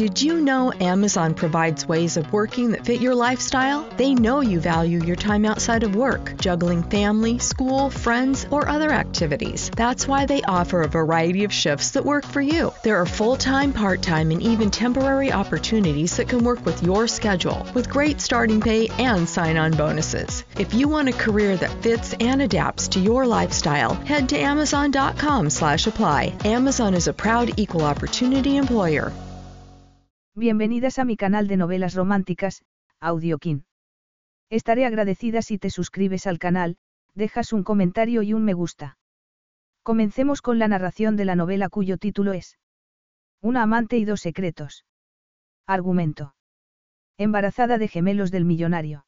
Did 0.00 0.22
you 0.22 0.40
know 0.40 0.72
Amazon 0.80 1.34
provides 1.34 1.86
ways 1.86 2.16
of 2.16 2.32
working 2.32 2.70
that 2.70 2.86
fit 2.86 3.02
your 3.02 3.14
lifestyle? 3.14 3.86
They 3.98 4.14
know 4.14 4.40
you 4.40 4.58
value 4.58 5.04
your 5.04 5.14
time 5.14 5.44
outside 5.44 5.82
of 5.82 5.94
work, 5.94 6.38
juggling 6.38 6.82
family, 6.84 7.38
school, 7.38 7.90
friends, 7.90 8.46
or 8.50 8.66
other 8.66 8.90
activities. 8.90 9.70
That's 9.76 10.08
why 10.08 10.24
they 10.24 10.40
offer 10.40 10.80
a 10.80 10.88
variety 10.88 11.44
of 11.44 11.52
shifts 11.52 11.90
that 11.90 12.06
work 12.06 12.24
for 12.24 12.40
you. 12.40 12.72
There 12.82 12.96
are 12.96 13.04
full 13.04 13.36
time, 13.36 13.74
part 13.74 14.00
time, 14.00 14.30
and 14.30 14.40
even 14.40 14.70
temporary 14.70 15.32
opportunities 15.32 16.16
that 16.16 16.30
can 16.30 16.44
work 16.44 16.64
with 16.64 16.82
your 16.82 17.06
schedule, 17.06 17.66
with 17.74 17.90
great 17.90 18.22
starting 18.22 18.62
pay 18.62 18.88
and 18.98 19.28
sign 19.28 19.58
on 19.58 19.72
bonuses. 19.72 20.44
If 20.58 20.72
you 20.72 20.88
want 20.88 21.10
a 21.10 21.12
career 21.12 21.58
that 21.58 21.82
fits 21.82 22.14
and 22.20 22.40
adapts 22.40 22.88
to 22.88 23.00
your 23.00 23.26
lifestyle, 23.26 23.92
head 24.06 24.30
to 24.30 24.38
Amazon.com/slash 24.38 25.86
apply. 25.86 26.32
Amazon 26.46 26.94
is 26.94 27.06
a 27.06 27.12
proud 27.12 27.60
equal 27.60 27.82
opportunity 27.82 28.56
employer. 28.56 29.12
Bienvenidas 30.36 31.00
a 31.00 31.04
mi 31.04 31.16
canal 31.16 31.48
de 31.48 31.56
novelas 31.56 31.94
románticas, 31.94 32.62
Audiokin. 33.00 33.64
Estaré 34.48 34.86
agradecida 34.86 35.42
si 35.42 35.58
te 35.58 35.70
suscribes 35.70 36.28
al 36.28 36.38
canal, 36.38 36.76
dejas 37.16 37.52
un 37.52 37.64
comentario 37.64 38.22
y 38.22 38.32
un 38.32 38.44
me 38.44 38.52
gusta. 38.52 38.96
Comencemos 39.82 40.40
con 40.40 40.60
la 40.60 40.68
narración 40.68 41.16
de 41.16 41.24
la 41.24 41.34
novela 41.34 41.68
cuyo 41.68 41.96
título 41.96 42.32
es 42.32 42.58
Una 43.42 43.64
amante 43.64 43.98
y 43.98 44.04
dos 44.04 44.20
secretos. 44.20 44.84
Argumento. 45.66 46.36
Embarazada 47.18 47.76
de 47.76 47.88
gemelos 47.88 48.30
del 48.30 48.44
millonario. 48.44 49.06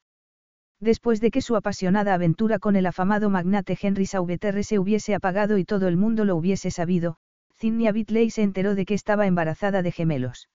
Después 0.80 1.20
de 1.20 1.30
que 1.30 1.40
su 1.40 1.54
apasionada 1.54 2.14
aventura 2.14 2.58
con 2.58 2.74
el 2.74 2.84
afamado 2.84 3.30
magnate 3.30 3.78
Henry 3.80 4.06
Sauveterre 4.06 4.64
se 4.64 4.80
hubiese 4.80 5.14
apagado 5.14 5.56
y 5.56 5.64
todo 5.64 5.86
el 5.86 5.96
mundo 5.96 6.24
lo 6.24 6.34
hubiese 6.34 6.72
sabido, 6.72 7.18
Zinnia 7.54 7.92
Bitley 7.92 8.30
se 8.30 8.42
enteró 8.42 8.74
de 8.74 8.84
que 8.86 8.94
estaba 8.94 9.28
embarazada 9.28 9.82
de 9.82 9.92
gemelos. 9.92 10.48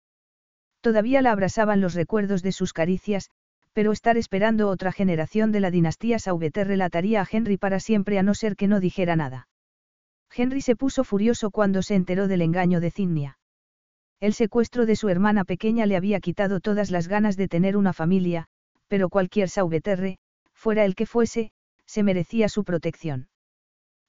Todavía 0.82 1.22
la 1.22 1.32
abrasaban 1.32 1.82
los 1.82 1.94
recuerdos 1.94 2.44
de 2.44 2.52
sus 2.52 2.74
caricias, 2.74 3.30
pero 3.74 3.92
estar 3.92 4.18
esperando 4.18 4.70
otra 4.70 4.92
generación 4.92 5.52
de 5.52 5.60
la 5.60 5.72
dinastía 5.72 6.20
Sauveter 6.20 6.68
relataría 6.68 7.22
a 7.22 7.28
Henry 7.30 7.58
para 7.58 7.80
siempre 7.80 8.18
a 8.18 8.24
no 8.24 8.34
ser 8.34 8.56
que 8.56 8.68
no 8.68 8.80
dijera 8.80 9.16
nada. 9.16 9.48
Henry 10.36 10.62
se 10.62 10.76
puso 10.76 11.04
furioso 11.04 11.52
cuando 11.52 11.82
se 11.82 11.96
enteró 11.96 12.28
del 12.28 12.42
engaño 12.42 12.80
de 12.80 12.92
Zinnia. 12.92 13.40
El 14.20 14.34
secuestro 14.34 14.86
de 14.86 14.96
su 14.96 15.10
hermana 15.10 15.46
pequeña 15.46 15.86
le 15.86 15.96
había 15.96 16.20
quitado 16.20 16.60
todas 16.60 16.90
las 16.90 17.08
ganas 17.08 17.38
de 17.38 17.48
tener 17.48 17.78
una 17.78 17.94
familia, 17.94 18.48
pero 18.88 19.10
cualquier 19.10 19.50
Sauveterre, 19.50 20.18
fuera 20.54 20.86
el 20.86 20.96
que 20.96 21.06
fuese, 21.06 21.52
se 21.86 22.04
merecía 22.04 22.50
su 22.50 22.64
protección. 22.64 23.30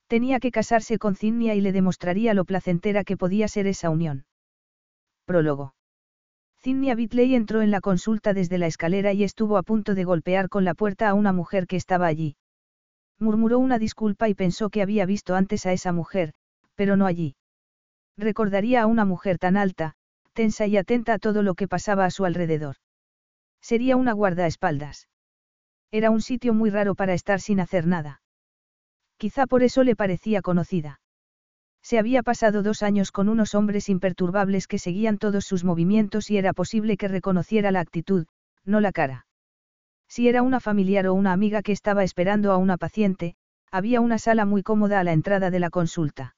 Tenía 0.06 0.40
que 0.40 0.50
casarse 0.50 0.98
con 0.98 1.14
Zinnia 1.14 1.54
y 1.54 1.60
le 1.60 1.72
demostraría 1.72 2.32
lo 2.32 2.46
placentera 2.46 3.04
que 3.04 3.18
podía 3.18 3.48
ser 3.48 3.66
esa 3.66 3.90
unión. 3.90 4.24
Prólogo. 5.26 5.74
Zinnia 6.62 6.94
Bitley 6.96 7.34
entró 7.34 7.62
en 7.62 7.70
la 7.70 7.80
consulta 7.80 8.34
desde 8.34 8.58
la 8.58 8.66
escalera 8.66 9.12
y 9.12 9.22
estuvo 9.22 9.56
a 9.56 9.62
punto 9.62 9.94
de 9.94 10.04
golpear 10.04 10.48
con 10.48 10.64
la 10.64 10.74
puerta 10.74 11.08
a 11.08 11.14
una 11.14 11.32
mujer 11.32 11.66
que 11.66 11.76
estaba 11.76 12.06
allí. 12.06 12.36
Murmuró 13.18 13.58
una 13.58 13.78
disculpa 13.78 14.28
y 14.28 14.34
pensó 14.34 14.68
que 14.68 14.82
había 14.82 15.06
visto 15.06 15.34
antes 15.34 15.66
a 15.66 15.72
esa 15.72 15.92
mujer, 15.92 16.34
pero 16.74 16.96
no 16.96 17.06
allí. 17.06 17.36
Recordaría 18.16 18.82
a 18.82 18.86
una 18.86 19.04
mujer 19.04 19.38
tan 19.38 19.56
alta, 19.56 19.94
tensa 20.32 20.66
y 20.66 20.76
atenta 20.76 21.14
a 21.14 21.18
todo 21.18 21.42
lo 21.42 21.54
que 21.54 21.68
pasaba 21.68 22.04
a 22.04 22.10
su 22.10 22.24
alrededor. 22.24 22.76
Sería 23.60 23.96
una 23.96 24.12
guardaespaldas. 24.12 25.08
Era 25.90 26.10
un 26.10 26.20
sitio 26.20 26.54
muy 26.54 26.70
raro 26.70 26.94
para 26.94 27.14
estar 27.14 27.40
sin 27.40 27.60
hacer 27.60 27.86
nada. 27.86 28.20
Quizá 29.16 29.46
por 29.46 29.62
eso 29.62 29.84
le 29.84 29.96
parecía 29.96 30.42
conocida. 30.42 31.00
Se 31.88 31.98
había 31.98 32.22
pasado 32.22 32.62
dos 32.62 32.82
años 32.82 33.10
con 33.10 33.30
unos 33.30 33.54
hombres 33.54 33.88
imperturbables 33.88 34.66
que 34.66 34.78
seguían 34.78 35.16
todos 35.16 35.46
sus 35.46 35.64
movimientos 35.64 36.30
y 36.30 36.36
era 36.36 36.52
posible 36.52 36.98
que 36.98 37.08
reconociera 37.08 37.72
la 37.72 37.80
actitud, 37.80 38.26
no 38.66 38.80
la 38.82 38.92
cara. 38.92 39.26
Si 40.06 40.28
era 40.28 40.42
una 40.42 40.60
familiar 40.60 41.06
o 41.06 41.14
una 41.14 41.32
amiga 41.32 41.62
que 41.62 41.72
estaba 41.72 42.04
esperando 42.04 42.52
a 42.52 42.58
una 42.58 42.76
paciente, 42.76 43.36
había 43.72 44.02
una 44.02 44.18
sala 44.18 44.44
muy 44.44 44.62
cómoda 44.62 45.00
a 45.00 45.02
la 45.02 45.14
entrada 45.14 45.50
de 45.50 45.60
la 45.60 45.70
consulta. 45.70 46.36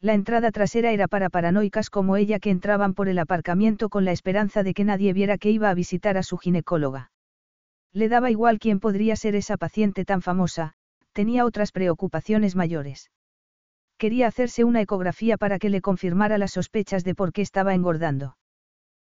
La 0.00 0.14
entrada 0.14 0.50
trasera 0.50 0.90
era 0.90 1.06
para 1.06 1.28
paranoicas 1.28 1.90
como 1.90 2.16
ella 2.16 2.38
que 2.38 2.48
entraban 2.48 2.94
por 2.94 3.10
el 3.10 3.18
aparcamiento 3.18 3.90
con 3.90 4.06
la 4.06 4.12
esperanza 4.12 4.62
de 4.62 4.72
que 4.72 4.84
nadie 4.84 5.12
viera 5.12 5.36
que 5.36 5.50
iba 5.50 5.68
a 5.68 5.74
visitar 5.74 6.16
a 6.16 6.22
su 6.22 6.38
ginecóloga. 6.38 7.12
Le 7.92 8.08
daba 8.08 8.30
igual 8.30 8.58
quién 8.58 8.80
podría 8.80 9.16
ser 9.16 9.34
esa 9.34 9.58
paciente 9.58 10.06
tan 10.06 10.22
famosa, 10.22 10.72
tenía 11.12 11.44
otras 11.44 11.72
preocupaciones 11.72 12.56
mayores. 12.56 13.10
Quería 14.02 14.26
hacerse 14.26 14.64
una 14.64 14.80
ecografía 14.80 15.36
para 15.36 15.60
que 15.60 15.70
le 15.70 15.80
confirmara 15.80 16.36
las 16.36 16.50
sospechas 16.50 17.04
de 17.04 17.14
por 17.14 17.32
qué 17.32 17.40
estaba 17.40 17.72
engordando. 17.72 18.36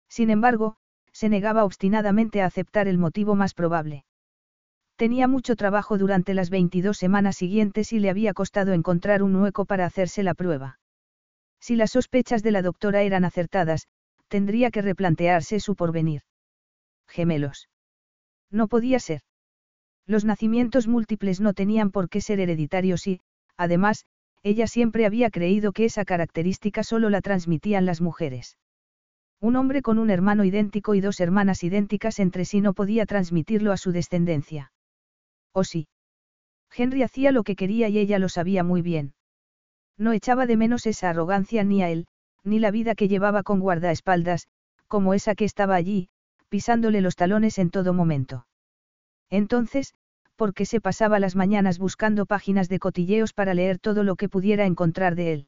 Sin 0.10 0.30
embargo, 0.30 0.76
se 1.14 1.30
negaba 1.30 1.64
obstinadamente 1.64 2.42
a 2.42 2.46
aceptar 2.46 2.90
el 2.90 2.98
motivo 2.98 3.34
más 3.34 3.54
probable. 3.54 4.04
Tenía 4.98 5.30
mucho 5.30 5.56
trabajo 5.56 5.98
durante 5.98 6.34
las 6.34 6.50
22 6.50 6.98
semanas 6.98 7.38
siguientes 7.38 7.94
y 7.94 8.00
le 8.00 8.10
había 8.10 8.34
costado 8.34 8.74
encontrar 8.74 9.24
un 9.24 9.34
hueco 9.34 9.64
para 9.64 9.86
hacerse 9.86 10.24
la 10.24 10.34
prueba. 10.34 10.78
Si 11.62 11.78
las 11.78 11.92
sospechas 11.92 12.44
de 12.44 12.52
la 12.52 12.62
doctora 12.62 13.04
eran 13.04 13.24
acertadas, 13.24 13.88
tendría 14.28 14.72
que 14.72 14.82
replantearse 14.82 15.62
su 15.62 15.78
porvenir. 15.78 16.24
Gemelos. 17.08 17.70
No 18.50 18.68
podía 18.68 19.00
ser. 19.00 19.22
Los 20.06 20.26
nacimientos 20.26 20.90
múltiples 20.90 21.40
no 21.40 21.54
tenían 21.54 21.92
por 21.92 22.10
qué 22.10 22.20
ser 22.20 22.42
hereditarios 22.42 23.08
y, 23.08 23.22
además, 23.56 24.06
ella 24.44 24.68
siempre 24.68 25.06
había 25.06 25.30
creído 25.30 25.72
que 25.72 25.86
esa 25.86 26.06
característica 26.06 26.84
solo 26.84 27.10
la 27.10 27.22
transmitían 27.22 27.86
las 27.86 28.02
mujeres. 28.02 28.58
Un 29.40 29.56
hombre 29.56 29.82
con 29.82 29.98
un 29.98 30.10
hermano 30.10 30.44
idéntico 30.44 30.94
y 30.96 31.02
dos 31.02 31.20
hermanas 31.20 31.64
idénticas 31.64 32.20
entre 32.20 32.46
sí 32.46 32.62
no 32.62 32.74
podía 32.74 33.06
transmitirlo 33.06 33.72
a 33.72 33.78
su 33.78 33.92
descendencia. 33.92 34.72
¿O 35.52 35.64
sí? 35.64 35.88
Henry 36.76 37.04
hacía 37.04 37.32
lo 37.32 37.44
que 37.44 37.56
quería 37.56 37.90
y 37.90 37.98
ella 37.98 38.20
lo 38.20 38.30
sabía 38.30 38.64
muy 38.64 38.82
bien. 38.82 39.14
No 39.98 40.14
echaba 40.14 40.46
de 40.46 40.58
menos 40.58 40.86
esa 40.86 41.10
arrogancia 41.10 41.64
ni 41.64 41.84
a 41.84 41.90
él, 41.90 42.08
ni 42.44 42.60
la 42.60 42.72
vida 42.72 42.96
que 42.96 43.08
llevaba 43.08 43.44
con 43.44 43.60
guardaespaldas, 43.60 44.48
como 44.88 45.14
esa 45.14 45.36
que 45.36 45.46
estaba 45.46 45.76
allí, 45.76 46.10
pisándole 46.50 47.02
los 47.02 47.16
talones 47.16 47.58
en 47.60 47.70
todo 47.70 47.94
momento. 47.94 48.46
Entonces, 49.30 49.94
porque 50.36 50.66
se 50.66 50.82
pasaba 50.82 51.20
las 51.20 51.36
mañanas 51.36 51.80
buscando 51.80 52.26
páginas 52.26 52.70
de 52.70 52.80
cotilleos 52.80 53.34
para 53.34 53.54
leer 53.54 53.80
todo 53.80 54.04
lo 54.04 54.16
que 54.16 54.30
pudiera 54.30 54.66
encontrar 54.66 55.16
de 55.16 55.34
él. 55.34 55.48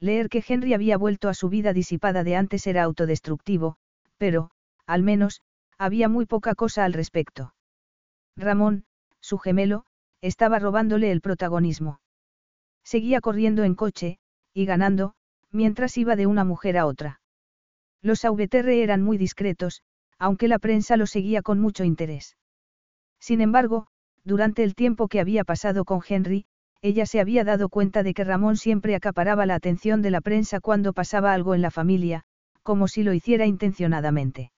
Leer 0.00 0.28
que 0.28 0.44
Henry 0.46 0.74
había 0.74 0.96
vuelto 0.96 1.28
a 1.28 1.34
su 1.34 1.48
vida 1.48 1.72
disipada 1.72 2.24
de 2.24 2.36
antes 2.36 2.66
era 2.66 2.84
autodestructivo, 2.84 3.76
pero, 4.16 4.50
al 4.86 5.02
menos, 5.02 5.42
había 5.76 6.08
muy 6.08 6.26
poca 6.26 6.54
cosa 6.54 6.84
al 6.84 6.92
respecto. 6.92 7.54
Ramón, 8.36 8.84
su 9.20 9.38
gemelo, 9.38 9.84
estaba 10.20 10.58
robándole 10.58 11.10
el 11.10 11.20
protagonismo. 11.20 12.00
Seguía 12.84 13.20
corriendo 13.20 13.64
en 13.64 13.74
coche, 13.74 14.18
y 14.54 14.64
ganando, 14.64 15.14
mientras 15.50 15.96
iba 15.98 16.16
de 16.16 16.26
una 16.26 16.44
mujer 16.44 16.78
a 16.78 16.86
otra. 16.86 17.20
Los 18.02 18.24
Aubeterre 18.24 18.82
eran 18.82 19.02
muy 19.02 19.18
discretos, 19.18 19.82
aunque 20.18 20.48
la 20.48 20.58
prensa 20.58 20.96
lo 20.96 21.06
seguía 21.06 21.42
con 21.42 21.60
mucho 21.60 21.84
interés. 21.84 22.36
Sin 23.20 23.40
embargo, 23.40 23.86
durante 24.24 24.62
el 24.62 24.74
tiempo 24.74 25.08
que 25.08 25.20
había 25.20 25.44
pasado 25.44 25.84
con 25.84 26.00
Henry, 26.06 26.46
ella 26.80 27.06
se 27.06 27.20
había 27.20 27.44
dado 27.44 27.68
cuenta 27.68 28.02
de 28.02 28.14
que 28.14 28.24
Ramón 28.24 28.56
siempre 28.56 28.94
acaparaba 28.94 29.46
la 29.46 29.56
atención 29.56 30.00
de 30.02 30.10
la 30.10 30.20
prensa 30.20 30.60
cuando 30.60 30.92
pasaba 30.92 31.32
algo 31.32 31.54
en 31.54 31.62
la 31.62 31.70
familia, 31.70 32.22
como 32.62 32.86
si 32.86 33.02
lo 33.02 33.12
hiciera 33.12 33.46
intencionadamente. 33.46 34.52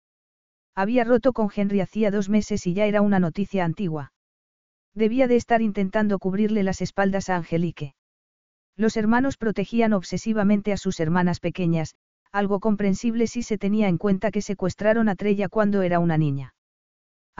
Había 0.74 1.04
roto 1.04 1.32
con 1.32 1.48
Henry 1.54 1.80
hacía 1.80 2.10
dos 2.10 2.28
meses 2.28 2.66
y 2.66 2.74
ya 2.74 2.86
era 2.86 3.00
una 3.00 3.20
noticia 3.20 3.64
antigua. 3.64 4.12
Debía 4.94 5.28
de 5.28 5.36
estar 5.36 5.62
intentando 5.62 6.18
cubrirle 6.18 6.62
las 6.62 6.80
espaldas 6.80 7.28
a 7.28 7.36
Angelique. 7.36 7.94
Los 8.76 8.96
hermanos 8.96 9.36
protegían 9.36 9.92
obsesivamente 9.92 10.72
a 10.72 10.76
sus 10.76 11.00
hermanas 11.00 11.40
pequeñas, 11.40 11.94
algo 12.32 12.60
comprensible 12.60 13.26
si 13.26 13.42
se 13.42 13.58
tenía 13.58 13.88
en 13.88 13.98
cuenta 13.98 14.30
que 14.30 14.42
secuestraron 14.42 15.08
a 15.08 15.16
Trella 15.16 15.48
cuando 15.48 15.82
era 15.82 15.98
una 15.98 16.18
niña. 16.18 16.54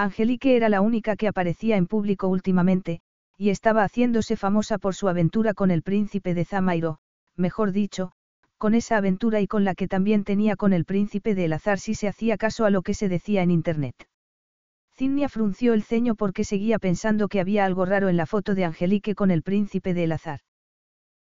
Angelique 0.00 0.56
era 0.56 0.70
la 0.70 0.80
única 0.80 1.14
que 1.14 1.28
aparecía 1.28 1.76
en 1.76 1.86
público 1.86 2.26
últimamente, 2.26 3.02
y 3.36 3.50
estaba 3.50 3.84
haciéndose 3.84 4.34
famosa 4.34 4.78
por 4.78 4.94
su 4.94 5.08
aventura 5.08 5.52
con 5.52 5.70
el 5.70 5.82
príncipe 5.82 6.32
de 6.32 6.46
Zamairo, 6.46 7.00
mejor 7.36 7.70
dicho, 7.70 8.12
con 8.56 8.72
esa 8.72 8.96
aventura 8.96 9.42
y 9.42 9.46
con 9.46 9.62
la 9.62 9.74
que 9.74 9.88
también 9.88 10.24
tenía 10.24 10.56
con 10.56 10.72
el 10.72 10.86
príncipe 10.86 11.34
de 11.34 11.44
El 11.44 11.52
Azar 11.52 11.78
si 11.78 11.94
se 11.94 12.08
hacía 12.08 12.38
caso 12.38 12.64
a 12.64 12.70
lo 12.70 12.80
que 12.80 12.94
se 12.94 13.10
decía 13.10 13.42
en 13.42 13.50
Internet. 13.50 14.08
Cinnia 14.96 15.28
frunció 15.28 15.74
el 15.74 15.82
ceño 15.82 16.14
porque 16.14 16.44
seguía 16.44 16.78
pensando 16.78 17.28
que 17.28 17.38
había 17.38 17.66
algo 17.66 17.84
raro 17.84 18.08
en 18.08 18.16
la 18.16 18.24
foto 18.24 18.54
de 18.54 18.64
Angelique 18.64 19.14
con 19.14 19.30
el 19.30 19.42
príncipe 19.42 19.92
de 19.92 20.04
El 20.04 20.12
Azar. 20.12 20.40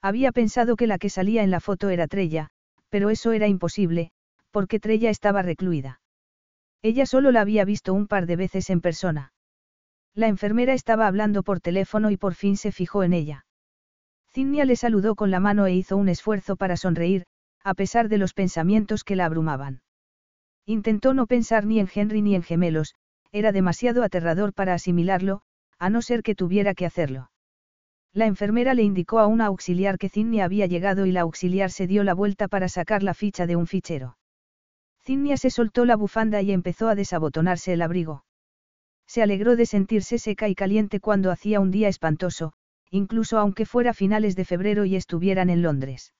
Había 0.03 0.31
pensado 0.31 0.75
que 0.75 0.85
la 0.85 0.99
que 0.99 1.09
salía 1.09 1.41
en 1.41 1.49
la 1.49 1.61
foto 1.61 1.89
era 1.89 2.05
Trella, 2.05 2.49
pero 2.89 3.09
eso 3.09 3.31
era 3.31 3.47
imposible, 3.47 4.11
porque 4.51 4.79
Trella 4.79 5.09
estaba 5.09 5.41
recluida. 5.41 5.99
Ella 6.81 7.05
solo 7.05 7.31
la 7.31 7.41
había 7.41 7.65
visto 7.65 7.93
un 7.93 8.07
par 8.07 8.25
de 8.25 8.35
veces 8.35 8.69
en 8.69 8.81
persona. 8.81 9.33
La 10.13 10.27
enfermera 10.27 10.73
estaba 10.73 11.07
hablando 11.07 11.43
por 11.43 11.59
teléfono 11.59 12.11
y 12.11 12.17
por 12.17 12.33
fin 12.33 12.57
se 12.57 12.71
fijó 12.71 13.03
en 13.03 13.13
ella. 13.13 13.45
Cinnia 14.29 14.65
le 14.65 14.75
saludó 14.75 15.15
con 15.15 15.31
la 15.31 15.39
mano 15.39 15.65
e 15.65 15.73
hizo 15.73 15.97
un 15.97 16.09
esfuerzo 16.09 16.55
para 16.55 16.77
sonreír, 16.77 17.25
a 17.63 17.73
pesar 17.73 18.09
de 18.09 18.17
los 18.17 18.33
pensamientos 18.33 19.03
que 19.03 19.15
la 19.15 19.25
abrumaban. 19.25 19.81
Intentó 20.65 21.13
no 21.13 21.27
pensar 21.27 21.65
ni 21.65 21.79
en 21.79 21.89
Henry 21.93 22.21
ni 22.21 22.35
en 22.35 22.43
gemelos, 22.43 22.93
era 23.31 23.51
demasiado 23.51 24.03
aterrador 24.03 24.53
para 24.53 24.73
asimilarlo, 24.73 25.41
a 25.79 25.89
no 25.89 26.01
ser 26.01 26.23
que 26.23 26.35
tuviera 26.35 26.73
que 26.73 26.85
hacerlo. 26.85 27.31
La 28.13 28.25
enfermera 28.25 28.73
le 28.73 28.83
indicó 28.83 29.19
a 29.19 29.27
una 29.27 29.45
auxiliar 29.45 29.97
que 29.97 30.09
Cinnia 30.09 30.45
había 30.45 30.65
llegado 30.65 31.05
y 31.05 31.11
la 31.11 31.21
auxiliar 31.21 31.71
se 31.71 31.87
dio 31.87 32.03
la 32.03 32.13
vuelta 32.13 32.47
para 32.47 32.69
sacar 32.69 33.03
la 33.03 33.13
ficha 33.13 33.45
de 33.45 33.55
un 33.55 33.67
fichero. 33.67 34.17
Cinnia 35.07 35.37
se 35.37 35.49
soltó 35.49 35.85
la 35.85 35.95
bufanda 35.95 36.41
y 36.41 36.51
empezó 36.51 36.89
a 36.89 36.95
desabotonarse 36.95 37.71
el 37.71 37.81
abrigo. 37.81 38.25
Se 39.07 39.23
alegró 39.23 39.55
de 39.55 39.65
sentirse 39.65 40.19
seca 40.19 40.49
y 40.49 40.53
caliente 40.53 40.99
cuando 40.99 41.31
hacía 41.31 41.61
un 41.61 41.71
día 41.71 41.87
espantoso, 41.87 42.51
incluso 42.91 43.39
aunque 43.39 43.65
fuera 43.65 43.93
finales 43.93 44.35
de 44.35 44.43
febrero 44.43 44.83
y 44.83 44.97
estuvieran 44.97 45.49
en 45.49 45.61
Londres. 45.61 46.13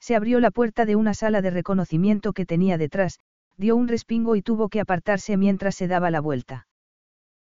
Se 0.00 0.16
abrió 0.16 0.40
la 0.40 0.50
puerta 0.50 0.86
de 0.86 0.96
una 0.96 1.14
sala 1.14 1.40
de 1.40 1.50
reconocimiento 1.50 2.32
que 2.32 2.46
tenía 2.46 2.78
detrás, 2.78 3.20
dio 3.56 3.76
un 3.76 3.86
respingo 3.86 4.34
y 4.34 4.42
tuvo 4.42 4.70
que 4.70 4.80
apartarse 4.80 5.36
mientras 5.36 5.76
se 5.76 5.86
daba 5.86 6.10
la 6.10 6.20
vuelta. 6.20 6.66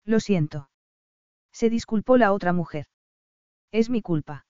Lo 0.04 0.20
siento. 0.20 0.70
Se 1.54 1.70
disculpó 1.70 2.18
la 2.18 2.34
otra 2.34 2.52
mujer. 2.52 2.88
Es 3.72 3.90
mi 3.90 4.02
culpa. 4.02 4.47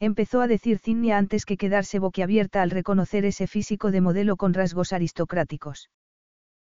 Empezó 0.00 0.40
a 0.40 0.46
decir 0.46 0.78
Cinnia 0.78 1.18
antes 1.18 1.44
que 1.44 1.58
quedarse 1.58 1.98
boquiabierta 1.98 2.62
al 2.62 2.70
reconocer 2.70 3.26
ese 3.26 3.46
físico 3.46 3.90
de 3.90 4.00
modelo 4.00 4.36
con 4.36 4.54
rasgos 4.54 4.94
aristocráticos. 4.94 5.90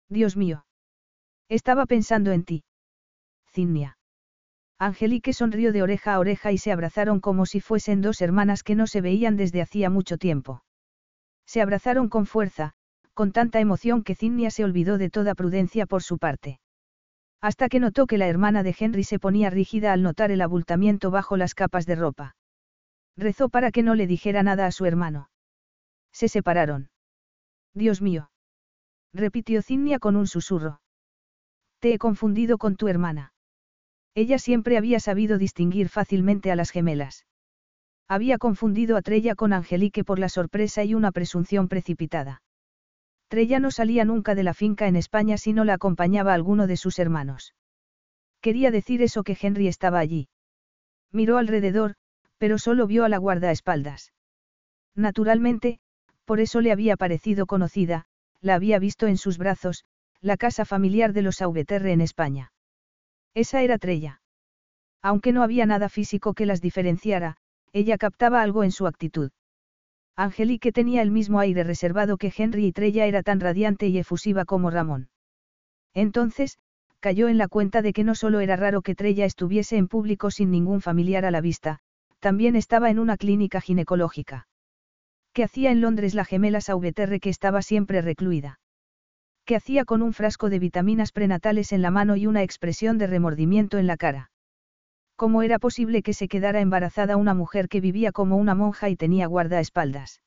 Dios 0.09 0.35
mío. 0.35 0.65
Estaba 1.47 1.85
pensando 1.85 2.31
en 2.31 2.43
ti. 2.43 2.63
Cinnia. 3.53 3.99
Angelique 4.79 5.33
sonrió 5.33 5.71
de 5.71 5.83
oreja 5.83 6.15
a 6.15 6.19
oreja 6.19 6.51
y 6.51 6.57
se 6.57 6.71
abrazaron 6.71 7.19
como 7.19 7.45
si 7.45 7.61
fuesen 7.61 8.01
dos 8.01 8.21
hermanas 8.21 8.63
que 8.63 8.73
no 8.73 8.87
se 8.87 9.01
veían 9.01 9.37
desde 9.37 9.61
hacía 9.61 9.91
mucho 9.91 10.17
tiempo. 10.17 10.63
Se 11.45 11.61
abrazaron 11.61 12.09
con 12.09 12.25
fuerza, 12.25 12.73
con 13.13 13.31
tanta 13.31 13.59
emoción 13.59 14.03
que 14.03 14.15
Cinnia 14.15 14.49
se 14.49 14.63
olvidó 14.63 14.97
de 14.97 15.11
toda 15.11 15.35
prudencia 15.35 15.85
por 15.85 16.01
su 16.01 16.17
parte. 16.17 16.59
Hasta 17.39 17.69
que 17.69 17.79
notó 17.79 18.07
que 18.07 18.17
la 18.17 18.27
hermana 18.27 18.63
de 18.63 18.75
Henry 18.77 19.03
se 19.03 19.19
ponía 19.19 19.51
rígida 19.51 19.93
al 19.93 20.01
notar 20.01 20.31
el 20.31 20.41
abultamiento 20.41 21.11
bajo 21.11 21.37
las 21.37 21.53
capas 21.53 21.85
de 21.85 21.95
ropa. 21.95 22.35
Rezó 23.17 23.49
para 23.49 23.71
que 23.71 23.83
no 23.83 23.95
le 23.95 24.07
dijera 24.07 24.43
nada 24.43 24.67
a 24.67 24.71
su 24.71 24.85
hermano. 24.85 25.29
Se 26.11 26.27
separaron. 26.27 26.89
Dios 27.73 28.01
mío. 28.01 28.29
Repitió 29.13 29.61
Cinnia 29.61 29.99
con 29.99 30.15
un 30.15 30.27
susurro. 30.27 30.81
Te 31.79 31.93
he 31.93 31.97
confundido 31.97 32.57
con 32.57 32.75
tu 32.75 32.87
hermana. 32.87 33.33
Ella 34.13 34.39
siempre 34.39 34.77
había 34.77 34.99
sabido 34.99 35.37
distinguir 35.37 35.89
fácilmente 35.89 36.51
a 36.51 36.55
las 36.55 36.71
gemelas. 36.71 37.25
Había 38.07 38.37
confundido 38.37 38.97
a 38.97 39.01
Trella 39.01 39.35
con 39.35 39.53
Angelique 39.53 40.03
por 40.03 40.17
la 40.17 40.29
sorpresa 40.29 40.83
y 40.83 40.93
una 40.93 41.11
presunción 41.11 41.67
precipitada. 41.67 42.41
Trella 43.27 43.59
no 43.59 43.71
salía 43.71 44.05
nunca 44.05 44.35
de 44.35 44.43
la 44.43 44.53
finca 44.53 44.87
en 44.87 44.95
España 44.95 45.37
si 45.37 45.53
no 45.53 45.65
la 45.65 45.73
acompañaba 45.73 46.33
alguno 46.33 46.67
de 46.67 46.77
sus 46.77 46.99
hermanos. 46.99 47.53
Quería 48.41 48.71
decir 48.71 49.01
eso 49.01 49.23
que 49.23 49.37
Henry 49.39 49.67
estaba 49.67 49.99
allí. 49.99 50.29
Miró 51.11 51.37
alrededor, 51.37 51.95
pero 52.37 52.57
solo 52.57 52.87
vio 52.87 53.05
a 53.05 53.09
la 53.09 53.17
guardaespaldas. 53.17 54.13
Naturalmente, 54.95 55.79
por 56.25 56.39
eso 56.39 56.61
le 56.61 56.71
había 56.71 56.97
parecido 56.97 57.45
conocida, 57.45 58.05
la 58.41 58.55
había 58.55 58.79
visto 58.79 59.07
en 59.07 59.17
sus 59.17 59.37
brazos, 59.37 59.85
la 60.21 60.37
casa 60.37 60.65
familiar 60.65 61.13
de 61.13 61.21
los 61.21 61.41
Aubeterre 61.41 61.91
en 61.91 62.01
España. 62.01 62.51
Esa 63.33 63.61
era 63.61 63.77
Trella. 63.77 64.21
Aunque 65.01 65.31
no 65.31 65.43
había 65.43 65.65
nada 65.65 65.89
físico 65.89 66.33
que 66.33 66.45
las 66.45 66.61
diferenciara, 66.61 67.37
ella 67.71 67.97
captaba 67.97 68.41
algo 68.41 68.63
en 68.63 68.71
su 68.71 68.87
actitud. 68.87 69.31
Angelique 70.15 70.71
tenía 70.71 71.03
el 71.03 71.11
mismo 71.11 71.39
aire 71.39 71.63
reservado 71.63 72.17
que 72.17 72.33
Henry 72.35 72.65
y 72.65 72.71
Trella 72.71 73.05
era 73.05 73.21
tan 73.21 73.39
radiante 73.39 73.87
y 73.87 73.99
efusiva 73.99 74.45
como 74.45 74.71
Ramón. 74.71 75.09
Entonces, 75.93 76.57
cayó 76.99 77.27
en 77.27 77.37
la 77.37 77.47
cuenta 77.47 77.83
de 77.83 77.93
que 77.93 78.03
no 78.03 78.15
solo 78.15 78.39
era 78.39 78.55
raro 78.55 78.81
que 78.81 78.95
Trella 78.95 79.25
estuviese 79.25 79.77
en 79.77 79.87
público 79.87 80.31
sin 80.31 80.49
ningún 80.49 80.81
familiar 80.81 81.25
a 81.25 81.31
la 81.31 81.41
vista, 81.41 81.79
también 82.19 82.55
estaba 82.55 82.89
en 82.89 82.99
una 82.99 83.17
clínica 83.17 83.61
ginecológica. 83.61 84.47
¿Qué 85.33 85.43
hacía 85.43 85.71
en 85.71 85.81
Londres 85.81 86.15
la 86.15 86.25
gemela 86.25 86.61
Sauveterre 86.61 87.19
que 87.19 87.29
estaba 87.29 87.61
siempre 87.61 88.01
recluida? 88.01 88.59
¿Qué 89.45 89.55
hacía 89.55 89.85
con 89.85 90.01
un 90.01 90.13
frasco 90.13 90.49
de 90.49 90.59
vitaminas 90.59 91.11
prenatales 91.11 91.71
en 91.71 91.81
la 91.81 91.91
mano 91.91 92.15
y 92.15 92.27
una 92.27 92.43
expresión 92.43 92.97
de 92.97 93.07
remordimiento 93.07 93.77
en 93.77 93.87
la 93.87 93.97
cara? 93.97 94.31
¿Cómo 95.15 95.41
era 95.41 95.57
posible 95.57 96.03
que 96.03 96.13
se 96.13 96.27
quedara 96.27 96.59
embarazada 96.59 97.17
una 97.17 97.33
mujer 97.33 97.69
que 97.69 97.81
vivía 97.81 98.11
como 98.11 98.37
una 98.37 98.55
monja 98.55 98.89
y 98.89 98.95
tenía 98.95 99.25
guardaespaldas? 99.27 100.21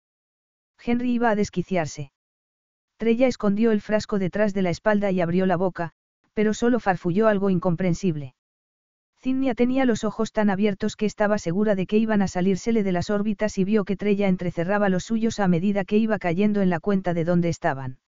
Henry 0.82 1.12
iba 1.12 1.30
a 1.30 1.34
desquiciarse. 1.34 2.12
Trella 2.96 3.26
escondió 3.26 3.72
el 3.72 3.80
frasco 3.80 4.18
detrás 4.18 4.54
de 4.54 4.62
la 4.62 4.70
espalda 4.70 5.10
y 5.10 5.20
abrió 5.20 5.46
la 5.46 5.56
boca, 5.56 5.92
pero 6.34 6.54
solo 6.54 6.80
farfulló 6.80 7.28
algo 7.28 7.50
incomprensible. 7.50 8.34
Cinnia 9.22 9.54
tenía 9.54 9.84
los 9.84 10.04
ojos 10.04 10.32
tan 10.32 10.48
abiertos 10.48 10.96
que 10.96 11.04
estaba 11.04 11.36
segura 11.36 11.74
de 11.74 11.86
que 11.86 11.98
iban 11.98 12.22
a 12.22 12.28
salírsele 12.28 12.82
de 12.82 12.92
las 12.92 13.10
órbitas 13.10 13.58
y 13.58 13.64
vio 13.64 13.84
que 13.84 13.96
Trella 13.96 14.28
entrecerraba 14.28 14.88
los 14.88 15.04
suyos 15.04 15.40
a 15.40 15.48
medida 15.48 15.84
que 15.84 15.98
iba 15.98 16.18
cayendo 16.18 16.62
en 16.62 16.70
la 16.70 16.80
cuenta 16.80 17.12
de 17.12 17.24
dónde 17.24 17.50
estaban. 17.50 17.98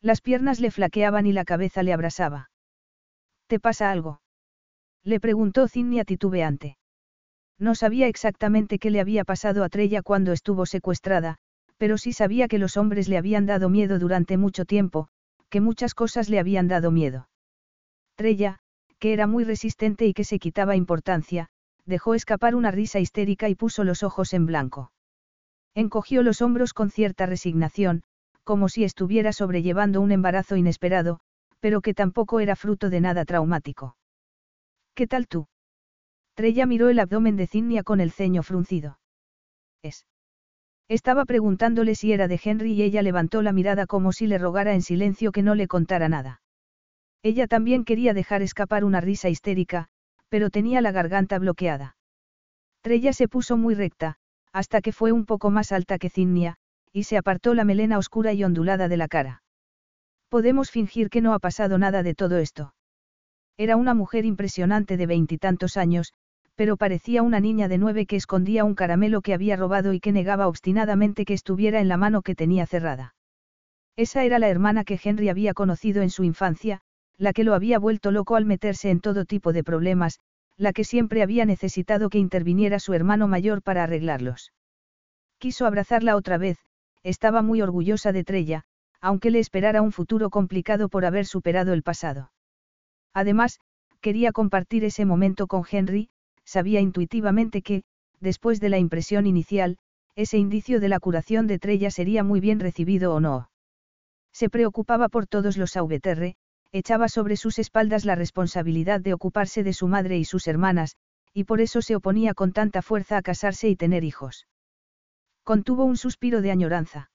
Las 0.00 0.20
piernas 0.20 0.60
le 0.60 0.70
flaqueaban 0.70 1.26
y 1.26 1.32
la 1.32 1.44
cabeza 1.44 1.82
le 1.82 1.92
abrasaba. 1.92 2.50
¿Te 3.48 3.58
pasa 3.58 3.90
algo? 3.90 4.20
Le 5.02 5.18
preguntó 5.18 5.66
Cinnia 5.66 6.04
titubeante. 6.04 6.78
No 7.58 7.74
sabía 7.74 8.06
exactamente 8.06 8.78
qué 8.78 8.90
le 8.90 9.00
había 9.00 9.24
pasado 9.24 9.64
a 9.64 9.68
Trella 9.68 10.02
cuando 10.02 10.30
estuvo 10.30 10.66
secuestrada, 10.66 11.38
pero 11.78 11.98
sí 11.98 12.12
sabía 12.12 12.46
que 12.46 12.58
los 12.58 12.76
hombres 12.76 13.08
le 13.08 13.18
habían 13.18 13.46
dado 13.46 13.68
miedo 13.68 13.98
durante 13.98 14.36
mucho 14.36 14.64
tiempo, 14.64 15.08
que 15.48 15.60
muchas 15.60 15.94
cosas 15.94 16.28
le 16.28 16.38
habían 16.38 16.68
dado 16.68 16.92
miedo. 16.92 17.28
Trella, 18.14 18.60
que 18.98 19.12
era 19.12 19.26
muy 19.26 19.44
resistente 19.44 20.06
y 20.06 20.14
que 20.14 20.24
se 20.24 20.38
quitaba 20.38 20.76
importancia, 20.76 21.48
dejó 21.84 22.14
escapar 22.14 22.54
una 22.54 22.70
risa 22.70 23.00
histérica 23.00 23.48
y 23.48 23.54
puso 23.54 23.84
los 23.84 24.02
ojos 24.02 24.34
en 24.34 24.46
blanco. 24.46 24.92
Encogió 25.74 26.22
los 26.22 26.42
hombros 26.42 26.74
con 26.74 26.90
cierta 26.90 27.26
resignación, 27.26 28.02
como 28.44 28.68
si 28.68 28.84
estuviera 28.84 29.32
sobrellevando 29.32 30.00
un 30.00 30.12
embarazo 30.12 30.56
inesperado, 30.56 31.20
pero 31.60 31.80
que 31.80 31.94
tampoco 31.94 32.40
era 32.40 32.56
fruto 32.56 32.90
de 32.90 33.00
nada 33.00 33.24
traumático. 33.24 33.96
¿Qué 34.94 35.06
tal 35.06 35.28
tú? 35.28 35.46
Trella 36.34 36.66
miró 36.66 36.88
el 36.88 36.98
abdomen 36.98 37.36
de 37.36 37.46
Cinnia 37.46 37.82
con 37.82 38.00
el 38.00 38.10
ceño 38.10 38.42
fruncido. 38.42 38.98
Es. 39.82 40.06
Estaba 40.88 41.24
preguntándole 41.24 41.94
si 41.94 42.12
era 42.12 42.28
de 42.28 42.40
Henry 42.42 42.72
y 42.72 42.82
ella 42.82 43.02
levantó 43.02 43.42
la 43.42 43.52
mirada 43.52 43.86
como 43.86 44.12
si 44.12 44.26
le 44.26 44.38
rogara 44.38 44.74
en 44.74 44.82
silencio 44.82 45.32
que 45.32 45.42
no 45.42 45.54
le 45.54 45.68
contara 45.68 46.08
nada. 46.08 46.40
Ella 47.22 47.46
también 47.46 47.84
quería 47.84 48.14
dejar 48.14 48.42
escapar 48.42 48.84
una 48.84 49.00
risa 49.00 49.28
histérica, 49.28 49.88
pero 50.28 50.50
tenía 50.50 50.80
la 50.80 50.92
garganta 50.92 51.38
bloqueada. 51.38 51.96
Trella 52.82 53.12
se 53.12 53.28
puso 53.28 53.56
muy 53.56 53.74
recta, 53.74 54.16
hasta 54.52 54.80
que 54.80 54.92
fue 54.92 55.12
un 55.12 55.26
poco 55.26 55.50
más 55.50 55.72
alta 55.72 55.98
que 55.98 56.10
Cinnia, 56.10 56.56
y 56.92 57.04
se 57.04 57.16
apartó 57.16 57.54
la 57.54 57.64
melena 57.64 57.98
oscura 57.98 58.32
y 58.32 58.44
ondulada 58.44 58.88
de 58.88 58.96
la 58.96 59.08
cara. 59.08 59.42
Podemos 60.28 60.70
fingir 60.70 61.10
que 61.10 61.20
no 61.20 61.34
ha 61.34 61.38
pasado 61.38 61.78
nada 61.78 62.02
de 62.02 62.14
todo 62.14 62.38
esto. 62.38 62.74
Era 63.56 63.76
una 63.76 63.94
mujer 63.94 64.24
impresionante 64.24 64.96
de 64.96 65.06
veintitantos 65.06 65.76
años, 65.76 66.12
pero 66.54 66.76
parecía 66.76 67.22
una 67.22 67.40
niña 67.40 67.68
de 67.68 67.78
nueve 67.78 68.06
que 68.06 68.16
escondía 68.16 68.64
un 68.64 68.74
caramelo 68.74 69.22
que 69.22 69.34
había 69.34 69.56
robado 69.56 69.92
y 69.92 70.00
que 70.00 70.12
negaba 70.12 70.48
obstinadamente 70.48 71.24
que 71.24 71.34
estuviera 71.34 71.80
en 71.80 71.88
la 71.88 71.96
mano 71.96 72.22
que 72.22 72.34
tenía 72.34 72.66
cerrada. 72.66 73.14
Esa 73.96 74.24
era 74.24 74.38
la 74.38 74.48
hermana 74.48 74.84
que 74.84 75.00
Henry 75.02 75.28
había 75.28 75.54
conocido 75.54 76.02
en 76.02 76.10
su 76.10 76.24
infancia, 76.24 76.80
la 77.18 77.32
que 77.32 77.44
lo 77.44 77.54
había 77.54 77.78
vuelto 77.78 78.10
loco 78.12 78.36
al 78.36 78.46
meterse 78.46 78.90
en 78.90 79.00
todo 79.00 79.24
tipo 79.24 79.52
de 79.52 79.64
problemas, 79.64 80.20
la 80.56 80.72
que 80.72 80.84
siempre 80.84 81.22
había 81.22 81.44
necesitado 81.44 82.08
que 82.08 82.18
interviniera 82.18 82.78
su 82.78 82.94
hermano 82.94 83.28
mayor 83.28 83.62
para 83.62 83.82
arreglarlos. 83.82 84.52
Quiso 85.38 85.66
abrazarla 85.66 86.16
otra 86.16 86.38
vez, 86.38 86.58
estaba 87.02 87.42
muy 87.42 87.60
orgullosa 87.60 88.12
de 88.12 88.24
Trella, 88.24 88.64
aunque 89.00 89.30
le 89.30 89.38
esperara 89.38 89.82
un 89.82 89.92
futuro 89.92 90.30
complicado 90.30 90.88
por 90.88 91.04
haber 91.04 91.26
superado 91.26 91.72
el 91.72 91.82
pasado. 91.82 92.32
Además, 93.14 93.60
quería 94.00 94.32
compartir 94.32 94.84
ese 94.84 95.04
momento 95.04 95.46
con 95.46 95.64
Henry, 95.70 96.10
sabía 96.44 96.80
intuitivamente 96.80 97.62
que, 97.62 97.82
después 98.20 98.60
de 98.60 98.68
la 98.68 98.78
impresión 98.78 99.26
inicial, 99.26 99.78
ese 100.16 100.38
indicio 100.38 100.80
de 100.80 100.88
la 100.88 100.98
curación 100.98 101.46
de 101.46 101.58
Trella 101.58 101.90
sería 101.90 102.24
muy 102.24 102.40
bien 102.40 102.58
recibido 102.58 103.14
o 103.14 103.20
no. 103.20 103.50
Se 104.32 104.50
preocupaba 104.50 105.08
por 105.08 105.26
todos 105.26 105.56
los 105.56 105.76
AVTR, 105.76 106.34
echaba 106.72 107.08
sobre 107.08 107.36
sus 107.36 107.58
espaldas 107.58 108.04
la 108.04 108.14
responsabilidad 108.14 109.00
de 109.00 109.14
ocuparse 109.14 109.62
de 109.62 109.72
su 109.72 109.88
madre 109.88 110.18
y 110.18 110.24
sus 110.24 110.46
hermanas, 110.46 110.96
y 111.32 111.44
por 111.44 111.60
eso 111.60 111.82
se 111.82 111.96
oponía 111.96 112.34
con 112.34 112.52
tanta 112.52 112.82
fuerza 112.82 113.16
a 113.16 113.22
casarse 113.22 113.68
y 113.68 113.76
tener 113.76 114.04
hijos. 114.04 114.46
Contuvo 115.44 115.84
un 115.84 115.96
suspiro 115.96 116.42
de 116.42 116.50
añoranza. 116.50 117.10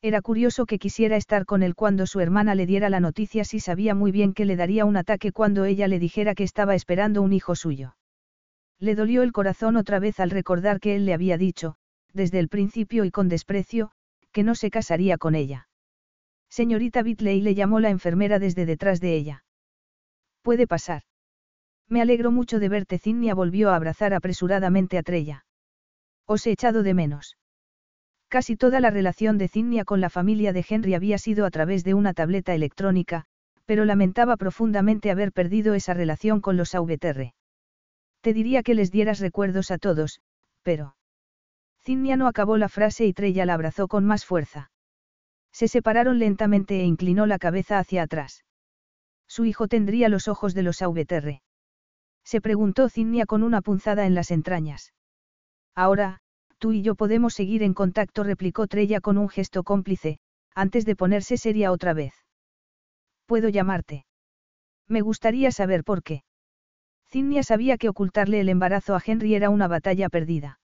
Era 0.00 0.22
curioso 0.22 0.64
que 0.64 0.78
quisiera 0.78 1.16
estar 1.16 1.44
con 1.44 1.64
él 1.64 1.74
cuando 1.74 2.06
su 2.06 2.20
hermana 2.20 2.54
le 2.54 2.66
diera 2.66 2.88
la 2.88 3.00
noticia 3.00 3.44
si 3.44 3.58
sabía 3.58 3.96
muy 3.96 4.12
bien 4.12 4.32
que 4.32 4.44
le 4.44 4.54
daría 4.54 4.84
un 4.84 4.96
ataque 4.96 5.32
cuando 5.32 5.64
ella 5.64 5.88
le 5.88 5.98
dijera 5.98 6.36
que 6.36 6.44
estaba 6.44 6.76
esperando 6.76 7.20
un 7.20 7.32
hijo 7.32 7.56
suyo. 7.56 7.96
Le 8.78 8.94
dolió 8.94 9.22
el 9.22 9.32
corazón 9.32 9.76
otra 9.76 9.98
vez 9.98 10.20
al 10.20 10.30
recordar 10.30 10.78
que 10.78 10.94
él 10.94 11.04
le 11.04 11.14
había 11.14 11.36
dicho, 11.36 11.74
desde 12.12 12.38
el 12.38 12.48
principio 12.48 13.04
y 13.04 13.10
con 13.10 13.28
desprecio, 13.28 13.90
que 14.30 14.44
no 14.44 14.54
se 14.54 14.70
casaría 14.70 15.18
con 15.18 15.34
ella. 15.34 15.67
Señorita 16.50 17.02
Bitley 17.02 17.40
le 17.40 17.54
llamó 17.54 17.80
la 17.80 17.90
enfermera 17.90 18.38
desde 18.38 18.66
detrás 18.66 19.00
de 19.00 19.14
ella. 19.14 19.44
Puede 20.42 20.66
pasar. 20.66 21.02
Me 21.88 22.02
alegro 22.02 22.30
mucho 22.30 22.58
de 22.58 22.68
verte. 22.68 22.98
Zinnia 22.98 23.34
volvió 23.34 23.70
a 23.70 23.76
abrazar 23.76 24.14
apresuradamente 24.14 24.98
a 24.98 25.02
Trella. 25.02 25.44
Os 26.26 26.46
he 26.46 26.52
echado 26.52 26.82
de 26.82 26.94
menos. 26.94 27.36
Casi 28.28 28.56
toda 28.56 28.80
la 28.80 28.90
relación 28.90 29.38
de 29.38 29.48
Zinnia 29.48 29.84
con 29.84 30.00
la 30.02 30.10
familia 30.10 30.52
de 30.52 30.64
Henry 30.68 30.94
había 30.94 31.16
sido 31.16 31.46
a 31.46 31.50
través 31.50 31.82
de 31.84 31.94
una 31.94 32.12
tableta 32.12 32.54
electrónica, 32.54 33.24
pero 33.64 33.86
lamentaba 33.86 34.36
profundamente 34.36 35.10
haber 35.10 35.32
perdido 35.32 35.74
esa 35.74 35.94
relación 35.94 36.40
con 36.40 36.56
los 36.58 36.74
AVTR. 36.74 37.32
Te 38.20 38.32
diría 38.34 38.62
que 38.62 38.74
les 38.74 38.90
dieras 38.90 39.20
recuerdos 39.20 39.70
a 39.70 39.78
todos, 39.78 40.20
pero... 40.62 40.96
Zinnia 41.84 42.16
no 42.16 42.26
acabó 42.26 42.58
la 42.58 42.68
frase 42.68 43.06
y 43.06 43.14
Trella 43.14 43.46
la 43.46 43.54
abrazó 43.54 43.88
con 43.88 44.04
más 44.04 44.26
fuerza. 44.26 44.70
Se 45.58 45.66
separaron 45.66 46.20
lentamente 46.20 46.82
e 46.82 46.84
inclinó 46.84 47.26
la 47.26 47.40
cabeza 47.40 47.80
hacia 47.80 48.04
atrás. 48.04 48.44
Su 49.26 49.44
hijo 49.44 49.66
tendría 49.66 50.08
los 50.08 50.28
ojos 50.28 50.54
de 50.54 50.62
los 50.62 50.82
AVTR. 50.82 51.40
Se 52.22 52.40
preguntó 52.40 52.88
Zinnia 52.88 53.26
con 53.26 53.42
una 53.42 53.60
punzada 53.60 54.06
en 54.06 54.14
las 54.14 54.30
entrañas. 54.30 54.94
Ahora, 55.74 56.20
tú 56.58 56.70
y 56.70 56.82
yo 56.82 56.94
podemos 56.94 57.34
seguir 57.34 57.64
en 57.64 57.74
contacto, 57.74 58.22
replicó 58.22 58.68
Trella 58.68 59.00
con 59.00 59.18
un 59.18 59.28
gesto 59.28 59.64
cómplice, 59.64 60.20
antes 60.54 60.84
de 60.84 60.94
ponerse 60.94 61.36
seria 61.36 61.72
otra 61.72 61.92
vez. 61.92 62.14
¿Puedo 63.26 63.48
llamarte? 63.48 64.06
Me 64.86 65.00
gustaría 65.00 65.50
saber 65.50 65.82
por 65.82 66.04
qué. 66.04 66.22
Zinnia 67.10 67.42
sabía 67.42 67.78
que 67.78 67.88
ocultarle 67.88 68.38
el 68.38 68.48
embarazo 68.48 68.94
a 68.94 69.02
Henry 69.04 69.34
era 69.34 69.50
una 69.50 69.66
batalla 69.66 70.08
perdida. 70.08 70.60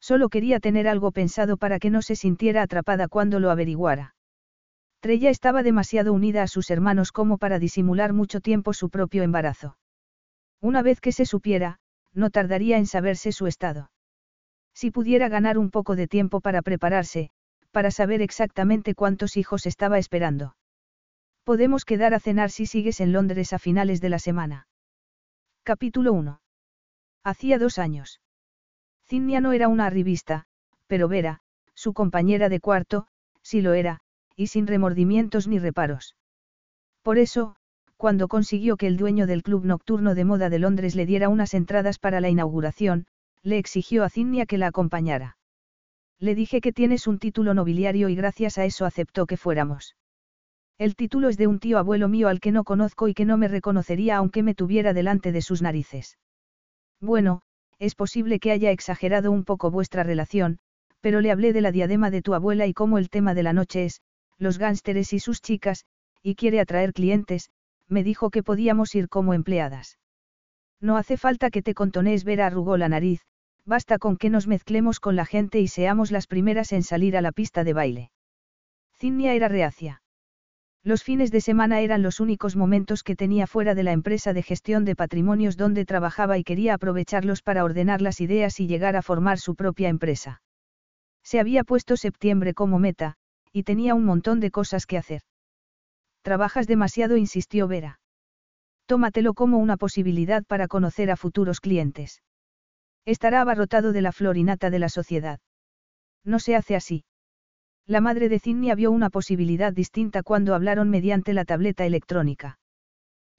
Solo 0.00 0.28
quería 0.28 0.60
tener 0.60 0.88
algo 0.88 1.12
pensado 1.12 1.56
para 1.56 1.78
que 1.78 1.90
no 1.90 2.02
se 2.02 2.16
sintiera 2.16 2.62
atrapada 2.62 3.08
cuando 3.08 3.40
lo 3.40 3.50
averiguara. 3.50 4.14
Trella 5.00 5.30
estaba 5.30 5.62
demasiado 5.62 6.12
unida 6.12 6.42
a 6.42 6.48
sus 6.48 6.70
hermanos 6.70 7.12
como 7.12 7.38
para 7.38 7.58
disimular 7.58 8.12
mucho 8.12 8.40
tiempo 8.40 8.72
su 8.72 8.90
propio 8.90 9.22
embarazo. 9.22 9.76
Una 10.60 10.82
vez 10.82 11.00
que 11.00 11.12
se 11.12 11.24
supiera, 11.24 11.78
no 12.14 12.30
tardaría 12.30 12.78
en 12.78 12.86
saberse 12.86 13.30
su 13.32 13.46
estado. 13.46 13.90
Si 14.74 14.90
pudiera 14.90 15.28
ganar 15.28 15.58
un 15.58 15.70
poco 15.70 15.94
de 15.94 16.08
tiempo 16.08 16.40
para 16.40 16.62
prepararse, 16.62 17.30
para 17.70 17.90
saber 17.90 18.22
exactamente 18.22 18.94
cuántos 18.94 19.36
hijos 19.36 19.66
estaba 19.66 19.98
esperando. 19.98 20.56
Podemos 21.44 21.84
quedar 21.84 22.14
a 22.14 22.20
cenar 22.20 22.50
si 22.50 22.66
sigues 22.66 23.00
en 23.00 23.12
Londres 23.12 23.52
a 23.52 23.58
finales 23.58 24.00
de 24.00 24.08
la 24.08 24.18
semana. 24.18 24.66
Capítulo 25.62 26.12
1. 26.12 26.40
Hacía 27.24 27.58
dos 27.58 27.78
años. 27.78 28.20
Zinnia 29.08 29.40
no 29.40 29.52
era 29.52 29.68
una 29.68 29.86
arribista, 29.86 30.44
pero 30.86 31.08
Vera, 31.08 31.40
su 31.74 31.94
compañera 31.94 32.48
de 32.48 32.60
cuarto, 32.60 33.06
sí 33.42 33.62
lo 33.62 33.72
era, 33.72 34.00
y 34.36 34.48
sin 34.48 34.66
remordimientos 34.66 35.48
ni 35.48 35.58
reparos. 35.58 36.14
Por 37.02 37.18
eso, 37.18 37.56
cuando 37.96 38.28
consiguió 38.28 38.76
que 38.76 38.86
el 38.86 38.96
dueño 38.96 39.26
del 39.26 39.42
club 39.42 39.64
nocturno 39.64 40.14
de 40.14 40.24
moda 40.24 40.50
de 40.50 40.58
Londres 40.58 40.94
le 40.94 41.06
diera 41.06 41.28
unas 41.28 41.54
entradas 41.54 41.98
para 41.98 42.20
la 42.20 42.28
inauguración, 42.28 43.06
le 43.42 43.58
exigió 43.58 44.04
a 44.04 44.10
Zinnia 44.10 44.44
que 44.44 44.58
la 44.58 44.66
acompañara. 44.66 45.38
Le 46.20 46.34
dije 46.34 46.60
que 46.60 46.72
tienes 46.72 47.06
un 47.06 47.18
título 47.18 47.54
nobiliario 47.54 48.08
y 48.08 48.14
gracias 48.14 48.58
a 48.58 48.64
eso 48.64 48.84
aceptó 48.84 49.26
que 49.26 49.36
fuéramos. 49.36 49.96
El 50.76 50.96
título 50.96 51.28
es 51.28 51.36
de 51.36 51.46
un 51.46 51.58
tío 51.58 51.78
abuelo 51.78 52.08
mío 52.08 52.28
al 52.28 52.40
que 52.40 52.52
no 52.52 52.62
conozco 52.62 53.08
y 53.08 53.14
que 53.14 53.24
no 53.24 53.36
me 53.36 53.48
reconocería 53.48 54.16
aunque 54.16 54.42
me 54.42 54.54
tuviera 54.54 54.92
delante 54.92 55.32
de 55.32 55.42
sus 55.42 55.62
narices. 55.62 56.18
Bueno, 57.00 57.42
es 57.78 57.94
posible 57.94 58.40
que 58.40 58.50
haya 58.50 58.70
exagerado 58.70 59.30
un 59.30 59.44
poco 59.44 59.70
vuestra 59.70 60.02
relación, 60.02 60.58
pero 61.00 61.20
le 61.20 61.30
hablé 61.30 61.52
de 61.52 61.60
la 61.60 61.72
diadema 61.72 62.10
de 62.10 62.22
tu 62.22 62.34
abuela 62.34 62.66
y 62.66 62.74
cómo 62.74 62.98
el 62.98 63.10
tema 63.10 63.34
de 63.34 63.42
la 63.42 63.52
noche 63.52 63.84
es, 63.84 64.00
los 64.36 64.58
gánsteres 64.58 65.12
y 65.12 65.20
sus 65.20 65.40
chicas, 65.40 65.84
y 66.22 66.34
quiere 66.34 66.60
atraer 66.60 66.92
clientes, 66.92 67.50
me 67.88 68.02
dijo 68.02 68.30
que 68.30 68.42
podíamos 68.42 68.94
ir 68.94 69.08
como 69.08 69.34
empleadas. 69.34 69.98
No 70.80 70.96
hace 70.96 71.16
falta 71.16 71.50
que 71.50 71.62
te 71.62 71.74
contonees, 71.74 72.24
ver 72.24 72.40
arrugó 72.40 72.76
la 72.76 72.88
nariz, 72.88 73.22
basta 73.64 73.98
con 73.98 74.16
que 74.16 74.30
nos 74.30 74.46
mezclemos 74.46 75.00
con 75.00 75.16
la 75.16 75.26
gente 75.26 75.60
y 75.60 75.68
seamos 75.68 76.10
las 76.10 76.26
primeras 76.26 76.72
en 76.72 76.82
salir 76.82 77.16
a 77.16 77.22
la 77.22 77.32
pista 77.32 77.64
de 77.64 77.72
baile. 77.72 78.10
Zinnia 78.96 79.34
era 79.34 79.48
reacia. 79.48 80.02
Los 80.84 81.02
fines 81.02 81.30
de 81.30 81.40
semana 81.40 81.80
eran 81.80 82.02
los 82.02 82.20
únicos 82.20 82.56
momentos 82.56 83.02
que 83.02 83.16
tenía 83.16 83.46
fuera 83.46 83.74
de 83.74 83.82
la 83.82 83.92
empresa 83.92 84.32
de 84.32 84.42
gestión 84.42 84.84
de 84.84 84.96
patrimonios 84.96 85.56
donde 85.56 85.84
trabajaba 85.84 86.38
y 86.38 86.44
quería 86.44 86.74
aprovecharlos 86.74 87.42
para 87.42 87.64
ordenar 87.64 88.00
las 88.00 88.20
ideas 88.20 88.60
y 88.60 88.66
llegar 88.66 88.96
a 88.96 89.02
formar 89.02 89.38
su 89.38 89.54
propia 89.54 89.88
empresa. 89.88 90.40
Se 91.22 91.40
había 91.40 91.64
puesto 91.64 91.96
septiembre 91.96 92.54
como 92.54 92.78
meta, 92.78 93.14
y 93.52 93.64
tenía 93.64 93.94
un 93.94 94.04
montón 94.04 94.40
de 94.40 94.50
cosas 94.50 94.86
que 94.86 94.96
hacer. 94.96 95.22
Trabajas 96.22 96.66
demasiado, 96.66 97.16
insistió 97.16 97.68
Vera. 97.68 98.00
Tómatelo 98.86 99.34
como 99.34 99.58
una 99.58 99.76
posibilidad 99.76 100.44
para 100.44 100.68
conocer 100.68 101.10
a 101.10 101.16
futuros 101.16 101.60
clientes. 101.60 102.22
Estará 103.04 103.40
abarrotado 103.40 103.92
de 103.92 104.02
la 104.02 104.12
florinata 104.12 104.70
de 104.70 104.78
la 104.78 104.88
sociedad. 104.88 105.40
No 106.24 106.38
se 106.38 106.56
hace 106.56 106.76
así. 106.76 107.04
La 107.88 108.02
madre 108.02 108.28
de 108.28 108.38
Zinnia 108.38 108.74
vio 108.74 108.90
una 108.90 109.08
posibilidad 109.08 109.72
distinta 109.72 110.22
cuando 110.22 110.54
hablaron 110.54 110.90
mediante 110.90 111.32
la 111.32 111.46
tableta 111.46 111.86
electrónica. 111.86 112.58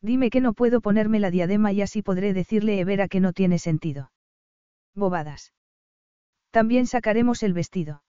Dime 0.01 0.31
que 0.31 0.41
no 0.41 0.53
puedo 0.53 0.81
ponerme 0.81 1.19
la 1.19 1.29
diadema 1.29 1.71
y 1.71 1.83
así 1.83 2.01
podré 2.01 2.33
decirle 2.33 2.79
Evera 2.79 3.07
que 3.07 3.19
no 3.19 3.31
tiene 3.31 3.59
sentido. 3.59 4.11
Bobadas. 4.95 5.53
También 6.49 6.87
sacaremos 6.87 7.43
el 7.43 7.53
vestido. 7.53 8.01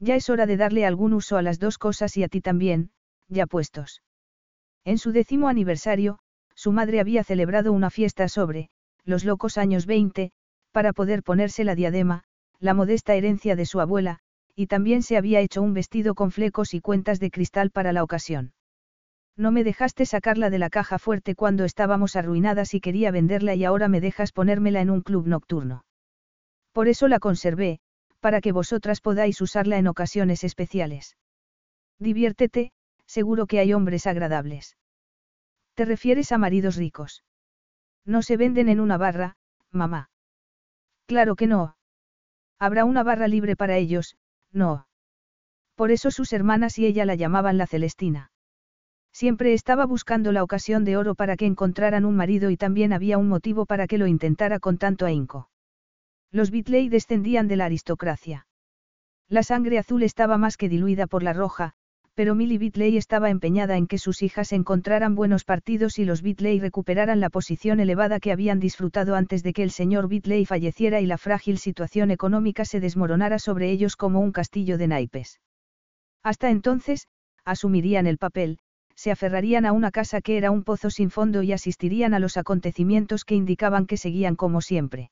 Ya 0.00 0.16
es 0.16 0.28
hora 0.30 0.46
de 0.46 0.56
darle 0.56 0.84
algún 0.84 1.12
uso 1.12 1.36
a 1.36 1.42
las 1.42 1.60
dos 1.60 1.78
cosas 1.78 2.16
y 2.16 2.24
a 2.24 2.28
ti 2.28 2.40
también, 2.40 2.90
ya 3.28 3.46
puestos. 3.46 4.02
En 4.84 4.98
su 4.98 5.12
décimo 5.12 5.46
aniversario, 5.46 6.18
su 6.56 6.72
madre 6.72 6.98
había 6.98 7.22
celebrado 7.22 7.72
una 7.72 7.90
fiesta 7.90 8.26
sobre, 8.26 8.68
los 9.04 9.24
locos 9.24 9.58
años 9.58 9.86
20, 9.86 10.32
para 10.72 10.92
poder 10.92 11.22
ponerse 11.22 11.62
la 11.62 11.76
diadema, 11.76 12.24
la 12.58 12.74
modesta 12.74 13.14
herencia 13.14 13.54
de 13.54 13.64
su 13.64 13.80
abuela, 13.80 14.21
y 14.54 14.66
también 14.66 15.02
se 15.02 15.16
había 15.16 15.40
hecho 15.40 15.62
un 15.62 15.74
vestido 15.74 16.14
con 16.14 16.30
flecos 16.30 16.74
y 16.74 16.80
cuentas 16.80 17.20
de 17.20 17.30
cristal 17.30 17.70
para 17.70 17.92
la 17.92 18.02
ocasión. 18.02 18.52
No 19.36 19.50
me 19.50 19.64
dejaste 19.64 20.04
sacarla 20.04 20.50
de 20.50 20.58
la 20.58 20.68
caja 20.68 20.98
fuerte 20.98 21.34
cuando 21.34 21.64
estábamos 21.64 22.16
arruinadas 22.16 22.74
y 22.74 22.80
quería 22.80 23.10
venderla 23.10 23.54
y 23.54 23.64
ahora 23.64 23.88
me 23.88 24.00
dejas 24.00 24.32
ponérmela 24.32 24.80
en 24.80 24.90
un 24.90 25.00
club 25.00 25.26
nocturno. 25.26 25.84
Por 26.72 26.88
eso 26.88 27.08
la 27.08 27.18
conservé, 27.18 27.80
para 28.20 28.40
que 28.40 28.52
vosotras 28.52 29.00
podáis 29.00 29.40
usarla 29.40 29.78
en 29.78 29.86
ocasiones 29.88 30.44
especiales. 30.44 31.16
Diviértete, 31.98 32.72
seguro 33.06 33.46
que 33.46 33.58
hay 33.58 33.72
hombres 33.72 34.06
agradables. 34.06 34.76
¿Te 35.74 35.84
refieres 35.84 36.30
a 36.32 36.38
maridos 36.38 36.76
ricos? 36.76 37.24
No 38.04 38.22
se 38.22 38.36
venden 38.36 38.68
en 38.68 38.80
una 38.80 38.98
barra, 38.98 39.36
mamá. 39.70 40.10
Claro 41.06 41.36
que 41.36 41.46
no. 41.46 41.76
Habrá 42.58 42.84
una 42.84 43.02
barra 43.02 43.28
libre 43.28 43.56
para 43.56 43.76
ellos, 43.76 44.16
no. 44.52 44.86
Por 45.74 45.90
eso 45.90 46.10
sus 46.10 46.32
hermanas 46.32 46.78
y 46.78 46.86
ella 46.86 47.04
la 47.04 47.14
llamaban 47.14 47.58
la 47.58 47.66
Celestina. 47.66 48.30
Siempre 49.12 49.52
estaba 49.52 49.84
buscando 49.84 50.32
la 50.32 50.42
ocasión 50.42 50.84
de 50.84 50.96
oro 50.96 51.14
para 51.14 51.36
que 51.36 51.46
encontraran 51.46 52.04
un 52.04 52.16
marido 52.16 52.50
y 52.50 52.56
también 52.56 52.92
había 52.92 53.18
un 53.18 53.28
motivo 53.28 53.66
para 53.66 53.86
que 53.86 53.98
lo 53.98 54.06
intentara 54.06 54.58
con 54.58 54.78
tanto 54.78 55.04
ahínco. 55.04 55.50
Los 56.30 56.50
Bitley 56.50 56.88
descendían 56.88 57.46
de 57.46 57.56
la 57.56 57.66
aristocracia. 57.66 58.46
La 59.28 59.42
sangre 59.42 59.78
azul 59.78 60.02
estaba 60.02 60.38
más 60.38 60.56
que 60.56 60.68
diluida 60.68 61.06
por 61.06 61.22
la 61.22 61.32
roja, 61.34 61.74
pero 62.14 62.34
Millie 62.34 62.58
Bitley 62.58 62.98
estaba 62.98 63.30
empeñada 63.30 63.78
en 63.78 63.86
que 63.86 63.96
sus 63.96 64.22
hijas 64.22 64.52
encontraran 64.52 65.14
buenos 65.14 65.44
partidos 65.44 65.98
y 65.98 66.04
los 66.04 66.20
Bitley 66.20 66.60
recuperaran 66.60 67.20
la 67.20 67.30
posición 67.30 67.80
elevada 67.80 68.20
que 68.20 68.32
habían 68.32 68.60
disfrutado 68.60 69.14
antes 69.14 69.42
de 69.42 69.54
que 69.54 69.62
el 69.62 69.70
señor 69.70 70.08
Bitley 70.08 70.44
falleciera 70.44 71.00
y 71.00 71.06
la 71.06 71.16
frágil 71.16 71.56
situación 71.56 72.10
económica 72.10 72.66
se 72.66 72.80
desmoronara 72.80 73.38
sobre 73.38 73.70
ellos 73.70 73.96
como 73.96 74.20
un 74.20 74.32
castillo 74.32 74.76
de 74.76 74.88
naipes. 74.88 75.40
Hasta 76.22 76.50
entonces, 76.50 77.08
asumirían 77.46 78.06
el 78.06 78.18
papel, 78.18 78.58
se 78.94 79.10
aferrarían 79.10 79.64
a 79.64 79.72
una 79.72 79.90
casa 79.90 80.20
que 80.20 80.36
era 80.36 80.50
un 80.50 80.64
pozo 80.64 80.90
sin 80.90 81.10
fondo 81.10 81.42
y 81.42 81.52
asistirían 81.52 82.12
a 82.12 82.18
los 82.18 82.36
acontecimientos 82.36 83.24
que 83.24 83.34
indicaban 83.34 83.86
que 83.86 83.96
seguían 83.96 84.36
como 84.36 84.60
siempre. 84.60 85.10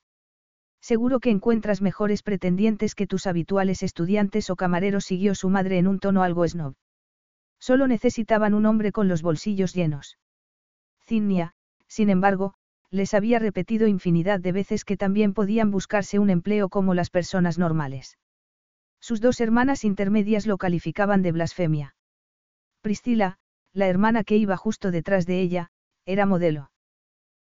Seguro 0.83 1.19
que 1.19 1.31
encuentras 1.31 1.81
mejores 1.81 2.23
pretendientes 2.23 2.95
que 2.95 3.07
tus 3.07 3.27
habituales 3.27 3.83
estudiantes 3.83 4.51
o 4.51 4.57
camareros, 4.57 5.05
siguió 5.05 5.35
su 5.35 5.49
madre 5.49 5.79
en 5.79 5.87
un 5.87 5.99
tono 5.99 6.23
algo 6.23 6.47
snob. 6.47 6.75
Solo 7.61 7.87
necesitaban 7.87 8.55
un 8.55 8.67
hombre 8.67 8.91
con 8.91 9.07
los 9.07 9.23
bolsillos 9.23 9.75
llenos. 9.75 10.19
Zinnia, 11.07 11.53
sin 11.87 12.11
embargo, 12.11 12.55
les 12.91 13.15
había 13.15 13.39
repetido 13.39 13.87
infinidad 13.87 14.41
de 14.41 14.53
veces 14.53 14.85
que 14.85 14.97
también 14.97 15.35
podían 15.35 15.71
buscarse 15.71 16.19
un 16.19 16.31
empleo 16.31 16.69
como 16.69 16.95
las 16.95 17.11
personas 17.11 17.59
normales. 17.59 18.19
Sus 19.01 19.21
dos 19.21 19.41
hermanas 19.41 19.85
intermedias 19.85 20.47
lo 20.47 20.59
calificaban 20.59 21.23
de 21.23 21.33
blasfemia. 21.33 21.95
Priscila, 22.81 23.39
la 23.73 23.87
hermana 23.87 24.25
que 24.25 24.37
iba 24.37 24.57
justo 24.57 24.91
detrás 24.91 25.27
de 25.27 25.41
ella, 25.41 25.71
era 26.07 26.27
modelo. 26.27 26.71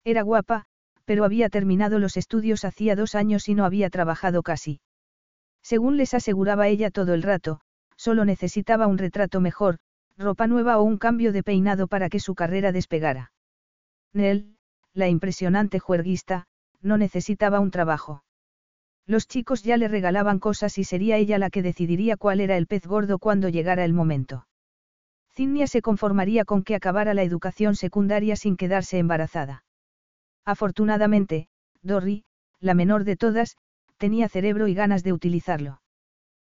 Era 0.04 0.22
guapa, 0.22 0.66
pero 1.04 1.24
había 1.24 1.48
terminado 1.48 1.98
los 1.98 2.16
estudios 2.16 2.64
hacía 2.64 2.96
dos 2.96 3.14
años 3.14 3.48
y 3.48 3.54
no 3.54 3.64
había 3.64 3.90
trabajado 3.90 4.42
casi. 4.42 4.80
Según 5.62 5.96
les 5.96 6.14
aseguraba 6.14 6.68
ella 6.68 6.90
todo 6.90 7.14
el 7.14 7.22
rato, 7.22 7.60
solo 7.96 8.24
necesitaba 8.24 8.86
un 8.86 8.98
retrato 8.98 9.40
mejor, 9.40 9.78
ropa 10.20 10.46
nueva 10.46 10.78
o 10.78 10.82
un 10.82 10.98
cambio 10.98 11.32
de 11.32 11.42
peinado 11.42 11.88
para 11.88 12.08
que 12.08 12.20
su 12.20 12.34
carrera 12.34 12.72
despegara. 12.72 13.32
Nell, 14.12 14.56
la 14.92 15.08
impresionante 15.08 15.78
juerguista, 15.78 16.46
no 16.82 16.98
necesitaba 16.98 17.60
un 17.60 17.70
trabajo. 17.70 18.22
Los 19.06 19.26
chicos 19.26 19.62
ya 19.62 19.76
le 19.76 19.88
regalaban 19.88 20.38
cosas 20.38 20.78
y 20.78 20.84
sería 20.84 21.16
ella 21.16 21.38
la 21.38 21.50
que 21.50 21.62
decidiría 21.62 22.16
cuál 22.16 22.40
era 22.40 22.56
el 22.56 22.66
pez 22.66 22.86
gordo 22.86 23.18
cuando 23.18 23.48
llegara 23.48 23.84
el 23.84 23.92
momento. 23.92 24.46
Zinnia 25.32 25.66
se 25.66 25.80
conformaría 25.82 26.44
con 26.44 26.62
que 26.62 26.74
acabara 26.74 27.14
la 27.14 27.22
educación 27.22 27.74
secundaria 27.74 28.36
sin 28.36 28.56
quedarse 28.56 28.98
embarazada. 28.98 29.64
Afortunadamente, 30.44 31.48
Dorry, 31.82 32.24
la 32.60 32.74
menor 32.74 33.04
de 33.04 33.16
todas, 33.16 33.56
tenía 33.96 34.28
cerebro 34.28 34.68
y 34.68 34.74
ganas 34.74 35.02
de 35.02 35.12
utilizarlo. 35.12 35.80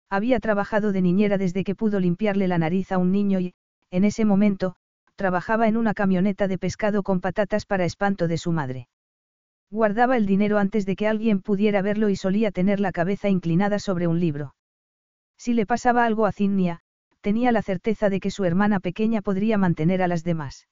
Había 0.09 0.41
trabajado 0.41 0.93
de 0.93 1.03
niñera 1.03 1.39
desde 1.39 1.65
que 1.65 1.75
pudo 1.75 1.99
limpiarle 2.01 2.49
la 2.49 2.59
nariz 2.59 2.93
a 2.93 2.99
un 2.99 3.11
niño 3.11 3.41
y, 3.41 3.55
en 3.91 4.05
ese 4.05 4.25
momento, 4.25 4.77
trabajaba 5.17 5.67
en 5.67 5.77
una 5.77 5.95
camioneta 5.95 6.47
de 6.47 6.59
pescado 6.59 7.03
con 7.03 7.21
patatas 7.21 7.67
para 7.67 7.85
espanto 7.85 8.29
de 8.29 8.39
su 8.39 8.53
madre. 8.53 8.89
Guardaba 9.71 10.17
el 10.17 10.27
dinero 10.27 10.59
antes 10.59 10.87
de 10.87 10.95
que 10.95 11.09
alguien 11.09 11.41
pudiera 11.43 11.83
verlo 11.83 12.09
y 12.09 12.17
solía 12.17 12.53
tener 12.53 12.79
la 12.79 12.93
cabeza 12.93 13.29
inclinada 13.29 13.79
sobre 13.79 14.07
un 14.07 14.21
libro. 14.21 14.55
Si 15.37 15.55
le 15.55 15.67
pasaba 15.67 16.05
algo 16.05 16.27
a 16.27 16.33
Zinnia, 16.33 16.81
tenía 17.21 17.51
la 17.51 17.63
certeza 17.63 18.09
de 18.09 18.21
que 18.21 18.31
su 18.31 18.45
hermana 18.45 18.79
pequeña 18.79 19.23
podría 19.23 19.59
mantener 19.59 20.03
a 20.03 20.09
las 20.09 20.23
demás. 20.23 20.69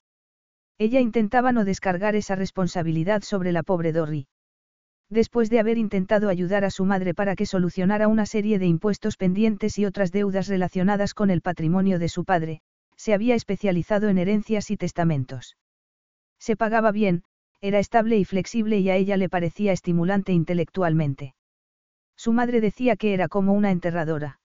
Ella 0.79 1.01
intentaba 1.01 1.51
no 1.51 1.65
descargar 1.65 2.15
esa 2.15 2.37
responsabilidad 2.37 3.23
sobre 3.23 3.51
la 3.51 3.63
pobre 3.65 3.93
Dorry. 3.93 4.29
Después 5.15 5.49
de 5.49 5.61
haber 5.61 5.79
intentado 5.79 6.29
ayudar 6.29 6.65
a 6.65 6.71
su 6.71 6.85
madre 6.85 7.15
para 7.15 7.37
que 7.37 7.47
solucionara 7.47 8.09
una 8.09 8.27
serie 8.27 8.59
de 8.59 8.67
impuestos 8.67 9.17
pendientes 9.17 9.79
y 9.79 9.85
otras 9.85 10.11
deudas 10.11 10.49
relacionadas 10.49 11.15
con 11.15 11.31
el 11.31 11.41
patrimonio 11.41 12.01
de 12.01 12.09
su 12.09 12.25
padre, 12.25 12.63
se 12.97 13.15
había 13.15 13.37
especializado 13.37 14.09
en 14.09 14.19
herencias 14.19 14.73
y 14.73 14.77
testamentos. 14.77 15.57
Se 16.41 16.57
pagaba 16.57 16.91
bien, 16.91 17.23
era 17.61 17.79
estable 17.79 18.19
y 18.19 18.25
flexible 18.25 18.81
y 18.81 18.91
a 18.91 18.97
ella 18.97 19.17
le 19.17 19.29
parecía 19.29 19.71
estimulante 19.71 20.33
intelectualmente. 20.33 21.37
Su 22.17 22.33
madre 22.33 22.61
decía 22.61 22.97
que 22.97 23.15
era 23.15 23.29
como 23.29 23.53
una 23.53 23.71
enterradora. 23.71 24.41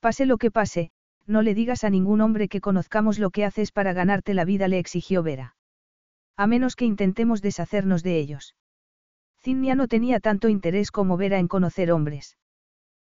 Pase 0.00 0.26
lo 0.26 0.36
que 0.36 0.50
pase, 0.50 0.90
no 1.26 1.40
le 1.40 1.54
digas 1.54 1.82
a 1.82 1.88
ningún 1.88 2.20
hombre 2.20 2.48
que 2.48 2.60
conozcamos 2.60 3.18
lo 3.18 3.30
que 3.30 3.46
haces 3.46 3.72
para 3.72 3.94
ganarte 3.94 4.34
la 4.34 4.44
vida, 4.44 4.68
le 4.68 4.80
exigió 4.80 5.22
Vera. 5.22 5.56
A 6.36 6.46
menos 6.46 6.76
que 6.76 6.84
intentemos 6.84 7.40
deshacernos 7.40 8.02
de 8.02 8.18
ellos. 8.18 8.54
Zinnia 9.48 9.74
no 9.74 9.88
tenía 9.88 10.20
tanto 10.20 10.50
interés 10.50 10.90
como 10.90 11.16
Vera 11.16 11.38
en 11.38 11.48
conocer 11.48 11.90
hombres. 11.90 12.36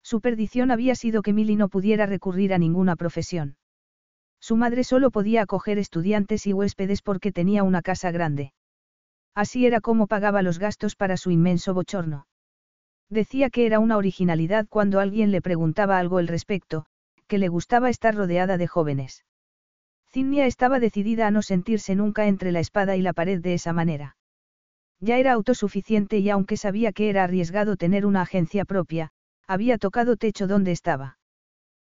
Su 0.01 0.21
perdición 0.21 0.71
había 0.71 0.95
sido 0.95 1.23
que 1.23 1.33
Milly 1.33 1.57
no 1.57 1.67
pudiera 1.67 2.05
recurrir 2.05 2.53
a 2.53 2.57
ninguna 2.57 2.95
profesión. 2.95 3.57
Su 4.39 4.55
madre 4.55 4.85
solo 4.85 5.11
podía 5.11 5.41
acoger 5.41 5.77
estudiantes 5.77 6.47
y 6.47 6.53
huéspedes 6.53 7.01
porque 7.01 7.33
tenía 7.33 7.63
una 7.63 7.81
casa 7.81 8.11
grande. 8.11 8.53
Así 9.35 9.65
era 9.65 9.81
como 9.81 10.07
pagaba 10.07 10.41
los 10.41 10.57
gastos 10.57 10.95
para 10.95 11.17
su 11.17 11.31
inmenso 11.31 11.73
bochorno. 11.73 12.27
Decía 13.09 13.49
que 13.49 13.65
era 13.65 13.79
una 13.79 13.97
originalidad 13.97 14.67
cuando 14.69 15.01
alguien 15.01 15.31
le 15.31 15.41
preguntaba 15.41 15.99
algo 15.99 16.17
al 16.17 16.29
respecto, 16.29 16.85
que 17.27 17.39
le 17.39 17.49
gustaba 17.49 17.89
estar 17.89 18.15
rodeada 18.15 18.57
de 18.57 18.67
jóvenes. 18.67 19.25
Zinnia 20.07 20.45
estaba 20.45 20.79
decidida 20.79 21.27
a 21.27 21.31
no 21.31 21.41
sentirse 21.41 21.93
nunca 21.93 22.27
entre 22.27 22.53
la 22.53 22.61
espada 22.61 22.95
y 22.95 23.01
la 23.01 23.11
pared 23.11 23.41
de 23.41 23.53
esa 23.53 23.73
manera. 23.73 24.15
Ya 25.01 25.17
era 25.17 25.33
autosuficiente 25.33 26.19
y 26.19 26.29
aunque 26.29 26.57
sabía 26.57 26.93
que 26.93 27.09
era 27.09 27.23
arriesgado 27.23 27.75
tener 27.75 28.05
una 28.05 28.21
agencia 28.21 28.65
propia, 28.65 29.09
había 29.47 29.79
tocado 29.79 30.15
techo 30.15 30.47
donde 30.47 30.71
estaba. 30.71 31.17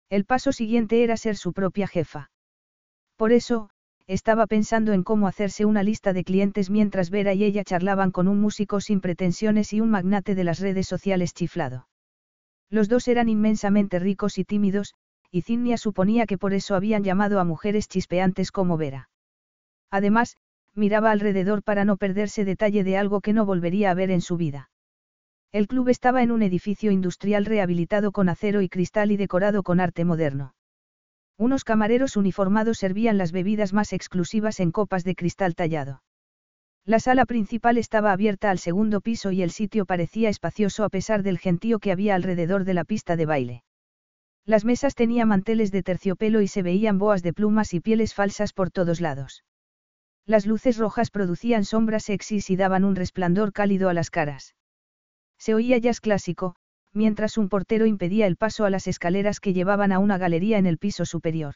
El 0.10 0.26
paso 0.26 0.54
siguiente 0.54 1.04
era 1.04 1.18
ser 1.18 1.36
su 1.36 1.52
propia 1.52 1.88
jefa. 1.88 2.32
Por 3.18 3.34
eso, 3.34 3.70
estaba 4.08 4.48
pensando 4.48 4.94
en 4.94 5.04
cómo 5.04 5.28
hacerse 5.28 5.66
una 5.66 5.84
lista 5.84 6.14
de 6.14 6.24
clientes 6.24 6.70
mientras 6.70 7.10
Vera 7.10 7.34
y 7.34 7.44
ella 7.44 7.64
charlaban 7.64 8.12
con 8.12 8.28
un 8.28 8.40
músico 8.40 8.80
sin 8.82 9.02
pretensiones 9.02 9.74
y 9.74 9.82
un 9.82 9.92
magnate 9.92 10.34
de 10.34 10.44
las 10.44 10.60
redes 10.60 10.88
sociales 10.88 11.34
chiflado. 11.34 11.88
Los 12.70 12.88
dos 12.88 13.08
eran 13.10 13.28
inmensamente 13.28 14.00
ricos 14.00 14.38
y 14.38 14.46
tímidos, 14.46 14.96
y 15.30 15.42
Zinnia 15.42 15.78
suponía 15.78 16.26
que 16.26 16.38
por 16.38 16.54
eso 16.54 16.76
habían 16.76 17.04
llamado 17.04 17.40
a 17.40 17.44
mujeres 17.44 17.88
chispeantes 17.88 18.52
como 18.52 18.78
Vera. 18.78 19.10
Además, 19.90 20.38
miraba 20.76 21.12
alrededor 21.12 21.64
para 21.64 21.86
no 21.86 21.98
perderse 21.98 22.46
detalle 22.46 22.84
de 22.84 22.98
algo 22.98 23.22
que 23.22 23.34
no 23.34 23.46
volvería 23.46 23.92
a 23.92 23.94
ver 23.94 24.12
en 24.12 24.22
su 24.22 24.38
vida. 24.38 24.70
El 25.52 25.68
club 25.68 25.90
estaba 25.90 26.24
en 26.24 26.32
un 26.32 26.44
edificio 26.44 26.92
industrial 26.92 27.46
rehabilitado 27.46 28.12
con 28.12 28.30
acero 28.30 28.62
y 28.62 28.70
cristal 28.70 29.12
y 29.12 29.18
decorado 29.18 29.64
con 29.64 29.80
arte 29.82 30.06
moderno. 30.06 30.56
Unos 31.38 31.64
camareros 31.64 32.16
uniformados 32.16 32.78
servían 32.78 33.18
las 33.18 33.32
bebidas 33.32 33.74
más 33.74 33.94
exclusivas 33.94 34.60
en 34.60 34.72
copas 34.72 35.04
de 35.04 35.16
cristal 35.16 35.56
tallado. 35.56 36.04
La 36.86 37.00
sala 37.00 37.26
principal 37.26 37.78
estaba 37.78 38.12
abierta 38.12 38.50
al 38.50 38.60
segundo 38.60 39.02
piso 39.02 39.32
y 39.32 39.42
el 39.42 39.52
sitio 39.52 39.86
parecía 39.86 40.30
espacioso 40.30 40.84
a 40.84 40.90
pesar 40.90 41.22
del 41.22 41.38
gentío 41.38 41.80
que 41.80 41.92
había 41.92 42.16
alrededor 42.16 42.64
de 42.64 42.74
la 42.74 42.86
pista 42.86 43.16
de 43.16 43.26
baile. 43.26 43.64
Las 44.46 44.66
mesas 44.66 44.96
tenían 44.96 45.28
manteles 45.28 45.72
de 45.72 45.84
terciopelo 45.84 46.42
y 46.42 46.48
se 46.48 46.64
veían 46.64 46.98
boas 46.98 47.22
de 47.22 47.34
plumas 47.34 47.74
y 47.74 47.82
pieles 47.82 48.14
falsas 48.14 48.54
por 48.54 48.72
todos 48.72 49.02
lados. 49.02 49.44
Las 50.26 50.46
luces 50.46 50.78
rojas 50.78 51.10
producían 51.10 51.66
sombras 51.66 52.04
sexys 52.04 52.50
y 52.50 52.56
daban 52.56 52.84
un 52.84 52.96
resplandor 52.96 53.54
cálido 53.54 53.90
a 53.90 53.94
las 53.94 54.10
caras. 54.10 54.56
Se 55.38 55.54
oía 55.54 55.78
jazz 55.78 56.00
clásico, 56.00 56.56
mientras 56.94 57.38
un 57.38 57.50
portero 57.50 57.86
impedía 57.86 58.28
el 58.28 58.38
paso 58.38 58.66
a 58.66 58.70
las 58.70 58.88
escaleras 58.88 59.40
que 59.40 59.54
llevaban 59.54 59.92
a 59.92 60.00
una 60.00 60.18
galería 60.18 60.58
en 60.58 60.66
el 60.66 60.78
piso 60.78 61.06
superior. 61.06 61.56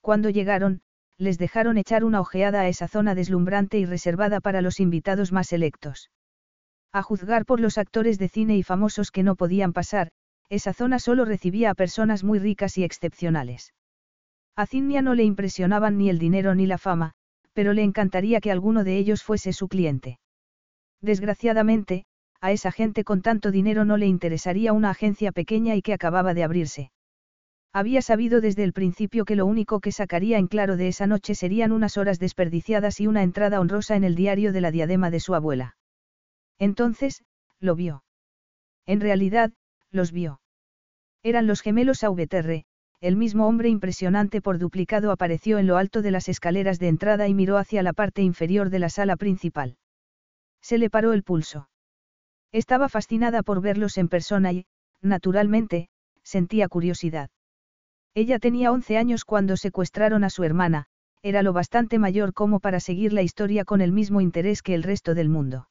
Cuando 0.00 0.30
llegaron, 0.30 0.82
les 1.18 1.38
dejaron 1.38 1.76
echar 1.76 2.04
una 2.04 2.20
ojeada 2.20 2.60
a 2.62 2.68
esa 2.68 2.88
zona 2.88 3.14
deslumbrante 3.14 3.78
y 3.78 3.84
reservada 3.84 4.40
para 4.40 4.62
los 4.62 4.80
invitados 4.80 5.32
más 5.32 5.48
selectos. 5.48 6.10
A 6.92 7.02
juzgar 7.02 7.44
por 7.44 7.60
los 7.60 7.78
actores 7.78 8.18
de 8.18 8.28
cine 8.28 8.56
y 8.56 8.62
famosos 8.62 9.10
que 9.10 9.22
no 9.22 9.36
podían 9.36 9.72
pasar, 9.72 10.10
esa 10.48 10.72
zona 10.72 10.98
solo 10.98 11.24
recibía 11.24 11.70
a 11.70 11.74
personas 11.74 12.24
muy 12.24 12.38
ricas 12.38 12.76
y 12.78 12.84
excepcionales. 12.84 13.72
A 14.56 14.66
Zinnia 14.66 15.02
no 15.02 15.14
le 15.14 15.24
impresionaban 15.24 15.96
ni 15.98 16.10
el 16.10 16.18
dinero 16.18 16.54
ni 16.54 16.66
la 16.66 16.78
fama, 16.78 17.12
pero 17.52 17.72
le 17.72 17.82
encantaría 17.82 18.40
que 18.40 18.50
alguno 18.50 18.82
de 18.82 18.96
ellos 18.96 19.22
fuese 19.22 19.52
su 19.52 19.68
cliente. 19.68 20.18
Desgraciadamente, 21.00 22.04
a 22.40 22.52
esa 22.52 22.72
gente 22.72 23.04
con 23.04 23.22
tanto 23.22 23.50
dinero 23.50 23.84
no 23.84 23.96
le 23.96 24.06
interesaría 24.06 24.72
una 24.72 24.90
agencia 24.90 25.30
pequeña 25.30 25.76
y 25.76 25.82
que 25.82 25.92
acababa 25.92 26.34
de 26.34 26.42
abrirse. 26.42 26.90
Había 27.72 28.02
sabido 28.02 28.40
desde 28.40 28.64
el 28.64 28.72
principio 28.72 29.24
que 29.24 29.36
lo 29.36 29.46
único 29.46 29.78
que 29.80 29.92
sacaría 29.92 30.38
en 30.38 30.48
claro 30.48 30.76
de 30.76 30.88
esa 30.88 31.06
noche 31.06 31.36
serían 31.36 31.70
unas 31.70 31.96
horas 31.96 32.18
desperdiciadas 32.18 33.00
y 33.00 33.06
una 33.06 33.22
entrada 33.22 33.60
honrosa 33.60 33.94
en 33.94 34.02
el 34.02 34.16
diario 34.16 34.52
de 34.52 34.60
la 34.60 34.72
diadema 34.72 35.10
de 35.10 35.20
su 35.20 35.34
abuela. 35.34 35.76
Entonces, 36.58 37.22
lo 37.60 37.76
vio. 37.76 38.02
En 38.86 39.00
realidad, 39.00 39.52
los 39.92 40.10
vio. 40.10 40.40
Eran 41.22 41.46
los 41.46 41.60
gemelos 41.60 42.02
Aubeterre, 42.02 42.64
el 43.00 43.16
mismo 43.16 43.46
hombre 43.46 43.68
impresionante 43.68 44.42
por 44.42 44.58
duplicado 44.58 45.12
apareció 45.12 45.58
en 45.58 45.66
lo 45.66 45.76
alto 45.76 46.02
de 46.02 46.10
las 46.10 46.28
escaleras 46.28 46.78
de 46.78 46.88
entrada 46.88 47.28
y 47.28 47.34
miró 47.34 47.56
hacia 47.56 47.82
la 47.82 47.92
parte 47.92 48.22
inferior 48.22 48.68
de 48.68 48.78
la 48.80 48.90
sala 48.90 49.16
principal. 49.16 49.76
Se 50.60 50.76
le 50.76 50.90
paró 50.90 51.12
el 51.12 51.22
pulso. 51.22 51.70
Estaba 52.52 52.88
fascinada 52.88 53.42
por 53.42 53.60
verlos 53.62 53.96
en 53.96 54.08
persona 54.08 54.52
y, 54.52 54.66
naturalmente, 55.00 55.88
sentía 56.22 56.68
curiosidad. 56.68 57.30
Ella 58.14 58.38
tenía 58.38 58.72
11 58.72 58.96
años 58.96 59.24
cuando 59.24 59.56
secuestraron 59.56 60.24
a 60.24 60.30
su 60.30 60.42
hermana, 60.42 60.86
era 61.22 61.42
lo 61.42 61.52
bastante 61.52 61.98
mayor 61.98 62.32
como 62.32 62.60
para 62.60 62.80
seguir 62.80 63.12
la 63.12 63.22
historia 63.22 63.64
con 63.64 63.80
el 63.80 63.92
mismo 63.92 64.20
interés 64.20 64.62
que 64.62 64.74
el 64.74 64.82
resto 64.82 65.14
del 65.14 65.28
mundo. 65.28 65.68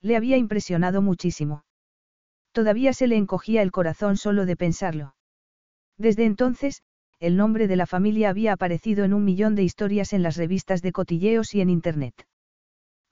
Le 0.00 0.16
había 0.16 0.36
impresionado 0.36 1.02
muchísimo. 1.02 1.64
Todavía 2.52 2.92
se 2.92 3.06
le 3.06 3.16
encogía 3.16 3.62
el 3.62 3.72
corazón 3.72 4.16
solo 4.16 4.46
de 4.46 4.56
pensarlo. 4.56 5.14
Desde 5.98 6.24
entonces, 6.24 6.82
el 7.18 7.36
nombre 7.36 7.68
de 7.68 7.76
la 7.76 7.86
familia 7.86 8.30
había 8.30 8.54
aparecido 8.54 9.04
en 9.04 9.12
un 9.12 9.24
millón 9.24 9.54
de 9.54 9.62
historias 9.62 10.14
en 10.14 10.22
las 10.22 10.36
revistas 10.36 10.80
de 10.80 10.92
cotilleos 10.92 11.54
y 11.54 11.60
en 11.60 11.68
Internet. 11.68 12.14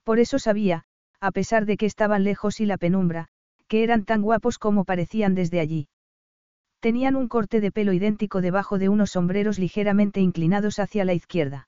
Por 0.03 0.19
eso 0.19 0.39
sabía, 0.39 0.85
a 1.19 1.31
pesar 1.31 1.65
de 1.65 1.77
que 1.77 1.85
estaban 1.85 2.23
lejos 2.23 2.59
y 2.59 2.65
la 2.65 2.77
penumbra, 2.77 3.27
que 3.67 3.83
eran 3.83 4.05
tan 4.05 4.23
guapos 4.23 4.57
como 4.57 4.85
parecían 4.85 5.35
desde 5.35 5.59
allí. 5.59 5.87
Tenían 6.79 7.15
un 7.15 7.27
corte 7.27 7.59
de 7.59 7.71
pelo 7.71 7.91
idéntico 7.91 8.41
debajo 8.41 8.77
de 8.77 8.87
unos 8.87 9.11
sombreros 9.11 9.59
ligeramente 9.59 10.21
inclinados 10.21 10.79
hacia 10.79 11.03
la 11.03 11.13
izquierda. 11.13 11.67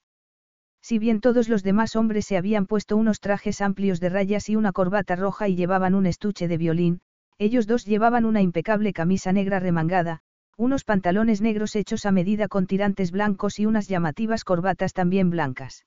Si 0.81 0.99
bien 0.99 1.19
todos 1.19 1.49
los 1.49 1.63
demás 1.63 1.95
hombres 1.95 2.25
se 2.25 2.37
habían 2.37 2.65
puesto 2.65 2.97
unos 2.97 3.19
trajes 3.19 3.61
amplios 3.61 3.99
de 3.99 4.09
rayas 4.09 4.49
y 4.49 4.55
una 4.55 4.71
corbata 4.71 5.15
roja 5.15 5.47
y 5.47 5.55
llevaban 5.55 5.95
un 5.95 6.05
estuche 6.05 6.47
de 6.47 6.57
violín, 6.57 7.01
ellos 7.37 7.67
dos 7.67 7.85
llevaban 7.85 8.25
una 8.25 8.41
impecable 8.41 8.93
camisa 8.93 9.31
negra 9.31 9.59
remangada, 9.59 10.21
unos 10.57 10.83
pantalones 10.83 11.41
negros 11.41 11.75
hechos 11.75 12.05
a 12.05 12.11
medida 12.11 12.47
con 12.47 12.67
tirantes 12.67 13.11
blancos 13.11 13.59
y 13.59 13.65
unas 13.65 13.87
llamativas 13.87 14.43
corbatas 14.43 14.93
también 14.93 15.29
blancas. 15.29 15.85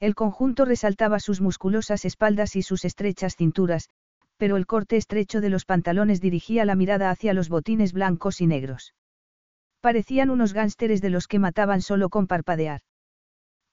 El 0.00 0.14
conjunto 0.14 0.64
resaltaba 0.64 1.20
sus 1.20 1.40
musculosas 1.40 2.04
espaldas 2.04 2.56
y 2.56 2.62
sus 2.62 2.84
estrechas 2.84 3.36
cinturas, 3.36 3.88
pero 4.36 4.56
el 4.56 4.66
corte 4.66 4.96
estrecho 4.96 5.40
de 5.40 5.50
los 5.50 5.64
pantalones 5.64 6.20
dirigía 6.20 6.64
la 6.64 6.74
mirada 6.74 7.10
hacia 7.10 7.34
los 7.34 7.48
botines 7.48 7.92
blancos 7.92 8.40
y 8.40 8.46
negros. 8.46 8.94
Parecían 9.80 10.30
unos 10.30 10.52
gánsteres 10.52 11.00
de 11.00 11.10
los 11.10 11.26
que 11.26 11.38
mataban 11.38 11.82
solo 11.82 12.08
con 12.08 12.26
parpadear. 12.26 12.82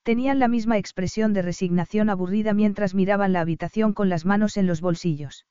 Tenían 0.03 0.39
la 0.39 0.47
misma 0.47 0.77
expresión 0.77 1.33
de 1.33 1.41
resignación 1.41 2.09
aburrida 2.09 2.53
mientras 2.53 2.95
miraban 2.95 3.33
la 3.33 3.41
habitación 3.41 3.93
con 3.93 4.09
las 4.09 4.25
manos 4.25 4.57
en 4.57 4.65
los 4.65 4.81
bolsillos. 4.81 5.45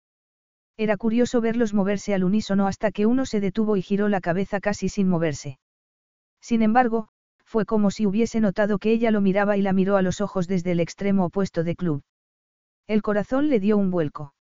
Era 0.77 0.97
curioso 0.97 1.41
verlos 1.41 1.75
moverse 1.75 2.15
al 2.15 2.25
unísono 2.25 2.67
hasta 2.67 2.93
que 2.93 3.07
uno 3.07 3.27
se 3.27 3.41
detuvo 3.41 3.77
y 3.77 3.83
giró 3.83 4.09
la 4.09 4.21
cabeza 4.21 4.61
casi 4.61 4.89
sin 4.89 5.09
moverse. 5.09 5.59
Sin 6.41 6.63
embargo, 6.63 7.09
fue 7.45 7.65
como 7.65 7.91
si 7.91 8.07
hubiese 8.07 8.41
notado 8.41 8.79
que 8.79 8.93
ella 8.93 9.11
lo 9.11 9.21
miraba 9.21 9.57
y 9.57 9.63
la 9.63 9.73
miró 9.73 9.97
a 9.97 10.03
los 10.03 10.21
ojos 10.21 10.47
desde 10.47 10.73
el 10.73 10.81
extremo 10.81 11.25
opuesto 11.25 11.65
de 11.65 11.75
club. 11.75 12.03
El 12.87 13.03
corazón 13.03 13.49
le 13.49 13.59
dio 13.59 13.77
un 13.77 13.91
vuelco. 13.91 14.35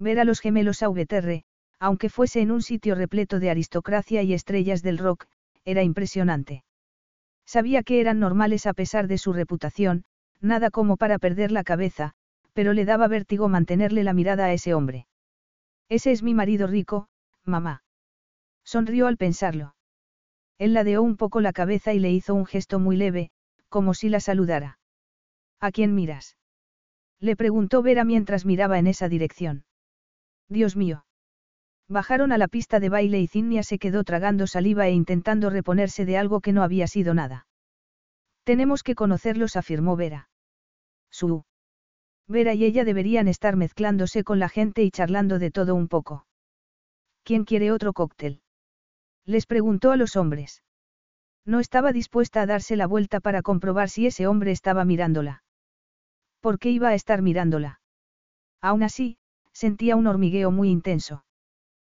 Ver 0.00 0.18
a 0.18 0.24
los 0.24 0.40
gemelos 0.40 0.82
Aubeterre, 0.82 1.44
aunque 1.78 2.08
fuese 2.08 2.40
en 2.40 2.50
un 2.50 2.62
sitio 2.62 2.94
repleto 2.94 3.38
de 3.38 3.50
aristocracia 3.50 4.22
y 4.22 4.32
estrellas 4.32 4.82
del 4.82 4.96
rock, 4.96 5.26
era 5.64 5.82
impresionante. 5.82 6.64
Sabía 7.46 7.82
que 7.82 8.00
eran 8.00 8.18
normales 8.18 8.66
a 8.66 8.72
pesar 8.72 9.08
de 9.08 9.18
su 9.18 9.34
reputación, 9.34 10.04
nada 10.40 10.70
como 10.70 10.96
para 10.96 11.18
perder 11.18 11.52
la 11.52 11.64
cabeza, 11.64 12.14
pero 12.54 12.72
le 12.72 12.86
daba 12.86 13.08
vértigo 13.08 13.48
mantenerle 13.48 14.02
la 14.02 14.14
mirada 14.14 14.46
a 14.46 14.52
ese 14.54 14.72
hombre. 14.72 15.06
Ese 15.90 16.12
es 16.12 16.22
mi 16.22 16.32
marido 16.32 16.66
rico, 16.66 17.08
mamá. 17.44 17.82
Sonrió 18.64 19.06
al 19.06 19.18
pensarlo. 19.18 19.74
Él 20.56 20.72
ladeó 20.72 21.02
un 21.02 21.16
poco 21.16 21.40
la 21.40 21.52
cabeza 21.52 21.92
y 21.92 21.98
le 21.98 22.10
hizo 22.10 22.34
un 22.34 22.46
gesto 22.46 22.78
muy 22.78 22.96
leve, 22.96 23.30
como 23.68 23.92
si 23.92 24.08
la 24.08 24.20
saludara. 24.20 24.78
¿A 25.60 25.72
quién 25.72 25.94
miras? 25.94 26.38
Le 27.18 27.36
preguntó 27.36 27.82
Vera 27.82 28.04
mientras 28.04 28.46
miraba 28.46 28.78
en 28.78 28.86
esa 28.86 29.08
dirección. 29.08 29.64
Dios 30.50 30.76
mío. 30.76 31.06
Bajaron 31.88 32.32
a 32.32 32.38
la 32.38 32.48
pista 32.48 32.80
de 32.80 32.88
baile 32.88 33.20
y 33.20 33.26
Zinnia 33.26 33.62
se 33.62 33.78
quedó 33.78 34.04
tragando 34.04 34.46
saliva 34.46 34.86
e 34.88 34.92
intentando 34.92 35.48
reponerse 35.48 36.04
de 36.04 36.18
algo 36.18 36.40
que 36.40 36.52
no 36.52 36.62
había 36.62 36.86
sido 36.86 37.14
nada. 37.14 37.46
Tenemos 38.44 38.82
que 38.82 38.94
conocerlos, 38.94 39.56
afirmó 39.56 39.96
Vera. 39.96 40.28
Su. 41.10 41.44
Vera 42.28 42.54
y 42.54 42.64
ella 42.64 42.84
deberían 42.84 43.28
estar 43.28 43.56
mezclándose 43.56 44.22
con 44.24 44.38
la 44.38 44.48
gente 44.48 44.82
y 44.82 44.90
charlando 44.90 45.38
de 45.38 45.50
todo 45.50 45.74
un 45.74 45.88
poco. 45.88 46.26
¿Quién 47.24 47.44
quiere 47.44 47.72
otro 47.72 47.92
cóctel? 47.92 48.42
Les 49.24 49.46
preguntó 49.46 49.92
a 49.92 49.96
los 49.96 50.16
hombres. 50.16 50.62
No 51.44 51.60
estaba 51.60 51.92
dispuesta 51.92 52.42
a 52.42 52.46
darse 52.46 52.76
la 52.76 52.86
vuelta 52.86 53.20
para 53.20 53.42
comprobar 53.42 53.88
si 53.88 54.06
ese 54.06 54.26
hombre 54.26 54.52
estaba 54.52 54.84
mirándola. 54.84 55.42
¿Por 56.40 56.58
qué 56.58 56.70
iba 56.70 56.88
a 56.88 56.94
estar 56.94 57.22
mirándola? 57.22 57.80
Aún 58.60 58.82
así, 58.82 59.18
sentía 59.52 59.96
un 59.96 60.06
hormigueo 60.06 60.50
muy 60.50 60.70
intenso. 60.70 61.24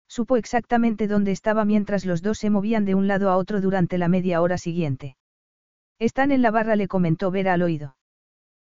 Supo 0.07 0.35
exactamente 0.35 1.07
dónde 1.07 1.31
estaba 1.31 1.63
mientras 1.63 2.05
los 2.05 2.21
dos 2.21 2.37
se 2.37 2.49
movían 2.49 2.85
de 2.85 2.95
un 2.95 3.07
lado 3.07 3.29
a 3.29 3.37
otro 3.37 3.61
durante 3.61 3.97
la 3.97 4.09
media 4.09 4.41
hora 4.41 4.57
siguiente. 4.57 5.15
Están 5.99 6.31
en 6.31 6.41
la 6.41 6.51
barra, 6.51 6.75
le 6.75 6.87
comentó 6.87 7.31
Vera 7.31 7.53
al 7.53 7.61
oído. 7.61 7.95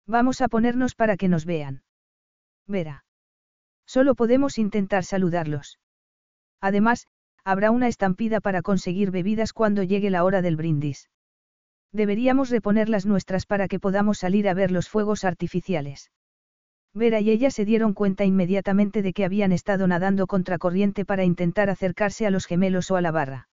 Vamos 0.06 0.40
a 0.40 0.48
ponernos 0.48 0.94
para 0.94 1.16
que 1.16 1.28
nos 1.28 1.44
vean. 1.44 1.82
Vera. 2.66 3.04
Solo 3.86 4.14
podemos 4.14 4.58
intentar 4.58 5.04
saludarlos. 5.04 5.78
Además, 6.60 7.06
habrá 7.44 7.70
una 7.70 7.88
estampida 7.88 8.40
para 8.40 8.62
conseguir 8.62 9.10
bebidas 9.10 9.52
cuando 9.52 9.82
llegue 9.82 10.10
la 10.10 10.24
hora 10.24 10.42
del 10.42 10.56
brindis. 10.56 11.08
Deberíamos 11.92 12.50
reponer 12.50 12.88
las 12.88 13.06
nuestras 13.06 13.46
para 13.46 13.68
que 13.68 13.78
podamos 13.78 14.18
salir 14.18 14.48
a 14.48 14.54
ver 14.54 14.70
los 14.70 14.88
fuegos 14.88 15.24
artificiales. 15.24 16.10
Vera 16.94 17.20
y 17.20 17.30
ella 17.30 17.50
se 17.50 17.64
dieron 17.64 17.92
cuenta 17.92 18.24
inmediatamente 18.24 19.02
de 19.02 19.12
que 19.12 19.24
habían 19.24 19.52
estado 19.52 19.86
nadando 19.86 20.26
contracorriente 20.26 21.04
para 21.04 21.24
intentar 21.24 21.70
acercarse 21.70 22.26
a 22.26 22.30
los 22.30 22.46
gemelos 22.46 22.90
o 22.90 22.96
a 22.96 23.00
la 23.00 23.10
barra. 23.10 23.48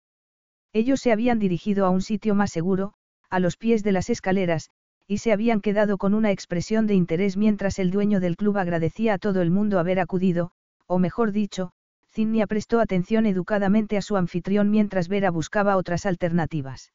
Ellos 0.73 1.01
se 1.01 1.11
habían 1.11 1.39
dirigido 1.39 1.85
a 1.85 1.89
un 1.89 2.01
sitio 2.01 2.35
más 2.35 2.51
seguro, 2.51 2.93
a 3.29 3.39
los 3.39 3.57
pies 3.57 3.83
de 3.83 3.91
las 3.91 4.09
escaleras, 4.09 4.69
y 5.07 5.17
se 5.17 5.33
habían 5.33 5.61
quedado 5.61 5.97
con 5.97 6.13
una 6.13 6.31
expresión 6.31 6.87
de 6.87 6.93
interés 6.93 7.35
mientras 7.35 7.79
el 7.79 7.91
dueño 7.91 8.19
del 8.19 8.37
club 8.37 8.57
agradecía 8.57 9.15
a 9.15 9.17
todo 9.17 9.41
el 9.41 9.51
mundo 9.51 9.79
haber 9.79 9.99
acudido, 9.99 10.51
o 10.87 10.99
mejor 10.99 11.31
dicho, 11.31 11.71
Zinnia 12.11 12.47
prestó 12.47 12.79
atención 12.79 13.25
educadamente 13.25 13.97
a 13.97 14.01
su 14.01 14.17
anfitrión 14.17 14.69
mientras 14.69 15.07
Vera 15.07 15.31
buscaba 15.31 15.77
otras 15.77 16.05
alternativas. 16.05 16.93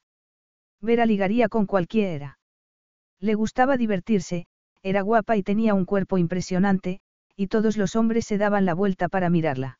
Vera 0.81 1.05
ligaría 1.05 1.49
con 1.49 1.65
cualquiera. 1.65 2.39
Le 3.19 3.33
gustaba 3.33 3.77
divertirse, 3.77 4.45
era 4.89 5.01
guapa 5.01 5.35
y 5.35 5.43
tenía 5.43 5.73
un 5.73 5.85
cuerpo 5.85 6.17
impresionante, 6.17 6.99
y 7.35 7.47
todos 7.47 7.77
los 7.77 7.95
hombres 7.95 8.25
se 8.25 8.37
daban 8.37 8.65
la 8.65 8.73
vuelta 8.73 9.09
para 9.09 9.29
mirarla. 9.29 9.79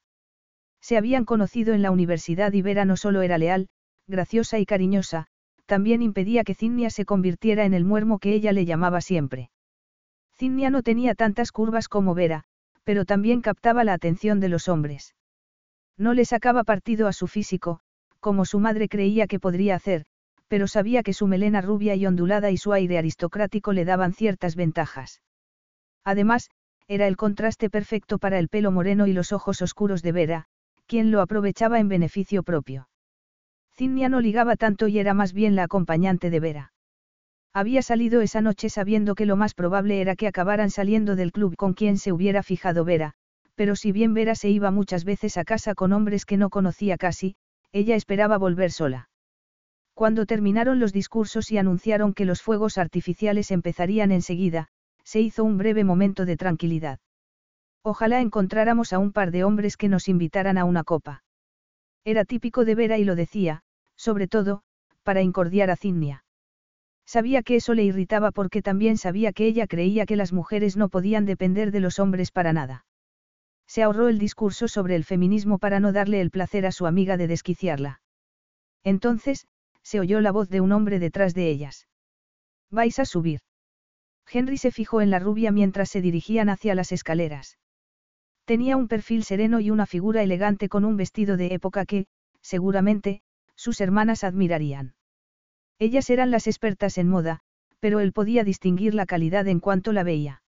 Se 0.82 0.98
habían 0.98 1.26
conocido 1.26 1.74
en 1.74 1.82
la 1.82 1.91
universidad 1.91 2.54
y 2.54 2.62
Vera 2.62 2.86
no 2.86 2.98
solo 2.98 3.22
era 3.22 3.38
leal, 3.38 3.70
graciosa 4.08 4.60
y 4.60 4.65
cariñosa, 4.65 5.28
también 5.65 6.02
impedía 6.02 6.43
que 6.43 6.54
Zinnia 6.54 6.89
se 6.89 7.06
convirtiera 7.06 7.65
en 7.65 7.74
el 7.74 7.86
muermo 7.86 8.20
que 8.20 8.34
ella 8.34 8.52
le 8.52 8.65
llamaba 8.65 9.02
siempre. 9.02 9.50
Zinnia 10.38 10.70
no 10.70 10.84
tenía 10.84 11.15
tantas 11.15 11.52
curvas 11.52 11.88
como 11.88 12.13
Vera, 12.13 12.43
pero 12.84 13.06
también 13.06 13.41
captaba 13.41 13.84
la 13.84 13.93
atención 13.93 14.39
de 14.39 14.50
los 14.50 14.67
hombres. 14.67 15.15
No 15.98 16.13
le 16.13 16.26
sacaba 16.26 16.63
partido 16.63 17.08
a 17.08 17.13
su 17.13 17.28
físico, 17.28 17.80
como 18.20 18.46
su 18.46 18.60
madre 18.60 18.88
creía 18.88 19.28
que 19.28 19.39
podría 19.39 19.76
hacer, 19.76 20.06
pero 20.48 20.68
sabía 20.68 21.04
que 21.04 21.14
su 21.14 21.28
melena 21.28 21.62
rubia 21.62 21.96
y 21.96 22.06
ondulada 22.06 22.52
y 22.52 22.58
su 22.58 22.74
aire 22.74 22.98
aristocrático 22.98 23.74
le 23.74 23.86
daban 23.86 24.14
ciertas 24.14 24.56
ventajas. 24.56 25.22
Además, 26.04 26.50
era 26.88 27.08
el 27.08 27.18
contraste 27.18 27.70
perfecto 27.70 28.18
para 28.18 28.40
el 28.40 28.48
pelo 28.48 28.72
moreno 28.72 29.08
y 29.08 29.14
los 29.14 29.34
ojos 29.34 29.62
oscuros 29.62 30.02
de 30.02 30.12
Vera, 30.14 30.46
quien 30.86 31.12
lo 31.12 31.22
aprovechaba 31.22 31.80
en 31.80 31.90
beneficio 31.90 32.44
propio. 32.44 32.88
Zinnia 33.76 34.10
no 34.10 34.22
ligaba 34.22 34.56
tanto 34.56 34.88
y 34.88 35.00
era 35.00 35.14
más 35.14 35.34
bien 35.34 35.56
la 35.56 35.64
acompañante 35.64 36.30
de 36.30 36.40
Vera. 36.40 36.74
Había 37.54 37.82
salido 37.82 38.22
esa 38.22 38.42
noche 38.42 38.70
sabiendo 38.70 39.16
que 39.16 39.26
lo 39.26 39.36
más 39.36 39.54
probable 39.54 40.00
era 40.00 40.16
que 40.16 40.28
acabaran 40.28 40.70
saliendo 40.70 41.16
del 41.16 41.32
club 41.32 41.56
con 41.56 41.74
quien 41.74 41.98
se 41.98 42.12
hubiera 42.12 42.42
fijado 42.42 42.86
Vera, 42.86 43.14
pero 43.56 43.76
si 43.76 43.92
bien 43.92 44.14
Vera 44.14 44.36
se 44.36 44.50
iba 44.50 44.72
muchas 44.72 45.04
veces 45.04 45.38
a 45.38 45.44
casa 45.44 45.76
con 45.76 45.92
hombres 45.92 46.26
que 46.26 46.38
no 46.38 46.50
conocía 46.50 46.98
casi, 46.98 47.36
ella 47.72 47.96
esperaba 47.96 48.38
volver 48.38 48.72
sola. 48.72 49.10
Cuando 49.98 50.28
terminaron 50.28 50.80
los 50.80 50.94
discursos 50.94 51.52
y 51.52 51.58
anunciaron 51.58 52.14
que 52.14 52.24
los 52.24 52.44
fuegos 52.44 52.78
artificiales 52.78 53.50
empezarían 53.50 54.12
enseguida, 54.12 54.68
se 55.04 55.22
hizo 55.22 55.44
un 55.44 55.58
breve 55.58 55.84
momento 55.84 56.26
de 56.26 56.38
tranquilidad. 56.38 57.00
Ojalá 57.82 58.22
encontráramos 58.22 58.94
a 58.94 59.00
un 59.00 59.12
par 59.12 59.32
de 59.32 59.44
hombres 59.44 59.76
que 59.76 59.90
nos 59.90 60.08
invitaran 60.08 60.60
a 60.60 60.66
una 60.66 60.84
copa. 60.84 61.24
Era 62.06 62.26
típico 62.26 62.64
de 62.64 62.76
Vera 62.76 63.00
y 63.00 63.06
lo 63.06 63.16
decía, 63.16 63.64
sobre 63.96 64.28
todo, 64.28 64.62
para 65.02 65.24
incordiar 65.24 65.72
a 65.72 65.76
Cinnia. 65.76 66.24
Sabía 67.08 67.42
que 67.42 67.56
eso 67.56 67.74
le 67.74 67.84
irritaba 67.84 68.30
porque 68.30 68.62
también 68.62 69.00
sabía 69.00 69.34
que 69.34 69.48
ella 69.48 69.66
creía 69.66 70.06
que 70.06 70.16
las 70.16 70.32
mujeres 70.32 70.78
no 70.78 70.90
podían 70.90 71.26
depender 71.26 71.72
de 71.72 71.80
los 71.80 71.98
hombres 71.98 72.30
para 72.30 72.54
nada. 72.54 72.86
Se 73.66 73.82
ahorró 73.82 74.10
el 74.10 74.20
discurso 74.20 74.68
sobre 74.68 74.96
el 74.96 75.06
feminismo 75.06 75.58
para 75.58 75.80
no 75.80 75.92
darle 75.92 76.22
el 76.22 76.30
placer 76.30 76.68
a 76.68 76.72
su 76.72 76.86
amiga 76.86 77.18
de 77.18 77.26
desquiciarla. 77.26 78.00
Entonces, 78.84 79.48
se 79.88 80.02
oyó 80.02 80.19
la 80.19 80.34
voz 80.34 80.50
de 80.50 80.60
un 80.60 80.73
hombre 80.73 81.00
detrás 81.00 81.34
de 81.34 81.50
ellas. 81.50 81.88
¿Vais 82.69 83.00
a 83.00 83.06
subir? 83.06 83.39
Henry 84.30 84.58
se 84.58 84.69
fijó 84.69 85.00
en 85.00 85.10
la 85.10 85.19
rubia 85.19 85.54
mientras 85.54 85.88
se 85.88 86.02
dirigían 86.02 86.50
hacia 86.50 86.76
las 86.76 86.91
escaleras. 86.91 87.58
Tenía 88.43 88.76
un 88.76 88.89
perfil 88.89 89.23
sereno 89.23 89.62
y 89.62 89.71
una 89.71 89.86
figura 89.86 90.23
elegante 90.23 90.67
con 90.67 90.84
un 90.84 90.97
vestido 90.97 91.38
de 91.38 91.54
época 91.54 91.86
que, 91.86 92.08
seguramente, 92.41 93.21
sus 93.56 93.80
hermanas 93.80 94.26
admirarían. 94.26 94.95
Ellas 95.80 96.10
eran 96.10 96.32
las 96.32 96.47
expertas 96.47 96.97
en 96.97 97.08
moda, 97.08 97.39
pero 97.80 98.02
él 98.02 98.12
podía 98.12 98.43
distinguir 98.43 98.93
la 98.93 99.06
calidad 99.06 99.47
en 99.47 99.62
cuanto 99.62 99.93
la 99.93 100.04
veía. 100.04 100.41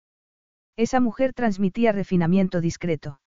Esa 0.75 0.99
mujer 0.99 1.31
transmitía 1.31 1.93
refinamiento 1.93 2.59
discreto. 2.59 3.21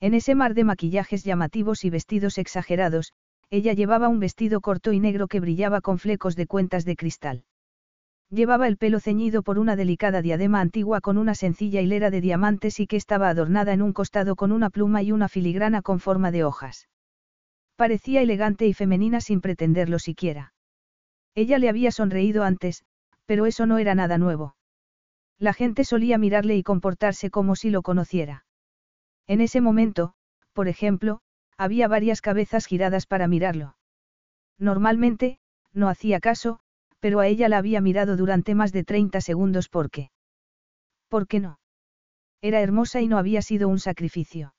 En 0.00 0.14
ese 0.14 0.34
mar 0.34 0.54
de 0.54 0.64
maquillajes 0.64 1.24
llamativos 1.24 1.84
y 1.84 1.90
vestidos 1.90 2.38
exagerados, 2.38 3.12
ella 3.50 3.72
llevaba 3.72 4.08
un 4.08 4.18
vestido 4.18 4.60
corto 4.60 4.92
y 4.92 5.00
negro 5.00 5.28
que 5.28 5.40
brillaba 5.40 5.80
con 5.80 5.98
flecos 5.98 6.36
de 6.36 6.46
cuentas 6.46 6.84
de 6.84 6.96
cristal. 6.96 7.44
Llevaba 8.28 8.66
el 8.66 8.76
pelo 8.76 8.98
ceñido 8.98 9.42
por 9.42 9.58
una 9.58 9.76
delicada 9.76 10.20
diadema 10.20 10.60
antigua 10.60 11.00
con 11.00 11.16
una 11.16 11.36
sencilla 11.36 11.80
hilera 11.80 12.10
de 12.10 12.20
diamantes 12.20 12.80
y 12.80 12.88
que 12.88 12.96
estaba 12.96 13.28
adornada 13.28 13.72
en 13.72 13.82
un 13.82 13.92
costado 13.92 14.34
con 14.34 14.50
una 14.50 14.68
pluma 14.68 15.02
y 15.02 15.12
una 15.12 15.28
filigrana 15.28 15.80
con 15.80 16.00
forma 16.00 16.32
de 16.32 16.42
hojas. 16.42 16.88
Parecía 17.76 18.22
elegante 18.22 18.66
y 18.66 18.74
femenina 18.74 19.20
sin 19.20 19.40
pretenderlo 19.40 20.00
siquiera. 20.00 20.54
Ella 21.36 21.58
le 21.58 21.68
había 21.68 21.92
sonreído 21.92 22.42
antes, 22.42 22.84
pero 23.26 23.46
eso 23.46 23.66
no 23.66 23.78
era 23.78 23.94
nada 23.94 24.18
nuevo. 24.18 24.56
La 25.38 25.52
gente 25.52 25.84
solía 25.84 26.18
mirarle 26.18 26.56
y 26.56 26.62
comportarse 26.62 27.30
como 27.30 27.54
si 27.54 27.70
lo 27.70 27.82
conociera. 27.82 28.44
En 29.26 29.40
ese 29.40 29.60
momento, 29.60 30.14
por 30.52 30.66
ejemplo, 30.66 31.20
había 31.58 31.88
varias 31.88 32.20
cabezas 32.20 32.66
giradas 32.66 33.06
para 33.06 33.28
mirarlo. 33.28 33.76
Normalmente, 34.58 35.38
no 35.72 35.88
hacía 35.88 36.20
caso, 36.20 36.60
pero 37.00 37.20
a 37.20 37.26
ella 37.26 37.48
la 37.48 37.58
había 37.58 37.80
mirado 37.80 38.16
durante 38.16 38.54
más 38.54 38.72
de 38.72 38.84
30 38.84 39.20
segundos 39.20 39.68
porque. 39.68 40.10
¿Por 41.08 41.26
qué 41.26 41.40
no? 41.40 41.58
Era 42.40 42.60
hermosa 42.60 43.00
y 43.00 43.08
no 43.08 43.18
había 43.18 43.42
sido 43.42 43.68
un 43.68 43.78
sacrificio. 43.78 44.54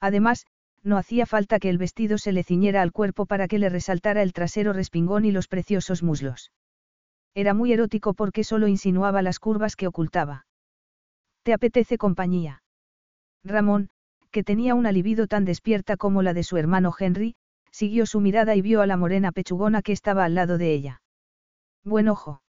Además, 0.00 0.46
no 0.82 0.96
hacía 0.96 1.26
falta 1.26 1.58
que 1.58 1.68
el 1.68 1.78
vestido 1.78 2.18
se 2.18 2.32
le 2.32 2.42
ciñera 2.42 2.82
al 2.82 2.92
cuerpo 2.92 3.26
para 3.26 3.48
que 3.48 3.58
le 3.58 3.68
resaltara 3.68 4.22
el 4.22 4.32
trasero 4.32 4.72
respingón 4.72 5.24
y 5.24 5.30
los 5.30 5.46
preciosos 5.46 6.02
muslos. 6.02 6.52
Era 7.34 7.54
muy 7.54 7.72
erótico 7.72 8.14
porque 8.14 8.44
solo 8.44 8.66
insinuaba 8.66 9.22
las 9.22 9.38
curvas 9.38 9.76
que 9.76 9.86
ocultaba. 9.86 10.46
¿Te 11.42 11.52
apetece 11.52 11.98
compañía? 11.98 12.62
Ramón, 13.44 13.90
que 14.30 14.44
tenía 14.44 14.74
una 14.74 14.92
libido 14.92 15.26
tan 15.26 15.44
despierta 15.44 15.96
como 15.96 16.22
la 16.22 16.34
de 16.34 16.42
su 16.42 16.56
hermano 16.56 16.92
Henry, 16.98 17.34
siguió 17.70 18.06
su 18.06 18.20
mirada 18.20 18.56
y 18.56 18.62
vio 18.62 18.80
a 18.80 18.86
la 18.86 18.96
morena 18.96 19.32
pechugona 19.32 19.82
que 19.82 19.92
estaba 19.92 20.24
al 20.24 20.34
lado 20.34 20.58
de 20.58 20.72
ella. 20.72 21.02
Buen 21.84 22.08
ojo. 22.08 22.42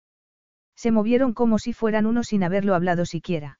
Se 0.76 0.91
movieron 0.91 1.34
como 1.34 1.60
si 1.60 1.74
fueran 1.74 2.06
uno 2.06 2.24
sin 2.24 2.44
haberlo 2.44 2.76
hablado 2.76 3.06
siquiera. 3.06 3.60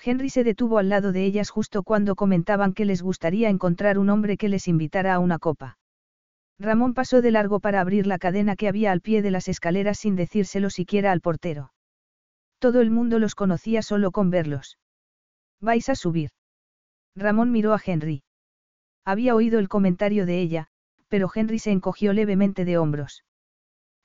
Henry 0.00 0.30
se 0.30 0.44
detuvo 0.44 0.78
al 0.78 0.88
lado 0.88 1.12
de 1.12 1.24
ellas 1.24 1.50
justo 1.50 1.82
cuando 1.82 2.14
comentaban 2.14 2.72
que 2.72 2.84
les 2.84 3.02
gustaría 3.02 3.48
encontrar 3.48 3.98
un 3.98 4.10
hombre 4.10 4.36
que 4.36 4.48
les 4.48 4.68
invitara 4.68 5.14
a 5.14 5.18
una 5.18 5.38
copa. 5.38 5.78
Ramón 6.60 6.94
pasó 6.94 7.22
de 7.22 7.30
largo 7.30 7.60
para 7.60 7.80
abrir 7.80 8.06
la 8.06 8.18
cadena 8.18 8.56
que 8.56 8.68
había 8.68 8.92
al 8.92 9.00
pie 9.00 9.22
de 9.22 9.30
las 9.30 9.48
escaleras 9.48 9.98
sin 9.98 10.16
decírselo 10.16 10.70
siquiera 10.70 11.12
al 11.12 11.20
portero. 11.20 11.72
Todo 12.58 12.80
el 12.80 12.90
mundo 12.90 13.18
los 13.18 13.34
conocía 13.34 13.82
solo 13.82 14.10
con 14.10 14.30
verlos. 14.30 14.78
¿Vais 15.60 15.88
a 15.88 15.94
subir? 15.94 16.30
Ramón 17.18 17.50
miró 17.50 17.74
a 17.74 17.80
Henry. 17.84 18.22
Había 19.04 19.34
oído 19.34 19.58
el 19.58 19.68
comentario 19.68 20.24
de 20.24 20.40
ella, 20.40 20.68
pero 21.08 21.30
Henry 21.34 21.58
se 21.58 21.72
encogió 21.72 22.12
levemente 22.12 22.64
de 22.64 22.78
hombros. 22.78 23.24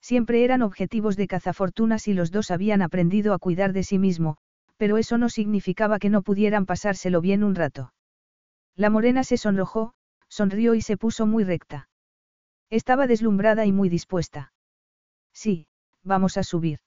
Siempre 0.01 0.43
eran 0.43 0.61
objetivos 0.61 1.15
de 1.15 1.27
cazafortunas 1.27 2.07
y 2.07 2.13
los 2.13 2.31
dos 2.31 2.51
habían 2.51 2.81
aprendido 2.81 3.33
a 3.33 3.39
cuidar 3.39 3.71
de 3.71 3.83
sí 3.83 3.99
mismo, 3.99 4.37
pero 4.77 4.97
eso 4.97 5.17
no 5.17 5.29
significaba 5.29 5.99
que 5.99 6.09
no 6.09 6.23
pudieran 6.23 6.65
pasárselo 6.65 7.21
bien 7.21 7.43
un 7.43 7.55
rato. 7.55 7.93
La 8.75 8.89
morena 8.89 9.23
se 9.23 9.37
sonrojó, 9.37 9.93
sonrió 10.27 10.73
y 10.73 10.81
se 10.81 10.97
puso 10.97 11.25
muy 11.25 11.43
recta. 11.43 11.89
Estaba 12.69 13.07
deslumbrada 13.07 13.65
y 13.65 13.71
muy 13.71 13.87
dispuesta. 13.87 14.51
Sí, 15.31 15.67
vamos 16.03 16.37
a 16.37 16.43
subir. 16.43 16.79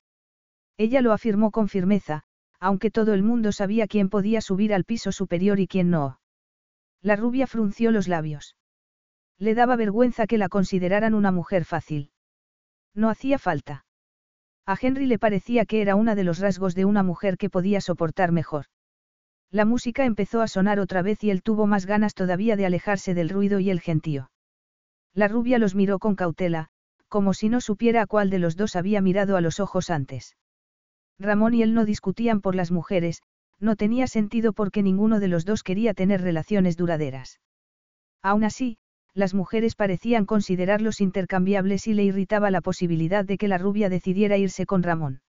Ella 0.77 1.01
lo 1.01 1.12
afirmó 1.12 1.53
con 1.53 1.69
firmeza, 1.69 2.25
aunque 2.61 2.90
todo 2.90 3.14
el 3.14 3.23
mundo 3.23 3.53
sabía 3.53 3.87
quién 3.87 4.09
podía 4.09 4.40
subir 4.40 4.73
al 4.75 4.85
piso 4.85 5.12
superior 5.12 5.61
y 5.61 5.66
quién 5.66 5.90
no. 5.90 6.21
La 7.03 7.16
rubia 7.16 7.47
frunció 7.47 7.90
los 7.90 8.09
labios. 8.09 8.57
Le 9.38 9.55
daba 9.55 9.77
vergüenza 9.77 10.27
que 10.27 10.38
la 10.38 10.49
consideraran 10.49 11.14
una 11.14 11.31
mujer 11.31 11.64
fácil. 11.64 12.11
No 12.95 13.11
hacía 13.11 13.38
falta. 13.38 13.85
A 14.64 14.77
Henry 14.81 15.07
le 15.07 15.19
parecía 15.19 15.66
que 15.66 15.83
era 15.83 15.95
una 15.95 16.14
de 16.14 16.25
los 16.25 16.38
rasgos 16.38 16.75
de 16.75 16.85
una 16.85 17.03
mujer 17.03 17.37
que 17.37 17.51
podía 17.51 17.81
soportar 17.81 18.33
mejor. 18.33 18.66
La 19.51 19.64
música 19.64 20.05
empezó 20.05 20.42
a 20.42 20.49
sonar 20.49 20.81
otra 20.81 21.03
vez 21.03 21.23
y 21.23 21.31
él 21.31 21.42
tuvo 21.42 21.66
más 21.66 21.87
ganas 21.87 22.14
todavía 22.14 22.57
de 22.57 22.66
alejarse 22.66 23.14
del 23.14 23.29
ruido 23.29 23.61
y 23.61 23.71
el 23.71 23.81
gentío. 23.81 24.31
La 25.14 25.29
rubia 25.29 25.59
los 25.59 25.75
miró 25.75 25.99
con 25.99 26.16
cautela, 26.16 26.69
como 27.09 27.33
si 27.33 27.49
no 27.49 27.61
supiera 27.61 28.03
a 28.03 28.07
cuál 28.07 28.29
de 28.31 28.38
los 28.38 28.57
dos 28.57 28.75
había 28.75 29.01
mirado 29.01 29.37
a 29.37 29.40
los 29.40 29.61
ojos 29.61 29.90
antes. 29.90 30.37
Ramón 31.18 31.55
y 31.55 31.62
él 31.62 31.74
no 31.74 31.85
discutían 31.85 32.40
por 32.40 32.55
las 32.55 32.70
mujeres, 32.70 33.22
no 33.59 33.76
tenía 33.76 34.07
sentido 34.07 34.52
porque 34.52 34.83
ninguno 34.83 35.18
de 35.20 35.29
los 35.29 35.44
dos 35.44 35.62
quería 35.62 35.94
tener 35.94 36.20
relaciones 36.20 36.76
duraderas. 36.76 37.40
Aún 38.22 38.44
así, 38.44 38.79
las 39.14 39.33
mujeres 39.33 39.74
parecían 39.74 40.26
considerarlos 40.26 41.00
intercambiables 41.00 41.87
y 41.87 41.94
le 41.94 42.05
irritaba 42.05 42.50
la 42.50 42.61
posibilidad 42.61 43.24
de 43.24 43.38
que 43.38 43.48
la 43.48 43.57
rubia 43.57 43.88
decidiera 43.88 44.37
irse 44.37 44.66
con 44.66 44.83
Ramón. 44.83 45.22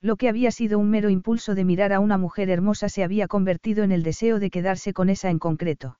Lo 0.00 0.16
que 0.16 0.28
había 0.28 0.50
sido 0.50 0.78
un 0.78 0.88
mero 0.88 1.10
impulso 1.10 1.54
de 1.54 1.64
mirar 1.64 1.92
a 1.92 2.00
una 2.00 2.16
mujer 2.16 2.48
hermosa 2.48 2.88
se 2.88 3.04
había 3.04 3.28
convertido 3.28 3.84
en 3.84 3.92
el 3.92 4.02
deseo 4.02 4.38
de 4.38 4.50
quedarse 4.50 4.94
con 4.94 5.10
esa 5.10 5.30
en 5.30 5.38
concreto. 5.38 5.98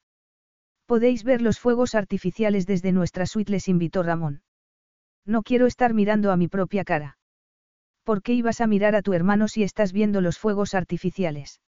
Podéis 0.86 1.22
ver 1.22 1.42
los 1.42 1.60
fuegos 1.60 1.94
artificiales 1.94 2.66
desde 2.66 2.92
nuestra 2.92 3.26
suite, 3.26 3.52
les 3.52 3.68
invitó 3.68 4.02
Ramón. 4.02 4.42
No 5.24 5.42
quiero 5.42 5.66
estar 5.66 5.94
mirando 5.94 6.32
a 6.32 6.36
mi 6.36 6.48
propia 6.48 6.82
cara. 6.82 7.18
¿Por 8.04 8.22
qué 8.22 8.32
ibas 8.32 8.60
a 8.60 8.66
mirar 8.66 8.94
a 8.96 9.02
tu 9.02 9.12
hermano 9.12 9.48
si 9.48 9.62
estás 9.62 9.92
viendo 9.92 10.20
los 10.20 10.38
fuegos 10.38 10.74
artificiales? 10.74 11.60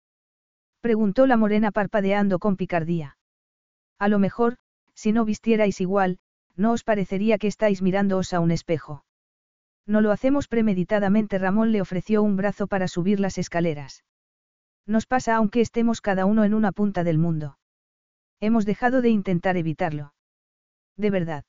Preguntó 0.81 1.27
la 1.27 1.37
morena 1.37 1.71
parpadeando 1.71 2.39
con 2.39 2.57
picardía. 2.57 3.17
A 3.99 4.09
lo 4.09 4.19
mejor, 4.19 4.57
si 4.95 5.13
no 5.13 5.25
vistierais 5.25 5.81
igual, 5.81 6.19
no 6.57 6.73
os 6.73 6.85
parecería 6.85 7.39
que 7.39 7.47
estáis 7.47 7.83
mirándoos 7.83 8.33
a 8.33 8.41
un 8.41 8.51
espejo. 8.51 9.05
No 9.87 10.01
lo 10.01 10.13
hacemos 10.13 10.49
premeditadamente. 10.49 11.39
Ramón 11.39 11.73
le 11.73 11.81
ofreció 11.81 12.23
un 12.23 12.37
brazo 12.37 12.67
para 12.67 12.89
subir 12.89 13.21
las 13.21 13.39
escaleras. 13.39 14.05
Nos 14.87 15.07
pasa 15.07 15.37
aunque 15.37 15.61
estemos 15.61 16.01
cada 16.01 16.27
uno 16.27 16.45
en 16.45 16.55
una 16.55 16.73
punta 16.73 17.05
del 17.05 17.19
mundo. 17.19 17.59
Hemos 18.41 18.67
dejado 18.67 19.03
de 19.03 19.11
intentar 19.11 19.57
evitarlo. 19.57 20.15
De 20.97 21.11
verdad. 21.11 21.45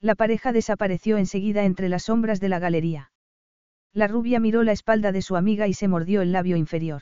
La 0.00 0.14
pareja 0.14 0.52
desapareció 0.52 1.18
enseguida 1.18 1.64
entre 1.64 1.88
las 1.88 2.04
sombras 2.04 2.40
de 2.40 2.48
la 2.48 2.58
galería. 2.58 3.10
La 3.96 4.08
rubia 4.08 4.40
miró 4.40 4.62
la 4.62 4.72
espalda 4.72 5.10
de 5.10 5.22
su 5.22 5.36
amiga 5.36 5.68
y 5.68 5.72
se 5.72 5.88
mordió 5.88 6.20
el 6.20 6.30
labio 6.30 6.58
inferior. 6.58 7.00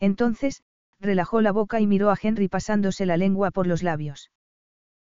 Entonces, 0.00 0.62
relajó 0.98 1.42
la 1.42 1.52
boca 1.52 1.80
y 1.80 1.86
miró 1.86 2.10
a 2.10 2.16
Henry 2.20 2.48
pasándose 2.48 3.04
la 3.04 3.18
lengua 3.18 3.50
por 3.50 3.66
los 3.66 3.82
labios. 3.82 4.30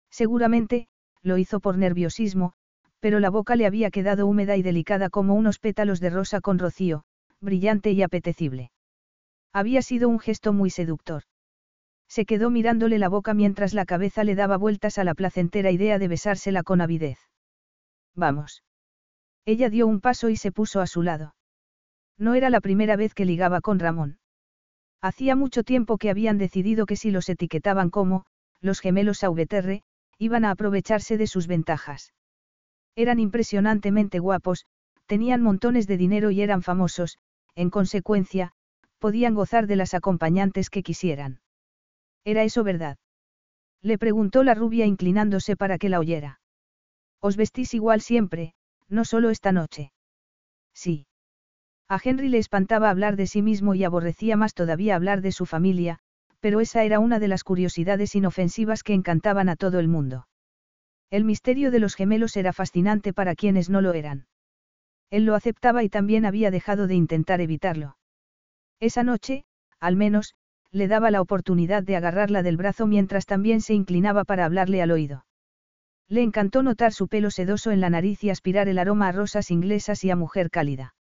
Seguramente, 0.10 0.88
lo 1.22 1.38
hizo 1.38 1.60
por 1.60 1.78
nerviosismo, 1.78 2.54
pero 3.00 3.20
la 3.20 3.30
boca 3.30 3.56
le 3.56 3.68
había 3.68 3.91
quedado 3.91 4.26
húmeda 4.26 4.58
y 4.58 4.63
delicada 4.63 5.12
como 5.12 5.36
unos 5.36 5.60
pétalos 5.60 6.00
de 6.00 6.10
rosa 6.10 6.41
con 6.41 6.58
rocío, 6.58 7.04
brillante 7.39 7.91
y 7.91 8.02
apetecible. 8.02 8.72
Había 9.54 9.84
sido 9.84 10.10
un 10.10 10.18
gesto 10.18 10.54
muy 10.54 10.72
seductor. 10.72 11.22
Se 12.08 12.26
quedó 12.26 12.50
mirándole 12.50 12.98
la 12.98 13.10
boca 13.10 13.36
mientras 13.36 13.76
la 13.76 13.86
cabeza 13.86 14.24
le 14.24 14.34
daba 14.34 14.58
vueltas 14.58 14.98
a 14.98 15.04
la 15.04 15.13
placentera 15.13 15.70
idea 15.70 16.00
de 16.00 16.08
besársela 16.08 16.63
con 16.63 16.82
avidez. 16.82 17.20
Vamos. 18.15 18.63
Ella 19.45 19.69
dio 19.69 19.88
un 19.88 20.01
paso 20.01 20.29
y 20.29 20.38
se 20.38 20.51
puso 20.51 20.81
a 20.81 20.88
su 20.88 21.03
lado. 21.03 21.36
No 22.17 22.34
era 22.34 22.49
la 22.49 22.62
primera 22.62 22.95
vez 22.95 23.13
que 23.13 23.25
ligaba 23.25 23.62
con 23.62 23.79
Ramón. 23.79 24.17
Hacía 25.01 25.36
mucho 25.36 25.63
tiempo 25.63 25.97
que 25.97 26.10
habían 26.10 26.38
decidido 26.38 26.86
que 26.86 26.95
si 26.95 27.12
los 27.12 27.29
etiquetaban 27.29 27.89
como, 27.89 28.25
los 28.60 28.79
gemelos 28.79 29.19
Sauveterre, 29.19 29.84
iban 30.17 30.45
a 30.45 30.51
aprovecharse 30.51 31.17
de 31.17 31.27
sus 31.27 31.45
ventajas. 31.45 32.13
Eran 32.95 33.19
impresionantemente 33.19 34.19
guapos, 34.19 34.65
tenían 35.05 35.41
montones 35.41 35.86
de 35.86 35.97
dinero 35.97 36.31
y 36.31 36.41
eran 36.41 36.63
famosos, 36.63 37.19
en 37.53 37.69
consecuencia, 37.69 38.53
podían 38.97 39.36
gozar 39.36 39.67
de 39.67 39.75
las 39.75 39.93
acompañantes 39.93 40.69
que 40.69 40.81
quisieran. 40.81 41.41
¿Era 42.23 42.43
eso 42.43 42.63
verdad? 42.63 42.97
Le 43.81 43.99
preguntó 43.99 44.43
la 44.43 44.55
rubia 44.55 44.86
inclinándose 44.88 45.55
para 45.55 45.77
que 45.77 45.89
la 45.89 45.99
oyera. 45.99 46.39
Os 47.19 47.38
vestís 47.38 47.73
igual 47.75 48.01
siempre, 48.01 48.55
no 48.89 49.06
solo 49.06 49.30
esta 49.30 49.52
noche. 49.52 49.91
Sí. 50.74 51.08
A 51.88 52.00
Henry 52.04 52.30
le 52.30 52.39
espantaba 52.39 52.89
hablar 52.89 53.15
de 53.15 53.28
sí 53.28 53.41
mismo 53.41 53.76
y 53.76 53.84
aborrecía 53.84 54.38
más 54.38 54.54
todavía 54.54 54.95
hablar 54.95 55.21
de 55.21 55.32
su 55.32 55.45
familia, 55.45 56.00
pero 56.39 56.60
esa 56.60 56.84
era 56.84 57.00
una 57.00 57.19
de 57.19 57.28
las 57.28 57.43
curiosidades 57.43 58.15
inofensivas 58.15 58.84
que 58.84 58.93
encantaban 58.93 59.50
a 59.50 59.56
todo 59.56 59.80
el 59.80 59.88
mundo. 59.88 60.28
El 61.10 61.24
misterio 61.24 61.71
de 61.71 61.80
los 61.80 61.95
gemelos 61.95 62.36
era 62.38 62.54
fascinante 62.54 63.13
para 63.13 63.36
quienes 63.36 63.69
no 63.69 63.82
lo 63.82 63.93
eran. 63.93 64.28
Él 65.12 65.26
lo 65.26 65.36
aceptaba 65.36 65.84
y 65.84 65.89
también 65.89 66.26
había 66.26 66.52
dejado 66.52 66.88
de 66.88 66.95
intentar 66.95 67.41
evitarlo. 67.41 67.98
Esa 68.80 69.04
noche, 69.04 69.45
al 69.80 69.95
menos, 69.95 70.34
le 70.71 70.88
daba 70.88 71.12
la 71.12 71.21
oportunidad 71.21 71.84
de 71.84 71.95
agarrarla 71.95 72.43
del 72.43 72.58
brazo 72.58 72.88
mientras 72.88 73.26
también 73.26 73.62
se 73.62 73.74
inclinaba 73.74 74.26
para 74.26 74.45
hablarle 74.45 74.82
al 74.82 74.91
oído. 74.91 75.26
Le 76.08 76.22
encantó 76.22 76.62
notar 76.62 76.94
su 76.94 77.08
pelo 77.08 77.32
sedoso 77.32 77.72
en 77.72 77.82
la 77.82 77.89
nariz 77.89 78.24
y 78.24 78.30
aspirar 78.30 78.68
el 78.68 78.78
aroma 78.78 79.08
a 79.08 79.12
rosas 79.12 79.50
inglesas 79.50 80.04
y 80.04 80.12
a 80.12 80.15
mujer 80.15 80.52
cálida. 80.52 80.96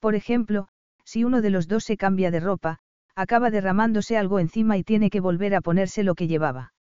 Por 0.00 0.14
ejemplo, 0.14 0.68
si 1.04 1.24
uno 1.24 1.42
de 1.42 1.50
los 1.50 1.68
dos 1.68 1.84
se 1.84 1.96
cambia 1.96 2.30
de 2.30 2.40
ropa, 2.40 2.78
acaba 3.14 3.50
derramándose 3.50 4.16
algo 4.16 4.38
encima 4.38 4.76
y 4.76 4.84
tiene 4.84 5.10
que 5.10 5.20
volver 5.20 5.54
a 5.54 5.60
ponerse 5.60 6.02
lo 6.02 6.14
que 6.14 6.26
llevaba. 6.26 6.72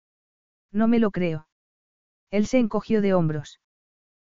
No 0.71 0.89
me 0.89 0.99
lo 0.99 1.11
creo. 1.11 1.47
Él 2.31 2.47
se 2.47 2.59
encogió 2.59 3.03
de 3.03 3.15
hombros. 3.15 3.61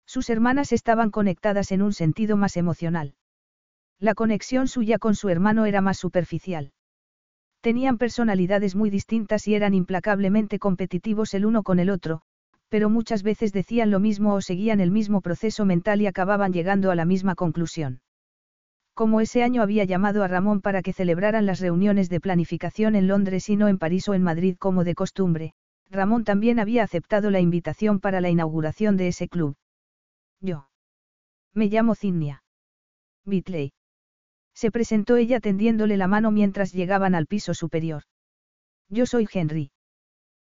Sus 0.04 0.28
hermanas 0.28 0.72
estaban 0.72 1.10
conectadas 1.10 1.72
en 1.72 1.82
un 1.82 1.92
sentido 1.92 2.36
más 2.36 2.56
emocional. 2.56 3.14
La 3.98 4.14
conexión 4.14 4.68
suya 4.68 4.98
con 4.98 5.14
su 5.14 5.28
hermano 5.28 5.64
era 5.64 5.80
más 5.80 5.96
superficial. 5.96 6.72
Tenían 7.60 7.98
personalidades 7.98 8.76
muy 8.76 8.90
distintas 8.90 9.48
y 9.48 9.54
eran 9.54 9.74
implacablemente 9.74 10.58
competitivos 10.58 11.34
el 11.34 11.46
uno 11.46 11.62
con 11.62 11.78
el 11.78 11.90
otro, 11.90 12.22
pero 12.68 12.90
muchas 12.90 13.22
veces 13.22 13.52
decían 13.52 13.90
lo 13.90 14.00
mismo 14.00 14.34
o 14.34 14.40
seguían 14.40 14.80
el 14.80 14.90
mismo 14.90 15.20
proceso 15.20 15.64
mental 15.64 16.00
y 16.00 16.06
acababan 16.06 16.52
llegando 16.52 16.90
a 16.90 16.94
la 16.94 17.04
misma 17.04 17.34
conclusión. 17.34 18.00
Como 18.94 19.20
ese 19.20 19.42
año 19.42 19.62
había 19.62 19.84
llamado 19.84 20.24
a 20.24 20.28
Ramón 20.28 20.60
para 20.62 20.82
que 20.82 20.92
celebraran 20.92 21.44
las 21.44 21.60
reuniones 21.60 22.08
de 22.08 22.20
planificación 22.20 22.94
en 22.94 23.06
Londres 23.06 23.48
y 23.50 23.56
no 23.56 23.68
en 23.68 23.78
París 23.78 24.08
o 24.08 24.14
en 24.14 24.22
Madrid 24.22 24.56
como 24.58 24.84
de 24.84 24.94
costumbre, 24.94 25.52
Ramón 25.90 26.24
también 26.24 26.58
había 26.58 26.82
aceptado 26.82 27.30
la 27.30 27.40
invitación 27.40 28.00
para 28.00 28.20
la 28.20 28.30
inauguración 28.30 28.96
de 28.96 29.08
ese 29.08 29.28
club. 29.28 29.56
Yo. 30.40 30.68
Me 31.52 31.66
llamo 31.66 31.94
Cinnia. 31.94 32.42
Bitley. 33.24 33.72
Se 34.54 34.70
presentó 34.70 35.16
ella 35.16 35.40
tendiéndole 35.40 35.96
la 35.96 36.08
mano 36.08 36.30
mientras 36.30 36.72
llegaban 36.72 37.14
al 37.14 37.26
piso 37.26 37.52
superior. 37.52 38.04
Yo 38.88 39.04
soy 39.04 39.28
Henry. 39.30 39.70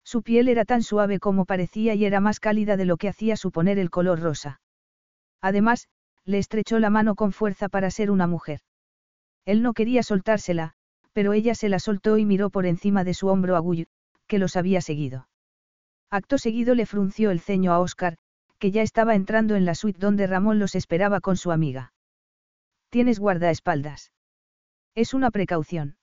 Su 0.08 0.22
piel 0.22 0.48
era 0.48 0.64
tan 0.64 0.84
suave 0.84 1.20
como 1.20 1.44
parecía 1.44 1.94
y 1.94 2.06
era 2.06 2.22
más 2.22 2.40
cálida 2.40 2.78
de 2.78 2.86
lo 2.86 2.96
que 2.96 3.10
hacía 3.10 3.36
suponer 3.36 3.78
el 3.78 3.90
color 3.90 4.22
rosa. 4.22 4.62
Además, 5.42 5.90
le 6.24 6.38
estrechó 6.38 6.80
la 6.80 6.90
mano 6.90 7.14
con 7.16 7.34
fuerza 7.34 7.68
para 7.68 7.92
ser 7.92 8.10
una 8.10 8.26
mujer. 8.26 8.62
Él 9.44 9.62
no 9.62 9.74
quería 9.74 10.04
soltársela, 10.04 10.76
pero 11.12 11.34
ella 11.34 11.56
se 11.56 11.68
la 11.68 11.80
soltó 11.80 12.18
y 12.18 12.24
miró 12.24 12.50
por 12.50 12.66
encima 12.66 13.04
de 13.04 13.14
su 13.14 13.28
hombro 13.28 13.58
a 13.58 13.60
Guy, 13.60 13.88
que 14.28 14.40
los 14.40 14.56
había 14.56 14.80
seguido. 14.80 15.28
Acto 16.10 16.38
seguido 16.38 16.74
le 16.74 16.86
frunció 16.86 17.30
el 17.30 17.42
ceño 17.42 17.74
a 17.74 17.80
Oscar, 17.80 18.18
que 18.60 18.72
ya 18.72 18.84
estaba 18.84 19.14
entrando 19.14 19.58
en 19.58 19.66
la 19.66 19.76
suite 19.76 20.00
donde 20.00 20.26
Ramón 20.26 20.58
los 20.58 20.76
esperaba 20.76 21.20
con 21.20 21.36
su 21.36 21.52
amiga. 21.52 21.92
Tienes 22.92 23.20
guardaespaldas. 23.20 24.14
Es 24.96 25.14
una 25.14 25.32
precaución. 25.32 25.98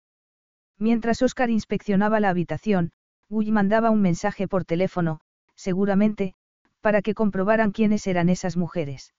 Mientras 0.78 1.22
Oscar 1.22 1.48
inspeccionaba 1.48 2.20
la 2.20 2.28
habitación, 2.28 2.92
Guy 3.28 3.50
mandaba 3.50 3.90
un 3.90 4.00
mensaje 4.00 4.46
por 4.48 4.64
teléfono, 4.64 5.20
seguramente, 5.54 6.34
para 6.80 7.02
que 7.02 7.14
comprobaran 7.14 7.72
quiénes 7.72 8.06
eran 8.06 8.28
esas 8.28 8.56
mujeres. 8.56 9.14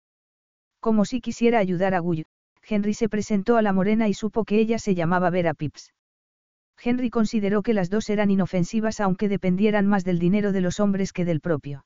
Como 0.80 1.06
si 1.06 1.22
quisiera 1.22 1.60
ayudar 1.60 1.96
a 1.96 2.00
Guy, 2.00 2.26
Henry 2.68 2.94
se 2.94 3.10
presentó 3.10 3.58
a 3.58 3.62
la 3.62 3.74
morena 3.74 4.08
y 4.08 4.14
supo 4.14 4.44
que 4.44 4.60
ella 4.60 4.80
se 4.80 4.96
llamaba 4.96 5.30
Vera 5.30 5.54
Pips. 5.54 5.94
Henry 6.84 7.10
consideró 7.10 7.64
que 7.64 7.74
las 7.74 7.90
dos 7.90 8.10
eran 8.10 8.32
inofensivas 8.32 9.00
aunque 9.00 9.30
dependieran 9.30 9.88
más 9.88 10.04
del 10.04 10.20
dinero 10.20 10.52
de 10.52 10.62
los 10.62 10.80
hombres 10.80 11.14
que 11.14 11.26
del 11.26 11.42
propio. 11.42 11.86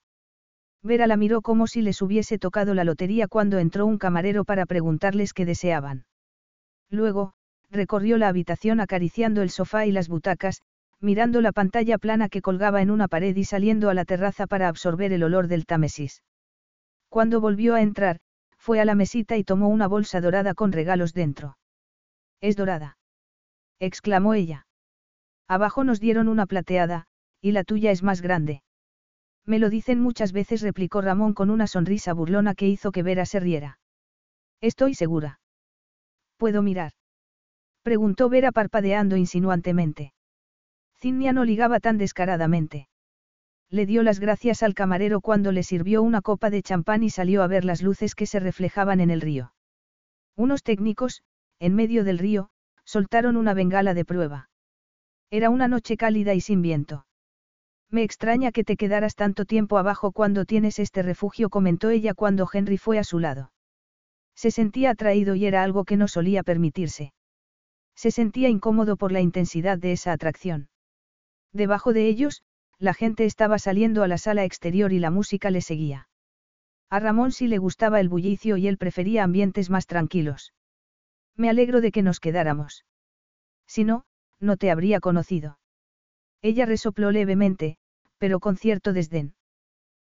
Vera 0.82 1.08
la 1.08 1.18
miró 1.18 1.42
como 1.42 1.68
si 1.68 1.82
les 1.82 2.02
hubiese 2.02 2.40
tocado 2.40 2.74
la 2.74 2.84
lotería 2.84 3.28
cuando 3.28 3.60
entró 3.60 3.86
un 3.86 3.98
camarero 3.98 4.46
para 4.46 4.66
preguntarles 4.66 5.34
qué 5.34 5.46
deseaban. 5.46 6.06
Luego, 6.90 7.34
recorrió 7.70 8.18
la 8.18 8.30
habitación 8.30 8.80
acariciando 8.80 9.42
el 9.42 9.50
sofá 9.50 9.86
y 9.86 9.92
las 9.92 10.08
butacas, 10.08 10.62
mirando 11.02 11.42
la 11.42 11.52
pantalla 11.52 11.98
plana 11.98 12.30
que 12.30 12.42
colgaba 12.42 12.82
en 12.82 12.92
una 12.92 13.08
pared 13.08 13.36
y 13.36 13.46
saliendo 13.46 13.90
a 13.90 13.94
la 13.94 14.06
terraza 14.06 14.48
para 14.48 14.68
absorber 14.68 15.14
el 15.14 15.24
olor 15.24 15.48
del 15.48 15.66
Támesis. 15.66 16.24
Cuando 17.08 17.42
volvió 17.42 17.76
a 17.76 17.82
entrar, 17.82 18.20
fue 18.58 18.80
a 18.80 18.86
la 18.86 18.96
mesita 18.96 19.38
y 19.38 19.44
tomó 19.44 19.70
una 19.70 19.88
bolsa 19.88 20.22
dorada 20.22 20.54
con 20.54 20.72
regalos 20.72 21.14
dentro. 21.14 21.58
Es 22.42 22.56
dorada. 22.56 22.98
exclamó 23.80 24.34
ella. 24.34 24.68
Abajo 25.48 25.84
nos 25.84 26.00
dieron 26.00 26.28
una 26.28 26.46
plateada, 26.46 27.06
y 27.42 27.54
la 27.54 27.64
tuya 27.64 27.92
es 27.92 28.04
más 28.04 28.22
grande. 28.22 28.62
Me 29.46 29.58
lo 29.58 29.70
dicen 29.70 30.00
muchas 30.02 30.32
veces, 30.32 30.62
replicó 30.62 31.02
Ramón 31.02 31.34
con 31.34 31.50
una 31.50 31.66
sonrisa 31.66 32.14
burlona 32.14 32.54
que 32.54 32.68
hizo 32.68 32.92
que 32.92 33.04
Vera 33.04 33.26
se 33.26 33.40
riera. 33.40 33.80
Estoy 34.62 34.94
segura. 34.94 35.40
¿Puedo 36.38 36.62
mirar? 36.62 36.92
Preguntó 37.82 38.30
Vera 38.30 38.52
parpadeando 38.52 39.16
insinuantemente. 39.16 40.14
Cinnia 41.02 41.32
no 41.32 41.46
ligaba 41.46 41.80
tan 41.80 41.98
descaradamente. 41.98 42.90
Le 43.70 43.86
dio 43.86 44.04
las 44.04 44.20
gracias 44.20 44.64
al 44.64 44.74
camarero 44.74 45.22
cuando 45.22 45.52
le 45.52 45.64
sirvió 45.64 46.02
una 46.02 46.22
copa 46.22 46.50
de 46.50 46.62
champán 46.62 47.04
y 47.04 47.10
salió 47.10 47.42
a 47.44 47.48
ver 47.48 47.64
las 47.64 47.82
luces 47.82 48.16
que 48.16 48.26
se 48.26 48.40
reflejaban 48.40 49.00
en 49.00 49.10
el 49.10 49.22
río. 49.22 49.54
Unos 50.36 50.64
técnicos, 50.64 51.22
en 51.60 51.76
medio 51.76 52.04
del 52.04 52.18
río, 52.18 52.50
soltaron 52.84 53.38
una 53.38 53.54
bengala 53.54 53.94
de 53.94 54.04
prueba. 54.04 54.50
Era 55.30 55.50
una 55.50 55.68
noche 55.68 55.96
cálida 55.96 56.34
y 56.34 56.42
sin 56.42 56.62
viento. 56.62 57.06
Me 57.90 58.04
extraña 58.04 58.52
que 58.52 58.64
te 58.64 58.76
quedaras 58.76 59.16
tanto 59.16 59.46
tiempo 59.46 59.78
abajo 59.78 60.12
cuando 60.12 60.46
tienes 60.46 60.80
este 60.80 61.02
refugio, 61.02 61.50
comentó 61.50 61.92
ella 61.92 62.14
cuando 62.14 62.48
Henry 62.52 62.78
fue 62.78 63.00
a 63.00 63.04
su 63.04 63.20
lado. 63.20 63.52
Se 64.36 64.52
sentía 64.52 64.92
atraído 64.92 65.36
y 65.36 65.46
era 65.46 65.64
algo 65.64 65.86
que 65.86 65.98
no 65.98 66.08
solía 66.08 66.44
permitirse. 66.44 67.14
Se 67.96 68.12
sentía 68.12 68.50
incómodo 68.50 68.98
por 68.98 69.12
la 69.12 69.22
intensidad 69.22 69.78
de 69.78 69.92
esa 69.92 70.12
atracción. 70.12 70.70
Debajo 71.54 71.94
de 71.94 72.08
ellos, 72.08 72.44
la 72.78 72.94
gente 72.94 73.26
estaba 73.26 73.60
saliendo 73.60 74.04
a 74.04 74.08
la 74.08 74.18
sala 74.18 74.46
exterior 74.46 74.94
y 74.94 75.00
la 75.00 75.12
música 75.12 75.50
le 75.50 75.62
seguía. 75.62 76.08
A 76.90 77.00
Ramón 77.00 77.32
sí 77.32 77.48
le 77.48 77.58
gustaba 77.58 78.00
el 78.00 78.10
bullicio 78.10 78.58
y 78.58 78.68
él 78.68 78.78
prefería 78.78 79.24
ambientes 79.24 79.70
más 79.70 79.86
tranquilos. 79.86 80.54
Me 81.36 81.50
alegro 81.50 81.82
de 81.82 81.92
que 81.92 82.02
nos 82.02 82.20
quedáramos. 82.20 82.86
Si 83.68 83.84
no, 83.84 84.06
no 84.40 84.58
te 84.58 84.72
habría 84.72 85.00
conocido. 85.00 85.60
Ella 86.42 86.66
resopló 86.66 87.12
levemente, 87.12 87.78
pero 88.18 88.40
con 88.40 88.58
cierto 88.58 88.94
desdén. 88.94 89.36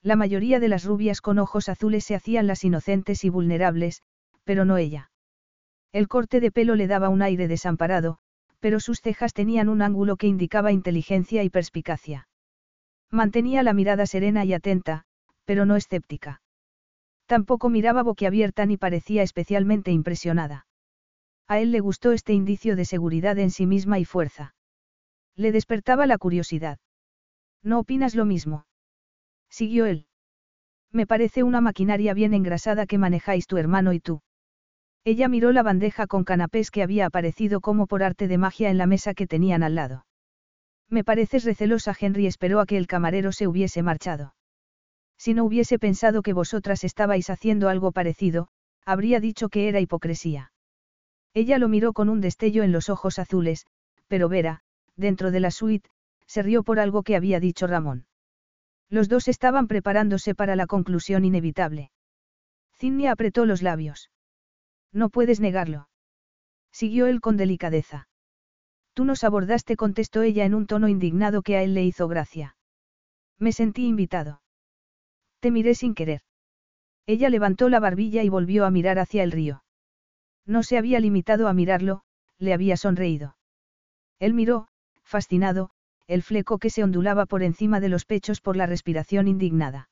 La 0.02 0.16
mayoría 0.16 0.60
de 0.60 0.68
las 0.68 0.84
rubias 0.84 1.22
con 1.22 1.40
ojos 1.40 1.70
azules 1.70 2.04
se 2.04 2.16
hacían 2.16 2.48
las 2.48 2.64
inocentes 2.64 3.24
y 3.24 3.30
vulnerables, 3.30 4.02
pero 4.44 4.66
no 4.66 4.78
ella. 4.78 5.12
El 5.92 6.08
corte 6.08 6.40
de 6.40 6.52
pelo 6.52 6.76
le 6.76 6.88
daba 6.88 7.10
un 7.10 7.22
aire 7.22 7.48
desamparado, 7.48 8.20
pero 8.64 8.80
sus 8.80 9.02
cejas 9.02 9.34
tenían 9.34 9.68
un 9.68 9.82
ángulo 9.82 10.16
que 10.16 10.26
indicaba 10.26 10.72
inteligencia 10.72 11.44
y 11.44 11.50
perspicacia. 11.50 12.30
Mantenía 13.12 13.62
la 13.62 13.74
mirada 13.74 14.06
serena 14.06 14.46
y 14.46 14.54
atenta, 14.54 15.04
pero 15.44 15.66
no 15.66 15.76
escéptica. 15.76 16.42
Tampoco 17.26 17.68
miraba 17.68 18.04
boquiabierta 18.04 18.66
ni 18.66 18.78
parecía 18.78 19.22
especialmente 19.22 19.92
impresionada. 19.92 20.66
A 21.46 21.60
él 21.60 21.74
le 21.74 21.82
gustó 21.82 22.14
este 22.14 22.32
indicio 22.32 22.78
de 22.78 22.86
seguridad 22.86 23.38
en 23.38 23.52
sí 23.52 23.66
misma 23.66 24.00
y 24.00 24.06
fuerza. 24.06 24.56
Le 25.36 25.52
despertaba 25.52 26.08
la 26.08 26.18
curiosidad. 26.18 26.80
¿No 27.64 27.80
opinas 27.80 28.16
lo 28.16 28.24
mismo? 28.24 28.66
Siguió 29.50 29.88
él. 29.88 30.08
Me 30.90 31.06
parece 31.06 31.44
una 31.44 31.60
maquinaria 31.60 32.14
bien 32.14 32.34
engrasada 32.34 32.86
que 32.86 32.98
manejáis 32.98 33.46
tu 33.46 33.58
hermano 33.58 33.92
y 33.92 34.00
tú. 34.00 34.22
Ella 35.06 35.28
miró 35.28 35.52
la 35.52 35.64
bandeja 35.64 36.08
con 36.08 36.24
canapés 36.24 36.72
que 36.72 36.82
había 36.82 37.06
aparecido 37.06 37.60
como 37.60 37.88
por 37.88 38.04
arte 38.04 38.28
de 38.28 38.38
magia 38.38 38.70
en 38.70 38.78
la 38.78 38.86
mesa 38.86 39.14
que 39.14 39.28
tenían 39.28 39.62
al 39.62 39.76
lado. 39.76 40.06
Me 40.90 41.04
pareces 41.04 41.44
recelosa. 41.44 41.96
Henry 42.00 42.26
esperó 42.26 42.60
a 42.60 42.66
que 42.66 42.78
el 42.78 42.88
camarero 42.88 43.32
se 43.32 43.48
hubiese 43.48 43.84
marchado. 43.84 44.36
Si 45.18 45.34
no 45.34 45.44
hubiese 45.44 45.78
pensado 45.80 46.22
que 46.22 46.34
vosotras 46.34 46.84
estabais 46.84 47.30
haciendo 47.30 47.68
algo 47.68 47.92
parecido, 47.92 48.48
habría 48.86 49.20
dicho 49.20 49.50
que 49.50 49.68
era 49.68 49.80
hipocresía. 49.80 50.52
Ella 51.34 51.58
lo 51.58 51.68
miró 51.68 51.94
con 51.94 52.10
un 52.10 52.22
destello 52.22 52.64
en 52.64 52.72
los 52.72 52.90
ojos 52.90 53.20
azules, 53.20 53.66
pero 54.08 54.30
Vera, 54.30 54.62
dentro 54.96 55.32
de 55.32 55.40
la 55.40 55.52
suite, 55.52 55.90
se 56.28 56.44
rió 56.44 56.64
por 56.64 56.80
algo 56.80 57.04
que 57.04 57.16
había 57.16 57.40
dicho 57.40 57.68
Ramón. 57.68 58.06
Los 58.90 59.10
dos 59.10 59.28
estaban 59.28 59.68
preparándose 59.68 60.36
para 60.36 60.56
la 60.56 60.68
conclusión 60.68 61.26
inevitable. 61.26 61.92
Cinnia 62.78 63.12
apretó 63.12 63.46
los 63.46 63.62
labios. 63.62 64.12
No 64.94 65.10
puedes 65.10 65.40
negarlo. 65.40 65.90
Siguió 66.72 67.08
él 67.08 67.20
con 67.20 67.36
delicadeza. 67.36 68.08
Tú 68.94 69.06
nos 69.06 69.24
abordaste, 69.24 69.76
contestó 69.76 70.22
ella 70.22 70.46
en 70.46 70.54
un 70.54 70.68
tono 70.68 70.88
indignado 70.88 71.42
que 71.42 71.58
a 71.58 71.64
él 71.64 71.74
le 71.74 71.84
hizo 71.84 72.08
gracia. 72.08 72.56
Me 73.40 73.52
sentí 73.52 73.88
invitado. 73.88 74.42
Te 75.40 75.52
miré 75.52 75.76
sin 75.76 75.96
querer. 75.96 76.22
Ella 77.06 77.30
levantó 77.30 77.70
la 77.70 77.80
barbilla 77.80 78.24
y 78.24 78.30
volvió 78.30 78.66
a 78.66 78.72
mirar 78.72 79.00
hacia 79.00 79.24
el 79.24 79.32
río. 79.32 79.64
No 80.46 80.64
se 80.64 80.78
había 80.78 81.00
limitado 81.00 81.48
a 81.48 81.54
mirarlo, 81.54 82.04
le 82.38 82.54
había 82.54 82.78
sonreído. 82.78 83.36
Él 84.20 84.34
miró, 84.34 84.68
fascinado, 85.04 85.72
el 86.08 86.22
fleco 86.22 86.60
que 86.60 86.70
se 86.70 86.84
ondulaba 86.84 87.26
por 87.26 87.44
encima 87.44 87.80
de 87.80 87.90
los 87.90 88.06
pechos 88.06 88.42
por 88.42 88.56
la 88.56 88.68
respiración 88.68 89.28
indignada. 89.28 89.90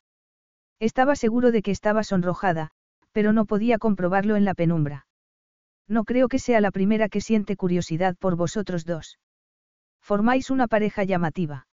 Estaba 0.79 1.15
seguro 1.15 1.51
de 1.51 1.61
que 1.61 1.71
estaba 1.71 2.03
sonrojada, 2.03 2.71
pero 3.11 3.33
no 3.33 3.45
podía 3.45 3.77
comprobarlo 3.77 4.35
en 4.35 4.45
la 4.45 4.53
penumbra. 4.53 5.05
No 5.87 6.03
creo 6.03 6.27
que 6.27 6.39
sea 6.39 6.61
la 6.61 6.71
primera 6.71 7.09
que 7.09 7.21
siente 7.21 7.55
curiosidad 7.55 8.15
por 8.17 8.35
vosotros 8.35 8.85
dos. 8.85 9.19
Formáis 10.01 10.49
una 10.49 10.67
pareja 10.67 11.03
llamativa. 11.03 11.67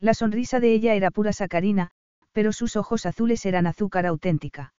La 0.00 0.14
sonrisa 0.14 0.60
de 0.60 0.72
ella 0.72 0.94
era 0.94 1.10
pura 1.10 1.32
sacarina, 1.32 1.90
pero 2.32 2.52
sus 2.52 2.76
ojos 2.76 3.06
azules 3.06 3.44
eran 3.46 3.66
azúcar 3.66 4.06
auténtica. 4.06 4.74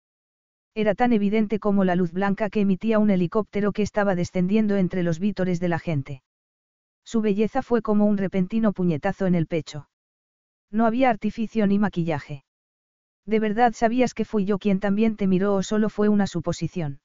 Era 0.74 0.94
tan 0.94 1.12
evidente 1.12 1.58
como 1.58 1.84
la 1.84 1.96
luz 1.96 2.12
blanca 2.12 2.48
que 2.48 2.60
emitía 2.60 2.98
un 2.98 3.10
helicóptero 3.10 3.72
que 3.72 3.82
estaba 3.82 4.14
descendiendo 4.14 4.76
entre 4.76 5.02
los 5.02 5.18
vítores 5.18 5.60
de 5.60 5.68
la 5.68 5.78
gente. 5.78 6.22
Su 7.04 7.20
belleza 7.20 7.62
fue 7.62 7.82
como 7.82 8.06
un 8.06 8.16
repentino 8.16 8.72
puñetazo 8.72 9.26
en 9.26 9.34
el 9.34 9.46
pecho. 9.46 9.88
No 10.70 10.86
había 10.86 11.10
artificio 11.10 11.66
ni 11.66 11.78
maquillaje. 11.78 12.44
¿De 13.24 13.38
verdad 13.38 13.72
sabías 13.72 14.14
que 14.14 14.24
fui 14.24 14.44
yo 14.44 14.58
quien 14.58 14.80
también 14.80 15.16
te 15.16 15.26
miró 15.26 15.54
o 15.54 15.62
solo 15.62 15.88
fue 15.88 16.08
una 16.08 16.26
suposición? 16.26 17.00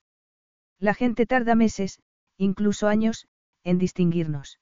La 0.79 0.93
gente 0.93 1.25
tarda 1.25 1.55
meses, 1.55 1.99
incluso 2.37 2.87
años, 2.87 3.27
en 3.63 3.77
distinguirnos. 3.77 4.59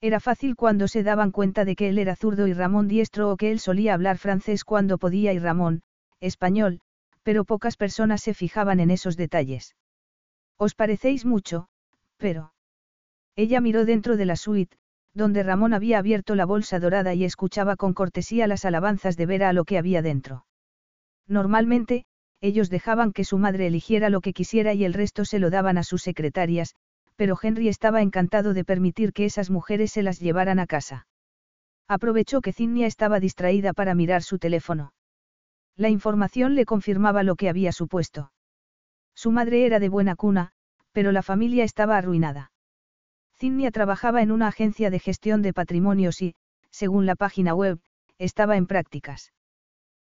Era 0.00 0.20
fácil 0.20 0.56
cuando 0.56 0.88
se 0.88 1.02
daban 1.02 1.30
cuenta 1.30 1.64
de 1.64 1.76
que 1.76 1.88
él 1.88 1.98
era 1.98 2.16
zurdo 2.16 2.46
y 2.46 2.52
Ramón 2.52 2.88
diestro 2.88 3.30
o 3.30 3.36
que 3.36 3.50
él 3.50 3.60
solía 3.60 3.94
hablar 3.94 4.18
francés 4.18 4.64
cuando 4.64 4.98
podía 4.98 5.32
y 5.32 5.38
Ramón, 5.38 5.82
español, 6.20 6.80
pero 7.22 7.44
pocas 7.44 7.76
personas 7.76 8.22
se 8.22 8.34
fijaban 8.34 8.78
en 8.78 8.90
esos 8.90 9.16
detalles. 9.16 9.74
Os 10.58 10.74
parecéis 10.74 11.24
mucho, 11.24 11.68
pero... 12.18 12.52
Ella 13.34 13.60
miró 13.60 13.84
dentro 13.84 14.16
de 14.16 14.26
la 14.26 14.36
suite, 14.36 14.76
donde 15.14 15.42
Ramón 15.42 15.72
había 15.72 15.98
abierto 15.98 16.34
la 16.34 16.44
bolsa 16.44 16.78
dorada 16.78 17.14
y 17.14 17.24
escuchaba 17.24 17.76
con 17.76 17.94
cortesía 17.94 18.46
las 18.46 18.64
alabanzas 18.64 19.16
de 19.16 19.26
Vera 19.26 19.48
a 19.48 19.52
lo 19.54 19.64
que 19.64 19.78
había 19.78 20.02
dentro. 20.02 20.46
Normalmente, 21.28 22.04
ellos 22.40 22.70
dejaban 22.70 23.12
que 23.12 23.24
su 23.24 23.38
madre 23.38 23.66
eligiera 23.66 24.10
lo 24.10 24.20
que 24.20 24.32
quisiera 24.32 24.74
y 24.74 24.84
el 24.84 24.94
resto 24.94 25.24
se 25.24 25.38
lo 25.38 25.50
daban 25.50 25.78
a 25.78 25.82
sus 25.82 26.02
secretarias, 26.02 26.74
pero 27.16 27.36
Henry 27.40 27.68
estaba 27.68 28.02
encantado 28.02 28.54
de 28.54 28.64
permitir 28.64 29.12
que 29.12 29.24
esas 29.24 29.50
mujeres 29.50 29.92
se 29.92 30.02
las 30.02 30.20
llevaran 30.20 30.58
a 30.58 30.66
casa. 30.66 31.06
Aprovechó 31.88 32.40
que 32.40 32.52
Zinnia 32.52 32.86
estaba 32.86 33.20
distraída 33.20 33.72
para 33.72 33.94
mirar 33.94 34.22
su 34.22 34.38
teléfono. 34.38 34.92
La 35.76 35.88
información 35.88 36.54
le 36.54 36.64
confirmaba 36.64 37.22
lo 37.22 37.36
que 37.36 37.48
había 37.48 37.72
supuesto. 37.72 38.32
Su 39.14 39.30
madre 39.30 39.64
era 39.66 39.78
de 39.78 39.88
buena 39.88 40.14
cuna, 40.16 40.52
pero 40.92 41.12
la 41.12 41.22
familia 41.22 41.64
estaba 41.64 41.96
arruinada. 41.96 42.52
Zinnia 43.38 43.70
trabajaba 43.70 44.22
en 44.22 44.30
una 44.30 44.48
agencia 44.48 44.90
de 44.90 44.98
gestión 44.98 45.42
de 45.42 45.52
patrimonios 45.52 46.22
y, 46.22 46.34
según 46.70 47.06
la 47.06 47.14
página 47.16 47.54
web, 47.54 47.80
estaba 48.18 48.56
en 48.56 48.66
prácticas. 48.66 49.32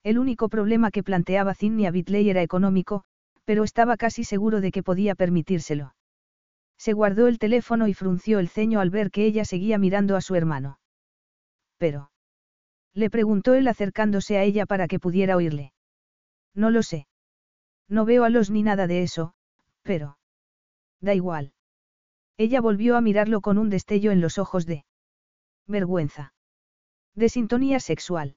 El 0.05 0.19
único 0.19 0.51
problema 0.51 0.91
que 0.91 1.03
planteaba 1.03 1.55
Zinnia 1.55 1.91
Bitley 1.91 2.29
era 2.29 2.43
económico, 2.43 3.05
pero 3.45 3.65
estaba 3.65 3.97
casi 3.97 4.23
seguro 4.23 4.61
de 4.61 4.71
que 4.71 4.83
podía 4.83 5.15
permitírselo. 5.15 5.95
Se 6.77 6.93
guardó 6.93 7.27
el 7.27 7.39
teléfono 7.39 7.89
y 7.89 7.95
frunció 7.95 8.39
el 8.39 8.49
ceño 8.49 8.81
al 8.81 8.91
ver 8.91 9.11
que 9.11 9.25
ella 9.25 9.47
seguía 9.47 9.79
mirando 9.79 10.17
a 10.17 10.21
su 10.21 10.35
hermano. 10.35 10.79
Pero. 11.79 12.11
Le 12.93 13.09
preguntó 13.09 13.55
él 13.55 13.67
acercándose 13.67 14.37
a 14.37 14.43
ella 14.43 14.67
para 14.67 14.89
que 14.89 15.01
pudiera 15.01 15.37
oírle. 15.37 15.73
No 16.55 16.71
lo 16.71 16.83
sé. 16.83 17.07
No 17.89 18.05
veo 18.05 18.25
a 18.25 18.31
los 18.31 18.51
ni 18.51 18.63
nada 18.63 18.87
de 18.87 19.03
eso, 19.03 19.35
pero. 19.83 20.19
Da 21.01 21.15
igual. 21.15 21.55
Ella 22.37 22.61
volvió 22.61 22.97
a 22.97 23.01
mirarlo 23.01 23.41
con 23.41 23.57
un 23.57 23.71
destello 23.71 24.13
en 24.13 24.21
los 24.21 24.39
ojos 24.39 24.67
de 24.67 24.85
vergüenza. 25.67 26.35
De 27.15 27.29
sintonía 27.29 27.81
sexual. 27.81 28.37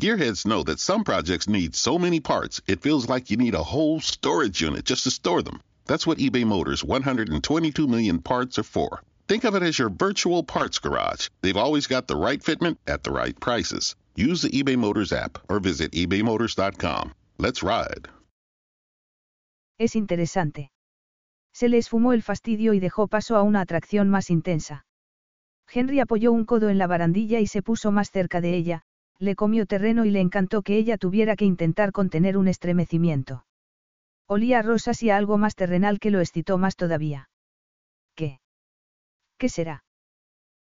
Gearheads 0.00 0.46
know 0.46 0.62
that 0.62 0.80
some 0.80 1.04
projects 1.04 1.46
need 1.46 1.74
so 1.74 1.98
many 1.98 2.20
parts, 2.20 2.62
it 2.66 2.80
feels 2.80 3.06
like 3.06 3.28
you 3.28 3.36
need 3.36 3.54
a 3.54 3.62
whole 3.62 4.00
storage 4.00 4.62
unit 4.62 4.86
just 4.86 5.04
to 5.04 5.10
store 5.10 5.42
them. 5.42 5.60
That's 5.84 6.06
what 6.06 6.16
eBay 6.16 6.46
Motors' 6.46 6.82
122 6.82 7.86
million 7.86 8.18
parts 8.22 8.58
are 8.58 8.62
for. 8.62 9.02
Think 9.28 9.44
of 9.44 9.54
it 9.54 9.62
as 9.62 9.78
your 9.78 9.90
virtual 9.90 10.42
parts 10.42 10.78
garage. 10.78 11.28
They've 11.42 11.54
always 11.54 11.86
got 11.86 12.08
the 12.08 12.16
right 12.16 12.42
fitment 12.42 12.78
at 12.86 13.04
the 13.04 13.10
right 13.10 13.38
prices. 13.38 13.94
Use 14.16 14.40
the 14.40 14.48
eBay 14.48 14.78
Motors 14.78 15.12
app 15.12 15.36
or 15.50 15.60
visit 15.60 15.92
ebaymotors.com. 15.92 17.12
Let's 17.36 17.62
ride. 17.62 18.08
Es 19.78 19.96
interesante. 19.96 20.70
Se 21.52 21.68
le 21.68 21.76
esfumó 21.76 22.14
el 22.14 22.22
fastidio 22.22 22.72
y 22.72 22.80
dejó 22.80 23.06
paso 23.06 23.36
a 23.36 23.42
una 23.42 23.60
atracción 23.60 24.08
más 24.08 24.30
intensa. 24.30 24.86
Henry 25.70 26.00
apoyó 26.00 26.32
un 26.32 26.46
codo 26.46 26.70
en 26.70 26.78
la 26.78 26.86
barandilla 26.86 27.38
y 27.40 27.46
se 27.46 27.60
puso 27.60 27.92
más 27.92 28.10
cerca 28.10 28.40
de 28.40 28.56
ella, 28.56 28.84
le 29.20 29.36
comió 29.36 29.66
terreno 29.66 30.06
y 30.06 30.10
le 30.10 30.20
encantó 30.20 30.62
que 30.62 30.76
ella 30.76 30.96
tuviera 30.96 31.36
que 31.36 31.44
intentar 31.44 31.92
contener 31.92 32.38
un 32.38 32.48
estremecimiento. 32.48 33.44
Olía 34.26 34.60
a 34.60 34.62
rosas 34.62 35.02
y 35.02 35.10
a 35.10 35.16
algo 35.16 35.36
más 35.36 35.54
terrenal 35.54 36.00
que 36.00 36.10
lo 36.10 36.20
excitó 36.20 36.56
más 36.56 36.74
todavía. 36.74 37.28
¿Qué? 38.14 38.40
¿Qué 39.36 39.48
será? 39.48 39.84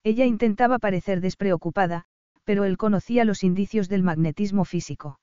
Ella 0.02 0.24
intentaba 0.24 0.78
parecer 0.78 1.20
despreocupada, 1.20 2.04
pero 2.44 2.64
él 2.64 2.76
conocía 2.76 3.24
los 3.24 3.44
indicios 3.44 3.88
del 3.88 4.02
magnetismo 4.02 4.64
físico. 4.64 5.20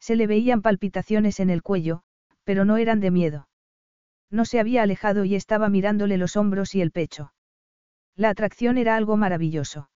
Se 0.00 0.16
le 0.16 0.26
veían 0.26 0.62
palpitaciones 0.62 1.40
en 1.40 1.50
el 1.50 1.62
cuello, 1.62 2.02
pero 2.44 2.64
no 2.64 2.78
eran 2.78 3.00
de 3.00 3.10
miedo. 3.10 3.48
No 4.30 4.44
se 4.44 4.60
había 4.60 4.82
alejado 4.82 5.24
y 5.24 5.34
estaba 5.34 5.68
mirándole 5.68 6.16
los 6.16 6.36
hombros 6.36 6.74
y 6.74 6.80
el 6.80 6.90
pecho. 6.90 7.32
La 8.14 8.30
atracción 8.30 8.78
era 8.78 8.96
algo 8.96 9.16
maravilloso. 9.16 9.90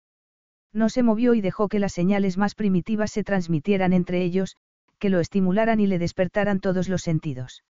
No 0.73 0.89
se 0.89 1.03
movió 1.03 1.33
y 1.33 1.41
dejó 1.41 1.69
que 1.69 1.79
las 1.79 1.93
señales 1.93 2.37
más 2.37 2.55
primitivas 2.55 3.11
se 3.11 3.23
transmitieran 3.23 3.93
entre 3.93 4.23
ellos, 4.23 4.57
que 4.99 5.09
lo 5.09 5.19
estimularan 5.19 5.79
y 5.79 5.87
le 5.87 5.99
despertaran 5.99 6.59
todos 6.59 6.89
los 6.89 7.01
sentidos. 7.01 7.63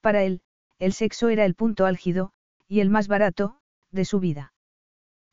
Para 0.00 0.22
él, 0.22 0.40
el 0.78 0.92
sexo 0.92 1.28
era 1.28 1.44
el 1.44 1.54
punto 1.54 1.86
álgido, 1.86 2.32
y 2.68 2.80
el 2.80 2.90
más 2.90 3.08
barato, 3.08 3.58
de 3.90 4.04
su 4.04 4.20
vida. 4.20 4.52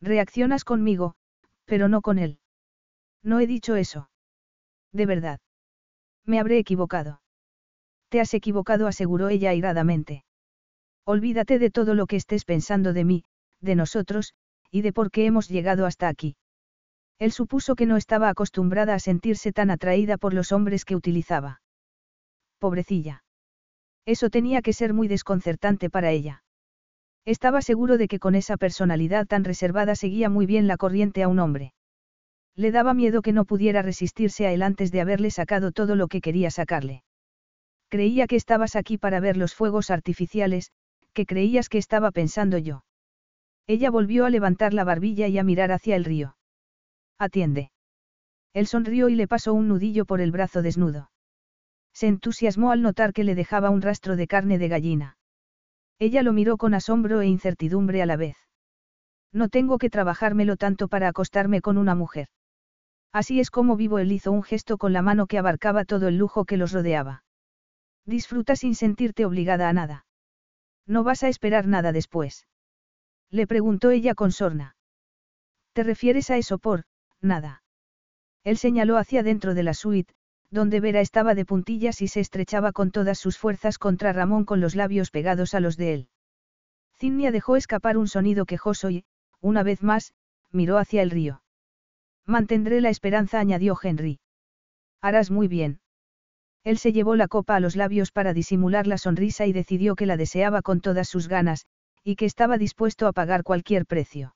Reaccionas 0.02 0.64
conmigo, 0.64 1.16
pero 1.66 1.88
no 1.88 2.02
con 2.02 2.20
él. 2.20 2.40
No 3.24 3.40
he 3.40 3.48
dicho 3.48 3.76
eso. 3.76 4.10
De 4.92 5.06
verdad. 5.06 5.40
Me 6.26 6.40
habré 6.40 6.58
equivocado. 6.58 7.22
Te 8.10 8.20
has 8.20 8.34
equivocado, 8.34 8.88
aseguró 8.88 9.30
ella 9.30 9.50
airadamente. 9.50 10.24
Olvídate 11.06 11.60
de 11.60 11.70
todo 11.70 11.96
lo 11.96 12.06
que 12.06 12.16
estés 12.16 12.46
pensando 12.46 12.94
de 12.94 13.04
mí, 13.04 13.24
de 13.60 13.76
nosotros, 13.76 14.34
y 14.72 14.82
de 14.82 14.94
por 14.94 15.12
qué 15.12 15.26
hemos 15.26 15.50
llegado 15.50 15.86
hasta 15.86 16.08
aquí. 16.08 16.36
Él 17.20 17.32
supuso 17.32 17.76
que 17.76 17.86
no 17.86 17.98
estaba 17.98 18.30
acostumbrada 18.30 18.96
a 18.96 19.00
sentirse 19.00 19.52
tan 19.52 19.70
atraída 19.72 20.18
por 20.18 20.34
los 20.34 20.52
hombres 20.52 20.86
que 20.86 20.96
utilizaba. 20.96 21.62
Pobrecilla. 22.60 23.24
Eso 24.06 24.30
tenía 24.30 24.62
que 24.62 24.74
ser 24.74 24.94
muy 24.94 25.08
desconcertante 25.08 25.90
para 25.90 26.12
ella. 26.12 26.44
Estaba 27.26 27.62
seguro 27.62 27.98
de 27.98 28.08
que 28.08 28.20
con 28.20 28.36
esa 28.36 28.58
personalidad 28.58 29.28
tan 29.28 29.44
reservada 29.44 29.96
seguía 29.96 30.30
muy 30.30 30.46
bien 30.46 30.68
la 30.68 30.78
corriente 30.78 31.24
a 31.24 31.28
un 31.30 31.40
hombre. 31.40 31.74
Le 32.56 32.72
daba 32.72 32.94
miedo 32.94 33.22
que 33.22 33.32
no 33.32 33.46
pudiera 33.46 33.82
resistirse 33.82 34.46
a 34.46 34.52
él 34.52 34.62
antes 34.62 34.92
de 34.92 35.02
haberle 35.02 35.32
sacado 35.32 35.72
todo 35.72 35.96
lo 35.96 36.08
que 36.08 36.22
quería 36.22 36.52
sacarle. 36.52 37.04
Creía 37.90 38.28
que 38.28 38.36
estabas 38.36 38.76
aquí 38.76 38.98
para 38.98 39.20
ver 39.20 39.38
los 39.38 39.56
fuegos 39.56 39.90
artificiales, 39.90 40.72
que 41.14 41.26
creías 41.26 41.70
que 41.70 41.78
estaba 41.78 42.12
pensando 42.12 42.58
yo. 42.58 42.84
Ella 43.68 43.90
volvió 43.90 44.26
a 44.26 44.30
levantar 44.30 44.74
la 44.74 44.84
barbilla 44.84 45.28
y 45.28 45.38
a 45.38 45.44
mirar 45.44 45.72
hacia 45.72 45.96
el 45.96 46.04
río. 46.04 46.36
Atiende. 47.24 47.72
Él 48.54 48.68
sonrió 48.68 49.10
y 49.10 49.16
le 49.16 49.28
pasó 49.28 49.54
un 49.54 49.68
nudillo 49.68 50.06
por 50.06 50.22
el 50.22 50.32
brazo 50.32 50.62
desnudo. 50.62 51.10
Se 51.94 52.08
entusiasmó 52.08 52.72
al 52.72 52.82
notar 52.82 53.14
que 53.14 53.24
le 53.24 53.36
dejaba 53.36 53.70
un 53.70 53.82
rastro 53.82 54.16
de 54.16 54.28
carne 54.28 54.58
de 54.58 54.68
gallina. 54.68 55.18
Ella 56.00 56.24
lo 56.24 56.34
miró 56.34 56.58
con 56.58 56.74
asombro 56.74 57.22
e 57.22 57.28
incertidumbre 57.28 58.02
a 58.02 58.06
la 58.06 58.18
vez. 58.18 58.38
No 59.32 59.50
tengo 59.50 59.78
que 59.78 59.90
trabajármelo 59.90 60.58
tanto 60.58 60.88
para 60.88 61.08
acostarme 61.08 61.62
con 61.62 61.78
una 61.78 61.96
mujer. 61.96 62.28
Así 63.12 63.40
es 63.40 63.50
como 63.50 63.76
vivo. 63.76 64.00
Él 64.00 64.12
hizo 64.12 64.32
un 64.32 64.44
gesto 64.44 64.78
con 64.78 64.92
la 64.94 65.02
mano 65.02 65.28
que 65.28 65.38
abarcaba 65.38 65.86
todo 65.86 66.08
el 66.08 66.18
lujo 66.18 66.46
que 66.46 66.58
los 66.58 66.72
rodeaba. 66.72 67.24
Disfruta 68.06 68.56
sin 68.56 68.76
sentirte 68.76 69.26
obligada 69.26 69.70
a 69.70 69.74
nada. 69.74 70.06
No 70.86 71.04
vas 71.04 71.24
a 71.24 71.30
esperar 71.30 71.68
nada 71.68 71.92
después. 71.92 72.48
Le 73.30 73.48
preguntó 73.48 73.92
ella 73.92 74.14
con 74.14 74.32
sorna. 74.32 74.76
¿Te 75.74 75.84
refieres 75.84 76.30
a 76.30 76.38
eso 76.38 76.60
por, 76.60 76.84
nada? 77.24 77.64
Él 78.44 78.58
señaló 78.58 78.98
hacia 78.98 79.24
dentro 79.24 79.54
de 79.54 79.64
la 79.64 79.74
suite, 79.74 80.14
donde 80.52 80.80
Vera 80.80 81.02
estaba 81.02 81.34
de 81.34 81.46
puntillas 81.46 82.02
y 82.02 82.08
se 82.08 82.20
estrechaba 82.20 82.72
con 82.72 82.92
todas 82.92 83.18
sus 83.18 83.38
fuerzas 83.38 83.80
contra 83.80 84.14
Ramón 84.14 84.46
con 84.46 84.62
los 84.62 84.76
labios 84.76 85.10
pegados 85.10 85.56
a 85.56 85.60
los 85.60 85.78
de 85.78 85.94
él. 85.94 86.10
Cinnia 86.96 87.32
dejó 87.32 87.56
escapar 87.56 87.98
un 87.98 88.08
sonido 88.08 88.46
quejoso 88.46 88.90
y, 88.90 89.06
una 89.42 89.64
vez 89.64 89.82
más, 89.82 90.14
miró 90.52 90.78
hacia 90.78 91.02
el 91.02 91.10
río. 91.10 91.42
Mantendré 92.26 92.82
la 92.82 92.90
esperanza, 92.90 93.40
añadió 93.40 93.78
Henry. 93.82 94.20
Harás 95.02 95.32
muy 95.32 95.48
bien. 95.48 95.80
Él 96.64 96.78
se 96.78 96.94
llevó 96.94 97.16
la 97.16 97.28
copa 97.28 97.56
a 97.56 97.60
los 97.60 97.76
labios 97.76 98.12
para 98.12 98.34
disimular 98.34 98.88
la 98.88 98.98
sonrisa 98.98 99.46
y 99.46 99.54
decidió 99.54 99.96
que 99.96 100.06
la 100.06 100.16
deseaba 100.16 100.62
con 100.62 100.80
todas 100.80 101.10
sus 101.10 101.28
ganas, 101.28 101.66
y 102.04 102.16
que 102.16 102.26
estaba 102.26 102.58
dispuesto 102.58 103.08
a 103.08 103.12
pagar 103.12 103.44
cualquier 103.44 103.86
precio. 103.86 104.36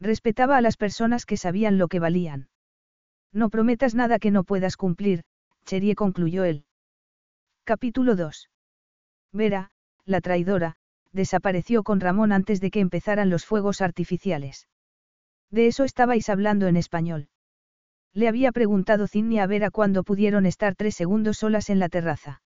Respetaba 0.00 0.56
a 0.56 0.60
las 0.60 0.76
personas 0.76 1.24
que 1.24 1.36
sabían 1.36 1.78
lo 1.78 1.88
que 1.88 2.00
valían. 2.00 2.48
No 3.32 3.50
prometas 3.50 3.94
nada 3.94 4.18
que 4.18 4.30
no 4.30 4.44
puedas 4.44 4.76
cumplir, 4.76 5.22
Cherie 5.64 5.94
concluyó 5.94 6.44
él. 6.44 6.64
Capítulo 7.64 8.14
2. 8.14 8.50
Vera, 9.32 9.70
la 10.04 10.20
traidora, 10.20 10.76
desapareció 11.12 11.82
con 11.82 12.00
Ramón 12.00 12.32
antes 12.32 12.60
de 12.60 12.70
que 12.70 12.80
empezaran 12.80 13.30
los 13.30 13.44
fuegos 13.44 13.80
artificiales. 13.80 14.68
De 15.50 15.66
eso 15.66 15.84
estabais 15.84 16.28
hablando 16.28 16.66
en 16.66 16.76
español. 16.76 17.28
Le 18.12 18.28
había 18.28 18.52
preguntado 18.52 19.06
Cindy 19.06 19.38
a 19.38 19.46
Vera 19.46 19.70
cuando 19.70 20.04
pudieron 20.04 20.46
estar 20.46 20.74
tres 20.74 20.94
segundos 20.94 21.38
solas 21.38 21.70
en 21.70 21.78
la 21.78 21.88
terraza. 21.88 22.42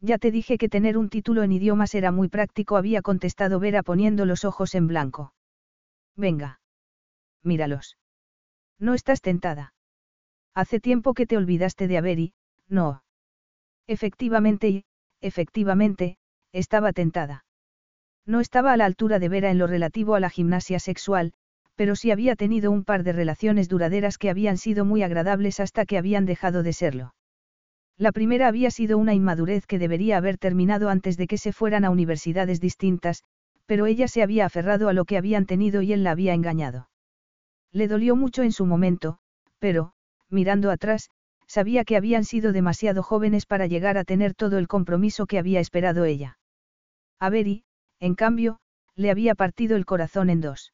Ya 0.00 0.18
te 0.18 0.30
dije 0.30 0.58
que 0.58 0.68
tener 0.68 0.98
un 0.98 1.08
título 1.08 1.42
en 1.42 1.52
idiomas 1.52 1.94
era 1.94 2.10
muy 2.10 2.28
práctico, 2.28 2.76
había 2.76 3.02
contestado 3.02 3.60
Vera 3.60 3.82
poniendo 3.82 4.26
los 4.26 4.44
ojos 4.44 4.74
en 4.74 4.88
blanco. 4.88 5.32
Venga. 6.16 6.60
Míralos. 7.42 7.96
No 8.78 8.94
estás 8.94 9.20
tentada. 9.20 9.74
Hace 10.54 10.80
tiempo 10.80 11.14
que 11.14 11.26
te 11.26 11.36
olvidaste 11.36 11.88
de 11.88 11.98
Averi, 11.98 12.34
no. 12.68 13.02
Efectivamente 13.86 14.68
y, 14.68 14.84
efectivamente, 15.20 16.18
estaba 16.52 16.92
tentada. 16.92 17.44
No 18.26 18.40
estaba 18.40 18.72
a 18.72 18.76
la 18.76 18.84
altura 18.84 19.18
de 19.18 19.28
Vera 19.28 19.50
en 19.50 19.58
lo 19.58 19.66
relativo 19.66 20.14
a 20.14 20.20
la 20.20 20.30
gimnasia 20.30 20.78
sexual, 20.78 21.32
pero 21.74 21.96
sí 21.96 22.10
había 22.10 22.36
tenido 22.36 22.70
un 22.70 22.84
par 22.84 23.02
de 23.02 23.12
relaciones 23.12 23.68
duraderas 23.68 24.18
que 24.18 24.30
habían 24.30 24.58
sido 24.58 24.84
muy 24.84 25.02
agradables 25.02 25.58
hasta 25.58 25.86
que 25.86 25.98
habían 25.98 26.26
dejado 26.26 26.62
de 26.62 26.72
serlo. 26.72 27.14
La 27.98 28.12
primera 28.12 28.48
había 28.48 28.70
sido 28.70 28.98
una 28.98 29.14
inmadurez 29.14 29.66
que 29.66 29.78
debería 29.78 30.16
haber 30.16 30.38
terminado 30.38 30.88
antes 30.88 31.16
de 31.16 31.26
que 31.26 31.38
se 31.38 31.52
fueran 31.52 31.84
a 31.84 31.90
universidades 31.90 32.60
distintas, 32.60 33.24
pero 33.66 33.86
ella 33.86 34.08
se 34.08 34.22
había 34.22 34.46
aferrado 34.46 34.88
a 34.88 34.92
lo 34.92 35.04
que 35.04 35.16
habían 35.16 35.46
tenido 35.46 35.82
y 35.82 35.92
él 35.92 36.04
la 36.04 36.12
había 36.12 36.34
engañado. 36.34 36.88
Le 37.72 37.88
dolió 37.88 38.16
mucho 38.16 38.42
en 38.42 38.52
su 38.52 38.66
momento, 38.66 39.18
pero, 39.58 39.92
mirando 40.28 40.70
atrás, 40.70 41.10
sabía 41.46 41.84
que 41.84 41.96
habían 41.96 42.24
sido 42.24 42.52
demasiado 42.52 43.02
jóvenes 43.02 43.46
para 43.46 43.66
llegar 43.66 43.98
a 43.98 44.04
tener 44.04 44.34
todo 44.34 44.58
el 44.58 44.68
compromiso 44.68 45.26
que 45.26 45.38
había 45.38 45.60
esperado 45.60 46.04
ella. 46.04 46.38
A 47.18 47.30
Beri, 47.30 47.64
en 48.00 48.14
cambio, 48.14 48.58
le 48.94 49.10
había 49.10 49.34
partido 49.34 49.76
el 49.76 49.86
corazón 49.86 50.30
en 50.30 50.40
dos 50.40 50.72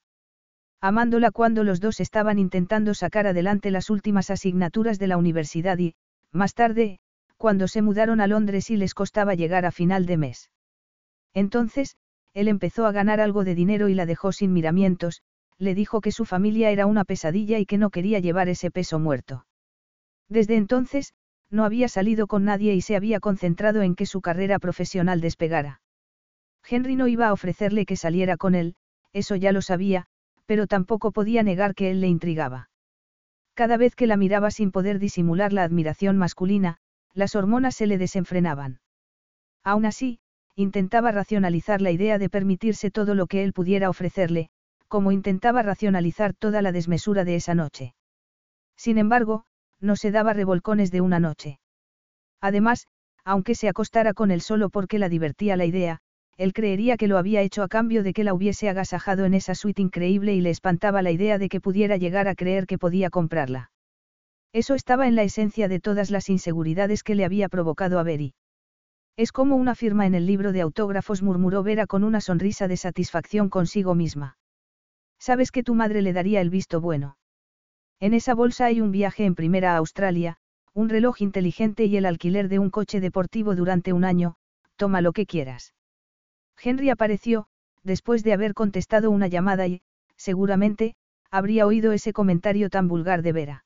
amándola 0.80 1.30
cuando 1.30 1.64
los 1.64 1.80
dos 1.80 2.00
estaban 2.00 2.38
intentando 2.38 2.94
sacar 2.94 3.26
adelante 3.26 3.70
las 3.70 3.90
últimas 3.90 4.30
asignaturas 4.30 4.98
de 4.98 5.08
la 5.08 5.16
universidad 5.16 5.78
y, 5.78 5.94
más 6.32 6.54
tarde, 6.54 7.00
cuando 7.36 7.68
se 7.68 7.82
mudaron 7.82 8.20
a 8.20 8.26
Londres 8.26 8.70
y 8.70 8.76
les 8.76 8.94
costaba 8.94 9.34
llegar 9.34 9.64
a 9.66 9.72
final 9.72 10.06
de 10.06 10.16
mes. 10.16 10.50
Entonces, 11.34 11.96
él 12.34 12.48
empezó 12.48 12.86
a 12.86 12.92
ganar 12.92 13.20
algo 13.20 13.44
de 13.44 13.54
dinero 13.54 13.88
y 13.88 13.94
la 13.94 14.06
dejó 14.06 14.32
sin 14.32 14.52
miramientos, 14.52 15.22
le 15.58 15.74
dijo 15.74 16.00
que 16.00 16.12
su 16.12 16.24
familia 16.24 16.70
era 16.70 16.86
una 16.86 17.04
pesadilla 17.04 17.58
y 17.58 17.66
que 17.66 17.78
no 17.78 17.90
quería 17.90 18.20
llevar 18.20 18.48
ese 18.48 18.70
peso 18.70 18.98
muerto. 18.98 19.46
Desde 20.28 20.56
entonces, 20.56 21.14
no 21.50 21.64
había 21.64 21.88
salido 21.88 22.26
con 22.26 22.44
nadie 22.44 22.74
y 22.74 22.80
se 22.82 22.96
había 22.96 23.20
concentrado 23.20 23.82
en 23.82 23.94
que 23.94 24.06
su 24.06 24.20
carrera 24.20 24.58
profesional 24.58 25.20
despegara. 25.20 25.80
Henry 26.68 26.96
no 26.96 27.08
iba 27.08 27.28
a 27.28 27.32
ofrecerle 27.32 27.86
que 27.86 27.96
saliera 27.96 28.36
con 28.36 28.54
él, 28.54 28.74
eso 29.12 29.36
ya 29.36 29.52
lo 29.52 29.62
sabía, 29.62 30.06
pero 30.46 30.66
tampoco 30.66 31.12
podía 31.12 31.42
negar 31.42 31.74
que 31.74 31.90
él 31.90 32.00
le 32.00 32.08
intrigaba. 32.08 32.68
Cada 33.54 33.76
vez 33.76 33.96
que 33.96 34.06
la 34.06 34.16
miraba 34.16 34.50
sin 34.50 34.70
poder 34.70 34.98
disimular 34.98 35.52
la 35.52 35.64
admiración 35.64 36.16
masculina, 36.18 36.76
las 37.14 37.34
hormonas 37.34 37.74
se 37.74 37.86
le 37.86 37.98
desenfrenaban. 37.98 38.80
Aún 39.64 39.86
así, 39.86 40.20
intentaba 40.54 41.10
racionalizar 41.10 41.80
la 41.80 41.90
idea 41.90 42.18
de 42.18 42.28
permitirse 42.28 42.90
todo 42.90 43.14
lo 43.14 43.26
que 43.26 43.42
él 43.44 43.52
pudiera 43.52 43.90
ofrecerle, 43.90 44.50
como 44.88 45.12
intentaba 45.12 45.62
racionalizar 45.62 46.34
toda 46.34 46.62
la 46.62 46.72
desmesura 46.72 47.24
de 47.24 47.36
esa 47.36 47.54
noche. 47.54 47.94
Sin 48.76 48.98
embargo, 48.98 49.44
no 49.80 49.96
se 49.96 50.10
daba 50.10 50.32
revolcones 50.32 50.90
de 50.90 51.00
una 51.00 51.20
noche. 51.20 51.60
Además, 52.40 52.86
aunque 53.24 53.54
se 53.54 53.68
acostara 53.68 54.14
con 54.14 54.30
él 54.30 54.40
solo 54.40 54.70
porque 54.70 54.98
la 54.98 55.08
divertía 55.08 55.56
la 55.56 55.66
idea, 55.66 56.00
él 56.36 56.52
creería 56.52 56.96
que 56.96 57.08
lo 57.08 57.18
había 57.18 57.42
hecho 57.42 57.62
a 57.62 57.68
cambio 57.68 58.02
de 58.02 58.12
que 58.12 58.24
la 58.24 58.32
hubiese 58.32 58.68
agasajado 58.68 59.24
en 59.24 59.34
esa 59.34 59.54
suite 59.54 59.82
increíble 59.82 60.34
y 60.34 60.40
le 60.40 60.50
espantaba 60.50 61.02
la 61.02 61.10
idea 61.10 61.36
de 61.36 61.48
que 61.48 61.60
pudiera 61.60 61.96
llegar 61.96 62.28
a 62.28 62.34
creer 62.34 62.66
que 62.66 62.78
podía 62.78 63.10
comprarla. 63.10 63.70
Eso 64.52 64.74
estaba 64.74 65.08
en 65.08 65.16
la 65.16 65.24
esencia 65.24 65.68
de 65.68 65.80
todas 65.80 66.10
las 66.10 66.28
inseguridades 66.28 67.02
que 67.02 67.14
le 67.14 67.24
había 67.24 67.48
provocado 67.48 67.98
a 67.98 68.04
Beri. 68.04 68.34
Es 69.16 69.32
como 69.32 69.56
una 69.56 69.74
firma 69.74 70.06
en 70.06 70.14
el 70.14 70.26
libro 70.26 70.52
de 70.52 70.60
autógrafos, 70.60 71.22
murmuró 71.22 71.64
Vera 71.64 71.88
con 71.88 72.04
una 72.04 72.20
sonrisa 72.20 72.68
de 72.68 72.76
satisfacción 72.76 73.50
consigo 73.50 73.96
misma. 73.96 74.36
Sabes 75.18 75.50
que 75.50 75.62
tu 75.62 75.74
madre 75.74 76.02
le 76.02 76.12
daría 76.12 76.40
el 76.40 76.50
visto 76.50 76.80
bueno. 76.80 77.16
En 78.00 78.14
esa 78.14 78.34
bolsa 78.34 78.66
hay 78.66 78.80
un 78.80 78.92
viaje 78.92 79.24
en 79.24 79.34
primera 79.34 79.74
a 79.74 79.76
Australia, 79.78 80.38
un 80.72 80.88
reloj 80.88 81.20
inteligente 81.20 81.84
y 81.86 81.96
el 81.96 82.06
alquiler 82.06 82.48
de 82.48 82.58
un 82.58 82.70
coche 82.70 83.00
deportivo 83.00 83.56
durante 83.56 83.92
un 83.92 84.04
año, 84.04 84.36
toma 84.76 85.00
lo 85.00 85.12
que 85.12 85.26
quieras. 85.26 85.74
Henry 86.62 86.90
apareció, 86.90 87.46
después 87.82 88.22
de 88.22 88.32
haber 88.32 88.54
contestado 88.54 89.10
una 89.10 89.26
llamada 89.26 89.66
y, 89.66 89.82
seguramente, 90.16 90.94
habría 91.30 91.66
oído 91.66 91.92
ese 91.92 92.12
comentario 92.12 92.70
tan 92.70 92.88
vulgar 92.88 93.22
de 93.22 93.32
Vera. 93.32 93.64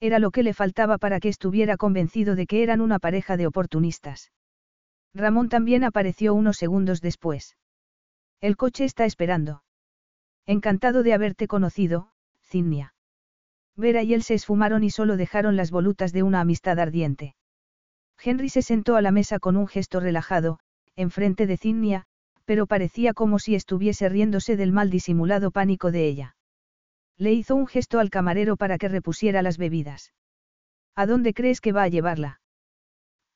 Era 0.00 0.18
lo 0.18 0.30
que 0.30 0.42
le 0.42 0.54
faltaba 0.54 0.98
para 0.98 1.20
que 1.20 1.28
estuviera 1.28 1.76
convencido 1.76 2.34
de 2.34 2.46
que 2.46 2.62
eran 2.62 2.80
una 2.80 2.98
pareja 2.98 3.36
de 3.36 3.46
oportunistas. 3.46 4.32
Ramón 5.14 5.48
también 5.48 5.84
apareció 5.84 6.34
unos 6.34 6.56
segundos 6.56 7.00
después. 7.00 7.56
El 8.40 8.56
coche 8.56 8.84
está 8.84 9.04
esperando. 9.04 9.62
Encantado 10.46 11.02
de 11.02 11.14
haberte 11.14 11.46
conocido, 11.46 12.08
Cinnia. 12.42 12.94
Vera 13.76 14.02
y 14.02 14.12
él 14.14 14.22
se 14.22 14.34
esfumaron 14.34 14.84
y 14.84 14.90
solo 14.90 15.16
dejaron 15.16 15.56
las 15.56 15.70
volutas 15.70 16.12
de 16.12 16.22
una 16.22 16.40
amistad 16.40 16.78
ardiente. 16.78 17.36
Henry 18.22 18.48
se 18.48 18.62
sentó 18.62 18.96
a 18.96 19.02
la 19.02 19.10
mesa 19.10 19.38
con 19.38 19.56
un 19.56 19.66
gesto 19.66 20.00
relajado, 20.00 20.58
enfrente 20.96 21.46
de 21.46 21.56
Cinnia, 21.56 22.04
pero 22.44 22.66
parecía 22.66 23.14
como 23.14 23.38
si 23.38 23.54
estuviese 23.54 24.08
riéndose 24.08 24.56
del 24.56 24.72
mal 24.72 24.90
disimulado 24.90 25.50
pánico 25.50 25.90
de 25.90 26.06
ella. 26.06 26.36
Le 27.16 27.32
hizo 27.32 27.54
un 27.54 27.66
gesto 27.66 27.98
al 27.98 28.10
camarero 28.10 28.56
para 28.56 28.78
que 28.78 28.88
repusiera 28.88 29.42
las 29.42 29.58
bebidas. 29.58 30.12
¿A 30.94 31.06
dónde 31.06 31.34
crees 31.34 31.60
que 31.60 31.72
va 31.72 31.84
a 31.84 31.88
llevarla? 31.88 32.40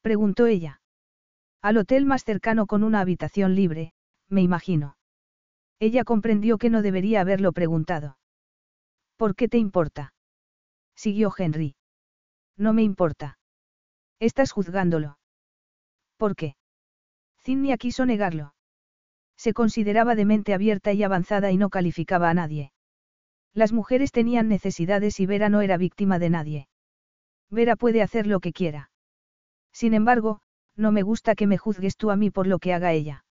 preguntó 0.03 0.47
ella. 0.47 0.81
Al 1.63 1.79
hotel 1.79 2.05
más 2.05 2.25
cercano 2.25 2.67
con 2.67 2.85
una 2.85 3.01
habitación 3.01 3.55
libre, 3.55 3.93
me 4.29 4.43
imagino. 4.43 4.96
Ella 5.79 6.05
comprendió 6.05 6.59
que 6.59 6.71
no 6.71 6.83
debería 6.83 7.21
haberlo 7.21 7.53
preguntado. 7.53 8.19
¿Por 9.17 9.35
qué 9.35 9.49
te 9.49 9.59
importa? 9.59 10.15
siguió 10.95 11.33
Henry. 11.37 11.77
No 12.57 12.73
me 12.73 12.83
importa. 12.83 13.39
Estás 14.19 14.53
juzgándolo. 14.53 15.19
¿Por 16.17 16.37
qué? 16.37 16.57
Cinnia 17.43 17.77
quiso 17.77 18.07
negarlo. 18.07 18.55
Se 19.37 19.53
consideraba 19.53 20.15
de 20.15 20.25
mente 20.25 20.55
abierta 20.55 20.93
y 20.95 21.03
avanzada 21.03 21.53
y 21.53 21.59
no 21.59 21.69
calificaba 21.69 22.31
a 22.31 22.35
nadie. 22.35 22.73
Las 23.53 23.73
mujeres 23.73 24.13
tenían 24.13 24.49
necesidades 24.49 25.21
y 25.21 25.27
Vera 25.27 25.51
no 25.51 25.61
era 25.61 25.77
víctima 25.77 26.19
de 26.19 26.31
nadie. 26.31 26.69
Vera 27.51 27.77
puede 27.77 28.03
hacer 28.03 28.27
lo 28.27 28.41
que 28.41 28.53
quiera. 28.53 28.91
Sin 29.73 29.93
embargo, 29.93 30.41
no 30.75 30.91
me 30.93 31.03
gusta 31.03 31.35
que 31.35 31.47
me 31.47 31.59
juzgues 31.59 31.97
tú 31.97 32.11
a 32.11 32.17
mí 32.17 32.31
por 32.31 32.47
lo 32.47 32.59
que 32.59 32.73
haga 32.73 32.93
ella. 32.93 33.25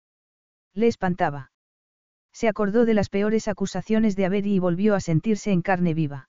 Le 0.75 0.87
espantaba. 0.87 1.51
Se 2.35 2.49
acordó 2.49 2.85
de 2.85 2.95
las 2.95 3.09
peores 3.09 3.47
acusaciones 3.47 4.17
de 4.17 4.27
Averi 4.27 4.55
y 4.55 4.59
volvió 4.59 4.97
a 4.97 5.01
sentirse 5.01 5.53
en 5.53 5.63
carne 5.63 5.95
viva. 5.95 6.29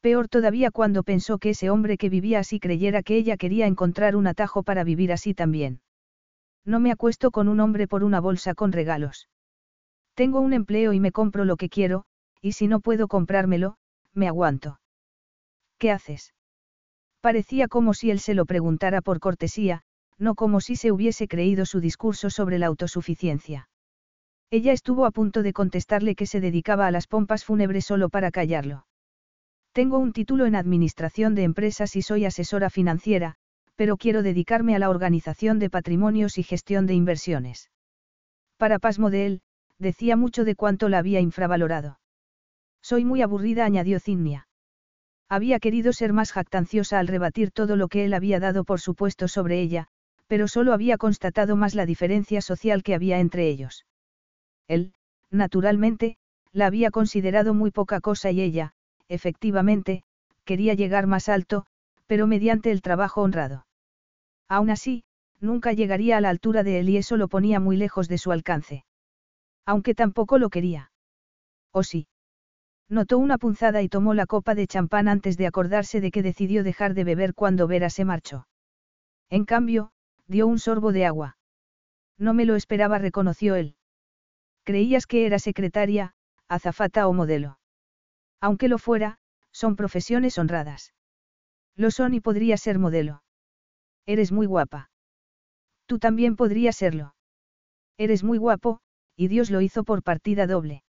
Peor 0.00 0.28
todavía 0.28 0.70
cuando 0.70 1.02
pensó 1.02 1.38
que 1.38 1.50
ese 1.50 1.68
hombre 1.68 1.98
que 1.98 2.08
vivía 2.08 2.38
así 2.38 2.58
creyera 2.58 3.02
que 3.02 3.16
ella 3.16 3.36
quería 3.36 3.66
encontrar 3.66 4.16
un 4.16 4.26
atajo 4.26 4.62
para 4.62 4.82
vivir 4.82 5.12
así 5.12 5.34
también. 5.34 5.82
No 6.64 6.80
me 6.80 6.90
acuesto 6.90 7.30
con 7.30 7.48
un 7.48 7.60
hombre 7.60 7.86
por 7.86 8.02
una 8.02 8.18
bolsa 8.18 8.54
con 8.54 8.72
regalos. 8.72 9.28
Tengo 10.14 10.40
un 10.40 10.54
empleo 10.54 10.94
y 10.94 11.00
me 11.00 11.12
compro 11.12 11.44
lo 11.44 11.56
que 11.56 11.68
quiero, 11.68 12.04
y 12.40 12.52
si 12.52 12.66
no 12.66 12.80
puedo 12.80 13.06
comprármelo, 13.06 13.76
me 14.14 14.26
aguanto. 14.26 14.80
¿Qué 15.78 15.90
haces? 15.90 16.34
Parecía 17.20 17.68
como 17.68 17.92
si 17.92 18.10
él 18.10 18.20
se 18.20 18.34
lo 18.34 18.46
preguntara 18.46 19.02
por 19.02 19.20
cortesía, 19.20 19.82
no 20.16 20.34
como 20.34 20.60
si 20.60 20.76
se 20.76 20.92
hubiese 20.92 21.28
creído 21.28 21.66
su 21.66 21.80
discurso 21.80 22.30
sobre 22.30 22.58
la 22.58 22.66
autosuficiencia. 22.66 23.69
Ella 24.52 24.72
estuvo 24.72 25.06
a 25.06 25.12
punto 25.12 25.44
de 25.44 25.52
contestarle 25.52 26.16
que 26.16 26.26
se 26.26 26.40
dedicaba 26.40 26.88
a 26.88 26.90
las 26.90 27.06
pompas 27.06 27.44
fúnebres 27.44 27.84
solo 27.84 28.08
para 28.08 28.32
callarlo. 28.32 28.84
Tengo 29.72 29.98
un 29.98 30.12
título 30.12 30.46
en 30.46 30.56
Administración 30.56 31.36
de 31.36 31.44
Empresas 31.44 31.94
y 31.94 32.02
soy 32.02 32.24
asesora 32.24 32.68
financiera, 32.68 33.36
pero 33.76 33.96
quiero 33.96 34.24
dedicarme 34.24 34.74
a 34.74 34.80
la 34.80 34.90
organización 34.90 35.60
de 35.60 35.70
patrimonios 35.70 36.36
y 36.36 36.42
gestión 36.42 36.86
de 36.86 36.94
inversiones. 36.94 37.70
Para 38.56 38.80
pasmo 38.80 39.08
de 39.10 39.26
él, 39.26 39.42
decía 39.78 40.16
mucho 40.16 40.44
de 40.44 40.56
cuánto 40.56 40.88
la 40.88 40.98
había 40.98 41.20
infravalorado. 41.20 42.00
Soy 42.82 43.04
muy 43.04 43.22
aburrida, 43.22 43.64
añadió 43.64 44.00
Cinnia. 44.00 44.48
Había 45.28 45.60
querido 45.60 45.92
ser 45.92 46.12
más 46.12 46.32
jactanciosa 46.32 46.98
al 46.98 47.06
rebatir 47.06 47.52
todo 47.52 47.76
lo 47.76 47.86
que 47.86 48.04
él 48.04 48.14
había 48.14 48.40
dado 48.40 48.64
por 48.64 48.80
supuesto 48.80 49.28
sobre 49.28 49.60
ella, 49.60 49.86
pero 50.26 50.48
solo 50.48 50.72
había 50.72 50.98
constatado 50.98 51.54
más 51.54 51.76
la 51.76 51.86
diferencia 51.86 52.40
social 52.40 52.82
que 52.82 52.96
había 52.96 53.20
entre 53.20 53.48
ellos. 53.48 53.86
Él, 54.70 54.92
naturalmente, 55.32 56.16
la 56.52 56.66
había 56.66 56.92
considerado 56.92 57.54
muy 57.54 57.72
poca 57.72 58.00
cosa 58.00 58.30
y 58.30 58.40
ella, 58.40 58.72
efectivamente, 59.08 60.04
quería 60.44 60.74
llegar 60.74 61.08
más 61.08 61.28
alto, 61.28 61.66
pero 62.06 62.28
mediante 62.28 62.70
el 62.70 62.80
trabajo 62.80 63.20
honrado. 63.20 63.66
Aún 64.48 64.70
así, 64.70 65.02
nunca 65.40 65.72
llegaría 65.72 66.18
a 66.18 66.20
la 66.20 66.28
altura 66.28 66.62
de 66.62 66.78
él 66.78 66.88
y 66.88 66.98
eso 66.98 67.16
lo 67.16 67.26
ponía 67.26 67.58
muy 67.58 67.76
lejos 67.76 68.06
de 68.06 68.18
su 68.18 68.30
alcance. 68.30 68.84
Aunque 69.66 69.96
tampoco 69.96 70.38
lo 70.38 70.50
quería. 70.50 70.92
¿O 71.72 71.82
sí? 71.82 72.06
Notó 72.88 73.18
una 73.18 73.38
punzada 73.38 73.82
y 73.82 73.88
tomó 73.88 74.14
la 74.14 74.26
copa 74.26 74.54
de 74.54 74.68
champán 74.68 75.08
antes 75.08 75.36
de 75.36 75.48
acordarse 75.48 76.00
de 76.00 76.12
que 76.12 76.22
decidió 76.22 76.62
dejar 76.62 76.94
de 76.94 77.02
beber 77.02 77.34
cuando 77.34 77.66
Vera 77.66 77.90
se 77.90 78.04
marchó. 78.04 78.46
En 79.30 79.44
cambio, 79.44 79.90
dio 80.28 80.46
un 80.46 80.60
sorbo 80.60 80.92
de 80.92 81.06
agua. 81.06 81.38
No 82.18 82.34
me 82.34 82.44
lo 82.44 82.54
esperaba, 82.54 82.98
reconoció 82.98 83.56
él. 83.56 83.74
Creías 84.70 85.08
que 85.08 85.26
era 85.26 85.40
secretaria, 85.40 86.14
azafata 86.48 87.08
o 87.08 87.12
modelo. 87.12 87.58
Aunque 88.40 88.68
lo 88.68 88.78
fuera, 88.78 89.18
son 89.50 89.74
profesiones 89.74 90.38
honradas. 90.38 90.94
Lo 91.74 91.90
son 91.90 92.14
y 92.14 92.20
podría 92.20 92.56
ser 92.56 92.78
modelo. 92.78 93.24
Eres 94.06 94.30
muy 94.30 94.46
guapa. 94.46 94.88
Tú 95.86 95.98
también 95.98 96.36
podrías 96.36 96.76
serlo. 96.76 97.16
Eres 97.98 98.22
muy 98.22 98.38
guapo, 98.38 98.78
y 99.16 99.26
Dios 99.26 99.50
lo 99.50 99.60
hizo 99.60 99.82
por 99.82 100.04
partida 100.04 100.46
doble. 100.46 100.84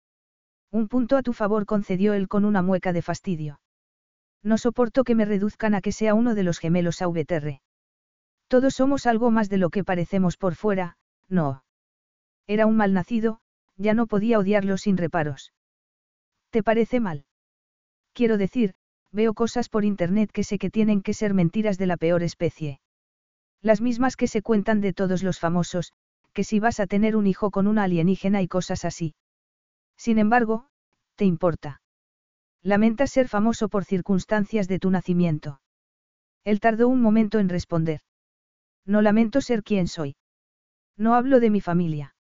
Un 0.73 0.89
punto 0.89 1.19
a 1.19 1.23
tu 1.23 1.35
favor 1.35 1.67
concedió 1.67 2.15
él 2.15 2.29
con 2.29 2.47
una 2.47 2.63
mueca 2.63 2.95
de 2.95 3.03
fastidio. 3.03 3.61
No 4.43 4.57
soporto 4.57 5.05
que 5.05 5.15
me 5.15 5.27
reduzcan 5.27 5.75
a 5.75 5.83
que 5.83 5.93
sea 5.93 6.15
uno 6.15 6.35
de 6.35 6.45
los 6.45 6.61
gemelos 6.61 7.03
AVTR. 7.03 7.61
Todos 8.49 8.73
somos 8.73 9.05
algo 9.05 9.31
más 9.31 9.51
de 9.51 9.59
lo 9.59 9.69
que 9.69 9.85
parecemos 9.85 10.39
por 10.39 10.55
fuera, 10.55 10.97
no. 11.29 11.63
Era 12.47 12.65
un 12.65 12.79
malnacido, 12.79 13.43
ya 13.77 13.95
no 13.95 14.07
podía 14.07 14.39
odiarlo 14.39 14.79
sin 14.79 14.97
reparos. 14.97 15.53
¿Te 16.51 16.63
parece 16.63 17.01
mal? 17.01 17.25
Quiero 18.13 18.39
decir, 18.39 18.75
veo 19.13 19.35
cosas 19.35 19.69
por 19.69 19.85
internet 19.85 20.31
que 20.33 20.45
sé 20.45 20.59
que 20.59 20.71
tienen 20.71 21.03
que 21.03 21.15
ser 21.15 21.35
mentiras 21.35 21.79
de 21.79 21.87
la 21.87 21.97
peor 21.97 22.23
especie. 22.23 22.81
Las 23.63 23.81
mismas 23.81 24.17
que 24.17 24.29
se 24.29 24.43
cuentan 24.43 24.81
de 24.81 24.93
todos 24.93 25.23
los 25.23 25.39
famosos, 25.39 25.93
que 26.33 26.45
si 26.45 26.61
vas 26.61 26.81
a 26.81 26.87
tener 26.87 27.17
un 27.17 27.27
hijo 27.27 27.51
con 27.51 27.67
una 27.67 27.85
alienígena 27.85 28.43
y 28.43 28.49
cosas 28.49 28.85
así. 28.85 29.15
Sin 29.97 30.19
embargo, 30.19 30.69
¿te 31.15 31.25
importa? 31.25 31.81
Lamentas 32.63 33.11
ser 33.11 33.29
famoso 33.29 33.69
por 33.69 33.85
circunstancias 33.85 34.69
de 34.69 34.79
tu 34.79 34.91
nacimiento. 34.91 35.61
Él 36.45 36.61
tardó 36.61 36.89
un 36.89 37.01
momento 37.01 37.39
en 37.39 37.49
responder. 37.49 38.01
No 38.85 39.03
lamento 39.03 39.41
ser 39.41 39.63
quien 39.63 39.89
soy. 39.89 40.17
No 40.97 41.15
hablo 41.15 41.41
de 41.41 41.51
mi 41.51 41.61
familia. 41.61 42.16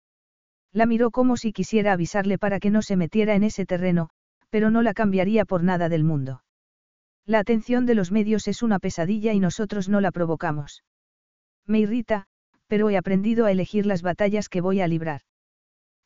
La 0.73 0.87
miró 0.87 1.11
como 1.11 1.37
si 1.37 1.53
quisiera 1.53 1.93
avisarle 1.93 2.39
para 2.39 2.59
que 2.59 2.70
no 2.70 2.83
se 2.83 2.97
metiera 2.97 3.35
en 3.35 3.45
ese 3.45 3.66
terreno, 3.66 4.09
pero 4.51 4.70
no 4.70 4.83
la 4.83 4.95
cambiaría 4.95 5.45
por 5.45 5.62
nada 5.62 5.89
del 5.89 6.05
mundo. 6.05 6.43
La 7.27 7.39
atención 7.39 7.87
de 7.87 7.95
los 7.95 8.11
medios 8.11 8.49
es 8.49 8.62
una 8.62 8.79
pesadilla 8.79 9.33
y 9.33 9.41
nosotros 9.41 9.89
no 9.89 10.01
la 10.01 10.11
provocamos. 10.11 10.83
Me 11.66 11.79
irrita, 11.81 12.27
pero 12.66 12.91
he 12.91 12.97
aprendido 12.97 13.47
a 13.47 13.53
elegir 13.53 13.87
las 13.87 14.03
batallas 14.03 14.49
que 14.49 14.61
voy 14.61 14.81
a 14.81 14.89
librar. 14.89 15.20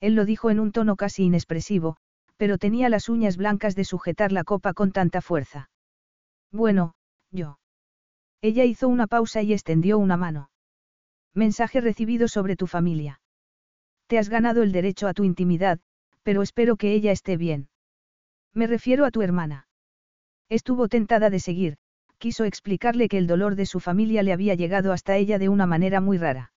Él 0.01 0.14
lo 0.14 0.25
dijo 0.25 0.51
en 0.51 0.61
un 0.61 0.73
tono 0.73 0.97
casi 0.97 1.25
inexpresivo, 1.25 1.97
pero 2.37 2.59
tenía 2.59 2.89
las 2.89 3.09
uñas 3.09 3.37
blancas 3.37 3.77
de 3.77 3.85
sujetar 3.85 4.33
la 4.33 4.45
copa 4.45 4.75
con 4.75 4.93
tanta 4.93 5.23
fuerza. 5.23 5.71
Bueno, 6.53 6.95
yo. 7.31 7.59
Ella 8.43 8.64
hizo 8.64 8.89
una 8.89 9.07
pausa 9.07 9.43
y 9.43 9.53
extendió 9.53 9.99
una 9.99 10.17
mano. 10.17 10.51
Mensaje 11.35 11.81
recibido 11.81 12.29
sobre 12.29 12.57
tu 12.57 12.67
familia. 12.67 13.21
Te 14.07 14.18
has 14.18 14.28
ganado 14.28 14.62
el 14.62 14.72
derecho 14.72 15.09
a 15.09 15.14
tu 15.14 15.24
intimidad, 15.24 15.80
pero 16.22 16.42
espero 16.42 16.76
que 16.76 16.92
ella 16.92 17.12
esté 17.12 17.36
bien. 17.36 17.68
Me 18.54 18.66
refiero 18.66 19.04
a 19.04 19.11
tu 19.11 19.22
hermana. 19.22 19.66
Estuvo 20.48 20.88
tentada 20.88 21.28
de 21.28 21.40
seguir, 21.40 21.76
quiso 22.18 22.44
explicarle 22.44 23.09
que 23.09 23.18
el 23.18 23.26
dolor 23.26 23.57
de 23.57 23.66
su 23.66 23.80
familia 23.80 24.22
le 24.22 24.32
había 24.32 24.54
llegado 24.54 24.92
hasta 24.92 25.16
ella 25.16 25.38
de 25.38 25.48
una 25.48 25.66
manera 25.66 26.00
muy 26.00 26.18
rara. 26.18 26.52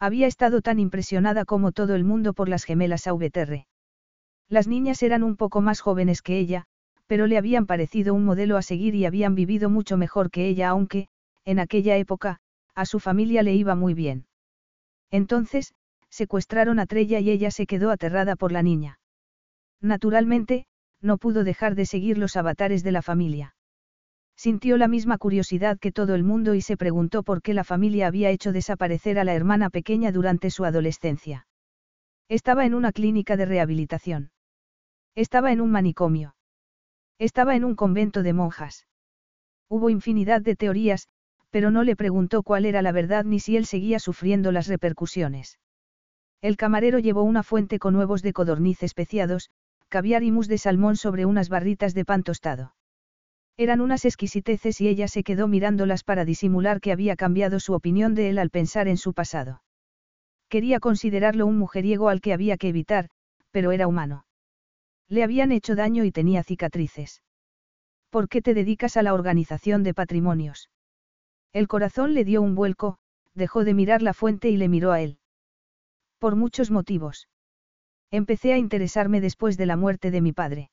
Había 0.00 0.26
estado 0.26 0.62
tan 0.62 0.80
impresionada 0.80 1.44
como 1.44 1.72
todo 1.72 1.94
el 1.94 2.04
mundo 2.04 2.32
por 2.32 2.48
las 2.48 2.64
gemelas 2.64 3.06
AVTR. 3.06 3.66
Las 4.48 4.66
niñas 4.66 5.02
eran 5.02 5.22
un 5.22 5.36
poco 5.36 5.60
más 5.60 5.80
jóvenes 5.80 6.22
que 6.22 6.38
ella, 6.38 6.64
pero 7.06 7.26
le 7.26 7.38
habían 7.38 7.66
parecido 7.66 8.14
un 8.14 8.24
modelo 8.24 8.56
a 8.56 8.62
seguir 8.62 8.94
y 8.94 9.04
habían 9.04 9.34
vivido 9.34 9.70
mucho 9.70 9.96
mejor 9.96 10.30
que 10.30 10.48
ella, 10.48 10.70
aunque, 10.70 11.08
en 11.44 11.58
aquella 11.58 11.96
época, 11.96 12.40
a 12.74 12.86
su 12.86 12.98
familia 12.98 13.42
le 13.42 13.54
iba 13.54 13.74
muy 13.74 13.94
bien. 13.94 14.26
Entonces, 15.10 15.74
secuestraron 16.12 16.78
a 16.78 16.86
Trella 16.86 17.18
y 17.20 17.30
ella 17.30 17.50
se 17.50 17.66
quedó 17.66 17.90
aterrada 17.90 18.36
por 18.36 18.52
la 18.52 18.62
niña. 18.62 19.00
Naturalmente, 19.80 20.66
no 21.00 21.18
pudo 21.18 21.42
dejar 21.42 21.74
de 21.74 21.86
seguir 21.86 22.18
los 22.18 22.36
avatares 22.36 22.84
de 22.84 22.92
la 22.92 23.02
familia. 23.02 23.56
Sintió 24.36 24.76
la 24.76 24.88
misma 24.88 25.18
curiosidad 25.18 25.78
que 25.78 25.90
todo 25.90 26.14
el 26.14 26.22
mundo 26.22 26.54
y 26.54 26.60
se 26.60 26.76
preguntó 26.76 27.22
por 27.22 27.42
qué 27.42 27.54
la 27.54 27.64
familia 27.64 28.06
había 28.06 28.30
hecho 28.30 28.52
desaparecer 28.52 29.18
a 29.18 29.24
la 29.24 29.34
hermana 29.34 29.70
pequeña 29.70 30.12
durante 30.12 30.50
su 30.50 30.64
adolescencia. 30.64 31.46
Estaba 32.28 32.66
en 32.66 32.74
una 32.74 32.92
clínica 32.92 33.36
de 33.36 33.46
rehabilitación. 33.46 34.30
Estaba 35.14 35.52
en 35.52 35.60
un 35.60 35.70
manicomio. 35.70 36.34
Estaba 37.18 37.56
en 37.56 37.64
un 37.64 37.74
convento 37.74 38.22
de 38.22 38.32
monjas. 38.32 38.86
Hubo 39.68 39.90
infinidad 39.90 40.42
de 40.42 40.56
teorías, 40.56 41.08
pero 41.50 41.70
no 41.70 41.84
le 41.84 41.96
preguntó 41.96 42.42
cuál 42.42 42.64
era 42.66 42.82
la 42.82 42.92
verdad 42.92 43.24
ni 43.24 43.40
si 43.40 43.56
él 43.56 43.66
seguía 43.66 43.98
sufriendo 43.98 44.52
las 44.52 44.66
repercusiones. 44.66 45.58
El 46.42 46.56
camarero 46.56 46.98
llevó 46.98 47.22
una 47.22 47.44
fuente 47.44 47.78
con 47.78 47.94
huevos 47.94 48.20
de 48.20 48.32
codorniz 48.32 48.82
especiados, 48.82 49.50
caviar 49.88 50.24
y 50.24 50.32
mousse 50.32 50.48
de 50.48 50.58
salmón 50.58 50.96
sobre 50.96 51.24
unas 51.24 51.48
barritas 51.48 51.94
de 51.94 52.04
pan 52.04 52.24
tostado. 52.24 52.74
Eran 53.56 53.80
unas 53.80 54.04
exquisiteces 54.04 54.80
y 54.80 54.88
ella 54.88 55.06
se 55.06 55.22
quedó 55.22 55.46
mirándolas 55.46 56.02
para 56.02 56.24
disimular 56.24 56.80
que 56.80 56.90
había 56.90 57.14
cambiado 57.14 57.60
su 57.60 57.74
opinión 57.74 58.16
de 58.16 58.28
él 58.28 58.38
al 58.38 58.50
pensar 58.50 58.88
en 58.88 58.96
su 58.96 59.14
pasado. 59.14 59.62
Quería 60.48 60.80
considerarlo 60.80 61.46
un 61.46 61.58
mujeriego 61.58 62.08
al 62.08 62.20
que 62.20 62.32
había 62.32 62.56
que 62.56 62.68
evitar, 62.68 63.08
pero 63.52 63.70
era 63.70 63.86
humano. 63.86 64.26
Le 65.08 65.22
habían 65.22 65.52
hecho 65.52 65.76
daño 65.76 66.04
y 66.04 66.10
tenía 66.10 66.42
cicatrices. 66.42 67.22
¿Por 68.10 68.28
qué 68.28 68.42
te 68.42 68.52
dedicas 68.52 68.96
a 68.96 69.02
la 69.02 69.14
organización 69.14 69.84
de 69.84 69.94
patrimonios? 69.94 70.70
El 71.52 71.68
corazón 71.68 72.14
le 72.14 72.24
dio 72.24 72.42
un 72.42 72.56
vuelco, 72.56 72.98
dejó 73.34 73.62
de 73.62 73.74
mirar 73.74 74.02
la 74.02 74.12
fuente 74.12 74.50
y 74.50 74.56
le 74.56 74.68
miró 74.68 74.90
a 74.90 75.00
él. 75.00 75.18
Por 76.22 76.36
muchos 76.36 76.70
motivos. 76.70 77.26
Empecé 78.12 78.52
a 78.52 78.56
interesarme 78.56 79.20
después 79.20 79.56
de 79.56 79.66
la 79.66 79.76
muerte 79.76 80.12
de 80.12 80.20
mi 80.20 80.32
padre. 80.32 80.70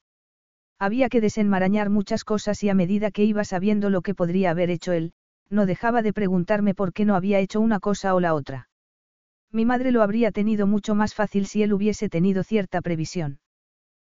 Había 0.78 1.10
que 1.10 1.22
desenmarañar 1.22 1.90
muchas 1.90 2.24
cosas 2.24 2.62
y 2.62 2.70
a 2.70 2.76
medida 2.76 3.10
que 3.10 3.24
iba 3.24 3.44
sabiendo 3.44 3.90
lo 3.90 4.04
que 4.04 4.14
podría 4.14 4.52
haber 4.52 4.70
hecho 4.70 4.92
él, 4.92 5.12
no 5.50 5.66
dejaba 5.66 6.04
de 6.04 6.14
preguntarme 6.14 6.76
por 6.76 6.94
qué 6.94 7.04
no 7.04 7.16
había 7.16 7.40
hecho 7.40 7.62
una 7.62 7.80
cosa 7.80 8.14
o 8.14 8.20
la 8.20 8.36
otra. 8.36 8.70
Mi 9.52 9.66
madre 9.66 9.92
lo 9.92 10.04
habría 10.04 10.32
tenido 10.32 10.68
mucho 10.68 10.94
más 10.94 11.16
fácil 11.16 11.48
si 11.48 11.64
él 11.64 11.74
hubiese 11.74 12.10
tenido 12.10 12.44
cierta 12.44 12.80
previsión. 12.82 13.40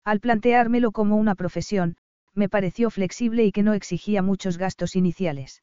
Al 0.02 0.18
planteármelo 0.18 0.90
como 0.90 1.14
una 1.14 1.36
profesión, 1.36 1.96
me 2.34 2.48
pareció 2.48 2.90
flexible 2.90 3.44
y 3.44 3.52
que 3.52 3.62
no 3.62 3.74
exigía 3.74 4.20
muchos 4.20 4.58
gastos 4.58 4.96
iniciales. 4.96 5.62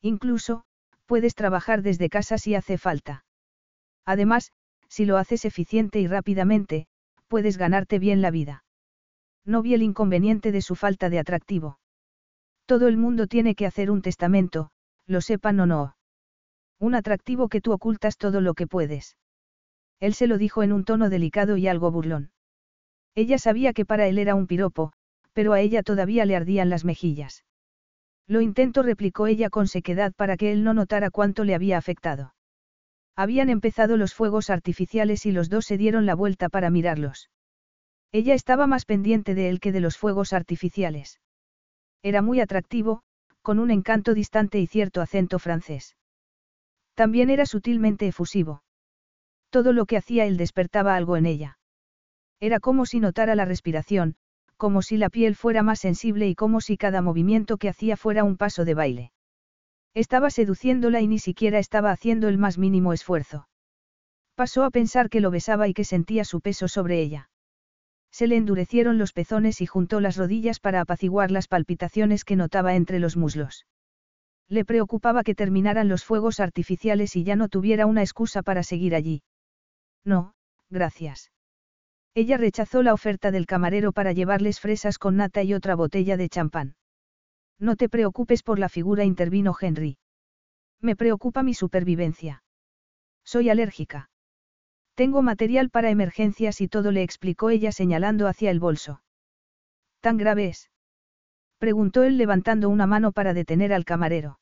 Incluso, 0.00 0.62
puedes 1.06 1.34
trabajar 1.34 1.82
desde 1.82 2.08
casa 2.08 2.38
si 2.38 2.54
hace 2.54 2.78
falta. 2.78 3.24
Además, 4.04 4.52
si 4.88 5.04
lo 5.04 5.16
haces 5.16 5.44
eficiente 5.44 6.00
y 6.00 6.06
rápidamente, 6.06 6.86
puedes 7.28 7.58
ganarte 7.58 7.98
bien 7.98 8.22
la 8.22 8.30
vida. 8.30 8.64
No 9.44 9.62
vi 9.62 9.74
el 9.74 9.82
inconveniente 9.82 10.52
de 10.52 10.62
su 10.62 10.74
falta 10.74 11.08
de 11.10 11.18
atractivo. 11.18 11.78
Todo 12.66 12.88
el 12.88 12.96
mundo 12.96 13.26
tiene 13.26 13.54
que 13.54 13.66
hacer 13.66 13.90
un 13.90 14.02
testamento, 14.02 14.70
lo 15.06 15.20
sepan 15.20 15.60
o 15.60 15.66
no. 15.66 15.96
Un 16.78 16.94
atractivo 16.94 17.48
que 17.48 17.60
tú 17.60 17.72
ocultas 17.72 18.18
todo 18.18 18.40
lo 18.40 18.54
que 18.54 18.66
puedes. 18.66 19.16
Él 20.00 20.14
se 20.14 20.26
lo 20.26 20.36
dijo 20.36 20.62
en 20.62 20.72
un 20.72 20.84
tono 20.84 21.08
delicado 21.08 21.56
y 21.56 21.68
algo 21.68 21.90
burlón. 21.90 22.32
Ella 23.14 23.38
sabía 23.38 23.72
que 23.72 23.86
para 23.86 24.06
él 24.08 24.18
era 24.18 24.34
un 24.34 24.46
piropo, 24.46 24.92
pero 25.32 25.52
a 25.52 25.60
ella 25.60 25.82
todavía 25.82 26.26
le 26.26 26.36
ardían 26.36 26.68
las 26.68 26.84
mejillas. 26.84 27.44
Lo 28.26 28.40
intento, 28.40 28.82
replicó 28.82 29.26
ella 29.26 29.48
con 29.48 29.68
sequedad 29.68 30.12
para 30.12 30.36
que 30.36 30.52
él 30.52 30.64
no 30.64 30.74
notara 30.74 31.10
cuánto 31.10 31.44
le 31.44 31.54
había 31.54 31.78
afectado. 31.78 32.35
Habían 33.16 33.48
empezado 33.48 33.96
los 33.96 34.12
fuegos 34.12 34.50
artificiales 34.50 35.24
y 35.24 35.32
los 35.32 35.48
dos 35.48 35.64
se 35.64 35.78
dieron 35.78 36.04
la 36.04 36.14
vuelta 36.14 36.50
para 36.50 36.68
mirarlos. 36.70 37.30
Ella 38.12 38.34
estaba 38.34 38.66
más 38.66 38.84
pendiente 38.84 39.34
de 39.34 39.48
él 39.48 39.58
que 39.58 39.72
de 39.72 39.80
los 39.80 39.96
fuegos 39.96 40.34
artificiales. 40.34 41.20
Era 42.02 42.20
muy 42.20 42.40
atractivo, 42.40 43.02
con 43.40 43.58
un 43.58 43.70
encanto 43.70 44.12
distante 44.12 44.60
y 44.60 44.66
cierto 44.66 45.00
acento 45.00 45.38
francés. 45.38 45.96
También 46.94 47.30
era 47.30 47.46
sutilmente 47.46 48.06
efusivo. 48.06 48.62
Todo 49.50 49.72
lo 49.72 49.86
que 49.86 49.96
hacía 49.96 50.26
él 50.26 50.36
despertaba 50.36 50.94
algo 50.94 51.16
en 51.16 51.26
ella. 51.26 51.58
Era 52.38 52.60
como 52.60 52.84
si 52.84 53.00
notara 53.00 53.34
la 53.34 53.44
respiración, 53.46 54.16
como 54.56 54.82
si 54.82 54.98
la 54.98 55.08
piel 55.08 55.36
fuera 55.36 55.62
más 55.62 55.80
sensible 55.80 56.28
y 56.28 56.34
como 56.34 56.60
si 56.60 56.76
cada 56.76 57.00
movimiento 57.00 57.56
que 57.56 57.68
hacía 57.68 57.96
fuera 57.96 58.24
un 58.24 58.36
paso 58.36 58.64
de 58.64 58.74
baile. 58.74 59.12
Estaba 59.96 60.28
seduciéndola 60.28 61.00
y 61.00 61.06
ni 61.08 61.18
siquiera 61.18 61.58
estaba 61.58 61.90
haciendo 61.90 62.28
el 62.28 62.36
más 62.36 62.58
mínimo 62.58 62.92
esfuerzo. 62.92 63.48
Pasó 64.34 64.64
a 64.64 64.70
pensar 64.70 65.08
que 65.08 65.22
lo 65.22 65.30
besaba 65.30 65.68
y 65.68 65.72
que 65.72 65.84
sentía 65.84 66.26
su 66.26 66.42
peso 66.42 66.68
sobre 66.68 67.00
ella. 67.00 67.30
Se 68.12 68.26
le 68.26 68.36
endurecieron 68.36 68.98
los 68.98 69.14
pezones 69.14 69.62
y 69.62 69.66
juntó 69.66 70.00
las 70.00 70.18
rodillas 70.18 70.60
para 70.60 70.82
apaciguar 70.82 71.30
las 71.30 71.48
palpitaciones 71.48 72.26
que 72.26 72.36
notaba 72.36 72.74
entre 72.74 72.98
los 72.98 73.16
muslos. 73.16 73.64
Le 74.48 74.66
preocupaba 74.66 75.22
que 75.22 75.34
terminaran 75.34 75.88
los 75.88 76.04
fuegos 76.04 76.40
artificiales 76.40 77.16
y 77.16 77.24
ya 77.24 77.34
no 77.34 77.48
tuviera 77.48 77.86
una 77.86 78.02
excusa 78.02 78.42
para 78.42 78.62
seguir 78.64 78.94
allí. 78.94 79.22
No, 80.04 80.34
gracias. 80.68 81.32
Ella 82.14 82.36
rechazó 82.36 82.82
la 82.82 82.92
oferta 82.92 83.30
del 83.30 83.46
camarero 83.46 83.92
para 83.92 84.12
llevarles 84.12 84.60
fresas 84.60 84.98
con 84.98 85.16
nata 85.16 85.42
y 85.42 85.54
otra 85.54 85.74
botella 85.74 86.18
de 86.18 86.28
champán. 86.28 86.76
No 87.58 87.76
te 87.76 87.88
preocupes 87.88 88.42
por 88.42 88.58
la 88.58 88.68
figura, 88.68 89.04
intervino 89.04 89.54
Henry. 89.58 89.98
Me 90.80 90.96
preocupa 90.96 91.42
mi 91.42 91.54
supervivencia. 91.54 92.42
Soy 93.24 93.48
alérgica. 93.48 94.10
Tengo 94.94 95.22
material 95.22 95.70
para 95.70 95.90
emergencias 95.90 96.60
y 96.60 96.68
todo 96.68 96.90
le 96.90 97.02
explicó 97.02 97.50
ella 97.50 97.72
señalando 97.72 98.28
hacia 98.28 98.50
el 98.50 98.60
bolso. 98.60 99.02
¿Tan 100.00 100.16
grave 100.16 100.48
es? 100.48 100.70
Preguntó 101.58 102.02
él 102.02 102.18
levantando 102.18 102.68
una 102.68 102.86
mano 102.86 103.12
para 103.12 103.34
detener 103.34 103.72
al 103.72 103.84
camarero. 103.84 104.38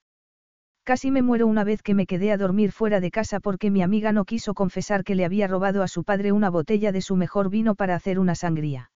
Casi 0.84 1.10
me 1.10 1.22
muero 1.22 1.46
una 1.46 1.64
vez 1.64 1.82
que 1.82 1.94
me 1.94 2.06
quedé 2.06 2.30
a 2.30 2.36
dormir 2.36 2.70
fuera 2.70 3.00
de 3.00 3.10
casa 3.10 3.40
porque 3.40 3.70
mi 3.70 3.82
amiga 3.82 4.12
no 4.12 4.24
quiso 4.24 4.52
confesar 4.54 5.02
que 5.02 5.14
le 5.14 5.24
había 5.24 5.46
robado 5.46 5.82
a 5.82 5.88
su 5.88 6.04
padre 6.04 6.32
una 6.32 6.50
botella 6.50 6.92
de 6.92 7.00
su 7.00 7.16
mejor 7.16 7.48
vino 7.48 7.74
para 7.74 7.94
hacer 7.94 8.18
una 8.18 8.34
sangría. 8.34 8.90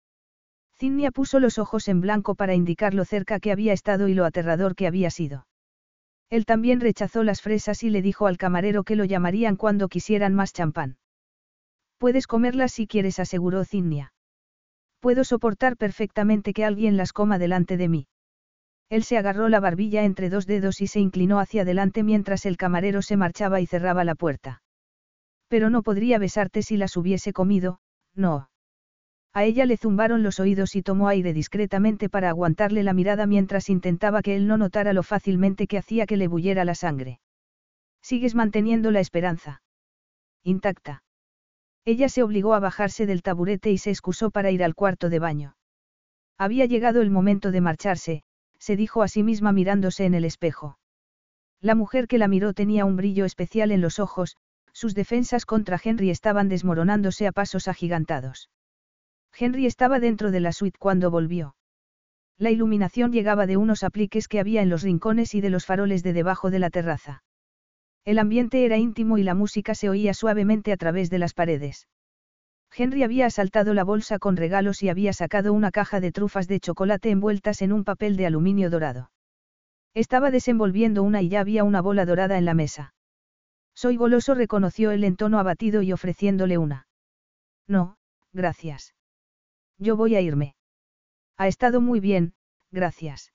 Zinnia 0.84 1.10
puso 1.10 1.40
los 1.40 1.58
ojos 1.58 1.88
en 1.88 2.02
blanco 2.02 2.34
para 2.34 2.54
indicar 2.54 2.92
lo 2.92 3.06
cerca 3.06 3.40
que 3.40 3.50
había 3.50 3.72
estado 3.72 4.06
y 4.06 4.12
lo 4.12 4.26
aterrador 4.26 4.74
que 4.74 4.86
había 4.86 5.10
sido. 5.10 5.46
Él 6.28 6.44
también 6.44 6.78
rechazó 6.78 7.22
las 7.24 7.40
fresas 7.40 7.82
y 7.82 7.88
le 7.88 8.02
dijo 8.02 8.26
al 8.26 8.36
camarero 8.36 8.84
que 8.84 8.94
lo 8.94 9.06
llamarían 9.06 9.56
cuando 9.56 9.88
quisieran 9.88 10.34
más 10.34 10.52
champán. 10.52 10.98
Puedes 11.96 12.26
comerlas 12.26 12.72
si 12.72 12.86
quieres, 12.86 13.18
aseguró 13.18 13.64
Zinnia. 13.64 14.12
Puedo 15.00 15.24
soportar 15.24 15.78
perfectamente 15.78 16.52
que 16.52 16.66
alguien 16.66 16.98
las 16.98 17.14
coma 17.14 17.38
delante 17.38 17.78
de 17.78 17.88
mí. 17.88 18.06
Él 18.90 19.04
se 19.04 19.16
agarró 19.16 19.48
la 19.48 19.60
barbilla 19.60 20.04
entre 20.04 20.28
dos 20.28 20.44
dedos 20.46 20.82
y 20.82 20.86
se 20.86 21.00
inclinó 21.00 21.40
hacia 21.40 21.62
adelante 21.62 22.02
mientras 22.02 22.44
el 22.44 22.58
camarero 22.58 23.00
se 23.00 23.16
marchaba 23.16 23.62
y 23.62 23.66
cerraba 23.66 24.04
la 24.04 24.16
puerta. 24.16 24.62
Pero 25.48 25.70
no 25.70 25.82
podría 25.82 26.18
besarte 26.18 26.60
si 26.60 26.76
las 26.76 26.94
hubiese 26.98 27.32
comido, 27.32 27.78
no. 28.14 28.50
A 29.36 29.42
ella 29.42 29.66
le 29.66 29.76
zumbaron 29.76 30.22
los 30.22 30.38
oídos 30.38 30.76
y 30.76 30.82
tomó 30.82 31.08
aire 31.08 31.32
discretamente 31.32 32.08
para 32.08 32.28
aguantarle 32.28 32.84
la 32.84 32.92
mirada 32.92 33.26
mientras 33.26 33.68
intentaba 33.68 34.22
que 34.22 34.36
él 34.36 34.46
no 34.46 34.56
notara 34.56 34.92
lo 34.92 35.02
fácilmente 35.02 35.66
que 35.66 35.76
hacía 35.76 36.06
que 36.06 36.16
le 36.16 36.28
bullera 36.28 36.64
la 36.64 36.76
sangre. 36.76 37.18
Sigues 38.00 38.36
manteniendo 38.36 38.92
la 38.92 39.00
esperanza. 39.00 39.60
Intacta. 40.44 41.02
Ella 41.84 42.08
se 42.08 42.22
obligó 42.22 42.54
a 42.54 42.60
bajarse 42.60 43.06
del 43.06 43.22
taburete 43.22 43.72
y 43.72 43.78
se 43.78 43.90
excusó 43.90 44.30
para 44.30 44.52
ir 44.52 44.62
al 44.62 44.76
cuarto 44.76 45.10
de 45.10 45.18
baño. 45.18 45.56
Había 46.38 46.66
llegado 46.66 47.02
el 47.02 47.10
momento 47.10 47.50
de 47.50 47.60
marcharse, 47.60 48.22
se 48.58 48.76
dijo 48.76 49.02
a 49.02 49.08
sí 49.08 49.24
misma 49.24 49.50
mirándose 49.50 50.04
en 50.04 50.14
el 50.14 50.24
espejo. 50.24 50.78
La 51.60 51.74
mujer 51.74 52.06
que 52.06 52.18
la 52.18 52.28
miró 52.28 52.52
tenía 52.52 52.84
un 52.84 52.96
brillo 52.96 53.24
especial 53.24 53.72
en 53.72 53.80
los 53.80 53.98
ojos, 53.98 54.36
sus 54.72 54.94
defensas 54.94 55.44
contra 55.44 55.80
Henry 55.82 56.10
estaban 56.10 56.48
desmoronándose 56.48 57.26
a 57.26 57.32
pasos 57.32 57.66
agigantados. 57.66 58.48
Henry 59.36 59.66
estaba 59.66 60.00
dentro 60.00 60.30
de 60.30 60.40
la 60.40 60.52
suite 60.52 60.78
cuando 60.78 61.10
volvió. 61.10 61.56
La 62.38 62.50
iluminación 62.50 63.12
llegaba 63.12 63.46
de 63.46 63.56
unos 63.56 63.82
apliques 63.82 64.28
que 64.28 64.40
había 64.40 64.62
en 64.62 64.68
los 64.68 64.82
rincones 64.82 65.34
y 65.34 65.40
de 65.40 65.50
los 65.50 65.66
faroles 65.66 66.02
de 66.02 66.12
debajo 66.12 66.50
de 66.50 66.58
la 66.58 66.70
terraza. 66.70 67.22
El 68.04 68.18
ambiente 68.18 68.64
era 68.64 68.76
íntimo 68.76 69.18
y 69.18 69.22
la 69.22 69.34
música 69.34 69.74
se 69.74 69.88
oía 69.88 70.14
suavemente 70.14 70.72
a 70.72 70.76
través 70.76 71.10
de 71.10 71.18
las 71.18 71.32
paredes. 71.32 71.88
Henry 72.76 73.04
había 73.04 73.26
asaltado 73.26 73.72
la 73.72 73.84
bolsa 73.84 74.18
con 74.18 74.36
regalos 74.36 74.82
y 74.82 74.88
había 74.88 75.12
sacado 75.12 75.52
una 75.52 75.70
caja 75.70 76.00
de 76.00 76.10
trufas 76.10 76.48
de 76.48 76.58
chocolate 76.58 77.10
envueltas 77.10 77.62
en 77.62 77.72
un 77.72 77.84
papel 77.84 78.16
de 78.16 78.26
aluminio 78.26 78.68
dorado. 78.68 79.10
Estaba 79.94 80.32
desenvolviendo 80.32 81.04
una 81.04 81.22
y 81.22 81.28
ya 81.28 81.40
había 81.40 81.62
una 81.62 81.80
bola 81.80 82.04
dorada 82.04 82.36
en 82.36 82.44
la 82.44 82.54
mesa. 82.54 82.94
Soy 83.74 83.96
goloso, 83.96 84.34
reconoció 84.34 84.90
él 84.90 85.04
en 85.04 85.16
tono 85.16 85.38
abatido 85.38 85.82
y 85.82 85.92
ofreciéndole 85.92 86.58
una. 86.58 86.88
No, 87.68 87.96
gracias. 88.32 88.93
Yo 89.78 89.96
voy 89.96 90.14
a 90.14 90.20
irme. 90.20 90.54
Ha 91.36 91.48
estado 91.48 91.80
muy 91.80 92.00
bien, 92.00 92.34
gracias. 92.70 93.32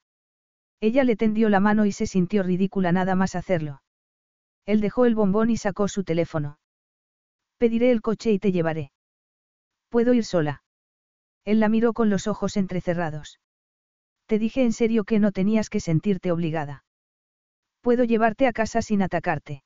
Ella 0.82 1.04
le 1.04 1.16
tendió 1.16 1.50
la 1.50 1.60
mano 1.60 1.86
y 1.86 1.92
se 1.92 2.08
sintió 2.08 2.44
ridícula 2.44 2.92
nada 2.92 3.16
más 3.16 3.36
hacerlo. 3.36 3.82
Él 4.66 4.82
dejó 4.82 5.06
el 5.06 5.16
bombón 5.16 5.50
y 5.50 5.58
sacó 5.58 5.88
su 5.88 6.04
teléfono. 6.04 6.60
Pediré 7.58 7.92
el 7.92 8.02
coche 8.02 8.32
y 8.32 8.40
te 8.40 8.52
llevaré. 8.52 8.92
¿Puedo 9.90 10.14
ir 10.14 10.24
sola? 10.24 10.64
Él 11.44 11.60
la 11.60 11.68
miró 11.68 11.94
con 11.94 12.10
los 12.10 12.28
ojos 12.28 12.56
entrecerrados. 12.56 13.40
Te 14.28 14.40
dije 14.40 14.64
en 14.64 14.72
serio 14.72 15.04
que 15.04 15.20
no 15.20 15.32
tenías 15.32 15.70
que 15.70 15.80
sentirte 15.80 16.32
obligada. 16.32 16.86
Puedo 17.82 18.04
llevarte 18.04 18.48
a 18.48 18.54
casa 18.54 18.82
sin 18.82 19.02
atacarte. 19.02 19.64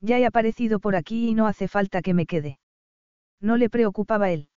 Ya 0.00 0.18
he 0.18 0.26
aparecido 0.26 0.80
por 0.80 0.96
aquí 0.96 1.28
y 1.28 1.34
no 1.34 1.46
hace 1.46 1.68
falta 1.68 2.02
que 2.02 2.14
me 2.14 2.26
quede. 2.26 2.58
No 3.40 3.56
le 3.56 3.68
preocupaba 3.68 4.30
él. 4.30 4.48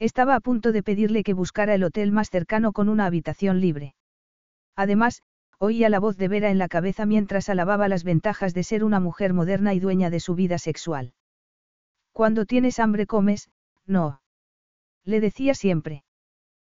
Estaba 0.00 0.34
a 0.34 0.40
punto 0.40 0.72
de 0.72 0.82
pedirle 0.82 1.22
que 1.22 1.34
buscara 1.34 1.74
el 1.74 1.84
hotel 1.84 2.10
más 2.10 2.30
cercano 2.30 2.72
con 2.72 2.88
una 2.88 3.04
habitación 3.04 3.60
libre. 3.60 3.94
Además, 4.74 5.22
oía 5.58 5.90
la 5.90 6.00
voz 6.00 6.16
de 6.16 6.26
Vera 6.26 6.50
en 6.50 6.56
la 6.56 6.68
cabeza 6.68 7.04
mientras 7.04 7.50
alababa 7.50 7.86
las 7.86 8.02
ventajas 8.02 8.54
de 8.54 8.62
ser 8.64 8.82
una 8.82 8.98
mujer 8.98 9.34
moderna 9.34 9.74
y 9.74 9.78
dueña 9.78 10.08
de 10.08 10.18
su 10.18 10.34
vida 10.34 10.56
sexual. 10.56 11.12
Cuando 12.12 12.46
tienes 12.46 12.78
hambre 12.78 13.06
comes, 13.06 13.50
no. 13.86 14.22
Le 15.04 15.20
decía 15.20 15.52
siempre. 15.52 16.02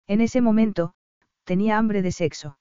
En 0.07 0.19
ese 0.19 0.41
momento, 0.41 0.95
tenía 1.43 1.77
hambre 1.77 2.01
de 2.01 2.11
sexo. 2.11 2.57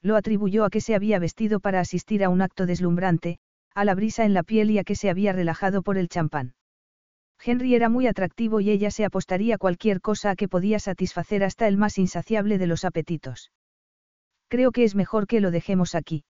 Lo 0.00 0.14
atribuyó 0.14 0.64
a 0.64 0.70
que 0.70 0.80
se 0.80 0.94
había 0.94 1.18
vestido 1.18 1.58
para 1.58 1.80
asistir 1.80 2.22
a 2.22 2.28
un 2.28 2.40
acto 2.40 2.66
deslumbrante, 2.66 3.40
a 3.74 3.84
la 3.84 3.96
brisa 3.96 4.24
en 4.24 4.32
la 4.32 4.44
piel 4.44 4.70
y 4.70 4.78
a 4.78 4.84
que 4.84 4.94
se 4.94 5.10
había 5.10 5.32
relajado 5.32 5.82
por 5.82 5.98
el 5.98 6.08
champán. 6.08 6.54
Henry 7.44 7.74
era 7.74 7.88
muy 7.88 8.06
atractivo 8.06 8.60
y 8.60 8.70
ella 8.70 8.90
se 8.90 9.04
apostaría 9.04 9.58
cualquier 9.58 10.00
cosa 10.00 10.30
a 10.30 10.36
que 10.36 10.48
podía 10.48 10.78
satisfacer 10.78 11.42
hasta 11.42 11.66
el 11.66 11.76
más 11.76 11.98
insaciable 11.98 12.58
de 12.58 12.66
los 12.66 12.84
apetitos. 12.84 13.50
Creo 14.48 14.70
que 14.70 14.84
es 14.84 14.94
mejor 14.94 15.26
que 15.26 15.40
lo 15.40 15.50
dejemos 15.50 15.94
aquí. 15.94 16.24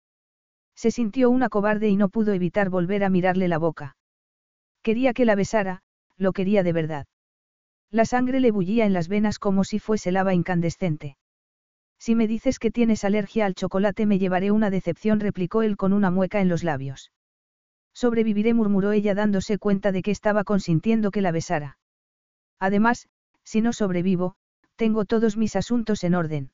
Se 0.76 0.92
sintió 0.92 1.30
una 1.30 1.50
cobarde 1.50 1.90
y 1.90 1.96
no 1.96 2.10
pudo 2.10 2.34
evitar 2.34 2.70
volver 2.70 3.04
a 3.04 3.10
mirarle 3.10 3.48
la 3.48 3.58
boca. 3.58 3.98
Quería 4.84 5.14
que 5.14 5.26
la 5.26 5.36
besara, 5.36 5.82
lo 6.18 6.32
quería 6.32 6.64
de 6.64 6.74
verdad. 6.74 7.08
La 7.90 8.06
sangre 8.06 8.40
le 8.40 8.52
bullía 8.52 8.86
en 8.86 8.94
las 8.94 9.10
venas 9.10 9.38
como 9.38 9.64
si 9.64 9.80
fuese 9.80 10.12
lava 10.12 10.34
incandescente. 10.34 11.18
Si 12.00 12.16
me 12.16 12.26
dices 12.26 12.58
que 12.58 12.72
tienes 12.72 13.04
alergia 13.04 13.46
al 13.46 13.54
chocolate 13.54 14.06
me 14.06 14.18
llevaré 14.18 14.50
una 14.50 14.70
decepción, 14.70 15.20
replicó 15.20 15.62
él 15.62 15.76
con 15.78 15.92
una 15.94 16.10
mueca 16.10 16.40
en 16.40 16.48
los 16.48 16.64
labios. 16.64 17.12
Sobreviviré, 17.94 18.54
murmuró 18.54 18.92
ella 18.92 19.14
dándose 19.14 19.58
cuenta 19.58 19.92
de 19.92 20.02
que 20.02 20.12
estaba 20.12 20.44
consintiendo 20.44 21.12
que 21.12 21.22
la 21.22 21.32
besara. 21.32 21.78
Además, 22.60 23.08
si 23.44 23.62
no 23.62 23.74
sobrevivo, 23.74 24.36
tengo 24.76 25.06
todos 25.06 25.38
mis 25.38 25.56
asuntos 25.56 26.04
en 26.04 26.16
orden. 26.16 26.52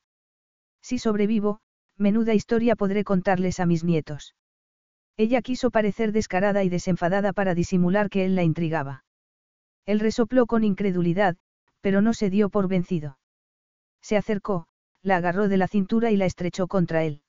Si 0.82 1.00
sobrevivo, 1.00 1.60
menuda 1.98 2.34
historia 2.34 2.76
podré 2.76 3.04
contarles 3.04 3.60
a 3.60 3.66
mis 3.66 3.84
nietos. 3.84 4.36
Ella 5.18 5.42
quiso 5.42 5.72
parecer 5.72 6.12
descarada 6.12 6.64
y 6.64 6.70
desenfadada 6.70 7.34
para 7.34 7.56
disimular 7.56 8.10
que 8.10 8.26
él 8.26 8.36
la 8.36 8.44
intrigaba. 8.44 9.04
Él 9.86 10.00
resopló 10.00 10.46
con 10.46 10.64
incredulidad, 10.64 11.38
pero 11.82 12.02
no 12.02 12.14
se 12.14 12.30
dio 12.30 12.50
por 12.50 12.68
vencido. 12.68 13.18
Se 14.02 14.18
acercó, 14.18 14.68
la 15.02 15.18
agarró 15.18 15.48
de 15.48 15.58
la 15.58 15.68
cintura 15.68 16.12
y 16.12 16.18
la 16.18 16.26
estrechó 16.26 16.68
contra 16.68 17.04
él. 17.04 17.22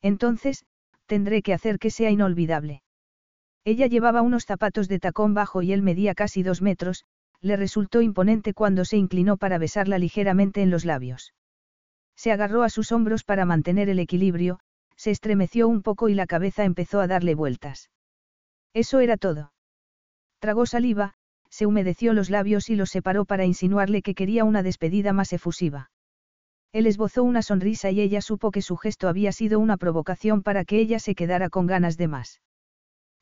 Entonces, 0.00 0.64
tendré 1.06 1.42
que 1.42 1.52
hacer 1.52 1.78
que 1.78 1.90
sea 1.90 2.10
inolvidable. 2.10 2.82
Ella 3.64 3.86
llevaba 3.86 4.22
unos 4.22 4.44
zapatos 4.44 4.88
de 4.88 4.98
tacón 4.98 5.34
bajo 5.34 5.62
y 5.62 5.72
él 5.72 5.82
medía 5.82 6.14
casi 6.14 6.42
dos 6.42 6.62
metros, 6.62 7.04
le 7.40 7.56
resultó 7.56 8.00
imponente 8.02 8.54
cuando 8.54 8.84
se 8.84 8.96
inclinó 8.96 9.36
para 9.36 9.58
besarla 9.58 9.98
ligeramente 9.98 10.62
en 10.62 10.70
los 10.70 10.84
labios. 10.84 11.34
Se 12.16 12.32
agarró 12.32 12.62
a 12.62 12.70
sus 12.70 12.92
hombros 12.92 13.24
para 13.24 13.44
mantener 13.44 13.88
el 13.88 13.98
equilibrio, 13.98 14.60
se 14.96 15.10
estremeció 15.10 15.68
un 15.68 15.82
poco 15.82 16.08
y 16.08 16.14
la 16.14 16.26
cabeza 16.26 16.64
empezó 16.64 17.00
a 17.00 17.06
darle 17.06 17.34
vueltas. 17.34 17.90
Eso 18.74 19.00
era 19.00 19.16
todo. 19.16 19.52
Tragó 20.38 20.66
saliva, 20.66 21.14
se 21.50 21.66
humedeció 21.66 22.14
los 22.14 22.30
labios 22.30 22.68
y 22.70 22.76
los 22.76 22.90
separó 22.90 23.24
para 23.24 23.44
insinuarle 23.44 24.02
que 24.02 24.14
quería 24.14 24.44
una 24.44 24.62
despedida 24.62 25.12
más 25.12 25.32
efusiva. 25.32 25.90
Él 26.72 26.86
esbozó 26.86 27.22
una 27.22 27.42
sonrisa 27.42 27.90
y 27.90 28.00
ella 28.00 28.22
supo 28.22 28.50
que 28.50 28.62
su 28.62 28.76
gesto 28.76 29.08
había 29.08 29.30
sido 29.32 29.60
una 29.60 29.76
provocación 29.76 30.42
para 30.42 30.64
que 30.64 30.78
ella 30.78 30.98
se 30.98 31.14
quedara 31.14 31.50
con 31.50 31.66
ganas 31.66 31.96
de 31.96 32.08
más. 32.08 32.40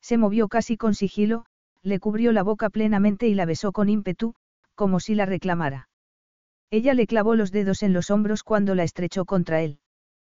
Se 0.00 0.16
movió 0.16 0.48
casi 0.48 0.76
con 0.76 0.94
sigilo, 0.94 1.44
le 1.82 1.98
cubrió 1.98 2.32
la 2.32 2.42
boca 2.42 2.70
plenamente 2.70 3.26
y 3.26 3.34
la 3.34 3.46
besó 3.46 3.72
con 3.72 3.88
ímpetu, 3.88 4.34
como 4.74 5.00
si 5.00 5.14
la 5.14 5.26
reclamara. 5.26 5.88
Ella 6.70 6.94
le 6.94 7.06
clavó 7.06 7.34
los 7.34 7.50
dedos 7.50 7.82
en 7.82 7.92
los 7.92 8.10
hombros 8.10 8.44
cuando 8.44 8.74
la 8.74 8.84
estrechó 8.84 9.24
contra 9.24 9.60
él. 9.60 9.79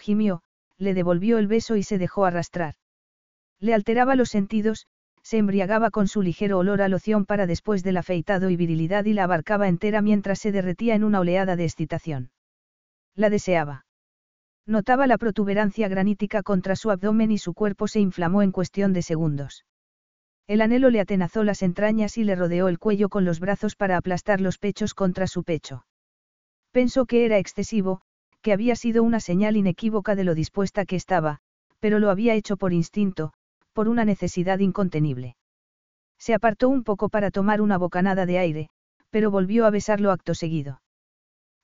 Gimió, 0.00 0.42
le 0.78 0.94
devolvió 0.94 1.38
el 1.38 1.46
beso 1.46 1.76
y 1.76 1.82
se 1.82 1.98
dejó 1.98 2.24
arrastrar. 2.24 2.74
Le 3.60 3.74
alteraba 3.74 4.16
los 4.16 4.30
sentidos, 4.30 4.86
se 5.22 5.36
embriagaba 5.36 5.90
con 5.90 6.08
su 6.08 6.22
ligero 6.22 6.58
olor 6.58 6.80
a 6.80 6.88
loción 6.88 7.26
para 7.26 7.46
después 7.46 7.82
del 7.82 7.98
afeitado 7.98 8.48
y 8.48 8.56
virilidad 8.56 9.04
y 9.04 9.12
la 9.12 9.24
abarcaba 9.24 9.68
entera 9.68 10.00
mientras 10.00 10.38
se 10.38 10.52
derretía 10.52 10.94
en 10.94 11.04
una 11.04 11.20
oleada 11.20 11.54
de 11.56 11.64
excitación. 11.64 12.30
La 13.14 13.28
deseaba. 13.28 13.84
Notaba 14.66 15.06
la 15.06 15.18
protuberancia 15.18 15.88
granítica 15.88 16.42
contra 16.42 16.76
su 16.76 16.90
abdomen 16.90 17.30
y 17.30 17.38
su 17.38 17.52
cuerpo 17.52 17.86
se 17.86 18.00
inflamó 18.00 18.42
en 18.42 18.52
cuestión 18.52 18.92
de 18.92 19.02
segundos. 19.02 19.66
El 20.46 20.62
anhelo 20.62 20.90
le 20.90 21.00
atenazó 21.00 21.44
las 21.44 21.62
entrañas 21.62 22.16
y 22.16 22.24
le 22.24 22.34
rodeó 22.34 22.68
el 22.68 22.78
cuello 22.78 23.08
con 23.08 23.24
los 23.24 23.38
brazos 23.38 23.76
para 23.76 23.96
aplastar 23.96 24.40
los 24.40 24.58
pechos 24.58 24.94
contra 24.94 25.26
su 25.26 25.44
pecho. 25.44 25.84
Pensó 26.72 27.04
que 27.04 27.24
era 27.24 27.38
excesivo, 27.38 28.00
que 28.42 28.52
había 28.52 28.76
sido 28.76 29.02
una 29.02 29.20
señal 29.20 29.56
inequívoca 29.56 30.14
de 30.14 30.24
lo 30.24 30.34
dispuesta 30.34 30.84
que 30.84 30.96
estaba, 30.96 31.38
pero 31.78 31.98
lo 31.98 32.10
había 32.10 32.34
hecho 32.34 32.56
por 32.56 32.72
instinto, 32.72 33.32
por 33.72 33.88
una 33.88 34.04
necesidad 34.04 34.58
incontenible. 34.58 35.36
Se 36.18 36.34
apartó 36.34 36.68
un 36.68 36.84
poco 36.84 37.08
para 37.08 37.30
tomar 37.30 37.60
una 37.60 37.78
bocanada 37.78 38.26
de 38.26 38.38
aire, 38.38 38.68
pero 39.10 39.30
volvió 39.30 39.66
a 39.66 39.70
besarlo 39.70 40.10
acto 40.10 40.34
seguido. 40.34 40.82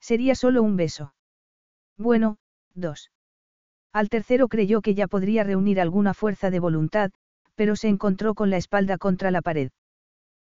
Sería 0.01 0.35
solo 0.35 0.63
un 0.63 0.77
beso. 0.77 1.15
Bueno, 1.99 2.39
dos. 2.75 3.11
Al 3.93 4.09
tercero 4.09 4.49
creyó 4.49 4.83
que 4.83 4.95
ya 4.95 5.07
podría 5.07 5.45
reunir 5.45 5.81
alguna 5.81 6.15
fuerza 6.15 6.51
de 6.51 6.61
voluntad, 6.61 7.11
pero 7.55 7.77
se 7.77 7.89
encontró 7.89 8.35
con 8.35 8.51
la 8.51 8.59
espalda 8.59 8.99
contra 8.99 9.31
la 9.31 9.43
pared. 9.43 9.71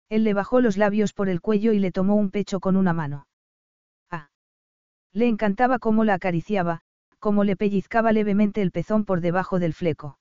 Él 0.10 0.24
le 0.24 0.34
bajó 0.34 0.62
los 0.62 0.78
labios 0.78 1.14
por 1.14 1.30
el 1.30 1.42
cuello 1.42 1.72
y 1.72 1.80
le 1.80 1.92
tomó 1.92 2.16
un 2.16 2.32
pecho 2.32 2.60
con 2.60 2.76
una 2.76 2.94
mano. 2.94 3.26
Le 5.14 5.28
encantaba 5.28 5.80
cómo 5.80 6.04
la 6.04 6.16
acariciaba, 6.16 6.82
cómo 7.20 7.44
le 7.44 7.56
pellizcaba 7.56 8.12
levemente 8.12 8.62
el 8.62 8.72
pezón 8.72 9.06
por 9.06 9.22
debajo 9.22 9.60
del 9.60 9.74
fleco. 9.74 10.20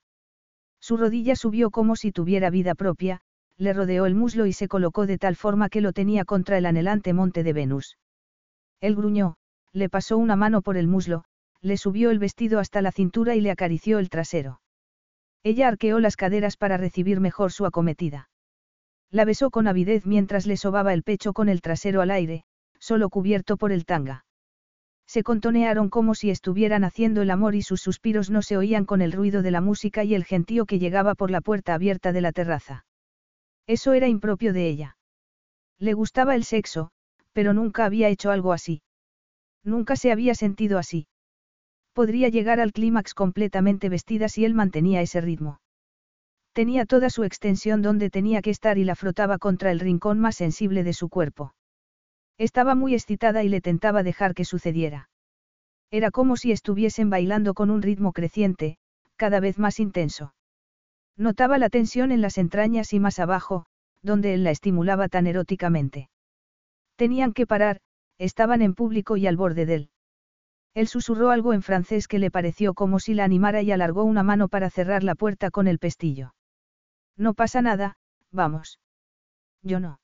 Su 0.79 0.97
rodilla 0.97 1.35
subió 1.35 1.71
como 1.71 1.95
si 1.95 2.11
tuviera 2.11 2.49
vida 2.49 2.75
propia, 2.75 3.21
le 3.57 3.73
rodeó 3.73 4.05
el 4.05 4.15
muslo 4.15 4.45
y 4.45 4.53
se 4.53 4.67
colocó 4.67 5.05
de 5.05 5.17
tal 5.17 5.35
forma 5.35 5.69
que 5.69 5.81
lo 5.81 5.91
tenía 5.91 6.25
contra 6.25 6.57
el 6.57 6.65
anhelante 6.65 7.13
monte 7.13 7.43
de 7.43 7.53
Venus. 7.53 7.97
Él 8.79 8.95
gruñó, 8.95 9.35
le 9.73 9.89
pasó 9.89 10.17
una 10.17 10.35
mano 10.35 10.61
por 10.61 10.77
el 10.77 10.87
muslo, 10.87 11.25
le 11.61 11.77
subió 11.77 12.09
el 12.09 12.19
vestido 12.19 12.59
hasta 12.59 12.81
la 12.81 12.91
cintura 12.91 13.35
y 13.35 13.41
le 13.41 13.51
acarició 13.51 13.99
el 13.99 14.09
trasero. 14.09 14.61
Ella 15.43 15.67
arqueó 15.67 15.99
las 15.99 16.15
caderas 16.15 16.57
para 16.57 16.77
recibir 16.77 17.19
mejor 17.19 17.51
su 17.51 17.65
acometida. 17.65 18.29
La 19.11 19.25
besó 19.25 19.49
con 19.49 19.67
avidez 19.67 20.05
mientras 20.05 20.45
le 20.45 20.55
sobaba 20.55 20.93
el 20.93 21.03
pecho 21.03 21.33
con 21.33 21.49
el 21.49 21.61
trasero 21.61 22.01
al 22.01 22.11
aire, 22.11 22.43
solo 22.79 23.09
cubierto 23.09 23.57
por 23.57 23.71
el 23.71 23.85
tanga. 23.85 24.25
Se 25.09 25.23
contonearon 25.23 25.89
como 25.89 26.13
si 26.13 26.29
estuvieran 26.29 26.83
haciendo 26.83 27.23
el 27.23 27.31
amor 27.31 27.55
y 27.55 27.63
sus 27.63 27.81
suspiros 27.81 28.29
no 28.29 28.43
se 28.43 28.57
oían 28.57 28.85
con 28.85 29.01
el 29.01 29.11
ruido 29.11 29.41
de 29.41 29.49
la 29.49 29.59
música 29.59 30.03
y 30.03 30.13
el 30.13 30.23
gentío 30.23 30.67
que 30.67 30.77
llegaba 30.77 31.15
por 31.15 31.31
la 31.31 31.41
puerta 31.41 31.73
abierta 31.73 32.11
de 32.11 32.21
la 32.21 32.31
terraza. 32.31 32.85
Eso 33.65 33.93
era 33.93 34.07
impropio 34.07 34.53
de 34.53 34.67
ella. 34.67 34.97
Le 35.79 35.93
gustaba 35.93 36.35
el 36.35 36.43
sexo, 36.43 36.91
pero 37.33 37.53
nunca 37.53 37.85
había 37.85 38.07
hecho 38.07 38.29
algo 38.29 38.53
así. 38.53 38.83
Nunca 39.63 39.95
se 39.95 40.11
había 40.11 40.35
sentido 40.35 40.77
así. 40.77 41.07
Podría 41.93 42.29
llegar 42.29 42.59
al 42.59 42.71
clímax 42.71 43.15
completamente 43.15 43.89
vestida 43.89 44.29
si 44.29 44.45
él 44.45 44.53
mantenía 44.53 45.01
ese 45.01 45.21
ritmo. 45.21 45.59
Tenía 46.53 46.85
toda 46.85 47.09
su 47.09 47.23
extensión 47.23 47.81
donde 47.81 48.11
tenía 48.11 48.43
que 48.43 48.51
estar 48.51 48.77
y 48.77 48.83
la 48.83 48.93
frotaba 48.93 49.39
contra 49.39 49.71
el 49.71 49.79
rincón 49.79 50.19
más 50.19 50.35
sensible 50.35 50.83
de 50.83 50.93
su 50.93 51.09
cuerpo. 51.09 51.55
Estaba 52.39 52.73
muy 52.73 52.93
excitada 52.93 53.43
y 53.43 53.49
le 53.49 53.59
tentaba 53.59 54.01
dejar 54.01 54.33
que 54.33 54.45
sucediera. 54.45 55.09
Era 55.91 56.09
como 56.09 56.37
si 56.37 56.53
estuviesen 56.53 57.09
bailando 57.09 57.53
con 57.53 57.69
un 57.69 57.81
ritmo 57.81 58.13
creciente, 58.13 58.77
cada 59.17 59.41
vez 59.41 59.59
más 59.59 59.81
intenso. 59.81 60.33
Notaba 61.17 61.57
la 61.57 61.69
tensión 61.69 62.13
en 62.13 62.21
las 62.21 62.37
entrañas 62.37 62.93
y 62.93 62.99
más 63.01 63.19
abajo, 63.19 63.65
donde 64.01 64.33
él 64.33 64.45
la 64.45 64.51
estimulaba 64.51 65.09
tan 65.09 65.27
eróticamente. 65.27 66.09
Tenían 66.95 67.33
que 67.33 67.45
parar, 67.45 67.81
estaban 68.17 68.61
en 68.61 68.73
público 68.73 69.17
y 69.17 69.27
al 69.27 69.35
borde 69.35 69.65
de 69.65 69.75
él. 69.75 69.89
Él 70.73 70.87
susurró 70.87 71.31
algo 71.31 71.51
en 71.51 71.61
francés 71.61 72.07
que 72.07 72.19
le 72.19 72.31
pareció 72.31 72.73
como 72.73 72.99
si 72.99 73.13
la 73.13 73.25
animara 73.25 73.61
y 73.61 73.71
alargó 73.73 74.05
una 74.05 74.23
mano 74.23 74.47
para 74.47 74.69
cerrar 74.69 75.03
la 75.03 75.15
puerta 75.15 75.51
con 75.51 75.67
el 75.67 75.77
pestillo. 75.77 76.35
No 77.17 77.33
pasa 77.33 77.61
nada, 77.61 77.97
vamos. 78.31 78.79
Yo 79.61 79.81
no. 79.81 79.99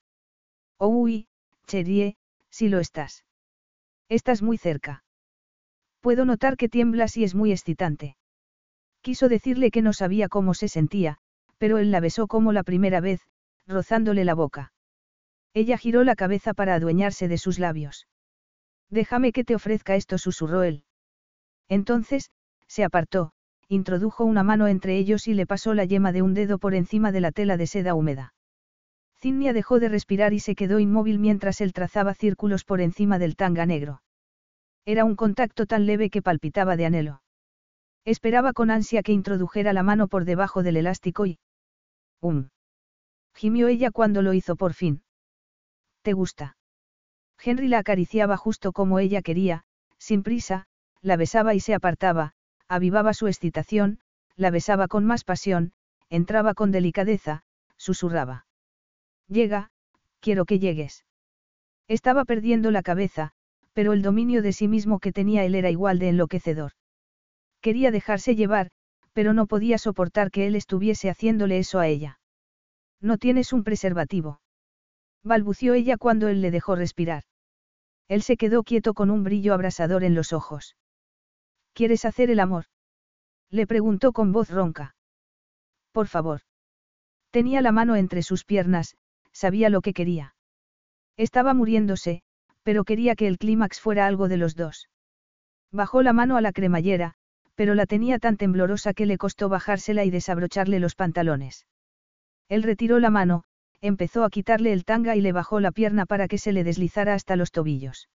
Oh, 0.77 0.87
uy, 0.89 1.27
Cherie, 1.65 2.17
si 2.55 2.69
lo 2.69 2.79
estás. 2.79 3.25
Estás 4.07 4.41
muy 4.41 4.57
cerca. 4.57 5.03
Puedo 5.99 6.23
notar 6.23 6.55
que 6.55 6.69
tiemblas 6.69 7.17
y 7.17 7.25
es 7.25 7.35
muy 7.35 7.51
excitante. 7.51 8.15
Quiso 9.01 9.27
decirle 9.27 9.71
que 9.71 9.81
no 9.81 9.91
sabía 9.91 10.29
cómo 10.29 10.53
se 10.53 10.69
sentía, 10.69 11.17
pero 11.57 11.79
él 11.79 11.91
la 11.91 11.99
besó 11.99 12.27
como 12.27 12.53
la 12.53 12.63
primera 12.63 13.01
vez, 13.01 13.19
rozándole 13.67 14.23
la 14.23 14.35
boca. 14.35 14.71
Ella 15.53 15.77
giró 15.77 16.05
la 16.05 16.15
cabeza 16.15 16.53
para 16.53 16.75
adueñarse 16.75 17.27
de 17.27 17.37
sus 17.37 17.59
labios. 17.59 18.07
Déjame 18.89 19.33
que 19.33 19.43
te 19.43 19.55
ofrezca 19.55 19.97
esto, 19.97 20.17
susurró 20.17 20.63
él. 20.63 20.85
Entonces, 21.67 22.31
se 22.67 22.85
apartó, 22.85 23.33
introdujo 23.67 24.23
una 24.23 24.43
mano 24.43 24.67
entre 24.67 24.97
ellos 24.97 25.27
y 25.27 25.33
le 25.33 25.45
pasó 25.45 25.73
la 25.73 25.83
yema 25.83 26.13
de 26.13 26.21
un 26.21 26.33
dedo 26.33 26.57
por 26.57 26.73
encima 26.73 27.11
de 27.11 27.19
la 27.19 27.33
tela 27.33 27.57
de 27.57 27.67
seda 27.67 27.95
húmeda. 27.95 28.34
Zinnia 29.25 29.53
dejó 29.53 29.79
de 29.79 29.89
respirar 29.89 30.33
y 30.33 30.39
se 30.39 30.53
quedó 30.53 30.77
inmóvil 30.77 31.17
mientras 31.17 31.59
él 31.59 31.73
trazaba 31.73 32.13
círculos 32.13 32.63
por 32.63 32.79
encima 32.79 33.17
del 33.17 33.35
tanga 33.35 33.65
negro. 33.65 34.03
Era 34.85 35.03
un 35.03 35.15
contacto 35.15 35.65
tan 35.65 35.87
leve 35.87 36.11
que 36.11 36.21
palpitaba 36.21 36.77
de 36.77 36.85
anhelo. 36.85 37.23
Esperaba 38.05 38.53
con 38.53 38.69
ansia 38.69 39.01
que 39.01 39.13
introdujera 39.13 39.73
la 39.73 39.81
mano 39.81 40.07
por 40.07 40.25
debajo 40.25 40.61
del 40.61 40.77
elástico 40.77 41.25
y... 41.25 41.39
¡Um! 42.21 42.49
Gimió 43.33 43.67
ella 43.67 43.89
cuando 43.89 44.21
lo 44.21 44.31
hizo 44.35 44.55
por 44.55 44.75
fin. 44.75 45.01
¿Te 46.03 46.13
gusta? 46.13 46.55
Henry 47.43 47.67
la 47.67 47.79
acariciaba 47.79 48.37
justo 48.37 48.73
como 48.73 48.99
ella 48.99 49.23
quería, 49.23 49.63
sin 49.97 50.21
prisa, 50.21 50.67
la 51.01 51.17
besaba 51.17 51.55
y 51.55 51.61
se 51.61 51.73
apartaba, 51.73 52.33
avivaba 52.67 53.15
su 53.15 53.25
excitación, 53.25 53.97
la 54.35 54.51
besaba 54.51 54.87
con 54.87 55.03
más 55.03 55.23
pasión, 55.23 55.73
entraba 56.11 56.53
con 56.53 56.71
delicadeza, 56.71 57.41
susurraba. 57.75 58.44
Llega, 59.27 59.71
quiero 60.19 60.45
que 60.45 60.59
llegues. 60.59 61.05
Estaba 61.87 62.25
perdiendo 62.25 62.71
la 62.71 62.83
cabeza, 62.83 63.31
pero 63.73 63.93
el 63.93 64.01
dominio 64.01 64.41
de 64.41 64.53
sí 64.53 64.67
mismo 64.67 64.99
que 64.99 65.11
tenía 65.11 65.43
él 65.43 65.55
era 65.55 65.69
igual 65.69 65.99
de 65.99 66.09
enloquecedor. 66.09 66.71
Quería 67.61 67.91
dejarse 67.91 68.35
llevar, 68.35 68.71
pero 69.13 69.33
no 69.33 69.47
podía 69.47 69.77
soportar 69.77 70.31
que 70.31 70.47
él 70.47 70.55
estuviese 70.55 71.09
haciéndole 71.09 71.57
eso 71.57 71.79
a 71.79 71.87
ella. 71.87 72.19
No 73.01 73.17
tienes 73.17 73.53
un 73.53 73.63
preservativo. 73.63 74.41
Balbució 75.23 75.73
ella 75.73 75.97
cuando 75.97 76.27
él 76.27 76.41
le 76.41 76.51
dejó 76.51 76.75
respirar. 76.75 77.23
Él 78.07 78.21
se 78.21 78.37
quedó 78.37 78.63
quieto 78.63 78.93
con 78.93 79.09
un 79.09 79.23
brillo 79.23 79.53
abrasador 79.53 80.03
en 80.03 80.13
los 80.13 80.33
ojos. 80.33 80.75
¿Quieres 81.73 82.05
hacer 82.05 82.29
el 82.29 82.39
amor? 82.39 82.65
Le 83.49 83.65
preguntó 83.67 84.11
con 84.11 84.31
voz 84.31 84.49
ronca. 84.49 84.95
Por 85.91 86.07
favor. 86.07 86.41
Tenía 87.31 87.61
la 87.61 87.71
mano 87.71 87.95
entre 87.95 88.21
sus 88.21 88.45
piernas, 88.45 88.95
sabía 89.35 89.69
lo 89.69 89.81
que 89.81 89.93
quería. 89.93 90.33
Estaba 91.17 91.53
muriéndose, 91.53 92.21
pero 92.63 92.85
quería 92.85 93.15
que 93.15 93.27
el 93.27 93.37
clímax 93.37 93.79
fuera 93.79 94.07
algo 94.07 94.27
de 94.27 94.37
los 94.37 94.55
dos. 94.55 94.89
Bajó 95.71 96.01
la 96.01 96.13
mano 96.13 96.37
a 96.37 96.41
la 96.41 96.53
cremallera, 96.53 97.13
pero 97.53 97.75
la 97.75 97.85
tenía 97.85 98.17
tan 98.17 98.37
temblorosa 98.37 98.93
que 98.93 99.05
le 99.05 99.17
costó 99.17 99.49
bajársela 99.49 100.05
y 100.05 100.09
desabrocharle 100.09 100.79
los 100.79 100.95
pantalones. 100.95 101.65
Él 102.47 102.63
retiró 102.63 102.99
la 102.99 103.09
mano, 103.09 103.43
empezó 103.81 104.23
a 104.23 104.29
quitarle 104.29 104.71
el 104.71 104.85
tanga 104.85 105.15
y 105.15 105.21
le 105.21 105.33
bajó 105.33 105.59
la 105.59 105.71
pierna 105.71 106.05
para 106.05 106.27
que 106.27 106.37
se 106.37 106.53
le 106.53 106.63
deslizara 106.63 107.13
hasta 107.13 107.35
los 107.35 107.51
tobillos. 107.51 108.09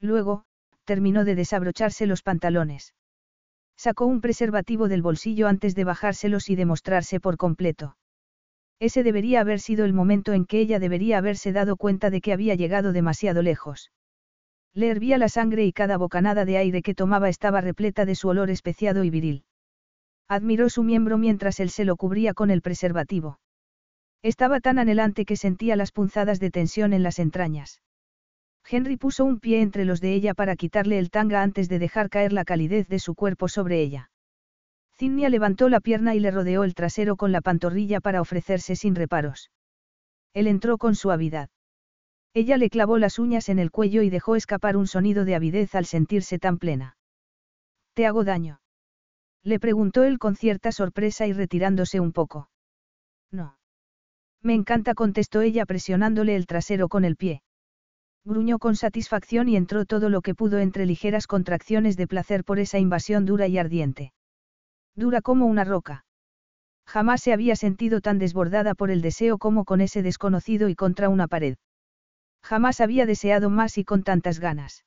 Luego, 0.00 0.44
terminó 0.84 1.24
de 1.24 1.34
desabrocharse 1.34 2.06
los 2.06 2.22
pantalones. 2.22 2.94
Sacó 3.76 4.06
un 4.06 4.20
preservativo 4.20 4.88
del 4.88 5.02
bolsillo 5.02 5.48
antes 5.48 5.74
de 5.74 5.84
bajárselos 5.84 6.50
y 6.50 6.54
demostrarse 6.54 7.18
por 7.18 7.36
completo. 7.36 7.96
Ese 8.80 9.02
debería 9.02 9.40
haber 9.40 9.60
sido 9.60 9.84
el 9.84 9.92
momento 9.92 10.32
en 10.32 10.46
que 10.46 10.58
ella 10.58 10.78
debería 10.78 11.18
haberse 11.18 11.52
dado 11.52 11.76
cuenta 11.76 12.10
de 12.10 12.20
que 12.20 12.32
había 12.32 12.54
llegado 12.54 12.92
demasiado 12.92 13.42
lejos. 13.42 13.90
Le 14.74 14.88
hervía 14.88 15.18
la 15.18 15.28
sangre 15.28 15.64
y 15.64 15.72
cada 15.72 15.96
bocanada 15.96 16.44
de 16.44 16.56
aire 16.56 16.82
que 16.82 16.94
tomaba 16.94 17.28
estaba 17.28 17.60
repleta 17.60 18.04
de 18.04 18.16
su 18.16 18.28
olor 18.28 18.50
especiado 18.50 19.04
y 19.04 19.10
viril. 19.10 19.44
Admiró 20.28 20.68
su 20.68 20.82
miembro 20.82 21.18
mientras 21.18 21.60
él 21.60 21.70
se 21.70 21.84
lo 21.84 21.96
cubría 21.96 22.34
con 22.34 22.50
el 22.50 22.62
preservativo. 22.62 23.38
Estaba 24.22 24.58
tan 24.60 24.78
anhelante 24.78 25.26
que 25.26 25.36
sentía 25.36 25.76
las 25.76 25.92
punzadas 25.92 26.40
de 26.40 26.50
tensión 26.50 26.92
en 26.92 27.02
las 27.02 27.18
entrañas. 27.18 27.82
Henry 28.66 28.96
puso 28.96 29.24
un 29.24 29.38
pie 29.38 29.60
entre 29.60 29.84
los 29.84 30.00
de 30.00 30.14
ella 30.14 30.32
para 30.32 30.56
quitarle 30.56 30.98
el 30.98 31.10
tanga 31.10 31.42
antes 31.42 31.68
de 31.68 31.78
dejar 31.78 32.08
caer 32.08 32.32
la 32.32 32.44
calidez 32.44 32.88
de 32.88 32.98
su 32.98 33.14
cuerpo 33.14 33.48
sobre 33.48 33.80
ella. 33.82 34.10
Zinnia 34.96 35.28
levantó 35.28 35.68
la 35.68 35.80
pierna 35.80 36.14
y 36.14 36.20
le 36.20 36.30
rodeó 36.30 36.62
el 36.64 36.74
trasero 36.74 37.16
con 37.16 37.32
la 37.32 37.40
pantorrilla 37.40 38.00
para 38.00 38.20
ofrecerse 38.20 38.76
sin 38.76 38.94
reparos. 38.94 39.50
Él 40.34 40.46
entró 40.46 40.78
con 40.78 40.94
suavidad. 40.94 41.50
Ella 42.32 42.56
le 42.56 42.70
clavó 42.70 42.98
las 42.98 43.18
uñas 43.18 43.48
en 43.48 43.58
el 43.58 43.70
cuello 43.70 44.02
y 44.02 44.10
dejó 44.10 44.36
escapar 44.36 44.76
un 44.76 44.86
sonido 44.86 45.24
de 45.24 45.34
avidez 45.34 45.74
al 45.74 45.86
sentirse 45.86 46.38
tan 46.38 46.58
plena. 46.58 46.96
¿Te 47.94 48.06
hago 48.06 48.24
daño? 48.24 48.60
Le 49.44 49.60
preguntó 49.60 50.04
él 50.04 50.18
con 50.18 50.36
cierta 50.36 50.72
sorpresa 50.72 51.26
y 51.26 51.32
retirándose 51.32 52.00
un 52.00 52.12
poco. 52.12 52.48
No. 53.30 53.58
Me 54.42 54.54
encanta, 54.54 54.94
contestó 54.94 55.42
ella 55.42 55.66
presionándole 55.66 56.34
el 56.34 56.46
trasero 56.46 56.88
con 56.88 57.04
el 57.04 57.16
pie. 57.16 57.42
Gruñó 58.24 58.58
con 58.58 58.74
satisfacción 58.74 59.48
y 59.48 59.56
entró 59.56 59.84
todo 59.84 60.08
lo 60.08 60.22
que 60.22 60.34
pudo 60.34 60.58
entre 60.58 60.86
ligeras 60.86 61.26
contracciones 61.26 61.96
de 61.96 62.06
placer 62.06 62.42
por 62.42 62.58
esa 62.58 62.78
invasión 62.78 63.26
dura 63.26 63.46
y 63.48 63.58
ardiente. 63.58 64.12
Dura 64.96 65.22
como 65.22 65.46
una 65.46 65.64
roca. 65.64 66.04
Jamás 66.86 67.22
se 67.22 67.32
había 67.32 67.56
sentido 67.56 68.00
tan 68.00 68.18
desbordada 68.18 68.74
por 68.74 68.90
el 68.90 69.00
deseo 69.02 69.38
como 69.38 69.64
con 69.64 69.80
ese 69.80 70.02
desconocido 70.02 70.68
y 70.68 70.74
contra 70.74 71.08
una 71.08 71.28
pared. 71.28 71.56
Jamás 72.42 72.80
había 72.80 73.06
deseado 73.06 73.50
más 73.50 73.78
y 73.78 73.84
con 73.84 74.02
tantas 74.02 74.38
ganas. 74.38 74.84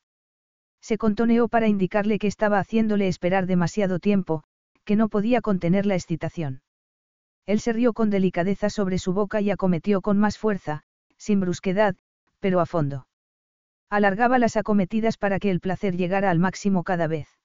Se 0.80 0.96
contoneó 0.96 1.48
para 1.48 1.66
indicarle 1.66 2.18
que 2.18 2.28
estaba 2.28 2.58
haciéndole 2.60 3.08
esperar 3.08 3.46
demasiado 3.46 3.98
tiempo, 3.98 4.44
que 4.84 4.96
no 4.96 5.08
podía 5.08 5.40
contener 5.40 5.84
la 5.84 5.96
excitación. 5.96 6.62
Él 7.46 7.60
se 7.60 7.72
rió 7.72 7.92
con 7.92 8.10
delicadeza 8.10 8.70
sobre 8.70 8.98
su 8.98 9.12
boca 9.12 9.40
y 9.40 9.50
acometió 9.50 10.00
con 10.00 10.18
más 10.18 10.38
fuerza, 10.38 10.84
sin 11.16 11.40
brusquedad, 11.40 11.96
pero 12.40 12.60
a 12.60 12.66
fondo. 12.66 13.08
Alargaba 13.90 14.38
las 14.38 14.56
acometidas 14.56 15.16
para 15.16 15.38
que 15.38 15.50
el 15.50 15.60
placer 15.60 15.96
llegara 15.96 16.30
al 16.30 16.38
máximo 16.38 16.84
cada 16.84 17.06
vez. 17.06 17.37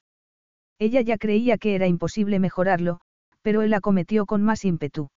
Ella 0.85 0.99
ya 0.99 1.17
creía 1.17 1.57
que 1.57 1.75
era 1.75 1.87
imposible 1.87 2.39
mejorarlo, 2.39 2.99
pero 3.41 3.61
él 3.61 3.73
acometió 3.73 4.25
con 4.25 4.43
más 4.43 4.65
ímpetu. 4.65 5.11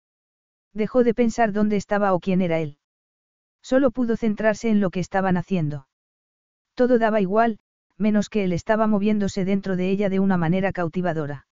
Dejó 0.73 1.05
de 1.05 1.13
pensar 1.13 1.53
dónde 1.53 1.77
estaba 1.77 2.13
o 2.13 2.19
quién 2.19 2.41
era 2.41 2.59
él. 2.59 2.75
Solo 3.61 3.89
pudo 3.89 4.17
centrarse 4.17 4.69
en 4.69 4.81
lo 4.81 4.89
que 4.89 4.99
estaban 4.99 5.37
haciendo. 5.37 5.87
Todo 6.73 6.99
daba 6.99 7.21
igual, 7.21 7.59
menos 7.97 8.27
que 8.27 8.43
él 8.43 8.51
estaba 8.51 8.87
moviéndose 8.87 9.45
dentro 9.45 9.77
de 9.77 9.89
ella 9.89 10.09
de 10.09 10.19
una 10.19 10.35
manera 10.35 10.73
cautivadora. 10.73 11.47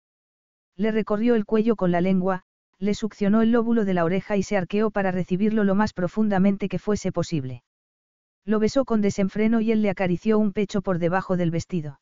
Le 0.76 0.92
recorrió 0.92 1.36
el 1.36 1.46
cuello 1.46 1.78
con 1.78 1.94
la 1.94 2.02
lengua, 2.02 2.44
le 2.80 2.96
succionó 2.96 3.42
el 3.42 3.54
lóbulo 3.54 3.86
de 3.86 3.94
la 3.94 4.04
oreja 4.04 4.36
y 4.36 4.44
se 4.44 4.58
arqueó 4.58 4.92
para 4.92 5.12
recibirlo 5.12 5.64
lo 5.64 5.74
más 5.74 5.94
profundamente 5.94 6.68
que 6.68 6.80
fuese 6.80 7.14
posible. 7.14 7.64
Lo 8.44 8.60
besó 8.60 8.84
con 8.84 9.00
desenfreno 9.00 9.62
y 9.62 9.72
él 9.72 9.82
le 9.82 9.90
acarició 9.90 10.38
un 10.38 10.52
pecho 10.52 10.82
por 10.82 11.00
debajo 11.00 11.38
del 11.38 11.50
vestido. 11.50 12.02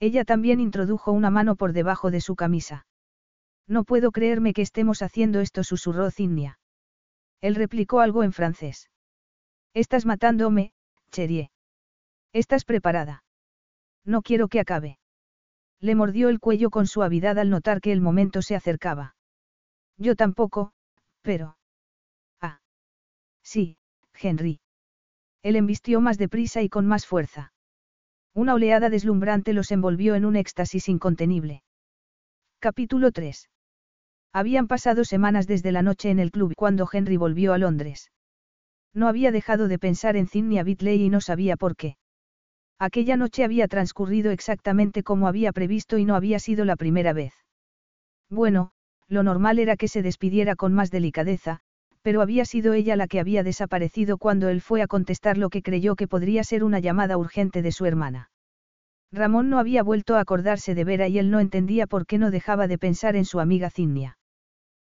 Ella 0.00 0.24
también 0.24 0.60
introdujo 0.60 1.12
una 1.12 1.30
mano 1.30 1.56
por 1.56 1.72
debajo 1.72 2.10
de 2.10 2.20
su 2.20 2.36
camisa. 2.36 2.86
No 3.66 3.84
puedo 3.84 4.12
creerme 4.12 4.52
que 4.52 4.62
estemos 4.62 5.02
haciendo 5.02 5.40
esto, 5.40 5.64
susurró 5.64 6.10
Zinnia. 6.10 6.58
Él 7.40 7.54
replicó 7.54 8.00
algo 8.00 8.22
en 8.22 8.32
francés. 8.32 8.90
Estás 9.74 10.06
matándome, 10.06 10.72
Cherie. 11.10 11.50
¿Estás 12.32 12.64
preparada? 12.64 13.24
No 14.04 14.22
quiero 14.22 14.48
que 14.48 14.60
acabe. 14.60 14.98
Le 15.80 15.94
mordió 15.94 16.28
el 16.28 16.40
cuello 16.40 16.70
con 16.70 16.86
suavidad 16.86 17.38
al 17.38 17.50
notar 17.50 17.80
que 17.80 17.92
el 17.92 18.00
momento 18.00 18.42
se 18.42 18.56
acercaba. 18.56 19.16
Yo 19.96 20.16
tampoco, 20.16 20.72
pero... 21.22 21.58
Ah. 22.40 22.60
Sí, 23.42 23.76
Henry. 24.14 24.60
Él 25.42 25.56
embistió 25.56 26.00
más 26.00 26.18
deprisa 26.18 26.62
y 26.62 26.68
con 26.68 26.86
más 26.86 27.06
fuerza. 27.06 27.52
Una 28.34 28.54
oleada 28.54 28.90
deslumbrante 28.90 29.52
los 29.52 29.70
envolvió 29.70 30.14
en 30.14 30.24
un 30.24 30.36
éxtasis 30.36 30.88
incontenible. 30.88 31.62
Capítulo 32.60 33.12
3. 33.12 33.48
Habían 34.32 34.68
pasado 34.68 35.04
semanas 35.04 35.46
desde 35.46 35.72
la 35.72 35.82
noche 35.82 36.10
en 36.10 36.18
el 36.18 36.30
club 36.30 36.54
cuando 36.56 36.88
Henry 36.92 37.16
volvió 37.16 37.52
a 37.52 37.58
Londres. 37.58 38.10
No 38.94 39.08
había 39.08 39.32
dejado 39.32 39.68
de 39.68 39.78
pensar 39.78 40.16
en 40.16 40.26
Zinnia 40.26 40.62
Bitley 40.62 41.02
y 41.02 41.08
no 41.08 41.20
sabía 41.20 41.56
por 41.56 41.76
qué. 41.76 41.96
Aquella 42.78 43.16
noche 43.16 43.44
había 43.44 43.66
transcurrido 43.68 44.30
exactamente 44.30 45.02
como 45.02 45.26
había 45.26 45.52
previsto 45.52 45.98
y 45.98 46.04
no 46.04 46.14
había 46.14 46.38
sido 46.38 46.64
la 46.64 46.76
primera 46.76 47.12
vez. 47.12 47.32
Bueno, 48.30 48.72
lo 49.08 49.22
normal 49.22 49.58
era 49.58 49.76
que 49.76 49.88
se 49.88 50.02
despidiera 50.02 50.54
con 50.54 50.74
más 50.74 50.90
delicadeza, 50.90 51.60
pero 52.08 52.22
había 52.22 52.46
sido 52.46 52.72
ella 52.72 52.96
la 52.96 53.06
que 53.06 53.20
había 53.20 53.42
desaparecido 53.42 54.16
cuando 54.16 54.48
él 54.48 54.62
fue 54.62 54.80
a 54.80 54.86
contestar 54.86 55.36
lo 55.36 55.50
que 55.50 55.60
creyó 55.60 55.94
que 55.94 56.08
podría 56.08 56.42
ser 56.42 56.64
una 56.64 56.78
llamada 56.78 57.18
urgente 57.18 57.60
de 57.60 57.70
su 57.70 57.84
hermana. 57.84 58.30
Ramón 59.12 59.50
no 59.50 59.58
había 59.58 59.82
vuelto 59.82 60.16
a 60.16 60.20
acordarse 60.20 60.74
de 60.74 60.84
Vera 60.84 61.06
y 61.08 61.18
él 61.18 61.30
no 61.30 61.38
entendía 61.38 61.86
por 61.86 62.06
qué 62.06 62.16
no 62.16 62.30
dejaba 62.30 62.66
de 62.66 62.78
pensar 62.78 63.14
en 63.14 63.26
su 63.26 63.40
amiga 63.40 63.68
Cinnia. 63.68 64.16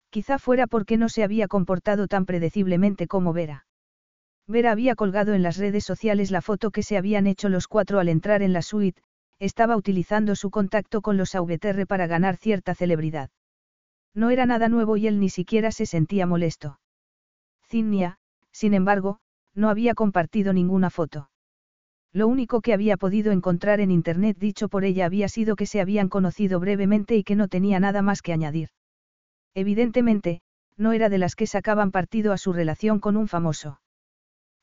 Quizá 0.09 0.39
fuera 0.39 0.67
porque 0.67 0.97
no 0.97 1.07
se 1.07 1.23
había 1.23 1.47
comportado 1.47 2.07
tan 2.09 2.25
predeciblemente 2.25 3.07
como 3.07 3.31
Vera. 3.31 3.65
Vera 4.45 4.73
había 4.73 4.95
colgado 4.95 5.33
en 5.33 5.41
las 5.41 5.55
redes 5.55 5.85
sociales 5.85 6.31
la 6.31 6.41
foto 6.41 6.69
que 6.69 6.83
se 6.83 6.97
habían 6.97 7.27
hecho 7.27 7.47
los 7.47 7.69
cuatro 7.69 7.99
al 7.99 8.09
entrar 8.09 8.41
en 8.41 8.51
la 8.51 8.61
suite, 8.61 9.01
estaba 9.39 9.77
utilizando 9.77 10.35
su 10.35 10.49
contacto 10.49 11.01
con 11.01 11.15
los 11.15 11.33
AVTR 11.33 11.87
para 11.87 12.07
ganar 12.07 12.35
cierta 12.35 12.75
celebridad. 12.75 13.29
No 14.13 14.31
era 14.31 14.45
nada 14.45 14.67
nuevo 14.67 14.97
y 14.97 15.07
él 15.07 15.21
ni 15.21 15.29
siquiera 15.29 15.71
se 15.71 15.85
sentía 15.85 16.25
molesto. 16.25 16.77
Zinnia, 17.67 18.17
sin 18.51 18.73
embargo, 18.73 19.19
no 19.53 19.69
había 19.69 19.93
compartido 19.95 20.53
ninguna 20.53 20.89
foto. 20.89 21.29
Lo 22.13 22.27
único 22.27 22.61
que 22.61 22.73
había 22.73 22.95
podido 22.95 23.31
encontrar 23.31 23.81
en 23.81 23.91
Internet 23.91 24.37
dicho 24.39 24.69
por 24.69 24.85
ella 24.85 25.05
había 25.05 25.27
sido 25.27 25.55
que 25.55 25.65
se 25.65 25.81
habían 25.81 26.07
conocido 26.07 26.59
brevemente 26.59 27.15
y 27.15 27.23
que 27.23 27.35
no 27.35 27.47
tenía 27.47 27.79
nada 27.79 28.01
más 28.01 28.21
que 28.21 28.31
añadir. 28.31 28.69
Evidentemente, 29.53 30.41
no 30.77 30.93
era 30.93 31.09
de 31.09 31.17
las 31.17 31.35
que 31.35 31.47
sacaban 31.47 31.91
partido 31.91 32.31
a 32.31 32.37
su 32.37 32.53
relación 32.53 32.99
con 32.99 33.17
un 33.17 33.27
famoso. 33.27 33.81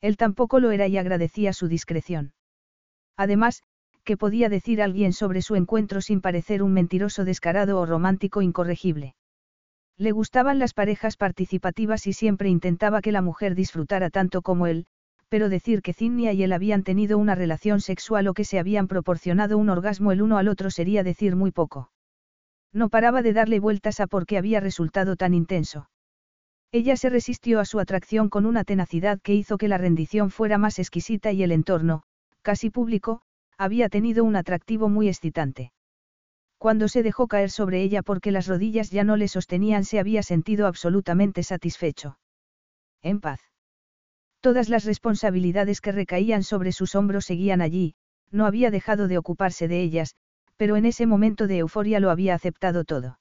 Él 0.01 0.17
tampoco 0.17 0.61
lo 0.61 0.71
era 0.71 0.87
y 0.89 0.97
agradecía 0.99 1.53
su 1.53 1.69
discreción. 1.69 2.33
Además, 3.17 3.63
¿qué 4.05 4.17
podía 4.17 4.49
decir 4.49 4.83
alguien 4.83 5.13
sobre 5.13 5.43
su 5.43 5.55
encuentro 5.55 6.01
sin 6.01 6.21
parecer 6.21 6.63
un 6.63 6.73
mentiroso 6.73 7.25
descarado 7.25 7.79
o 7.79 7.87
romántico 7.87 8.43
incorregible? 8.43 9.15
Le 9.99 10.13
gustaban 10.13 10.59
las 10.59 10.75
parejas 10.75 11.17
participativas 11.17 12.07
y 12.07 12.13
siempre 12.13 12.49
intentaba 12.49 13.01
que 13.01 13.13
la 13.13 13.23
mujer 13.23 13.55
disfrutara 13.55 14.11
tanto 14.11 14.43
como 14.43 14.67
él, 14.67 14.87
pero 15.29 15.49
decir 15.49 15.81
que 15.81 15.93
Zinnia 15.93 16.33
y 16.33 16.43
él 16.43 16.53
habían 16.53 16.83
tenido 16.83 17.19
una 17.19 17.35
relación 17.35 17.81
sexual 17.81 18.29
o 18.29 18.35
que 18.35 18.45
se 18.45 18.59
habían 18.59 18.89
proporcionado 18.89 19.57
un 19.57 19.69
orgasmo 19.69 20.13
el 20.13 20.23
uno 20.23 20.39
al 20.39 20.49
otro 20.49 20.71
sería 20.71 21.03
decir 21.03 21.37
muy 21.37 21.53
poco. 21.53 21.91
No 22.73 22.89
paraba 22.89 23.23
de 23.23 23.33
darle 23.33 23.61
vueltas 23.61 24.01
a 24.01 24.07
por 24.07 24.27
qué 24.27 24.39
había 24.39 24.61
resultado 24.61 25.17
tan 25.17 25.35
intenso. 25.35 25.89
Ella 26.71 26.97
se 26.97 27.11
resistió 27.11 27.61
a 27.61 27.67
su 27.67 27.81
atracción 27.81 28.31
con 28.31 28.47
una 28.47 28.65
tenacidad 28.65 29.21
que 29.21 29.35
hizo 29.35 29.59
que 29.59 29.69
la 29.69 29.79
rendición 29.79 30.31
fuera 30.31 30.57
más 30.57 30.79
exquisita 30.79 31.33
y 31.33 31.43
el 31.43 31.53
entorno, 31.53 32.03
casi 32.41 32.71
público, 32.71 33.21
había 33.59 33.89
tenido 33.89 34.25
un 34.25 34.37
atractivo 34.37 34.89
muy 34.89 35.09
excitante. 35.09 35.73
Cuando 36.63 36.87
se 36.87 37.03
dejó 37.03 37.27
caer 37.27 37.51
sobre 37.51 37.83
ella 37.83 38.03
porque 38.03 38.31
las 38.31 38.47
rodillas 38.47 38.93
ya 38.93 39.03
no 39.03 39.17
le 39.17 39.27
sostenían 39.27 39.85
se 39.85 39.99
había 39.99 40.23
sentido 40.23 40.69
absolutamente 40.69 41.43
satisfecho. 41.43 42.19
En 43.03 43.19
paz. 43.19 43.41
Todas 44.41 44.69
las 44.69 44.85
responsabilidades 44.85 45.81
que 45.81 45.91
recaían 45.91 46.45
sobre 46.45 46.71
sus 46.71 46.95
hombros 46.95 47.25
seguían 47.25 47.63
allí, 47.63 47.97
no 48.31 48.47
había 48.47 48.71
dejado 48.71 49.09
de 49.09 49.19
ocuparse 49.19 49.67
de 49.67 49.83
ellas, 49.83 50.15
pero 50.57 50.77
en 50.77 50.85
ese 50.85 51.05
momento 51.05 51.49
de 51.49 51.59
euforia 51.59 51.99
lo 51.99 52.11
había 52.11 52.37
aceptado 52.37 52.85
todo. 52.85 53.19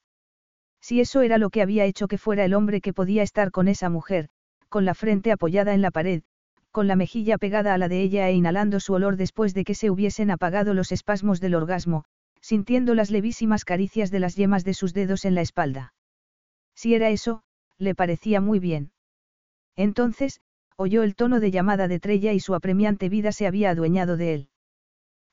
Si 0.80 1.02
eso 1.02 1.22
era 1.22 1.40
lo 1.40 1.50
que 1.50 1.64
había 1.64 1.86
hecho 1.86 2.08
que 2.08 2.20
fuera 2.20 2.46
el 2.46 2.54
hombre 2.54 2.80
que 2.80 2.94
podía 2.94 3.24
estar 3.24 3.50
con 3.50 3.68
esa 3.68 3.90
mujer, 3.90 4.30
con 4.70 4.86
la 4.86 4.94
frente 4.94 5.32
apoyada 5.32 5.74
en 5.74 5.82
la 5.82 5.90
pared, 5.90 6.22
con 6.70 6.88
la 6.88 6.96
mejilla 6.96 7.40
pegada 7.40 7.74
a 7.74 7.80
la 7.80 7.88
de 7.88 8.04
ella 8.04 8.30
e 8.30 8.34
inhalando 8.34 8.80
su 8.80 8.94
olor 8.94 9.18
después 9.18 9.56
de 9.56 9.64
que 9.64 9.74
se 9.74 9.90
hubiesen 9.90 10.30
apagado 10.30 10.76
los 10.76 10.92
espasmos 10.92 11.40
del 11.40 11.56
orgasmo, 11.56 12.06
sintiendo 12.42 12.96
las 12.96 13.12
levísimas 13.12 13.66
caricias 13.66 14.12
de 14.12 14.20
las 14.20 14.36
yemas 14.36 14.64
de 14.64 14.74
sus 14.74 14.94
dedos 14.94 15.26
en 15.26 15.36
la 15.36 15.42
espalda. 15.42 15.94
Si 16.76 16.96
era 16.96 17.10
eso, 17.10 17.44
le 17.78 17.96
parecía 17.96 18.42
muy 18.42 18.60
bien. 18.60 18.92
Entonces, 19.76 20.42
oyó 20.76 21.04
el 21.04 21.16
tono 21.16 21.40
de 21.40 21.52
llamada 21.52 21.88
de 21.88 22.00
Trella 22.00 22.34
y 22.34 22.40
su 22.40 22.56
apremiante 22.56 23.10
vida 23.10 23.32
se 23.32 23.48
había 23.48 23.70
adueñado 23.70 24.18
de 24.18 24.34
él. 24.34 24.50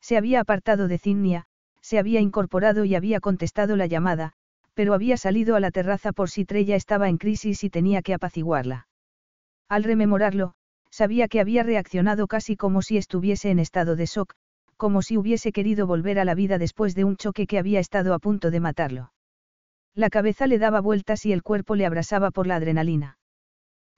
Se 0.00 0.16
había 0.16 0.40
apartado 0.40 0.88
de 0.88 0.98
Cinnia, 0.98 1.46
se 1.80 1.98
había 1.98 2.20
incorporado 2.20 2.84
y 2.84 2.94
había 2.94 3.20
contestado 3.20 3.76
la 3.76 3.86
llamada, 3.86 4.34
pero 4.74 4.94
había 4.94 5.16
salido 5.16 5.56
a 5.56 5.60
la 5.60 5.70
terraza 5.70 6.12
por 6.12 6.30
si 6.30 6.44
Trella 6.44 6.76
estaba 6.76 7.08
en 7.08 7.18
crisis 7.18 7.64
y 7.64 7.70
tenía 7.70 8.02
que 8.02 8.14
apaciguarla. 8.14 8.86
Al 9.68 9.84
rememorarlo, 9.84 10.54
sabía 10.90 11.28
que 11.28 11.40
había 11.40 11.62
reaccionado 11.62 12.26
casi 12.26 12.56
como 12.56 12.82
si 12.82 12.96
estuviese 12.96 13.50
en 13.50 13.58
estado 13.58 13.96
de 13.96 14.06
shock, 14.06 14.34
como 14.78 15.02
si 15.02 15.18
hubiese 15.18 15.52
querido 15.52 15.86
volver 15.86 16.18
a 16.18 16.24
la 16.24 16.34
vida 16.34 16.56
después 16.56 16.94
de 16.94 17.04
un 17.04 17.16
choque 17.16 17.46
que 17.46 17.58
había 17.58 17.80
estado 17.80 18.14
a 18.14 18.18
punto 18.18 18.50
de 18.50 18.60
matarlo. 18.60 19.12
La 19.94 20.08
cabeza 20.08 20.46
le 20.46 20.58
daba 20.58 20.80
vueltas 20.80 21.26
y 21.26 21.32
el 21.32 21.42
cuerpo 21.42 21.74
le 21.74 21.84
abrasaba 21.84 22.30
por 22.30 22.46
la 22.46 22.54
adrenalina. 22.54 23.18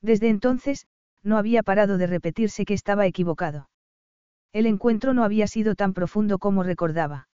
Desde 0.01 0.31
entonces, 0.31 0.87
no 1.22 1.37
había 1.37 1.62
parado 1.62 1.99
de 1.99 2.07
repetirse 2.07 2.64
que 2.64 2.72
estaba 2.72 3.07
equivocado. 3.07 3.68
El 4.53 4.64
encuentro 4.66 5.12
no 5.12 5.22
había 5.22 5.47
sido 5.47 5.74
tan 5.74 5.93
profundo 5.93 6.39
como 6.39 6.62
recordaba. 6.62 7.28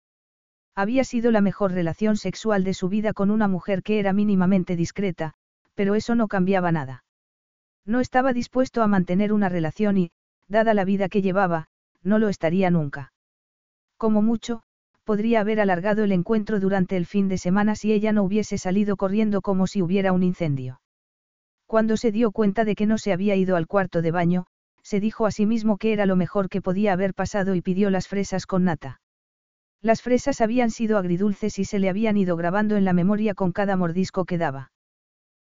Había 0.74 1.04
sido 1.04 1.30
la 1.30 1.40
mejor 1.40 1.72
relación 1.72 2.16
sexual 2.16 2.64
de 2.64 2.74
su 2.74 2.88
vida 2.88 3.12
con 3.12 3.30
una 3.30 3.48
mujer 3.48 3.82
que 3.82 4.00
era 4.00 4.12
mínimamente 4.12 4.76
discreta, 4.76 5.34
pero 5.74 5.94
eso 5.94 6.16
no 6.16 6.26
cambiaba 6.26 6.72
nada. 6.72 7.04
No 7.86 8.00
estaba 8.00 8.32
dispuesto 8.32 8.82
a 8.82 8.88
mantener 8.88 9.32
una 9.32 9.48
relación 9.48 9.96
y, 9.96 10.10
dada 10.48 10.74
la 10.74 10.84
vida 10.84 11.08
que 11.08 11.22
llevaba, 11.22 11.68
no 12.02 12.18
lo 12.18 12.28
estaría 12.28 12.68
nunca. 12.70 13.12
Como 13.96 14.22
mucho, 14.22 14.62
podría 15.04 15.40
haber 15.40 15.60
alargado 15.60 16.04
el 16.04 16.12
encuentro 16.12 16.60
durante 16.60 16.96
el 16.96 17.06
fin 17.06 17.28
de 17.28 17.38
semana 17.38 17.76
si 17.76 17.92
ella 17.92 18.12
no 18.12 18.24
hubiese 18.24 18.58
salido 18.58 18.96
corriendo 18.96 19.40
como 19.40 19.66
si 19.66 19.82
hubiera 19.82 20.12
un 20.12 20.22
incendio. 20.22 20.80
Cuando 21.66 21.96
se 21.96 22.12
dio 22.12 22.30
cuenta 22.32 22.64
de 22.64 22.74
que 22.74 22.86
no 22.86 22.98
se 22.98 23.12
había 23.12 23.36
ido 23.36 23.56
al 23.56 23.66
cuarto 23.66 24.02
de 24.02 24.10
baño, 24.10 24.46
se 24.82 25.00
dijo 25.00 25.26
a 25.26 25.30
sí 25.30 25.46
mismo 25.46 25.78
que 25.78 25.92
era 25.92 26.06
lo 26.06 26.14
mejor 26.14 26.48
que 26.48 26.62
podía 26.62 26.92
haber 26.92 27.14
pasado 27.14 27.54
y 27.54 27.62
pidió 27.62 27.90
las 27.90 28.06
fresas 28.06 28.46
con 28.46 28.64
nata. 28.64 29.00
Las 29.82 30.02
fresas 30.02 30.40
habían 30.40 30.70
sido 30.70 30.98
agridulces 30.98 31.58
y 31.58 31.64
se 31.64 31.78
le 31.78 31.88
habían 31.88 32.16
ido 32.16 32.36
grabando 32.36 32.76
en 32.76 32.84
la 32.84 32.92
memoria 32.92 33.34
con 33.34 33.52
cada 33.52 33.76
mordisco 33.76 34.24
que 34.24 34.38
daba. 34.38 34.72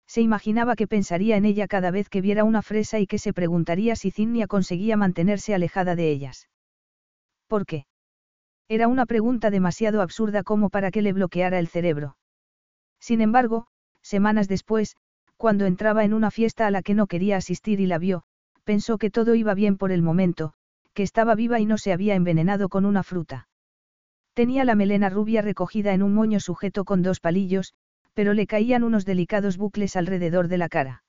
Se 0.08 0.22
imaginaba 0.22 0.76
que 0.76 0.88
pensaría 0.88 1.38
en 1.38 1.46
ella 1.46 1.68
cada 1.68 1.92
vez 1.92 2.10
que 2.10 2.22
viera 2.22 2.44
una 2.44 2.62
fresa 2.62 3.00
y 3.00 3.08
que 3.08 3.18
se 3.20 3.32
preguntaría 3.32 3.96
si 3.96 4.12
Cinnia 4.12 4.48
conseguía 4.48 4.98
mantenerse 4.98 5.54
alejada 5.54 5.96
de 5.96 6.10
ellas. 6.12 6.50
¿Por 7.48 7.66
qué? 7.66 7.86
Era 8.72 8.88
una 8.88 9.08
pregunta 9.08 9.50
demasiado 9.50 10.04
absurda 10.04 10.44
como 10.44 10.70
para 10.70 10.92
que 10.92 11.02
le 11.02 11.12
bloqueara 11.12 11.58
el 11.58 11.68
cerebro. 11.68 12.18
Sin 13.00 13.20
embargo, 13.20 13.66
semanas 14.04 14.48
después, 14.48 14.96
cuando 15.38 15.66
entraba 15.66 16.04
en 16.04 16.14
una 16.14 16.30
fiesta 16.30 16.68
a 16.68 16.72
la 16.72 16.84
que 16.84 16.94
no 16.94 17.08
quería 17.08 17.38
asistir 17.38 17.80
y 17.80 17.88
la 17.88 17.98
vio, 17.98 18.24
pensó 18.64 19.00
que 19.00 19.10
todo 19.10 19.34
iba 19.34 19.56
bien 19.56 19.76
por 19.76 19.92
el 19.92 20.04
momento, 20.04 20.54
que 20.94 21.02
estaba 21.02 21.34
viva 21.34 21.60
y 21.60 21.66
no 21.66 21.80
se 21.80 21.92
había 21.92 22.14
envenenado 22.14 22.70
con 22.70 22.86
una 22.86 23.02
fruta. 23.02 23.48
Tenía 24.36 24.66
la 24.66 24.76
melena 24.76 25.10
rubia 25.10 25.42
recogida 25.42 25.94
en 25.94 26.04
un 26.04 26.14
moño 26.14 26.40
sujeto 26.40 26.86
con 26.86 27.02
dos 27.02 27.20
palillos, 27.20 27.74
pero 28.14 28.36
le 28.36 28.46
caían 28.46 28.84
unos 28.84 29.04
delicados 29.04 29.58
bucles 29.58 29.96
alrededor 29.96 30.48
de 30.48 30.60
la 30.60 30.70
cara. 30.70 31.04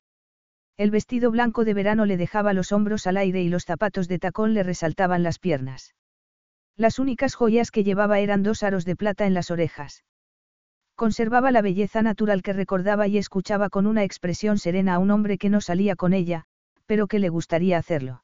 El 0.77 0.89
vestido 0.89 1.29
blanco 1.29 1.63
de 1.63 1.75
verano 1.75 2.07
le 2.07 2.17
dejaba 2.17 2.53
los 2.53 2.71
hombros 2.71 3.05
al 3.05 3.17
aire 3.17 3.43
y 3.43 3.49
los 3.49 3.65
zapatos 3.65 4.07
de 4.07 4.17
tacón 4.17 4.55
le 4.55 4.63
resaltaban 4.63 5.21
las 5.21 5.37
piernas. 5.37 5.93
Las 6.77 6.99
únicas 6.99 7.35
joyas 7.35 7.71
que 7.71 7.83
llevaba 7.83 8.19
eran 8.19 8.43
dos 8.43 8.63
aros 8.63 8.85
de 8.85 8.95
plata 8.95 9.25
en 9.25 9.33
las 9.33 9.51
orejas. 9.51 10.03
Conservaba 10.95 11.51
la 11.51 11.61
belleza 11.61 12.01
natural 12.01 12.41
que 12.41 12.53
recordaba 12.53 13.07
y 13.07 13.17
escuchaba 13.17 13.69
con 13.69 13.87
una 13.87 14.03
expresión 14.03 14.57
serena 14.57 14.95
a 14.95 14.99
un 14.99 15.11
hombre 15.11 15.37
que 15.37 15.49
no 15.49 15.61
salía 15.61 15.95
con 15.95 16.13
ella, 16.13 16.45
pero 16.85 17.07
que 17.07 17.19
le 17.19 17.29
gustaría 17.29 17.77
hacerlo. 17.77 18.23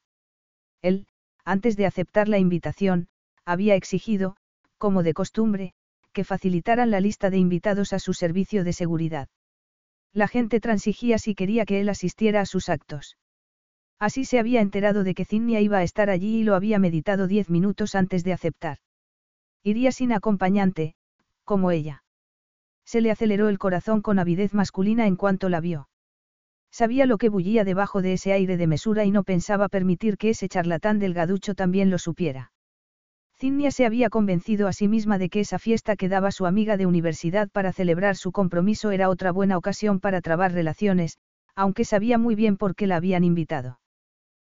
Él, 0.82 1.08
antes 1.43 1.78
de 1.78 1.86
aceptar 1.86 2.28
la 2.28 2.38
invitación, 2.38 3.08
había 3.45 3.76
exigido, 3.76 4.36
como 4.78 5.04
de 5.04 5.14
costumbre, 5.14 5.74
que 6.14 6.24
facilitaran 6.24 6.91
la 6.91 7.00
lista 7.00 7.30
de 7.30 7.38
invitados 7.38 7.93
a 7.93 8.00
su 8.00 8.14
servicio 8.14 8.64
de 8.64 8.74
seguridad. 8.74 9.30
La 10.14 10.28
gente 10.28 10.60
transigía 10.60 11.20
si 11.20 11.36
quería 11.36 11.66
que 11.66 11.80
él 11.80 11.89
asistiera 11.89 12.41
a 12.41 12.45
sus 12.45 12.70
actos. 12.70 13.18
Así 14.00 14.26
se 14.26 14.38
había 14.38 14.62
enterado 14.62 15.04
de 15.04 15.16
que 15.16 15.26
Cinnia 15.26 15.60
iba 15.60 15.80
a 15.80 15.84
estar 15.84 16.10
allí 16.10 16.39
y 16.39 16.43
lo 16.43 16.54
había 16.54 16.78
meditado 16.78 17.28
diez 17.28 17.50
minutos 17.50 17.95
antes 17.95 18.24
de 18.24 18.34
aceptar. 18.34 18.78
Iría 19.64 19.91
sin 19.91 20.12
acompañante, 20.12 20.95
como 21.43 21.72
ella. 21.72 22.04
Se 22.86 23.02
le 23.02 23.12
aceleró 23.12 23.50
el 23.50 23.58
corazón 23.58 24.02
con 24.02 24.20
avidez 24.20 24.54
masculina 24.54 25.08
en 25.08 25.16
cuanto 25.16 25.50
la 25.50 25.62
vio. 25.62 25.89
Sabía 26.72 27.06
lo 27.08 27.18
que 27.18 27.30
bullía 27.30 27.64
debajo 27.64 28.02
de 28.02 28.14
ese 28.14 28.34
aire 28.34 28.56
de 28.56 28.68
mesura 28.68 29.04
y 29.04 29.12
no 29.12 29.24
pensaba 29.24 29.68
permitir 29.68 30.18
que 30.18 30.30
ese 30.30 30.48
charlatán 30.48 31.00
delgaducho 31.00 31.56
también 31.56 31.89
lo 31.89 31.98
supiera. 31.98 32.52
Cinnia 33.36 33.72
se 33.72 33.86
había 33.86 34.10
convencido 34.10 34.68
a 34.68 34.74
sí 34.74 34.88
misma 34.88 35.18
de 35.18 35.30
que 35.30 35.39
esa 35.39 35.60
fiesta 35.60 35.95
que 35.95 36.10
daba 36.10 36.32
su 36.32 36.45
amiga 36.45 36.78
de 36.78 36.86
universidad 36.86 37.50
para 37.50 37.74
celebrar 37.74 38.16
su 38.16 38.32
compromiso 38.32 38.91
era 38.91 39.10
otra 39.10 39.32
buena 39.32 39.58
ocasión 39.58 40.00
para 40.00 40.22
trabar 40.22 40.54
relaciones, 40.54 41.18
aunque 41.56 41.84
sabía 41.84 42.18
muy 42.18 42.36
bien 42.36 42.58
por 42.58 42.76
qué 42.76 42.88
la 42.88 42.98
habían 42.98 43.24
invitado. 43.24 43.80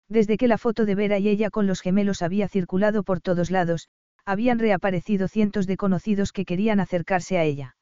Desde 0.09 0.37
que 0.37 0.47
la 0.47 0.57
foto 0.57 0.85
de 0.85 0.95
Vera 0.95 1.19
y 1.19 1.29
ella 1.29 1.49
con 1.49 1.67
los 1.67 1.81
gemelos 1.81 2.21
había 2.21 2.47
circulado 2.47 3.03
por 3.03 3.21
todos 3.21 3.51
lados, 3.51 3.89
habían 4.25 4.59
reaparecido 4.59 5.27
cientos 5.27 5.67
de 5.67 5.77
conocidos 5.77 6.31
que 6.31 6.45
querían 6.45 6.79
acercarse 6.79 7.37
a 7.37 7.43
ella. 7.43 7.75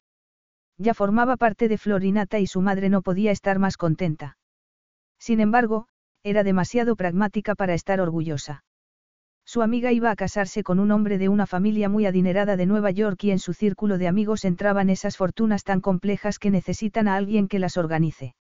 Ya 0.78 0.94
formaba 0.94 1.36
parte 1.36 1.68
de 1.68 1.78
Florinata 1.78 2.38
y 2.38 2.46
su 2.46 2.60
madre 2.60 2.88
no 2.88 3.02
podía 3.02 3.30
estar 3.30 3.58
más 3.58 3.76
contenta. 3.76 4.36
Sin 5.18 5.40
embargo, 5.40 5.86
era 6.24 6.42
demasiado 6.42 6.96
pragmática 6.96 7.54
para 7.54 7.74
estar 7.74 8.00
orgullosa. 8.00 8.64
Su 9.44 9.62
amiga 9.62 9.92
iba 9.92 10.10
a 10.10 10.16
casarse 10.16 10.62
con 10.62 10.78
un 10.78 10.92
hombre 10.92 11.18
de 11.18 11.28
una 11.28 11.46
familia 11.46 11.88
muy 11.88 12.06
adinerada 12.06 12.56
de 12.56 12.66
Nueva 12.66 12.90
York 12.90 13.22
y 13.24 13.32
en 13.32 13.38
su 13.38 13.54
círculo 13.54 13.98
de 13.98 14.08
amigos 14.08 14.44
entraban 14.44 14.88
esas 14.88 15.16
fortunas 15.16 15.64
tan 15.64 15.80
complejas 15.80 16.38
que 16.38 16.50
necesitan 16.50 17.08
a 17.08 17.16
alguien 17.16 17.48
que 17.48 17.58
las 17.58 17.76
organice. 17.76 18.34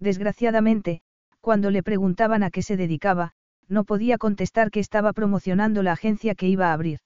Desgraciadamente, 0.00 1.02
cuando 1.44 1.70
le 1.70 1.82
preguntaban 1.82 2.42
a 2.42 2.50
qué 2.50 2.62
se 2.62 2.78
dedicaba, 2.78 3.32
no 3.68 3.84
podía 3.84 4.16
contestar 4.16 4.70
que 4.70 4.80
estaba 4.80 5.12
promocionando 5.12 5.82
la 5.82 5.92
agencia 5.92 6.34
que 6.34 6.48
iba 6.48 6.70
a 6.70 6.72
abrir. 6.72 7.00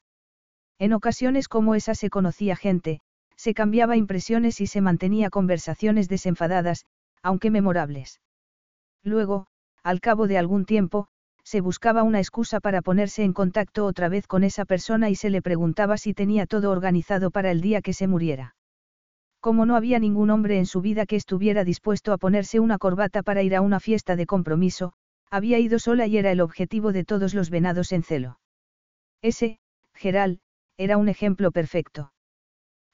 En 0.78 0.92
ocasiones 0.92 1.48
como 1.48 1.74
esa 1.74 1.96
se 1.96 2.08
conocía 2.08 2.54
gente, 2.54 3.00
se 3.34 3.52
cambiaba 3.52 3.96
impresiones 3.96 4.60
y 4.60 4.68
se 4.68 4.80
mantenía 4.80 5.28
conversaciones 5.28 6.08
desenfadadas, 6.08 6.84
aunque 7.20 7.50
memorables. 7.50 8.20
Luego, 9.02 9.48
al 9.82 10.00
cabo 10.00 10.28
de 10.28 10.38
algún 10.38 10.66
tiempo, 10.66 11.08
se 11.42 11.60
buscaba 11.60 12.04
una 12.04 12.20
excusa 12.20 12.60
para 12.60 12.80
ponerse 12.80 13.24
en 13.24 13.32
contacto 13.32 13.86
otra 13.86 14.08
vez 14.08 14.28
con 14.28 14.44
esa 14.44 14.64
persona 14.64 15.10
y 15.10 15.16
se 15.16 15.30
le 15.30 15.42
preguntaba 15.42 15.96
si 15.96 16.14
tenía 16.14 16.46
todo 16.46 16.70
organizado 16.70 17.32
para 17.32 17.50
el 17.50 17.60
día 17.60 17.82
que 17.82 17.92
se 17.92 18.06
muriera. 18.06 18.54
Como 19.40 19.66
no 19.66 19.76
había 19.76 19.98
ningún 19.98 20.30
hombre 20.30 20.58
en 20.58 20.66
su 20.66 20.80
vida 20.80 21.06
que 21.06 21.16
estuviera 21.16 21.64
dispuesto 21.64 22.12
a 22.12 22.18
ponerse 22.18 22.58
una 22.60 22.78
corbata 22.78 23.22
para 23.22 23.42
ir 23.42 23.54
a 23.54 23.60
una 23.60 23.78
fiesta 23.80 24.16
de 24.16 24.26
compromiso, 24.26 24.92
había 25.30 25.58
ido 25.58 25.78
sola 25.78 26.06
y 26.06 26.16
era 26.16 26.32
el 26.32 26.40
objetivo 26.40 26.92
de 26.92 27.04
todos 27.04 27.34
los 27.34 27.50
venados 27.50 27.92
en 27.92 28.02
celo. 28.02 28.40
Ese, 29.22 29.58
Geral, 29.94 30.40
era 30.76 30.96
un 30.96 31.08
ejemplo 31.08 31.52
perfecto. 31.52 32.12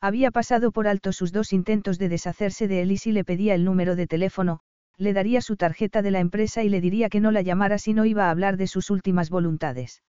Había 0.00 0.30
pasado 0.30 0.70
por 0.70 0.86
alto 0.86 1.12
sus 1.12 1.32
dos 1.32 1.52
intentos 1.52 1.98
de 1.98 2.08
deshacerse 2.08 2.68
de 2.68 2.82
él 2.82 2.92
y 2.92 2.98
si 2.98 3.12
le 3.12 3.24
pedía 3.24 3.54
el 3.54 3.64
número 3.64 3.96
de 3.96 4.06
teléfono, 4.06 4.60
le 4.98 5.12
daría 5.12 5.40
su 5.40 5.56
tarjeta 5.56 6.02
de 6.02 6.10
la 6.10 6.20
empresa 6.20 6.62
y 6.62 6.68
le 6.68 6.80
diría 6.80 7.08
que 7.08 7.20
no 7.20 7.30
la 7.30 7.42
llamara 7.42 7.78
si 7.78 7.94
no 7.94 8.04
iba 8.04 8.26
a 8.26 8.30
hablar 8.30 8.56
de 8.56 8.66
sus 8.66 8.90
últimas 8.90 9.30
voluntades. 9.30 10.02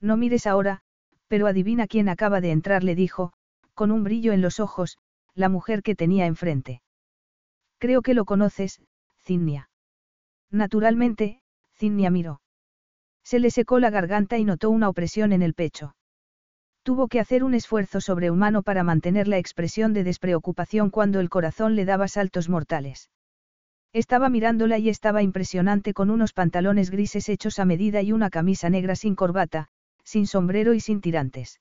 No 0.00 0.16
mires 0.16 0.46
ahora, 0.46 0.80
pero 1.28 1.46
adivina 1.46 1.86
quién 1.86 2.08
acaba 2.08 2.40
de 2.40 2.50
entrar, 2.50 2.82
le 2.82 2.94
dijo, 2.94 3.32
con 3.74 3.90
un 3.90 4.04
brillo 4.04 4.32
en 4.32 4.40
los 4.40 4.58
ojos, 4.58 4.98
la 5.34 5.48
mujer 5.48 5.82
que 5.82 5.94
tenía 5.94 6.26
enfrente. 6.26 6.82
Creo 7.78 8.02
que 8.02 8.14
lo 8.14 8.24
conoces, 8.24 8.80
Cinnia. 9.18 9.70
Naturalmente, 10.50 11.42
Cinnia 11.74 12.10
miró. 12.10 12.40
Se 13.22 13.38
le 13.38 13.50
secó 13.50 13.78
la 13.78 13.90
garganta 13.90 14.38
y 14.38 14.44
notó 14.44 14.70
una 14.70 14.88
opresión 14.88 15.32
en 15.32 15.42
el 15.42 15.54
pecho. 15.54 15.94
Tuvo 16.82 17.08
que 17.08 17.20
hacer 17.20 17.44
un 17.44 17.54
esfuerzo 17.54 18.00
sobrehumano 18.00 18.62
para 18.62 18.82
mantener 18.82 19.28
la 19.28 19.38
expresión 19.38 19.92
de 19.92 20.04
despreocupación 20.04 20.90
cuando 20.90 21.20
el 21.20 21.28
corazón 21.28 21.76
le 21.76 21.84
daba 21.84 22.08
saltos 22.08 22.48
mortales. 22.48 23.10
Estaba 23.92 24.28
mirándola 24.28 24.78
y 24.78 24.88
estaba 24.88 25.22
impresionante 25.22 25.92
con 25.94 26.10
unos 26.10 26.32
pantalones 26.32 26.90
grises 26.90 27.28
hechos 27.28 27.58
a 27.58 27.64
medida 27.64 28.02
y 28.02 28.12
una 28.12 28.30
camisa 28.30 28.70
negra 28.70 28.94
sin 28.94 29.14
corbata, 29.14 29.68
sin 30.04 30.26
sombrero 30.26 30.74
y 30.74 30.80
sin 30.80 31.00
tirantes. 31.00 31.60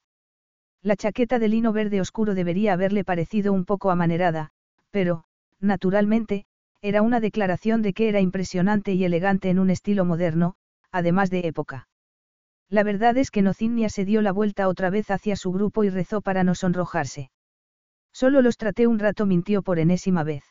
La 0.81 0.95
chaqueta 0.95 1.39
de 1.39 1.49
lino 1.49 1.73
verde 1.73 1.99
oscuro 1.99 2.35
debería 2.35 2.73
haberle 2.73 3.03
parecido 3.03 3.51
un 3.51 3.65
poco 3.65 3.91
amanerada, 3.91 4.51
pero, 4.91 5.26
naturalmente, 5.60 6.45
era 6.81 7.01
una 7.01 7.19
declaración 7.19 7.81
de 7.81 7.93
que 7.93 8.07
era 8.07 8.22
impresionante 8.22 8.93
y 8.93 9.03
elegante 9.03 9.49
en 9.49 9.60
un 9.60 9.69
estilo 9.69 10.06
moderno, 10.06 10.56
además 10.91 11.30
de 11.30 11.47
época. 11.47 11.89
La 12.69 12.84
verdad 12.84 13.18
es 13.18 13.31
que 13.31 13.41
Nocinia 13.41 13.89
se 13.89 14.06
dio 14.06 14.22
la 14.22 14.31
vuelta 14.31 14.68
otra 14.68 14.89
vez 14.89 15.11
hacia 15.11 15.35
su 15.35 15.51
grupo 15.51 15.84
y 15.84 15.89
rezó 15.89 16.22
para 16.22 16.43
no 16.43 16.56
sonrojarse. 16.56 17.31
Solo 18.14 18.41
los 18.41 18.57
traté 18.57 18.88
un 18.88 18.99
rato, 18.99 19.26
mintió 19.26 19.61
por 19.61 19.80
enésima 19.80 20.23
vez. 20.23 20.43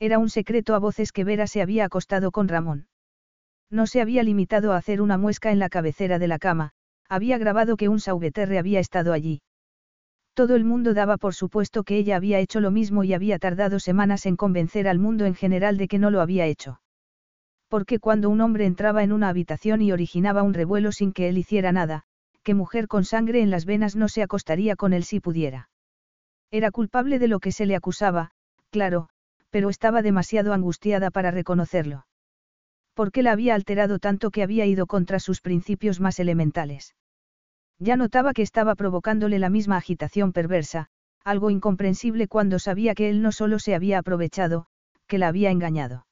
Era 0.00 0.18
un 0.18 0.30
secreto 0.30 0.74
a 0.74 0.78
voces 0.78 1.12
que 1.12 1.24
Vera 1.24 1.46
se 1.46 1.62
había 1.62 1.84
acostado 1.84 2.30
con 2.30 2.48
Ramón. 2.48 2.88
No 3.70 3.86
se 3.86 4.00
había 4.00 4.22
limitado 4.22 4.72
a 4.72 4.78
hacer 4.78 5.02
una 5.02 5.18
muesca 5.18 5.52
en 5.52 5.58
la 5.58 5.68
cabecera 5.68 6.18
de 6.18 6.28
la 6.28 6.38
cama, 6.38 6.72
había 7.08 7.38
grabado 7.38 7.76
que 7.76 7.88
un 7.88 8.00
sauveterre 8.00 8.58
había 8.58 8.80
estado 8.80 9.12
allí. 9.12 9.42
Todo 10.34 10.54
el 10.54 10.64
mundo 10.64 10.94
daba 10.94 11.16
por 11.16 11.34
supuesto 11.34 11.82
que 11.82 11.96
ella 11.96 12.16
había 12.16 12.38
hecho 12.38 12.60
lo 12.60 12.70
mismo 12.70 13.04
y 13.04 13.12
había 13.12 13.38
tardado 13.38 13.80
semanas 13.80 14.26
en 14.26 14.36
convencer 14.36 14.88
al 14.88 14.98
mundo 14.98 15.24
en 15.24 15.34
general 15.34 15.76
de 15.76 15.88
que 15.88 15.98
no 15.98 16.10
lo 16.10 16.20
había 16.20 16.46
hecho. 16.46 16.80
Porque 17.68 17.98
cuando 17.98 18.30
un 18.30 18.40
hombre 18.40 18.64
entraba 18.64 19.02
en 19.02 19.12
una 19.12 19.28
habitación 19.28 19.82
y 19.82 19.92
originaba 19.92 20.42
un 20.42 20.54
revuelo 20.54 20.92
sin 20.92 21.12
que 21.12 21.28
él 21.28 21.38
hiciera 21.38 21.72
nada, 21.72 22.04
que 22.42 22.54
mujer 22.54 22.88
con 22.88 23.04
sangre 23.04 23.42
en 23.42 23.50
las 23.50 23.66
venas 23.66 23.94
no 23.94 24.08
se 24.08 24.22
acostaría 24.22 24.76
con 24.76 24.92
él 24.92 25.04
si 25.04 25.20
pudiera. 25.20 25.68
Era 26.50 26.70
culpable 26.70 27.18
de 27.18 27.28
lo 27.28 27.40
que 27.40 27.52
se 27.52 27.66
le 27.66 27.76
acusaba, 27.76 28.30
claro, 28.70 29.10
pero 29.50 29.68
estaba 29.68 30.02
demasiado 30.02 30.54
angustiada 30.54 31.10
para 31.10 31.30
reconocerlo. 31.30 32.06
¿Por 32.98 33.12
qué 33.12 33.22
la 33.22 33.30
había 33.30 33.54
alterado 33.54 34.00
tanto 34.00 34.32
que 34.32 34.42
había 34.42 34.66
ido 34.66 34.88
contra 34.88 35.20
sus 35.20 35.40
principios 35.40 36.00
más 36.00 36.18
elementales? 36.18 36.96
Ya 37.78 37.96
notaba 37.96 38.32
que 38.32 38.42
estaba 38.42 38.74
provocándole 38.74 39.38
la 39.38 39.50
misma 39.50 39.76
agitación 39.76 40.32
perversa, 40.32 40.88
algo 41.22 41.50
incomprensible 41.50 42.26
cuando 42.26 42.58
sabía 42.58 42.96
que 42.96 43.08
él 43.08 43.22
no 43.22 43.30
solo 43.30 43.60
se 43.60 43.76
había 43.76 44.00
aprovechado, 44.00 44.66
que 45.06 45.18
la 45.18 45.28
había 45.28 45.52
engañado. 45.52 46.08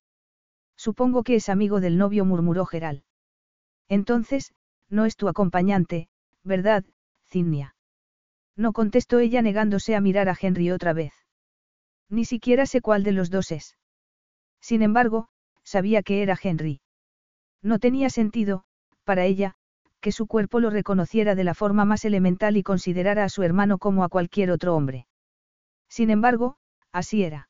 Supongo 0.76 1.24
que 1.24 1.34
es 1.34 1.48
amigo 1.48 1.80
del 1.80 1.98
novio, 1.98 2.24
murmuró 2.24 2.66
Geral. 2.66 3.02
Entonces, 3.88 4.54
no 4.88 5.06
es 5.06 5.16
tu 5.16 5.26
acompañante, 5.26 6.08
¿verdad, 6.44 6.84
Cinnia? 7.24 7.74
No 8.54 8.72
contestó 8.72 9.18
ella 9.18 9.42
negándose 9.42 9.96
a 9.96 10.00
mirar 10.00 10.28
a 10.28 10.38
Henry 10.40 10.70
otra 10.70 10.92
vez. 10.92 11.14
Ni 12.08 12.24
siquiera 12.24 12.64
sé 12.64 12.80
cuál 12.80 13.02
de 13.02 13.10
los 13.10 13.28
dos 13.28 13.50
es. 13.50 13.76
Sin 14.60 14.82
embargo, 14.82 15.30
sabía 15.66 16.02
que 16.02 16.22
era 16.22 16.38
Henry. 16.40 16.80
No 17.62 17.78
tenía 17.78 18.08
sentido, 18.08 18.64
para 19.04 19.24
ella, 19.24 19.56
que 20.00 20.12
su 20.12 20.26
cuerpo 20.26 20.60
lo 20.60 20.70
reconociera 20.70 21.34
de 21.34 21.44
la 21.44 21.54
forma 21.54 21.84
más 21.84 22.04
elemental 22.04 22.56
y 22.56 22.62
considerara 22.62 23.24
a 23.24 23.28
su 23.28 23.42
hermano 23.42 23.78
como 23.78 24.04
a 24.04 24.08
cualquier 24.08 24.52
otro 24.52 24.76
hombre. 24.76 25.06
Sin 25.88 26.10
embargo, 26.10 26.56
así 26.92 27.24
era. 27.24 27.48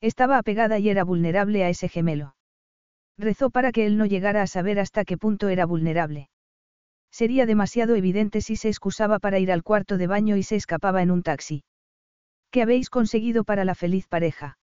Estaba 0.00 0.38
apegada 0.38 0.78
y 0.78 0.88
era 0.88 1.04
vulnerable 1.04 1.64
a 1.64 1.68
ese 1.68 1.88
gemelo. 1.88 2.34
Rezó 3.18 3.50
para 3.50 3.72
que 3.72 3.86
él 3.86 3.96
no 3.96 4.06
llegara 4.06 4.42
a 4.42 4.46
saber 4.46 4.78
hasta 4.78 5.04
qué 5.04 5.16
punto 5.16 5.48
era 5.48 5.66
vulnerable. 5.66 6.28
Sería 7.10 7.46
demasiado 7.46 7.94
evidente 7.94 8.40
si 8.40 8.56
se 8.56 8.68
excusaba 8.68 9.18
para 9.18 9.38
ir 9.38 9.50
al 9.52 9.62
cuarto 9.62 9.96
de 9.96 10.06
baño 10.06 10.36
y 10.36 10.42
se 10.42 10.56
escapaba 10.56 11.02
en 11.02 11.10
un 11.10 11.22
taxi. 11.22 11.64
¿Qué 12.50 12.62
habéis 12.62 12.90
conseguido 12.90 13.44
para 13.44 13.64
la 13.64 13.74
feliz 13.74 14.06
pareja? 14.06 14.58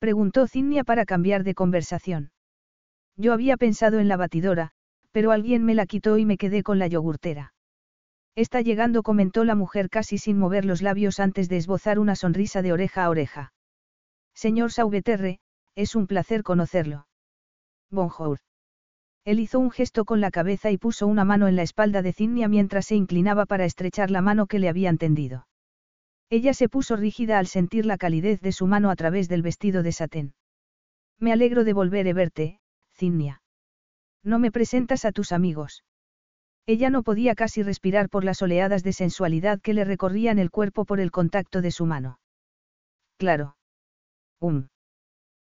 Preguntó 0.00 0.46
Cinnia 0.46 0.82
para 0.82 1.04
cambiar 1.04 1.44
de 1.44 1.54
conversación. 1.54 2.30
Yo 3.18 3.34
había 3.34 3.58
pensado 3.58 3.98
en 3.98 4.08
la 4.08 4.16
batidora, 4.16 4.70
pero 5.12 5.30
alguien 5.30 5.62
me 5.62 5.74
la 5.74 5.84
quitó 5.84 6.16
y 6.16 6.24
me 6.24 6.38
quedé 6.38 6.62
con 6.62 6.78
la 6.78 6.86
yogurtera. 6.86 7.52
Está 8.34 8.62
llegando, 8.62 9.02
comentó 9.02 9.44
la 9.44 9.54
mujer 9.54 9.90
casi 9.90 10.16
sin 10.16 10.38
mover 10.38 10.64
los 10.64 10.80
labios 10.80 11.20
antes 11.20 11.50
de 11.50 11.58
esbozar 11.58 11.98
una 11.98 12.16
sonrisa 12.16 12.62
de 12.62 12.72
oreja 12.72 13.04
a 13.04 13.10
oreja. 13.10 13.52
Señor 14.34 14.72
Sauveterre, 14.72 15.38
es 15.74 15.94
un 15.94 16.06
placer 16.06 16.42
conocerlo. 16.42 17.06
Bonjour. 17.90 18.38
Él 19.26 19.38
hizo 19.38 19.58
un 19.58 19.70
gesto 19.70 20.06
con 20.06 20.22
la 20.22 20.30
cabeza 20.30 20.70
y 20.70 20.78
puso 20.78 21.06
una 21.06 21.26
mano 21.26 21.46
en 21.46 21.56
la 21.56 21.62
espalda 21.62 22.00
de 22.00 22.14
Cinnia 22.14 22.48
mientras 22.48 22.86
se 22.86 22.94
inclinaba 22.94 23.44
para 23.44 23.66
estrechar 23.66 24.10
la 24.10 24.22
mano 24.22 24.46
que 24.46 24.60
le 24.60 24.70
habían 24.70 24.96
tendido. 24.96 25.46
Ella 26.30 26.54
se 26.54 26.68
puso 26.68 26.94
rígida 26.94 27.40
al 27.40 27.48
sentir 27.48 27.84
la 27.84 27.98
calidez 27.98 28.40
de 28.40 28.52
su 28.52 28.68
mano 28.68 28.90
a 28.90 28.96
través 28.96 29.28
del 29.28 29.42
vestido 29.42 29.82
de 29.82 29.90
satén. 29.90 30.34
Me 31.18 31.32
alegro 31.32 31.64
de 31.64 31.72
volver 31.72 32.08
a 32.08 32.12
verte, 32.12 32.60
Cinnia. 32.94 33.42
No 34.22 34.38
me 34.38 34.52
presentas 34.52 35.04
a 35.04 35.12
tus 35.12 35.32
amigos. 35.32 35.82
Ella 36.66 36.88
no 36.88 37.02
podía 37.02 37.34
casi 37.34 37.64
respirar 37.64 38.08
por 38.08 38.22
las 38.22 38.42
oleadas 38.42 38.84
de 38.84 38.92
sensualidad 38.92 39.60
que 39.60 39.74
le 39.74 39.84
recorrían 39.84 40.38
el 40.38 40.52
cuerpo 40.52 40.84
por 40.84 41.00
el 41.00 41.10
contacto 41.10 41.62
de 41.62 41.72
su 41.72 41.84
mano. 41.84 42.20
Claro. 43.18 43.56
Um. 44.38 44.68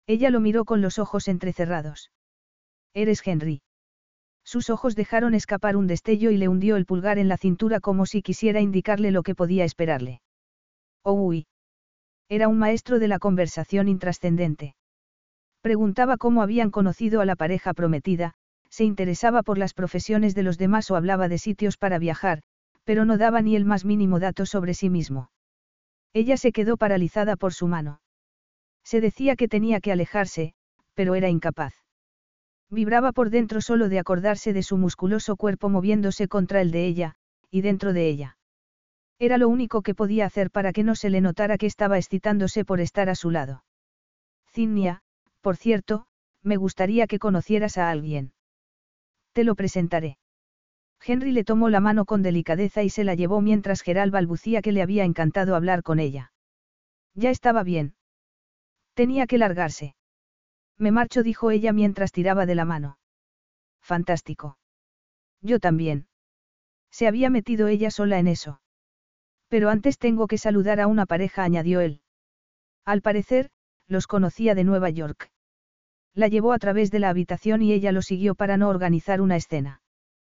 Ella 0.07 0.29
lo 0.29 0.41
miró 0.41 0.67
con 0.67 0.83
los 0.83 0.99
ojos 0.99 1.29
entrecerrados. 1.29 2.11
Eres 2.93 3.27
Henry. 3.27 3.63
Sus 4.45 4.69
ojos 4.69 4.95
dejaron 4.95 5.35
escapar 5.35 5.77
un 5.77 5.87
destello 5.87 6.31
y 6.31 6.37
le 6.37 6.49
hundió 6.49 6.77
el 6.77 6.85
pulgar 6.85 7.19
en 7.19 7.29
la 7.29 7.39
cintura 7.39 7.81
como 7.81 8.05
si 8.05 8.21
quisiera 8.21 8.61
indicarle 8.61 9.11
lo 9.11 9.23
que 9.23 9.35
podía 9.35 9.65
esperarle. 9.65 10.21
Era 12.29 12.49
un 12.49 12.59
maestro 12.59 12.99
de 12.99 13.09
la 13.09 13.19
conversación 13.19 13.89
intrascendente. 13.89 14.75
Preguntaba 15.61 16.17
cómo 16.17 16.43
habían 16.43 16.71
conocido 16.71 17.21
a 17.21 17.25
la 17.25 17.37
pareja 17.37 17.75
prometida, 17.75 18.35
se 18.71 18.85
interesaba 18.85 19.43
por 19.43 19.57
las 19.57 19.73
profesiones 19.73 20.35
de 20.35 20.43
los 20.43 20.59
demás 20.59 20.91
o 20.91 20.97
hablaba 20.97 21.29
de 21.29 21.39
sitios 21.39 21.77
para 21.77 21.99
viajar, 21.99 22.43
pero 22.85 23.05
no 23.05 23.19
daba 23.19 23.41
ni 23.41 23.57
el 23.57 23.65
más 23.65 23.85
mínimo 23.85 24.19
dato 24.19 24.47
sobre 24.47 24.75
sí 24.75 24.91
mismo. 24.91 25.31
Ella 26.13 26.37
se 26.37 26.53
quedó 26.53 26.77
paralizada 26.77 27.37
por 27.37 27.55
su 27.55 27.67
mano. 27.69 28.01
Se 28.85 29.01
decía 29.01 29.37
que 29.37 29.49
tenía 29.49 29.81
que 29.81 29.93
alejarse, 29.93 30.55
pero 30.95 31.15
era 31.15 31.29
incapaz. 31.29 31.75
Vibraba 32.71 33.13
por 33.13 33.31
dentro 33.31 33.61
solo 33.61 33.89
de 33.89 33.99
acordarse 33.99 34.53
de 34.53 34.63
su 34.63 34.77
musculoso 34.77 35.37
cuerpo 35.37 35.69
moviéndose 35.69 36.29
contra 36.29 36.61
el 36.61 36.71
de 36.71 36.87
ella, 36.87 37.15
y 37.51 37.61
dentro 37.61 37.93
de 37.93 38.09
ella. 38.09 38.37
Era 39.19 39.39
lo 39.39 39.49
único 39.49 39.83
que 39.83 39.95
podía 39.95 40.27
hacer 40.27 40.51
para 40.51 40.73
que 40.73 40.83
no 40.83 40.95
se 40.95 41.11
le 41.11 41.21
notara 41.21 41.59
que 41.59 41.67
estaba 41.67 41.99
excitándose 41.99 42.65
por 42.65 42.81
estar 42.81 43.09
a 43.09 43.15
su 43.15 43.31
lado. 43.31 43.65
Cinnia, 44.53 45.03
por 45.41 45.57
cierto, 45.57 46.07
me 46.43 46.57
gustaría 46.57 47.07
que 47.07 47.19
conocieras 47.19 47.79
a 47.79 47.91
alguien. 47.91 48.33
Te 49.33 49.45
lo 49.45 49.55
presentaré. 49.55 50.19
Henry 51.05 51.33
le 51.33 51.45
tomó 51.45 51.69
la 51.69 51.81
mano 51.81 52.05
con 52.05 52.23
delicadeza 52.23 52.83
y 52.83 52.91
se 52.91 53.05
la 53.05 53.15
llevó 53.15 53.41
mientras 53.41 53.83
Geral 53.83 54.11
balbucía 54.11 54.63
que 54.63 54.73
le 54.73 54.83
había 54.83 55.05
encantado 55.05 55.55
hablar 55.55 55.83
con 55.83 55.99
ella. 55.99 56.33
Ya 57.15 57.31
estaba 57.31 57.63
bien. 57.63 57.95
Tenía 58.95 59.27
que 59.27 59.39
largarse. 59.39 59.95
Me 60.79 60.91
marcho, 60.91 61.23
dijo 61.23 61.51
ella 61.51 61.73
mientras 61.73 62.11
tiraba 62.11 62.47
de 62.47 62.55
la 62.55 62.65
mano. 62.65 62.99
Fantástico. 63.81 64.59
Yo 65.41 65.61
también. 65.61 66.07
Se 66.91 67.07
había 67.07 67.29
metido 67.29 67.69
ella 67.69 67.91
sola 67.91 68.19
en 68.19 68.29
eso. 68.29 68.61
Pero 69.55 69.71
antes 69.71 69.99
tengo 69.99 70.27
que 70.27 70.37
saludar 70.37 70.81
a 70.81 70.89
una 70.89 71.07
pareja, 71.07 71.45
añadió 71.45 71.81
él. 71.81 72.01
Al 72.85 73.03
parecer, 73.03 73.51
los 73.87 74.09
conocía 74.09 74.57
de 74.57 74.65
Nueva 74.65 74.91
York. 74.91 75.31
La 76.13 76.27
llevó 76.27 76.53
a 76.53 76.59
través 76.59 76.91
de 76.91 76.99
la 76.99 77.09
habitación 77.09 77.63
y 77.63 77.73
ella 77.73 77.93
lo 77.93 78.03
siguió 78.03 78.35
para 78.35 78.57
no 78.57 78.69
organizar 78.69 79.21
una 79.21 79.37
escena. 79.37 79.81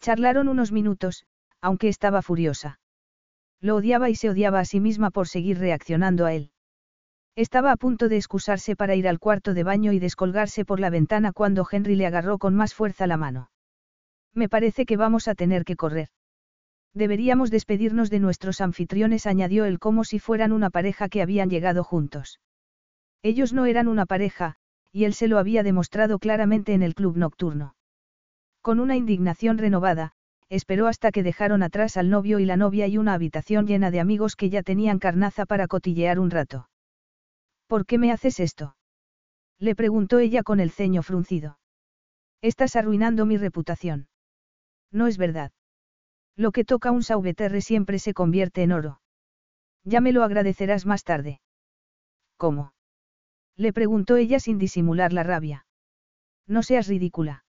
Charlaron 0.00 0.48
unos 0.48 0.72
minutos, 0.72 1.24
aunque 1.60 1.88
estaba 1.88 2.22
furiosa. 2.22 2.80
Lo 3.60 3.76
odiaba 3.76 4.10
y 4.10 4.14
se 4.14 4.30
odiaba 4.30 4.60
a 4.60 4.64
sí 4.64 4.80
misma 4.80 5.10
por 5.10 5.28
seguir 5.28 5.58
reaccionando 5.58 6.26
a 6.26 6.34
él. 6.34 6.52
Estaba 7.34 7.72
a 7.72 7.76
punto 7.76 8.08
de 8.08 8.16
excusarse 8.16 8.76
para 8.76 8.94
ir 8.94 9.08
al 9.08 9.18
cuarto 9.18 9.54
de 9.54 9.62
baño 9.62 9.92
y 9.92 9.98
descolgarse 9.98 10.64
por 10.64 10.80
la 10.80 10.90
ventana 10.90 11.32
cuando 11.32 11.66
Henry 11.70 11.94
le 11.94 12.06
agarró 12.06 12.38
con 12.38 12.54
más 12.54 12.74
fuerza 12.74 13.06
la 13.06 13.16
mano. 13.16 13.50
Me 14.34 14.48
parece 14.48 14.86
que 14.86 14.96
vamos 14.96 15.28
a 15.28 15.34
tener 15.34 15.64
que 15.64 15.76
correr. 15.76 16.08
Deberíamos 16.94 17.50
despedirnos 17.50 18.10
de 18.10 18.18
nuestros 18.18 18.60
anfitriones, 18.60 19.26
añadió 19.26 19.66
él 19.66 19.78
como 19.78 20.04
si 20.04 20.18
fueran 20.18 20.52
una 20.52 20.70
pareja 20.70 21.08
que 21.08 21.22
habían 21.22 21.50
llegado 21.50 21.84
juntos. 21.84 22.40
Ellos 23.22 23.52
no 23.52 23.66
eran 23.66 23.88
una 23.88 24.06
pareja, 24.06 24.56
y 24.92 25.04
él 25.04 25.14
se 25.14 25.28
lo 25.28 25.38
había 25.38 25.62
demostrado 25.62 26.18
claramente 26.18 26.72
en 26.72 26.82
el 26.82 26.94
club 26.94 27.16
nocturno. 27.16 27.74
Con 28.68 28.80
una 28.80 28.96
indignación 28.96 29.56
renovada, 29.56 30.12
esperó 30.50 30.88
hasta 30.88 31.10
que 31.10 31.22
dejaron 31.22 31.62
atrás 31.62 31.96
al 31.96 32.10
novio 32.10 32.38
y 32.38 32.44
la 32.44 32.58
novia 32.58 32.86
y 32.86 32.98
una 32.98 33.14
habitación 33.14 33.66
llena 33.66 33.90
de 33.90 33.98
amigos 33.98 34.36
que 34.36 34.50
ya 34.50 34.62
tenían 34.62 34.98
carnaza 34.98 35.46
para 35.46 35.66
cotillear 35.66 36.18
un 36.18 36.30
rato. 36.30 36.68
¿Por 37.66 37.86
qué 37.86 37.96
me 37.96 38.12
haces 38.12 38.40
esto? 38.40 38.76
Le 39.58 39.74
preguntó 39.74 40.18
ella 40.18 40.42
con 40.42 40.60
el 40.60 40.70
ceño 40.70 41.02
fruncido. 41.02 41.58
Estás 42.42 42.76
arruinando 42.76 43.24
mi 43.24 43.38
reputación. 43.38 44.08
No 44.92 45.06
es 45.06 45.16
verdad. 45.16 45.50
Lo 46.36 46.52
que 46.52 46.66
toca 46.66 46.90
un 46.90 47.02
sauveterre 47.02 47.62
siempre 47.62 47.98
se 47.98 48.12
convierte 48.12 48.62
en 48.62 48.72
oro. 48.72 49.00
Ya 49.84 50.02
me 50.02 50.12
lo 50.12 50.22
agradecerás 50.22 50.84
más 50.84 51.04
tarde. 51.04 51.40
¿Cómo? 52.36 52.74
Le 53.56 53.72
preguntó 53.72 54.16
ella 54.16 54.38
sin 54.38 54.58
disimular 54.58 55.14
la 55.14 55.22
rabia. 55.22 55.64
No 56.46 56.62
seas 56.62 56.86
ridícula. 56.86 57.46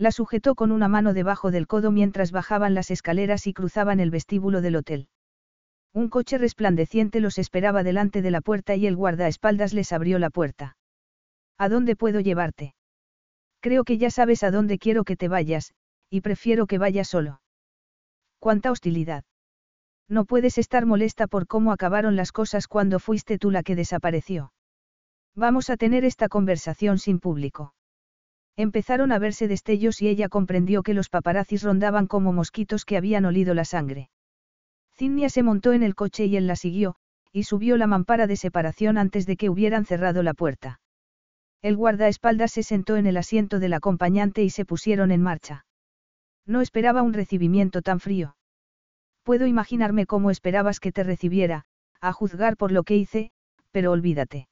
La 0.00 0.12
sujetó 0.12 0.54
con 0.54 0.72
una 0.72 0.88
mano 0.88 1.12
debajo 1.12 1.50
del 1.50 1.66
codo 1.66 1.90
mientras 1.90 2.32
bajaban 2.32 2.72
las 2.72 2.90
escaleras 2.90 3.46
y 3.46 3.52
cruzaban 3.52 4.00
el 4.00 4.10
vestíbulo 4.10 4.62
del 4.62 4.76
hotel. 4.76 5.08
Un 5.92 6.08
coche 6.08 6.38
resplandeciente 6.38 7.20
los 7.20 7.36
esperaba 7.36 7.82
delante 7.82 8.22
de 8.22 8.30
la 8.30 8.40
puerta 8.40 8.74
y 8.74 8.86
el 8.86 8.96
guardaespaldas 8.96 9.74
les 9.74 9.92
abrió 9.92 10.18
la 10.18 10.30
puerta. 10.30 10.78
¿A 11.58 11.68
dónde 11.68 11.96
puedo 11.96 12.18
llevarte? 12.20 12.74
Creo 13.60 13.84
que 13.84 13.98
ya 13.98 14.10
sabes 14.10 14.42
a 14.42 14.50
dónde 14.50 14.78
quiero 14.78 15.04
que 15.04 15.16
te 15.16 15.28
vayas, 15.28 15.74
y 16.08 16.22
prefiero 16.22 16.66
que 16.66 16.78
vayas 16.78 17.08
solo. 17.08 17.42
¿Cuánta 18.38 18.70
hostilidad? 18.70 19.24
No 20.08 20.24
puedes 20.24 20.56
estar 20.56 20.86
molesta 20.86 21.26
por 21.26 21.46
cómo 21.46 21.72
acabaron 21.72 22.16
las 22.16 22.32
cosas 22.32 22.68
cuando 22.68 23.00
fuiste 23.00 23.36
tú 23.36 23.50
la 23.50 23.62
que 23.62 23.76
desapareció. 23.76 24.54
Vamos 25.34 25.68
a 25.68 25.76
tener 25.76 26.06
esta 26.06 26.30
conversación 26.30 26.98
sin 26.98 27.20
público. 27.20 27.74
Empezaron 28.60 29.10
a 29.10 29.18
verse 29.18 29.48
destellos 29.48 30.02
y 30.02 30.08
ella 30.08 30.28
comprendió 30.28 30.82
que 30.82 30.92
los 30.92 31.08
paparazzis 31.08 31.62
rondaban 31.62 32.06
como 32.06 32.34
mosquitos 32.34 32.84
que 32.84 32.98
habían 32.98 33.24
olido 33.24 33.54
la 33.54 33.64
sangre. 33.64 34.10
Cinnia 34.92 35.30
se 35.30 35.42
montó 35.42 35.72
en 35.72 35.82
el 35.82 35.94
coche 35.94 36.26
y 36.26 36.36
él 36.36 36.46
la 36.46 36.56
siguió, 36.56 36.96
y 37.32 37.44
subió 37.44 37.78
la 37.78 37.86
mampara 37.86 38.26
de 38.26 38.36
separación 38.36 38.98
antes 38.98 39.24
de 39.24 39.38
que 39.38 39.48
hubieran 39.48 39.86
cerrado 39.86 40.22
la 40.22 40.34
puerta. 40.34 40.78
El 41.62 41.74
guardaespaldas 41.74 42.52
se 42.52 42.62
sentó 42.62 42.98
en 42.98 43.06
el 43.06 43.16
asiento 43.16 43.60
del 43.60 43.72
acompañante 43.72 44.42
y 44.42 44.50
se 44.50 44.66
pusieron 44.66 45.10
en 45.10 45.22
marcha. 45.22 45.64
No 46.44 46.60
esperaba 46.60 47.00
un 47.00 47.14
recibimiento 47.14 47.80
tan 47.80 47.98
frío. 47.98 48.36
Puedo 49.22 49.46
imaginarme 49.46 50.04
cómo 50.04 50.30
esperabas 50.30 50.80
que 50.80 50.92
te 50.92 51.02
recibiera, 51.02 51.64
a 52.02 52.12
juzgar 52.12 52.58
por 52.58 52.72
lo 52.72 52.82
que 52.82 52.96
hice, 52.96 53.30
pero 53.70 53.90
olvídate. 53.90 54.48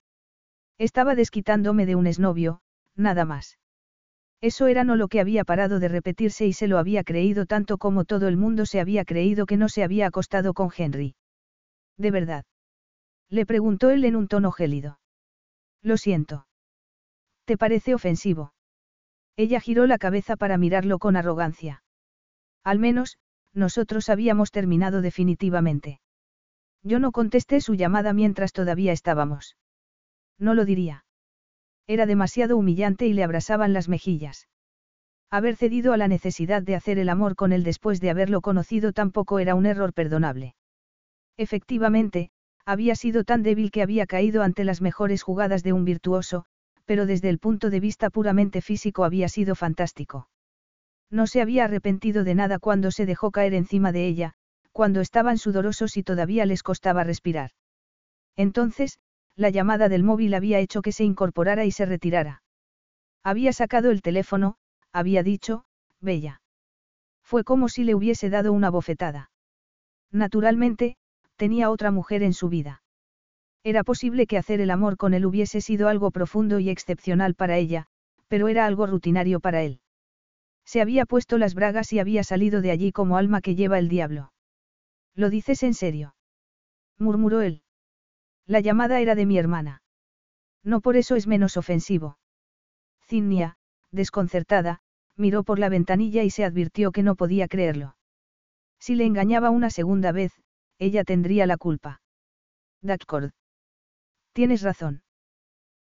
Estaba 0.78 1.14
desquitándome 1.14 1.85
de 1.85 1.94
un 1.94 2.06
esnovio, 2.06 2.62
nada 2.97 3.26
más. 3.26 3.59
Eso 4.40 4.69
era 4.69 4.85
no 4.85 4.94
lo 4.94 5.09
que 5.09 5.20
había 5.20 5.44
parado 5.44 5.81
de 5.81 5.89
repetirse 5.89 6.47
y 6.47 6.52
se 6.52 6.69
lo 6.69 6.78
había 6.78 7.02
creído 7.02 7.47
tanto 7.47 7.77
como 7.77 8.05
todo 8.05 8.28
el 8.28 8.36
mundo 8.36 8.66
se 8.66 8.81
había 8.81 9.05
creído 9.05 9.47
que 9.47 9.56
no 9.56 9.69
se 9.69 9.82
había 9.82 10.06
acostado 10.06 10.55
con 10.55 10.70
Henry. 10.77 11.16
¿De 11.97 12.10
verdad? 12.12 12.44
Le 13.28 13.44
preguntó 13.47 13.90
él 13.90 14.05
en 14.05 14.15
un 14.15 14.28
tono 14.28 14.52
gélido. 14.52 15.01
Lo 15.82 15.97
siento. 15.97 16.47
¿Te 17.44 17.56
parece 17.56 17.94
ofensivo? 17.94 18.52
Ella 19.36 19.60
giró 19.60 19.86
la 19.86 19.98
cabeza 19.98 20.36
para 20.36 20.56
mirarlo 20.56 20.98
con 20.98 21.16
arrogancia. 21.16 21.82
Al 22.62 22.78
menos, 22.78 23.19
nosotros 23.55 24.09
habíamos 24.09 24.51
terminado 24.51 25.01
definitivamente. 25.01 26.01
Yo 26.82 27.01
no 27.01 27.10
contesté 27.10 27.60
su 27.60 27.74
llamada 27.74 28.12
mientras 28.12 28.52
todavía 28.52 28.93
estábamos. 28.93 29.56
No 30.39 30.55
lo 30.55 30.65
diría. 30.65 31.05
Era 31.89 32.06
demasiado 32.06 32.56
humillante 32.59 33.06
y 33.06 33.15
le 33.15 33.24
abrasaban 33.24 33.73
las 33.73 33.89
mejillas. 33.89 34.47
Haber 35.31 35.56
cedido 35.56 35.93
a 35.93 35.97
la 35.97 36.06
necesidad 36.06 36.62
de 36.62 36.77
hacer 36.77 36.98
el 36.98 37.09
amor 37.09 37.35
con 37.35 37.52
él 37.52 37.65
después 37.65 38.01
de 38.01 38.10
haberlo 38.10 38.43
conocido 38.43 38.93
tampoco 38.93 39.39
era 39.39 39.55
un 39.55 39.66
error 39.66 39.93
perdonable. 39.94 40.55
Efectivamente, 41.39 42.31
había 42.66 42.94
sido 42.94 43.24
tan 43.24 43.43
débil 43.43 43.70
que 43.70 43.82
había 43.82 44.06
caído 44.06 44.43
ante 44.43 44.65
las 44.65 44.82
mejores 44.82 45.23
jugadas 45.23 45.62
de 45.62 45.73
un 45.73 45.86
virtuoso, 45.86 46.44
pero 46.85 47.06
desde 47.06 47.31
el 47.31 47.39
punto 47.39 47.70
de 47.70 47.81
vista 47.81 48.10
puramente 48.10 48.60
físico 48.60 49.05
había 49.05 49.28
sido 49.28 49.55
fantástico. 49.55 50.28
No 51.10 51.27
se 51.27 51.40
había 51.40 51.65
arrepentido 51.65 52.23
de 52.23 52.35
nada 52.35 52.59
cuando 52.59 52.90
se 52.90 53.06
dejó 53.06 53.31
caer 53.31 53.55
encima 53.55 53.93
de 53.93 54.06
ella, 54.06 54.35
cuando 54.73 55.01
estaban 55.01 55.39
sudorosos 55.39 55.97
y 55.97 56.02
todavía 56.02 56.44
les 56.44 56.62
costaba 56.62 57.02
respirar. 57.02 57.52
Entonces, 58.36 58.98
la 59.39 59.51
llamada 59.51 59.89
del 59.89 60.02
móvil 60.02 60.35
había 60.35 60.59
hecho 60.59 60.82
que 60.82 60.90
se 60.90 61.05
incorporara 61.05 61.65
y 61.65 61.70
se 61.70 61.86
retirara. 61.86 62.43
Había 63.23 63.52
sacado 63.52 63.93
el 63.93 64.02
teléfono, 64.02 64.56
había 64.93 65.23
dicho, 65.23 65.65
Bella. 66.01 66.43
Fue 67.23 67.44
como 67.44 67.69
si 67.69 67.85
le 67.85 67.94
hubiese 67.94 68.31
dado 68.31 68.52
una 68.52 68.69
bofetada. 68.69 69.31
Naturalmente, 70.10 70.97
tenía 71.36 71.70
otra 71.70 71.93
mujer 71.93 72.24
en 72.24 72.35
su 72.35 72.48
vida. 72.48 72.82
Era 73.62 73.85
posible 73.85 74.27
que 74.27 74.39
hacer 74.39 74.60
el 74.60 74.73
amor 74.73 74.97
con 74.97 75.15
él 75.15 75.24
hubiese 75.24 75.60
sido 75.60 75.89
algo 75.89 76.10
profundo 76.10 76.59
y 76.59 76.69
excepcional 76.69 77.36
para 77.36 77.59
ella, 77.59 77.86
pero 78.27 78.48
era 78.48 78.66
algo 78.66 78.86
rutinario 78.86 79.39
para 79.39 79.62
él. 79.62 79.81
Se 80.65 80.81
había 80.81 81.06
puesto 81.06 81.39
las 81.39 81.55
bragas 81.55 81.93
y 81.93 82.01
había 82.01 82.24
salido 82.24 82.60
de 82.60 82.73
allí 82.73 82.90
como 82.90 83.16
alma 83.16 83.40
que 83.40 83.55
lleva 83.55 83.78
el 83.78 83.89
diablo. 83.89 84.32
¿Lo 85.15 85.31
dices 85.31 85.62
en 85.62 85.74
serio? 85.74 86.16
murmuró 86.98 87.40
él. 87.40 87.62
La 88.48 88.60
llamada 88.60 88.98
era 89.00 89.14
de 89.14 89.26
mi 89.26 89.36
hermana. 89.36 89.82
No 90.64 90.80
por 90.80 90.96
eso 90.96 91.16
es 91.16 91.26
menos 91.26 91.58
ofensivo. 91.58 92.18
Cinnia, 93.06 93.58
desconcertada, 93.92 94.80
miró 95.16 95.44
por 95.44 95.58
la 95.58 95.68
ventanilla 95.68 96.22
y 96.22 96.30
se 96.30 96.46
advirtió 96.46 96.90
que 96.90 97.02
no 97.02 97.14
podía 97.14 97.46
creerlo. 97.46 97.96
Si 98.78 98.94
le 98.94 99.04
engañaba 99.04 99.50
una 99.50 99.68
segunda 99.68 100.12
vez, 100.12 100.32
ella 100.78 101.04
tendría 101.04 101.46
la 101.46 101.58
culpa. 101.58 102.00
D'accord. 102.80 103.34
Tienes 104.32 104.62
razón. 104.62 105.02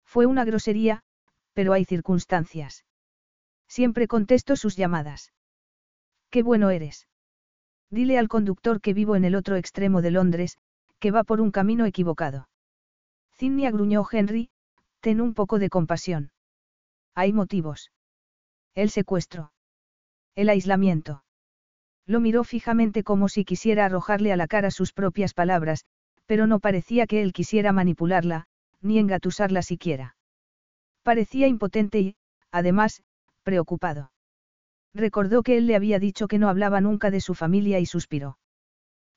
Fue 0.04 0.26
una 0.26 0.44
grosería, 0.44 1.04
pero 1.52 1.72
hay 1.72 1.84
circunstancias. 1.84 2.84
Siempre 3.68 4.08
contesto 4.08 4.56
sus 4.56 4.76
llamadas. 4.76 5.32
Qué 6.30 6.42
bueno 6.42 6.70
eres. 6.70 7.06
Dile 7.90 8.18
al 8.18 8.26
conductor 8.26 8.80
que 8.80 8.92
vivo 8.92 9.14
en 9.14 9.24
el 9.24 9.36
otro 9.36 9.54
extremo 9.54 10.02
de 10.02 10.10
Londres, 10.10 10.58
que 10.98 11.12
va 11.12 11.22
por 11.22 11.40
un 11.40 11.52
camino 11.52 11.86
equivocado. 11.86 12.48
Cinnia 13.38 13.70
gruñó 13.70 14.02
Henry, 14.10 14.48
ten 15.00 15.20
un 15.20 15.34
poco 15.34 15.58
de 15.58 15.68
compasión. 15.68 16.32
Hay 17.14 17.34
motivos. 17.34 17.92
El 18.74 18.88
secuestro. 18.88 19.52
El 20.34 20.48
aislamiento. 20.48 21.22
Lo 22.06 22.20
miró 22.20 22.44
fijamente 22.44 23.02
como 23.02 23.28
si 23.28 23.44
quisiera 23.44 23.84
arrojarle 23.84 24.32
a 24.32 24.36
la 24.36 24.46
cara 24.46 24.70
sus 24.70 24.92
propias 24.92 25.34
palabras, 25.34 25.84
pero 26.24 26.46
no 26.46 26.60
parecía 26.60 27.06
que 27.06 27.20
él 27.20 27.32
quisiera 27.32 27.72
manipularla, 27.72 28.46
ni 28.80 28.98
engatusarla 28.98 29.62
siquiera. 29.62 30.16
Parecía 31.02 31.46
impotente 31.46 32.00
y, 32.00 32.16
además, 32.50 33.02
preocupado. 33.42 34.12
Recordó 34.94 35.42
que 35.42 35.58
él 35.58 35.66
le 35.66 35.76
había 35.76 35.98
dicho 35.98 36.26
que 36.26 36.38
no 36.38 36.48
hablaba 36.48 36.80
nunca 36.80 37.10
de 37.10 37.20
su 37.20 37.34
familia 37.34 37.80
y 37.80 37.86
suspiró. 37.86 38.38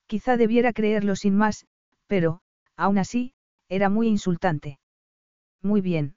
Quizá 0.07 0.35
debiera 0.35 0.73
creerlo 0.73 1.15
sin 1.15 1.37
más, 1.37 1.67
pero, 2.07 2.41
aún 2.75 2.97
así, 2.97 3.33
era 3.69 3.89
muy 3.89 4.07
insultante. 4.07 4.79
Muy 5.61 5.81
bien. 5.81 6.15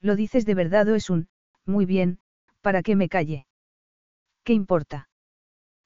Lo 0.00 0.16
dices 0.16 0.46
de 0.46 0.54
verdad 0.54 0.88
o 0.88 0.94
es 0.94 1.10
un, 1.10 1.28
muy 1.66 1.84
bien, 1.84 2.20
para 2.62 2.82
que 2.82 2.96
me 2.96 3.08
calle. 3.08 3.46
¿Qué 4.44 4.54
importa? 4.54 5.08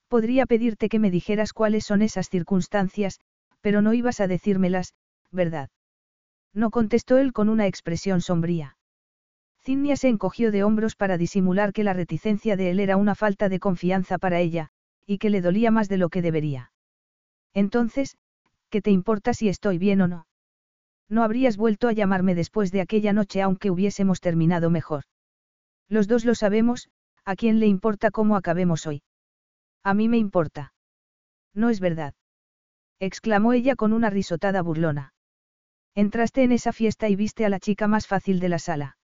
Podría 0.08 0.46
pedirte 0.46 0.88
que 0.88 0.98
me 0.98 1.10
dijeras 1.10 1.52
cuáles 1.52 1.84
son 1.84 2.02
esas 2.02 2.28
circunstancias, 2.28 3.18
pero 3.60 3.82
no 3.82 3.94
ibas 3.94 4.20
a 4.20 4.28
decírmelas, 4.28 4.94
¿verdad? 5.32 5.70
No 6.52 6.70
contestó 6.70 7.18
él 7.18 7.32
con 7.32 7.48
una 7.48 7.66
expresión 7.66 8.20
sombría. 8.20 8.76
Cinnia 9.64 9.96
se 9.96 10.08
encogió 10.08 10.52
de 10.52 10.62
hombros 10.62 10.94
para 10.94 11.16
disimular 11.16 11.72
que 11.72 11.84
la 11.84 11.94
reticencia 11.94 12.56
de 12.56 12.70
él 12.70 12.80
era 12.80 12.96
una 12.96 13.14
falta 13.14 13.48
de 13.48 13.58
confianza 13.58 14.18
para 14.18 14.38
ella, 14.40 14.68
y 15.06 15.18
que 15.18 15.30
le 15.30 15.40
dolía 15.40 15.70
más 15.70 15.88
de 15.88 15.96
lo 15.96 16.10
que 16.10 16.22
debería. 16.22 16.70
Entonces, 17.54 18.16
¿qué 18.68 18.82
te 18.82 18.90
importa 18.90 19.32
si 19.32 19.48
estoy 19.48 19.78
bien 19.78 20.02
o 20.02 20.08
no? 20.08 20.26
No 21.08 21.22
habrías 21.22 21.56
vuelto 21.56 21.88
a 21.88 21.92
llamarme 21.92 22.34
después 22.34 22.72
de 22.72 22.80
aquella 22.80 23.12
noche 23.12 23.42
aunque 23.42 23.70
hubiésemos 23.70 24.20
terminado 24.20 24.70
mejor. 24.70 25.04
Los 25.88 26.08
dos 26.08 26.24
lo 26.24 26.34
sabemos, 26.34 26.88
¿a 27.24 27.36
quién 27.36 27.60
le 27.60 27.66
importa 27.66 28.10
cómo 28.10 28.36
acabemos 28.36 28.86
hoy? 28.86 29.02
A 29.82 29.94
mí 29.94 30.08
me 30.08 30.18
importa. 30.18 30.72
No 31.54 31.70
es 31.70 31.80
verdad. 31.80 32.14
exclamó 32.98 33.52
ella 33.52 33.76
con 33.76 33.92
una 33.92 34.08
risotada 34.10 34.62
burlona. 34.62 35.12
Entraste 35.94 36.42
en 36.42 36.52
esa 36.52 36.72
fiesta 36.72 37.08
y 37.08 37.16
viste 37.16 37.44
a 37.44 37.48
la 37.48 37.60
chica 37.60 37.86
más 37.86 38.06
fácil 38.06 38.40
de 38.40 38.48
la 38.48 38.58
sala. 38.58 38.96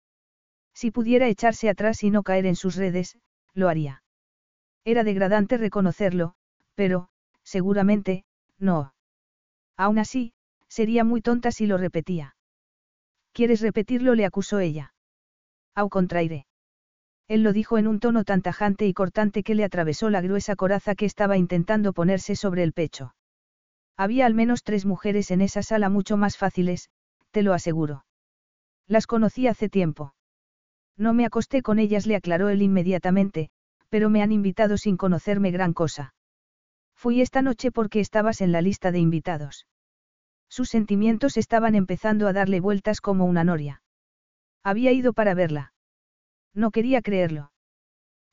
Si 0.74 0.92
pudiera 0.92 1.28
echarse 1.28 1.70
atrás 1.70 2.04
y 2.04 2.10
no 2.10 2.24
caer 2.24 2.46
en 2.46 2.56
sus 2.56 2.76
redes, 2.76 3.18
lo 3.54 3.68
haría. 3.68 4.04
Era 4.86 5.04
degradante 5.04 5.58
reconocerlo, 5.58 6.36
pero, 6.76 7.10
seguramente, 7.44 8.24
no. 8.58 8.94
Aún 9.76 10.00
así, 10.00 10.34
sería 10.70 11.04
muy 11.04 11.22
tonta 11.22 11.52
si 11.52 11.68
lo 11.68 11.78
repetía. 11.78 12.36
¿Quieres 13.34 13.62
repetirlo? 13.62 14.16
le 14.16 14.26
acusó 14.26 14.60
ella. 14.60 14.94
Au 15.76 15.90
contraire. 15.90 16.46
Él 17.28 17.44
lo 17.44 17.54
dijo 17.54 17.78
en 17.78 17.88
un 17.88 18.00
tono 18.00 18.24
tan 18.24 18.42
tajante 18.42 18.88
y 18.88 18.94
cortante 18.94 19.44
que 19.44 19.56
le 19.56 19.64
atravesó 19.64 20.10
la 20.10 20.22
gruesa 20.22 20.56
coraza 20.56 20.96
que 20.96 21.06
estaba 21.06 21.38
intentando 21.38 21.94
ponerse 21.94 22.36
sobre 22.36 22.64
el 22.64 22.74
pecho. 22.74 23.14
Había 23.96 24.26
al 24.26 24.34
menos 24.34 24.64
tres 24.64 24.86
mujeres 24.86 25.30
en 25.30 25.42
esa 25.42 25.62
sala 25.62 25.90
mucho 25.90 26.18
más 26.18 26.38
fáciles, 26.38 26.90
te 27.32 27.44
lo 27.44 27.54
aseguro. 27.54 28.06
Las 28.88 29.06
conocí 29.06 29.46
hace 29.48 29.70
tiempo. 29.70 30.16
No 30.98 31.14
me 31.14 31.26
acosté 31.26 31.62
con 31.62 31.80
ellas, 31.80 32.08
le 32.08 32.16
aclaró 32.16 32.50
él 32.50 32.62
inmediatamente, 32.62 33.50
pero 33.90 34.10
me 34.10 34.22
han 34.22 34.32
invitado 34.32 34.78
sin 34.78 34.98
conocerme 34.98 35.52
gran 35.52 35.74
cosa. 35.74 36.14
Fui 36.96 37.22
esta 37.22 37.42
noche 37.42 37.72
porque 37.72 38.00
estabas 38.00 38.42
en 38.42 38.52
la 38.52 38.62
lista 38.62 38.92
de 38.92 39.00
invitados. 39.00 39.68
Sus 40.50 40.70
sentimientos 40.70 41.38
estaban 41.38 41.76
empezando 41.76 42.28
a 42.28 42.34
darle 42.34 42.60
vueltas 42.60 43.02
como 43.02 43.26
una 43.26 43.44
noria. 43.44 43.82
Había 44.64 44.92
ido 44.92 45.14
para 45.14 45.34
verla. 45.34 45.74
No 46.54 46.72
quería 46.72 47.02
creerlo. 47.02 47.52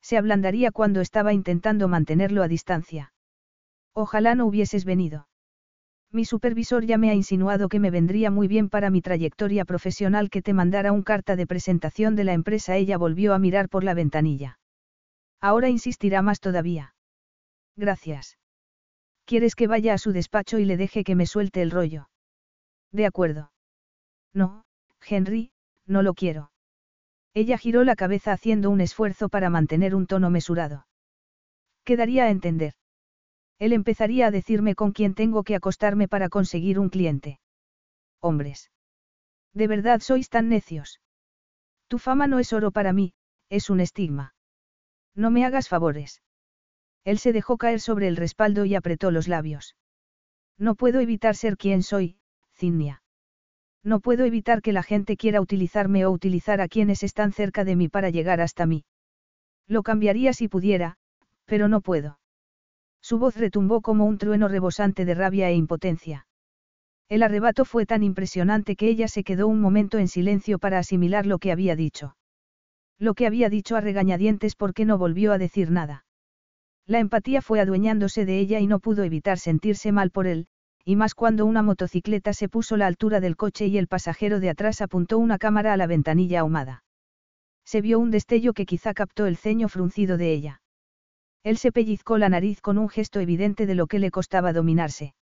Se 0.03 0.17
ablandaría 0.17 0.73
cuando 0.73 1.01
estaba 1.01 1.33
intentando 1.33 1.89
mantenerlo 1.89 2.43
a 2.43 2.49
distancia. 2.49 3.13
Ojalá 3.93 4.35
no 4.35 4.47
hubieses 4.47 4.85
venido. 4.85 5.29
Mi 6.13 6.25
supervisor 6.25 6.85
ya 6.85 6.97
me 6.97 7.11
ha 7.11 7.15
insinuado 7.15 7.69
que 7.69 7.81
me 7.81 7.91
vendría 7.91 8.31
muy 8.31 8.49
bien 8.49 8.69
para 8.69 8.91
mi 8.91 9.03
trayectoria 9.03 9.65
profesional 9.65 10.31
que 10.31 10.43
te 10.43 10.55
mandara 10.55 10.93
un 10.93 11.03
carta 11.03 11.37
de 11.37 11.47
presentación 11.47 12.17
de 12.17 12.25
la 12.25 12.33
empresa. 12.33 12.77
Ella 12.77 12.97
volvió 12.97 13.35
a 13.35 13.39
mirar 13.39 13.69
por 13.69 13.85
la 13.85 13.95
ventanilla. 13.95 14.59
Ahora 15.41 15.69
insistirá 15.69 16.23
más 16.23 16.41
todavía. 16.41 16.95
Gracias. 17.77 18.39
¿Quieres 19.27 19.57
que 19.57 19.67
vaya 19.67 19.93
a 19.93 19.99
su 19.99 20.13
despacho 20.13 20.59
y 20.59 20.65
le 20.65 20.77
deje 20.77 21.03
que 21.03 21.17
me 21.17 21.27
suelte 21.27 21.61
el 21.61 21.73
rollo? 21.73 22.09
De 22.93 23.07
acuerdo. 23.07 23.53
No, 24.33 24.65
Henry, 25.05 25.51
no 25.85 26.03
lo 26.03 26.15
quiero. 26.15 26.53
Ella 27.35 27.59
giró 27.59 27.83
la 27.83 27.97
cabeza 27.97 28.33
haciendo 28.33 28.71
un 28.71 28.81
esfuerzo 28.81 29.29
para 29.29 29.51
mantener 29.51 29.95
un 29.97 30.07
tono 30.07 30.31
mesurado. 30.31 30.87
Quedaría 31.85 32.25
a 32.25 32.31
entender. 32.31 32.75
Él 33.59 33.73
empezaría 33.73 34.29
a 34.29 34.31
decirme 34.31 34.75
con 34.77 34.93
quién 34.93 35.15
tengo 35.15 35.43
que 35.43 35.57
acostarme 35.57 36.07
para 36.07 36.29
conseguir 36.29 36.79
un 36.79 36.89
cliente. 36.89 37.41
Hombres. 38.21 38.71
¿De 39.53 39.67
verdad 39.67 40.01
sois 40.01 40.29
tan 40.29 40.49
necios? 40.49 41.01
Tu 41.89 41.99
fama 41.99 42.27
no 42.27 42.39
es 42.39 42.53
oro 42.53 42.71
para 42.71 42.93
mí, 42.93 43.15
es 43.49 43.71
un 43.71 43.81
estigma. 43.81 44.35
No 45.15 45.31
me 45.31 45.45
hagas 45.45 45.69
favores. 45.69 46.23
Él 47.07 47.19
se 47.19 47.33
dejó 47.33 47.57
caer 47.57 47.79
sobre 47.79 48.09
el 48.09 48.17
respaldo 48.17 48.65
y 48.65 48.75
apretó 48.75 49.13
los 49.13 49.29
labios. 49.29 49.77
No 50.59 50.75
puedo 50.75 50.99
evitar 50.99 51.37
ser 51.37 51.57
quien 51.57 51.85
soy, 51.85 52.17
Cinnia. 52.53 53.05
No 53.85 54.01
puedo 54.01 54.25
evitar 54.25 54.61
que 54.61 54.73
la 54.73 54.83
gente 54.83 55.17
quiera 55.17 55.41
utilizarme 55.41 56.05
o 56.05 56.11
utilizar 56.11 56.61
a 56.61 56.67
quienes 56.67 57.05
están 57.05 57.33
cerca 57.33 57.63
de 57.63 57.77
mí 57.77 57.89
para 57.89 58.11
llegar 58.11 58.41
hasta 58.41 58.67
mí. 58.67 58.85
Lo 59.69 59.85
cambiaría 59.85 60.33
si 60.33 60.49
pudiera, 60.49 60.97
pero 61.45 61.69
no 61.69 61.81
puedo. 61.81 62.19
Su 63.01 63.21
voz 63.21 63.37
retumbó 63.37 63.83
como 63.83 64.05
un 64.05 64.19
trueno 64.19 64.49
rebosante 64.49 65.05
de 65.05 65.15
rabia 65.15 65.49
e 65.49 65.55
impotencia. 65.55 66.27
El 67.09 67.23
arrebato 67.23 67.65
fue 67.65 67.87
tan 67.87 68.03
impresionante 68.03 68.75
que 68.75 68.89
ella 68.89 69.07
se 69.07 69.23
quedó 69.23 69.47
un 69.47 69.61
momento 69.61 69.99
en 69.99 70.09
silencio 70.09 70.59
para 70.59 70.81
asimilar 70.81 71.25
lo 71.25 71.39
que 71.39 71.53
había 71.53 71.77
dicho. 71.77 72.17
Lo 72.99 73.15
que 73.15 73.29
había 73.29 73.49
dicho 73.49 73.77
a 73.77 73.81
regañadientes 73.81 74.57
porque 74.57 74.85
no 74.85 74.99
volvió 74.99 75.33
a 75.33 75.39
decir 75.39 75.71
nada. 75.71 76.06
La 76.87 77.01
empatía 77.01 77.43
fue 77.43 77.61
adueñándose 77.61 78.25
de 78.25 78.39
ella 78.39 78.61
y 78.61 78.67
no 78.67 78.79
pudo 78.79 79.03
evitar 79.03 79.39
sentirse 79.39 79.91
mal 79.91 80.11
por 80.11 80.29
él, 80.29 80.47
y 80.85 80.95
más 80.95 81.15
cuando 81.15 81.45
una 81.45 81.63
motocicleta 81.63 82.33
se 82.33 82.49
puso 82.49 82.77
a 82.77 82.79
la 82.79 82.87
altura 82.87 83.19
del 83.19 83.37
coche 83.37 83.67
y 83.67 83.77
el 83.77 83.89
pasajero 83.89 84.39
de 84.39 84.51
atrás 84.51 84.81
apuntó 84.81 85.19
una 85.19 85.37
cámara 85.37 85.73
a 85.73 85.77
la 85.77 85.89
ventanilla 85.89 86.41
ahumada. 86.41 86.85
Se 87.65 87.81
vio 87.81 87.99
un 87.99 88.13
destello 88.13 88.53
que 88.53 88.67
quizá 88.67 88.95
captó 88.95 89.27
el 89.27 89.37
ceño 89.37 89.69
fruncido 89.69 90.17
de 90.17 90.33
ella. 90.33 90.63
Él 91.43 91.59
se 91.59 91.73
pellizcó 91.73 92.19
la 92.19 92.29
nariz 92.29 92.61
con 92.61 92.79
un 92.79 92.89
gesto 92.89 93.19
evidente 93.19 93.67
de 93.67 93.75
lo 93.75 93.89
que 93.89 93.99
le 93.99 94.13
costaba 94.13 94.53
dominarse. 94.53 95.15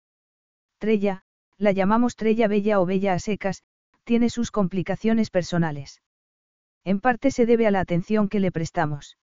Trella, 0.79 1.23
la 1.57 1.73
llamamos 1.73 2.15
Trella 2.17 2.47
Bella 2.47 2.79
o 2.81 2.85
Bella 2.85 3.15
a 3.15 3.19
secas, 3.19 3.63
tiene 4.05 4.29
sus 4.29 4.51
complicaciones 4.51 5.31
personales. 5.31 6.03
En 6.85 7.01
parte 7.01 7.31
se 7.31 7.47
debe 7.47 7.67
a 7.67 7.71
la 7.71 7.81
atención 7.81 8.29
que 8.29 8.41
le 8.41 8.53
prestamos. 8.53 9.17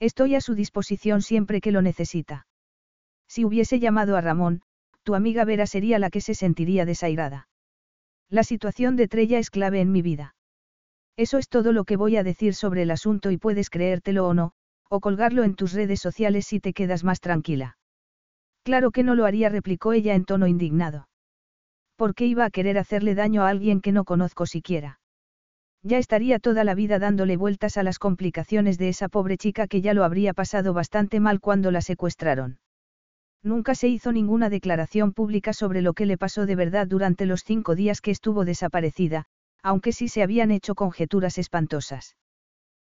Estoy 0.00 0.34
a 0.34 0.40
su 0.40 0.54
disposición 0.54 1.22
siempre 1.22 1.60
que 1.60 1.72
lo 1.72 1.82
necesita. 1.82 2.46
Si 3.28 3.44
hubiese 3.44 3.80
llamado 3.80 4.16
a 4.16 4.20
Ramón, 4.20 4.62
tu 5.02 5.14
amiga 5.14 5.44
Vera 5.44 5.66
sería 5.66 5.98
la 5.98 6.10
que 6.10 6.20
se 6.20 6.34
sentiría 6.34 6.84
desairada. 6.84 7.48
La 8.28 8.42
situación 8.42 8.96
de 8.96 9.08
Trella 9.08 9.38
es 9.38 9.50
clave 9.50 9.80
en 9.80 9.92
mi 9.92 10.02
vida. 10.02 10.34
Eso 11.16 11.38
es 11.38 11.48
todo 11.48 11.72
lo 11.72 11.84
que 11.84 11.96
voy 11.96 12.16
a 12.16 12.24
decir 12.24 12.54
sobre 12.54 12.82
el 12.82 12.90
asunto 12.90 13.30
y 13.30 13.36
puedes 13.36 13.70
creértelo 13.70 14.26
o 14.26 14.34
no, 14.34 14.52
o 14.88 15.00
colgarlo 15.00 15.44
en 15.44 15.54
tus 15.54 15.72
redes 15.72 16.00
sociales 16.00 16.46
si 16.46 16.60
te 16.60 16.72
quedas 16.72 17.04
más 17.04 17.20
tranquila. 17.20 17.76
Claro 18.64 18.90
que 18.90 19.02
no 19.02 19.14
lo 19.14 19.26
haría, 19.26 19.48
replicó 19.48 19.92
ella 19.92 20.14
en 20.14 20.24
tono 20.24 20.46
indignado. 20.46 21.08
¿Por 21.96 22.14
qué 22.14 22.26
iba 22.26 22.44
a 22.44 22.50
querer 22.50 22.78
hacerle 22.78 23.14
daño 23.14 23.42
a 23.42 23.48
alguien 23.48 23.80
que 23.80 23.92
no 23.92 24.04
conozco 24.04 24.46
siquiera? 24.46 24.98
Ya 25.86 25.98
estaría 25.98 26.38
toda 26.38 26.64
la 26.64 26.74
vida 26.74 26.98
dándole 26.98 27.36
vueltas 27.36 27.76
a 27.76 27.82
las 27.82 27.98
complicaciones 27.98 28.78
de 28.78 28.88
esa 28.88 29.10
pobre 29.10 29.36
chica 29.36 29.66
que 29.66 29.82
ya 29.82 29.92
lo 29.92 30.02
habría 30.02 30.32
pasado 30.32 30.72
bastante 30.72 31.20
mal 31.20 31.40
cuando 31.40 31.70
la 31.70 31.82
secuestraron. 31.82 32.58
Nunca 33.42 33.74
se 33.74 33.88
hizo 33.88 34.10
ninguna 34.10 34.48
declaración 34.48 35.12
pública 35.12 35.52
sobre 35.52 35.82
lo 35.82 35.92
que 35.92 36.06
le 36.06 36.16
pasó 36.16 36.46
de 36.46 36.56
verdad 36.56 36.86
durante 36.86 37.26
los 37.26 37.42
cinco 37.44 37.74
días 37.74 38.00
que 38.00 38.10
estuvo 38.10 38.46
desaparecida, 38.46 39.26
aunque 39.62 39.92
sí 39.92 40.08
se 40.08 40.22
habían 40.22 40.50
hecho 40.50 40.74
conjeturas 40.74 41.36
espantosas. 41.36 42.16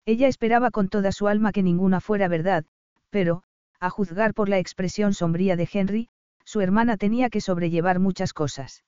Ella 0.05 0.27
esperaba 0.27 0.73
con 0.73 0.89
toda 0.89 1.13
su 1.13 1.29
alma 1.29 1.53
que 1.53 1.63
ninguna 1.63 2.01
fuera 2.01 2.27
verdad, 2.27 2.65
pero, 3.11 3.45
a 3.79 3.89
juzgar 3.89 4.35
por 4.35 4.49
la 4.49 4.59
expresión 4.59 5.15
sombría 5.15 5.55
de 5.55 5.69
Henry, 5.73 6.09
su 6.45 6.61
hermana 6.61 6.97
tenía 6.97 7.31
que 7.31 7.41
sobrellevar 7.41 8.01
muchas 8.01 8.33
cosas. 8.33 8.83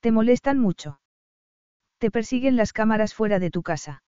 ¿Te 0.00 0.12
molestan 0.12 0.58
mucho? 0.58 1.00
Te 1.98 2.10
persiguen 2.10 2.56
las 2.56 2.72
cámaras 2.72 3.14
fuera 3.14 3.38
de 3.38 3.50
tu 3.50 3.62
casa. 3.62 4.02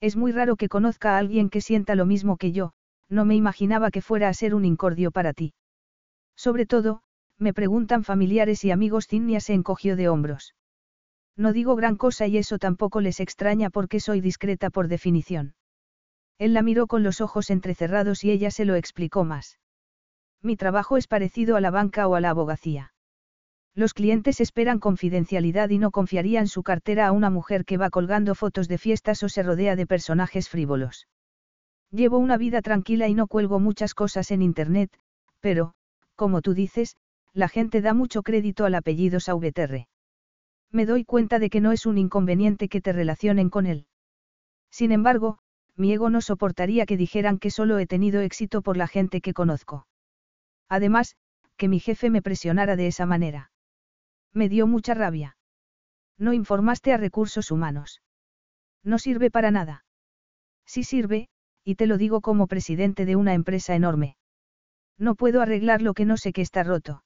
Es 0.00 0.16
muy 0.16 0.32
raro 0.32 0.56
que 0.56 0.68
conozca 0.68 1.14
a 1.14 1.18
alguien 1.18 1.48
que 1.48 1.60
sienta 1.60 1.94
lo 1.94 2.06
mismo 2.06 2.36
que 2.36 2.52
yo, 2.52 2.72
no 3.08 3.24
me 3.24 3.36
imaginaba 3.36 3.90
que 3.90 4.02
fuera 4.02 4.28
a 4.28 4.34
ser 4.34 4.54
un 4.54 4.64
incordio 4.64 5.10
para 5.10 5.32
ti. 5.32 5.54
Sobre 6.36 6.66
todo, 6.66 7.02
me 7.38 7.52
preguntan 7.52 8.04
familiares 8.04 8.64
y 8.64 8.70
amigos 8.70 9.06
Cinnia 9.06 9.40
se 9.40 9.54
encogió 9.54 9.96
de 9.96 10.08
hombros. 10.08 10.54
No 11.36 11.52
digo 11.52 11.76
gran 11.76 11.96
cosa 11.96 12.26
y 12.26 12.36
eso 12.36 12.58
tampoco 12.58 13.00
les 13.00 13.20
extraña 13.20 13.70
porque 13.70 14.00
soy 14.00 14.20
discreta 14.20 14.70
por 14.70 14.88
definición. 14.88 15.54
Él 16.38 16.54
la 16.54 16.62
miró 16.62 16.86
con 16.86 17.02
los 17.02 17.20
ojos 17.20 17.50
entrecerrados 17.50 18.24
y 18.24 18.30
ella 18.30 18.50
se 18.50 18.64
lo 18.64 18.74
explicó 18.74 19.24
más. 19.24 19.58
Mi 20.42 20.56
trabajo 20.56 20.96
es 20.96 21.06
parecido 21.06 21.56
a 21.56 21.60
la 21.60 21.70
banca 21.70 22.08
o 22.08 22.14
a 22.14 22.20
la 22.20 22.30
abogacía. 22.30 22.93
Los 23.76 23.92
clientes 23.92 24.40
esperan 24.40 24.78
confidencialidad 24.78 25.70
y 25.70 25.78
no 25.78 25.90
confiarían 25.90 26.46
su 26.46 26.62
cartera 26.62 27.08
a 27.08 27.12
una 27.12 27.28
mujer 27.28 27.64
que 27.64 27.76
va 27.76 27.90
colgando 27.90 28.36
fotos 28.36 28.68
de 28.68 28.78
fiestas 28.78 29.22
o 29.24 29.28
se 29.28 29.42
rodea 29.42 29.74
de 29.74 29.86
personajes 29.86 30.48
frívolos. 30.48 31.08
Llevo 31.90 32.18
una 32.18 32.36
vida 32.36 32.62
tranquila 32.62 33.08
y 33.08 33.14
no 33.14 33.26
cuelgo 33.26 33.58
muchas 33.58 33.94
cosas 33.94 34.30
en 34.30 34.42
Internet, 34.42 34.96
pero, 35.40 35.74
como 36.14 36.40
tú 36.40 36.54
dices, 36.54 36.96
la 37.32 37.48
gente 37.48 37.80
da 37.80 37.94
mucho 37.94 38.22
crédito 38.22 38.64
al 38.64 38.76
apellido 38.76 39.18
Sauveterre. 39.18 39.88
Me 40.70 40.86
doy 40.86 41.04
cuenta 41.04 41.40
de 41.40 41.50
que 41.50 41.60
no 41.60 41.72
es 41.72 41.84
un 41.84 41.98
inconveniente 41.98 42.68
que 42.68 42.80
te 42.80 42.92
relacionen 42.92 43.50
con 43.50 43.66
él. 43.66 43.86
Sin 44.70 44.92
embargo, 44.92 45.38
mi 45.76 45.92
ego 45.92 46.10
no 46.10 46.20
soportaría 46.20 46.86
que 46.86 46.96
dijeran 46.96 47.38
que 47.38 47.50
solo 47.50 47.80
he 47.80 47.86
tenido 47.86 48.20
éxito 48.20 48.62
por 48.62 48.76
la 48.76 48.86
gente 48.86 49.20
que 49.20 49.34
conozco. 49.34 49.86
Además, 50.68 51.16
que 51.56 51.68
mi 51.68 51.80
jefe 51.80 52.10
me 52.10 52.22
presionara 52.22 52.76
de 52.76 52.86
esa 52.86 53.06
manera. 53.06 53.50
Me 54.34 54.48
dio 54.48 54.66
mucha 54.66 54.94
rabia. 54.94 55.36
No 56.18 56.32
informaste 56.32 56.92
a 56.92 56.96
recursos 56.96 57.50
humanos. 57.50 58.02
No 58.82 58.98
sirve 58.98 59.30
para 59.30 59.50
nada. 59.50 59.84
Sí 60.66 60.84
sirve, 60.84 61.28
y 61.64 61.76
te 61.76 61.86
lo 61.86 61.96
digo 61.96 62.20
como 62.20 62.46
presidente 62.46 63.06
de 63.06 63.16
una 63.16 63.34
empresa 63.34 63.74
enorme. 63.74 64.16
No 64.98 65.14
puedo 65.14 65.40
arreglar 65.40 65.82
lo 65.82 65.94
que 65.94 66.04
no 66.04 66.16
sé 66.16 66.32
que 66.32 66.42
está 66.42 66.62
roto. 66.62 67.04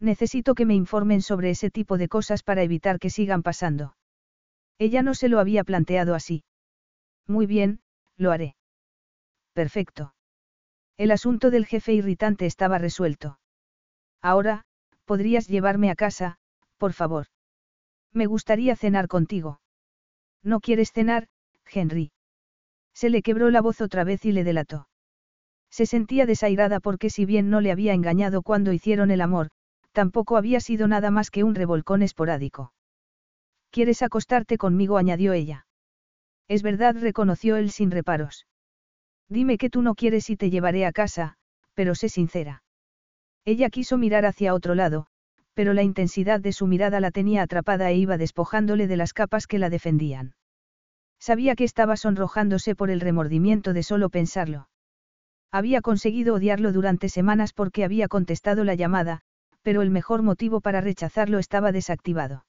Necesito 0.00 0.54
que 0.54 0.66
me 0.66 0.74
informen 0.74 1.22
sobre 1.22 1.50
ese 1.50 1.70
tipo 1.70 1.98
de 1.98 2.08
cosas 2.08 2.42
para 2.42 2.62
evitar 2.62 2.98
que 2.98 3.10
sigan 3.10 3.42
pasando. 3.42 3.96
Ella 4.78 5.02
no 5.02 5.14
se 5.14 5.28
lo 5.28 5.40
había 5.40 5.64
planteado 5.64 6.14
así. 6.14 6.44
Muy 7.26 7.46
bien, 7.46 7.80
lo 8.16 8.30
haré. 8.30 8.56
Perfecto. 9.52 10.14
El 10.96 11.10
asunto 11.10 11.50
del 11.50 11.66
jefe 11.66 11.92
irritante 11.92 12.46
estaba 12.46 12.78
resuelto. 12.78 13.38
Ahora, 14.20 14.66
podrías 15.08 15.48
llevarme 15.48 15.90
a 15.90 15.96
casa, 15.96 16.36
por 16.76 16.92
favor. 16.92 17.26
Me 18.12 18.26
gustaría 18.26 18.76
cenar 18.76 19.08
contigo. 19.08 19.60
¿No 20.42 20.60
quieres 20.60 20.92
cenar, 20.92 21.28
Henry? 21.66 22.12
Se 22.94 23.08
le 23.10 23.22
quebró 23.22 23.50
la 23.50 23.62
voz 23.62 23.80
otra 23.80 24.04
vez 24.04 24.24
y 24.26 24.32
le 24.32 24.44
delató. 24.44 24.88
Se 25.70 25.86
sentía 25.86 26.26
desairada 26.26 26.78
porque 26.78 27.10
si 27.10 27.24
bien 27.24 27.50
no 27.50 27.60
le 27.60 27.72
había 27.72 27.94
engañado 27.94 28.42
cuando 28.42 28.72
hicieron 28.72 29.10
el 29.10 29.22
amor, 29.22 29.48
tampoco 29.92 30.36
había 30.36 30.60
sido 30.60 30.86
nada 30.88 31.10
más 31.10 31.30
que 31.30 31.42
un 31.42 31.54
revolcón 31.54 32.02
esporádico. 32.02 32.72
¿Quieres 33.70 34.02
acostarte 34.02 34.58
conmigo? 34.58 34.98
añadió 34.98 35.32
ella. 35.32 35.66
Es 36.48 36.62
verdad, 36.62 36.96
reconoció 36.98 37.56
él 37.56 37.70
sin 37.70 37.90
reparos. 37.90 38.46
Dime 39.28 39.58
que 39.58 39.70
tú 39.70 39.82
no 39.82 39.94
quieres 39.94 40.30
y 40.30 40.36
te 40.36 40.50
llevaré 40.50 40.86
a 40.86 40.92
casa, 40.92 41.36
pero 41.74 41.94
sé 41.94 42.08
sincera. 42.08 42.62
Ella 43.48 43.70
quiso 43.70 43.96
mirar 43.96 44.26
hacia 44.26 44.52
otro 44.52 44.74
lado, 44.74 45.06
pero 45.54 45.72
la 45.72 45.82
intensidad 45.82 46.38
de 46.38 46.52
su 46.52 46.66
mirada 46.66 47.00
la 47.00 47.10
tenía 47.10 47.40
atrapada 47.40 47.90
e 47.90 47.96
iba 47.96 48.18
despojándole 48.18 48.86
de 48.86 48.98
las 48.98 49.14
capas 49.14 49.46
que 49.46 49.58
la 49.58 49.70
defendían. 49.70 50.34
Sabía 51.18 51.56
que 51.56 51.64
estaba 51.64 51.96
sonrojándose 51.96 52.74
por 52.74 52.90
el 52.90 53.00
remordimiento 53.00 53.72
de 53.72 53.82
solo 53.82 54.10
pensarlo. 54.10 54.68
Había 55.50 55.80
conseguido 55.80 56.34
odiarlo 56.34 56.72
durante 56.72 57.08
semanas 57.08 57.54
porque 57.54 57.84
había 57.84 58.06
contestado 58.06 58.64
la 58.64 58.74
llamada, 58.74 59.22
pero 59.62 59.80
el 59.80 59.88
mejor 59.88 60.20
motivo 60.20 60.60
para 60.60 60.82
rechazarlo 60.82 61.38
estaba 61.38 61.72
desactivado. 61.72 62.44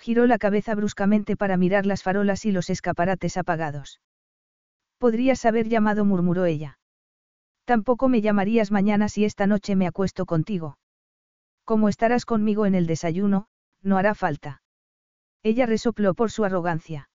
Giró 0.00 0.26
la 0.26 0.38
cabeza 0.38 0.74
bruscamente 0.74 1.36
para 1.36 1.56
mirar 1.56 1.86
las 1.86 2.02
farolas 2.02 2.44
y 2.44 2.50
los 2.50 2.70
escaparates 2.70 3.36
apagados. 3.36 4.00
Podrías 4.98 5.44
haber 5.44 5.68
llamado, 5.68 6.04
murmuró 6.04 6.44
ella. 6.44 6.80
Tampoco 7.68 8.08
me 8.08 8.22
llamarías 8.22 8.70
mañana 8.70 9.10
si 9.10 9.26
esta 9.26 9.46
noche 9.46 9.76
me 9.76 9.86
acuesto 9.86 10.24
contigo. 10.24 10.78
Como 11.66 11.90
estarás 11.90 12.24
conmigo 12.24 12.64
en 12.64 12.74
el 12.74 12.86
desayuno, 12.86 13.48
no 13.82 13.98
hará 13.98 14.14
falta. 14.14 14.62
Ella 15.42 15.66
resopló 15.66 16.14
por 16.14 16.30
su 16.30 16.46
arrogancia. 16.46 17.10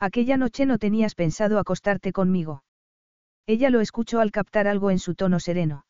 Aquella 0.00 0.38
noche 0.38 0.64
no 0.64 0.78
tenías 0.78 1.14
pensado 1.14 1.58
acostarte 1.58 2.14
conmigo. 2.14 2.64
Ella 3.46 3.68
lo 3.68 3.82
escuchó 3.82 4.20
al 4.20 4.30
captar 4.30 4.66
algo 4.66 4.90
en 4.90 4.98
su 4.98 5.14
tono 5.14 5.40
sereno. 5.40 5.84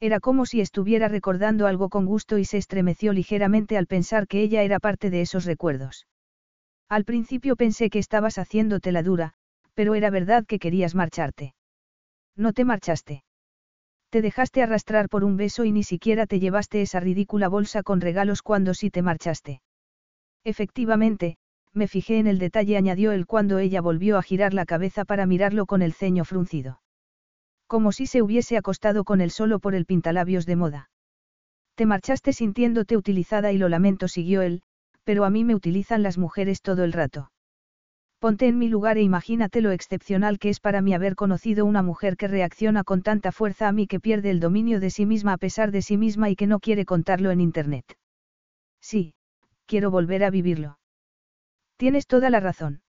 Era 0.00 0.20
como 0.20 0.44
si 0.44 0.60
estuviera 0.60 1.08
recordando 1.08 1.66
algo 1.66 1.88
con 1.88 2.04
gusto 2.04 2.36
y 2.36 2.44
se 2.44 2.58
estremeció 2.58 3.14
ligeramente 3.14 3.78
al 3.78 3.86
pensar 3.86 4.26
que 4.26 4.42
ella 4.42 4.64
era 4.64 4.80
parte 4.80 5.08
de 5.08 5.22
esos 5.22 5.46
recuerdos. 5.46 6.06
Al 6.90 7.06
principio 7.06 7.56
pensé 7.56 7.88
que 7.88 8.00
estabas 8.00 8.36
haciéndote 8.36 8.92
la 8.92 9.02
dura, 9.02 9.32
pero 9.72 9.94
era 9.94 10.10
verdad 10.10 10.44
que 10.44 10.58
querías 10.58 10.94
marcharte. 10.94 11.54
No 12.38 12.52
te 12.52 12.64
marchaste. 12.64 13.24
Te 14.10 14.22
dejaste 14.22 14.62
arrastrar 14.62 15.08
por 15.08 15.24
un 15.24 15.36
beso 15.36 15.64
y 15.64 15.72
ni 15.72 15.82
siquiera 15.82 16.26
te 16.26 16.38
llevaste 16.38 16.80
esa 16.80 17.00
ridícula 17.00 17.48
bolsa 17.48 17.82
con 17.82 18.00
regalos 18.00 18.42
cuando 18.42 18.74
sí 18.74 18.90
te 18.90 19.02
marchaste. 19.02 19.60
Efectivamente, 20.44 21.36
me 21.74 21.88
fijé 21.88 22.18
en 22.18 22.28
el 22.28 22.38
detalle, 22.38 22.76
añadió 22.76 23.10
él 23.10 23.26
cuando 23.26 23.58
ella 23.58 23.80
volvió 23.80 24.16
a 24.16 24.22
girar 24.22 24.54
la 24.54 24.66
cabeza 24.66 25.04
para 25.04 25.26
mirarlo 25.26 25.66
con 25.66 25.82
el 25.82 25.92
ceño 25.92 26.24
fruncido. 26.24 26.80
Como 27.66 27.90
si 27.90 28.06
se 28.06 28.22
hubiese 28.22 28.56
acostado 28.56 29.02
con 29.02 29.20
él 29.20 29.32
solo 29.32 29.58
por 29.58 29.74
el 29.74 29.84
pintalabios 29.84 30.46
de 30.46 30.56
moda. 30.56 30.90
Te 31.74 31.86
marchaste 31.86 32.32
sintiéndote 32.32 32.96
utilizada 32.96 33.50
y 33.50 33.58
lo 33.58 33.68
lamento, 33.68 34.06
siguió 34.06 34.42
él, 34.42 34.62
pero 35.02 35.24
a 35.24 35.30
mí 35.30 35.44
me 35.44 35.56
utilizan 35.56 36.04
las 36.04 36.18
mujeres 36.18 36.62
todo 36.62 36.84
el 36.84 36.92
rato. 36.92 37.30
Ponte 38.20 38.48
en 38.48 38.58
mi 38.58 38.68
lugar 38.68 38.98
e 38.98 39.02
imagínate 39.02 39.60
lo 39.60 39.70
excepcional 39.70 40.40
que 40.40 40.48
es 40.48 40.58
para 40.58 40.82
mí 40.82 40.92
haber 40.92 41.14
conocido 41.14 41.64
una 41.64 41.82
mujer 41.82 42.16
que 42.16 42.26
reacciona 42.26 42.82
con 42.82 43.02
tanta 43.02 43.30
fuerza 43.30 43.68
a 43.68 43.72
mí 43.72 43.86
que 43.86 44.00
pierde 44.00 44.30
el 44.30 44.40
dominio 44.40 44.80
de 44.80 44.90
sí 44.90 45.06
misma 45.06 45.34
a 45.34 45.38
pesar 45.38 45.70
de 45.70 45.82
sí 45.82 45.96
misma 45.96 46.28
y 46.28 46.34
que 46.34 46.48
no 46.48 46.58
quiere 46.58 46.84
contarlo 46.84 47.30
en 47.30 47.40
Internet. 47.40 47.96
Sí, 48.80 49.14
quiero 49.66 49.92
volver 49.92 50.24
a 50.24 50.30
vivirlo. 50.30 50.78
Tienes 51.76 52.08
toda 52.08 52.28
la 52.28 52.40
razón. 52.40 52.82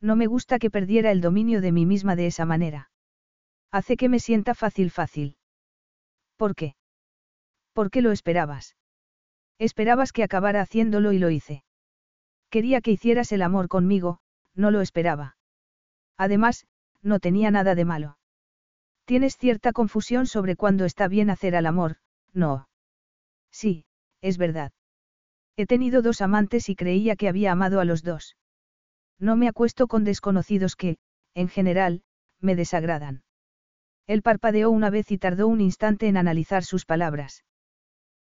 No 0.00 0.14
me 0.14 0.26
gusta 0.26 0.60
que 0.60 0.70
perdiera 0.70 1.10
el 1.10 1.20
dominio 1.20 1.60
de 1.60 1.72
mí 1.72 1.84
misma 1.84 2.14
de 2.14 2.28
esa 2.28 2.44
manera. 2.44 2.90
Hace 3.72 3.96
que 3.96 4.08
me 4.08 4.20
sienta 4.20 4.54
fácil 4.54 4.92
fácil. 4.92 5.36
¿Por 6.36 6.54
qué? 6.54 6.76
¿Por 7.72 7.90
qué 7.90 8.02
lo 8.02 8.12
esperabas? 8.12 8.76
Esperabas 9.58 10.12
que 10.12 10.22
acabara 10.22 10.60
haciéndolo 10.60 11.12
y 11.12 11.18
lo 11.18 11.30
hice. 11.30 11.64
Quería 12.50 12.80
que 12.80 12.92
hicieras 12.92 13.32
el 13.32 13.42
amor 13.42 13.66
conmigo, 13.66 14.20
no 14.54 14.70
lo 14.70 14.80
esperaba. 14.80 15.36
Además, 16.16 16.66
no 17.02 17.18
tenía 17.18 17.50
nada 17.50 17.74
de 17.74 17.84
malo. 17.84 18.18
Tienes 19.04 19.36
cierta 19.36 19.72
confusión 19.72 20.26
sobre 20.26 20.56
cuándo 20.56 20.84
está 20.84 21.08
bien 21.08 21.28
hacer 21.30 21.56
al 21.56 21.66
amor, 21.66 21.96
no. 22.32 22.68
Sí, 23.50 23.84
es 24.20 24.38
verdad. 24.38 24.72
He 25.56 25.66
tenido 25.66 26.02
dos 26.02 26.20
amantes 26.20 26.68
y 26.68 26.74
creía 26.74 27.14
que 27.16 27.28
había 27.28 27.52
amado 27.52 27.80
a 27.80 27.84
los 27.84 28.02
dos. 28.02 28.36
No 29.18 29.36
me 29.36 29.48
acuesto 29.48 29.86
con 29.86 30.04
desconocidos 30.04 30.74
que, 30.74 30.96
en 31.34 31.48
general, 31.48 32.02
me 32.40 32.56
desagradan. 32.56 33.22
Él 34.06 34.22
parpadeó 34.22 34.70
una 34.70 34.90
vez 34.90 35.10
y 35.10 35.18
tardó 35.18 35.46
un 35.48 35.60
instante 35.60 36.08
en 36.08 36.16
analizar 36.16 36.64
sus 36.64 36.84
palabras. 36.84 37.44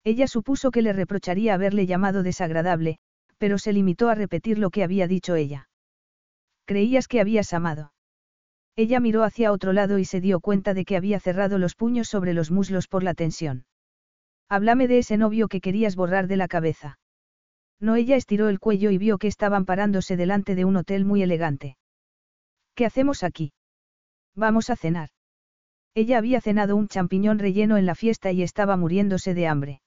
Ella 0.03 0.27
supuso 0.27 0.71
que 0.71 0.81
le 0.81 0.93
reprocharía 0.93 1.53
haberle 1.53 1.85
llamado 1.85 2.23
desagradable, 2.23 2.97
pero 3.37 3.57
se 3.57 3.73
limitó 3.73 4.09
a 4.09 4.15
repetir 4.15 4.59
lo 4.59 4.69
que 4.69 4.83
había 4.83 5.07
dicho 5.07 5.35
ella. 5.35 5.69
Creías 6.65 7.07
que 7.07 7.19
habías 7.19 7.53
amado. 7.53 7.93
Ella 8.75 8.99
miró 8.99 9.23
hacia 9.23 9.51
otro 9.51 9.73
lado 9.73 9.99
y 9.99 10.05
se 10.05 10.21
dio 10.21 10.39
cuenta 10.39 10.73
de 10.73 10.85
que 10.85 10.95
había 10.95 11.19
cerrado 11.19 11.57
los 11.57 11.75
puños 11.75 12.07
sobre 12.07 12.33
los 12.33 12.51
muslos 12.51 12.87
por 12.87 13.03
la 13.03 13.13
tensión. 13.13 13.65
Háblame 14.47 14.87
de 14.87 14.99
ese 14.99 15.17
novio 15.17 15.47
que 15.47 15.61
querías 15.61 15.95
borrar 15.95 16.27
de 16.27 16.37
la 16.37 16.47
cabeza. 16.47 16.99
No, 17.79 17.95
ella 17.95 18.15
estiró 18.15 18.47
el 18.49 18.59
cuello 18.59 18.91
y 18.91 18.97
vio 18.97 19.17
que 19.17 19.27
estaban 19.27 19.65
parándose 19.65 20.15
delante 20.15 20.55
de 20.55 20.65
un 20.65 20.75
hotel 20.77 21.03
muy 21.03 21.23
elegante. 21.23 21.77
¿Qué 22.75 22.85
hacemos 22.85 23.23
aquí? 23.23 23.53
Vamos 24.35 24.69
a 24.69 24.75
cenar. 24.75 25.09
Ella 25.93 26.17
había 26.17 26.39
cenado 26.39 26.75
un 26.75 26.87
champiñón 26.87 27.39
relleno 27.39 27.77
en 27.77 27.85
la 27.85 27.95
fiesta 27.95 28.31
y 28.31 28.43
estaba 28.43 28.77
muriéndose 28.77 29.33
de 29.33 29.47
hambre. 29.47 29.81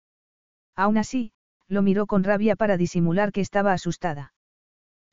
Aún 0.77 0.99
así, 0.99 1.33
lo 1.69 1.83
miró 1.83 2.07
con 2.07 2.25
rabia 2.25 2.57
para 2.57 2.77
disimular 2.77 3.33
que 3.33 3.41
estaba 3.41 3.73
asustada. 3.73 4.35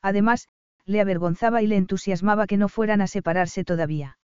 Además, 0.02 0.48
le 0.86 1.00
avergonzaba 1.00 1.62
y 1.62 1.66
le 1.66 1.76
entusiasmaba 1.76 2.46
que 2.46 2.56
no 2.56 2.68
fueran 2.68 3.00
a 3.00 3.06
separarse 3.06 3.64
todavía. 3.64 4.18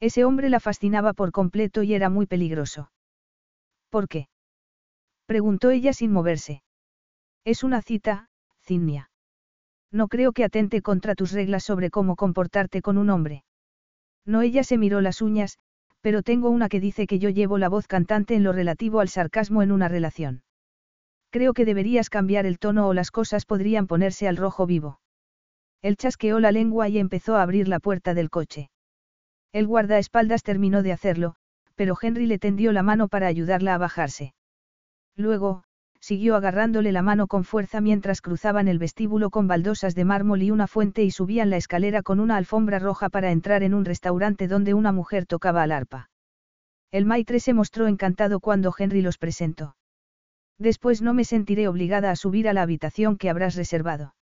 Ese 0.00 0.24
hombre 0.24 0.48
la 0.48 0.60
fascinaba 0.60 1.12
por 1.12 1.32
completo 1.32 1.82
y 1.82 1.94
era 1.94 2.08
muy 2.08 2.26
peligroso. 2.26 2.90
¿Por 3.88 4.08
qué? 4.08 4.28
preguntó 5.26 5.70
ella 5.70 5.92
sin 5.92 6.12
moverse. 6.12 6.62
Es 7.44 7.62
una 7.62 7.82
cita, 7.82 8.28
Cinnia. 8.60 9.10
No 9.90 10.08
creo 10.08 10.32
que 10.32 10.44
atente 10.44 10.82
contra 10.82 11.14
tus 11.14 11.32
reglas 11.32 11.64
sobre 11.64 11.90
cómo 11.90 12.16
comportarte 12.16 12.80
con 12.80 12.96
un 12.98 13.10
hombre. 13.10 13.44
No, 14.24 14.42
ella 14.42 14.64
se 14.64 14.78
miró 14.78 15.00
las 15.00 15.20
uñas, 15.20 15.58
pero 16.00 16.22
tengo 16.22 16.50
una 16.50 16.68
que 16.68 16.80
dice 16.80 17.06
que 17.06 17.18
yo 17.18 17.28
llevo 17.28 17.58
la 17.58 17.68
voz 17.68 17.86
cantante 17.86 18.34
en 18.34 18.42
lo 18.42 18.52
relativo 18.52 19.00
al 19.00 19.08
sarcasmo 19.08 19.62
en 19.62 19.72
una 19.72 19.88
relación. 19.88 20.42
Creo 21.30 21.52
que 21.54 21.64
deberías 21.64 22.10
cambiar 22.10 22.46
el 22.46 22.58
tono 22.58 22.88
o 22.88 22.94
las 22.94 23.10
cosas 23.10 23.46
podrían 23.46 23.86
ponerse 23.86 24.28
al 24.28 24.36
rojo 24.36 24.66
vivo. 24.66 25.00
Él 25.82 25.96
chasqueó 25.96 26.38
la 26.38 26.52
lengua 26.52 26.88
y 26.88 26.98
empezó 26.98 27.36
a 27.36 27.42
abrir 27.42 27.66
la 27.66 27.80
puerta 27.80 28.14
del 28.14 28.30
coche. 28.30 28.70
El 29.52 29.66
guardaespaldas 29.66 30.44
terminó 30.44 30.82
de 30.82 30.92
hacerlo, 30.92 31.34
pero 31.74 31.96
Henry 32.00 32.26
le 32.26 32.38
tendió 32.38 32.72
la 32.72 32.84
mano 32.84 33.08
para 33.08 33.26
ayudarla 33.26 33.74
a 33.74 33.78
bajarse. 33.78 34.34
Luego, 35.16 35.64
siguió 35.98 36.36
agarrándole 36.36 36.92
la 36.92 37.02
mano 37.02 37.26
con 37.26 37.44
fuerza 37.44 37.80
mientras 37.80 38.20
cruzaban 38.20 38.68
el 38.68 38.78
vestíbulo 38.78 39.30
con 39.30 39.48
baldosas 39.48 39.94
de 39.94 40.04
mármol 40.04 40.42
y 40.42 40.50
una 40.50 40.68
fuente 40.68 41.02
y 41.02 41.10
subían 41.10 41.50
la 41.50 41.56
escalera 41.56 42.02
con 42.02 42.20
una 42.20 42.36
alfombra 42.36 42.78
roja 42.78 43.08
para 43.08 43.32
entrar 43.32 43.62
en 43.62 43.74
un 43.74 43.84
restaurante 43.84 44.48
donde 44.48 44.74
una 44.74 44.92
mujer 44.92 45.26
tocaba 45.26 45.62
al 45.62 45.72
arpa. 45.72 46.10
El 46.92 47.06
maitre 47.06 47.40
se 47.40 47.54
mostró 47.54 47.88
encantado 47.88 48.40
cuando 48.40 48.72
Henry 48.76 49.02
los 49.02 49.18
presentó. 49.18 49.76
Después 50.58 51.02
no 51.02 51.12
me 51.14 51.24
sentiré 51.24 51.66
obligada 51.66 52.10
a 52.10 52.16
subir 52.16 52.48
a 52.48 52.52
la 52.52 52.62
habitación 52.62 53.16
que 53.16 53.30
habrás 53.30 53.56
reservado. 53.56 54.14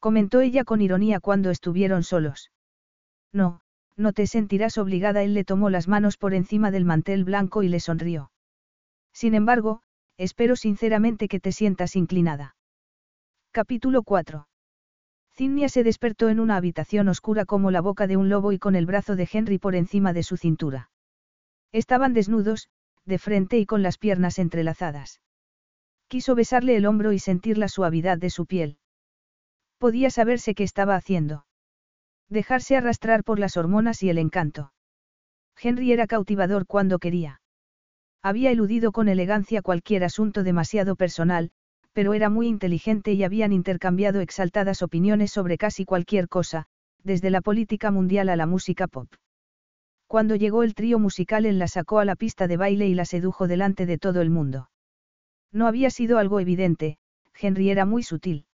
Comentó 0.00 0.40
ella 0.40 0.64
con 0.64 0.80
ironía 0.80 1.20
cuando 1.20 1.50
estuvieron 1.50 2.02
solos. 2.02 2.50
No, 3.32 3.60
no 3.96 4.12
te 4.12 4.26
sentirás 4.26 4.78
obligada. 4.78 5.22
Él 5.22 5.34
le 5.34 5.44
tomó 5.44 5.68
las 5.68 5.88
manos 5.88 6.16
por 6.16 6.32
encima 6.32 6.70
del 6.70 6.86
mantel 6.86 7.24
blanco 7.24 7.62
y 7.62 7.68
le 7.68 7.80
sonrió. 7.80 8.32
Sin 9.12 9.34
embargo, 9.34 9.82
espero 10.16 10.56
sinceramente 10.56 11.28
que 11.28 11.38
te 11.38 11.52
sientas 11.52 11.96
inclinada. 11.96 12.56
Capítulo 13.52 14.02
4. 14.02 14.48
Zinnia 15.34 15.68
se 15.68 15.84
despertó 15.84 16.28
en 16.28 16.40
una 16.40 16.56
habitación 16.56 17.08
oscura 17.08 17.44
como 17.44 17.70
la 17.70 17.80
boca 17.80 18.06
de 18.06 18.16
un 18.16 18.28
lobo 18.28 18.52
y 18.52 18.58
con 18.58 18.76
el 18.76 18.86
brazo 18.86 19.16
de 19.16 19.28
Henry 19.30 19.58
por 19.58 19.74
encima 19.74 20.12
de 20.12 20.22
su 20.22 20.36
cintura. 20.36 20.90
Estaban 21.72 22.14
desnudos, 22.14 22.68
de 23.04 23.18
frente 23.18 23.58
y 23.58 23.66
con 23.66 23.82
las 23.82 23.98
piernas 23.98 24.38
entrelazadas. 24.38 25.20
Quiso 26.08 26.34
besarle 26.34 26.76
el 26.76 26.86
hombro 26.86 27.12
y 27.12 27.18
sentir 27.18 27.58
la 27.58 27.68
suavidad 27.68 28.18
de 28.18 28.30
su 28.30 28.46
piel. 28.46 28.79
Podía 29.80 30.10
saberse 30.10 30.54
qué 30.54 30.62
estaba 30.62 30.94
haciendo. 30.94 31.46
Dejarse 32.28 32.76
arrastrar 32.76 33.24
por 33.24 33.38
las 33.38 33.56
hormonas 33.56 34.02
y 34.02 34.10
el 34.10 34.18
encanto. 34.18 34.74
Henry 35.58 35.90
era 35.90 36.06
cautivador 36.06 36.66
cuando 36.66 36.98
quería. 36.98 37.40
Había 38.22 38.50
eludido 38.50 38.92
con 38.92 39.08
elegancia 39.08 39.62
cualquier 39.62 40.04
asunto 40.04 40.42
demasiado 40.42 40.96
personal, 40.96 41.50
pero 41.94 42.12
era 42.12 42.28
muy 42.28 42.46
inteligente 42.46 43.14
y 43.14 43.24
habían 43.24 43.54
intercambiado 43.54 44.20
exaltadas 44.20 44.82
opiniones 44.82 45.30
sobre 45.30 45.56
casi 45.56 45.86
cualquier 45.86 46.28
cosa, 46.28 46.66
desde 47.02 47.30
la 47.30 47.40
política 47.40 47.90
mundial 47.90 48.28
a 48.28 48.36
la 48.36 48.44
música 48.44 48.86
pop. 48.86 49.08
Cuando 50.06 50.36
llegó 50.36 50.62
el 50.62 50.74
trío 50.74 50.98
musical 50.98 51.46
él 51.46 51.58
la 51.58 51.68
sacó 51.68 52.00
a 52.00 52.04
la 52.04 52.16
pista 52.16 52.48
de 52.48 52.58
baile 52.58 52.86
y 52.86 52.92
la 52.92 53.06
sedujo 53.06 53.48
delante 53.48 53.86
de 53.86 53.96
todo 53.96 54.20
el 54.20 54.28
mundo. 54.28 54.68
No 55.52 55.66
había 55.66 55.88
sido 55.88 56.18
algo 56.18 56.38
evidente, 56.38 56.98
Henry 57.34 57.70
era 57.70 57.86
muy 57.86 58.02
sutil. 58.02 58.44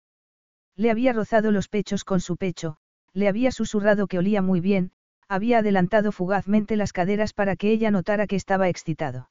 Le 0.77 0.91
había 0.91 1.13
rozado 1.13 1.51
los 1.51 1.69
pechos 1.69 2.05
con 2.05 2.21
su 2.21 2.37
pecho, 2.37 2.77
le 3.13 3.29
había 3.29 3.51
susurrado 3.51 4.07
que 4.07 4.19
olía 4.19 4.43
muy 4.43 4.61
bien, 4.61 4.93
había 5.29 5.59
adelantado 5.59 6.13
fugazmente 6.13 6.77
las 6.77 6.93
caderas 6.93 7.33
para 7.33 7.57
que 7.57 7.71
ella 7.71 7.91
notara 7.91 8.27
que 8.27 8.37
estaba 8.37 8.69
excitado. 8.69 9.31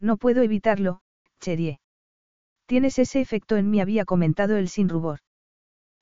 No 0.00 0.16
puedo 0.16 0.42
evitarlo, 0.42 1.00
Cherie. 1.40 1.80
Tienes 2.66 2.98
ese 2.98 3.20
efecto 3.20 3.56
en 3.56 3.70
mí, 3.70 3.80
había 3.80 4.04
comentado 4.04 4.56
él 4.56 4.68
sin 4.68 4.88
rubor. 4.88 5.20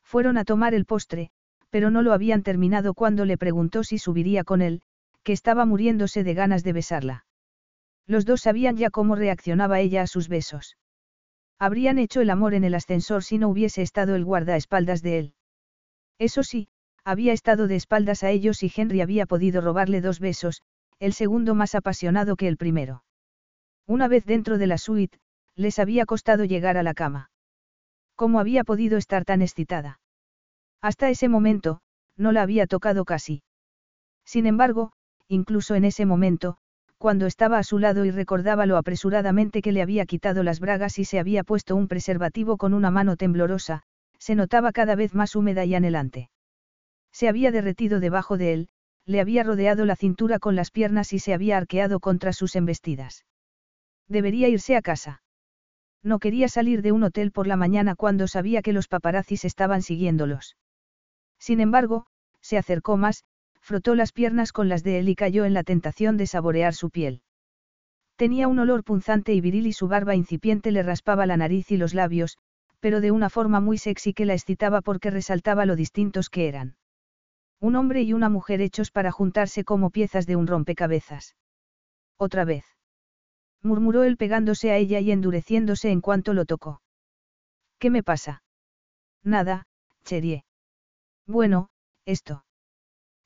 Fueron 0.05 0.39
a 0.39 0.45
tomar 0.45 0.75
el 0.75 0.85
postre, 0.85 1.31
pero 1.71 1.91
no 1.91 2.03
lo 2.03 2.13
habían 2.13 2.43
terminado 2.43 2.95
cuando 2.95 3.25
le 3.25 3.39
preguntó 3.39 3.83
si 3.83 3.99
subiría 3.99 4.45
con 4.45 4.63
él, 4.63 4.83
que 5.25 5.33
estaba 5.33 5.65
muriéndose 5.65 6.23
de 6.23 6.35
ganas 6.35 6.63
de 6.63 6.73
besarla. 6.73 7.27
Los 8.07 8.25
dos 8.25 8.43
sabían 8.43 8.77
ya 8.77 8.91
cómo 8.91 9.17
reaccionaba 9.17 9.81
ella 9.81 10.03
a 10.03 10.07
sus 10.07 10.29
besos. 10.29 10.77
Habrían 11.63 12.01
hecho 12.01 12.21
el 12.21 12.31
amor 12.31 12.55
en 12.55 12.65
el 12.65 12.75
ascensor 12.75 13.23
si 13.23 13.39
no 13.39 13.49
hubiese 13.49 13.83
estado 13.83 14.17
el 14.17 14.25
guardaespaldas 14.25 15.01
de 15.01 15.19
él. 15.21 15.35
Eso 16.19 16.43
sí, 16.43 16.67
había 17.05 17.33
estado 17.33 17.69
de 17.69 17.77
espaldas 17.77 18.25
a 18.25 18.31
ellos 18.31 18.65
y 18.65 18.73
Henry 18.75 19.01
había 19.01 19.27
podido 19.27 19.61
robarle 19.61 20.01
dos 20.01 20.19
besos, 20.19 20.63
el 20.99 21.13
segundo 21.13 21.55
más 21.55 21.77
apasionado 21.77 22.35
que 22.35 22.49
el 22.49 22.57
primero. 22.57 23.05
Una 23.87 24.09
vez 24.09 24.25
dentro 24.27 24.59
de 24.59 24.67
la 24.67 24.77
suite, 24.77 25.21
les 25.55 25.79
había 25.79 26.05
costado 26.05 26.45
llegar 26.45 26.77
a 26.77 26.83
la 26.83 26.95
cama. 26.95 27.31
¿Cómo 28.17 28.41
había 28.41 28.65
podido 28.65 28.99
estar 28.99 29.25
tan 29.25 29.41
excitada? 29.41 30.01
Hasta 30.81 31.11
ese 31.11 31.29
momento, 31.29 31.81
no 32.17 32.33
la 32.33 32.43
había 32.43 32.67
tocado 32.67 33.05
casi. 33.05 33.45
Sin 34.25 34.47
embargo, 34.47 34.95
incluso 35.29 35.77
en 35.77 35.85
ese 35.85 36.07
momento, 36.07 36.59
cuando 37.03 37.27
estaba 37.27 37.59
a 37.59 37.65
su 37.65 37.81
lado 37.81 38.05
y 38.05 38.13
recordaba 38.13 38.65
lo 38.65 38.77
apresuradamente 38.77 39.61
que 39.61 39.73
le 39.73 39.83
había 39.83 40.07
quitado 40.07 40.45
las 40.45 40.61
bragas 40.61 41.01
y 41.01 41.05
se 41.05 41.19
había 41.19 41.43
puesto 41.43 41.75
un 41.75 41.89
preservativo 41.89 42.57
con 42.57 42.75
una 42.75 42.93
mano 42.93 43.17
temblorosa, 43.17 43.83
se 44.21 44.37
notaba 44.37 44.71
cada 44.71 44.95
vez 44.95 45.13
más 45.13 45.35
húmeda 45.35 45.65
y 45.65 45.75
anhelante. 45.75 46.31
Se 47.11 47.27
había 47.27 47.51
derretido 47.51 47.99
debajo 47.99 48.39
de 48.39 48.53
él, 48.53 48.69
le 49.05 49.21
había 49.21 49.43
rodeado 49.43 49.85
la 49.85 49.97
cintura 49.97 50.39
con 50.39 50.55
las 50.55 50.71
piernas 50.71 51.13
y 51.13 51.19
se 51.19 51.35
había 51.35 51.57
arqueado 51.57 51.99
contra 51.99 52.33
sus 52.33 52.55
embestidas. 52.55 53.25
Debería 54.07 54.49
irse 54.49 54.77
a 54.77 54.81
casa. 54.81 55.25
No 56.05 56.21
quería 56.21 56.47
salir 56.47 56.83
de 56.83 56.93
un 56.93 57.03
hotel 57.03 57.33
por 57.33 57.49
la 57.49 57.57
mañana 57.57 57.97
cuando 57.97 58.29
sabía 58.29 58.63
que 58.63 58.73
los 58.73 58.87
paparazzis 58.87 59.45
estaban 59.45 59.83
siguiéndolos. 59.83 60.57
Sin 61.41 61.59
embargo, 61.59 62.07
se 62.41 62.59
acercó 62.59 62.97
más, 62.97 63.25
frotó 63.63 63.95
las 63.95 64.13
piernas 64.13 64.53
con 64.53 64.69
las 64.69 64.83
de 64.83 64.99
él 64.99 65.09
y 65.09 65.15
cayó 65.15 65.45
en 65.45 65.55
la 65.55 65.63
tentación 65.63 66.17
de 66.17 66.27
saborear 66.27 66.75
su 66.75 66.91
piel. 66.91 67.23
Tenía 68.17 68.49
un 68.49 68.59
olor 68.59 68.85
punzante 68.85 69.33
y 69.33 69.41
viril 69.41 69.67
y 69.67 69.73
su 69.73 69.89
barba 69.89 70.15
incipiente 70.15 70.73
le 70.73 70.83
raspaba 70.83 71.25
la 71.27 71.37
nariz 71.37 71.71
y 71.71 71.77
los 71.77 71.95
labios, 71.95 72.37
pero 72.81 73.01
de 73.01 73.11
una 73.11 73.31
forma 73.31 73.61
muy 73.61 73.79
sexy 73.79 74.13
que 74.13 74.27
la 74.27 74.35
excitaba 74.35 74.81
porque 74.81 75.11
resaltaba 75.11 75.67
lo 75.67 75.77
distintos 75.77 76.29
que 76.29 76.49
eran. 76.49 76.77
Un 77.61 77.77
hombre 77.77 78.03
y 78.03 78.13
una 78.13 78.29
mujer 78.29 78.61
hechos 78.61 78.91
para 78.91 79.13
juntarse 79.13 79.65
como 79.65 79.91
piezas 79.91 80.27
de 80.27 80.37
un 80.37 80.47
rompecabezas. 80.47 81.37
Otra 82.19 82.45
vez 82.45 82.65
murmuró 83.63 84.03
él 84.03 84.17
pegándose 84.17 84.73
a 84.73 84.77
ella 84.77 84.99
y 84.99 85.13
endureciéndose 85.13 85.91
en 85.91 86.01
cuanto 86.01 86.35
lo 86.35 86.45
tocó. 86.45 86.83
¿Qué 87.79 87.91
me 87.91 88.03
pasa? 88.03 88.43
Nada, 89.23 89.67
Cherie. 90.05 90.45
Bueno, 91.27 91.69
esto. 92.05 92.45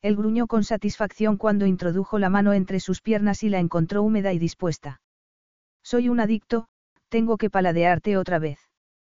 Él 0.02 0.16
gruñó 0.16 0.47
con 0.47 0.64
satisfacción 0.64 1.36
cuando 1.36 1.66
introdujo 1.66 2.18
la 2.18 2.31
mano 2.31 2.52
entre 2.52 2.81
sus 2.81 3.01
piernas 3.01 3.43
y 3.43 3.48
la 3.48 3.59
encontró 3.59 4.02
húmeda 4.02 4.32
y 4.32 4.39
dispuesta. 4.39 5.01
Soy 5.82 6.09
un 6.09 6.20
adicto, 6.20 6.68
tengo 7.09 7.36
que 7.36 7.51
paladearte 7.51 8.16
otra 8.16 8.39
vez. 8.39 8.65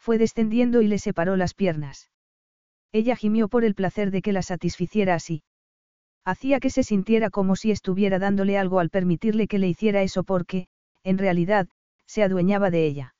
fue 0.00 0.16
descendiendo 0.16 0.80
y 0.80 0.88
le 0.88 0.98
separó 0.98 1.36
las 1.36 1.54
piernas. 1.54 2.10
Ella 2.90 3.14
gimió 3.16 3.48
por 3.48 3.64
el 3.64 3.74
placer 3.74 4.10
de 4.10 4.22
que 4.22 4.32
la 4.32 4.42
satisficiera 4.42 5.14
así. 5.14 5.42
Hacía 6.24 6.58
que 6.58 6.70
se 6.70 6.82
sintiera 6.82 7.30
como 7.30 7.54
si 7.54 7.70
estuviera 7.70 8.18
dándole 8.18 8.58
algo 8.58 8.80
al 8.80 8.90
permitirle 8.90 9.46
que 9.46 9.58
le 9.58 9.68
hiciera 9.68 10.02
eso 10.02 10.24
porque, 10.24 10.68
en 11.04 11.18
realidad, 11.18 11.68
se 12.06 12.22
adueñaba 12.22 12.70
de 12.70 12.86
ella. 12.86 13.14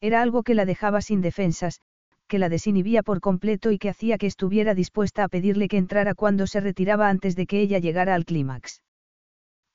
Era 0.00 0.20
algo 0.20 0.42
que 0.42 0.54
la 0.54 0.66
dejaba 0.66 1.00
sin 1.00 1.22
defensas, 1.22 1.80
que 2.28 2.38
la 2.38 2.48
desinhibía 2.48 3.02
por 3.02 3.20
completo 3.20 3.72
y 3.72 3.78
que 3.78 3.88
hacía 3.88 4.18
que 4.18 4.26
estuviera 4.26 4.74
dispuesta 4.74 5.24
a 5.24 5.28
pedirle 5.28 5.68
que 5.68 5.78
entrara 5.78 6.14
cuando 6.14 6.46
se 6.46 6.60
retiraba 6.60 7.08
antes 7.08 7.34
de 7.34 7.46
que 7.46 7.60
ella 7.60 7.78
llegara 7.78 8.14
al 8.14 8.24
clímax. 8.24 8.82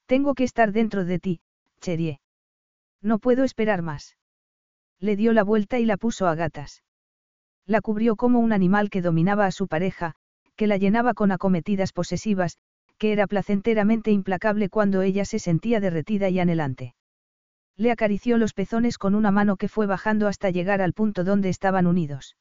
Tengo 0.06 0.36
que 0.36 0.44
estar 0.44 0.72
dentro 0.72 1.06
de 1.06 1.20
ti, 1.20 1.42
Cherie. 1.82 2.20
No 3.02 3.20
puedo 3.20 3.44
esperar 3.44 3.82
más 3.82 4.19
le 5.00 5.16
dio 5.16 5.34
la 5.34 5.44
vuelta 5.44 5.80
y 5.80 5.86
la 5.86 5.98
puso 5.98 6.28
a 6.28 6.36
gatas. 6.36 6.84
La 7.66 7.82
cubrió 7.82 8.16
como 8.16 8.40
un 8.40 8.52
animal 8.52 8.90
que 8.90 9.02
dominaba 9.02 9.46
a 9.46 9.52
su 9.52 9.68
pareja, 9.68 10.16
que 10.56 10.68
la 10.68 10.78
llenaba 10.78 11.14
con 11.14 11.32
acometidas 11.32 11.94
posesivas, 11.94 12.58
que 12.98 13.14
era 13.14 13.28
placenteramente 13.28 14.12
implacable 14.12 14.70
cuando 14.70 15.02
ella 15.02 15.24
se 15.24 15.40
sentía 15.40 15.80
derretida 15.80 16.30
y 16.30 16.40
anhelante. 16.40 16.96
Le 17.78 17.92
acarició 17.92 18.38
los 18.38 18.54
pezones 18.54 18.98
con 18.98 19.16
una 19.16 19.32
mano 19.32 19.56
que 19.56 19.70
fue 19.70 19.86
bajando 19.86 20.28
hasta 20.28 20.50
llegar 20.50 20.82
al 20.82 20.92
punto 20.92 21.24
donde 21.24 21.48
estaban 21.48 21.88
unidos. 21.88 22.36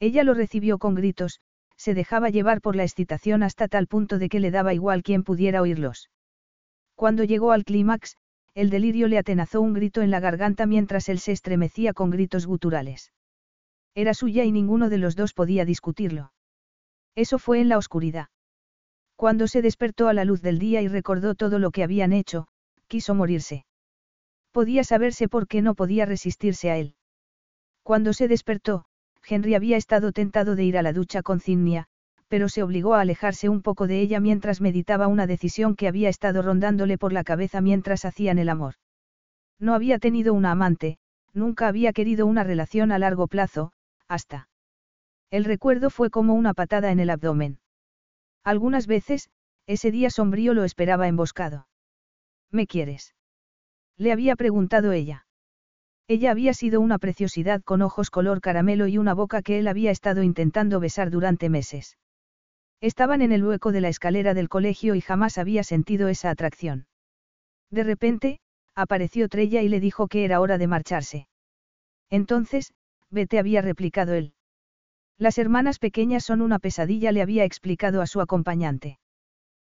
Ella 0.00 0.22
lo 0.22 0.34
recibió 0.34 0.78
con 0.78 0.94
gritos, 0.94 1.40
se 1.76 1.94
dejaba 1.94 2.28
llevar 2.28 2.60
por 2.60 2.76
la 2.76 2.82
excitación 2.82 3.42
hasta 3.42 3.68
tal 3.68 3.86
punto 3.86 4.18
de 4.18 4.28
que 4.28 4.38
le 4.38 4.50
daba 4.50 4.74
igual 4.74 5.02
quien 5.02 5.22
pudiera 5.22 5.62
oírlos. 5.62 6.10
Cuando 6.94 7.24
llegó 7.24 7.52
al 7.52 7.64
clímax, 7.64 8.16
el 8.54 8.70
delirio 8.70 9.08
le 9.08 9.18
atenazó 9.18 9.60
un 9.60 9.72
grito 9.72 10.02
en 10.02 10.10
la 10.10 10.20
garganta 10.20 10.66
mientras 10.66 11.08
él 11.08 11.18
se 11.18 11.32
estremecía 11.32 11.92
con 11.92 12.10
gritos 12.10 12.46
guturales. 12.46 13.12
Era 13.94 14.14
suya 14.14 14.44
y 14.44 14.52
ninguno 14.52 14.88
de 14.88 14.98
los 14.98 15.16
dos 15.16 15.32
podía 15.32 15.64
discutirlo. 15.64 16.32
Eso 17.14 17.38
fue 17.38 17.60
en 17.60 17.68
la 17.68 17.78
oscuridad. 17.78 18.28
Cuando 19.16 19.48
se 19.48 19.62
despertó 19.62 20.08
a 20.08 20.14
la 20.14 20.24
luz 20.24 20.40
del 20.42 20.58
día 20.58 20.80
y 20.80 20.88
recordó 20.88 21.34
todo 21.34 21.58
lo 21.58 21.70
que 21.70 21.82
habían 21.82 22.12
hecho, 22.12 22.46
quiso 22.86 23.14
morirse. 23.14 23.66
Podía 24.52 24.82
saberse 24.82 25.28
por 25.28 25.46
qué 25.46 25.62
no 25.62 25.74
podía 25.74 26.06
resistirse 26.06 26.70
a 26.70 26.78
él. 26.78 26.94
Cuando 27.82 28.12
se 28.12 28.28
despertó, 28.28 28.86
Henry 29.28 29.54
había 29.54 29.76
estado 29.76 30.12
tentado 30.12 30.56
de 30.56 30.64
ir 30.64 30.78
a 30.78 30.82
la 30.82 30.92
ducha 30.92 31.22
con 31.22 31.40
Cinnia, 31.40 31.88
pero 32.30 32.48
se 32.48 32.62
obligó 32.62 32.94
a 32.94 33.00
alejarse 33.00 33.48
un 33.48 33.60
poco 33.60 33.88
de 33.88 34.00
ella 34.00 34.20
mientras 34.20 34.60
meditaba 34.60 35.08
una 35.08 35.26
decisión 35.26 35.74
que 35.74 35.88
había 35.88 36.08
estado 36.08 36.42
rondándole 36.42 36.96
por 36.96 37.12
la 37.12 37.24
cabeza 37.24 37.60
mientras 37.60 38.04
hacían 38.04 38.38
el 38.38 38.48
amor. 38.48 38.74
No 39.58 39.74
había 39.74 39.98
tenido 39.98 40.32
una 40.32 40.52
amante, 40.52 40.98
nunca 41.34 41.66
había 41.66 41.92
querido 41.92 42.26
una 42.26 42.44
relación 42.44 42.92
a 42.92 43.00
largo 43.00 43.26
plazo, 43.26 43.72
hasta. 44.06 44.48
El 45.32 45.44
recuerdo 45.44 45.90
fue 45.90 46.08
como 46.08 46.34
una 46.34 46.54
patada 46.54 46.92
en 46.92 47.00
el 47.00 47.10
abdomen. 47.10 47.58
Algunas 48.44 48.86
veces, 48.86 49.28
ese 49.66 49.90
día 49.90 50.08
sombrío 50.08 50.54
lo 50.54 50.62
esperaba 50.62 51.08
emboscado. 51.08 51.66
¿Me 52.52 52.68
quieres? 52.68 53.12
Le 53.96 54.12
había 54.12 54.36
preguntado 54.36 54.92
ella. 54.92 55.26
Ella 56.06 56.30
había 56.30 56.54
sido 56.54 56.80
una 56.80 56.98
preciosidad 56.98 57.60
con 57.62 57.82
ojos 57.82 58.08
color 58.08 58.40
caramelo 58.40 58.86
y 58.86 58.98
una 58.98 59.14
boca 59.14 59.42
que 59.42 59.58
él 59.58 59.66
había 59.66 59.90
estado 59.90 60.22
intentando 60.22 60.78
besar 60.78 61.10
durante 61.10 61.48
meses. 61.48 61.96
Estaban 62.80 63.20
en 63.20 63.32
el 63.32 63.44
hueco 63.44 63.72
de 63.72 63.80
la 63.80 63.88
escalera 63.88 64.32
del 64.32 64.48
colegio 64.48 64.94
y 64.94 65.00
jamás 65.00 65.36
había 65.36 65.62
sentido 65.64 66.08
esa 66.08 66.30
atracción. 66.30 66.86
De 67.70 67.84
repente, 67.84 68.40
apareció 68.74 69.28
Trella 69.28 69.62
y 69.62 69.68
le 69.68 69.80
dijo 69.80 70.08
que 70.08 70.24
era 70.24 70.40
hora 70.40 70.56
de 70.56 70.66
marcharse. 70.66 71.28
Entonces, 72.08 72.72
vete 73.10 73.38
había 73.38 73.60
replicado 73.60 74.14
él. 74.14 74.32
Las 75.18 75.36
hermanas 75.36 75.78
pequeñas 75.78 76.24
son 76.24 76.40
una 76.40 76.58
pesadilla, 76.58 77.12
le 77.12 77.20
había 77.20 77.44
explicado 77.44 78.00
a 78.00 78.06
su 78.06 78.22
acompañante. 78.22 78.98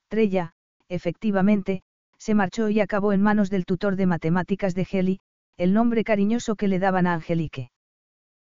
Trella, 0.09 0.55
efectivamente, 0.89 1.83
se 2.19 2.35
marchó 2.35 2.71
y 2.71 2.81
acabó 2.81 3.13
en 3.13 3.21
manos 3.21 3.51
del 3.51 3.67
tutor 3.67 3.97
de 3.97 4.07
matemáticas 4.07 4.75
de 4.75 4.87
Heli, 4.91 5.21
el 5.59 5.75
nombre 5.75 6.05
cariñoso 6.05 6.57
que 6.57 6.69
le 6.69 6.79
daban 6.79 7.07
a 7.07 7.13
Angelique. 7.13 7.71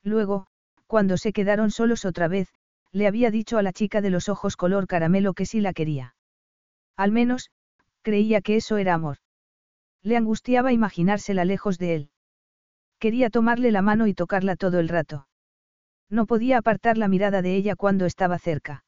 Luego, 0.04 0.46
cuando 0.86 1.16
se 1.16 1.32
quedaron 1.32 1.72
solos 1.72 2.04
otra 2.04 2.28
vez, 2.28 2.48
le 2.94 3.08
había 3.08 3.32
dicho 3.32 3.58
a 3.58 3.62
la 3.62 3.72
chica 3.72 4.00
de 4.00 4.10
los 4.10 4.28
ojos 4.28 4.56
color 4.56 4.86
caramelo 4.86 5.34
que 5.34 5.46
sí 5.46 5.60
la 5.60 5.72
quería. 5.72 6.14
Al 6.96 7.10
menos, 7.10 7.50
creía 8.02 8.40
que 8.40 8.54
eso 8.54 8.76
era 8.76 8.94
amor. 8.94 9.16
Le 10.02 10.16
angustiaba 10.16 10.72
imaginársela 10.72 11.44
lejos 11.44 11.76
de 11.78 11.94
él. 11.96 12.10
Quería 13.00 13.30
tomarle 13.30 13.72
la 13.72 13.82
mano 13.82 14.06
y 14.06 14.14
tocarla 14.14 14.54
todo 14.54 14.78
el 14.78 14.88
rato. 14.88 15.26
No 16.08 16.26
podía 16.26 16.58
apartar 16.58 16.96
la 16.96 17.08
mirada 17.08 17.42
de 17.42 17.56
ella 17.56 17.74
cuando 17.74 18.06
estaba 18.06 18.38
cerca. 18.38 18.84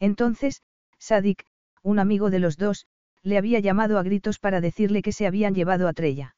Entonces, 0.00 0.62
Sadik, 0.98 1.44
un 1.82 1.98
amigo 1.98 2.30
de 2.30 2.38
los 2.38 2.56
dos, 2.56 2.86
le 3.22 3.36
había 3.36 3.60
llamado 3.60 3.98
a 3.98 4.02
gritos 4.02 4.38
para 4.38 4.62
decirle 4.62 5.02
que 5.02 5.12
se 5.12 5.26
habían 5.26 5.54
llevado 5.54 5.86
a 5.86 5.92
Trella. 5.92 6.34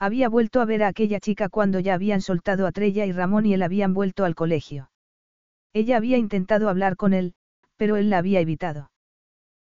Había 0.00 0.28
vuelto 0.28 0.60
a 0.60 0.64
ver 0.64 0.82
a 0.82 0.88
aquella 0.88 1.20
chica 1.20 1.48
cuando 1.48 1.78
ya 1.78 1.94
habían 1.94 2.20
soltado 2.20 2.66
a 2.66 2.72
Trella 2.72 3.06
y 3.06 3.12
Ramón 3.12 3.46
y 3.46 3.54
él 3.54 3.62
habían 3.62 3.94
vuelto 3.94 4.24
al 4.24 4.34
colegio. 4.34 4.89
Ella 5.72 5.96
había 5.96 6.16
intentado 6.16 6.68
hablar 6.68 6.96
con 6.96 7.12
él, 7.12 7.34
pero 7.76 7.96
él 7.96 8.10
la 8.10 8.18
había 8.18 8.40
evitado. 8.40 8.90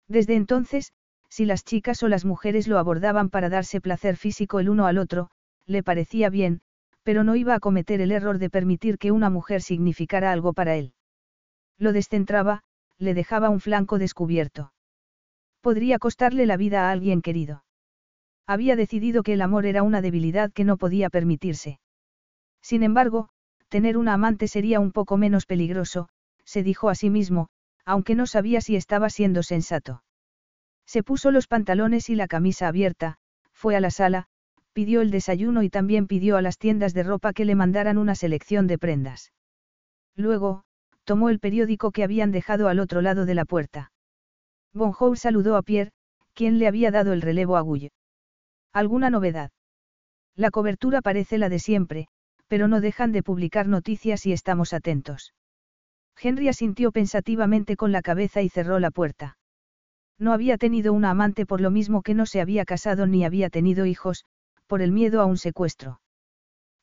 Desde 0.08 0.34
entonces, 0.34 0.92
si 1.28 1.46
las 1.46 1.64
chicas 1.64 2.02
o 2.02 2.08
las 2.08 2.24
mujeres 2.24 2.68
lo 2.68 2.78
abordaban 2.78 3.30
para 3.30 3.48
darse 3.48 3.80
placer 3.80 4.16
físico 4.16 4.60
el 4.60 4.68
uno 4.68 4.86
al 4.86 4.98
otro, 4.98 5.30
le 5.66 5.82
parecía 5.82 6.30
bien, 6.30 6.60
pero 7.02 7.24
no 7.24 7.36
iba 7.36 7.54
a 7.54 7.60
cometer 7.60 8.00
el 8.00 8.12
error 8.12 8.38
de 8.38 8.50
permitir 8.50 8.98
que 8.98 9.12
una 9.12 9.30
mujer 9.30 9.62
significara 9.62 10.30
algo 10.30 10.52
para 10.52 10.76
él. 10.76 10.92
Lo 11.78 11.92
descentraba, 11.92 12.62
le 12.98 13.14
dejaba 13.14 13.50
un 13.50 13.60
flanco 13.60 13.98
descubierto. 13.98 14.72
Podría 15.60 15.98
costarle 15.98 16.46
la 16.46 16.56
vida 16.56 16.88
a 16.88 16.92
alguien 16.92 17.22
querido. 17.22 17.64
Había 18.46 18.76
decidido 18.76 19.22
que 19.22 19.32
el 19.32 19.42
amor 19.42 19.66
era 19.66 19.82
una 19.82 20.02
debilidad 20.02 20.52
que 20.52 20.64
no 20.64 20.76
podía 20.76 21.08
permitirse. 21.10 21.80
Sin 22.60 22.82
embargo, 22.82 23.30
tener 23.74 23.98
una 23.98 24.12
amante 24.12 24.46
sería 24.46 24.78
un 24.78 24.92
poco 24.92 25.16
menos 25.16 25.46
peligroso, 25.46 26.08
se 26.44 26.62
dijo 26.62 26.90
a 26.90 26.94
sí 26.94 27.10
mismo, 27.10 27.48
aunque 27.84 28.14
no 28.14 28.24
sabía 28.28 28.60
si 28.60 28.76
estaba 28.76 29.10
siendo 29.10 29.42
sensato. 29.42 30.04
Se 30.86 31.02
puso 31.02 31.32
los 31.32 31.48
pantalones 31.48 32.08
y 32.08 32.14
la 32.14 32.28
camisa 32.28 32.68
abierta, 32.68 33.16
fue 33.52 33.74
a 33.74 33.80
la 33.80 33.90
sala, 33.90 34.26
pidió 34.74 35.00
el 35.00 35.10
desayuno 35.10 35.64
y 35.64 35.70
también 35.70 36.06
pidió 36.06 36.36
a 36.36 36.40
las 36.40 36.56
tiendas 36.56 36.94
de 36.94 37.02
ropa 37.02 37.32
que 37.32 37.44
le 37.44 37.56
mandaran 37.56 37.98
una 37.98 38.14
selección 38.14 38.68
de 38.68 38.78
prendas. 38.78 39.32
Luego, 40.14 40.62
tomó 41.02 41.28
el 41.28 41.40
periódico 41.40 41.90
que 41.90 42.04
habían 42.04 42.30
dejado 42.30 42.68
al 42.68 42.78
otro 42.78 43.02
lado 43.02 43.26
de 43.26 43.34
la 43.34 43.44
puerta. 43.44 43.90
Bonjour 44.72 45.18
saludó 45.18 45.56
a 45.56 45.62
Pierre, 45.62 45.90
quien 46.32 46.60
le 46.60 46.68
había 46.68 46.92
dado 46.92 47.12
el 47.12 47.22
relevo 47.22 47.56
a 47.56 47.62
Guy. 47.62 47.90
¿Alguna 48.72 49.10
novedad? 49.10 49.50
La 50.36 50.52
cobertura 50.52 51.02
parece 51.02 51.38
la 51.38 51.48
de 51.48 51.58
siempre, 51.58 52.06
pero 52.54 52.68
no 52.68 52.80
dejan 52.80 53.10
de 53.10 53.24
publicar 53.24 53.66
noticias 53.66 54.26
y 54.26 54.32
estamos 54.32 54.74
atentos. 54.74 55.34
Henry 56.16 56.46
asintió 56.46 56.92
pensativamente 56.92 57.76
con 57.76 57.90
la 57.90 58.00
cabeza 58.00 58.42
y 58.42 58.48
cerró 58.48 58.78
la 58.78 58.92
puerta. 58.92 59.38
No 60.20 60.32
había 60.32 60.56
tenido 60.56 60.92
una 60.92 61.10
amante 61.10 61.46
por 61.46 61.60
lo 61.60 61.72
mismo 61.72 62.02
que 62.02 62.14
no 62.14 62.26
se 62.26 62.40
había 62.40 62.64
casado 62.64 63.08
ni 63.08 63.24
había 63.24 63.50
tenido 63.50 63.86
hijos, 63.86 64.24
por 64.68 64.82
el 64.82 64.92
miedo 64.92 65.20
a 65.20 65.24
un 65.24 65.36
secuestro. 65.36 66.00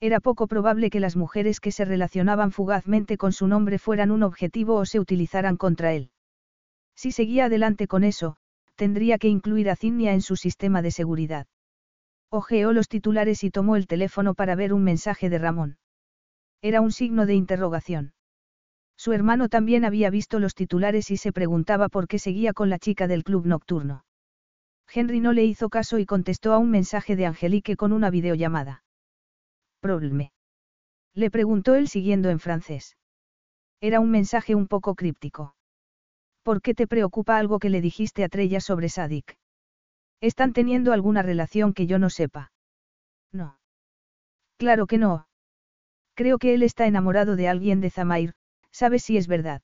Era 0.02 0.20
poco 0.20 0.46
probable 0.46 0.90
que 0.90 1.00
las 1.00 1.16
mujeres 1.16 1.62
que 1.62 1.72
se 1.72 1.86
relacionaban 1.86 2.52
fugazmente 2.52 3.16
con 3.16 3.32
su 3.32 3.48
nombre 3.48 3.80
fueran 3.80 4.12
un 4.12 4.24
objetivo 4.24 4.76
o 4.76 4.86
se 4.86 5.00
utilizaran 5.00 5.56
contra 5.56 5.94
él. 5.94 6.12
Si 6.98 7.14
seguía 7.14 7.46
adelante 7.46 7.88
con 7.88 8.04
eso, 8.04 8.36
tendría 8.76 9.18
que 9.18 9.30
incluir 9.30 9.70
a 9.70 9.78
Cinnia 9.78 10.12
en 10.12 10.22
su 10.22 10.36
sistema 10.36 10.82
de 10.82 10.92
seguridad. 10.92 11.48
Ojeó 12.34 12.72
los 12.72 12.88
titulares 12.88 13.44
y 13.44 13.52
tomó 13.52 13.76
el 13.76 13.88
teléfono 13.88 14.34
para 14.36 14.56
ver 14.56 14.72
un 14.72 14.86
mensaje 14.86 15.30
de 15.30 15.38
Ramón. 15.38 15.78
Era 16.62 16.80
un 16.80 16.94
signo 16.94 17.26
de 17.26 17.36
interrogación. 17.36 18.14
Su 18.96 19.12
hermano 19.12 19.50
también 19.50 19.84
había 19.84 20.10
visto 20.10 20.40
los 20.40 20.56
titulares 20.56 21.12
y 21.12 21.18
se 21.18 21.34
preguntaba 21.34 21.90
por 21.90 22.08
qué 22.08 22.20
seguía 22.20 22.54
con 22.54 22.70
la 22.70 22.80
chica 22.80 23.08
del 23.08 23.26
club 23.26 23.46
nocturno. 23.48 24.06
Henry 24.94 25.20
no 25.20 25.34
le 25.34 25.44
hizo 25.44 25.70
caso 25.70 26.00
y 26.00 26.06
contestó 26.06 26.54
a 26.54 26.58
un 26.58 26.72
mensaje 26.72 27.18
de 27.18 27.26
Angelique 27.26 27.76
con 27.76 27.92
una 27.92 28.10
videollamada. 28.10 28.86
¿Probleme? 29.82 30.32
Le 31.14 31.32
preguntó 31.32 31.76
él 31.76 31.90
siguiendo 31.90 32.30
en 32.30 32.40
francés. 32.40 32.96
Era 33.82 34.00
un 34.00 34.10
mensaje 34.10 34.56
un 34.56 34.68
poco 34.68 34.96
críptico. 34.96 35.56
¿Por 36.44 36.62
qué 36.62 36.74
te 36.76 36.88
preocupa 36.88 37.38
algo 37.38 37.60
que 37.60 37.70
le 37.70 37.82
dijiste 37.82 38.24
a 38.24 38.30
Trella 38.30 38.62
sobre 38.62 38.88
Sadik? 38.88 39.36
¿Están 40.22 40.54
teniendo 40.54 40.94
alguna 40.94 41.24
relación 41.24 41.74
que 41.74 41.88
yo 41.88 41.98
no 42.00 42.10
sepa? 42.10 42.52
No. 43.32 43.58
Claro 44.58 44.86
que 44.86 45.00
no. 45.00 45.28
Creo 46.14 46.38
que 46.38 46.54
él 46.54 46.62
está 46.62 46.86
enamorado 46.86 47.36
de 47.36 47.48
alguien 47.48 47.82
de 47.82 47.90
Zamair, 47.90 48.34
¿sabes 48.72 49.04
si 49.04 49.18
es 49.18 49.28
verdad? 49.28 49.64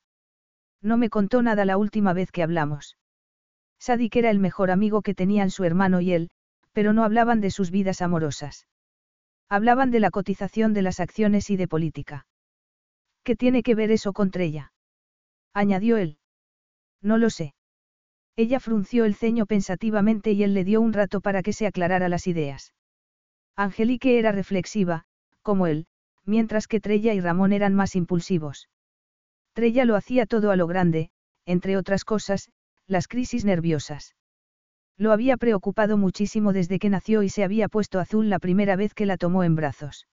No 0.81 0.97
me 0.97 1.09
contó 1.09 1.43
nada 1.43 1.65
la 1.65 1.77
última 1.77 2.13
vez 2.13 2.31
que 2.31 2.41
hablamos. 2.41 2.97
Sadik 3.79 4.15
era 4.15 4.31
el 4.31 4.39
mejor 4.39 4.71
amigo 4.71 5.03
que 5.03 5.13
tenían 5.13 5.51
su 5.51 5.63
hermano 5.63 6.01
y 6.01 6.13
él, 6.13 6.31
pero 6.71 6.93
no 6.93 7.03
hablaban 7.03 7.41
de 7.41 7.51
sus 7.51 7.69
vidas 7.69 8.01
amorosas. 8.01 8.67
Hablaban 9.49 9.91
de 9.91 9.99
la 9.99 10.09
cotización 10.09 10.73
de 10.73 10.81
las 10.81 10.99
acciones 10.99 11.49
y 11.49 11.57
de 11.57 11.67
política. 11.67 12.25
¿Qué 13.23 13.35
tiene 13.35 13.61
que 13.61 13.75
ver 13.75 13.91
eso 13.91 14.13
con 14.13 14.31
Trella? 14.31 14.71
añadió 15.53 15.97
él. 15.97 16.17
No 17.01 17.17
lo 17.17 17.29
sé. 17.29 17.53
Ella 18.37 18.59
frunció 18.59 19.05
el 19.05 19.15
ceño 19.15 19.47
pensativamente 19.47 20.31
y 20.31 20.43
él 20.43 20.53
le 20.53 20.63
dio 20.63 20.79
un 20.79 20.93
rato 20.93 21.21
para 21.21 21.41
que 21.41 21.53
se 21.53 21.65
aclarara 21.65 22.07
las 22.07 22.27
ideas. 22.27 22.73
Angelique 23.55 24.19
era 24.19 24.31
reflexiva, 24.31 25.05
como 25.41 25.65
él, 25.65 25.87
mientras 26.23 26.67
que 26.67 26.79
Trella 26.79 27.15
y 27.15 27.19
Ramón 27.19 27.51
eran 27.51 27.73
más 27.73 27.95
impulsivos. 27.95 28.69
Trella 29.53 29.85
lo 29.85 29.95
hacía 29.95 30.27
todo 30.27 30.51
a 30.51 30.55
lo 30.55 30.67
grande, 30.67 31.09
entre 31.47 31.77
otras 31.77 32.05
cosas, 32.05 32.51
las 32.85 33.07
crisis 33.07 33.43
nerviosas. 33.43 34.15
Lo 34.97 35.11
había 35.11 35.37
preocupado 35.37 35.97
muchísimo 35.97 36.53
desde 36.53 36.77
que 36.77 36.91
nació 36.91 37.23
y 37.23 37.29
se 37.29 37.43
había 37.43 37.67
puesto 37.67 37.99
azul 37.99 38.29
la 38.29 38.37
primera 38.37 38.75
vez 38.75 38.93
que 38.93 39.07
la 39.07 39.17
tomó 39.17 39.43
en 39.43 39.55
brazos. 39.55 40.07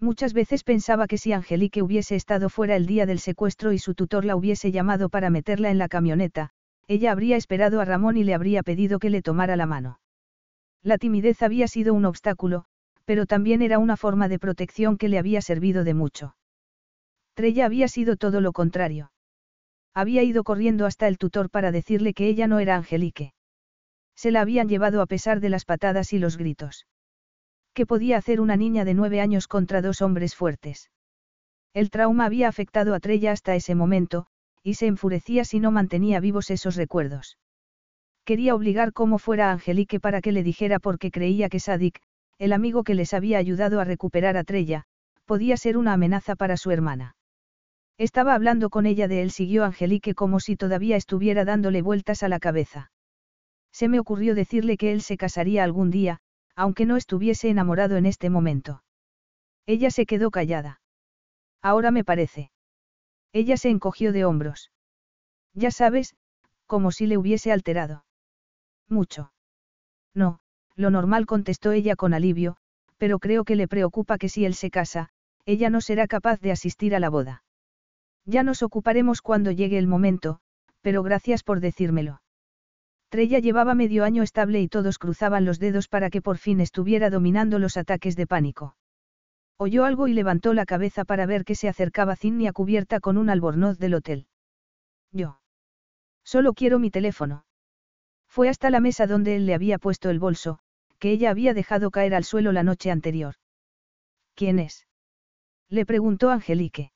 Muchas 0.00 0.32
veces 0.32 0.64
pensaba 0.64 1.06
que 1.06 1.16
si 1.16 1.32
Angelique 1.32 1.80
hubiese 1.80 2.16
estado 2.16 2.48
fuera 2.48 2.74
el 2.74 2.86
día 2.86 3.06
del 3.06 3.20
secuestro 3.20 3.72
y 3.72 3.78
su 3.78 3.94
tutor 3.94 4.24
la 4.24 4.34
hubiese 4.34 4.72
llamado 4.72 5.10
para 5.10 5.30
meterla 5.30 5.70
en 5.70 5.78
la 5.78 5.88
camioneta, 5.88 6.50
ella 6.88 7.12
habría 7.12 7.36
esperado 7.36 7.80
a 7.80 7.84
Ramón 7.84 8.16
y 8.16 8.24
le 8.24 8.34
habría 8.34 8.62
pedido 8.62 8.98
que 8.98 9.10
le 9.10 9.22
tomara 9.22 9.56
la 9.56 9.66
mano. 9.66 10.00
La 10.82 10.98
timidez 10.98 11.42
había 11.42 11.66
sido 11.68 11.94
un 11.94 12.04
obstáculo, 12.04 12.64
pero 13.04 13.26
también 13.26 13.62
era 13.62 13.78
una 13.78 13.96
forma 13.96 14.28
de 14.28 14.38
protección 14.38 14.98
que 14.98 15.08
le 15.08 15.18
había 15.18 15.40
servido 15.40 15.84
de 15.84 15.94
mucho. 15.94 16.36
Trella 17.34 17.66
había 17.66 17.88
sido 17.88 18.16
todo 18.16 18.40
lo 18.40 18.52
contrario. 18.52 19.12
Había 19.94 20.22
ido 20.22 20.44
corriendo 20.44 20.86
hasta 20.86 21.08
el 21.08 21.18
tutor 21.18 21.50
para 21.50 21.72
decirle 21.72 22.14
que 22.14 22.28
ella 22.28 22.46
no 22.46 22.58
era 22.58 22.76
Angelique. 22.76 23.32
Se 24.14 24.30
la 24.30 24.40
habían 24.40 24.68
llevado 24.68 25.02
a 25.02 25.06
pesar 25.06 25.40
de 25.40 25.50
las 25.50 25.64
patadas 25.64 26.12
y 26.12 26.18
los 26.18 26.36
gritos. 26.36 26.86
¿Qué 27.74 27.84
podía 27.84 28.16
hacer 28.16 28.40
una 28.40 28.56
niña 28.56 28.84
de 28.84 28.94
nueve 28.94 29.20
años 29.20 29.48
contra 29.48 29.82
dos 29.82 30.02
hombres 30.02 30.34
fuertes? 30.34 30.90
El 31.74 31.90
trauma 31.90 32.24
había 32.24 32.48
afectado 32.48 32.94
a 32.94 33.00
Trella 33.00 33.32
hasta 33.32 33.54
ese 33.54 33.74
momento, 33.74 34.26
y 34.66 34.74
se 34.74 34.88
enfurecía 34.88 35.44
si 35.44 35.60
no 35.60 35.70
mantenía 35.70 36.18
vivos 36.18 36.50
esos 36.50 36.74
recuerdos. 36.74 37.38
Quería 38.24 38.52
obligar 38.56 38.92
como 38.92 39.20
fuera 39.20 39.50
a 39.50 39.52
Angelique 39.52 40.00
para 40.00 40.20
que 40.20 40.32
le 40.32 40.42
dijera 40.42 40.80
porque 40.80 41.12
creía 41.12 41.48
que 41.48 41.60
Sadik, 41.60 42.00
el 42.40 42.52
amigo 42.52 42.82
que 42.82 42.96
les 42.96 43.14
había 43.14 43.38
ayudado 43.38 43.78
a 43.78 43.84
recuperar 43.84 44.36
a 44.36 44.42
Trella, 44.42 44.82
podía 45.24 45.56
ser 45.56 45.76
una 45.78 45.92
amenaza 45.92 46.34
para 46.34 46.56
su 46.56 46.72
hermana. 46.72 47.14
Estaba 47.96 48.34
hablando 48.34 48.68
con 48.68 48.86
ella 48.86 49.06
de 49.06 49.22
él, 49.22 49.30
siguió 49.30 49.64
Angelique 49.64 50.14
como 50.14 50.40
si 50.40 50.56
todavía 50.56 50.96
estuviera 50.96 51.44
dándole 51.44 51.80
vueltas 51.80 52.24
a 52.24 52.28
la 52.28 52.40
cabeza. 52.40 52.90
Se 53.70 53.86
me 53.86 54.00
ocurrió 54.00 54.34
decirle 54.34 54.76
que 54.76 54.90
él 54.90 55.00
se 55.00 55.16
casaría 55.16 55.62
algún 55.62 55.92
día, 55.92 56.18
aunque 56.56 56.86
no 56.86 56.96
estuviese 56.96 57.50
enamorado 57.50 57.96
en 57.96 58.06
este 58.06 58.30
momento. 58.30 58.82
Ella 59.64 59.92
se 59.92 60.06
quedó 60.06 60.32
callada. 60.32 60.80
Ahora 61.62 61.92
me 61.92 62.02
parece. 62.02 62.50
Ella 63.32 63.56
se 63.56 63.70
encogió 63.70 64.12
de 64.12 64.24
hombros. 64.24 64.70
Ya 65.54 65.70
sabes, 65.70 66.14
como 66.66 66.90
si 66.90 67.06
le 67.06 67.16
hubiese 67.16 67.52
alterado. 67.52 68.04
Mucho. 68.88 69.32
No, 70.14 70.40
lo 70.74 70.90
normal 70.90 71.26
contestó 71.26 71.72
ella 71.72 71.96
con 71.96 72.14
alivio, 72.14 72.56
pero 72.98 73.18
creo 73.18 73.44
que 73.44 73.56
le 73.56 73.68
preocupa 73.68 74.18
que 74.18 74.28
si 74.28 74.44
él 74.44 74.54
se 74.54 74.70
casa, 74.70 75.10
ella 75.44 75.70
no 75.70 75.80
será 75.80 76.06
capaz 76.06 76.40
de 76.40 76.52
asistir 76.52 76.94
a 76.94 77.00
la 77.00 77.10
boda. 77.10 77.42
Ya 78.24 78.42
nos 78.42 78.62
ocuparemos 78.62 79.22
cuando 79.22 79.50
llegue 79.50 79.78
el 79.78 79.86
momento, 79.86 80.40
pero 80.80 81.02
gracias 81.02 81.42
por 81.42 81.60
decírmelo. 81.60 82.20
Trella 83.08 83.38
llevaba 83.38 83.74
medio 83.74 84.04
año 84.04 84.22
estable 84.22 84.60
y 84.60 84.68
todos 84.68 84.98
cruzaban 84.98 85.44
los 85.44 85.58
dedos 85.58 85.88
para 85.88 86.10
que 86.10 86.20
por 86.20 86.38
fin 86.38 86.60
estuviera 86.60 87.08
dominando 87.08 87.58
los 87.58 87.76
ataques 87.76 88.16
de 88.16 88.26
pánico. 88.26 88.75
Oyó 89.58 89.84
algo 89.84 90.06
y 90.06 90.12
levantó 90.12 90.52
la 90.52 90.66
cabeza 90.66 91.04
para 91.04 91.26
ver 91.26 91.44
que 91.44 91.54
se 91.54 91.68
acercaba 91.68 92.16
Cinnia 92.16 92.52
cubierta 92.52 93.00
con 93.00 93.16
un 93.16 93.30
albornoz 93.30 93.78
del 93.78 93.94
hotel. 93.94 94.26
Yo. 95.12 95.40
Solo 96.24 96.52
quiero 96.52 96.78
mi 96.78 96.90
teléfono. 96.90 97.46
Fue 98.28 98.48
hasta 98.48 98.68
la 98.68 98.80
mesa 98.80 99.06
donde 99.06 99.36
él 99.36 99.46
le 99.46 99.54
había 99.54 99.78
puesto 99.78 100.10
el 100.10 100.18
bolso, 100.18 100.58
que 100.98 101.10
ella 101.10 101.30
había 101.30 101.54
dejado 101.54 101.90
caer 101.90 102.14
al 102.14 102.24
suelo 102.24 102.52
la 102.52 102.62
noche 102.62 102.90
anterior. 102.90 103.36
¿Quién 104.34 104.58
es? 104.58 104.86
Le 105.68 105.86
preguntó 105.86 106.30
Angelique. 106.30 106.92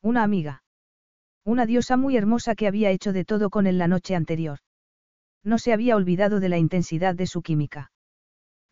Una 0.00 0.22
amiga. 0.22 0.62
Una 1.44 1.66
diosa 1.66 1.96
muy 1.98 2.16
hermosa 2.16 2.54
que 2.54 2.66
había 2.66 2.90
hecho 2.90 3.12
de 3.12 3.24
todo 3.24 3.50
con 3.50 3.66
él 3.66 3.76
la 3.76 3.88
noche 3.88 4.14
anterior. 4.14 4.60
No 5.42 5.58
se 5.58 5.74
había 5.74 5.96
olvidado 5.96 6.40
de 6.40 6.48
la 6.48 6.56
intensidad 6.56 7.14
de 7.14 7.26
su 7.26 7.42
química. 7.42 7.92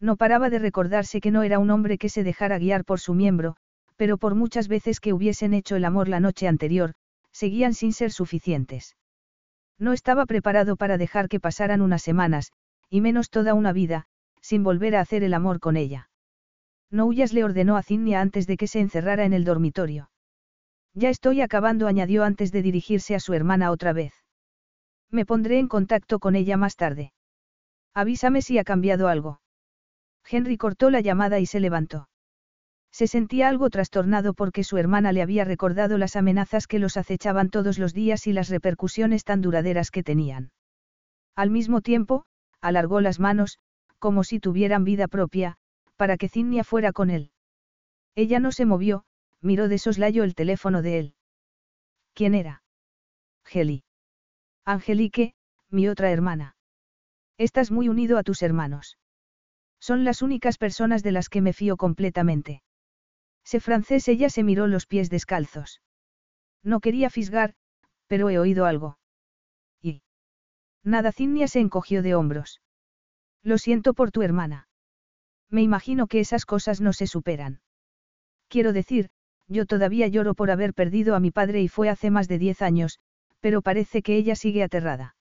No 0.03 0.16
paraba 0.16 0.51
de 0.51 0.59
recordarse 0.59 1.20
que 1.20 1.31
no 1.31 1.45
era 1.45 1.61
un 1.61 1.70
hombre 1.70 1.97
que 1.97 2.09
se 2.09 2.24
dejara 2.24 2.59
guiar 2.59 2.85
por 2.85 2.99
su 2.99 3.15
miembro, 3.15 3.55
pero 3.95 4.19
por 4.19 4.35
muchas 4.35 4.66
veces 4.66 4.99
que 4.99 5.12
hubiesen 5.12 5.55
hecho 5.55 5.77
el 5.77 5.85
amor 5.85 6.09
la 6.09 6.19
noche 6.19 6.49
anterior, 6.49 6.95
seguían 7.31 7.73
sin 7.73 7.93
ser 7.93 8.11
suficientes. 8.11 8.97
No 9.79 9.93
estaba 9.93 10.27
preparado 10.27 10.74
para 10.74 10.99
dejar 10.99 11.29
que 11.29 11.39
pasaran 11.39 11.81
unas 11.81 12.03
semanas, 12.03 12.51
y 12.91 13.01
menos 13.01 13.31
toda 13.31 13.55
una 13.55 13.73
vida, 13.73 14.07
sin 14.41 14.65
volver 14.65 14.97
a 14.97 15.01
hacer 15.01 15.23
el 15.23 15.35
amor 15.35 15.61
con 15.61 15.77
ella. 15.77 16.11
No 16.91 17.07
huyas 17.07 17.33
le 17.33 17.45
ordenó 17.45 17.77
a 17.77 17.85
Cinnia 17.85 18.20
antes 18.20 18.49
de 18.49 18.57
que 18.57 18.66
se 18.66 18.81
encerrara 18.81 19.24
en 19.24 19.33
el 19.33 19.45
dormitorio. 19.45 20.11
Ya 20.95 21.11
estoy 21.11 21.43
acabando, 21.43 21.87
añadió 21.87 22.24
antes 22.24 22.51
de 22.51 22.61
dirigirse 22.61 23.15
a 23.15 23.20
su 23.20 23.35
hermana 23.35 23.70
otra 23.70 23.93
vez. 23.93 24.12
Me 25.12 25.24
pondré 25.24 25.61
en 25.61 25.69
contacto 25.69 26.19
con 26.19 26.35
ella 26.35 26.57
más 26.57 26.74
tarde. 26.74 27.12
Avísame 27.95 28.43
si 28.43 28.59
ha 28.59 28.65
cambiado 28.65 29.07
algo. 29.07 29.41
Henry 30.28 30.57
cortó 30.57 30.90
la 30.90 31.01
llamada 31.01 31.40
y 31.40 31.47
se 31.47 31.61
levantó. 31.61 32.09
Se 32.90 33.07
sentía 33.07 33.49
algo 33.49 33.70
trastornado 33.70 34.35
porque 34.35 34.65
su 34.65 34.77
hermana 34.77 35.12
le 35.12 35.23
había 35.23 35.44
recordado 35.44 35.97
las 35.97 36.15
amenazas 36.15 36.66
que 36.66 36.78
los 36.78 36.97
acechaban 36.97 37.49
todos 37.49 37.78
los 37.78 37.94
días 37.94 38.27
y 38.27 38.32
las 38.32 38.51
repercusiones 38.51 39.24
tan 39.24 39.40
duraderas 39.40 39.90
que 39.90 40.03
tenían. 40.03 40.53
Al 41.35 41.51
mismo 41.51 41.81
tiempo, 41.81 42.27
alargó 42.61 43.01
las 43.01 43.19
manos, 43.19 43.59
como 43.99 44.24
si 44.24 44.40
tuvieran 44.40 44.85
vida 44.85 45.09
propia, 45.09 45.57
para 45.97 46.19
que 46.19 46.28
Cinnia 46.28 46.65
fuera 46.65 46.93
con 46.93 47.09
él. 47.09 47.31
Ella 48.15 48.40
no 48.40 48.53
se 48.53 48.66
movió, 48.66 49.05
miró 49.40 49.69
de 49.69 49.78
soslayo 49.78 50.23
el 50.23 50.35
teléfono 50.35 50.82
de 50.82 50.99
él. 50.99 51.15
¿Quién 52.12 52.35
era? 52.35 52.62
Geli. 53.44 53.85
Angelique, 54.65 55.35
mi 55.70 55.89
otra 55.89 56.11
hermana. 56.11 56.57
Estás 57.39 57.70
muy 57.70 57.89
unido 57.89 58.19
a 58.19 58.23
tus 58.23 58.43
hermanos. 58.43 58.99
Son 59.83 60.05
las 60.05 60.23
únicas 60.23 60.59
personas 60.59 61.03
de 61.03 61.11
las 61.11 61.29
que 61.29 61.41
me 61.41 61.53
fío 61.53 61.77
completamente. 61.77 62.63
Sé 63.43 63.59
francés, 63.59 64.07
ella 64.07 64.31
se 64.31 64.45
miró 64.45 64.69
los 64.69 64.87
pies 64.87 65.11
descalzos. 65.11 65.83
No 66.63 66.79
quería 66.79 67.11
fisgar, 67.11 67.55
pero 68.07 68.31
he 68.31 68.39
oído 68.39 68.65
algo. 68.67 68.97
Y. 69.83 70.03
Nada, 70.85 71.11
Cinnia 71.11 71.49
se 71.49 71.59
encogió 71.59 72.01
de 72.03 72.15
hombros. 72.15 72.61
Lo 73.43 73.59
siento 73.59 73.93
por 73.93 74.13
tu 74.13 74.23
hermana. 74.23 74.69
Me 75.51 75.63
imagino 75.63 76.07
que 76.07 76.21
esas 76.21 76.47
cosas 76.47 76.81
no 76.81 76.93
se 76.93 77.09
superan. 77.09 77.61
Quiero 78.47 78.73
decir, 78.73 79.11
yo 79.49 79.67
todavía 79.67 80.07
lloro 80.07 80.37
por 80.37 80.53
haber 80.53 80.75
perdido 80.75 81.17
a 81.17 81.21
mi 81.21 81.33
padre 81.33 81.61
y 81.61 81.67
fue 81.67 81.89
hace 81.89 82.09
más 82.13 82.29
de 82.29 82.39
diez 82.39 82.63
años, 82.63 83.01
pero 83.41 83.63
parece 83.63 84.03
que 84.03 84.15
ella 84.15 84.37
sigue 84.37 84.63
aterrada. 84.63 85.17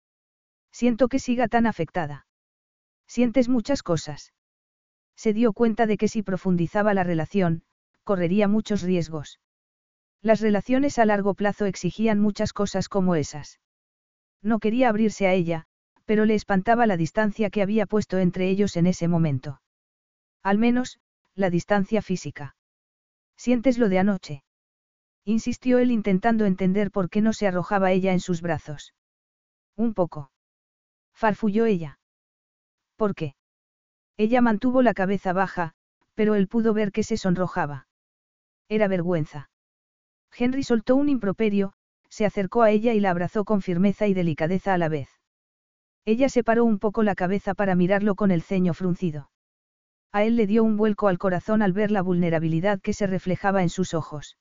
Siento 0.71 1.09
que 1.09 1.19
siga 1.19 1.47
tan 1.47 1.67
afectada. 1.67 2.25
Sientes 3.05 3.49
muchas 3.49 3.83
cosas. 3.83 4.33
Se 5.17 5.33
dio 5.33 5.51
cuenta 5.51 5.87
de 5.87 5.97
que 5.97 6.07
si 6.07 6.21
profundizaba 6.21 6.93
la 6.93 7.03
relación, 7.03 7.63
correría 8.03 8.47
muchos 8.47 8.83
riesgos. 8.83 9.39
Las 10.21 10.39
relaciones 10.41 10.99
a 10.99 11.05
largo 11.05 11.33
plazo 11.33 11.65
exigían 11.65 12.19
muchas 12.19 12.53
cosas 12.53 12.87
como 12.87 13.15
esas. 13.15 13.59
No 14.41 14.59
quería 14.59 14.89
abrirse 14.89 15.27
a 15.27 15.33
ella, 15.33 15.65
pero 16.05 16.25
le 16.25 16.35
espantaba 16.35 16.85
la 16.85 16.97
distancia 16.97 17.49
que 17.49 17.61
había 17.61 17.87
puesto 17.87 18.19
entre 18.19 18.47
ellos 18.49 18.77
en 18.77 18.85
ese 18.85 19.07
momento. 19.07 19.59
Al 20.43 20.59
menos, 20.59 20.99
la 21.35 21.49
distancia 21.49 22.01
física. 22.01 22.55
¿Sientes 23.35 23.77
lo 23.77 23.89
de 23.89 23.99
anoche? 23.99 24.43
Insistió 25.25 25.79
él 25.79 25.91
intentando 25.91 26.45
entender 26.45 26.91
por 26.91 27.09
qué 27.09 27.21
no 27.21 27.33
se 27.33 27.47
arrojaba 27.47 27.91
ella 27.91 28.13
en 28.13 28.19
sus 28.19 28.41
brazos. 28.41 28.93
Un 29.75 29.93
poco. 29.93 30.31
Farfulló 31.13 31.65
ella. 31.65 31.99
¿Por 32.95 33.13
qué? 33.13 33.35
Ella 34.17 34.41
mantuvo 34.41 34.81
la 34.81 34.93
cabeza 34.93 35.31
baja, 35.31 35.73
pero 36.15 36.35
él 36.35 36.47
pudo 36.47 36.73
ver 36.73 36.91
que 36.91 37.03
se 37.03 37.17
sonrojaba. 37.17 37.87
Era 38.67 38.87
vergüenza. 38.87 39.49
Henry 40.35 40.63
soltó 40.63 40.95
un 40.95 41.09
improperio, 41.09 41.73
se 42.09 42.25
acercó 42.25 42.63
a 42.63 42.71
ella 42.71 42.93
y 42.93 42.99
la 42.99 43.11
abrazó 43.11 43.45
con 43.45 43.61
firmeza 43.61 44.07
y 44.07 44.13
delicadeza 44.13 44.73
a 44.73 44.77
la 44.77 44.89
vez. 44.89 45.09
Ella 46.05 46.29
separó 46.29 46.65
un 46.65 46.79
poco 46.79 47.03
la 47.03 47.15
cabeza 47.15 47.53
para 47.53 47.75
mirarlo 47.75 48.15
con 48.15 48.31
el 48.31 48.41
ceño 48.41 48.73
fruncido. 48.73 49.29
A 50.11 50.23
él 50.23 50.35
le 50.35 50.47
dio 50.47 50.63
un 50.63 50.77
vuelco 50.77 51.09
al 51.09 51.17
corazón 51.17 51.61
al 51.61 51.73
ver 51.73 51.91
la 51.91 52.01
vulnerabilidad 52.01 52.79
que 52.81 52.93
se 52.93 53.07
reflejaba 53.07 53.61
en 53.61 53.69
sus 53.69 53.93
ojos. 53.93 54.37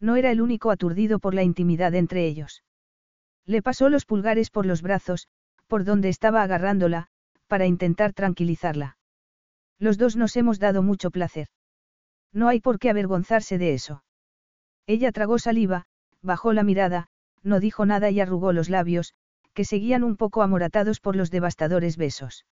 No 0.00 0.16
era 0.16 0.30
el 0.30 0.40
único 0.40 0.70
aturdido 0.70 1.18
por 1.18 1.34
la 1.34 1.42
intimidad 1.42 1.94
entre 1.94 2.26
ellos. 2.26 2.64
Le 3.44 3.62
pasó 3.62 3.90
los 3.90 4.06
pulgares 4.06 4.50
por 4.50 4.66
los 4.66 4.82
brazos, 4.82 5.28
por 5.66 5.84
donde 5.84 6.08
estaba 6.08 6.42
agarrándola, 6.42 7.08
para 7.48 7.66
intentar 7.66 8.12
tranquilizarla. 8.12 8.96
Los 9.78 9.98
dos 9.98 10.16
nos 10.16 10.36
hemos 10.36 10.58
dado 10.60 10.82
mucho 10.82 11.10
placer. 11.10 11.48
No 12.32 12.48
hay 12.48 12.60
por 12.60 12.78
qué 12.78 12.90
avergonzarse 12.90 13.58
de 13.58 13.74
eso. 13.74 14.04
Ella 14.86 15.12
tragó 15.12 15.38
saliva, 15.38 15.86
bajó 16.22 16.52
la 16.52 16.62
mirada, 16.62 17.08
no 17.42 17.60
dijo 17.60 17.86
nada 17.86 18.10
y 18.10 18.20
arrugó 18.20 18.52
los 18.52 18.68
labios, 18.68 19.14
que 19.54 19.64
seguían 19.64 20.04
un 20.04 20.16
poco 20.16 20.42
amoratados 20.42 21.00
por 21.00 21.16
los 21.16 21.30
devastadores 21.30 21.96
besos. 21.96 22.46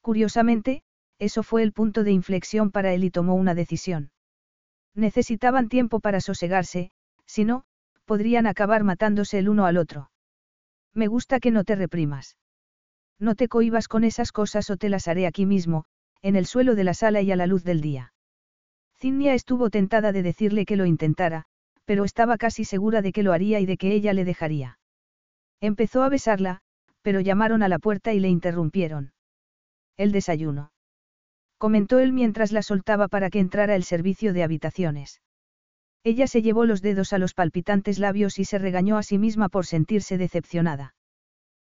Curiosamente, 0.00 0.82
eso 1.18 1.42
fue 1.42 1.62
el 1.62 1.72
punto 1.72 2.04
de 2.04 2.12
inflexión 2.12 2.70
para 2.70 2.92
él 2.92 3.04
y 3.04 3.10
tomó 3.10 3.34
una 3.34 3.54
decisión. 3.54 4.10
Necesitaban 4.94 5.68
tiempo 5.68 6.00
para 6.00 6.20
sosegarse, 6.20 6.90
si 7.26 7.44
no, 7.44 7.64
podrían 8.04 8.46
acabar 8.46 8.84
matándose 8.84 9.38
el 9.38 9.48
uno 9.48 9.66
al 9.66 9.76
otro. 9.76 10.10
Me 10.94 11.06
gusta 11.06 11.40
que 11.40 11.50
no 11.50 11.64
te 11.64 11.76
reprimas. 11.76 12.36
No 13.18 13.34
te 13.34 13.48
cohibas 13.48 13.88
con 13.88 14.04
esas 14.04 14.32
cosas 14.32 14.70
o 14.70 14.76
te 14.76 14.88
las 14.88 15.08
haré 15.08 15.26
aquí 15.26 15.46
mismo, 15.46 15.84
en 16.22 16.36
el 16.36 16.46
suelo 16.46 16.74
de 16.74 16.84
la 16.84 16.94
sala 16.94 17.20
y 17.20 17.32
a 17.32 17.36
la 17.36 17.46
luz 17.46 17.64
del 17.64 17.80
día. 17.80 18.12
Cinnia 18.96 19.34
estuvo 19.34 19.70
tentada 19.70 20.12
de 20.12 20.22
decirle 20.22 20.64
que 20.64 20.76
lo 20.76 20.86
intentara, 20.86 21.44
pero 21.84 22.04
estaba 22.04 22.36
casi 22.36 22.64
segura 22.64 23.02
de 23.02 23.12
que 23.12 23.22
lo 23.22 23.32
haría 23.32 23.60
y 23.60 23.66
de 23.66 23.76
que 23.76 23.92
ella 23.92 24.12
le 24.12 24.24
dejaría. 24.24 24.78
Empezó 25.60 26.02
a 26.02 26.08
besarla, 26.08 26.60
pero 27.02 27.20
llamaron 27.20 27.62
a 27.62 27.68
la 27.68 27.78
puerta 27.78 28.12
y 28.12 28.20
le 28.20 28.28
interrumpieron. 28.28 29.12
El 29.96 30.12
desayuno. 30.12 30.72
Comentó 31.56 31.98
él 31.98 32.12
mientras 32.12 32.52
la 32.52 32.62
soltaba 32.62 33.08
para 33.08 33.30
que 33.30 33.40
entrara 33.40 33.74
el 33.74 33.82
servicio 33.82 34.32
de 34.32 34.44
habitaciones. 34.44 35.20
Ella 36.04 36.26
se 36.28 36.42
llevó 36.42 36.64
los 36.64 36.82
dedos 36.82 37.12
a 37.12 37.18
los 37.18 37.34
palpitantes 37.34 37.98
labios 37.98 38.38
y 38.38 38.44
se 38.44 38.58
regañó 38.58 38.96
a 38.96 39.02
sí 39.02 39.18
misma 39.18 39.48
por 39.48 39.66
sentirse 39.66 40.18
decepcionada. 40.18 40.94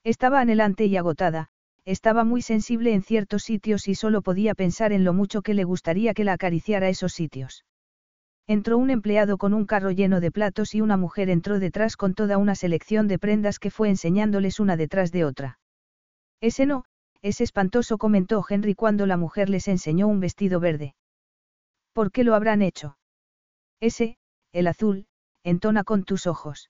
Estaba 0.06 0.40
anhelante 0.40 0.86
y 0.86 0.98
agotada, 0.98 1.50
estaba 1.84 2.24
muy 2.24 2.44
sensible 2.44 2.94
en 2.94 3.02
ciertos 3.02 3.42
sitios 3.42 3.88
y 3.88 3.96
solo 3.96 4.22
podía 4.22 4.54
pensar 4.54 4.94
en 4.94 5.04
lo 5.04 5.14
mucho 5.14 5.42
que 5.42 5.56
le 5.56 5.64
gustaría 5.64 6.14
que 6.14 6.24
la 6.24 6.34
acariciara 6.34 6.90
esos 6.90 7.12
sitios. 7.12 7.66
Entró 8.46 8.78
un 8.78 8.92
empleado 8.92 9.40
con 9.40 9.56
un 9.56 9.66
carro 9.66 9.90
lleno 9.90 10.20
de 10.20 10.32
platos 10.32 10.76
y 10.76 10.82
una 10.82 10.96
mujer 10.96 11.32
entró 11.32 11.58
detrás 11.58 11.98
con 11.98 12.14
toda 12.14 12.38
una 12.38 12.54
selección 12.54 13.08
de 13.08 13.18
prendas 13.18 13.58
que 13.58 13.72
fue 13.72 13.90
enseñándoles 13.90 14.60
una 14.60 14.78
detrás 14.78 15.12
de 15.12 15.26
otra. 15.26 15.58
Ese 16.40 16.68
no, 16.68 16.86
es 17.24 17.42
espantoso, 17.42 17.98
comentó 17.98 18.46
Henry 18.48 18.76
cuando 18.76 19.08
la 19.08 19.18
mujer 19.18 19.50
les 19.50 19.68
enseñó 19.68 20.08
un 20.08 20.20
vestido 20.20 20.60
verde. 20.60 20.94
¿Por 21.94 22.12
qué 22.12 22.24
lo 22.24 22.36
habrán 22.36 22.62
hecho? 22.62 23.00
Ese, 23.80 24.20
el 24.52 24.68
azul, 24.68 25.08
entona 25.44 25.84
con 25.84 26.04
tus 26.04 26.28
ojos. 26.28 26.70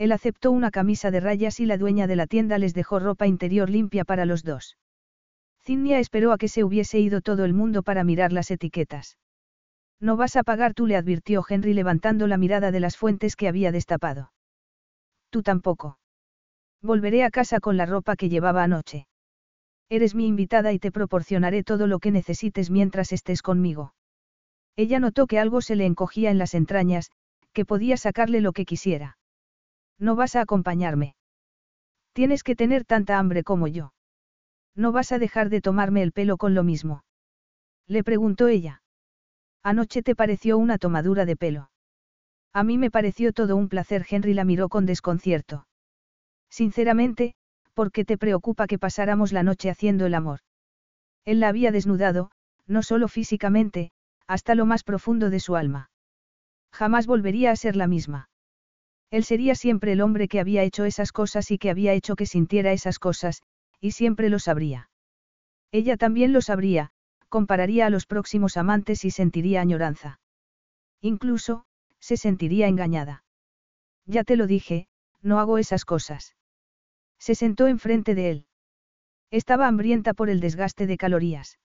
Él 0.00 0.12
aceptó 0.12 0.50
una 0.50 0.70
camisa 0.70 1.10
de 1.10 1.20
rayas 1.20 1.60
y 1.60 1.66
la 1.66 1.76
dueña 1.76 2.06
de 2.06 2.16
la 2.16 2.26
tienda 2.26 2.56
les 2.56 2.72
dejó 2.72 3.00
ropa 3.00 3.26
interior 3.26 3.68
limpia 3.68 4.06
para 4.06 4.24
los 4.24 4.42
dos. 4.42 4.78
Zinnia 5.62 5.98
esperó 5.98 6.32
a 6.32 6.38
que 6.38 6.48
se 6.48 6.64
hubiese 6.64 6.98
ido 6.98 7.20
todo 7.20 7.44
el 7.44 7.52
mundo 7.52 7.82
para 7.82 8.02
mirar 8.02 8.32
las 8.32 8.50
etiquetas. 8.50 9.18
No 10.00 10.16
vas 10.16 10.36
a 10.36 10.42
pagar 10.42 10.72
tú, 10.72 10.86
le 10.86 10.96
advirtió 10.96 11.44
Henry 11.46 11.74
levantando 11.74 12.26
la 12.26 12.38
mirada 12.38 12.70
de 12.70 12.80
las 12.80 12.96
fuentes 12.96 13.36
que 13.36 13.46
había 13.46 13.72
destapado. 13.72 14.32
Tú 15.28 15.42
tampoco. 15.42 15.98
Volveré 16.80 17.22
a 17.22 17.30
casa 17.30 17.60
con 17.60 17.76
la 17.76 17.84
ropa 17.84 18.16
que 18.16 18.30
llevaba 18.30 18.62
anoche. 18.62 19.06
Eres 19.90 20.14
mi 20.14 20.26
invitada 20.26 20.72
y 20.72 20.78
te 20.78 20.90
proporcionaré 20.90 21.62
todo 21.62 21.86
lo 21.86 21.98
que 21.98 22.10
necesites 22.10 22.70
mientras 22.70 23.12
estés 23.12 23.42
conmigo. 23.42 23.92
Ella 24.76 24.98
notó 24.98 25.26
que 25.26 25.38
algo 25.38 25.60
se 25.60 25.76
le 25.76 25.84
encogía 25.84 26.30
en 26.30 26.38
las 26.38 26.54
entrañas, 26.54 27.10
que 27.52 27.66
podía 27.66 27.98
sacarle 27.98 28.40
lo 28.40 28.54
que 28.54 28.64
quisiera. 28.64 29.18
No 30.00 30.16
vas 30.16 30.34
a 30.34 30.40
acompañarme. 30.40 31.14
Tienes 32.14 32.42
que 32.42 32.56
tener 32.56 32.84
tanta 32.84 33.18
hambre 33.18 33.44
como 33.44 33.68
yo. 33.68 33.92
No 34.74 34.92
vas 34.92 35.12
a 35.12 35.18
dejar 35.18 35.50
de 35.50 35.60
tomarme 35.60 36.02
el 36.02 36.12
pelo 36.12 36.38
con 36.38 36.54
lo 36.54 36.64
mismo. 36.64 37.04
Le 37.86 38.02
preguntó 38.02 38.48
ella. 38.48 38.82
Anoche 39.62 40.02
te 40.02 40.16
pareció 40.16 40.56
una 40.56 40.78
tomadura 40.78 41.26
de 41.26 41.36
pelo. 41.36 41.70
A 42.52 42.64
mí 42.64 42.78
me 42.78 42.90
pareció 42.90 43.32
todo 43.34 43.56
un 43.56 43.68
placer. 43.68 44.06
Henry 44.08 44.32
la 44.32 44.44
miró 44.44 44.70
con 44.70 44.86
desconcierto. 44.86 45.66
Sinceramente, 46.48 47.34
¿por 47.74 47.92
qué 47.92 48.04
te 48.06 48.16
preocupa 48.16 48.66
que 48.66 48.78
pasáramos 48.78 49.32
la 49.32 49.42
noche 49.42 49.68
haciendo 49.68 50.06
el 50.06 50.14
amor? 50.14 50.40
Él 51.26 51.40
la 51.40 51.48
había 51.48 51.72
desnudado, 51.72 52.30
no 52.66 52.82
solo 52.82 53.06
físicamente, 53.06 53.92
hasta 54.26 54.54
lo 54.54 54.64
más 54.64 54.82
profundo 54.82 55.28
de 55.28 55.40
su 55.40 55.56
alma. 55.56 55.90
Jamás 56.72 57.06
volvería 57.06 57.50
a 57.50 57.56
ser 57.56 57.76
la 57.76 57.86
misma. 57.86 58.29
Él 59.10 59.24
sería 59.24 59.54
siempre 59.54 59.92
el 59.92 60.00
hombre 60.00 60.28
que 60.28 60.40
había 60.40 60.62
hecho 60.62 60.84
esas 60.84 61.12
cosas 61.12 61.50
y 61.50 61.58
que 61.58 61.70
había 61.70 61.92
hecho 61.92 62.14
que 62.16 62.26
sintiera 62.26 62.72
esas 62.72 62.98
cosas, 62.98 63.42
y 63.80 63.92
siempre 63.92 64.28
lo 64.28 64.38
sabría. 64.38 64.90
Ella 65.72 65.96
también 65.96 66.32
lo 66.32 66.40
sabría, 66.40 66.90
compararía 67.28 67.86
a 67.86 67.90
los 67.90 68.06
próximos 68.06 68.56
amantes 68.56 69.04
y 69.04 69.10
sentiría 69.10 69.60
añoranza. 69.60 70.20
Incluso, 71.00 71.64
se 71.98 72.16
sentiría 72.16 72.68
engañada. 72.68 73.24
Ya 74.06 74.24
te 74.24 74.36
lo 74.36 74.46
dije, 74.46 74.88
no 75.22 75.38
hago 75.40 75.58
esas 75.58 75.84
cosas. 75.84 76.36
Se 77.18 77.34
sentó 77.34 77.66
enfrente 77.66 78.14
de 78.14 78.30
él. 78.30 78.46
Estaba 79.30 79.68
hambrienta 79.68 80.14
por 80.14 80.30
el 80.30 80.40
desgaste 80.40 80.86
de 80.86 80.96
calorías. 80.96 81.58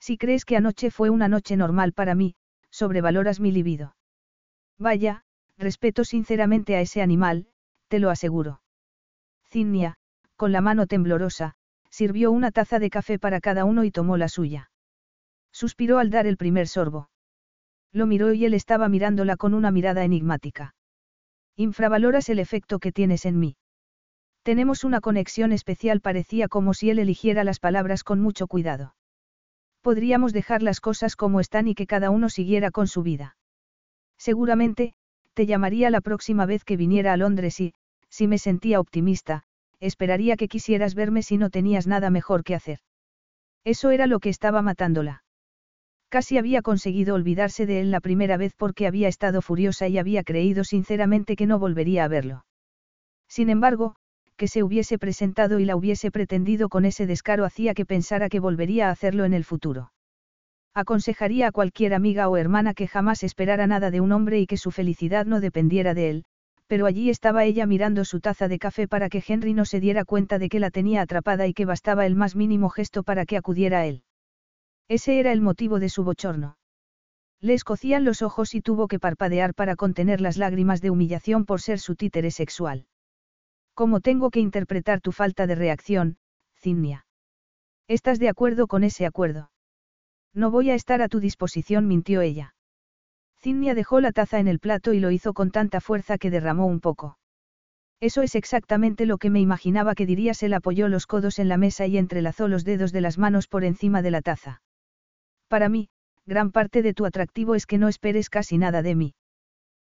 Si 0.00 0.16
crees 0.16 0.44
que 0.44 0.56
anoche 0.56 0.90
fue 0.90 1.10
una 1.10 1.28
noche 1.28 1.56
normal 1.56 1.92
para 1.92 2.14
mí, 2.14 2.34
sobrevaloras 2.70 3.40
mi 3.40 3.52
libido. 3.52 3.96
Vaya, 4.78 5.24
respeto 5.58 6.04
sinceramente 6.04 6.76
a 6.76 6.80
ese 6.80 7.02
animal, 7.02 7.48
te 7.88 7.98
lo 7.98 8.10
aseguro. 8.10 8.62
Cinnia, 9.44 9.94
con 10.36 10.52
la 10.52 10.60
mano 10.60 10.86
temblorosa, 10.86 11.54
sirvió 11.90 12.30
una 12.30 12.52
taza 12.52 12.78
de 12.78 12.90
café 12.90 13.18
para 13.18 13.40
cada 13.40 13.64
uno 13.64 13.84
y 13.84 13.90
tomó 13.90 14.16
la 14.16 14.28
suya. 14.28 14.70
Suspiró 15.52 15.98
al 15.98 16.10
dar 16.10 16.26
el 16.26 16.36
primer 16.36 16.68
sorbo. 16.68 17.10
Lo 17.92 18.06
miró 18.06 18.32
y 18.32 18.44
él 18.44 18.54
estaba 18.54 18.88
mirándola 18.88 19.36
con 19.36 19.54
una 19.54 19.70
mirada 19.70 20.04
enigmática. 20.04 20.74
Infravaloras 21.56 22.28
el 22.28 22.38
efecto 22.38 22.78
que 22.78 22.92
tienes 22.92 23.24
en 23.24 23.38
mí. 23.38 23.56
Tenemos 24.42 24.84
una 24.84 25.00
conexión 25.00 25.52
especial, 25.52 26.00
parecía 26.00 26.48
como 26.48 26.74
si 26.74 26.90
él 26.90 26.98
eligiera 26.98 27.42
las 27.42 27.58
palabras 27.58 28.04
con 28.04 28.20
mucho 28.20 28.46
cuidado. 28.46 28.94
Podríamos 29.80 30.32
dejar 30.32 30.62
las 30.62 30.80
cosas 30.80 31.16
como 31.16 31.40
están 31.40 31.66
y 31.66 31.74
que 31.74 31.86
cada 31.86 32.10
uno 32.10 32.28
siguiera 32.28 32.70
con 32.70 32.86
su 32.86 33.02
vida. 33.02 33.36
Seguramente, 34.18 34.94
te 35.38 35.46
llamaría 35.46 35.88
la 35.88 36.00
próxima 36.00 36.46
vez 36.46 36.64
que 36.64 36.76
viniera 36.76 37.12
a 37.12 37.16
Londres 37.16 37.60
y, 37.60 37.72
si 38.10 38.26
me 38.26 38.38
sentía 38.38 38.80
optimista, 38.80 39.44
esperaría 39.78 40.36
que 40.36 40.48
quisieras 40.48 40.96
verme 40.96 41.22
si 41.22 41.38
no 41.38 41.48
tenías 41.48 41.86
nada 41.86 42.10
mejor 42.10 42.42
que 42.42 42.56
hacer. 42.56 42.80
Eso 43.62 43.92
era 43.92 44.08
lo 44.08 44.18
que 44.18 44.30
estaba 44.30 44.62
matándola. 44.62 45.22
Casi 46.08 46.38
había 46.38 46.60
conseguido 46.60 47.14
olvidarse 47.14 47.66
de 47.66 47.78
él 47.78 47.92
la 47.92 48.00
primera 48.00 48.36
vez 48.36 48.52
porque 48.56 48.88
había 48.88 49.06
estado 49.06 49.40
furiosa 49.40 49.86
y 49.86 49.96
había 49.98 50.24
creído 50.24 50.64
sinceramente 50.64 51.36
que 51.36 51.46
no 51.46 51.60
volvería 51.60 52.02
a 52.02 52.08
verlo. 52.08 52.44
Sin 53.28 53.48
embargo, 53.48 53.94
que 54.36 54.48
se 54.48 54.64
hubiese 54.64 54.98
presentado 54.98 55.60
y 55.60 55.64
la 55.66 55.76
hubiese 55.76 56.10
pretendido 56.10 56.68
con 56.68 56.84
ese 56.84 57.06
descaro 57.06 57.44
hacía 57.44 57.74
que 57.74 57.86
pensara 57.86 58.28
que 58.28 58.40
volvería 58.40 58.88
a 58.88 58.90
hacerlo 58.90 59.24
en 59.24 59.34
el 59.34 59.44
futuro. 59.44 59.92
Aconsejaría 60.78 61.48
a 61.48 61.50
cualquier 61.50 61.92
amiga 61.92 62.28
o 62.28 62.36
hermana 62.36 62.72
que 62.72 62.86
jamás 62.86 63.24
esperara 63.24 63.66
nada 63.66 63.90
de 63.90 64.00
un 64.00 64.12
hombre 64.12 64.38
y 64.38 64.46
que 64.46 64.56
su 64.56 64.70
felicidad 64.70 65.26
no 65.26 65.40
dependiera 65.40 65.92
de 65.92 66.08
él, 66.08 66.24
pero 66.68 66.86
allí 66.86 67.10
estaba 67.10 67.44
ella 67.44 67.66
mirando 67.66 68.04
su 68.04 68.20
taza 68.20 68.46
de 68.46 68.60
café 68.60 68.86
para 68.86 69.08
que 69.08 69.20
Henry 69.26 69.54
no 69.54 69.64
se 69.64 69.80
diera 69.80 70.04
cuenta 70.04 70.38
de 70.38 70.48
que 70.48 70.60
la 70.60 70.70
tenía 70.70 71.02
atrapada 71.02 71.48
y 71.48 71.52
que 71.52 71.64
bastaba 71.64 72.06
el 72.06 72.14
más 72.14 72.36
mínimo 72.36 72.68
gesto 72.68 73.02
para 73.02 73.26
que 73.26 73.36
acudiera 73.36 73.80
a 73.80 73.86
él. 73.86 74.04
Ese 74.86 75.18
era 75.18 75.32
el 75.32 75.40
motivo 75.40 75.80
de 75.80 75.88
su 75.88 76.04
bochorno. 76.04 76.58
Le 77.40 77.54
escocían 77.54 78.04
los 78.04 78.22
ojos 78.22 78.54
y 78.54 78.60
tuvo 78.60 78.86
que 78.86 79.00
parpadear 79.00 79.54
para 79.54 79.74
contener 79.74 80.20
las 80.20 80.36
lágrimas 80.36 80.80
de 80.80 80.90
humillación 80.90 81.44
por 81.44 81.60
ser 81.60 81.80
su 81.80 81.96
títere 81.96 82.30
sexual. 82.30 82.86
¿Cómo 83.74 83.98
tengo 83.98 84.30
que 84.30 84.38
interpretar 84.38 85.00
tu 85.00 85.10
falta 85.10 85.48
de 85.48 85.56
reacción, 85.56 86.18
Cinnia? 86.54 87.04
¿Estás 87.88 88.20
de 88.20 88.28
acuerdo 88.28 88.68
con 88.68 88.84
ese 88.84 89.06
acuerdo? 89.06 89.50
No 90.34 90.50
voy 90.50 90.70
a 90.70 90.74
estar 90.74 91.02
a 91.02 91.08
tu 91.08 91.20
disposición, 91.20 91.86
mintió 91.86 92.20
ella. 92.20 92.54
Cinnia 93.40 93.74
dejó 93.74 94.00
la 94.00 94.12
taza 94.12 94.38
en 94.40 94.48
el 94.48 94.58
plato 94.58 94.92
y 94.92 95.00
lo 95.00 95.10
hizo 95.10 95.32
con 95.32 95.50
tanta 95.50 95.80
fuerza 95.80 96.18
que 96.18 96.30
derramó 96.30 96.66
un 96.66 96.80
poco. 96.80 97.18
Eso 98.00 98.22
es 98.22 98.34
exactamente 98.34 99.06
lo 99.06 99.18
que 99.18 99.30
me 99.30 99.40
imaginaba 99.40 99.94
que 99.94 100.06
dirías. 100.06 100.42
Él 100.42 100.54
apoyó 100.54 100.88
los 100.88 101.06
codos 101.06 101.38
en 101.38 101.48
la 101.48 101.56
mesa 101.56 101.86
y 101.86 101.98
entrelazó 101.98 102.46
los 102.46 102.64
dedos 102.64 102.92
de 102.92 103.00
las 103.00 103.18
manos 103.18 103.48
por 103.48 103.64
encima 103.64 104.02
de 104.02 104.10
la 104.10 104.22
taza. 104.22 104.62
Para 105.48 105.68
mí, 105.68 105.88
gran 106.26 106.52
parte 106.52 106.82
de 106.82 106.94
tu 106.94 107.06
atractivo 107.06 107.54
es 107.54 107.66
que 107.66 107.78
no 107.78 107.88
esperes 107.88 108.30
casi 108.30 108.58
nada 108.58 108.82
de 108.82 108.94
mí. 108.94 109.14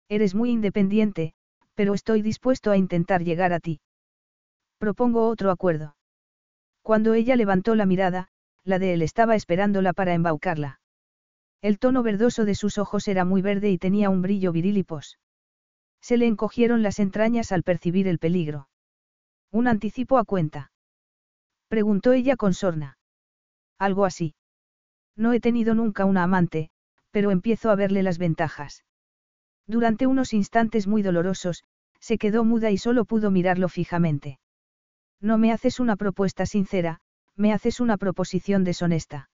Eres 0.08 0.34
muy 0.34 0.50
independiente, 0.50 1.34
pero 1.74 1.94
estoy 1.94 2.22
dispuesto 2.22 2.70
a 2.70 2.76
intentar 2.76 3.22
llegar 3.22 3.52
a 3.52 3.60
ti. 3.60 3.80
Propongo 4.78 5.28
otro 5.28 5.50
acuerdo. 5.50 5.96
Cuando 6.82 7.14
ella 7.14 7.36
levantó 7.36 7.74
la 7.74 7.86
mirada, 7.86 8.28
la 8.64 8.78
de 8.78 8.94
él 8.94 9.02
estaba 9.02 9.36
esperándola 9.36 9.92
para 9.92 10.14
embaucarla. 10.14 10.80
El 11.62 11.78
tono 11.78 12.02
verdoso 12.02 12.44
de 12.44 12.54
sus 12.54 12.78
ojos 12.78 13.06
era 13.08 13.24
muy 13.24 13.42
verde 13.42 13.70
y 13.70 13.78
tenía 13.78 14.10
un 14.10 14.22
brillo 14.22 14.52
viril 14.52 14.78
y 14.78 14.82
pos. 14.82 15.18
Se 16.00 16.16
le 16.16 16.26
encogieron 16.26 16.82
las 16.82 16.98
entrañas 16.98 17.52
al 17.52 17.62
percibir 17.62 18.08
el 18.08 18.18
peligro. 18.18 18.68
¿Un 19.50 19.68
anticipo 19.68 20.16
a 20.18 20.24
cuenta? 20.24 20.72
Preguntó 21.68 22.12
ella 22.12 22.36
con 22.36 22.54
sorna. 22.54 22.98
Algo 23.78 24.04
así. 24.04 24.34
No 25.16 25.32
he 25.32 25.40
tenido 25.40 25.74
nunca 25.74 26.04
una 26.04 26.22
amante, 26.22 26.70
pero 27.10 27.30
empiezo 27.30 27.70
a 27.70 27.74
verle 27.74 28.02
las 28.02 28.18
ventajas. 28.18 28.84
Durante 29.66 30.06
unos 30.06 30.32
instantes 30.32 30.86
muy 30.86 31.02
dolorosos, 31.02 31.64
se 32.00 32.16
quedó 32.16 32.44
muda 32.44 32.70
y 32.70 32.78
solo 32.78 33.04
pudo 33.04 33.30
mirarlo 33.30 33.68
fijamente. 33.68 34.38
No 35.20 35.36
me 35.36 35.52
haces 35.52 35.80
una 35.80 35.96
propuesta 35.96 36.46
sincera, 36.46 37.00
me 37.40 37.54
haces 37.54 37.80
una 37.80 37.96
proposición 37.96 38.64
deshonesta. 38.64 39.30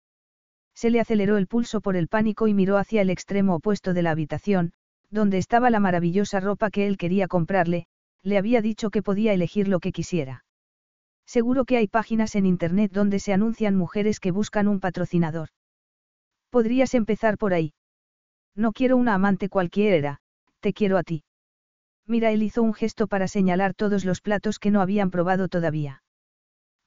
Se 0.74 0.90
le 0.90 1.01
aceleró 1.01 1.39
el 1.39 1.47
pulso 1.47 1.81
por 1.81 1.97
el 1.97 2.06
pánico 2.06 2.48
y 2.48 2.55
miró 2.55 2.76
hacia 2.76 3.01
el 3.01 3.09
extremo 3.09 3.55
opuesto 3.55 3.94
de 3.94 4.02
la 4.02 4.10
habitación, 4.10 4.72
donde 5.10 5.39
estaba 5.39 5.70
la 5.70 5.81
maravillosa 5.81 6.39
ropa 6.39 6.70
que 6.70 6.86
él 6.86 6.98
quería 6.98 7.28
comprarle, 7.28 7.86
le 8.22 8.36
había 8.36 8.60
dicho 8.60 8.90
que 8.90 9.02
podía 9.02 9.32
elegir 9.32 9.68
lo 9.68 9.81
que 9.81 9.90
quisiera. 9.90 10.44
Seguro 11.24 11.64
que 11.64 11.78
hay 11.78 11.89
páginas 11.89 12.35
en 12.35 12.44
Internet 12.44 12.93
donde 12.93 13.20
se 13.20 13.32
anuncian 13.32 13.74
mujeres 13.74 14.20
que 14.20 14.32
buscan 14.32 14.68
un 14.68 14.81
patrocinador. 14.81 15.48
Podrías 16.51 16.93
empezar 16.93 17.39
por 17.39 17.55
ahí. 17.55 17.72
No 18.55 18.72
quiero 18.72 18.98
una 18.98 19.14
amante 19.14 19.48
cualquiera, 19.48 20.18
te 20.60 20.74
quiero 20.74 20.98
a 20.98 21.05
ti. 21.05 21.24
Mira, 22.06 22.32
él 22.32 22.43
hizo 22.43 22.62
un 22.62 22.74
gesto 22.74 23.06
para 23.06 23.28
señalar 23.28 23.72
todos 23.72 24.05
los 24.05 24.20
platos 24.20 24.59
que 24.59 24.70
no 24.70 24.82
habían 24.82 25.10
probado 25.10 25.48
todavía. 25.48 26.03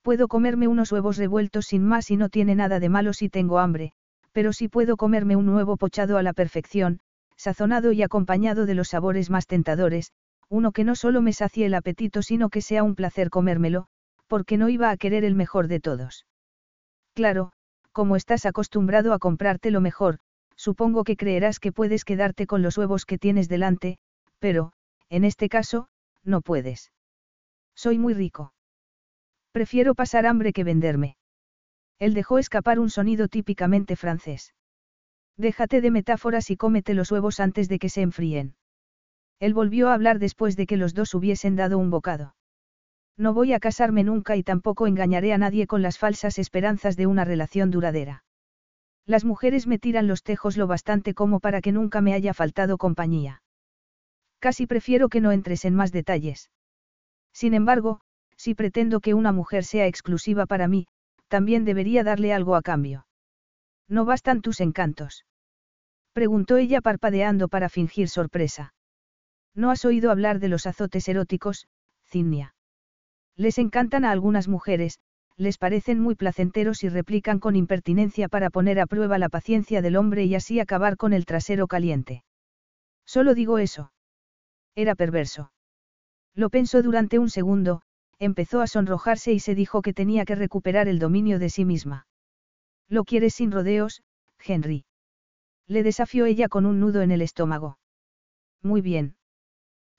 Puedo 0.07 0.29
comerme 0.29 0.69
unos 0.69 0.93
huevos 0.93 1.17
revueltos 1.17 1.65
sin 1.65 1.83
más 1.83 2.09
y 2.11 2.15
no 2.15 2.29
tiene 2.29 2.55
nada 2.55 2.79
de 2.79 2.87
malo 2.87 3.11
si 3.11 3.27
tengo 3.27 3.59
hambre, 3.59 3.91
pero 4.31 4.53
sí 4.53 4.69
puedo 4.69 4.95
comerme 4.95 5.35
un 5.35 5.49
huevo 5.49 5.75
pochado 5.75 6.17
a 6.17 6.23
la 6.23 6.31
perfección, 6.31 7.01
sazonado 7.35 7.91
y 7.91 8.01
acompañado 8.03 8.65
de 8.65 8.73
los 8.73 8.87
sabores 8.87 9.29
más 9.29 9.47
tentadores, 9.47 10.13
uno 10.47 10.71
que 10.71 10.85
no 10.85 10.95
solo 10.95 11.21
me 11.21 11.33
sacie 11.33 11.65
el 11.65 11.73
apetito 11.73 12.21
sino 12.21 12.47
que 12.47 12.61
sea 12.61 12.83
un 12.83 12.95
placer 12.95 13.29
comérmelo, 13.29 13.87
porque 14.27 14.55
no 14.55 14.69
iba 14.69 14.91
a 14.91 14.95
querer 14.95 15.25
el 15.25 15.35
mejor 15.35 15.67
de 15.67 15.81
todos. 15.81 16.25
Claro, 17.13 17.51
como 17.91 18.15
estás 18.15 18.45
acostumbrado 18.45 19.11
a 19.11 19.19
comprarte 19.19 19.71
lo 19.71 19.81
mejor, 19.81 20.19
supongo 20.55 21.03
que 21.03 21.17
creerás 21.17 21.59
que 21.59 21.73
puedes 21.73 22.05
quedarte 22.05 22.47
con 22.47 22.61
los 22.61 22.77
huevos 22.77 23.03
que 23.05 23.17
tienes 23.17 23.49
delante, 23.49 23.97
pero, 24.39 24.71
en 25.09 25.25
este 25.25 25.49
caso, 25.49 25.89
no 26.23 26.39
puedes. 26.39 26.93
Soy 27.75 27.97
muy 27.97 28.13
rico. 28.13 28.53
Prefiero 29.57 29.95
pasar 29.95 30.27
hambre 30.27 30.53
que 30.53 30.63
venderme. 30.63 31.17
Él 31.97 32.13
dejó 32.13 32.37
escapar 32.37 32.77
un 32.77 32.91
sonido 32.91 33.27
típicamente 33.27 33.95
francés. 33.95 34.53
Déjate 35.35 35.81
de 35.81 35.89
metáforas 35.89 36.51
y 36.51 36.57
cómete 36.57 36.93
los 36.93 37.11
huevos 37.11 37.39
antes 37.39 37.67
de 37.67 37.79
que 37.79 37.89
se 37.89 38.03
enfríen. 38.03 38.53
Él 39.39 39.55
volvió 39.55 39.89
a 39.89 39.95
hablar 39.95 40.19
después 40.19 40.57
de 40.57 40.67
que 40.67 40.77
los 40.77 40.93
dos 40.93 41.15
hubiesen 41.15 41.55
dado 41.55 41.79
un 41.79 41.89
bocado. 41.89 42.35
No 43.17 43.33
voy 43.33 43.53
a 43.53 43.59
casarme 43.59 44.03
nunca 44.03 44.35
y 44.35 44.43
tampoco 44.43 44.85
engañaré 44.85 45.33
a 45.33 45.39
nadie 45.39 45.65
con 45.65 45.81
las 45.81 45.97
falsas 45.97 46.37
esperanzas 46.37 46.95
de 46.95 47.07
una 47.07 47.25
relación 47.25 47.71
duradera. 47.71 48.23
Las 49.07 49.25
mujeres 49.25 49.65
me 49.65 49.79
tiran 49.79 50.05
los 50.05 50.21
tejos 50.21 50.55
lo 50.55 50.67
bastante 50.67 51.15
como 51.15 51.39
para 51.39 51.61
que 51.61 51.71
nunca 51.71 51.99
me 51.99 52.13
haya 52.13 52.35
faltado 52.35 52.77
compañía. 52.77 53.41
Casi 54.37 54.67
prefiero 54.67 55.09
que 55.09 55.19
no 55.19 55.31
entres 55.31 55.65
en 55.65 55.73
más 55.73 55.91
detalles. 55.91 56.51
Sin 57.33 57.55
embargo, 57.55 58.01
si 58.37 58.55
pretendo 58.55 59.01
que 59.01 59.13
una 59.13 59.31
mujer 59.31 59.63
sea 59.65 59.87
exclusiva 59.87 60.45
para 60.45 60.67
mí, 60.67 60.87
también 61.27 61.65
debería 61.65 62.03
darle 62.03 62.33
algo 62.33 62.55
a 62.55 62.61
cambio. 62.61 63.07
¿No 63.89 64.05
bastan 64.05 64.41
tus 64.41 64.61
encantos? 64.61 65.25
Preguntó 66.13 66.57
ella 66.57 66.81
parpadeando 66.81 67.47
para 67.47 67.69
fingir 67.69 68.09
sorpresa. 68.09 68.73
¿No 69.53 69.71
has 69.71 69.85
oído 69.85 70.11
hablar 70.11 70.39
de 70.39 70.49
los 70.49 70.65
azotes 70.65 71.07
eróticos, 71.07 71.67
Cinnia? 72.05 72.55
Les 73.35 73.57
encantan 73.57 74.05
a 74.05 74.11
algunas 74.11 74.47
mujeres, 74.47 74.99
les 75.35 75.57
parecen 75.57 75.99
muy 75.99 76.15
placenteros 76.15 76.83
y 76.83 76.89
replican 76.89 77.39
con 77.39 77.55
impertinencia 77.55 78.27
para 78.27 78.49
poner 78.49 78.79
a 78.79 78.87
prueba 78.87 79.17
la 79.19 79.29
paciencia 79.29 79.81
del 79.81 79.95
hombre 79.95 80.25
y 80.25 80.35
así 80.35 80.59
acabar 80.59 80.97
con 80.97 81.13
el 81.13 81.25
trasero 81.25 81.67
caliente. 81.67 82.23
Solo 83.05 83.35
digo 83.35 83.59
eso. 83.59 83.91
Era 84.75 84.95
perverso. 84.95 85.51
Lo 86.33 86.49
pensó 86.49 86.81
durante 86.81 87.19
un 87.19 87.29
segundo, 87.29 87.81
empezó 88.19 88.61
a 88.61 88.67
sonrojarse 88.67 89.33
y 89.33 89.39
se 89.39 89.55
dijo 89.55 89.81
que 89.81 89.93
tenía 89.93 90.25
que 90.25 90.35
recuperar 90.35 90.87
el 90.87 90.99
dominio 90.99 91.39
de 91.39 91.49
sí 91.49 91.65
misma. 91.65 92.07
¿Lo 92.89 93.03
quieres 93.03 93.35
sin 93.35 93.51
rodeos, 93.51 94.01
Henry? 94.39 94.85
Le 95.67 95.83
desafió 95.83 96.25
ella 96.25 96.47
con 96.47 96.65
un 96.65 96.79
nudo 96.79 97.01
en 97.01 97.11
el 97.11 97.21
estómago. 97.21 97.77
Muy 98.63 98.81
bien. 98.81 99.15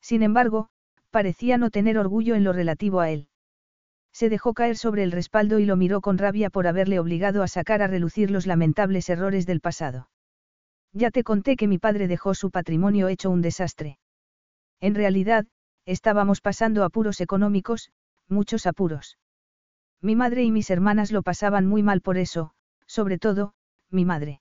Sin 0.01 0.23
embargo, 0.23 0.69
parecía 1.11 1.59
no 1.59 1.71
tener 1.71 1.99
orgullo 1.99 2.35
en 2.35 2.45
lo 2.45 2.53
relativo 2.53 3.01
a 3.01 3.11
él. 3.11 3.29
Se 4.13 4.29
dejó 4.29 4.55
caer 4.55 4.77
sobre 4.77 5.03
el 5.03 5.13
respaldo 5.13 5.59
y 5.59 5.67
lo 5.67 5.77
miró 5.77 6.01
con 6.01 6.19
rabia 6.19 6.51
por 6.51 6.67
haberle 6.67 6.99
obligado 6.99 7.43
a 7.43 7.49
sacar 7.49 7.83
a 7.83 7.87
relucir 7.87 8.31
los 8.31 8.47
lamentables 8.47 9.09
errores 9.11 9.47
del 9.47 9.61
pasado. 9.61 10.09
Ya 10.93 11.11
te 11.11 11.23
conté 11.23 11.57
que 11.57 11.69
mi 11.69 11.79
padre 11.79 12.09
dejó 12.09 12.35
su 12.35 12.51
patrimonio 12.51 13.09
hecho 13.09 13.31
un 13.31 13.43
desastre. 13.43 13.99
En 14.81 14.95
realidad, 14.95 15.47
estábamos 15.85 16.41
pasando 16.41 16.85
apuros 16.85 17.21
económicos, 17.21 17.91
muchos 18.29 18.67
apuros. 18.67 19.19
Mi 20.01 20.15
madre 20.17 20.45
y 20.45 20.51
mis 20.51 20.71
hermanas 20.71 21.13
lo 21.13 21.23
pasaban 21.23 21.67
muy 21.67 21.83
mal 21.83 22.01
por 22.01 22.19
eso, 22.19 22.53
sobre 22.87 23.19
todo, 23.19 23.55
mi 23.91 24.05
madre. 24.05 24.41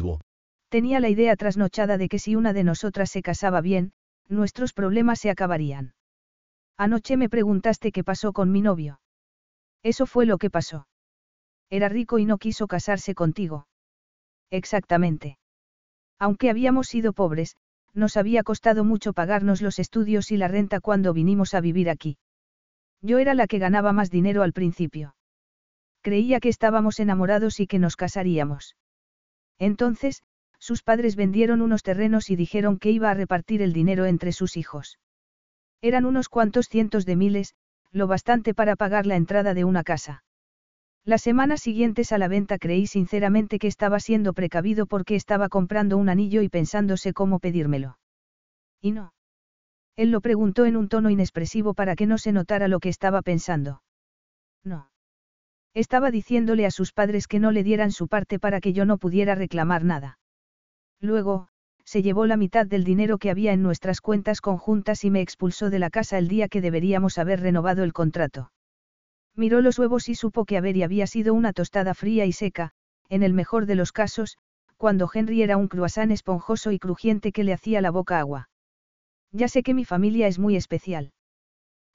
Tenía 0.69 0.99
la 0.99 1.09
idea 1.09 1.35
trasnochada 1.35 1.97
de 1.97 2.07
que 2.07 2.19
si 2.19 2.35
una 2.35 2.53
de 2.53 2.63
nosotras 2.63 3.11
se 3.11 3.21
casaba 3.21 3.61
bien, 3.61 3.91
nuestros 4.29 4.73
problemas 4.73 5.19
se 5.19 5.29
acabarían. 5.29 5.93
Anoche 6.77 7.17
me 7.17 7.29
preguntaste 7.29 7.91
qué 7.91 8.03
pasó 8.03 8.33
con 8.33 8.51
mi 8.51 8.61
novio. 8.61 9.01
Eso 9.83 10.05
fue 10.05 10.25
lo 10.25 10.37
que 10.37 10.49
pasó. 10.49 10.87
Era 11.69 11.89
rico 11.89 12.19
y 12.19 12.25
no 12.25 12.37
quiso 12.37 12.67
casarse 12.67 13.13
contigo. 13.15 13.67
Exactamente. 14.49 15.37
Aunque 16.19 16.49
habíamos 16.49 16.87
sido 16.87 17.13
pobres, 17.13 17.55
nos 17.93 18.15
había 18.17 18.43
costado 18.43 18.83
mucho 18.83 19.13
pagarnos 19.13 19.61
los 19.61 19.79
estudios 19.79 20.31
y 20.31 20.37
la 20.37 20.47
renta 20.47 20.79
cuando 20.79 21.13
vinimos 21.13 21.53
a 21.53 21.61
vivir 21.61 21.89
aquí. 21.89 22.17
Yo 23.01 23.19
era 23.19 23.33
la 23.33 23.47
que 23.47 23.59
ganaba 23.59 23.91
más 23.93 24.11
dinero 24.11 24.43
al 24.43 24.53
principio. 24.53 25.15
Creía 26.01 26.39
que 26.39 26.49
estábamos 26.49 26.99
enamorados 26.99 27.59
y 27.59 27.67
que 27.67 27.79
nos 27.79 27.95
casaríamos. 27.95 28.75
Entonces, 29.61 30.23
sus 30.57 30.81
padres 30.81 31.15
vendieron 31.15 31.61
unos 31.61 31.83
terrenos 31.83 32.31
y 32.31 32.35
dijeron 32.35 32.79
que 32.79 32.89
iba 32.89 33.11
a 33.11 33.13
repartir 33.13 33.61
el 33.61 33.73
dinero 33.73 34.05
entre 34.05 34.31
sus 34.31 34.57
hijos. 34.57 34.97
Eran 35.83 36.05
unos 36.05 36.29
cuantos 36.29 36.65
cientos 36.67 37.05
de 37.05 37.15
miles, 37.15 37.53
lo 37.91 38.07
bastante 38.07 38.55
para 38.55 38.75
pagar 38.75 39.05
la 39.05 39.17
entrada 39.17 39.53
de 39.53 39.63
una 39.63 39.83
casa. 39.83 40.23
Las 41.05 41.21
semanas 41.21 41.61
siguientes 41.61 42.11
a 42.11 42.17
la 42.17 42.27
venta 42.27 42.57
creí 42.57 42.87
sinceramente 42.87 43.59
que 43.59 43.67
estaba 43.67 43.99
siendo 43.99 44.33
precavido 44.33 44.87
porque 44.87 45.15
estaba 45.15 45.47
comprando 45.47 45.95
un 45.97 46.09
anillo 46.09 46.41
y 46.41 46.49
pensándose 46.49 47.13
cómo 47.13 47.37
pedírmelo. 47.37 47.99
Y 48.81 48.91
no. 48.91 49.13
Él 49.95 50.09
lo 50.09 50.21
preguntó 50.21 50.65
en 50.65 50.75
un 50.75 50.89
tono 50.89 51.11
inexpresivo 51.11 51.75
para 51.75 51.95
que 51.95 52.07
no 52.07 52.17
se 52.17 52.31
notara 52.31 52.67
lo 52.67 52.79
que 52.79 52.89
estaba 52.89 53.21
pensando. 53.21 53.83
No. 54.63 54.90
Estaba 55.73 56.11
diciéndole 56.11 56.65
a 56.65 56.71
sus 56.71 56.91
padres 56.91 57.27
que 57.27 57.39
no 57.39 57.51
le 57.51 57.63
dieran 57.63 57.91
su 57.91 58.07
parte 58.07 58.39
para 58.39 58.59
que 58.59 58.73
yo 58.73 58.85
no 58.85 58.97
pudiera 58.97 59.35
reclamar 59.35 59.83
nada. 59.83 60.19
Luego, 60.99 61.47
se 61.85 62.01
llevó 62.01 62.25
la 62.25 62.37
mitad 62.37 62.65
del 62.65 62.83
dinero 62.83 63.17
que 63.17 63.29
había 63.29 63.53
en 63.53 63.63
nuestras 63.63 64.01
cuentas 64.01 64.41
conjuntas 64.41 65.03
y 65.03 65.09
me 65.09 65.21
expulsó 65.21 65.69
de 65.69 65.79
la 65.79 65.89
casa 65.89 66.17
el 66.17 66.27
día 66.27 66.47
que 66.47 66.61
deberíamos 66.61 67.17
haber 67.17 67.39
renovado 67.41 67.83
el 67.83 67.93
contrato. 67.93 68.51
Miró 69.35 69.61
los 69.61 69.79
huevos 69.79 70.09
y 70.09 70.15
supo 70.15 70.45
que 70.45 70.57
Avery 70.57 70.83
había 70.83 71.07
sido 71.07 71.33
una 71.33 71.53
tostada 71.53 71.93
fría 71.93 72.25
y 72.25 72.33
seca, 72.33 72.71
en 73.09 73.23
el 73.23 73.33
mejor 73.33 73.65
de 73.65 73.75
los 73.75 73.91
casos, 73.91 74.37
cuando 74.77 75.09
Henry 75.13 75.41
era 75.41 75.57
un 75.57 75.67
croissant 75.67 76.11
esponjoso 76.11 76.71
y 76.71 76.79
crujiente 76.79 77.31
que 77.31 77.43
le 77.43 77.53
hacía 77.53 77.81
la 77.81 77.91
boca 77.91 78.19
agua. 78.19 78.49
Ya 79.31 79.47
sé 79.47 79.63
que 79.63 79.73
mi 79.73 79.85
familia 79.85 80.27
es 80.27 80.39
muy 80.39 80.55
especial. 80.55 81.11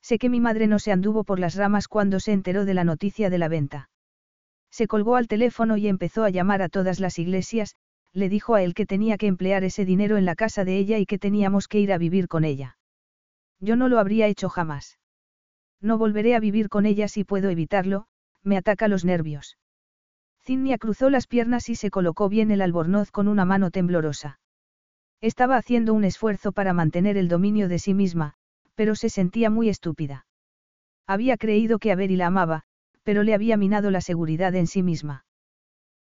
Sé 0.08 0.20
que 0.20 0.28
mi 0.28 0.38
madre 0.38 0.68
no 0.68 0.78
se 0.78 0.92
anduvo 0.92 1.24
por 1.24 1.40
las 1.40 1.56
ramas 1.56 1.88
cuando 1.88 2.20
se 2.20 2.30
enteró 2.30 2.64
de 2.64 2.74
la 2.74 2.84
noticia 2.84 3.28
de 3.28 3.38
la 3.38 3.48
venta. 3.48 3.90
Se 4.70 4.86
colgó 4.86 5.16
al 5.16 5.26
teléfono 5.26 5.76
y 5.76 5.88
empezó 5.88 6.22
a 6.22 6.30
llamar 6.30 6.62
a 6.62 6.68
todas 6.68 7.00
las 7.00 7.18
iglesias, 7.18 7.74
le 8.12 8.28
dijo 8.28 8.54
a 8.54 8.62
él 8.62 8.72
que 8.72 8.86
tenía 8.86 9.18
que 9.18 9.26
emplear 9.26 9.64
ese 9.64 9.84
dinero 9.84 10.16
en 10.16 10.24
la 10.24 10.36
casa 10.36 10.64
de 10.64 10.78
ella 10.78 10.98
y 10.98 11.06
que 11.06 11.18
teníamos 11.18 11.66
que 11.66 11.80
ir 11.80 11.92
a 11.92 11.98
vivir 11.98 12.28
con 12.28 12.44
ella. 12.44 12.78
Yo 13.58 13.74
no 13.74 13.88
lo 13.88 13.98
habría 13.98 14.28
hecho 14.28 14.48
jamás. 14.48 15.00
No 15.80 15.98
volveré 15.98 16.36
a 16.36 16.40
vivir 16.40 16.68
con 16.68 16.86
ella 16.86 17.08
si 17.08 17.24
puedo 17.24 17.50
evitarlo, 17.50 18.06
me 18.44 18.56
ataca 18.56 18.86
los 18.86 19.04
nervios. 19.04 19.58
Cinnia 20.38 20.78
cruzó 20.78 21.10
las 21.10 21.26
piernas 21.26 21.68
y 21.68 21.74
se 21.74 21.90
colocó 21.90 22.28
bien 22.28 22.52
el 22.52 22.62
albornoz 22.62 23.10
con 23.10 23.26
una 23.26 23.44
mano 23.44 23.72
temblorosa. 23.72 24.38
Estaba 25.20 25.56
haciendo 25.56 25.94
un 25.94 26.04
esfuerzo 26.04 26.52
para 26.52 26.72
mantener 26.72 27.16
el 27.16 27.26
dominio 27.26 27.66
de 27.66 27.80
sí 27.80 27.92
misma, 27.92 28.36
pero 28.76 28.94
se 28.94 29.08
sentía 29.08 29.50
muy 29.50 29.68
estúpida. 29.68 30.26
Había 31.08 31.36
creído 31.36 31.80
que 31.80 31.90
Avery 31.90 32.14
la 32.14 32.28
amaba, 32.28 32.62
pero 33.02 33.24
le 33.24 33.34
había 33.34 33.56
minado 33.56 33.90
la 33.90 34.00
seguridad 34.00 34.54
en 34.54 34.68
sí 34.68 34.82
misma. 34.84 35.24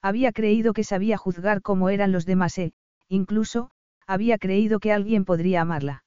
Había 0.01 0.33
creído 0.33 0.73
que 0.73 0.83
sabía 0.83 1.17
juzgar 1.17 1.63
cómo 1.63 1.91
eran 1.91 2.11
los 2.11 2.27
demás 2.27 2.59
e, 2.59 2.73
incluso, 3.09 3.71
había 4.07 4.39
creído 4.39 4.81
que 4.81 4.93
alguien 4.93 5.25
podría 5.25 5.61
amarla. 5.61 6.05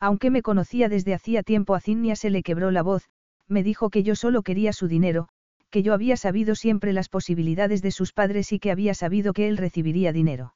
Aunque 0.00 0.30
me 0.30 0.42
conocía 0.42 0.88
desde 0.88 1.14
hacía 1.14 1.42
tiempo 1.42 1.74
a 1.74 1.80
Cinnia 1.80 2.16
se 2.16 2.30
le 2.30 2.42
quebró 2.42 2.70
la 2.70 2.82
voz, 2.82 3.08
me 3.48 3.62
dijo 3.62 3.88
que 3.90 4.02
yo 4.02 4.14
solo 4.16 4.42
quería 4.42 4.72
su 4.72 4.88
dinero, 4.88 5.28
que 5.70 5.82
yo 5.82 5.94
había 5.94 6.16
sabido 6.16 6.54
siempre 6.54 6.92
las 6.92 7.08
posibilidades 7.08 7.80
de 7.80 7.90
sus 7.90 8.12
padres 8.12 8.52
y 8.52 8.58
que 8.58 8.70
había 8.70 8.92
sabido 8.92 9.32
que 9.32 9.48
él 9.48 9.56
recibiría 9.56 10.12
dinero. 10.12 10.55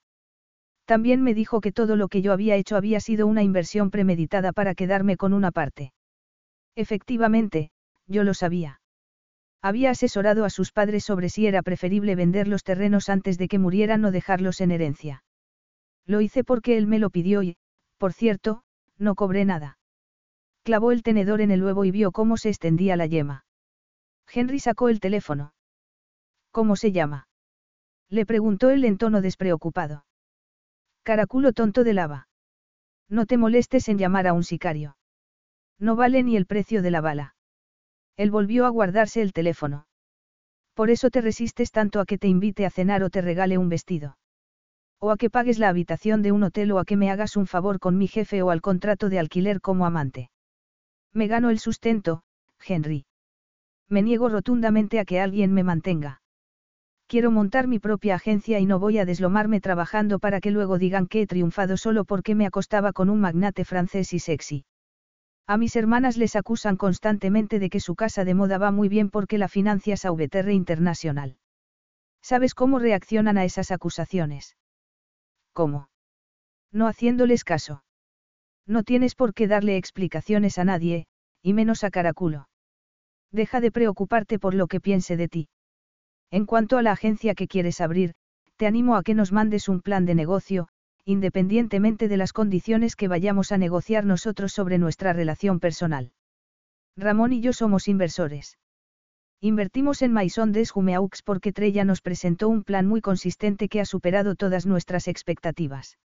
También 0.91 1.23
me 1.23 1.35
dijo 1.35 1.61
que 1.61 1.71
todo 1.71 1.95
lo 1.95 2.09
que 2.09 2.21
yo 2.21 2.33
había 2.33 2.57
hecho 2.57 2.75
había 2.75 2.99
sido 2.99 3.29
una 3.29 3.45
inversión 3.45 3.93
premeditada 3.93 4.53
para 4.53 4.75
quedarme 4.75 5.17
con 5.17 5.33
una 5.35 5.53
parte. 5.53 5.93
Efectivamente, 6.75 7.71
yo 8.09 8.25
lo 8.25 8.35
sabía. 8.35 8.81
Había 9.63 9.91
asesorado 9.91 10.45
a 10.45 10.51
sus 10.51 10.73
padres 10.73 11.05
sobre 11.05 11.29
si 11.29 11.47
era 11.47 11.63
preferible 11.63 12.17
vender 12.17 12.49
los 12.49 12.65
terrenos 12.65 13.09
antes 13.09 13.39
de 13.39 13.47
que 13.47 13.61
murieran 13.61 14.05
o 14.05 14.11
dejarlos 14.11 14.61
en 14.61 14.73
herencia. 14.73 15.23
Lo 16.07 16.23
hice 16.23 16.43
porque 16.43 16.77
él 16.77 16.89
me 16.89 16.99
lo 16.99 17.11
pidió 17.11 17.45
y, 17.45 17.57
por 17.97 18.13
cierto, 18.13 18.65
no 18.99 19.15
cobré 19.15 19.45
nada. 19.45 19.79
Clavó 20.65 20.91
el 20.91 21.05
tenedor 21.05 21.41
en 21.41 21.53
el 21.53 21.63
huevo 21.63 21.85
y 21.85 21.93
vio 21.93 22.11
cómo 22.11 22.37
se 22.37 22.49
extendía 22.49 22.97
la 22.97 23.07
yema. 23.07 23.45
Henry 24.27 24.59
sacó 24.59 24.89
el 24.89 24.99
teléfono. 24.99 25.55
¿Cómo 26.51 26.75
se 26.75 26.91
llama? 26.91 27.29
Le 28.09 28.27
preguntó 28.27 28.71
él 28.71 28.85
en 28.85 28.99
tono 28.99 29.21
despreocupado. 29.21 30.05
Caraculo 31.11 31.53
tonto 31.53 31.83
de 31.83 31.93
lava. 31.93 32.29
No 33.09 33.27
te 33.27 33.37
molestes 33.37 33.89
en 33.89 33.99
llamar 33.99 34.29
a 34.29 34.33
un 34.33 34.45
sicario. 34.45 34.97
No 35.77 35.97
vale 35.97 36.23
ni 36.23 36.37
el 36.37 36.47
precio 36.47 36.83
de 36.83 36.93
la 36.93 37.01
bala. 37.01 37.35
Él 38.17 38.31
volvió 38.31 38.65
a 38.65 38.69
guardarse 38.69 39.21
el 39.21 39.33
teléfono. 39.33 39.89
Por 40.73 40.89
eso 40.89 41.11
te 41.11 41.21
resistes 41.21 41.73
tanto 41.73 41.99
a 41.99 42.07
que 42.07 42.17
te 42.17 42.29
invite 42.29 42.65
a 42.65 42.71
cenar 42.71 43.03
o 43.03 43.11
te 43.11 43.23
regale 43.23 43.59
un 43.59 43.69
vestido. 43.69 44.19
O 45.01 45.11
a 45.11 45.17
que 45.17 45.31
pagues 45.31 45.59
la 45.59 45.69
habitación 45.69 46.23
de 46.23 46.31
un 46.31 46.45
hotel 46.45 46.71
o 46.71 46.79
a 46.79 46.85
que 46.85 46.97
me 46.97 47.11
hagas 47.11 47.37
un 47.37 47.49
favor 47.49 47.81
con 47.81 47.99
mi 47.99 48.07
jefe 48.07 48.43
o 48.43 48.51
al 48.51 48.61
contrato 48.61 49.09
de 49.09 49.19
alquiler 49.19 49.61
como 49.61 49.87
amante. 49.87 50.31
Me 51.13 51.27
gano 51.27 51.51
el 51.51 51.59
sustento, 51.59 52.23
Henry. 52.65 53.05
Me 53.89 54.03
niego 54.03 54.29
rotundamente 54.29 55.01
a 55.01 55.05
que 55.05 55.19
alguien 55.19 55.53
me 55.53 55.65
mantenga. 55.65 56.20
Quiero 57.11 57.33
montar 57.33 57.67
mi 57.67 57.81
propia 57.81 58.15
agencia 58.15 58.61
y 58.61 58.67
no 58.67 58.79
voy 58.79 58.99
a 58.99 59.05
deslomarme 59.05 59.61
trabajando 59.61 60.21
para 60.21 60.41
que 60.41 60.53
luego 60.53 60.79
digan 60.79 61.09
que 61.09 61.23
he 61.23 61.27
triunfado 61.27 61.77
solo 61.77 62.05
porque 62.05 62.37
me 62.37 62.47
acostaba 62.47 62.93
con 62.93 63.11
un 63.11 63.19
magnate 63.21 63.65
francés 63.65 64.13
y 64.13 64.21
sexy. 64.21 64.65
A 65.49 65.57
mis 65.57 65.75
hermanas 65.75 66.17
les 66.17 66.37
acusan 66.37 66.77
constantemente 66.77 67.59
de 67.59 67.69
que 67.69 67.81
su 67.81 67.97
casa 67.97 68.25
de 68.25 68.35
moda 68.35 68.59
va 68.59 68.71
muy 68.71 68.89
bien 68.89 69.11
porque 69.11 69.39
la 69.39 69.49
financia 69.49 69.97
Sauveterre 69.97 70.55
Internacional. 70.55 71.37
¿Sabes 72.23 72.55
cómo 72.55 72.79
reaccionan 72.79 73.39
a 73.39 73.45
esas 73.45 73.73
acusaciones? 73.73 74.57
¿Cómo? 75.53 75.89
No 76.71 76.87
haciéndoles 76.87 77.43
caso. 77.43 77.83
No 78.69 78.85
tienes 78.85 79.17
por 79.17 79.35
qué 79.35 79.49
darle 79.49 79.77
explicaciones 79.77 80.59
a 80.59 80.65
nadie, 80.65 81.07
y 81.43 81.55
menos 81.55 81.83
a 81.83 81.91
Caraculo. 81.91 82.49
Deja 83.33 83.61
de 83.61 83.73
preocuparte 83.73 84.39
por 84.39 84.55
lo 84.55 84.69
que 84.69 84.79
piense 84.79 85.17
de 85.17 85.27
ti. 85.27 85.49
En 86.31 86.47
cuanto 86.47 86.79
a 86.79 86.83
la 86.83 86.93
agencia 86.93 87.35
que 87.35 87.49
quieres 87.49 87.81
abrir, 87.81 88.15
te 88.57 88.67
animo 88.67 88.97
a 88.97 89.03
que 89.03 89.15
nos 89.15 89.33
mandes 89.33 89.69
un 89.69 89.81
plan 89.81 90.07
de 90.07 90.15
negocio, 90.15 90.69
independientemente 91.05 92.09
de 92.09 92.17
las 92.17 92.33
condiciones 92.33 92.95
que 92.95 93.09
vayamos 93.09 93.53
a 93.53 93.59
negociar 93.59 94.05
nosotros 94.05 94.53
sobre 94.53 94.79
nuestra 94.79 95.13
relación 95.13 95.59
personal. 95.59 96.13
Ramón 96.97 97.33
y 97.33 97.41
yo 97.41 97.53
somos 97.53 97.89
inversores. 97.89 98.59
Invertimos 99.41 100.03
en 100.03 100.13
Maison 100.13 100.53
des 100.53 100.71
Jumeaux 100.71 101.23
porque 101.25 101.53
Trella 101.53 101.85
nos 101.85 102.03
presentó 102.03 102.49
un 102.49 102.63
plan 102.63 102.87
muy 102.87 103.01
consistente 103.01 103.69
que 103.69 103.81
ha 103.81 103.87
superado 103.87 104.35
todas 104.35 104.67
nuestras 104.67 105.09
expectativas. 105.09 105.99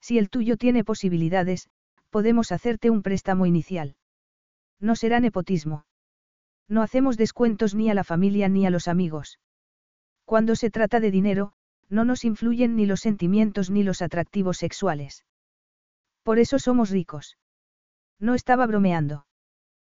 Si 0.00 0.18
el 0.18 0.28
tuyo 0.28 0.58
tiene 0.58 0.84
posibilidades, 0.84 1.70
podemos 2.10 2.52
hacerte 2.52 2.90
un 2.90 3.02
préstamo 3.02 3.46
inicial. 3.46 3.96
No 4.78 4.94
será 4.94 5.20
nepotismo. 5.20 5.84
No 6.70 6.82
hacemos 6.82 7.16
descuentos 7.16 7.74
ni 7.74 7.90
a 7.90 7.94
la 7.94 8.04
familia 8.04 8.48
ni 8.48 8.64
a 8.64 8.70
los 8.70 8.86
amigos. 8.86 9.40
Cuando 10.24 10.54
se 10.54 10.70
trata 10.70 11.00
de 11.00 11.10
dinero, 11.10 11.52
no 11.88 12.04
nos 12.04 12.24
influyen 12.24 12.76
ni 12.76 12.86
los 12.86 13.00
sentimientos 13.00 13.70
ni 13.70 13.82
los 13.82 14.02
atractivos 14.02 14.56
sexuales. 14.58 15.24
Por 16.22 16.38
eso 16.38 16.60
somos 16.60 16.90
ricos. 16.90 17.36
No 18.20 18.34
estaba 18.34 18.66
bromeando. 18.66 19.26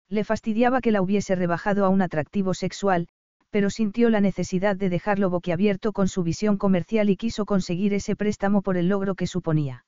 Le 0.09 0.22
fastidiaba 0.22 0.80
que 0.80 0.92
la 0.92 1.02
hubiese 1.02 1.34
rebajado 1.34 1.84
a 1.84 1.88
un 1.88 2.02
atractivo 2.02 2.55
sexual, 2.55 3.09
pero 3.51 3.68
sintió 3.68 4.09
la 4.09 4.20
necesidad 4.20 4.76
de 4.76 4.90
dejarlo 4.90 5.28
boquiabierto 5.28 5.92
con 5.92 6.06
su 6.06 6.22
visión 6.22 6.56
comercial 6.56 7.10
y 7.10 7.16
quiso 7.16 7.47
conseguir 7.47 7.94
ese 7.94 8.14
préstamo 8.14 8.62
por 8.62 8.76
el 8.76 8.88
logro 8.88 9.16
que 9.16 9.26
suponía. 9.26 9.84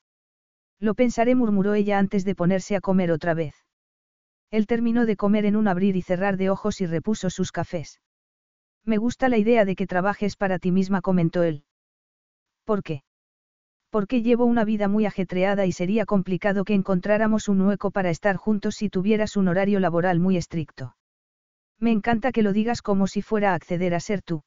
Lo 0.81 0.95
pensaré, 0.95 1.33
murmuró 1.33 1.75
ella 1.75 1.97
antes 1.97 2.25
de 2.25 2.35
ponerse 2.35 2.75
a 2.75 2.81
comer 2.81 3.09
otra 3.09 3.33
vez. 3.33 3.55
Él 4.53 4.67
terminó 4.67 5.07
de 5.07 5.15
comer 5.15 5.47
en 5.47 5.55
un 5.55 5.67
abrir 5.67 5.95
y 5.95 6.03
cerrar 6.03 6.37
de 6.37 6.51
ojos 6.51 6.79
y 6.79 6.85
repuso 6.85 7.31
sus 7.31 7.51
cafés. 7.51 7.99
Me 8.85 8.97
gusta 8.97 9.27
la 9.27 9.39
idea 9.39 9.65
de 9.65 9.75
que 9.75 9.87
trabajes 9.87 10.35
para 10.35 10.59
ti 10.59 10.71
misma, 10.71 11.01
comentó 11.01 11.41
él. 11.41 11.63
¿Por 12.63 12.83
qué? 12.83 13.01
Porque 13.89 14.21
llevo 14.21 14.45
una 14.45 14.63
vida 14.63 14.87
muy 14.87 15.07
ajetreada 15.07 15.65
y 15.65 15.71
sería 15.71 16.05
complicado 16.05 16.65
que 16.65 16.75
encontráramos 16.75 17.47
un 17.47 17.61
hueco 17.61 17.89
para 17.89 18.11
estar 18.11 18.35
juntos 18.35 18.75
si 18.75 18.89
tuvieras 18.89 19.37
un 19.37 19.47
horario 19.47 19.79
laboral 19.79 20.19
muy 20.19 20.37
estricto. 20.37 20.95
Me 21.79 21.91
encanta 21.91 22.31
que 22.31 22.43
lo 22.43 22.53
digas 22.53 22.83
como 22.83 23.07
si 23.07 23.23
fuera 23.23 23.53
a 23.53 23.55
acceder 23.55 23.95
a 23.95 23.99
ser 23.99 24.21
tú. 24.21 24.43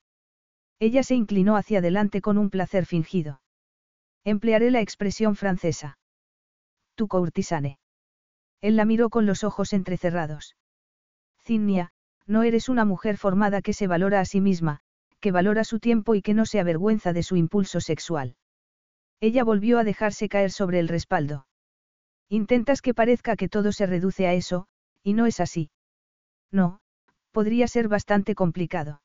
Ella 0.78 1.02
se 1.02 1.16
inclinó 1.16 1.56
hacia 1.56 1.80
adelante 1.80 2.20
con 2.20 2.38
un 2.38 2.50
placer 2.50 2.86
fingido. 2.86 3.40
Emplearé 4.22 4.70
la 4.70 4.82
expresión 4.82 5.34
francesa. 5.34 5.98
Tu 6.94 7.08
courtisane. 7.08 7.80
Él 8.60 8.76
la 8.76 8.84
miró 8.84 9.10
con 9.10 9.26
los 9.26 9.44
ojos 9.44 9.72
entrecerrados. 9.72 10.56
Cinnia, 11.38 11.92
no 12.26 12.42
eres 12.42 12.68
una 12.68 12.84
mujer 12.84 13.16
formada 13.16 13.62
que 13.62 13.72
se 13.72 13.86
valora 13.86 14.20
a 14.20 14.24
sí 14.24 14.40
misma, 14.40 14.80
que 15.20 15.32
valora 15.32 15.64
su 15.64 15.78
tiempo 15.78 16.14
y 16.14 16.22
que 16.22 16.34
no 16.34 16.46
se 16.46 16.60
avergüenza 16.60 17.12
de 17.12 17.22
su 17.22 17.36
impulso 17.36 17.80
sexual. 17.80 18.36
Ella 19.20 19.44
volvió 19.44 19.78
a 19.78 19.84
dejarse 19.84 20.28
caer 20.28 20.50
sobre 20.50 20.78
el 20.78 20.88
respaldo. 20.88 21.46
Intentas 22.28 22.82
que 22.82 22.94
parezca 22.94 23.36
que 23.36 23.48
todo 23.48 23.72
se 23.72 23.86
reduce 23.86 24.26
a 24.26 24.34
eso, 24.34 24.66
y 25.02 25.14
no 25.14 25.26
es 25.26 25.40
así. 25.40 25.70
No, 26.50 26.80
podría 27.30 27.68
ser 27.68 27.88
bastante 27.88 28.34
complicado. 28.34 29.02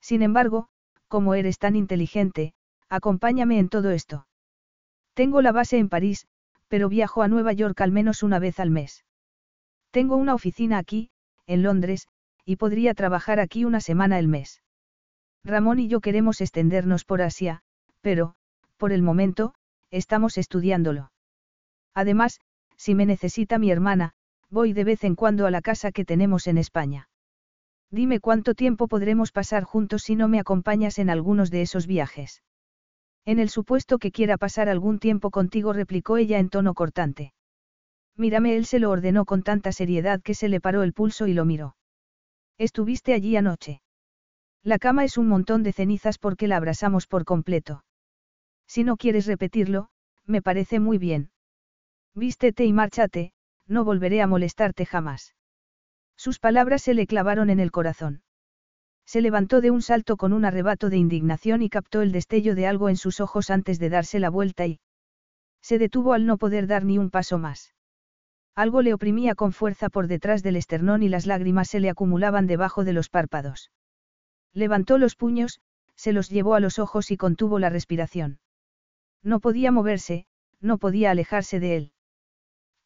Sin 0.00 0.22
embargo, 0.22 0.68
como 1.08 1.34
eres 1.34 1.58
tan 1.58 1.76
inteligente, 1.76 2.54
acompáñame 2.88 3.58
en 3.58 3.68
todo 3.68 3.90
esto. 3.90 4.26
Tengo 5.14 5.42
la 5.42 5.52
base 5.52 5.78
en 5.78 5.88
París, 5.88 6.26
pero 6.72 6.88
viajo 6.88 7.20
a 7.20 7.28
Nueva 7.28 7.52
York 7.52 7.78
al 7.82 7.92
menos 7.92 8.22
una 8.22 8.38
vez 8.38 8.58
al 8.58 8.70
mes. 8.70 9.04
Tengo 9.90 10.16
una 10.16 10.32
oficina 10.32 10.78
aquí, 10.78 11.10
en 11.46 11.62
Londres, 11.62 12.08
y 12.46 12.56
podría 12.56 12.94
trabajar 12.94 13.40
aquí 13.40 13.66
una 13.66 13.82
semana 13.82 14.18
el 14.18 14.26
mes. 14.26 14.62
Ramón 15.44 15.80
y 15.80 15.88
yo 15.88 16.00
queremos 16.00 16.40
extendernos 16.40 17.04
por 17.04 17.20
Asia, 17.20 17.60
pero, 18.00 18.36
por 18.78 18.90
el 18.90 19.02
momento, 19.02 19.52
estamos 19.90 20.38
estudiándolo. 20.38 21.12
Además, 21.92 22.40
si 22.78 22.94
me 22.94 23.04
necesita 23.04 23.58
mi 23.58 23.70
hermana, 23.70 24.14
voy 24.48 24.72
de 24.72 24.84
vez 24.84 25.04
en 25.04 25.14
cuando 25.14 25.44
a 25.44 25.50
la 25.50 25.60
casa 25.60 25.92
que 25.92 26.06
tenemos 26.06 26.46
en 26.46 26.56
España. 26.56 27.10
Dime 27.90 28.18
cuánto 28.18 28.54
tiempo 28.54 28.88
podremos 28.88 29.30
pasar 29.30 29.64
juntos 29.64 30.04
si 30.04 30.16
no 30.16 30.26
me 30.26 30.40
acompañas 30.40 30.98
en 30.98 31.10
algunos 31.10 31.50
de 31.50 31.60
esos 31.60 31.86
viajes. 31.86 32.42
En 33.24 33.38
el 33.38 33.48
supuesto 33.48 33.98
que 33.98 34.10
quiera 34.10 34.36
pasar 34.36 34.68
algún 34.68 34.98
tiempo 34.98 35.30
contigo, 35.30 35.72
replicó 35.72 36.16
ella 36.16 36.38
en 36.38 36.48
tono 36.48 36.74
cortante. 36.74 37.32
Mírame, 38.16 38.56
él 38.56 38.66
se 38.66 38.78
lo 38.78 38.90
ordenó 38.90 39.24
con 39.24 39.42
tanta 39.42 39.72
seriedad 39.72 40.20
que 40.20 40.34
se 40.34 40.48
le 40.48 40.60
paró 40.60 40.82
el 40.82 40.92
pulso 40.92 41.26
y 41.26 41.34
lo 41.34 41.44
miró. 41.44 41.76
Estuviste 42.58 43.14
allí 43.14 43.36
anoche. 43.36 43.80
La 44.62 44.78
cama 44.78 45.04
es 45.04 45.18
un 45.18 45.28
montón 45.28 45.62
de 45.62 45.72
cenizas 45.72 46.18
porque 46.18 46.46
la 46.46 46.56
abrasamos 46.56 47.06
por 47.06 47.24
completo. 47.24 47.84
Si 48.66 48.84
no 48.84 48.96
quieres 48.96 49.26
repetirlo, 49.26 49.88
me 50.26 50.42
parece 50.42 50.78
muy 50.78 50.98
bien. 50.98 51.30
Vístete 52.14 52.64
y 52.64 52.72
márchate, 52.72 53.32
no 53.66 53.84
volveré 53.84 54.20
a 54.20 54.26
molestarte 54.26 54.84
jamás. 54.84 55.34
Sus 56.16 56.38
palabras 56.38 56.82
se 56.82 56.94
le 56.94 57.06
clavaron 57.06 57.50
en 57.50 57.58
el 57.58 57.70
corazón. 57.70 58.22
Se 59.12 59.20
levantó 59.20 59.60
de 59.60 59.70
un 59.70 59.82
salto 59.82 60.16
con 60.16 60.32
un 60.32 60.46
arrebato 60.46 60.88
de 60.88 60.96
indignación 60.96 61.60
y 61.60 61.68
captó 61.68 62.00
el 62.00 62.12
destello 62.12 62.54
de 62.54 62.66
algo 62.66 62.88
en 62.88 62.96
sus 62.96 63.20
ojos 63.20 63.50
antes 63.50 63.78
de 63.78 63.90
darse 63.90 64.18
la 64.18 64.30
vuelta 64.30 64.66
y... 64.66 64.80
Se 65.60 65.78
detuvo 65.78 66.14
al 66.14 66.24
no 66.24 66.38
poder 66.38 66.66
dar 66.66 66.86
ni 66.86 66.96
un 66.96 67.10
paso 67.10 67.36
más. 67.36 67.74
Algo 68.54 68.80
le 68.80 68.94
oprimía 68.94 69.34
con 69.34 69.52
fuerza 69.52 69.90
por 69.90 70.06
detrás 70.06 70.42
del 70.42 70.56
esternón 70.56 71.02
y 71.02 71.10
las 71.10 71.26
lágrimas 71.26 71.68
se 71.68 71.78
le 71.78 71.90
acumulaban 71.90 72.46
debajo 72.46 72.84
de 72.84 72.94
los 72.94 73.10
párpados. 73.10 73.70
Levantó 74.54 74.96
los 74.96 75.14
puños, 75.14 75.60
se 75.94 76.14
los 76.14 76.30
llevó 76.30 76.54
a 76.54 76.60
los 76.60 76.78
ojos 76.78 77.10
y 77.10 77.18
contuvo 77.18 77.58
la 77.58 77.68
respiración. 77.68 78.40
No 79.22 79.40
podía 79.40 79.72
moverse, 79.72 80.24
no 80.58 80.78
podía 80.78 81.10
alejarse 81.10 81.60
de 81.60 81.76
él. 81.76 81.92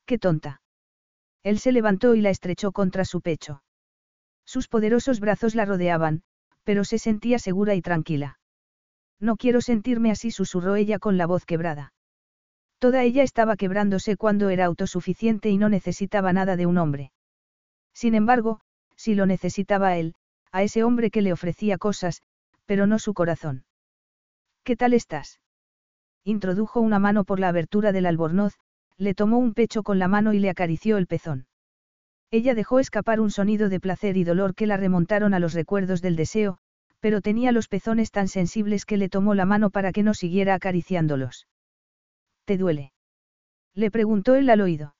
¡Qué 0.07 0.19
tonta! 0.19 0.61
Él 1.45 1.61
se 1.61 1.71
levantó 1.71 2.17
y 2.17 2.21
la 2.21 2.31
estrechó 2.31 2.73
contra 2.73 3.05
su 3.05 3.21
pecho. 3.21 3.63
Sus 4.47 4.69
poderosos 4.69 5.21
brazos 5.21 5.55
la 5.55 5.67
rodeaban, 5.67 6.23
pero 6.65 6.85
se 6.85 6.99
sentía 6.99 7.39
segura 7.39 7.75
y 7.75 7.83
tranquila. 7.83 8.39
No 9.21 9.37
quiero 9.37 9.61
sentirme 9.61 10.11
así, 10.11 10.31
susurró 10.31 10.77
ella 10.77 10.99
con 10.99 11.19
la 11.19 11.27
voz 11.27 11.45
quebrada. 11.45 11.93
Toda 12.79 13.03
ella 13.03 13.23
estaba 13.23 13.57
quebrándose 13.57 14.17
cuando 14.17 14.49
era 14.51 14.67
autosuficiente 14.67 15.51
y 15.51 15.59
no 15.59 15.69
necesitaba 15.69 16.33
nada 16.33 16.57
de 16.57 16.67
un 16.67 16.79
hombre. 16.79 17.13
Sin 17.93 18.15
embargo, 18.15 18.61
si 18.95 19.15
lo 19.15 19.27
necesitaba 19.27 19.97
él, 19.97 20.15
a 20.53 20.63
ese 20.63 20.85
hombre 20.85 21.11
que 21.11 21.23
le 21.23 21.33
ofrecía 21.33 21.79
cosas, 21.79 22.23
pero 22.67 22.87
no 22.87 22.99
su 22.99 23.15
corazón. 23.15 23.65
¿Qué 24.65 24.77
tal 24.77 24.95
estás? 24.95 25.41
introdujo 26.25 26.81
una 26.81 26.99
mano 26.99 27.25
por 27.25 27.39
la 27.39 27.49
abertura 27.49 27.93
del 27.93 28.07
albornoz, 28.07 28.55
le 28.99 29.15
tomó 29.15 29.39
un 29.39 29.55
pecho 29.55 29.83
con 29.83 29.99
la 29.99 30.09
mano 30.09 30.33
y 30.33 30.41
le 30.41 30.51
acarició 30.51 30.97
el 30.97 31.07
pezón. 31.07 31.47
Ella 32.31 32.55
dejó 32.55 32.81
escapar 32.81 33.21
un 33.21 33.31
sonido 33.31 33.69
de 33.69 33.81
placer 33.81 34.17
y 34.17 34.25
dolor 34.25 34.55
que 34.55 34.67
la 34.67 34.77
remontaron 34.77 35.33
a 35.35 35.39
los 35.39 35.55
recuerdos 35.55 36.03
del 36.03 36.17
deseo, 36.17 36.59
pero 37.01 37.21
tenía 37.21 37.53
los 37.53 37.69
pezones 37.69 38.11
tan 38.11 38.27
sensibles 38.29 38.85
que 38.85 38.97
le 38.97 39.09
tomó 39.09 39.35
la 39.35 39.45
mano 39.45 39.71
para 39.71 39.93
que 39.93 40.03
no 40.03 40.13
siguiera 40.13 40.55
acariciándolos. 40.55 41.47
¿Te 42.45 42.57
duele? 42.57 42.93
Le 43.75 43.91
preguntó 43.91 44.35
él 44.35 44.51
al 44.51 44.61
oído. 44.61 44.97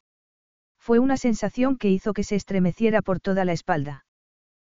Fue 0.79 0.99
una 1.01 1.17
sensación 1.17 1.79
que 1.79 1.91
hizo 1.91 2.13
que 2.13 2.23
se 2.23 2.37
estremeciera 2.37 3.03
por 3.03 3.19
toda 3.19 3.45
la 3.45 3.53
espalda. 3.53 4.07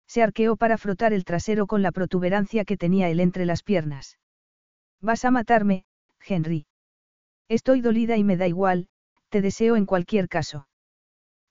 Se 0.07 0.23
arqueó 0.23 0.55
para 0.55 0.77
frotar 0.77 1.11
el 1.11 1.25
trasero 1.25 1.67
con 1.67 1.81
la 1.81 1.91
protuberancia 1.91 2.63
que 2.63 2.77
tenía 2.77 3.09
él 3.09 3.19
entre 3.19 3.45
las 3.45 3.61
piernas. 3.61 4.17
Vas 5.01 5.25
a 5.25 5.31
matarme, 5.31 5.83
Henry. 6.25 6.65
Estoy 7.49 7.81
dolida 7.81 8.15
y 8.15 8.23
me 8.23 8.37
da 8.37 8.47
igual, 8.47 8.87
te 9.29 9.41
deseo 9.41 9.75
en 9.75 9.85
cualquier 9.85 10.29
caso. 10.29 10.67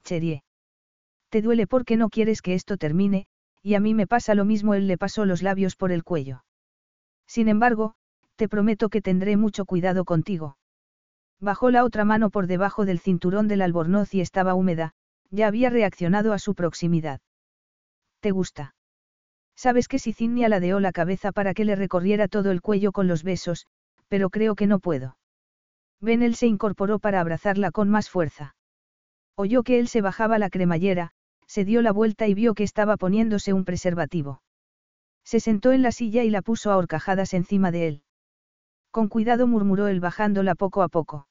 Cherie. 0.04 0.45
Te 1.36 1.42
duele 1.42 1.66
porque 1.66 1.98
no 1.98 2.08
quieres 2.08 2.40
que 2.40 2.54
esto 2.54 2.78
termine, 2.78 3.26
y 3.62 3.74
a 3.74 3.80
mí 3.80 3.92
me 3.92 4.06
pasa 4.06 4.34
lo 4.34 4.46
mismo, 4.46 4.72
él 4.72 4.86
le 4.86 4.96
pasó 4.96 5.26
los 5.26 5.42
labios 5.42 5.76
por 5.76 5.92
el 5.92 6.02
cuello. 6.02 6.42
Sin 7.26 7.48
embargo, 7.48 7.94
te 8.36 8.48
prometo 8.48 8.88
que 8.88 9.02
tendré 9.02 9.36
mucho 9.36 9.66
cuidado 9.66 10.06
contigo. 10.06 10.56
Bajó 11.38 11.70
la 11.70 11.84
otra 11.84 12.06
mano 12.06 12.30
por 12.30 12.46
debajo 12.46 12.86
del 12.86 13.00
cinturón 13.00 13.48
del 13.48 13.60
albornoz 13.60 14.14
y 14.14 14.22
estaba 14.22 14.54
húmeda, 14.54 14.94
ya 15.30 15.46
había 15.48 15.68
reaccionado 15.68 16.32
a 16.32 16.38
su 16.38 16.54
proximidad. 16.54 17.20
¿Te 18.20 18.30
gusta? 18.30 18.74
Sabes 19.54 19.88
que 19.88 19.98
Sicinia 19.98 20.48
ladeó 20.48 20.80
la 20.80 20.92
cabeza 20.92 21.32
para 21.32 21.52
que 21.52 21.66
le 21.66 21.76
recorriera 21.76 22.28
todo 22.28 22.50
el 22.50 22.62
cuello 22.62 22.92
con 22.92 23.08
los 23.08 23.24
besos, 23.24 23.66
pero 24.08 24.30
creo 24.30 24.54
que 24.54 24.66
no 24.66 24.78
puedo. 24.78 25.18
Ben 26.00 26.22
él 26.22 26.34
se 26.34 26.46
incorporó 26.46 26.98
para 26.98 27.20
abrazarla 27.20 27.72
con 27.72 27.90
más 27.90 28.08
fuerza. 28.08 28.56
Oyó 29.34 29.64
que 29.64 29.78
él 29.78 29.88
se 29.88 30.00
bajaba 30.00 30.38
la 30.38 30.48
cremallera, 30.48 31.12
se 31.46 31.64
dio 31.64 31.82
la 31.82 31.92
vuelta 31.92 32.26
y 32.26 32.34
vio 32.34 32.54
que 32.54 32.64
estaba 32.64 32.96
poniéndose 32.96 33.52
un 33.52 33.64
preservativo. 33.64 34.42
Se 35.24 35.40
sentó 35.40 35.72
en 35.72 35.82
la 35.82 35.92
silla 35.92 36.22
y 36.24 36.30
la 36.30 36.42
puso 36.42 36.70
a 36.70 36.76
horcajadas 36.76 37.34
encima 37.34 37.70
de 37.70 37.88
él. 37.88 38.02
Con 38.90 39.08
cuidado 39.08 39.46
murmuró 39.46 39.88
él 39.88 40.00
bajándola 40.00 40.54
poco 40.54 40.82
a 40.82 40.88
poco. 40.88 41.28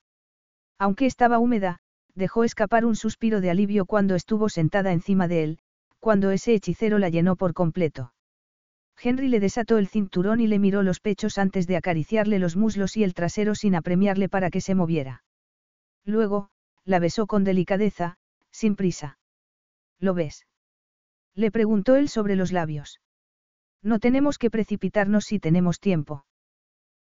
Aunque 0.77 1.05
estaba 1.05 1.39
húmeda, 1.39 1.79
dejó 2.13 2.43
escapar 2.43 2.85
un 2.85 2.95
suspiro 2.95 3.41
de 3.41 3.49
alivio 3.49 3.85
cuando 3.85 4.15
estuvo 4.15 4.49
sentada 4.49 4.91
encima 4.91 5.27
de 5.27 5.43
él, 5.43 5.59
cuando 5.99 6.31
ese 6.31 6.53
hechicero 6.53 6.99
la 6.99 7.09
llenó 7.09 7.35
por 7.35 7.53
completo. 7.53 8.13
Henry 9.01 9.27
le 9.27 9.39
desató 9.39 9.77
el 9.77 9.87
cinturón 9.87 10.39
y 10.39 10.47
le 10.47 10.59
miró 10.59 10.83
los 10.83 10.99
pechos 10.99 11.37
antes 11.37 11.67
de 11.67 11.77
acariciarle 11.77 12.39
los 12.39 12.55
muslos 12.55 12.95
y 12.97 13.03
el 13.03 13.13
trasero 13.13 13.55
sin 13.55 13.75
apremiarle 13.75 14.29
para 14.29 14.49
que 14.49 14.61
se 14.61 14.75
moviera. 14.75 15.23
Luego, 16.05 16.49
la 16.85 16.99
besó 16.99 17.27
con 17.27 17.43
delicadeza, 17.43 18.17
sin 18.51 18.75
prisa. 18.75 19.17
¿Lo 19.99 20.13
ves? 20.13 20.45
Le 21.35 21.51
preguntó 21.51 21.95
él 21.95 22.09
sobre 22.09 22.35
los 22.35 22.51
labios. 22.51 23.01
No 23.81 23.99
tenemos 23.99 24.37
que 24.37 24.49
precipitarnos 24.49 25.25
si 25.25 25.39
tenemos 25.39 25.79
tiempo. 25.79 26.25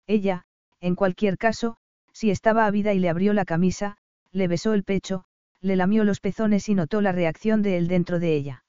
Ella, 0.07 0.45
en 0.81 0.97
cualquier 0.97 1.39
caso, 1.39 1.77
si 2.13 2.31
estaba 2.31 2.67
ávida 2.67 2.93
y 2.93 2.99
le 2.99 3.09
abrió 3.09 3.33
la 3.33 3.45
camisa, 3.45 3.97
le 4.33 4.49
besó 4.49 4.75
el 4.75 4.85
pecho, 4.85 5.25
le 5.61 5.77
lamió 5.77 6.05
los 6.05 6.21
pezones 6.21 6.69
y 6.69 6.75
notó 6.75 7.01
la 7.01 7.13
reacción 7.13 7.63
de 7.63 7.79
él 7.79 7.89
dentro 7.89 8.19
de 8.19 8.35
ella. 8.35 8.65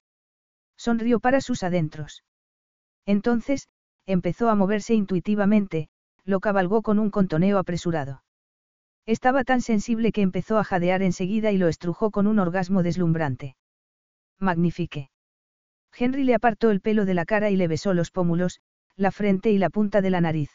Sonrió 0.78 1.20
para 1.20 1.42
sus 1.42 1.64
adentros. 1.64 2.24
Entonces, 3.06 3.68
empezó 4.06 4.50
a 4.50 4.56
moverse 4.56 4.94
intuitivamente, 4.94 5.90
lo 6.24 6.40
cabalgó 6.40 6.82
con 6.82 7.00
un 7.00 7.12
contoneo 7.12 7.58
apresurado. 7.58 8.24
Estaba 9.06 9.44
tan 9.44 9.62
sensible 9.62 10.12
que 10.12 10.22
empezó 10.22 10.58
a 10.58 10.64
jadear 10.64 11.02
enseguida 11.02 11.52
y 11.52 11.58
lo 11.58 11.68
estrujó 11.68 12.12
con 12.12 12.28
un 12.28 12.40
orgasmo 12.40 12.82
deslumbrante. 12.82 13.56
Magnifique. 14.40 15.10
Henry 15.98 16.24
le 16.24 16.36
apartó 16.36 16.72
el 16.72 16.82
pelo 16.82 17.06
de 17.06 17.14
la 17.14 17.26
cara 17.26 17.50
y 17.50 17.56
le 17.56 17.68
besó 17.68 17.94
los 17.94 18.12
pómulos, 18.12 18.60
la 18.96 19.12
frente 19.12 19.52
y 19.52 19.58
la 19.58 19.70
punta 19.70 20.02
de 20.02 20.10
la 20.10 20.22
nariz. 20.22 20.50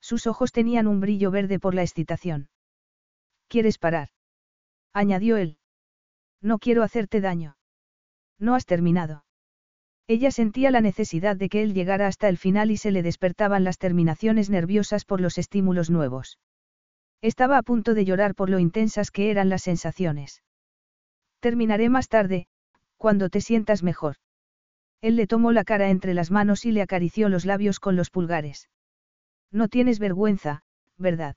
Sus 0.00 0.26
ojos 0.26 0.52
tenían 0.52 0.86
un 0.86 1.00
brillo 1.00 1.30
verde 1.30 1.58
por 1.58 1.74
la 1.74 1.82
excitación. 1.82 2.48
¿Quieres 3.48 3.78
parar? 3.78 4.08
añadió 4.92 5.36
él. 5.36 5.58
No 6.40 6.58
quiero 6.58 6.82
hacerte 6.82 7.20
daño. 7.20 7.56
No 8.38 8.54
has 8.54 8.64
terminado. 8.64 9.24
Ella 10.08 10.32
sentía 10.32 10.70
la 10.72 10.80
necesidad 10.80 11.36
de 11.36 11.48
que 11.48 11.62
él 11.62 11.74
llegara 11.74 12.08
hasta 12.08 12.28
el 12.28 12.38
final 12.38 12.70
y 12.70 12.76
se 12.76 12.90
le 12.90 13.02
despertaban 13.02 13.62
las 13.62 13.78
terminaciones 13.78 14.50
nerviosas 14.50 15.04
por 15.04 15.20
los 15.20 15.38
estímulos 15.38 15.90
nuevos. 15.90 16.38
Estaba 17.22 17.58
a 17.58 17.62
punto 17.62 17.94
de 17.94 18.04
llorar 18.04 18.34
por 18.34 18.50
lo 18.50 18.58
intensas 18.58 19.10
que 19.10 19.30
eran 19.30 19.48
las 19.48 19.62
sensaciones. 19.62 20.42
Terminaré 21.40 21.90
más 21.90 22.08
tarde, 22.08 22.48
cuando 23.00 23.30
te 23.30 23.40
sientas 23.40 23.82
mejor. 23.82 24.16
Él 25.00 25.16
le 25.16 25.26
tomó 25.26 25.52
la 25.52 25.64
cara 25.64 25.88
entre 25.88 26.12
las 26.12 26.30
manos 26.30 26.66
y 26.66 26.70
le 26.70 26.82
acarició 26.82 27.30
los 27.30 27.46
labios 27.46 27.80
con 27.80 27.96
los 27.96 28.10
pulgares. 28.10 28.68
No 29.50 29.68
tienes 29.68 29.98
vergüenza, 29.98 30.64
¿verdad? 30.98 31.34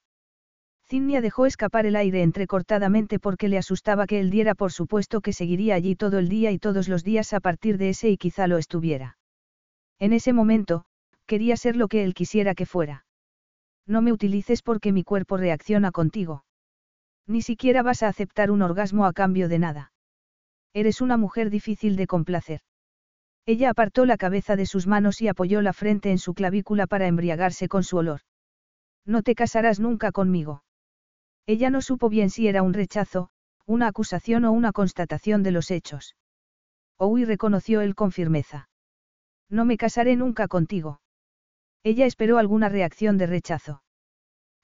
Cinnia 0.90 1.22
dejó 1.22 1.45
escapar 1.45 1.85
el 1.85 1.95
aire 1.95 2.22
entrecortadamente 2.22 3.18
porque 3.18 3.48
le 3.48 3.57
asustaba 3.57 4.07
que 4.07 4.19
él 4.19 4.30
diera 4.30 4.56
por 4.56 4.73
supuesto 4.73 5.22
que 5.22 5.31
seguiría 5.31 5.76
allí 5.76 5.95
todo 5.95 6.19
el 6.19 6.27
día 6.27 6.52
y 6.52 6.60
todos 6.60 6.90
los 6.90 7.06
días 7.06 7.31
a 7.31 7.40
partir 7.40 7.77
de 7.77 7.91
ese 7.91 8.10
y 8.10 8.18
quizá 8.18 8.48
lo 8.48 8.57
estuviera. 8.57 9.18
En 9.99 10.11
ese 10.11 10.34
momento, 10.34 10.84
quería 11.26 11.56
ser 11.56 11.77
lo 11.77 11.88
que 11.88 12.03
él 12.03 12.14
quisiera 12.14 12.56
que 12.56 12.65
fuera. 12.65 13.06
No 13.88 14.02
me 14.02 14.11
utilices 14.11 14.64
porque 14.64 14.91
mi 14.91 15.06
cuerpo 15.06 15.38
reacciona 15.38 15.94
contigo. 15.94 16.44
Ni 17.26 17.41
siquiera 17.41 17.84
vas 17.84 18.03
a 18.03 18.10
aceptar 18.10 18.52
un 18.52 18.61
orgasmo 18.61 19.06
a 19.06 19.14
cambio 19.14 19.48
de 19.48 19.60
nada. 19.60 19.92
Eres 20.73 21.01
una 21.01 21.17
mujer 21.17 21.49
difícil 21.49 21.95
de 21.95 22.07
complacer. 22.07 22.61
Ella 23.45 23.69
apartó 23.69 24.05
la 24.05 24.17
cabeza 24.17 24.55
de 24.55 24.65
sus 24.65 24.87
manos 24.87 25.21
y 25.21 25.27
apoyó 25.27 25.61
la 25.61 25.73
frente 25.73 26.11
en 26.11 26.17
su 26.17 26.33
clavícula 26.33 26.87
para 26.87 27.07
embriagarse 27.07 27.67
con 27.67 27.83
su 27.83 27.97
olor. 27.97 28.21
No 29.05 29.21
te 29.21 29.35
casarás 29.35 29.79
nunca 29.79 30.11
conmigo. 30.11 30.63
Ella 31.45 31.69
no 31.69 31.81
supo 31.81 32.09
bien 32.09 32.29
si 32.29 32.47
era 32.47 32.63
un 32.63 32.73
rechazo, 32.73 33.29
una 33.65 33.87
acusación 33.87 34.45
o 34.45 34.51
una 34.51 34.71
constatación 34.71 35.43
de 35.43 35.51
los 35.51 35.71
hechos. 35.71 36.15
Oui 36.99 37.25
reconoció 37.25 37.81
él 37.81 37.95
con 37.95 38.11
firmeza. 38.11 38.69
No 39.49 39.65
me 39.65 39.77
casaré 39.77 40.15
nunca 40.15 40.47
contigo. 40.47 41.01
Ella 41.83 42.05
esperó 42.05 42.37
alguna 42.37 42.69
reacción 42.69 43.17
de 43.17 43.27
rechazo. 43.27 43.83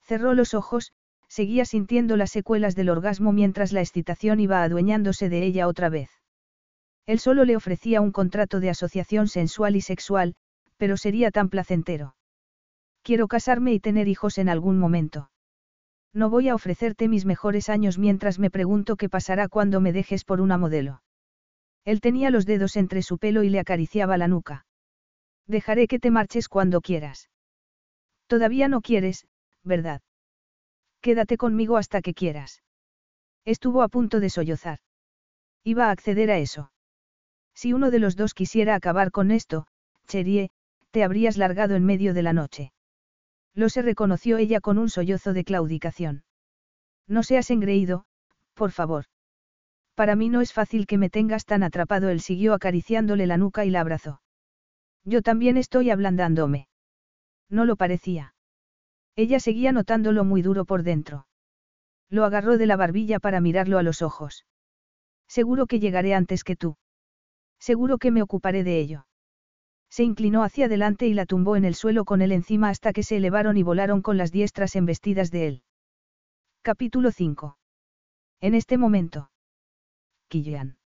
Cerró 0.02 0.34
los 0.34 0.53
ojos, 0.53 0.94
seguía 1.30 1.64
sintiendo 1.64 2.18
las 2.18 2.31
secuelas 2.31 2.76
del 2.76 2.89
orgasmo 2.89 3.31
mientras 3.31 3.72
la 3.72 3.81
excitación 3.81 4.39
iba 4.39 4.64
adueñándose 4.64 5.30
de 5.30 5.45
ella 5.45 5.68
otra 5.68 5.89
vez. 5.89 6.10
Él 7.06 7.19
solo 7.19 7.45
le 7.45 7.56
ofrecía 7.56 8.01
un 8.01 8.11
contrato 8.11 8.60
de 8.60 8.69
asociación 8.69 9.27
sensual 9.27 9.76
y 9.76 9.81
sexual, 9.81 10.35
pero 10.77 10.97
sería 10.97 11.31
tan 11.31 11.49
placentero. 11.49 12.15
Quiero 13.03 13.27
casarme 13.27 13.73
y 13.73 13.80
tener 13.80 14.07
hijos 14.07 14.38
en 14.38 14.49
algún 14.49 14.77
momento. 14.77 15.31
No 16.14 16.30
voy 16.30 16.49
a 16.49 16.56
ofrecerte 16.56 17.07
mis 17.07 17.26
mejores 17.26 17.69
años 17.69 17.97
mientras 17.97 18.39
me 18.39 18.49
pregunto 18.49 18.95
qué 18.95 19.10
pasará 19.10 19.47
cuando 19.47 19.80
me 19.80 19.93
dejes 19.93 20.23
por 20.26 20.41
una 20.41 20.57
modelo. 20.57 21.01
Él 21.85 22.01
tenía 22.01 22.30
los 22.30 22.45
dedos 22.45 22.76
entre 22.76 23.01
su 23.03 23.18
pelo 23.18 23.43
y 23.43 23.49
le 23.49 23.60
acariciaba 23.60 24.18
la 24.18 24.27
nuca. 24.27 24.65
Dejaré 25.47 25.88
que 25.88 25.99
te 25.99 26.11
marches 26.11 26.49
cuando 26.49 26.81
quieras. 26.81 27.30
Todavía 28.27 28.68
no 28.68 28.81
quieres, 28.81 29.27
¿verdad? 29.64 30.01
Quédate 31.02 31.38
conmigo 31.38 31.78
hasta 31.78 32.02
que 32.02 32.14
quieras. 32.14 32.62
Estuvo 33.46 33.82
a 33.82 33.88
punto 33.88 34.20
de 34.20 34.30
sollozar. 34.30 34.80
Iba 35.64 35.88
a 35.88 35.92
acceder 35.92 36.32
a 36.32 36.38
eso. 36.38 36.72
Si 37.54 37.74
uno 37.74 37.92
de 37.92 38.00
los 38.00 38.16
dos 38.16 38.34
quisiera 38.34 38.76
acabar 38.76 39.12
con 39.12 39.32
esto, 39.32 39.68
Cherie, 40.08 40.52
te 40.92 41.04
habrías 41.04 41.38
largado 41.38 41.76
en 41.76 41.86
medio 41.86 42.14
de 42.14 42.24
la 42.24 42.34
noche. 42.34 42.74
Lo 43.54 43.70
se 43.70 43.82
reconoció 43.82 44.38
ella 44.38 44.62
con 44.62 44.78
un 44.78 44.90
sollozo 44.90 45.34
de 45.34 45.44
claudicación. 45.44 46.24
No 47.08 47.24
seas 47.24 47.50
engreído, 47.50 48.06
por 48.54 48.72
favor. 48.72 49.06
Para 49.96 50.16
mí 50.16 50.30
no 50.30 50.42
es 50.42 50.54
fácil 50.54 50.88
que 50.88 50.98
me 50.98 51.10
tengas 51.10 51.46
tan 51.46 51.64
atrapado. 51.64 52.10
Él 52.10 52.22
siguió 52.22 52.54
acariciándole 52.54 53.28
la 53.28 53.38
nuca 53.38 53.66
y 53.66 53.70
la 53.70 53.82
abrazó. 53.82 54.22
Yo 55.04 55.22
también 55.22 55.58
estoy 55.58 55.90
ablandándome. 55.90 56.68
No 57.50 57.66
lo 57.66 57.76
parecía. 57.76 58.34
Ella 59.15 59.40
seguía 59.40 59.72
notándolo 59.72 60.23
muy 60.23 60.41
duro 60.41 60.65
por 60.65 60.84
dentro. 60.84 61.27
Lo 62.10 62.26
agarró 62.26 62.57
de 62.57 62.65
la 62.65 62.77
barbilla 62.77 63.19
para 63.19 63.41
mirarlo 63.41 63.77
a 63.77 63.84
los 63.84 64.02
ojos. 64.02 64.45
Seguro 65.27 65.68
que 65.68 65.80
llegaré 65.80 66.14
antes 66.14 66.44
que 66.44 66.56
tú. 66.56 66.77
Seguro 67.60 67.98
que 67.98 68.11
me 68.11 68.22
ocuparé 68.22 68.64
de 68.64 68.80
ello. 68.80 69.06
Se 69.90 70.03
inclinó 70.03 70.44
hacia 70.44 70.65
adelante 70.65 71.07
y 71.07 71.14
la 71.14 71.26
tumbó 71.26 71.56
en 71.56 71.65
el 71.65 71.76
suelo 71.76 72.06
con 72.06 72.22
él 72.22 72.31
encima 72.31 72.69
hasta 72.69 72.94
que 72.94 73.03
se 73.03 73.18
elevaron 73.18 73.57
y 73.57 73.64
volaron 73.64 74.02
con 74.02 74.18
las 74.18 74.31
diestras 74.31 74.76
embestidas 74.76 75.31
de 75.31 75.48
él. 75.48 75.64
Capítulo 76.61 77.11
5. 77.11 77.57
En 78.41 78.53
este 78.53 78.77
momento. 78.77 79.31
Killian. 80.30 80.77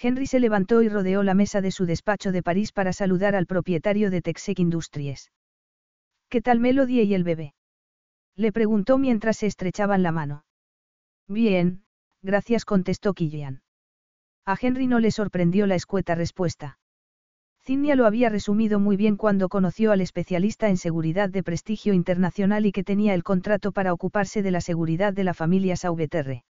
Henry 0.00 0.26
se 0.26 0.40
levantó 0.40 0.82
y 0.82 0.88
rodeó 0.88 1.22
la 1.22 1.34
mesa 1.34 1.60
de 1.60 1.70
su 1.70 1.84
despacho 1.84 2.32
de 2.32 2.42
París 2.42 2.72
para 2.72 2.92
saludar 2.92 3.36
al 3.36 3.46
propietario 3.46 4.10
de 4.10 4.22
Texec 4.22 4.58
Industries. 4.58 5.30
¿Qué 6.32 6.40
tal 6.40 6.60
Melody 6.60 7.02
y 7.02 7.12
el 7.12 7.24
bebé? 7.24 7.52
Le 8.36 8.52
preguntó 8.52 8.96
mientras 8.96 9.36
se 9.36 9.46
estrechaban 9.46 10.02
la 10.02 10.12
mano. 10.12 10.46
Bien, 11.28 11.84
gracias 12.22 12.64
contestó 12.64 13.12
Killian. 13.12 13.60
A 14.46 14.56
Henry 14.58 14.86
no 14.86 14.98
le 14.98 15.10
sorprendió 15.10 15.66
la 15.66 15.74
escueta 15.74 16.14
respuesta. 16.14 16.78
Zinnia 17.60 17.96
lo 17.96 18.06
había 18.06 18.30
resumido 18.30 18.80
muy 18.80 18.96
bien 18.96 19.18
cuando 19.18 19.50
conoció 19.50 19.92
al 19.92 20.00
especialista 20.00 20.70
en 20.70 20.78
seguridad 20.78 21.28
de 21.28 21.42
prestigio 21.42 21.92
internacional 21.92 22.64
y 22.64 22.72
que 22.72 22.82
tenía 22.82 23.12
el 23.12 23.24
contrato 23.24 23.70
para 23.70 23.92
ocuparse 23.92 24.42
de 24.42 24.52
la 24.52 24.62
seguridad 24.62 25.12
de 25.12 25.24
la 25.24 25.34
familia 25.34 25.76
Sauveterre. 25.76 26.44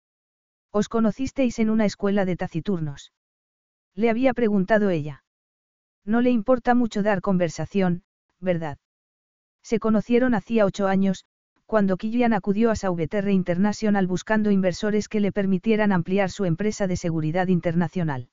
¿Os 0.72 0.88
conocisteis 0.88 1.60
en 1.60 1.70
una 1.70 1.84
escuela 1.84 2.24
de 2.24 2.34
taciturnos? 2.34 3.12
Le 3.94 4.10
había 4.10 4.34
preguntado 4.34 4.90
ella. 4.90 5.22
No 6.04 6.20
le 6.20 6.30
importa 6.30 6.74
mucho 6.74 7.04
dar 7.04 7.20
conversación, 7.20 8.02
¿verdad? 8.40 8.78
Se 9.68 9.80
conocieron 9.80 10.34
hacía 10.34 10.64
ocho 10.64 10.86
años, 10.86 11.26
cuando 11.66 11.98
Killian 11.98 12.32
acudió 12.32 12.70
a 12.70 12.74
Sauveterre 12.74 13.34
International 13.34 14.06
buscando 14.06 14.50
inversores 14.50 15.08
que 15.10 15.20
le 15.20 15.30
permitieran 15.30 15.92
ampliar 15.92 16.30
su 16.30 16.46
empresa 16.46 16.86
de 16.86 16.96
seguridad 16.96 17.48
internacional. 17.48 18.30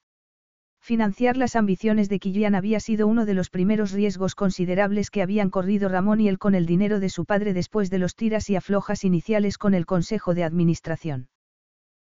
Financiar 0.79 1.35
las 1.35 1.57
ambiciones 1.57 2.07
de 2.07 2.19
Killian 2.19 2.55
había 2.55 2.79
sido 2.79 3.05
uno 3.05 3.25
de 3.25 3.33
los 3.33 3.49
primeros 3.49 3.91
riesgos 3.91 4.33
considerables 4.33 5.11
que 5.11 5.21
habían 5.21 5.49
corrido 5.49 5.89
Ramón 5.89 6.21
y 6.21 6.29
él 6.29 6.39
con 6.39 6.55
el 6.55 6.65
dinero 6.65 7.01
de 7.01 7.09
su 7.09 7.25
padre 7.25 7.51
después 7.51 7.89
de 7.89 7.99
los 7.99 8.15
tiras 8.15 8.49
y 8.49 8.55
aflojas 8.55 9.03
iniciales 9.03 9.57
con 9.57 9.73
el 9.73 9.85
Consejo 9.85 10.35
de 10.35 10.45
Administración. 10.45 11.27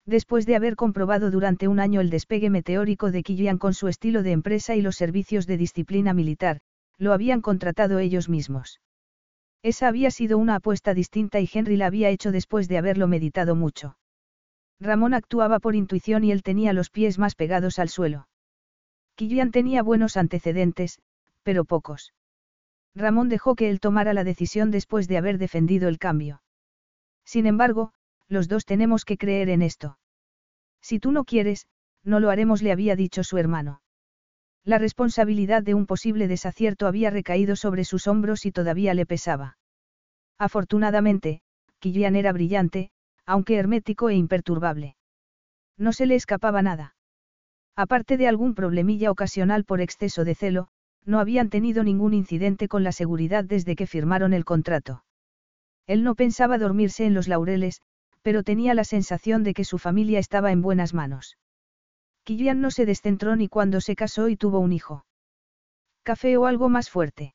Después 0.06 0.46
de 0.46 0.56
haber 0.56 0.74
comprobado 0.74 1.30
durante 1.30 1.68
un 1.68 1.80
año 1.80 2.00
el 2.00 2.08
despegue 2.08 2.48
meteórico 2.48 3.10
de 3.10 3.22
Killian 3.22 3.58
con 3.58 3.74
su 3.74 3.88
estilo 3.88 4.22
de 4.22 4.32
empresa 4.32 4.74
y 4.74 4.80
los 4.80 4.96
servicios 4.96 5.46
de 5.46 5.58
disciplina 5.58 6.14
militar, 6.14 6.60
lo 6.96 7.12
habían 7.12 7.42
contratado 7.42 7.98
ellos 7.98 8.30
mismos. 8.30 8.80
Esa 9.62 9.88
había 9.88 10.10
sido 10.10 10.38
una 10.38 10.56
apuesta 10.56 10.94
distinta 10.94 11.40
y 11.40 11.48
Henry 11.52 11.76
la 11.76 11.86
había 11.86 12.10
hecho 12.10 12.32
después 12.32 12.68
de 12.68 12.78
haberlo 12.78 13.08
meditado 13.08 13.54
mucho. 13.54 13.98
Ramón 14.80 15.14
actuaba 15.14 15.58
por 15.58 15.74
intuición 15.74 16.22
y 16.22 16.30
él 16.30 16.42
tenía 16.42 16.72
los 16.72 16.90
pies 16.90 17.18
más 17.18 17.34
pegados 17.34 17.78
al 17.78 17.88
suelo. 17.88 18.28
Killian 19.16 19.50
tenía 19.50 19.82
buenos 19.82 20.16
antecedentes, 20.16 21.00
pero 21.42 21.64
pocos. 21.64 22.14
Ramón 22.94 23.28
dejó 23.28 23.56
que 23.56 23.68
él 23.68 23.80
tomara 23.80 24.12
la 24.12 24.22
decisión 24.22 24.70
después 24.70 25.08
de 25.08 25.18
haber 25.18 25.38
defendido 25.38 25.88
el 25.88 25.98
cambio. 25.98 26.42
Sin 27.24 27.46
embargo, 27.46 27.92
los 28.28 28.48
dos 28.48 28.64
tenemos 28.64 29.04
que 29.04 29.18
creer 29.18 29.48
en 29.48 29.62
esto. 29.62 29.98
Si 30.80 31.00
tú 31.00 31.10
no 31.10 31.24
quieres, 31.24 31.66
no 32.04 32.20
lo 32.20 32.30
haremos, 32.30 32.62
le 32.62 32.72
había 32.72 32.94
dicho 32.94 33.24
su 33.24 33.38
hermano. 33.38 33.82
La 34.68 34.76
responsabilidad 34.76 35.62
de 35.62 35.72
un 35.72 35.86
posible 35.86 36.28
desacierto 36.28 36.86
había 36.86 37.08
recaído 37.08 37.56
sobre 37.56 37.86
sus 37.86 38.06
hombros 38.06 38.44
y 38.44 38.52
todavía 38.52 38.92
le 38.92 39.06
pesaba. 39.06 39.56
Afortunadamente, 40.36 41.40
Killian 41.78 42.16
era 42.16 42.34
brillante, 42.34 42.90
aunque 43.24 43.56
hermético 43.56 44.10
e 44.10 44.14
imperturbable. 44.14 44.94
No 45.78 45.94
se 45.94 46.04
le 46.04 46.16
escapaba 46.16 46.60
nada. 46.60 46.96
Aparte 47.76 48.18
de 48.18 48.28
algún 48.28 48.54
problemilla 48.54 49.10
ocasional 49.10 49.64
por 49.64 49.80
exceso 49.80 50.26
de 50.26 50.34
celo, 50.34 50.68
no 51.06 51.18
habían 51.18 51.48
tenido 51.48 51.82
ningún 51.82 52.12
incidente 52.12 52.68
con 52.68 52.84
la 52.84 52.92
seguridad 52.92 53.44
desde 53.44 53.74
que 53.74 53.86
firmaron 53.86 54.34
el 54.34 54.44
contrato. 54.44 55.02
Él 55.86 56.04
no 56.04 56.14
pensaba 56.14 56.58
dormirse 56.58 57.06
en 57.06 57.14
los 57.14 57.26
laureles, 57.26 57.80
pero 58.20 58.42
tenía 58.42 58.74
la 58.74 58.84
sensación 58.84 59.44
de 59.44 59.54
que 59.54 59.64
su 59.64 59.78
familia 59.78 60.18
estaba 60.18 60.52
en 60.52 60.60
buenas 60.60 60.92
manos. 60.92 61.38
Killian 62.28 62.60
no 62.60 62.70
se 62.70 62.84
descentró 62.84 63.36
ni 63.36 63.48
cuando 63.48 63.80
se 63.80 63.96
casó 63.96 64.28
y 64.28 64.36
tuvo 64.36 64.58
un 64.58 64.74
hijo. 64.74 65.06
¿Café 66.02 66.36
o 66.36 66.44
algo 66.44 66.68
más 66.68 66.90
fuerte? 66.90 67.32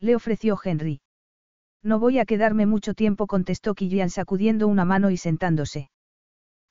Le 0.00 0.14
ofreció 0.14 0.58
Henry. 0.62 1.00
No 1.82 1.98
voy 1.98 2.18
a 2.18 2.26
quedarme 2.26 2.66
mucho 2.66 2.92
tiempo, 2.92 3.26
contestó 3.26 3.74
Killian 3.74 4.10
sacudiendo 4.10 4.68
una 4.68 4.84
mano 4.84 5.10
y 5.10 5.16
sentándose. 5.16 5.88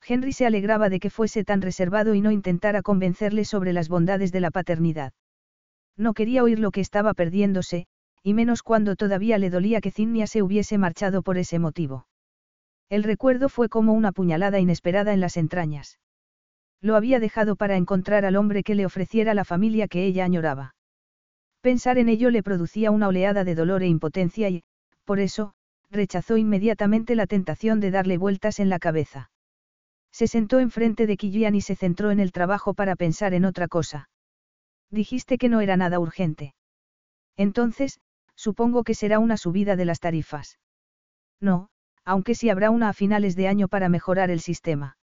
Henry 0.08 0.34
se 0.34 0.46
alegraba 0.46 0.90
de 0.90 1.00
que 1.00 1.10
fuese 1.10 1.44
tan 1.44 1.64
reservado 1.64 2.14
y 2.14 2.22
no 2.22 2.30
intentara 2.30 2.84
convencerle 2.84 3.44
sobre 3.44 3.74
las 3.74 3.90
bondades 3.90 4.32
de 4.32 4.40
la 4.40 4.52
paternidad. 4.52 5.12
No 5.98 6.14
quería 6.14 6.44
oír 6.44 6.60
lo 6.60 6.70
que 6.70 6.82
estaba 6.82 7.16
perdiéndose, 7.16 7.88
y 8.22 8.36
menos 8.36 8.62
cuando 8.62 8.96
todavía 8.96 9.40
le 9.40 9.50
dolía 9.50 9.82
que 9.82 9.90
Zinnia 9.90 10.28
se 10.28 10.44
hubiese 10.44 10.78
marchado 10.78 11.24
por 11.24 11.40
ese 11.40 11.58
motivo. 11.58 12.06
El 12.88 13.02
recuerdo 13.02 13.50
fue 13.50 13.68
como 13.68 13.94
una 13.94 14.12
puñalada 14.12 14.60
inesperada 14.60 15.12
en 15.12 15.22
las 15.22 15.38
entrañas. 15.38 15.98
Lo 16.82 16.96
había 16.96 17.20
dejado 17.20 17.56
para 17.56 17.78
encontrar 17.78 18.26
al 18.26 18.36
hombre 18.36 18.64
que 18.64 18.76
le 18.76 18.86
ofreciera 18.86 19.34
la 19.34 19.46
familia 19.46 19.88
que 19.88 20.06
ella 20.06 20.26
añoraba. 20.26 20.76
Pensar 21.62 22.00
en 22.00 22.10
ello 22.10 22.32
le 22.32 22.42
producía 22.42 22.90
una 22.90 23.08
oleada 23.08 23.44
de 23.44 23.54
dolor 23.54 23.84
e 23.84 23.88
impotencia 23.88 24.50
y, 24.50 24.64
por 25.06 25.20
eso, 25.20 25.54
rechazó 25.92 26.38
inmediatamente 26.38 27.16
la 27.16 27.28
tentación 27.28 27.80
de 27.80 27.92
darle 27.92 28.18
vueltas 28.18 28.60
en 28.60 28.70
la 28.70 28.80
cabeza. 28.80 29.30
Se 30.12 30.28
sentó 30.28 30.60
enfrente 30.60 31.06
de 31.06 31.18
Killian 31.18 31.54
y 31.56 31.62
se 31.62 31.76
centró 31.76 32.12
en 32.12 32.20
el 32.20 32.32
trabajo 32.32 32.74
para 32.74 32.96
pensar 32.96 33.34
en 33.34 33.46
otra 33.46 33.68
cosa. 33.68 34.10
Dijiste 34.90 35.38
que 35.38 35.50
no 35.50 35.62
era 35.62 35.78
nada 35.78 36.00
urgente. 36.00 36.56
Entonces, 37.38 38.00
supongo 38.36 38.84
que 38.84 38.96
será 38.96 39.20
una 39.20 39.38
subida 39.38 39.76
de 39.76 39.86
las 39.86 40.00
tarifas. 40.00 40.60
No, 41.40 41.70
aunque 42.04 42.36
sí 42.36 42.50
habrá 42.50 42.72
una 42.72 42.90
a 42.90 42.94
finales 42.94 43.36
de 43.36 43.48
año 43.48 43.68
para 43.68 43.88
mejorar 43.88 44.32
el 44.32 44.42
sistema. 44.42 44.98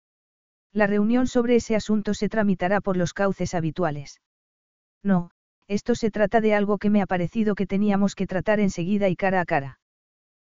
La 0.75 0.87
reunión 0.87 1.25
sobre 1.25 1.55
ese 1.55 1.73
asunto 1.73 2.13
se 2.13 2.27
tramitará 2.27 2.81
por 2.81 2.97
los 2.97 3.13
cauces 3.13 3.53
habituales. 3.53 4.19
No, 5.01 5.31
esto 5.69 5.95
se 5.95 6.11
trata 6.11 6.41
de 6.41 6.53
algo 6.53 6.79
que 6.79 6.89
me 6.89 7.01
ha 7.01 7.05
parecido 7.05 7.55
que 7.55 7.65
teníamos 7.65 8.13
que 8.13 8.27
tratar 8.27 8.59
enseguida 8.59 9.07
y 9.07 9.15
cara 9.15 9.39
a 9.39 9.45
cara. 9.45 9.79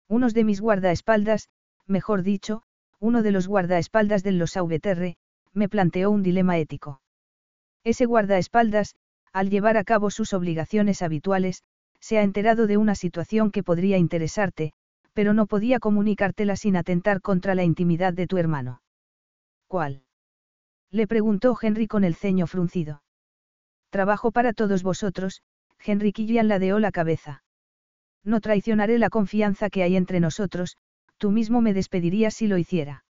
Unos 0.08 0.32
de 0.32 0.44
mis 0.44 0.60
guardaespaldas, 0.60 1.48
mejor 1.88 2.22
dicho, 2.22 2.62
uno 3.00 3.24
de 3.24 3.32
los 3.32 3.48
guardaespaldas 3.48 4.22
del 4.22 4.38
Los 4.38 4.56
Auveterre, 4.56 5.16
me 5.54 5.68
planteó 5.68 6.12
un 6.12 6.22
dilema 6.22 6.56
ético. 6.56 7.00
Ese 7.82 8.06
guardaespaldas, 8.06 8.94
al 9.32 9.50
llevar 9.50 9.76
a 9.76 9.82
cabo 9.82 10.12
sus 10.12 10.34
obligaciones 10.34 11.02
habituales, 11.02 11.64
se 11.98 12.18
ha 12.18 12.22
enterado 12.22 12.68
de 12.68 12.76
una 12.76 12.94
situación 12.94 13.50
que 13.50 13.64
podría 13.64 13.98
interesarte, 13.98 14.72
pero 15.14 15.34
no 15.34 15.46
podía 15.46 15.80
comunicártela 15.80 16.54
sin 16.54 16.76
atentar 16.76 17.22
contra 17.22 17.56
la 17.56 17.64
intimidad 17.64 18.12
de 18.12 18.28
tu 18.28 18.38
hermano. 18.38 18.82
¿Cuál? 19.66 20.04
Le 20.92 21.06
preguntó 21.06 21.56
Henry 21.60 21.88
con 21.88 22.04
el 22.04 22.14
ceño 22.14 22.46
fruncido. 22.46 23.02
Trabajo 23.90 24.30
para 24.30 24.52
todos 24.52 24.82
vosotros, 24.82 25.42
Henry 25.78 26.12
Killian 26.12 26.48
ladeó 26.48 26.78
la 26.78 26.92
cabeza. 26.92 27.42
No 28.22 28.40
traicionaré 28.40 28.98
la 28.98 29.08
confianza 29.08 29.70
que 29.70 29.82
hay 29.82 29.96
entre 29.96 30.20
nosotros, 30.20 30.76
tú 31.16 31.30
mismo 31.30 31.62
me 31.62 31.72
despedirías 31.72 32.34
si 32.34 32.46
lo 32.46 32.58
hiciera. 32.58 33.04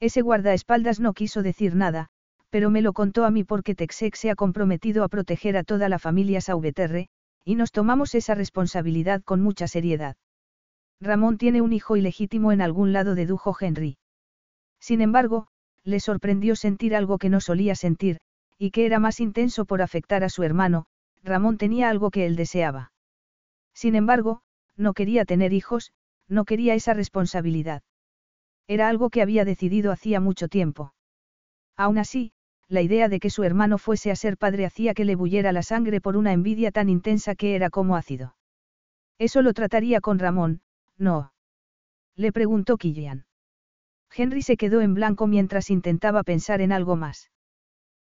Ese 0.00 0.20
guardaespaldas 0.20 1.00
no 1.00 1.14
quiso 1.14 1.42
decir 1.42 1.76
nada, 1.76 2.08
pero 2.50 2.70
me 2.70 2.82
lo 2.82 2.92
contó 2.92 3.24
a 3.24 3.30
mí 3.30 3.44
porque 3.44 3.74
Texex 3.74 4.18
se 4.18 4.30
ha 4.30 4.34
comprometido 4.34 5.04
a 5.04 5.08
proteger 5.08 5.56
a 5.56 5.64
toda 5.64 5.88
la 5.88 5.98
familia 5.98 6.40
Sauveterre, 6.40 7.08
y 7.44 7.54
nos 7.54 7.70
tomamos 7.70 8.14
esa 8.14 8.34
responsabilidad 8.34 9.22
con 9.22 9.40
mucha 9.40 9.68
seriedad. 9.68 10.16
Ramón 11.00 11.38
tiene 11.38 11.60
un 11.60 11.72
hijo 11.72 11.96
ilegítimo 11.96 12.52
en 12.52 12.60
algún 12.60 12.92
lado, 12.92 13.14
dedujo 13.14 13.56
Henry. 13.58 13.96
Sin 14.80 15.00
embargo, 15.00 15.48
le 15.86 16.00
sorprendió 16.00 16.56
sentir 16.56 16.96
algo 16.96 17.16
que 17.16 17.30
no 17.30 17.40
solía 17.40 17.76
sentir, 17.76 18.18
y 18.58 18.72
que 18.72 18.86
era 18.86 18.98
más 18.98 19.20
intenso 19.20 19.64
por 19.64 19.80
afectar 19.80 20.24
a 20.24 20.28
su 20.28 20.42
hermano, 20.42 20.86
Ramón 21.22 21.58
tenía 21.58 21.88
algo 21.88 22.10
que 22.10 22.26
él 22.26 22.34
deseaba. 22.34 22.92
Sin 23.72 23.94
embargo, 23.94 24.42
no 24.76 24.94
quería 24.94 25.24
tener 25.24 25.52
hijos, 25.52 25.92
no 26.28 26.44
quería 26.44 26.74
esa 26.74 26.92
responsabilidad. 26.92 27.82
Era 28.66 28.88
algo 28.88 29.10
que 29.10 29.22
había 29.22 29.44
decidido 29.44 29.92
hacía 29.92 30.18
mucho 30.18 30.48
tiempo. 30.48 30.92
Aún 31.76 31.98
así, 31.98 32.32
la 32.68 32.82
idea 32.82 33.08
de 33.08 33.20
que 33.20 33.30
su 33.30 33.44
hermano 33.44 33.78
fuese 33.78 34.10
a 34.10 34.16
ser 34.16 34.36
padre 34.36 34.66
hacía 34.66 34.92
que 34.92 35.04
le 35.04 35.14
bullera 35.14 35.52
la 35.52 35.62
sangre 35.62 36.00
por 36.00 36.16
una 36.16 36.32
envidia 36.32 36.72
tan 36.72 36.88
intensa 36.88 37.36
que 37.36 37.54
era 37.54 37.70
como 37.70 37.96
ácido. 37.96 38.36
Eso 39.18 39.40
lo 39.40 39.52
trataría 39.52 40.00
con 40.00 40.18
Ramón, 40.18 40.62
no. 40.98 41.32
Le 42.16 42.32
preguntó 42.32 42.76
Killian. 42.76 43.26
Henry 44.16 44.42
se 44.42 44.56
quedó 44.56 44.80
en 44.80 44.94
blanco 44.94 45.26
mientras 45.26 45.70
intentaba 45.70 46.22
pensar 46.22 46.60
en 46.60 46.72
algo 46.72 46.96
más. 46.96 47.30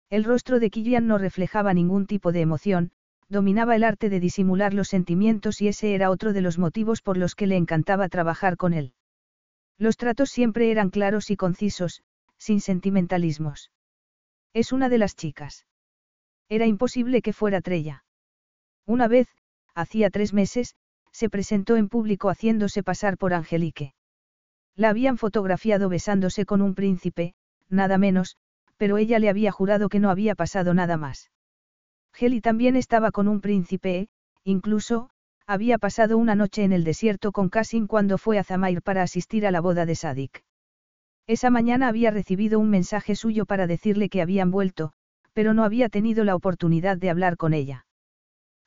El 0.10 0.23
rostro 0.23 0.60
de 0.60 0.69
Killian 0.69 1.07
no 1.07 1.18
reflejaba 1.18 1.73
ningún 1.73 2.06
tipo 2.06 2.31
de 2.31 2.41
emoción, 2.41 2.91
dominaba 3.30 3.76
el 3.76 3.84
arte 3.84 4.10
de 4.10 4.19
disimular 4.19 4.73
los 4.73 4.90
sentimientos 4.90 5.61
y 5.61 5.68
ese 5.68 5.95
era 5.95 6.11
otro 6.11 6.34
de 6.34 6.41
los 6.41 6.60
motivos 6.60 7.02
por 7.02 7.18
los 7.18 7.34
que 7.34 7.48
le 7.48 7.57
encantaba 7.57 8.10
trabajar 8.10 8.57
con 8.57 8.73
él. 8.73 8.94
Los 9.80 9.98
tratos 9.98 10.30
siempre 10.30 10.69
eran 10.69 10.91
claros 10.91 11.31
y 11.31 11.35
concisos, 11.35 12.03
sin 12.38 12.61
sentimentalismos. 12.61 13.72
Es 14.53 14.72
una 14.72 14.90
de 14.90 14.99
las 14.99 15.15
chicas. 15.15 15.65
Era 16.48 16.68
imposible 16.68 17.23
que 17.23 17.34
fuera 17.34 17.61
Trella. 17.61 18.06
Una 18.85 19.07
vez, 19.07 19.27
hacía 19.73 20.11
tres 20.11 20.34
meses, 20.34 20.76
se 21.11 21.30
presentó 21.30 21.76
en 21.76 21.90
público 21.90 22.30
haciéndose 22.30 22.84
pasar 22.84 23.18
por 23.18 23.34
Angelique. 23.34 23.95
La 24.76 24.90
habían 24.90 25.18
fotografiado 25.18 25.90
besándose 25.90 26.45
con 26.45 26.62
un 26.62 26.74
príncipe, 26.74 27.34
nada 27.70 27.98
menos, 27.98 28.38
pero 28.78 28.98
ella 28.98 29.20
le 29.20 29.30
había 29.30 29.52
jurado 29.52 29.90
que 29.90 30.00
no 30.00 30.10
había 30.10 30.36
pasado 30.36 30.74
nada 30.74 30.98
más. 30.98 31.32
Heli 32.18 32.41
también 32.41 32.76
estaba 32.76 33.12
con 33.12 33.28
un 33.28 33.41
príncipe, 33.41 34.10
incluso, 34.44 35.10
había 35.45 35.78
pasado 35.78 36.18
una 36.18 36.36
noche 36.36 36.64
en 36.64 36.72
el 36.72 36.84
desierto 36.84 37.32
con 37.32 37.50
Kasim 37.50 37.88
cuando 37.88 38.18
fue 38.18 38.40
a 38.40 38.44
Zamair 38.44 38.82
para 38.82 39.04
asistir 39.04 39.45
a 39.45 39.52
la 39.52 39.62
boda 39.62 39.86
de 39.86 39.95
Sadik. 39.95 40.44
Esa 41.28 41.50
mañana 41.50 41.88
había 41.88 42.12
recibido 42.12 42.60
un 42.60 42.70
mensaje 42.70 43.16
suyo 43.16 43.45
para 43.45 43.68
decirle 43.68 44.10
que 44.10 44.22
habían 44.22 44.52
vuelto, 44.52 44.91
pero 45.34 45.54
no 45.54 45.64
había 45.64 45.90
tenido 45.90 46.24
la 46.24 46.36
oportunidad 46.36 46.98
de 46.98 47.10
hablar 47.10 47.38
con 47.38 47.54
ella. 47.54 47.86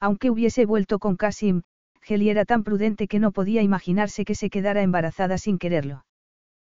Aunque 0.00 0.30
hubiese 0.30 0.66
vuelto 0.66 0.98
con 0.98 1.16
Kasim, 1.16 1.62
Geli 2.06 2.30
era 2.30 2.44
tan 2.44 2.62
prudente 2.62 3.08
que 3.08 3.18
no 3.18 3.32
podía 3.32 3.62
imaginarse 3.62 4.24
que 4.24 4.36
se 4.36 4.48
quedara 4.48 4.82
embarazada 4.82 5.38
sin 5.38 5.58
quererlo. 5.58 6.06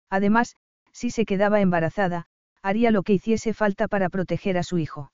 Además, 0.08 0.56
si 0.90 1.10
se 1.10 1.26
quedaba 1.26 1.60
embarazada, 1.60 2.26
haría 2.62 2.90
lo 2.90 3.02
que 3.02 3.12
hiciese 3.12 3.52
falta 3.52 3.88
para 3.88 4.08
proteger 4.08 4.56
a 4.56 4.62
su 4.62 4.78
hijo. 4.78 5.12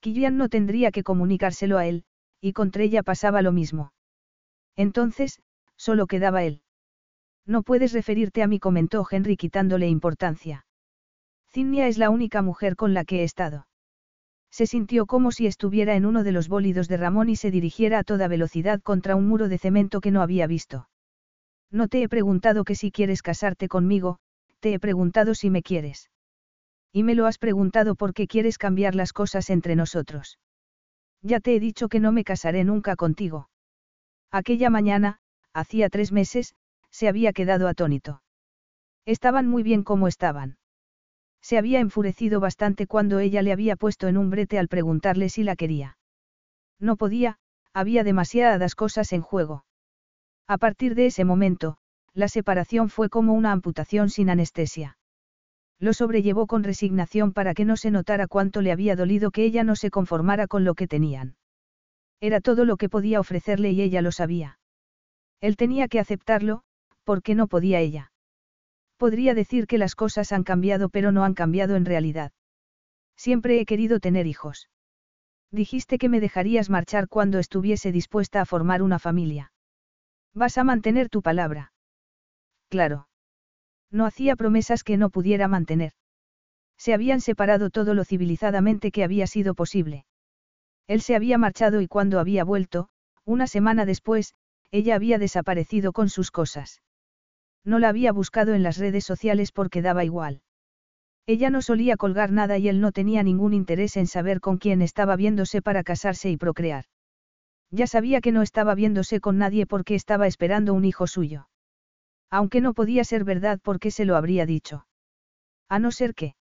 Killian 0.00 0.36
no 0.36 0.48
tendría 0.48 0.90
que 0.90 1.04
comunicárselo 1.04 1.78
a 1.78 1.86
él, 1.86 2.02
y 2.40 2.54
con 2.54 2.72
Trella 2.72 3.04
pasaba 3.04 3.40
lo 3.40 3.52
mismo. 3.52 3.92
Entonces, 4.74 5.40
solo 5.76 6.08
quedaba 6.08 6.42
él. 6.42 6.62
No 7.46 7.62
puedes 7.62 7.92
referirte 7.92 8.42
a 8.42 8.48
mí, 8.48 8.58
comentó 8.58 9.06
Henry 9.08 9.36
quitándole 9.36 9.88
importancia. 9.88 10.66
Zinnia 11.52 11.86
es 11.86 11.98
la 11.98 12.10
única 12.10 12.42
mujer 12.42 12.74
con 12.74 12.94
la 12.94 13.04
que 13.04 13.20
he 13.20 13.24
estado. 13.24 13.66
Se 14.50 14.66
sintió 14.66 15.06
como 15.06 15.32
si 15.32 15.46
estuviera 15.46 15.94
en 15.94 16.04
uno 16.04 16.24
de 16.24 16.32
los 16.32 16.48
bólidos 16.48 16.88
de 16.88 16.96
Ramón 16.96 17.28
y 17.28 17.36
se 17.36 17.50
dirigiera 17.50 18.00
a 18.00 18.04
toda 18.04 18.28
velocidad 18.28 18.80
contra 18.80 19.16
un 19.16 19.28
muro 19.28 19.48
de 19.48 19.58
cemento 19.58 20.00
que 20.00 20.10
no 20.10 20.22
había 20.22 20.46
visto. 20.46 20.88
No 21.70 21.86
te 21.86 22.02
he 22.02 22.08
preguntado 22.08 22.64
que 22.64 22.74
si 22.74 22.90
quieres 22.90 23.22
casarte 23.22 23.68
conmigo, 23.68 24.18
te 24.58 24.74
he 24.74 24.80
preguntado 24.80 25.34
si 25.34 25.50
me 25.50 25.62
quieres. 25.62 26.10
Y 26.92 27.04
me 27.04 27.14
lo 27.14 27.26
has 27.26 27.38
preguntado 27.38 27.94
por 27.94 28.12
qué 28.12 28.26
quieres 28.26 28.58
cambiar 28.58 28.96
las 28.96 29.12
cosas 29.12 29.50
entre 29.50 29.76
nosotros. 29.76 30.38
Ya 31.22 31.38
te 31.38 31.54
he 31.54 31.60
dicho 31.60 31.88
que 31.88 32.00
no 32.00 32.10
me 32.10 32.24
casaré 32.24 32.64
nunca 32.64 32.96
contigo. 32.96 33.48
Aquella 34.32 34.70
mañana, 34.70 35.20
hacía 35.52 35.88
tres 35.88 36.10
meses, 36.10 36.54
se 36.90 37.08
había 37.08 37.32
quedado 37.32 37.68
atónito. 37.68 38.22
Estaban 39.06 39.46
muy 39.46 39.62
bien 39.62 39.84
como 39.84 40.08
estaban. 40.08 40.56
Se 41.42 41.58
había 41.58 41.80
enfurecido 41.80 42.40
bastante 42.40 42.86
cuando 42.86 43.18
ella 43.18 43.42
le 43.42 43.52
había 43.52 43.76
puesto 43.76 44.08
en 44.08 44.16
un 44.16 44.30
brete 44.30 44.58
al 44.58 44.68
preguntarle 44.68 45.28
si 45.28 45.42
la 45.42 45.56
quería. 45.56 45.98
No 46.78 46.96
podía, 46.96 47.38
había 47.72 48.04
demasiadas 48.04 48.74
cosas 48.74 49.12
en 49.12 49.22
juego. 49.22 49.64
A 50.46 50.58
partir 50.58 50.94
de 50.94 51.06
ese 51.06 51.24
momento, 51.24 51.76
la 52.12 52.28
separación 52.28 52.88
fue 52.88 53.08
como 53.08 53.34
una 53.34 53.52
amputación 53.52 54.10
sin 54.10 54.30
anestesia. 54.30 54.98
Lo 55.78 55.92
sobrellevó 55.94 56.46
con 56.46 56.62
resignación 56.62 57.32
para 57.32 57.54
que 57.54 57.64
no 57.64 57.76
se 57.76 57.90
notara 57.90 58.26
cuánto 58.26 58.60
le 58.60 58.72
había 58.72 58.96
dolido 58.96 59.30
que 59.30 59.44
ella 59.44 59.64
no 59.64 59.76
se 59.76 59.90
conformara 59.90 60.46
con 60.46 60.64
lo 60.64 60.74
que 60.74 60.86
tenían. 60.86 61.36
Era 62.20 62.40
todo 62.40 62.64
lo 62.66 62.76
que 62.76 62.90
podía 62.90 63.18
ofrecerle 63.18 63.70
y 63.70 63.80
ella 63.80 64.02
lo 64.02 64.12
sabía. 64.12 64.58
Él 65.40 65.56
tenía 65.56 65.88
que 65.88 66.00
aceptarlo, 66.00 66.62
porque 67.04 67.34
no 67.34 67.46
podía 67.46 67.80
ella. 67.80 68.12
Podría 69.00 69.32
decir 69.32 69.66
que 69.66 69.78
las 69.78 69.94
cosas 69.94 70.30
han 70.30 70.44
cambiado 70.44 70.90
pero 70.90 71.10
no 71.10 71.24
han 71.24 71.32
cambiado 71.32 71.74
en 71.74 71.86
realidad. 71.86 72.32
Siempre 73.16 73.58
he 73.58 73.64
querido 73.64 73.98
tener 73.98 74.26
hijos. 74.26 74.68
Dijiste 75.50 75.96
que 75.96 76.10
me 76.10 76.20
dejarías 76.20 76.68
marchar 76.68 77.08
cuando 77.08 77.38
estuviese 77.38 77.92
dispuesta 77.92 78.42
a 78.42 78.44
formar 78.44 78.82
una 78.82 78.98
familia. 78.98 79.54
Vas 80.34 80.58
a 80.58 80.64
mantener 80.64 81.08
tu 81.08 81.22
palabra. 81.22 81.72
Claro. 82.68 83.08
No 83.90 84.04
hacía 84.04 84.36
promesas 84.36 84.84
que 84.84 84.98
no 84.98 85.08
pudiera 85.08 85.48
mantener. 85.48 85.92
Se 86.76 86.92
habían 86.92 87.22
separado 87.22 87.70
todo 87.70 87.94
lo 87.94 88.04
civilizadamente 88.04 88.92
que 88.92 89.02
había 89.02 89.26
sido 89.26 89.54
posible. 89.54 90.04
Él 90.86 91.00
se 91.00 91.16
había 91.16 91.38
marchado 91.38 91.80
y 91.80 91.88
cuando 91.88 92.20
había 92.20 92.44
vuelto, 92.44 92.90
una 93.24 93.46
semana 93.46 93.86
después, 93.86 94.34
ella 94.70 94.94
había 94.94 95.18
desaparecido 95.18 95.92
con 95.92 96.10
sus 96.10 96.30
cosas. 96.30 96.82
No 97.64 97.78
la 97.78 97.88
había 97.88 98.12
buscado 98.12 98.54
en 98.54 98.62
las 98.62 98.78
redes 98.78 99.04
sociales 99.04 99.52
porque 99.52 99.82
daba 99.82 100.04
igual. 100.04 100.42
Ella 101.26 101.50
no 101.50 101.62
solía 101.62 101.96
colgar 101.96 102.32
nada 102.32 102.58
y 102.58 102.68
él 102.68 102.80
no 102.80 102.92
tenía 102.92 103.22
ningún 103.22 103.54
interés 103.54 103.96
en 103.96 104.06
saber 104.06 104.40
con 104.40 104.58
quién 104.58 104.82
estaba 104.82 105.16
viéndose 105.16 105.62
para 105.62 105.84
casarse 105.84 106.30
y 106.30 106.36
procrear. 106.36 106.86
Ya 107.70 107.86
sabía 107.86 108.20
que 108.20 108.32
no 108.32 108.42
estaba 108.42 108.74
viéndose 108.74 109.20
con 109.20 109.38
nadie 109.38 109.66
porque 109.66 109.94
estaba 109.94 110.26
esperando 110.26 110.74
un 110.74 110.84
hijo 110.84 111.06
suyo. 111.06 111.48
Aunque 112.30 112.60
no 112.60 112.74
podía 112.74 113.04
ser 113.04 113.24
verdad 113.24 113.60
porque 113.62 113.90
se 113.90 114.04
lo 114.04 114.16
habría 114.16 114.46
dicho. 114.46 114.86
A 115.68 115.78
no 115.78 115.92
ser 115.92 116.14
que. 116.14 116.34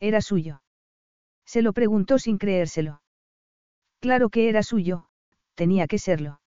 Era 0.00 0.20
suyo. 0.20 0.62
Se 1.46 1.62
lo 1.62 1.72
preguntó 1.72 2.18
sin 2.18 2.38
creérselo. 2.38 3.02
Claro 4.00 4.30
que 4.30 4.48
era 4.48 4.62
suyo, 4.62 5.06
tenía 5.54 5.86
que 5.86 5.98
serlo. 5.98 6.40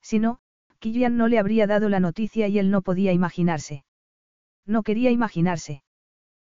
Si 0.00 0.18
no, 0.18 0.40
Killian 0.80 1.16
no 1.16 1.28
le 1.28 1.38
habría 1.38 1.66
dado 1.66 1.88
la 1.88 2.00
noticia 2.00 2.48
y 2.48 2.58
él 2.58 2.70
no 2.70 2.82
podía 2.82 3.12
imaginarse. 3.12 3.84
No 4.66 4.82
quería 4.82 5.10
imaginarse. 5.10 5.82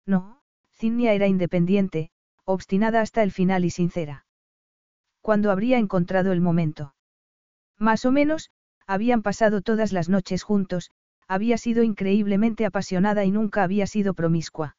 No, 0.07 0.41
Zinnia 0.73 1.13
era 1.13 1.27
independiente, 1.27 2.11
obstinada 2.45 3.01
hasta 3.01 3.23
el 3.23 3.33
final 3.33 3.65
y 3.65 3.71
sincera. 3.71 4.27
¿Cuándo 5.21 5.51
habría 5.51 5.79
encontrado 5.79 6.33
el 6.33 6.41
momento? 6.41 6.95
Más 7.79 8.05
o 8.05 8.13
menos, 8.13 8.51
habían 8.87 9.23
pasado 9.23 9.61
todas 9.61 9.93
las 9.93 10.09
noches 10.09 10.43
juntos, 10.43 10.91
había 11.29 11.57
sido 11.59 11.83
increíblemente 11.85 12.67
apasionada 12.67 13.25
y 13.25 13.31
nunca 13.31 13.63
había 13.63 13.87
sido 13.87 14.15
promiscua. 14.15 14.77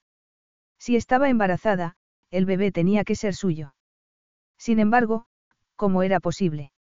Si 0.78 0.96
estaba 0.98 1.30
embarazada, 1.30 1.96
el 2.30 2.46
bebé 2.46 2.72
tenía 2.72 3.06
que 3.06 3.16
ser 3.16 3.36
suyo. 3.36 3.74
Sin 4.58 4.80
embargo, 4.80 5.26
¿cómo 5.76 6.04
era 6.04 6.20
posible? 6.20 6.73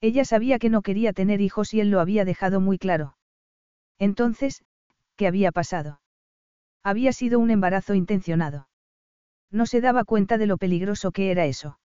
Ella 0.00 0.24
sabía 0.24 0.58
que 0.58 0.70
no 0.70 0.82
quería 0.82 1.12
tener 1.12 1.40
hijos 1.40 1.74
y 1.74 1.80
él 1.80 1.90
lo 1.90 2.00
había 2.00 2.24
dejado 2.24 2.60
muy 2.60 2.78
claro. 2.78 3.16
Entonces, 3.98 4.62
¿qué 5.16 5.26
había 5.26 5.52
pasado? 5.52 6.00
Había 6.82 7.12
sido 7.12 7.38
un 7.38 7.50
embarazo 7.50 7.94
intencionado. 7.94 8.68
No 9.50 9.66
se 9.66 9.80
daba 9.80 10.04
cuenta 10.04 10.38
de 10.38 10.46
lo 10.46 10.56
peligroso 10.56 11.10
que 11.10 11.30
era 11.30 11.44
eso. 11.44 11.78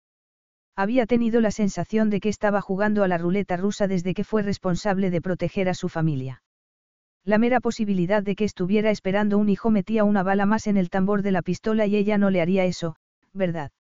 Había 0.77 1.05
tenido 1.05 1.41
la 1.41 1.51
sensación 1.51 2.09
de 2.09 2.19
que 2.19 2.29
estaba 2.29 2.61
jugando 2.61 3.03
a 3.03 3.07
la 3.07 3.17
ruleta 3.17 3.57
rusa 3.57 3.87
desde 3.87 4.13
que 4.13 4.23
fue 4.23 4.43
responsable 4.43 5.09
de 5.09 5.21
proteger 5.21 5.67
a 5.67 5.73
su 5.73 5.89
familia. 5.89 6.43
La 7.23 7.37
mera 7.37 7.59
posibilidad 7.59 8.21
de 8.21 8.35
que 8.35 8.43
estuviera 8.43 8.91
esperando 8.91 9.37
un 9.37 9.49
hijo 9.49 9.71
metía 9.71 10.03
una 10.03 10.21
bala 10.21 10.45
más 10.45 10.67
en 10.67 10.77
el 10.77 10.89
tambor 10.89 11.21
de 11.21 11.31
la 11.31 11.41
pistola 11.41 11.85
y 11.87 11.95
ella 11.95 12.17
no 12.17 12.29
le 12.29 12.41
haría 12.41 12.65
eso, 12.65 12.97
¿verdad? 13.33 13.71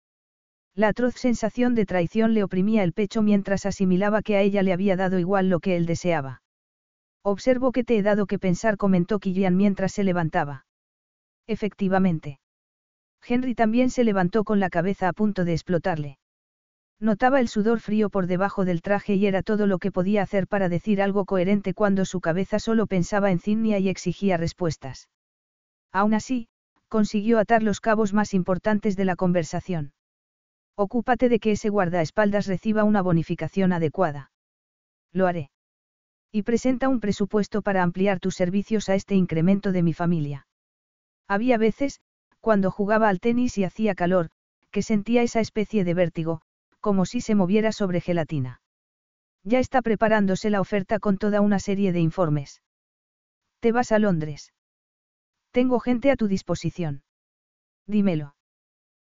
La 0.77 0.89
atroz 0.89 1.15
sensación 1.15 1.77
de 1.77 1.87
traición 1.87 2.35
le 2.35 2.43
oprimía 2.43 2.83
el 2.83 2.93
pecho 2.93 3.23
mientras 3.23 3.65
asimilaba 3.65 4.23
que 4.23 4.37
a 4.37 4.41
ella 4.41 4.63
le 4.65 4.73
había 4.73 4.97
dado 4.97 5.21
igual 5.21 5.49
lo 5.49 5.61
que 5.61 5.77
él 5.77 5.87
deseaba. 5.87 6.43
Observo 7.23 7.71
que 7.71 7.85
te 7.85 7.97
he 7.97 8.03
dado 8.03 8.27
que 8.27 8.41
pensar, 8.41 8.77
comentó 8.77 9.21
Killian 9.21 9.57
mientras 9.57 9.93
se 9.93 10.03
levantaba. 10.03 10.67
Efectivamente. 11.47 12.41
Henry 13.27 13.55
también 13.55 13.91
se 13.91 14.03
levantó 14.03 14.43
con 14.43 14.59
la 14.59 14.69
cabeza 14.69 15.09
a 15.09 15.13
punto 15.13 15.45
de 15.45 15.53
explotarle. 15.53 16.19
Notaba 17.01 17.41
el 17.41 17.49
sudor 17.49 17.81
frío 17.81 18.11
por 18.11 18.27
debajo 18.27 18.65
del 18.65 18.83
traje 18.83 19.15
y 19.15 19.27
era 19.27 19.43
todo 19.43 19.67
lo 19.67 19.79
que 19.79 19.93
podía 19.93 20.23
hacer 20.23 20.49
para 20.49 20.69
decir 20.69 21.01
algo 21.01 21.25
coherente 21.25 21.73
cuando 21.73 22.05
su 22.05 22.21
cabeza 22.21 22.59
solo 22.59 22.87
pensaba 22.87 23.31
en 23.31 23.39
Zinnia 23.39 23.79
y 23.79 23.89
exigía 23.89 24.37
respuestas. 24.37 25.09
Aún 25.93 26.15
así, 26.15 26.49
consiguió 26.89 27.39
atar 27.39 27.63
los 27.63 27.81
cabos 27.81 28.13
más 28.13 28.35
importantes 28.35 28.97
de 28.97 29.05
la 29.05 29.17
conversación. 29.17 29.93
Ocúpate 30.77 31.29
de 31.29 31.39
que 31.39 31.53
ese 31.53 31.69
guardaespaldas 31.69 32.47
reciba 32.47 32.85
una 32.85 33.01
bonificación 33.01 33.73
adecuada. 33.73 34.33
Lo 35.13 35.27
haré. 35.27 35.51
Y 36.33 36.43
presenta 36.43 36.89
un 36.89 36.99
presupuesto 36.99 37.63
para 37.63 37.83
ampliar 37.83 38.19
tus 38.19 38.35
servicios 38.35 38.89
a 38.89 38.97
este 38.97 39.15
incremento 39.15 39.71
de 39.71 39.83
mi 39.85 39.93
familia. 39.93 40.47
Había 41.29 41.59
veces, 41.59 42.01
cuando 42.41 42.71
jugaba 42.71 43.09
al 43.09 43.21
tenis 43.21 43.57
y 43.57 43.65
hacía 43.65 43.95
calor, 43.95 44.31
que 44.71 44.83
sentía 44.83 45.23
esa 45.23 45.41
especie 45.41 45.85
de 45.85 45.95
vértigo, 45.95 46.41
como 46.81 47.07
si 47.07 47.21
se 47.21 47.37
moviera 47.37 47.71
sobre 47.71 48.01
gelatina. 48.01 48.61
Ya 49.45 49.61
está 49.61 49.81
preparándose 49.81 50.51
la 50.51 50.61
oferta 50.61 50.99
con 50.99 51.19
toda 51.19 51.41
una 51.41 51.61
serie 51.61 51.93
de 51.93 52.01
informes. 52.01 52.63
¿Te 53.61 53.73
vas 53.73 53.93
a 53.93 53.99
Londres? 53.99 54.53
Tengo 55.53 55.79
gente 55.79 56.11
a 56.11 56.17
tu 56.17 56.27
disposición. 56.27 57.05
Dímelo. 57.87 58.35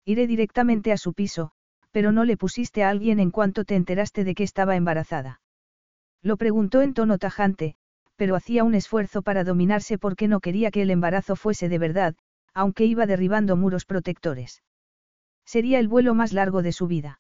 Iré 0.06 0.28
directamente 0.28 0.91
a 0.91 0.98
su 0.98 1.14
piso, 1.14 1.52
pero 1.91 2.11
no 2.11 2.26
le 2.26 2.38
pusiste 2.38 2.84
a 2.84 2.90
alguien 2.90 3.19
en 3.19 3.32
cuanto 3.32 3.65
te 3.65 3.76
enteraste 3.76 4.23
de 4.23 4.34
que 4.34 4.44
estaba 4.44 4.76
embarazada. 4.76 5.41
Lo 6.22 6.38
preguntó 6.38 6.82
en 6.82 6.94
tono 6.94 7.18
tajante, 7.18 7.76
pero 8.15 8.36
hacía 8.36 8.64
un 8.64 8.76
esfuerzo 8.76 9.22
para 9.22 9.44
dominarse 9.44 9.98
porque 9.98 10.28
no 10.28 10.40
quería 10.40 10.72
que 10.72 10.84
el 10.84 10.91
embarazo 10.91 11.36
fuese 11.36 11.69
de 11.69 11.80
verdad, 11.80 12.15
aunque 12.53 12.86
iba 12.86 13.06
derribando 13.06 13.56
muros 13.56 13.86
protectores. 13.86 14.64
Sería 15.45 15.80
el 15.80 15.88
vuelo 15.88 16.14
más 16.14 16.34
largo 16.34 16.61
de 16.61 16.72
su 16.72 16.88
vida. 16.88 17.19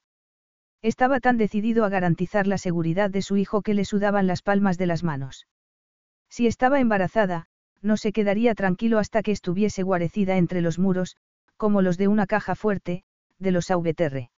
Estaba 0.81 1.19
tan 1.19 1.37
decidido 1.37 1.85
a 1.85 1.89
garantizar 1.89 2.47
la 2.47 2.57
seguridad 2.57 3.09
de 3.09 3.21
su 3.21 3.37
hijo 3.37 3.61
que 3.61 3.73
le 3.73 3.85
sudaban 3.85 4.27
las 4.27 4.41
palmas 4.41 4.77
de 4.77 4.87
las 4.87 5.03
manos. 5.03 5.47
Si 6.29 6.47
estaba 6.47 6.79
embarazada, 6.79 7.47
no 7.81 7.97
se 7.97 8.11
quedaría 8.11 8.55
tranquilo 8.55 8.99
hasta 8.99 9.21
que 9.21 9.31
estuviese 9.31 9.83
guarecida 9.83 10.37
entre 10.37 10.61
los 10.61 10.79
muros, 10.79 11.17
como 11.61 11.83
los 11.83 11.99
de 11.99 12.07
una 12.07 12.25
caja 12.25 12.55
fuerte, 12.55 13.03
de 13.37 13.51
los 13.51 13.69
AVTR. 13.69 14.31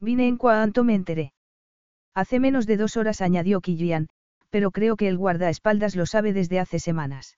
Vine 0.00 0.28
en 0.28 0.38
cuanto 0.38 0.82
me 0.82 0.94
enteré. 0.94 1.34
Hace 2.14 2.40
menos 2.40 2.66
de 2.66 2.78
dos 2.78 2.96
horas 2.96 3.20
añadió 3.20 3.60
Killian, 3.60 4.08
pero 4.48 4.70
creo 4.70 4.96
que 4.96 5.08
el 5.08 5.18
guardaespaldas 5.18 5.94
lo 5.94 6.06
sabe 6.06 6.32
desde 6.32 6.58
hace 6.58 6.78
semanas. 6.78 7.36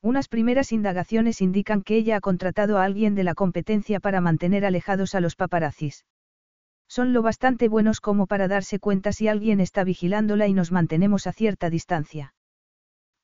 Unas 0.00 0.28
primeras 0.28 0.70
indagaciones 0.70 1.40
indican 1.40 1.82
que 1.82 1.96
ella 1.96 2.18
ha 2.18 2.20
contratado 2.20 2.78
a 2.78 2.84
alguien 2.84 3.16
de 3.16 3.24
la 3.24 3.34
competencia 3.34 3.98
para 3.98 4.20
mantener 4.20 4.64
alejados 4.64 5.16
a 5.16 5.20
los 5.20 5.34
paparazzis. 5.34 6.06
Son 6.86 7.12
lo 7.12 7.22
bastante 7.22 7.66
buenos 7.66 8.00
como 8.00 8.28
para 8.28 8.46
darse 8.46 8.78
cuenta 8.78 9.10
si 9.10 9.26
alguien 9.26 9.58
está 9.58 9.82
vigilándola 9.82 10.46
y 10.46 10.54
nos 10.54 10.70
mantenemos 10.70 11.26
a 11.26 11.32
cierta 11.32 11.68
distancia. 11.68 12.32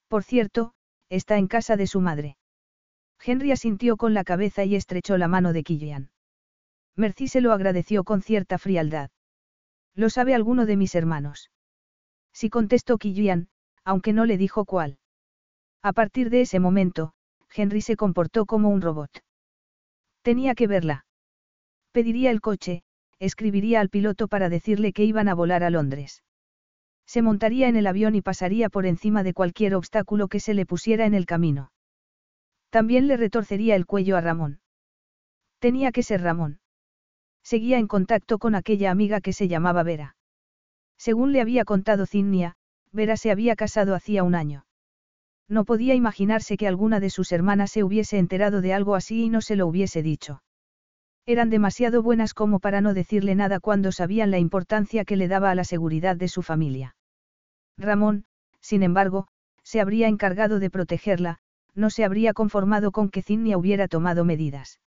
Por 0.09 0.25
cierto, 0.25 0.73
está 1.11 1.39
en 1.39 1.47
casa 1.47 1.77
de 1.77 1.87
su 1.87 2.01
madre. 2.01 2.39
Henry 3.25 3.53
asintió 3.53 3.97
con 3.97 4.15
la 4.15 4.25
cabeza 4.25 4.65
y 4.65 4.75
estrechó 4.75 5.17
la 5.19 5.29
mano 5.29 5.53
de 5.53 5.63
Killian. 5.63 6.11
Mercy 6.97 7.29
se 7.29 7.41
lo 7.41 7.53
agradeció 7.53 8.05
con 8.05 8.23
cierta 8.23 8.59
frialdad. 8.59 9.11
¿Lo 9.95 10.11
sabe 10.11 10.35
alguno 10.35 10.67
de 10.67 10.77
mis 10.77 10.95
hermanos? 10.95 11.51
Sí 12.33 12.51
contestó 12.51 12.99
Killian, 12.99 13.49
aunque 13.85 14.13
no 14.13 14.25
le 14.25 14.37
dijo 14.37 14.65
cuál. 14.65 14.99
A 15.83 15.93
partir 15.93 16.31
de 16.31 16.43
ese 16.43 16.61
momento, 16.61 17.13
Henry 17.55 17.81
se 17.81 17.97
comportó 17.97 18.47
como 18.47 18.69
un 18.69 18.83
robot. 18.83 19.11
Tenía 20.23 20.55
que 20.55 20.67
verla. 20.67 21.07
Pediría 21.93 22.31
el 22.31 22.41
coche, 22.41 22.83
escribiría 23.19 23.81
al 23.81 23.89
piloto 23.89 24.29
para 24.29 24.49
decirle 24.49 24.93
que 24.93 25.05
iban 25.05 25.29
a 25.29 25.35
volar 25.35 25.63
a 25.63 25.71
Londres. 25.71 26.23
Se 27.07 27.23
montaría 27.23 27.69
en 27.69 27.77
el 27.77 27.87
avión 27.87 28.15
y 28.15 28.23
pasaría 28.23 28.69
por 28.69 28.85
encima 28.85 29.23
de 29.23 29.33
cualquier 29.33 29.75
obstáculo 29.75 30.29
que 30.29 30.41
se 30.41 30.55
le 30.55 30.67
pusiera 30.67 31.07
en 31.07 31.15
el 31.15 31.25
camino. 31.25 31.71
También 32.71 33.07
le 33.07 33.17
retorcería 33.17 33.77
el 33.77 33.87
cuello 33.87 34.17
a 34.17 34.21
Ramón. 34.21 34.61
Tenía 35.59 35.93
que 35.93 36.03
ser 36.03 36.23
Ramón. 36.23 36.61
Seguía 37.43 37.79
en 37.79 37.87
contacto 37.87 38.39
con 38.39 38.55
aquella 38.55 38.91
amiga 38.91 39.21
que 39.21 39.33
se 39.33 39.49
llamaba 39.49 39.83
Vera. 39.83 40.17
Según 40.99 41.33
le 41.33 41.41
había 41.41 41.65
contado 41.65 42.07
Cinnia, 42.07 42.57
Vera 42.93 43.17
se 43.17 43.31
había 43.31 43.57
casado 43.57 43.95
hacía 43.95 44.23
un 44.23 44.35
año. 44.35 44.67
No 45.49 45.65
podía 45.65 45.95
imaginarse 45.95 46.57
que 46.57 46.67
alguna 46.67 46.99
de 46.99 47.11
sus 47.11 47.31
hermanas 47.31 47.71
se 47.71 47.85
hubiese 47.85 48.19
enterado 48.19 48.61
de 48.61 48.75
algo 48.75 48.97
así 48.97 49.25
y 49.25 49.29
no 49.29 49.41
se 49.41 49.55
lo 49.55 49.67
hubiese 49.67 50.03
dicho. 50.03 50.43
Eran 51.25 51.51
demasiado 51.51 52.03
buenas 52.03 52.35
como 52.35 52.61
para 52.61 52.81
no 52.81 52.95
decirle 52.95 53.35
nada 53.35 53.61
cuando 53.61 53.93
sabían 53.93 54.31
la 54.31 54.39
importancia 54.39 55.05
que 55.05 55.17
le 55.17 55.29
daba 55.29 55.51
a 55.51 55.55
la 55.55 55.65
seguridad 55.65 56.17
de 56.17 56.29
su 56.29 56.43
familia. 56.43 56.97
Ramón, 57.77 58.25
sin 58.61 58.83
embargo, 58.83 59.29
se 59.63 59.81
habría 59.81 60.09
encargado 60.09 60.59
de 60.59 60.71
protegerla, 60.71 61.39
no 61.77 61.91
se 61.91 62.05
habría 62.05 62.33
conformado 62.33 62.91
con 62.91 63.11
que 63.11 63.23
Cinnia 63.23 63.59
hubiera 63.59 63.87
tomado 63.87 64.25
medidas. 64.25 64.81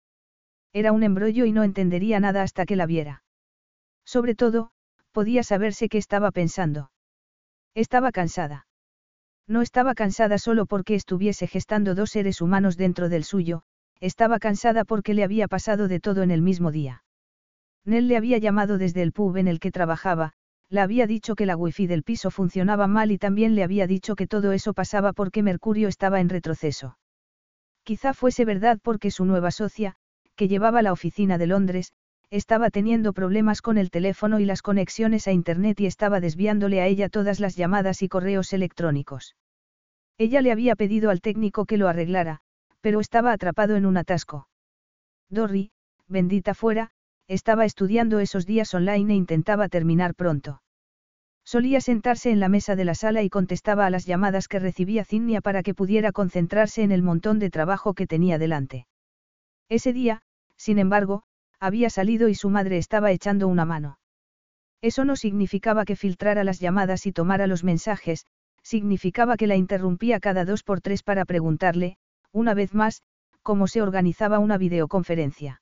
Era 0.73 0.93
un 0.93 1.03
embrollo 1.03 1.45
y 1.45 1.53
no 1.53 1.65
entendería 1.65 2.21
nada 2.21 2.43
hasta 2.43 2.65
que 2.65 2.77
la 2.77 2.87
viera. 2.87 3.23
Sobre 4.05 4.35
todo, 4.35 4.71
podía 5.13 5.43
saberse 5.43 5.89
qué 5.89 5.99
estaba 5.99 6.31
pensando. 6.31 6.91
Estaba 7.75 8.13
cansada. 8.13 8.67
No 9.49 9.63
estaba 9.63 9.95
cansada 9.95 10.39
solo 10.39 10.67
porque 10.67 10.95
estuviese 10.95 11.47
gestando 11.47 11.95
dos 11.95 12.11
seres 12.11 12.41
humanos 12.41 12.77
dentro 12.77 13.09
del 13.09 13.25
suyo, 13.25 13.63
estaba 14.01 14.39
cansada 14.39 14.85
porque 14.85 15.15
le 15.15 15.25
había 15.25 15.49
pasado 15.49 15.89
de 15.89 16.01
todo 16.01 16.23
en 16.23 16.31
el 16.31 16.43
mismo 16.43 16.71
día. 16.71 17.05
Nell 17.85 18.09
le 18.09 18.17
había 18.17 18.39
llamado 18.39 18.79
desde 18.79 19.03
el 19.03 19.13
pub 19.13 19.37
en 19.37 19.49
el 19.49 19.61
que 19.61 19.71
trabajaba, 19.71 20.33
le 20.69 20.81
había 20.81 21.07
dicho 21.07 21.35
que 21.35 21.47
la 21.47 21.57
wifi 21.57 21.87
del 21.87 22.03
piso 22.03 22.31
funcionaba 22.31 22.87
mal 22.87 23.13
y 23.13 23.19
también 23.19 23.55
le 23.55 23.63
había 23.63 23.87
dicho 23.87 24.17
que 24.17 24.27
todo 24.27 24.53
eso 24.53 24.75
pasaba 24.75 25.13
porque 25.13 25.43
Mercurio 25.43 25.89
estaba 25.89 26.21
en 26.21 26.29
retroceso. 26.29 26.99
Quizá 27.85 28.15
fuese 28.15 28.45
verdad 28.45 28.79
porque 28.83 29.11
su 29.11 29.25
nueva 29.25 29.53
socia, 29.53 29.95
que 30.35 30.49
llevaba 30.49 30.83
la 30.83 30.93
oficina 30.93 31.39
de 31.39 31.47
Londres, 31.47 31.93
estaba 32.31 32.71
teniendo 32.71 33.13
problemas 33.13 33.63
con 33.63 33.79
el 33.79 33.91
teléfono 33.91 34.41
y 34.41 34.45
las 34.45 34.63
conexiones 34.63 35.29
a 35.29 35.33
Internet 35.33 35.81
y 35.81 35.87
estaba 35.87 36.21
desviándole 36.21 36.81
a 36.81 36.87
ella 36.87 37.09
todas 37.09 37.39
las 37.39 37.55
llamadas 37.55 38.03
y 38.03 38.09
correos 38.09 38.53
electrónicos. 38.53 39.37
Ella 40.19 40.41
le 40.41 40.51
había 40.51 40.75
pedido 40.75 41.11
al 41.11 41.21
técnico 41.21 41.67
que 41.67 41.77
lo 41.77 41.89
arreglara, 41.89 42.41
pero 42.81 43.01
estaba 43.01 43.33
atrapado 43.33 43.77
en 43.77 43.87
un 43.87 43.97
atasco. 43.97 44.49
Dorry, 45.29 45.71
bendita 46.09 46.55
fuera, 46.55 46.91
estaba 47.29 47.65
estudiando 47.65 48.21
esos 48.21 48.47
días 48.47 48.73
online 48.75 49.13
e 49.13 49.17
intentaba 49.17 49.69
terminar 49.69 50.15
pronto. 50.15 50.63
Solía 51.45 51.81
sentarse 51.81 52.31
en 52.31 52.41
la 52.41 52.49
mesa 52.49 52.75
de 52.77 52.85
la 52.85 52.95
sala 52.95 53.23
y 53.23 53.31
contestaba 53.31 53.87
a 53.87 53.91
las 53.91 54.05
llamadas 54.05 54.49
que 54.49 54.59
recibía 54.59 55.05
Cinnia 55.05 55.41
para 55.41 55.63
que 55.63 55.75
pudiera 55.75 56.13
concentrarse 56.13 56.83
en 56.83 56.91
el 56.91 57.03
montón 57.03 57.39
de 57.39 57.51
trabajo 57.51 57.95
que 57.95 58.07
tenía 58.07 58.39
delante. 58.39 58.87
Ese 59.69 59.93
día, 59.93 60.23
sin 60.57 60.79
embargo, 60.79 61.23
había 61.61 61.91
salido 61.91 62.29
y 62.29 62.35
su 62.35 62.51
madre 62.51 62.79
estaba 62.79 63.13
echando 63.13 63.49
una 63.49 63.65
mano. 63.65 63.99
Eso 64.83 65.05
no 65.05 65.17
significaba 65.17 65.85
que 65.85 65.97
filtrara 65.97 66.45
las 66.45 66.61
llamadas 66.61 67.07
y 67.07 67.13
tomara 67.13 67.47
los 67.47 67.65
mensajes, 67.65 68.27
significaba 68.63 69.37
que 69.37 69.47
la 69.47 69.57
interrumpía 69.57 70.21
cada 70.21 70.45
dos 70.45 70.63
por 70.63 70.81
tres 70.81 71.03
para 71.03 71.25
preguntarle, 71.25 71.97
una 72.33 72.55
vez 72.55 72.75
más, 72.75 73.03
cómo 73.43 73.69
se 73.69 73.83
organizaba 73.83 74.41
una 74.41 74.59
videoconferencia. 74.59 75.61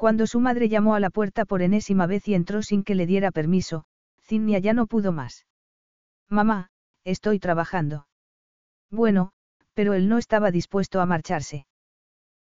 Cuando 0.00 0.26
su 0.26 0.40
madre 0.40 0.70
llamó 0.70 0.94
a 0.94 0.98
la 0.98 1.10
puerta 1.10 1.44
por 1.44 1.60
enésima 1.60 2.06
vez 2.06 2.26
y 2.26 2.32
entró 2.32 2.62
sin 2.62 2.84
que 2.84 2.94
le 2.94 3.04
diera 3.04 3.30
permiso, 3.30 3.84
Cinnia 4.22 4.58
ya 4.58 4.72
no 4.72 4.86
pudo 4.86 5.12
más. 5.12 5.44
Mamá, 6.30 6.70
estoy 7.04 7.38
trabajando. 7.38 8.06
Bueno, 8.90 9.32
pero 9.74 9.92
él 9.92 10.08
no 10.08 10.16
estaba 10.16 10.50
dispuesto 10.50 11.02
a 11.02 11.04
marcharse. 11.04 11.66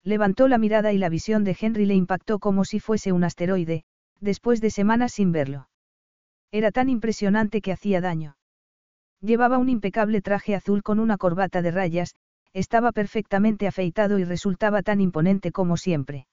Levantó 0.03 0.49
la 0.49 0.57
mirada 0.57 0.91
y 0.91 0.97
la 0.97 1.07
visión 1.07 1.45
de 1.45 1.55
Henry 1.57 1.85
le 1.85 1.93
impactó 1.93 2.39
como 2.39 2.65
si 2.65 2.81
fuese 2.81 3.13
un 3.13 3.23
asteroide, 3.23 3.85
después 4.19 4.59
de 4.59 4.69
semanas 4.69 5.13
sin 5.13 5.31
verlo. 5.31 5.69
Era 6.51 6.71
tan 6.71 6.89
impresionante 6.89 7.61
que 7.61 7.71
hacía 7.71 8.01
daño. 8.01 8.35
Llevaba 9.21 9.59
un 9.59 9.69
impecable 9.69 10.21
traje 10.21 10.55
azul 10.55 10.83
con 10.83 10.99
una 10.99 11.17
corbata 11.17 11.61
de 11.61 11.71
rayas, 11.71 12.15
estaba 12.51 12.91
perfectamente 12.91 13.65
afeitado 13.65 14.19
y 14.19 14.25
resultaba 14.25 14.81
tan 14.81 14.99
imponente 14.99 15.53
como 15.53 15.77
siempre. 15.77 16.27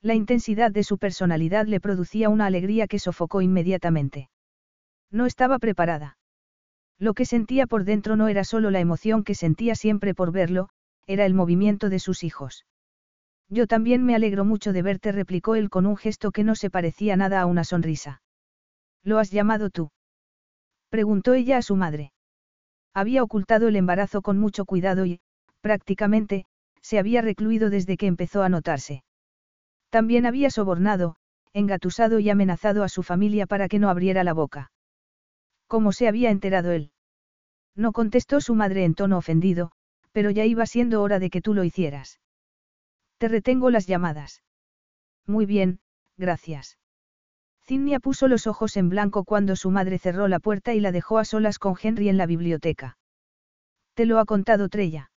La 0.00 0.14
intensidad 0.14 0.70
de 0.70 0.84
su 0.84 0.98
personalidad 0.98 1.66
le 1.66 1.80
producía 1.80 2.28
una 2.28 2.46
alegría 2.46 2.86
que 2.86 2.98
sofocó 2.98 3.42
inmediatamente. 3.42 4.30
No 5.10 5.26
estaba 5.26 5.58
preparada. 5.58 6.18
Lo 6.98 7.14
que 7.14 7.24
sentía 7.24 7.66
por 7.66 7.84
dentro 7.84 8.16
no 8.16 8.28
era 8.28 8.44
solo 8.44 8.70
la 8.70 8.80
emoción 8.80 9.24
que 9.24 9.34
sentía 9.34 9.74
siempre 9.74 10.14
por 10.14 10.32
verlo, 10.32 10.68
era 11.06 11.24
el 11.26 11.34
movimiento 11.34 11.88
de 11.88 11.98
sus 11.98 12.22
hijos. 12.22 12.64
Yo 13.48 13.66
también 13.66 14.04
me 14.04 14.14
alegro 14.14 14.44
mucho 14.44 14.72
de 14.72 14.82
verte, 14.82 15.10
replicó 15.10 15.54
él 15.54 15.70
con 15.70 15.86
un 15.86 15.96
gesto 15.96 16.32
que 16.32 16.44
no 16.44 16.54
se 16.54 16.70
parecía 16.70 17.16
nada 17.16 17.40
a 17.40 17.46
una 17.46 17.64
sonrisa. 17.64 18.20
¿Lo 19.02 19.18
has 19.18 19.30
llamado 19.30 19.70
tú? 19.70 19.90
Preguntó 20.90 21.34
ella 21.34 21.56
a 21.56 21.62
su 21.62 21.76
madre. 21.76 22.12
Había 22.94 23.22
ocultado 23.22 23.68
el 23.68 23.76
embarazo 23.76 24.22
con 24.22 24.38
mucho 24.38 24.64
cuidado 24.64 25.06
y, 25.06 25.20
prácticamente, 25.60 26.44
se 26.82 26.98
había 26.98 27.22
recluido 27.22 27.70
desde 27.70 27.96
que 27.96 28.06
empezó 28.06 28.42
a 28.42 28.48
notarse. 28.48 29.02
También 29.90 30.26
había 30.26 30.50
sobornado, 30.50 31.16
engatusado 31.52 32.18
y 32.18 32.30
amenazado 32.30 32.84
a 32.84 32.88
su 32.88 33.02
familia 33.02 33.46
para 33.46 33.68
que 33.68 33.78
no 33.78 33.88
abriera 33.88 34.24
la 34.24 34.34
boca. 34.34 34.70
¿Cómo 35.66 35.92
se 35.92 36.08
había 36.08 36.30
enterado 36.30 36.72
él? 36.72 36.92
No 37.74 37.92
contestó 37.92 38.40
su 38.40 38.54
madre 38.54 38.84
en 38.84 38.94
tono 38.94 39.18
ofendido, 39.18 39.70
pero 40.12 40.30
ya 40.30 40.44
iba 40.44 40.66
siendo 40.66 41.02
hora 41.02 41.18
de 41.18 41.30
que 41.30 41.40
tú 41.40 41.54
lo 41.54 41.64
hicieras. 41.64 42.20
Te 43.18 43.28
retengo 43.28 43.70
las 43.70 43.86
llamadas. 43.86 44.42
Muy 45.26 45.46
bien, 45.46 45.80
gracias. 46.16 46.78
Cinnia 47.62 48.00
puso 48.00 48.28
los 48.28 48.46
ojos 48.46 48.76
en 48.76 48.88
blanco 48.88 49.24
cuando 49.24 49.54
su 49.56 49.70
madre 49.70 49.98
cerró 49.98 50.26
la 50.26 50.40
puerta 50.40 50.72
y 50.74 50.80
la 50.80 50.92
dejó 50.92 51.18
a 51.18 51.24
solas 51.24 51.58
con 51.58 51.74
Henry 51.80 52.08
en 52.08 52.16
la 52.16 52.26
biblioteca. 52.26 52.96
Te 53.94 54.06
lo 54.06 54.18
ha 54.18 54.24
contado 54.24 54.68
Trella. 54.68 55.10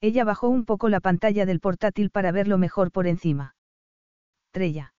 Ella 0.00 0.24
bajó 0.24 0.48
un 0.48 0.64
poco 0.64 0.88
la 0.88 1.00
pantalla 1.00 1.44
del 1.44 1.60
portátil 1.60 2.10
para 2.10 2.32
verlo 2.32 2.56
mejor 2.56 2.92
por 2.92 3.06
encima. 3.06 3.55
Trella. 4.56 4.94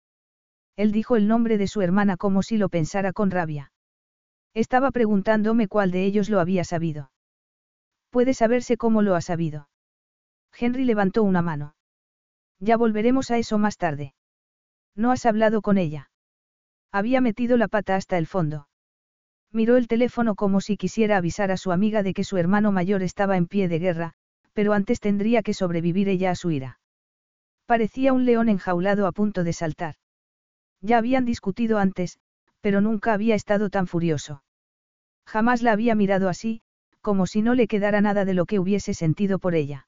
Él 0.76 0.92
dijo 0.92 1.16
el 1.16 1.28
nombre 1.28 1.58
de 1.58 1.66
su 1.66 1.82
hermana 1.82 2.16
como 2.16 2.44
si 2.44 2.58
lo 2.60 2.70
pensara 2.70 3.12
con 3.12 3.32
rabia. 3.32 3.72
Estaba 4.54 4.92
preguntándome 4.92 5.68
cuál 5.68 5.90
de 5.90 6.06
ellos 6.06 6.30
lo 6.30 6.40
había 6.40 6.64
sabido. 6.64 7.10
Puede 8.12 8.36
saberse 8.36 8.78
cómo 8.78 9.02
lo 9.02 9.16
ha 9.16 9.22
sabido. 9.22 9.68
Henry 10.56 10.86
levantó 10.86 11.24
una 11.24 11.42
mano. 11.42 11.74
Ya 12.60 12.78
volveremos 12.78 13.32
a 13.32 13.40
eso 13.40 13.58
más 13.58 13.78
tarde. 13.78 14.14
¿No 14.94 15.10
has 15.10 15.26
hablado 15.26 15.64
con 15.64 15.80
ella? 15.80 16.12
Había 16.92 17.20
metido 17.20 17.58
la 17.58 17.68
pata 17.68 17.96
hasta 17.96 18.20
el 18.20 18.28
fondo. 18.28 18.68
Miró 19.52 19.76
el 19.76 19.88
teléfono 19.88 20.36
como 20.36 20.62
si 20.62 20.78
quisiera 20.78 21.18
avisar 21.18 21.50
a 21.50 21.58
su 21.58 21.72
amiga 21.72 22.04
de 22.04 22.14
que 22.14 22.24
su 22.24 22.38
hermano 22.38 22.72
mayor 22.72 23.02
estaba 23.02 23.38
en 23.38 23.48
pie 23.48 23.68
de 23.70 23.80
guerra, 23.80 24.14
pero 24.54 24.74
antes 24.74 25.00
tendría 25.00 25.42
que 25.42 25.56
sobrevivir 25.56 26.10
ella 26.10 26.30
a 26.30 26.36
su 26.36 26.52
ira. 26.52 26.80
Parecía 27.68 28.14
un 28.14 28.26
león 28.26 28.48
enjaulado 28.48 29.08
a 29.08 29.12
punto 29.12 29.44
de 29.44 29.52
saltar. 29.52 29.96
Ya 30.82 30.98
habían 30.98 31.26
discutido 31.26 31.80
antes, 31.80 32.18
pero 32.62 32.80
nunca 32.80 33.14
había 33.14 33.36
estado 33.36 33.70
tan 33.70 33.88
furioso. 33.88 34.42
Jamás 35.26 35.62
la 35.62 35.74
había 35.74 35.94
mirado 35.94 36.30
así, 36.30 36.62
como 37.02 37.28
si 37.28 37.42
no 37.42 37.56
le 37.56 37.68
quedara 37.68 38.00
nada 38.00 38.24
de 38.24 38.34
lo 38.34 38.46
que 38.46 38.60
hubiese 38.60 38.94
sentido 38.94 39.38
por 39.38 39.54
ella. 39.54 39.88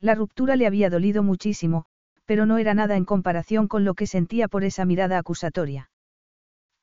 La 0.00 0.16
ruptura 0.16 0.56
le 0.56 0.66
había 0.66 0.90
dolido 0.90 1.22
muchísimo, 1.22 1.86
pero 2.24 2.46
no 2.46 2.58
era 2.58 2.74
nada 2.74 2.96
en 2.96 3.04
comparación 3.04 3.68
con 3.68 3.84
lo 3.84 3.94
que 3.94 4.08
sentía 4.08 4.48
por 4.48 4.64
esa 4.64 4.84
mirada 4.84 5.18
acusatoria. 5.18 5.90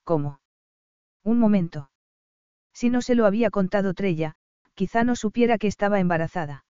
¿Cómo? 0.05 0.39
Un 1.23 1.39
momento. 1.39 1.89
Si 2.73 2.89
no 2.89 3.01
se 3.01 3.15
lo 3.15 3.25
había 3.25 3.49
contado 3.49 3.93
Trella, 3.93 4.35
quizá 4.75 5.03
no 5.03 5.17
supiera 5.17 5.57
que 5.57 5.67
estaba 5.67 5.99
embarazada. 5.99 6.65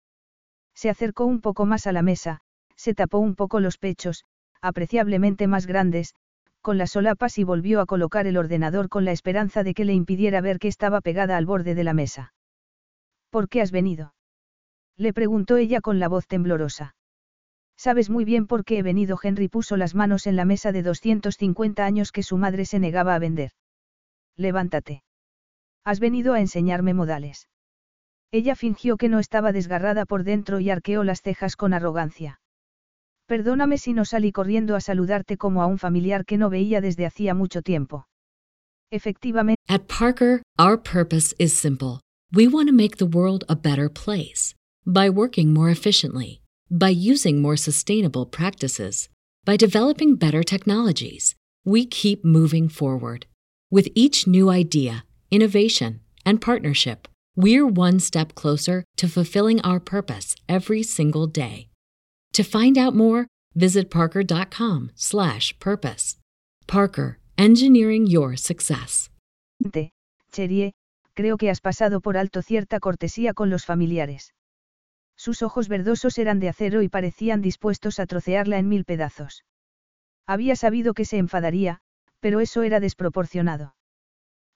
Se 0.74 0.90
acercó 0.90 1.26
un 1.26 1.42
poco 1.42 1.66
más 1.66 1.88
a 1.88 1.92
la 1.92 2.02
mesa, 2.02 2.42
se 2.76 2.94
tapó 2.94 3.20
un 3.20 3.36
poco 3.36 3.60
los 3.60 3.78
pechos, 3.78 4.26
apreciablemente 4.62 5.48
más 5.48 5.68
grandes, 5.68 6.16
con 6.62 6.78
las 6.78 6.92
solapas 6.92 7.38
y 7.38 7.44
volvió 7.44 7.82
a 7.82 7.86
colocar 7.86 8.26
el 8.26 8.38
ordenador 8.38 8.88
con 8.88 9.04
la 9.04 9.12
esperanza 9.12 9.64
de 9.64 9.74
que 9.74 9.84
le 9.84 9.94
impidiera 9.94 10.40
ver 10.40 10.60
que 10.60 10.70
estaba 10.70 11.02
pegada 11.02 11.36
al 11.36 11.46
borde 11.46 11.76
de 11.76 11.84
la 11.84 11.94
mesa. 11.94 12.34
¿Por 13.30 13.50
qué 13.50 13.62
has 13.62 13.72
venido? 13.72 14.14
Le 14.96 15.12
preguntó 15.12 15.58
ella 15.58 15.82
con 15.82 16.00
la 16.00 16.08
voz 16.08 16.28
temblorosa. 16.28 16.96
Sabes 17.76 18.10
muy 18.10 18.24
bien 18.24 18.48
por 18.48 18.64
qué 18.64 18.78
he 18.78 18.84
venido. 18.84 19.20
Henry 19.22 19.50
puso 19.50 19.76
las 19.76 19.96
manos 19.96 20.28
en 20.28 20.36
la 20.36 20.46
mesa 20.46 20.72
de 20.72 20.84
250 20.84 21.84
años 21.84 22.12
que 22.12 22.24
su 22.24 22.38
madre 22.38 22.66
se 22.66 22.80
negaba 22.80 23.16
a 23.16 23.20
vender. 23.20 23.52
Levántate. 24.38 25.04
Has 25.84 26.00
venido 26.00 26.34
a 26.34 26.40
enseñarme 26.40 26.94
modales. 26.94 27.50
Ella 28.32 28.56
fingió 28.56 28.96
que 28.98 29.10
no 29.10 29.20
estaba 29.20 29.52
desgarrada 29.52 30.06
por 30.06 30.24
dentro 30.24 30.60
y 30.60 30.70
arqueó 30.70 31.04
las 31.04 31.22
cejas 31.22 31.56
con 31.56 31.74
arrogancia. 31.74 32.40
Perdóname 33.28 33.78
si 33.78 33.94
no 33.94 34.04
salí 34.04 34.32
corriendo 34.32 34.76
a 34.76 34.82
saludarte 34.82 35.38
como 35.38 35.62
a 35.62 35.68
un 35.68 35.80
familiar 35.80 36.26
que 36.26 36.38
no 36.38 36.50
veía 36.50 36.82
desde 36.82 37.06
hacía 37.06 37.34
mucho 37.34 37.62
tiempo. 37.62 38.06
Efectivamente. 38.92 39.60
At 39.68 39.88
Parker, 39.88 40.42
our 40.60 40.78
purpose 40.78 41.34
is 41.40 41.54
simple. 41.54 42.02
We 42.32 42.48
want 42.48 42.68
to 42.68 42.76
make 42.76 42.98
the 42.98 43.06
world 43.06 43.44
a 43.48 43.56
better 43.56 43.90
place 43.90 44.54
by 44.86 45.10
working 45.10 45.54
more 45.54 45.70
efficiently, 45.70 46.42
by 46.70 46.90
using 46.90 47.42
more 47.42 47.56
sustainable 47.56 48.26
practices, 48.26 49.10
by 49.46 49.56
developing 49.56 50.16
better 50.16 50.44
technologies. 50.44 51.36
We 51.66 51.86
keep 51.86 52.26
moving 52.26 52.68
forward. 52.70 53.26
With 53.72 53.88
each 53.96 54.28
new 54.28 54.50
idea, 54.50 55.06
innovation, 55.32 56.02
and 56.26 56.42
partnership, 56.42 57.08
we're 57.36 57.66
one 57.66 58.00
step 58.00 58.36
closer 58.36 58.84
to 58.98 59.08
fulfilling 59.08 59.62
our 59.62 59.80
purpose 59.80 60.36
every 60.48 60.84
single 60.84 61.26
day. 61.26 61.70
To 62.34 62.44
find 62.44 62.78
out 62.78 62.96
more, 62.96 63.28
visit 63.56 63.90
parker.com/purpose. 63.90 66.18
Parker, 66.66 67.20
engineering 67.38 68.08
your 68.08 68.38
success. 68.38 69.12
Cherie, 70.32 70.74
creo 71.14 71.38
que 71.38 71.52
has 71.52 71.62
pasado 71.62 72.02
por 72.02 72.18
alto 72.18 72.42
cierta 72.42 72.80
cortesía 72.80 73.34
con 73.34 73.52
los 73.52 73.66
familiares. 73.66 74.34
Sus 75.16 75.44
ojos 75.44 75.68
verdosos 75.68 76.18
eran 76.18 76.40
de 76.40 76.50
acero 76.50 76.82
y 76.82 76.90
parecían 76.90 77.42
dispuestos 77.42 78.00
a 78.00 78.08
trocearla 78.08 78.58
en 78.58 78.68
mil 78.68 78.84
pedazos. 78.84 79.44
Había 80.26 80.56
sabido 80.56 80.94
que 80.94 81.06
se 81.06 81.18
enfadaría, 81.18 81.82
pero 82.20 82.40
eso 82.40 82.64
era 82.64 82.80
desproporcionado. 82.80 83.76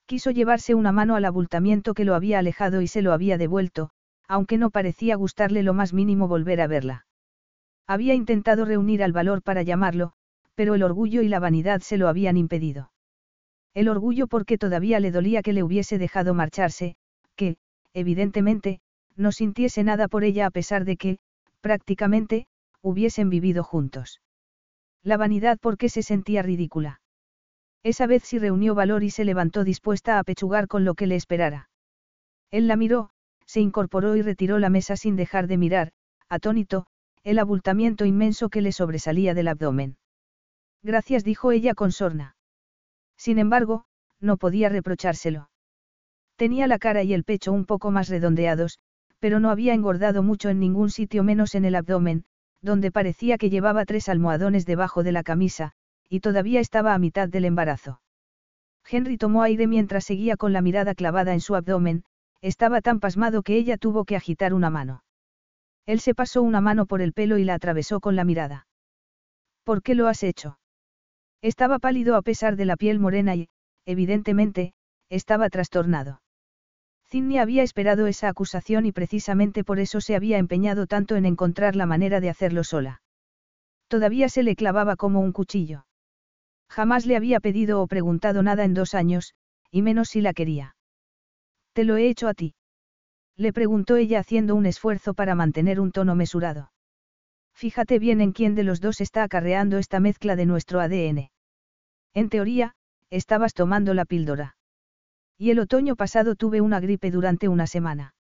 Quiso 0.07 0.31
llevarse 0.31 0.73
una 0.73 0.91
mano 0.91 1.15
al 1.15 1.25
abultamiento 1.25 1.93
que 1.93 2.06
lo 2.06 2.15
había 2.15 2.39
alejado 2.39 2.81
y 2.81 2.88
se 2.88 3.01
lo 3.01 3.14
había 3.14 3.38
devuelto, 3.38 3.91
aunque 4.27 4.57
no 4.57 4.72
parecía 4.72 5.15
gustarle 5.15 5.64
lo 5.64 5.73
más 5.73 5.93
mínimo 5.93 6.27
volver 6.27 6.61
a 6.61 6.67
verla. 6.67 7.07
Había 7.88 8.14
intentado 8.14 8.66
reunir 8.66 9.01
al 9.01 9.14
valor 9.14 9.41
para 9.41 9.64
llamarlo, 9.64 10.14
pero 10.56 10.75
el 10.75 10.83
orgullo 10.83 11.22
y 11.22 11.30
la 11.30 11.40
vanidad 11.40 11.80
se 11.82 11.98
lo 11.98 12.09
habían 12.09 12.35
impedido. 12.35 12.91
El 13.74 13.88
orgullo 13.88 14.27
porque 14.27 14.57
todavía 14.57 14.99
le 14.99 15.11
dolía 15.11 15.41
que 15.41 15.53
le 15.53 15.64
hubiese 15.64 15.98
dejado 15.98 16.33
marcharse, 16.33 16.95
que, 17.35 17.57
evidentemente, 17.93 18.82
no 19.16 19.32
sintiese 19.32 19.83
nada 19.83 20.07
por 20.07 20.24
ella 20.24 20.48
a 20.48 20.51
pesar 20.51 20.83
de 20.83 20.98
que, 20.98 21.17
prácticamente, 21.61 22.48
hubiesen 22.82 23.30
vivido 23.30 23.64
juntos. 23.64 24.22
La 25.03 25.17
vanidad 25.17 25.57
porque 25.61 25.90
se 25.90 26.03
sentía 26.03 26.41
ridícula. 26.41 27.01
Esa 27.83 28.07
vez 28.07 28.24
sí 28.24 28.40
reunió 28.40 28.75
valor 28.75 29.03
y 29.03 29.11
se 29.11 29.24
levantó 29.24 29.64
dispuesta 29.64 30.19
a 30.19 30.24
pechugar 30.24 30.67
con 30.67 30.83
lo 30.83 30.95
que 30.95 31.07
le 31.07 31.16
esperara. 31.16 31.69
Él 32.51 32.67
la 32.67 32.75
miró, 32.75 33.11
se 33.45 33.61
incorporó 33.61 34.16
y 34.16 34.22
retiró 34.22 34.59
la 34.59 34.69
mesa 34.69 34.98
sin 34.98 35.16
dejar 35.16 35.48
de 35.48 35.57
mirar, 35.57 35.91
atónito, 36.27 36.88
el 37.27 37.39
abultamiento 37.39 38.06
inmenso 38.06 38.47
que 38.47 38.61
le 38.61 38.72
sobresalía 38.72 39.33
del 39.33 39.49
abdomen. 39.49 39.97
Gracias, 40.81 41.25
dijo 41.25 41.51
ella 41.51 41.73
con 41.73 41.91
sorna. 41.91 42.38
Sin 43.17 43.38
embargo, 43.38 43.83
no 44.22 44.38
podía 44.38 44.69
reprochárselo. 44.69 45.49
Tenía 46.38 46.67
la 46.67 46.80
cara 46.80 47.03
y 47.03 47.14
el 47.14 47.25
pecho 47.25 47.51
un 47.51 47.65
poco 47.65 47.91
más 47.91 48.07
redondeados, 48.07 48.80
pero 49.19 49.41
no 49.41 49.49
había 49.49 49.73
engordado 49.73 50.23
mucho 50.23 50.47
en 50.47 50.61
ningún 50.61 50.89
sitio 50.89 51.22
menos 51.22 51.53
en 51.53 51.65
el 51.65 51.75
abdomen, 51.75 52.23
donde 52.61 52.91
parecía 52.91 53.38
que 53.38 53.49
llevaba 53.49 53.83
tres 53.83 54.07
almohadones 54.07 54.65
debajo 54.65 55.03
de 55.03 55.11
la 55.11 55.23
camisa, 55.23 55.73
y 56.07 56.22
todavía 56.22 56.61
estaba 56.61 56.93
a 56.93 56.97
mitad 56.97 57.27
del 57.27 57.43
embarazo. 57.43 57.99
Henry 58.89 59.17
tomó 59.17 59.43
aire 59.43 59.67
mientras 59.67 60.06
seguía 60.06 60.38
con 60.38 60.53
la 60.53 60.61
mirada 60.61 60.95
clavada 60.95 61.33
en 61.33 61.41
su 61.41 61.56
abdomen, 61.56 62.06
estaba 62.39 62.80
tan 62.80 63.01
pasmado 63.01 63.43
que 63.43 63.57
ella 63.57 63.75
tuvo 63.75 64.06
que 64.06 64.15
agitar 64.15 64.53
una 64.53 64.69
mano. 64.69 65.03
Él 65.88 66.01
se 66.01 66.14
pasó 66.14 66.43
una 66.43 66.61
mano 66.61 66.85
por 66.85 67.01
el 67.01 67.14
pelo 67.14 67.40
y 67.40 67.45
la 67.45 67.56
atravesó 67.56 67.99
con 67.99 68.16
la 68.16 68.25
mirada. 68.25 68.67
¿Por 69.64 69.82
qué 69.82 69.95
lo 69.95 70.07
has 70.07 70.22
hecho? 70.22 70.59
Estaba 71.41 71.80
pálido 71.80 72.16
a 72.16 72.22
pesar 72.22 72.57
de 72.57 72.66
la 72.66 72.75
piel 72.75 72.99
morena 72.99 73.35
y, 73.35 73.49
evidentemente, 73.85 74.74
estaba 75.09 75.49
trastornado. 75.49 76.22
Zinni 77.09 77.40
había 77.40 77.64
esperado 77.64 78.07
esa 78.07 78.27
acusación 78.27 78.85
y 78.85 78.91
precisamente 78.91 79.64
por 79.64 79.80
eso 79.80 80.01
se 80.01 80.16
había 80.16 80.38
empeñado 80.38 80.88
tanto 80.88 81.16
en 81.16 81.25
encontrar 81.25 81.77
la 81.77 81.85
manera 81.85 82.19
de 82.19 82.30
hacerlo 82.30 82.66
sola. 82.66 83.01
Todavía 83.88 84.27
se 84.27 84.43
le 84.43 84.57
clavaba 84.57 84.98
como 84.98 85.22
un 85.22 85.32
cuchillo. 85.32 85.85
Jamás 86.69 87.06
le 87.06 87.16
había 87.16 87.40
pedido 87.40 87.82
o 87.82 87.88
preguntado 87.88 88.43
nada 88.43 88.66
en 88.66 88.74
dos 88.74 88.93
años, 88.93 89.33
y 89.72 89.82
menos 89.83 90.09
si 90.09 90.19
la 90.19 90.33
quería. 90.33 90.75
Te 91.72 91.85
lo 91.85 91.95
he 91.95 92.09
hecho 92.09 92.27
a 92.27 92.33
ti. 92.33 92.56
Le 93.38 93.53
preguntó 93.53 93.95
ella 93.95 94.19
haciendo 94.19 94.56
un 94.56 94.66
esfuerzo 94.66 95.14
para 95.14 95.35
mantener 95.35 95.80
un 95.80 95.91
tono 95.91 96.16
mesurado. 96.16 96.72
Fíjate 97.53 97.99
bien 97.99 98.19
en 98.19 98.33
quién 98.33 98.56
de 98.56 98.64
los 98.64 98.82
dos 98.82 98.99
está 98.99 99.24
acarreando 99.24 99.77
esta 99.77 99.99
mezcla 99.99 100.35
de 100.35 100.45
nuestro 100.45 100.80
ADN. 100.80 101.30
En 102.14 102.30
teoría, 102.30 102.74
estabas 103.09 103.53
tomando 103.53 103.93
la 103.93 104.06
píldora. 104.06 104.57
Y 105.38 105.51
el 105.51 105.59
otoño 105.59 105.95
pasado 105.95 106.35
tuve 106.35 106.61
una 106.61 106.80
gripe 106.80 107.11
durante 107.11 107.48
una 107.48 107.67
semana. 107.67 108.16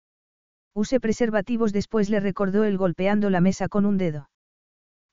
Use 0.74 1.00
preservativos 1.00 1.72
después 1.72 2.10
le 2.10 2.20
recordó 2.20 2.66
él 2.66 2.78
golpeando 2.78 3.30
la 3.30 3.40
mesa 3.40 3.70
con 3.70 3.86
un 3.86 3.98
dedo. 3.98 4.30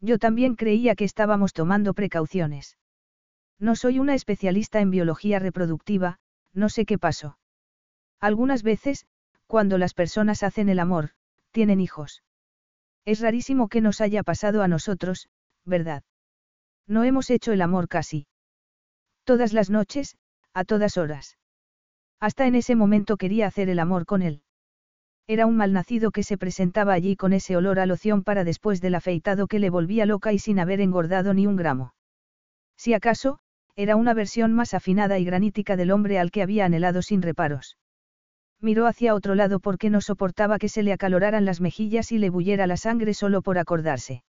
Yo 0.01 0.19
también 0.19 0.57
creía 0.57 0.97
que 0.97 1.05
estábamos 1.05 1.53
tomando 1.53 1.95
precauciones. 1.95 2.77
No 3.61 3.77
soy 3.77 4.01
una 4.01 4.15
especialista 4.15 4.81
en 4.81 4.91
biología 4.91 5.39
reproductiva, 5.39 6.19
no 6.53 6.69
sé 6.69 6.85
qué 6.85 6.99
pasó. 6.99 7.39
Algunas 8.19 8.65
veces, 8.65 9.07
cuando 9.53 9.77
las 9.77 9.93
personas 9.93 10.43
hacen 10.43 10.71
el 10.71 10.79
amor, 10.79 11.11
tienen 11.51 11.79
hijos. 11.79 12.23
Es 13.05 13.21
rarísimo 13.21 13.69
que 13.69 13.83
nos 13.83 14.01
haya 14.01 14.23
pasado 14.23 14.63
a 14.63 14.67
nosotros, 14.67 15.29
¿verdad? 15.67 16.05
No 16.87 17.05
hemos 17.05 17.29
hecho 17.29 17.53
el 17.53 17.61
amor 17.61 17.87
casi. 17.87 18.27
Todas 19.25 19.53
las 19.53 19.69
noches, 19.69 20.17
a 20.55 20.65
todas 20.65 20.97
horas. 20.97 21.37
Hasta 22.19 22.47
en 22.47 22.55
ese 22.55 22.77
momento 22.77 23.19
quería 23.19 23.47
hacer 23.47 23.69
el 23.69 23.79
amor 23.79 24.07
con 24.07 24.23
él. 24.23 24.41
Era 25.27 25.45
un 25.45 25.59
malnacido 25.59 26.13
que 26.13 26.23
se 26.23 26.39
presentaba 26.39 26.95
allí 26.95 27.15
con 27.15 27.35
ese 27.35 27.55
olor 27.55 27.79
a 27.79 27.85
loción 27.85 28.25
para 28.25 28.45
después 28.45 28.81
del 28.81 28.95
afeitado 28.95 29.49
que 29.49 29.59
le 29.59 29.69
volvía 29.69 30.07
loca 30.07 30.33
y 30.33 30.39
sin 30.39 30.61
haber 30.61 30.81
engordado 30.81 31.35
ni 31.35 31.47
un 31.47 31.57
gramo. 31.57 31.93
Si 32.79 32.95
acaso, 32.95 33.39
era 33.77 33.97
una 33.97 34.15
versión 34.15 34.55
más 34.55 34.73
afinada 34.73 35.19
y 35.19 35.27
granítica 35.27 35.77
del 35.77 35.91
hombre 35.91 36.19
al 36.19 36.31
que 36.31 36.41
había 36.41 36.65
anhelado 36.65 37.03
sin 37.03 37.21
reparos. 37.21 37.77
Miró 38.63 38.87
hacia 38.87 39.17
otro 39.17 39.35
lado 39.35 39.59
porque 39.59 39.91
no 39.91 40.01
soportaba 40.01 40.59
que 40.59 40.69
se 40.69 40.85
le 40.85 40.93
acaloraran 40.93 41.45
las 41.45 41.61
mejillas 41.61 42.13
y 42.13 42.19
le 42.19 42.31
bullera 42.31 42.69
la 42.69 42.77
sangre 42.77 43.13
solo 43.13 43.43
por 43.43 43.59
acordarse. 43.59 44.23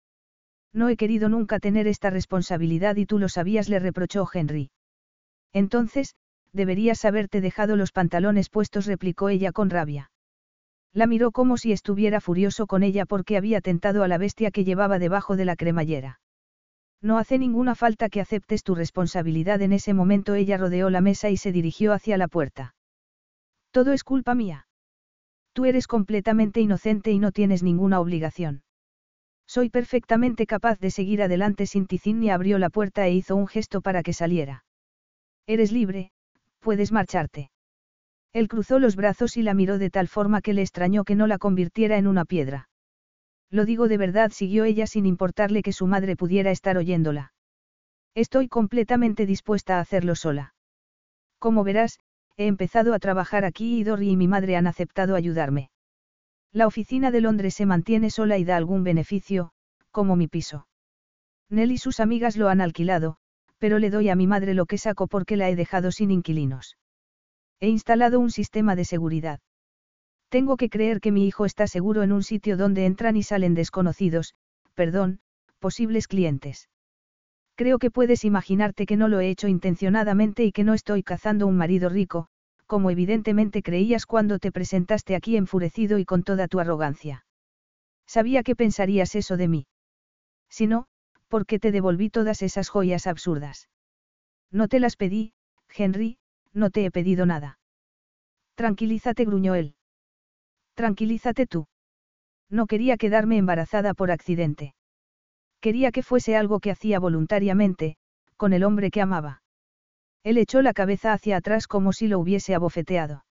No 0.72 0.88
he 0.88 0.96
querido 0.96 1.28
nunca 1.28 1.58
tener 1.58 1.88
esta 1.88 2.10
responsabilidad 2.10 2.94
y 2.94 3.06
tú 3.06 3.18
lo 3.18 3.28
sabías, 3.28 3.68
le 3.68 3.80
reprochó 3.80 4.28
Henry. 4.32 4.70
Entonces, 5.52 6.14
deberías 6.52 7.04
haberte 7.04 7.40
dejado 7.40 7.74
los 7.74 7.90
pantalones 7.90 8.50
puestos, 8.50 8.86
replicó 8.86 9.30
ella 9.30 9.50
con 9.50 9.68
rabia. 9.68 10.12
La 10.92 11.08
miró 11.08 11.32
como 11.32 11.56
si 11.56 11.72
estuviera 11.72 12.20
furioso 12.20 12.68
con 12.68 12.84
ella 12.84 13.06
porque 13.06 13.36
había 13.36 13.60
tentado 13.60 14.04
a 14.04 14.08
la 14.08 14.18
bestia 14.18 14.52
que 14.52 14.64
llevaba 14.64 15.00
debajo 15.00 15.36
de 15.36 15.44
la 15.44 15.56
cremallera. 15.56 16.20
No 17.02 17.18
hace 17.18 17.36
ninguna 17.36 17.74
falta 17.74 18.08
que 18.08 18.20
aceptes 18.20 18.62
tu 18.62 18.76
responsabilidad. 18.76 19.60
En 19.62 19.72
ese 19.72 19.92
momento 19.92 20.34
ella 20.34 20.56
rodeó 20.56 20.88
la 20.88 21.00
mesa 21.00 21.30
y 21.30 21.36
se 21.36 21.50
dirigió 21.50 21.92
hacia 21.92 22.16
la 22.16 22.28
puerta. 22.28 22.74
Todo 23.70 23.92
es 23.92 24.04
culpa 24.04 24.34
mía. 24.34 24.66
Tú 25.52 25.64
eres 25.64 25.86
completamente 25.86 26.60
inocente 26.60 27.10
y 27.10 27.18
no 27.18 27.32
tienes 27.32 27.62
ninguna 27.62 28.00
obligación. 28.00 28.62
Soy 29.46 29.68
perfectamente 29.68 30.46
capaz 30.46 30.78
de 30.78 30.90
seguir 30.90 31.22
adelante 31.22 31.66
sin 31.66 31.86
ti. 31.86 32.00
ni 32.12 32.30
abrió 32.30 32.58
la 32.58 32.70
puerta 32.70 33.06
e 33.06 33.12
hizo 33.12 33.34
un 33.34 33.48
gesto 33.48 33.80
para 33.80 34.02
que 34.02 34.12
saliera. 34.12 34.64
Eres 35.46 35.72
libre, 35.72 36.12
puedes 36.60 36.92
marcharte. 36.92 37.50
Él 38.32 38.46
cruzó 38.46 38.78
los 38.78 38.94
brazos 38.94 39.36
y 39.36 39.42
la 39.42 39.54
miró 39.54 39.78
de 39.78 39.90
tal 39.90 40.06
forma 40.06 40.40
que 40.40 40.52
le 40.52 40.62
extrañó 40.62 41.04
que 41.04 41.16
no 41.16 41.26
la 41.26 41.38
convirtiera 41.38 41.98
en 41.98 42.06
una 42.06 42.24
piedra. 42.24 42.68
Lo 43.50 43.64
digo 43.64 43.88
de 43.88 43.98
verdad, 43.98 44.30
siguió 44.30 44.64
ella 44.64 44.86
sin 44.86 45.04
importarle 45.06 45.62
que 45.62 45.72
su 45.72 45.88
madre 45.88 46.14
pudiera 46.14 46.52
estar 46.52 46.76
oyéndola. 46.76 47.32
Estoy 48.14 48.48
completamente 48.48 49.26
dispuesta 49.26 49.78
a 49.78 49.80
hacerlo 49.80 50.14
sola. 50.14 50.54
Como 51.40 51.64
verás, 51.64 51.98
he 52.40 52.46
empezado 52.46 52.94
a 52.94 52.98
trabajar 52.98 53.44
aquí 53.44 53.78
y 53.78 53.84
Dory 53.84 54.12
y 54.12 54.16
mi 54.16 54.26
madre 54.26 54.56
han 54.56 54.66
aceptado 54.66 55.14
ayudarme. 55.14 55.68
La 56.52 56.66
oficina 56.66 57.10
de 57.10 57.20
Londres 57.20 57.52
se 57.52 57.66
mantiene 57.66 58.08
sola 58.08 58.38
y 58.38 58.44
da 58.44 58.56
algún 58.56 58.82
beneficio, 58.82 59.50
como 59.90 60.16
mi 60.16 60.26
piso. 60.26 60.66
Nell 61.50 61.70
y 61.70 61.76
sus 61.76 62.00
amigas 62.00 62.38
lo 62.38 62.48
han 62.48 62.62
alquilado, 62.62 63.18
pero 63.58 63.78
le 63.78 63.90
doy 63.90 64.08
a 64.08 64.14
mi 64.14 64.26
madre 64.26 64.54
lo 64.54 64.64
que 64.64 64.78
saco 64.78 65.06
porque 65.06 65.36
la 65.36 65.50
he 65.50 65.54
dejado 65.54 65.92
sin 65.92 66.10
inquilinos. 66.10 66.78
He 67.60 67.68
instalado 67.68 68.18
un 68.18 68.30
sistema 68.30 68.74
de 68.74 68.86
seguridad. 68.86 69.40
Tengo 70.30 70.56
que 70.56 70.70
creer 70.70 71.02
que 71.02 71.12
mi 71.12 71.26
hijo 71.26 71.44
está 71.44 71.66
seguro 71.66 72.02
en 72.02 72.10
un 72.10 72.22
sitio 72.22 72.56
donde 72.56 72.86
entran 72.86 73.18
y 73.18 73.22
salen 73.22 73.52
desconocidos, 73.52 74.34
perdón, 74.72 75.20
posibles 75.58 76.08
clientes. 76.08 76.70
Creo 77.60 77.78
que 77.78 77.90
puedes 77.90 78.24
imaginarte 78.24 78.86
que 78.86 78.96
no 78.96 79.06
lo 79.06 79.20
he 79.20 79.28
hecho 79.28 79.46
intencionadamente 79.46 80.46
y 80.46 80.50
que 80.50 80.64
no 80.64 80.72
estoy 80.72 81.02
cazando 81.02 81.46
un 81.46 81.58
marido 81.58 81.90
rico, 81.90 82.26
como 82.64 82.90
evidentemente 82.90 83.62
creías 83.62 84.06
cuando 84.06 84.38
te 84.38 84.50
presentaste 84.50 85.14
aquí 85.14 85.36
enfurecido 85.36 85.98
y 85.98 86.06
con 86.06 86.22
toda 86.22 86.48
tu 86.48 86.58
arrogancia. 86.58 87.26
Sabía 88.06 88.42
que 88.44 88.56
pensarías 88.56 89.14
eso 89.14 89.36
de 89.36 89.48
mí. 89.48 89.66
Si 90.48 90.66
no, 90.66 90.86
¿por 91.28 91.44
qué 91.44 91.58
te 91.58 91.70
devolví 91.70 92.08
todas 92.08 92.40
esas 92.40 92.70
joyas 92.70 93.06
absurdas? 93.06 93.68
No 94.50 94.66
te 94.66 94.80
las 94.80 94.96
pedí, 94.96 95.34
Henry, 95.68 96.16
no 96.54 96.70
te 96.70 96.86
he 96.86 96.90
pedido 96.90 97.26
nada. 97.26 97.58
Tranquilízate, 98.54 99.26
gruñó 99.26 99.54
él. 99.54 99.74
Tranquilízate 100.72 101.46
tú. 101.46 101.66
No 102.48 102.66
quería 102.66 102.96
quedarme 102.96 103.36
embarazada 103.36 103.92
por 103.92 104.10
accidente. 104.10 104.72
Quería 105.60 105.92
que 105.92 106.02
fuese 106.02 106.36
algo 106.36 106.60
que 106.60 106.70
hacía 106.70 106.98
voluntariamente, 106.98 107.96
con 108.36 108.52
el 108.52 108.64
hombre 108.64 108.90
que 108.90 109.02
amaba. 109.02 109.42
Él 110.22 110.38
echó 110.38 110.62
la 110.62 110.72
cabeza 110.72 111.12
hacia 111.12 111.36
atrás 111.36 111.66
como 111.66 111.92
si 111.92 112.08
lo 112.08 112.18
hubiese 112.18 112.54
abofeteado. 112.54 113.24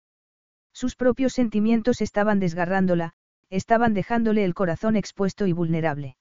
Sus 0.72 0.96
propios 0.96 1.32
sentimientos 1.32 2.00
estaban 2.00 2.38
desgarrándola, 2.38 3.12
estaban 3.48 3.94
dejándole 3.94 4.44
el 4.44 4.54
corazón 4.54 4.96
expuesto 4.96 5.46
y 5.46 5.52
vulnerable. 5.52 6.16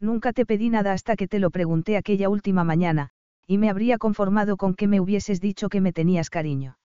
Nunca 0.00 0.32
te 0.32 0.46
pedí 0.46 0.70
nada 0.70 0.92
hasta 0.92 1.16
que 1.16 1.28
te 1.28 1.38
lo 1.38 1.50
pregunté 1.50 1.96
aquella 1.96 2.28
última 2.28 2.64
mañana, 2.64 3.10
y 3.46 3.58
me 3.58 3.70
habría 3.70 3.98
conformado 3.98 4.56
con 4.56 4.74
que 4.74 4.86
me 4.86 5.00
hubieses 5.00 5.40
dicho 5.40 5.68
que 5.68 5.80
me 5.80 5.92
tenías 5.92 6.30
cariño. 6.30 6.78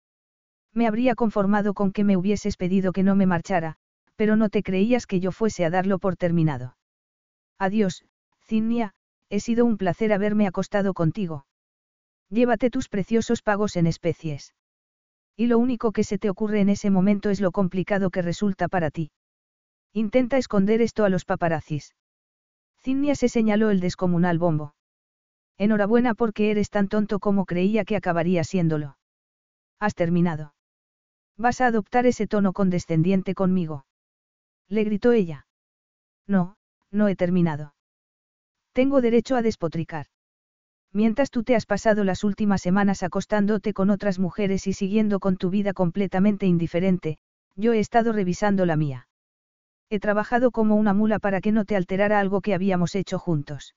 Me 0.72 0.86
habría 0.86 1.14
conformado 1.14 1.74
con 1.74 1.92
que 1.92 2.04
me 2.04 2.16
hubieses 2.16 2.56
pedido 2.56 2.92
que 2.92 3.02
no 3.02 3.16
me 3.16 3.26
marchara, 3.26 3.76
pero 4.16 4.36
no 4.36 4.48
te 4.48 4.62
creías 4.62 5.06
que 5.06 5.20
yo 5.20 5.32
fuese 5.32 5.64
a 5.64 5.70
darlo 5.70 5.98
por 5.98 6.16
terminado. 6.16 6.76
Adiós, 7.58 8.04
Cinnia, 8.50 8.94
he 9.28 9.38
sido 9.38 9.64
un 9.64 9.76
placer 9.76 10.12
haberme 10.12 10.48
acostado 10.48 10.92
contigo. 10.92 11.46
Llévate 12.30 12.68
tus 12.68 12.88
preciosos 12.88 13.42
pagos 13.42 13.76
en 13.76 13.86
especies. 13.86 14.56
Y 15.36 15.46
lo 15.46 15.56
único 15.60 15.92
que 15.92 16.02
se 16.02 16.18
te 16.18 16.28
ocurre 16.28 16.60
en 16.60 16.68
ese 16.68 16.90
momento 16.90 17.30
es 17.30 17.40
lo 17.40 17.52
complicado 17.52 18.10
que 18.10 18.22
resulta 18.22 18.66
para 18.66 18.90
ti. 18.90 19.12
Intenta 19.92 20.36
esconder 20.36 20.82
esto 20.82 21.04
a 21.04 21.10
los 21.10 21.24
paparazzis. 21.24 21.94
Cinnia 22.80 23.14
se 23.14 23.28
señaló 23.28 23.70
el 23.70 23.78
descomunal 23.78 24.40
bombo. 24.40 24.74
Enhorabuena 25.56 26.14
porque 26.14 26.50
eres 26.50 26.70
tan 26.70 26.88
tonto 26.88 27.20
como 27.20 27.46
creía 27.46 27.84
que 27.84 27.94
acabaría 27.94 28.42
siéndolo. 28.42 28.98
Has 29.78 29.94
terminado. 29.94 30.54
¿Vas 31.36 31.60
a 31.60 31.68
adoptar 31.68 32.04
ese 32.04 32.26
tono 32.26 32.52
condescendiente 32.52 33.32
conmigo? 33.36 33.84
Le 34.68 34.82
gritó 34.82 35.12
ella. 35.12 35.46
No, 36.26 36.56
no 36.90 37.06
he 37.06 37.14
terminado. 37.14 37.74
Tengo 38.72 39.00
derecho 39.00 39.36
a 39.36 39.42
despotricar. 39.42 40.06
Mientras 40.92 41.30
tú 41.30 41.44
te 41.44 41.54
has 41.54 41.66
pasado 41.66 42.02
las 42.04 42.24
últimas 42.24 42.62
semanas 42.62 43.02
acostándote 43.02 43.72
con 43.72 43.90
otras 43.90 44.18
mujeres 44.18 44.66
y 44.66 44.72
siguiendo 44.72 45.20
con 45.20 45.36
tu 45.36 45.50
vida 45.50 45.72
completamente 45.72 46.46
indiferente, 46.46 47.18
yo 47.56 47.72
he 47.72 47.78
estado 47.78 48.12
revisando 48.12 48.66
la 48.66 48.76
mía. 48.76 49.08
He 49.88 50.00
trabajado 50.00 50.50
como 50.50 50.76
una 50.76 50.94
mula 50.94 51.18
para 51.18 51.40
que 51.40 51.52
no 51.52 51.64
te 51.64 51.76
alterara 51.76 52.20
algo 52.20 52.40
que 52.40 52.54
habíamos 52.54 52.94
hecho 52.94 53.18
juntos. 53.18 53.74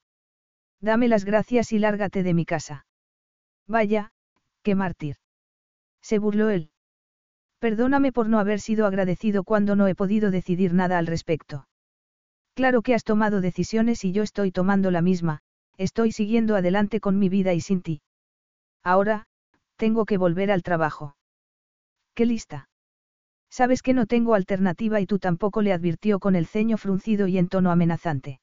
Dame 0.79 1.07
las 1.07 1.25
gracias 1.25 1.71
y 1.71 1.79
lárgate 1.79 2.23
de 2.23 2.33
mi 2.33 2.45
casa. 2.45 2.85
Vaya, 3.67 4.11
qué 4.63 4.75
mártir. 4.75 5.17
Se 6.01 6.19
burló 6.19 6.49
él. 6.49 6.69
Perdóname 7.59 8.11
por 8.11 8.27
no 8.27 8.39
haber 8.39 8.59
sido 8.59 8.85
agradecido 8.85 9.43
cuando 9.43 9.75
no 9.75 9.87
he 9.87 9.95
podido 9.95 10.31
decidir 10.31 10.73
nada 10.73 10.97
al 10.97 11.07
respecto. 11.07 11.65
Claro 12.55 12.81
que 12.81 12.93
has 12.93 13.03
tomado 13.03 13.41
decisiones 13.41 14.03
y 14.03 14.11
yo 14.11 14.23
estoy 14.23 14.51
tomando 14.51 14.91
la 14.91 15.01
misma, 15.01 15.39
estoy 15.77 16.11
siguiendo 16.11 16.55
adelante 16.55 16.99
con 16.99 17.17
mi 17.17 17.29
vida 17.29 17.53
y 17.53 17.61
sin 17.61 17.81
ti. 17.81 18.01
Ahora, 18.83 19.25
tengo 19.75 20.05
que 20.05 20.17
volver 20.17 20.51
al 20.51 20.61
trabajo. 20.61 21.15
¿Qué 22.13 22.25
lista? 22.25 22.69
Sabes 23.49 23.81
que 23.81 23.93
no 23.93 24.05
tengo 24.05 24.35
alternativa 24.35 24.99
y 24.99 25.05
tú 25.05 25.19
tampoco 25.19 25.61
le 25.61 25.73
advirtió 25.73 26.19
con 26.19 26.35
el 26.35 26.45
ceño 26.45 26.77
fruncido 26.77 27.27
y 27.27 27.37
en 27.37 27.49
tono 27.49 27.71
amenazante. 27.71 28.39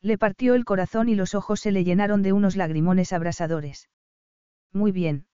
Le 0.00 0.18
partió 0.18 0.54
el 0.54 0.64
corazón 0.64 1.08
y 1.08 1.14
los 1.14 1.34
ojos 1.34 1.60
se 1.60 1.72
le 1.72 1.84
llenaron 1.84 2.22
de 2.22 2.32
unos 2.32 2.56
lagrimones 2.56 3.12
abrasadores. 3.12 3.88
Muy 4.72 4.90
bien. 4.90 5.26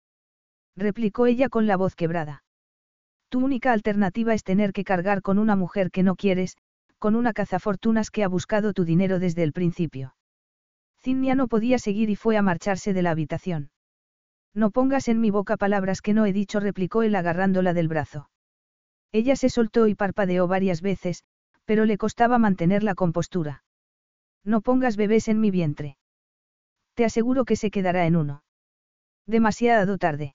Replicó 0.77 1.27
ella 1.27 1.49
con 1.49 1.67
la 1.67 1.77
voz 1.77 1.97
quebrada. 1.97 2.44
Tu 3.28 3.41
única 3.41 3.73
alternativa 3.73 4.35
es 4.35 4.44
tener 4.44 4.73
que 4.73 4.85
cargar 4.85 5.23
con 5.23 5.39
una 5.39 5.57
mujer 5.57 5.91
que 5.91 6.02
no 6.02 6.17
quieres, 6.17 6.57
con 6.99 7.15
una 7.15 7.33
cazafortunas 7.33 8.10
que 8.10 8.25
ha 8.25 8.28
buscado 8.28 8.73
tu 8.73 8.85
dinero 8.85 9.18
desde 9.18 9.43
el 9.43 9.52
principio. 9.52 10.15
Cinnia 11.01 11.35
no 11.35 11.49
podía 11.49 11.78
seguir 11.78 12.10
y 12.10 12.17
fue 12.17 12.36
a 12.36 12.43
marcharse 12.43 12.93
de 12.93 13.02
la 13.02 13.10
habitación. 13.10 13.70
No 14.55 14.70
pongas 14.70 15.09
en 15.09 15.20
mi 15.20 15.31
boca 15.31 15.57
palabras 15.57 16.02
que 16.02 16.15
no 16.15 16.27
he 16.27 16.33
dicho, 16.33 16.59
replicó 16.60 17.02
él 17.02 17.15
agarrándola 17.15 17.75
del 17.75 17.89
brazo. 17.89 18.31
Ella 19.12 19.36
se 19.36 19.49
soltó 19.49 19.86
y 19.86 19.94
parpadeó 19.94 20.49
varias 20.49 20.83
veces, 20.83 21.25
pero 21.65 21.85
le 21.85 21.99
costaba 21.99 22.39
mantener 22.39 22.83
la 22.83 22.94
compostura. 22.94 23.62
No 24.44 24.60
pongas 24.60 24.97
bebés 24.97 25.28
en 25.28 25.41
mi 25.41 25.51
vientre. 25.51 25.99
Te 26.94 27.05
aseguro 27.05 27.44
que 27.44 27.57
se 27.57 27.70
quedará 27.70 28.07
en 28.07 28.17
uno. 28.17 28.43
Demasiado 29.27 29.99
tarde. 29.99 30.35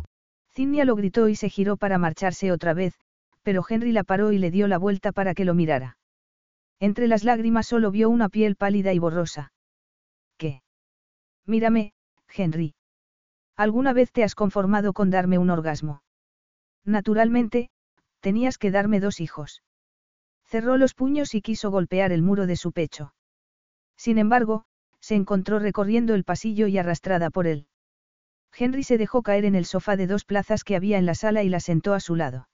Cinnia 0.53 0.85
lo 0.85 0.95
gritó 0.95 1.29
y 1.29 1.35
se 1.35 1.49
giró 1.49 1.77
para 1.77 1.97
marcharse 1.97 2.51
otra 2.51 2.73
vez, 2.73 2.93
pero 3.41 3.63
Henry 3.67 3.91
la 3.91 4.03
paró 4.03 4.31
y 4.31 4.37
le 4.37 4.51
dio 4.51 4.67
la 4.67 4.77
vuelta 4.77 5.11
para 5.11 5.33
que 5.33 5.45
lo 5.45 5.53
mirara. 5.53 5.97
Entre 6.79 7.07
las 7.07 7.23
lágrimas 7.23 7.67
solo 7.67 7.91
vio 7.91 8.09
una 8.09 8.27
piel 8.27 8.55
pálida 8.55 8.91
y 8.93 8.99
borrosa. 8.99 9.53
¿Qué? 10.37 10.61
Mírame, 11.45 11.93
Henry. 12.27 12.75
¿Alguna 13.55 13.93
vez 13.93 14.11
te 14.11 14.23
has 14.23 14.35
conformado 14.35 14.93
con 14.93 15.09
darme 15.09 15.37
un 15.37 15.49
orgasmo? 15.49 16.01
Naturalmente, 16.83 17.69
tenías 18.19 18.57
que 18.57 18.71
darme 18.71 18.99
dos 18.99 19.19
hijos. 19.19 19.63
Cerró 20.45 20.77
los 20.77 20.93
puños 20.93 21.33
y 21.35 21.41
quiso 21.41 21.71
golpear 21.71 22.11
el 22.11 22.23
muro 22.23 22.45
de 22.47 22.55
su 22.55 22.71
pecho. 22.71 23.13
Sin 23.95 24.17
embargo, 24.17 24.65
se 24.99 25.15
encontró 25.15 25.59
recorriendo 25.59 26.13
el 26.13 26.23
pasillo 26.23 26.67
y 26.67 26.77
arrastrada 26.77 27.29
por 27.29 27.47
él. 27.47 27.67
Henry 28.57 28.83
se 28.83 28.97
dejó 28.97 29.21
caer 29.21 29.45
en 29.45 29.55
el 29.55 29.65
sofá 29.65 29.95
de 29.95 30.07
dos 30.07 30.25
plazas 30.25 30.63
que 30.63 30.75
había 30.75 30.97
en 30.97 31.05
la 31.05 31.15
sala 31.15 31.43
y 31.43 31.49
la 31.49 31.59
sentó 31.59 31.93
a 31.93 31.99
su 31.99 32.15
lado. 32.15 32.47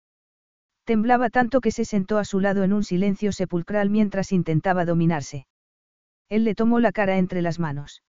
Temblaba 0.83 1.29
tanto 1.29 1.61
que 1.61 1.71
se 1.71 1.83
sentó 1.83 2.17
a 2.19 2.25
su 2.25 2.39
lado 2.39 2.63
en 2.63 2.73
un 2.73 2.83
silencio 2.83 3.31
sepulcral 3.31 3.89
mientras 3.89 4.31
intentaba 4.31 4.85
dominarse. 4.85 5.47
Él 6.29 6.43
le 6.43 6.55
tomó 6.55 6.79
la 6.79 6.91
cara 6.91 7.17
entre 7.17 7.41
las 7.41 7.59
manos. 7.59 8.03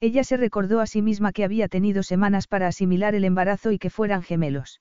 Ella 0.00 0.24
se 0.24 0.38
recordó 0.38 0.80
a 0.80 0.86
sí 0.86 1.02
misma 1.02 1.32
que 1.32 1.44
había 1.44 1.68
tenido 1.68 2.02
semanas 2.02 2.46
para 2.46 2.68
asimilar 2.68 3.14
el 3.14 3.24
embarazo 3.24 3.70
y 3.70 3.78
que 3.78 3.90
fueran 3.90 4.22
gemelos. 4.22 4.80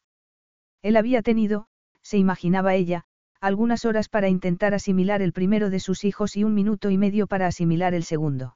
Él 0.82 0.96
había 0.96 1.22
tenido, 1.22 1.68
se 2.02 2.18
imaginaba 2.18 2.74
ella, 2.76 3.04
algunas 3.42 3.84
horas 3.84 4.08
para 4.08 4.30
intentar 4.30 4.74
asimilar 4.74 5.22
el 5.22 5.34
primero 5.34 5.70
de 5.70 5.82
sus 5.82 6.06
hijos 6.06 6.38
y 6.38 6.46
un 6.46 6.54
minuto 6.54 6.90
y 6.90 6.98
medio 6.98 7.28
para 7.28 7.48
asimilar 7.48 7.94
el 7.94 8.04
segundo. 8.04 8.56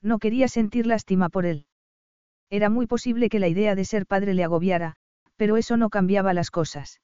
No 0.00 0.18
quería 0.18 0.46
sentir 0.46 0.86
lástima 0.86 1.28
por 1.28 1.46
él. 1.46 1.66
Era 2.52 2.68
muy 2.68 2.86
posible 2.86 3.30
que 3.30 3.38
la 3.38 3.48
idea 3.48 3.74
de 3.74 3.86
ser 3.86 4.04
padre 4.04 4.34
le 4.34 4.44
agobiara, 4.44 4.94
pero 5.36 5.56
eso 5.56 5.78
no 5.78 5.88
cambiaba 5.88 6.34
las 6.34 6.50
cosas. 6.50 7.00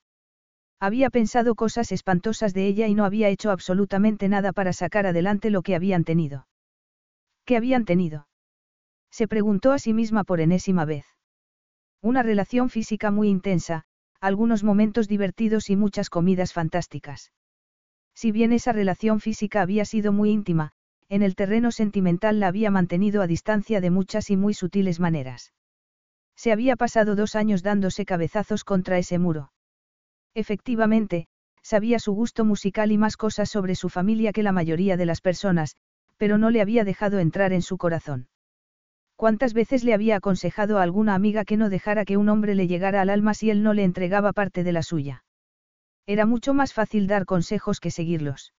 Había 0.78 1.08
pensado 1.08 1.54
cosas 1.54 1.90
espantosas 1.90 2.52
de 2.52 2.66
ella 2.66 2.86
y 2.86 2.94
no 2.94 3.06
había 3.06 3.30
hecho 3.30 3.50
absolutamente 3.50 4.28
nada 4.28 4.52
para 4.52 4.74
sacar 4.74 5.06
adelante 5.06 5.48
lo 5.48 5.62
que 5.62 5.74
habían 5.74 6.04
tenido. 6.04 6.46
¿Qué 7.46 7.56
habían 7.56 7.86
tenido? 7.86 8.28
Se 9.10 9.26
preguntó 9.26 9.72
a 9.72 9.78
sí 9.78 9.94
misma 9.94 10.22
por 10.22 10.42
enésima 10.42 10.84
vez. 10.84 11.06
Una 12.02 12.22
relación 12.22 12.68
física 12.68 13.10
muy 13.10 13.30
intensa, 13.30 13.84
algunos 14.20 14.62
momentos 14.62 15.08
divertidos 15.08 15.70
y 15.70 15.76
muchas 15.76 16.10
comidas 16.10 16.52
fantásticas. 16.52 17.32
Si 18.14 18.32
bien 18.32 18.52
esa 18.52 18.72
relación 18.72 19.20
física 19.20 19.62
había 19.62 19.86
sido 19.86 20.12
muy 20.12 20.28
íntima, 20.28 20.72
en 21.08 21.22
el 21.22 21.34
terreno 21.34 21.70
sentimental 21.70 22.40
la 22.40 22.48
había 22.48 22.70
mantenido 22.70 23.22
a 23.22 23.26
distancia 23.26 23.80
de 23.80 23.90
muchas 23.90 24.30
y 24.30 24.36
muy 24.36 24.54
sutiles 24.54 25.00
maneras. 25.00 25.52
Se 26.36 26.52
había 26.52 26.76
pasado 26.76 27.16
dos 27.16 27.34
años 27.34 27.62
dándose 27.62 28.04
cabezazos 28.04 28.64
contra 28.64 28.98
ese 28.98 29.18
muro. 29.18 29.52
Efectivamente, 30.34 31.26
sabía 31.62 31.98
su 31.98 32.12
gusto 32.12 32.44
musical 32.44 32.92
y 32.92 32.98
más 32.98 33.16
cosas 33.16 33.48
sobre 33.48 33.74
su 33.74 33.88
familia 33.88 34.32
que 34.32 34.42
la 34.42 34.52
mayoría 34.52 34.96
de 34.96 35.06
las 35.06 35.20
personas, 35.20 35.76
pero 36.16 36.38
no 36.38 36.50
le 36.50 36.60
había 36.60 36.84
dejado 36.84 37.18
entrar 37.18 37.52
en 37.52 37.62
su 37.62 37.78
corazón. 37.78 38.28
¿Cuántas 39.16 39.52
veces 39.52 39.82
le 39.82 39.94
había 39.94 40.16
aconsejado 40.16 40.78
a 40.78 40.82
alguna 40.82 41.14
amiga 41.14 41.44
que 41.44 41.56
no 41.56 41.70
dejara 41.70 42.04
que 42.04 42.16
un 42.16 42.28
hombre 42.28 42.54
le 42.54 42.68
llegara 42.68 43.00
al 43.00 43.10
alma 43.10 43.34
si 43.34 43.50
él 43.50 43.62
no 43.62 43.74
le 43.74 43.82
entregaba 43.82 44.32
parte 44.32 44.62
de 44.62 44.72
la 44.72 44.82
suya? 44.82 45.24
Era 46.06 46.24
mucho 46.24 46.54
más 46.54 46.72
fácil 46.72 47.06
dar 47.08 47.24
consejos 47.24 47.80
que 47.80 47.90
seguirlos. 47.90 48.52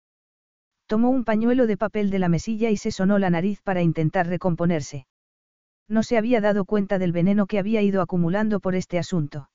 Tomó 0.90 1.10
un 1.10 1.22
pañuelo 1.22 1.68
de 1.68 1.76
papel 1.76 2.10
de 2.10 2.18
la 2.18 2.28
mesilla 2.28 2.68
y 2.70 2.76
se 2.76 2.90
sonó 2.90 3.20
la 3.20 3.30
nariz 3.30 3.62
para 3.62 3.80
intentar 3.80 4.26
recomponerse. 4.26 5.06
No 5.86 6.02
se 6.02 6.18
había 6.18 6.40
dado 6.40 6.64
cuenta 6.64 6.98
del 6.98 7.12
veneno 7.12 7.46
que 7.46 7.60
había 7.60 7.80
ido 7.80 8.02
acumulando 8.02 8.58
por 8.58 8.74
este 8.74 8.98
asunto. 8.98 9.50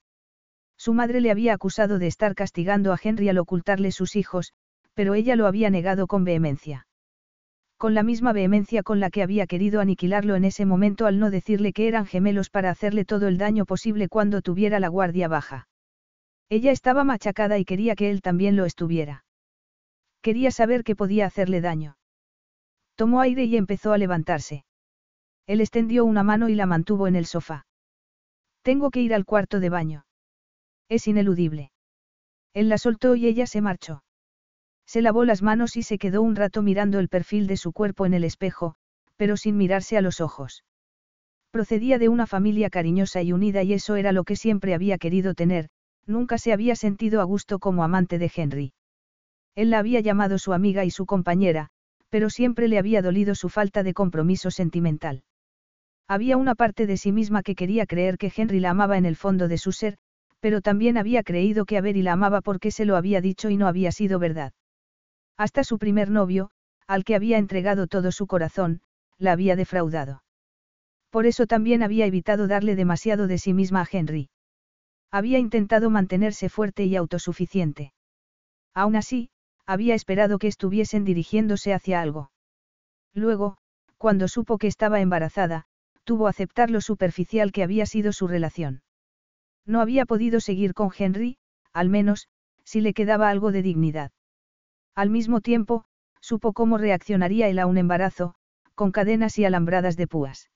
Su 0.78 0.94
madre 0.94 1.20
le 1.20 1.32
había 1.32 1.54
acusado 1.54 2.00
de 2.00 2.08
estar 2.08 2.36
castigando 2.36 2.94
a 2.94 3.00
Henry 3.04 3.28
al 3.28 3.38
ocultarle 3.38 3.92
sus 3.92 4.16
hijos, 4.16 4.54
pero 4.94 5.14
ella 5.14 5.36
lo 5.36 5.46
había 5.46 5.70
negado 5.70 6.08
con 6.08 6.24
vehemencia 6.24 6.88
con 7.76 7.94
la 7.94 8.04
misma 8.04 8.32
vehemencia 8.32 8.82
con 8.82 9.02
la 9.02 9.10
que 9.10 9.22
había 9.22 9.46
querido 9.46 9.82
aniquilarlo 9.82 10.36
en 10.36 10.46
ese 10.46 10.66
momento 10.66 11.06
al 11.06 11.20
no 11.20 11.30
decirle 11.32 11.74
que 11.74 11.90
eran 11.90 12.06
gemelos 12.06 12.50
para 12.50 12.70
hacerle 12.70 13.04
todo 13.04 13.28
el 13.28 13.38
daño 13.38 13.66
posible 13.66 14.08
cuando 14.08 14.42
tuviera 14.42 14.80
la 14.80 14.88
guardia 14.88 15.28
baja. 15.28 15.68
Ella 16.48 16.72
estaba 16.72 17.04
machacada 17.04 17.60
y 17.60 17.66
quería 17.66 17.96
que 17.96 18.10
él 18.10 18.22
también 18.22 18.56
lo 18.56 18.64
estuviera. 18.64 19.25
Quería 20.26 20.50
saber 20.50 20.84
que 20.84 20.96
podía 20.96 21.28
hacerle 21.28 21.62
daño. 21.62 22.00
Tomó 22.96 23.22
aire 23.22 23.44
y 23.44 23.58
empezó 23.58 23.94
a 23.94 24.00
levantarse. 24.00 24.66
Él 25.46 25.62
extendió 25.62 26.04
una 26.04 26.24
mano 26.24 26.50
y 26.50 26.56
la 26.56 26.66
mantuvo 26.66 27.06
en 27.06 27.16
el 27.16 27.28
sofá. 27.28 27.68
Tengo 28.64 28.90
que 28.90 29.02
ir 29.02 29.14
al 29.14 29.24
cuarto 29.24 29.60
de 29.60 29.70
baño. 29.70 30.08
Es 30.90 31.08
ineludible. 31.08 31.72
Él 32.56 32.70
la 32.70 32.80
soltó 32.80 33.16
y 33.16 33.28
ella 33.28 33.46
se 33.46 33.62
marchó. 33.62 34.04
Se 34.88 35.04
lavó 35.04 35.26
las 35.26 35.44
manos 35.44 35.78
y 35.78 35.84
se 35.84 36.00
quedó 36.00 36.24
un 36.24 36.36
rato 36.36 36.64
mirando 36.64 36.98
el 36.98 37.08
perfil 37.08 37.46
de 37.46 37.58
su 37.58 37.72
cuerpo 37.72 38.08
en 38.08 38.16
el 38.16 38.24
espejo, 38.24 38.78
pero 39.18 39.38
sin 39.38 39.58
mirarse 39.58 39.96
a 39.96 40.02
los 40.02 40.22
ojos. 40.22 40.66
Procedía 41.52 42.00
de 42.00 42.10
una 42.10 42.26
familia 42.26 42.72
cariñosa 42.72 43.22
y 43.22 43.32
unida 43.32 43.62
y 43.62 43.74
eso 43.74 43.96
era 43.96 44.12
lo 44.12 44.24
que 44.24 44.36
siempre 44.36 44.74
había 44.74 44.98
querido 44.98 45.36
tener, 45.36 45.70
nunca 46.08 46.40
se 46.40 46.52
había 46.52 46.76
sentido 46.76 47.22
a 47.22 47.26
gusto 47.26 47.60
como 47.60 47.84
amante 47.84 48.18
de 48.18 48.32
Henry. 48.36 48.74
Él 49.56 49.70
la 49.70 49.80
había 49.80 50.02
llamado 50.02 50.38
su 50.38 50.54
amiga 50.54 50.84
y 50.86 50.92
su 50.92 51.06
compañera, 51.06 51.70
pero 52.10 52.30
siempre 52.30 52.68
le 52.68 52.78
había 52.78 53.02
dolido 53.02 53.36
su 53.36 53.50
falta 53.50 53.84
de 53.84 53.94
compromiso 53.94 54.52
sentimental. 54.52 55.24
Había 56.08 56.38
una 56.38 56.56
parte 56.56 56.86
de 56.86 56.98
sí 56.98 57.12
misma 57.12 57.42
que 57.42 57.56
quería 57.56 57.86
creer 57.86 58.18
que 58.18 58.32
Henry 58.36 58.60
la 58.60 58.72
amaba 58.72 58.98
en 58.98 59.06
el 59.06 59.16
fondo 59.16 59.48
de 59.48 59.58
su 59.58 59.72
ser, 59.72 59.98
pero 60.40 60.62
también 60.62 60.98
había 60.98 61.24
creído 61.24 61.66
que 61.66 61.78
Avery 61.78 62.04
la 62.04 62.14
amaba 62.14 62.42
porque 62.42 62.70
se 62.70 62.86
lo 62.86 62.96
había 62.96 63.22
dicho 63.22 63.50
y 63.50 63.58
no 63.58 63.68
había 63.68 63.92
sido 63.92 64.20
verdad. 64.20 64.54
Hasta 65.38 65.64
su 65.64 65.80
primer 65.80 66.12
novio, 66.12 66.52
al 66.86 67.04
que 67.04 67.16
había 67.16 67.38
entregado 67.38 67.88
todo 67.88 68.12
su 68.12 68.28
corazón, 68.28 68.82
la 69.18 69.32
había 69.32 69.56
defraudado. 69.56 70.24
Por 71.10 71.26
eso 71.26 71.48
también 71.48 71.82
había 71.82 72.06
evitado 72.06 72.48
darle 72.48 72.76
demasiado 72.76 73.26
de 73.28 73.38
sí 73.38 73.54
misma 73.54 73.82
a 73.82 73.88
Henry. 73.92 74.30
Había 75.12 75.40
intentado 75.40 75.90
mantenerse 75.90 76.50
fuerte 76.50 76.86
y 76.86 76.96
autosuficiente. 76.96 77.94
Aún 78.74 78.96
así, 78.98 79.30
había 79.66 79.96
esperado 79.96 80.40
que 80.40 80.48
estuviesen 80.48 81.06
dirigiéndose 81.06 81.74
hacia 81.74 82.02
algo. 82.02 82.32
Luego, 83.14 83.58
cuando 83.98 84.28
supo 84.28 84.58
que 84.58 84.68
estaba 84.68 85.02
embarazada, 85.02 85.66
tuvo 86.04 86.28
aceptar 86.28 86.70
lo 86.70 86.82
superficial 86.82 87.52
que 87.52 87.64
había 87.64 87.86
sido 87.86 88.14
su 88.14 88.28
relación. 88.28 88.84
No 89.66 89.82
había 89.82 90.06
podido 90.06 90.40
seguir 90.40 90.74
con 90.74 90.92
Henry, 90.96 91.38
al 91.74 91.90
menos, 91.90 92.28
si 92.64 92.82
le 92.82 92.94
quedaba 92.94 93.30
algo 93.30 93.52
de 93.52 93.64
dignidad. 93.64 94.12
Al 94.94 95.10
mismo 95.10 95.42
tiempo, 95.42 95.86
supo 96.22 96.54
cómo 96.54 96.78
reaccionaría 96.78 97.48
él 97.48 97.60
a 97.60 97.66
un 97.66 97.78
embarazo, 97.78 98.36
con 98.76 98.92
cadenas 98.92 99.38
y 99.40 99.46
alambradas 99.46 99.98
de 99.98 100.08
púas. 100.08 100.50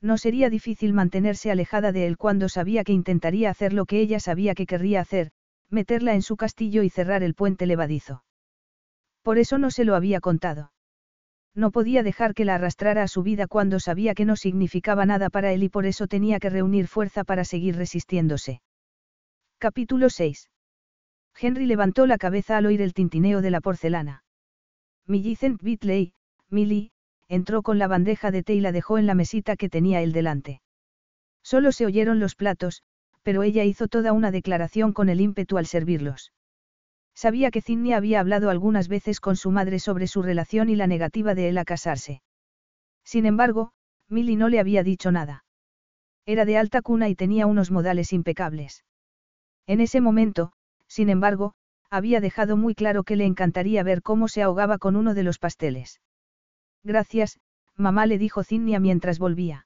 No 0.00 0.18
sería 0.18 0.50
difícil 0.50 0.92
mantenerse 0.92 1.50
alejada 1.50 1.92
de 1.92 2.06
él 2.06 2.18
cuando 2.18 2.48
sabía 2.48 2.84
que 2.84 2.92
intentaría 2.92 3.50
hacer 3.50 3.72
lo 3.72 3.86
que 3.86 4.00
ella 4.00 4.20
sabía 4.20 4.54
que 4.54 4.66
querría 4.66 5.00
hacer, 5.00 5.30
meterla 5.70 6.14
en 6.14 6.22
su 6.22 6.36
castillo 6.36 6.82
y 6.82 6.90
cerrar 6.90 7.22
el 7.22 7.34
puente 7.34 7.66
levadizo. 7.66 8.24
Por 9.22 9.38
eso 9.38 9.58
no 9.58 9.70
se 9.70 9.84
lo 9.84 9.94
había 9.94 10.20
contado. 10.20 10.72
No 11.54 11.70
podía 11.70 12.02
dejar 12.02 12.34
que 12.34 12.44
la 12.44 12.56
arrastrara 12.56 13.02
a 13.02 13.08
su 13.08 13.22
vida 13.22 13.46
cuando 13.46 13.78
sabía 13.78 14.14
que 14.14 14.24
no 14.24 14.36
significaba 14.36 15.06
nada 15.06 15.30
para 15.30 15.52
él 15.52 15.62
y 15.62 15.68
por 15.68 15.86
eso 15.86 16.08
tenía 16.08 16.40
que 16.40 16.50
reunir 16.50 16.88
fuerza 16.88 17.24
para 17.24 17.44
seguir 17.44 17.76
resistiéndose. 17.76 18.60
Capítulo 19.58 20.10
6. 20.10 20.50
Henry 21.40 21.66
levantó 21.66 22.06
la 22.06 22.18
cabeza 22.18 22.56
al 22.56 22.66
oír 22.66 22.82
el 22.82 22.92
tintineo 22.92 23.40
de 23.40 23.50
la 23.50 23.60
porcelana. 23.60 24.24
Millicent 25.06 25.62
Bitley, 25.62 26.12
Millie, 26.50 26.90
entró 27.28 27.62
con 27.62 27.78
la 27.78 27.88
bandeja 27.88 28.30
de 28.30 28.42
té 28.42 28.54
y 28.54 28.60
la 28.60 28.72
dejó 28.72 28.98
en 28.98 29.06
la 29.06 29.14
mesita 29.14 29.56
que 29.56 29.68
tenía 29.68 30.02
él 30.02 30.12
delante. 30.12 30.60
Solo 31.42 31.72
se 31.72 31.86
oyeron 31.86 32.20
los 32.20 32.34
platos, 32.34 32.82
pero 33.24 33.42
ella 33.42 33.64
hizo 33.64 33.88
toda 33.88 34.12
una 34.12 34.30
declaración 34.30 34.92
con 34.92 35.08
el 35.08 35.20
ímpetu 35.20 35.58
al 35.58 35.66
servirlos. 35.66 36.32
Sabía 37.14 37.50
que 37.50 37.62
Zinnia 37.62 37.96
había 37.96 38.20
hablado 38.20 38.50
algunas 38.50 38.86
veces 38.86 39.18
con 39.20 39.34
su 39.34 39.50
madre 39.50 39.78
sobre 39.80 40.06
su 40.06 40.22
relación 40.22 40.68
y 40.68 40.76
la 40.76 40.86
negativa 40.86 41.34
de 41.34 41.48
él 41.48 41.58
a 41.58 41.64
casarse. 41.64 42.22
Sin 43.04 43.26
embargo, 43.26 43.72
Millie 44.08 44.36
no 44.36 44.48
le 44.48 44.60
había 44.60 44.82
dicho 44.82 45.10
nada. 45.10 45.44
Era 46.26 46.44
de 46.44 46.58
alta 46.58 46.82
cuna 46.82 47.08
y 47.08 47.14
tenía 47.14 47.46
unos 47.46 47.70
modales 47.70 48.12
impecables. 48.12 48.84
En 49.66 49.80
ese 49.80 50.00
momento, 50.00 50.52
sin 50.86 51.08
embargo, 51.08 51.54
había 51.90 52.20
dejado 52.20 52.56
muy 52.56 52.74
claro 52.74 53.04
que 53.04 53.16
le 53.16 53.24
encantaría 53.24 53.82
ver 53.82 54.02
cómo 54.02 54.28
se 54.28 54.42
ahogaba 54.42 54.78
con 54.78 54.96
uno 54.96 55.14
de 55.14 55.22
los 55.22 55.38
pasteles. 55.38 56.00
Gracias, 56.82 57.40
mamá 57.76 58.06
le 58.06 58.18
dijo 58.18 58.42
Zinnia 58.42 58.80
mientras 58.80 59.18
volvía. 59.18 59.63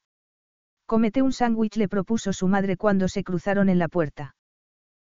Comete 0.88 1.20
un 1.20 1.34
sándwich 1.34 1.76
le 1.76 1.86
propuso 1.86 2.32
su 2.32 2.48
madre 2.48 2.78
cuando 2.78 3.08
se 3.08 3.22
cruzaron 3.22 3.68
en 3.68 3.78
la 3.78 3.88
puerta. 3.88 4.34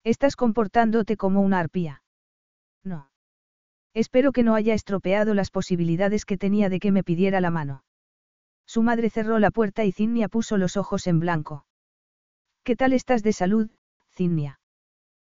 Estás 0.05 0.37
comportándote 0.37 1.17
como 1.17 1.41
una 1.41 1.59
arpía. 1.59 2.01
No. 2.85 3.09
Espero 3.93 4.31
que 4.31 4.43
no 4.43 4.55
haya 4.55 4.73
estropeado 4.73 5.33
las 5.33 5.51
posibilidades 5.51 6.23
que 6.23 6.37
tenía 6.37 6.69
de 6.69 6.79
que 6.79 6.93
me 6.93 7.03
pidiera 7.03 7.41
la 7.41 7.51
mano. 7.51 7.83
Su 8.65 8.83
madre 8.83 9.09
cerró 9.09 9.37
la 9.37 9.51
puerta 9.51 9.83
y 9.83 9.91
Zinnia 9.91 10.29
puso 10.29 10.55
los 10.55 10.77
ojos 10.77 11.07
en 11.07 11.19
blanco. 11.19 11.65
¿Qué 12.63 12.77
tal 12.77 12.93
estás 12.93 13.21
de 13.21 13.33
salud, 13.33 13.69
Zinnia? 14.11 14.61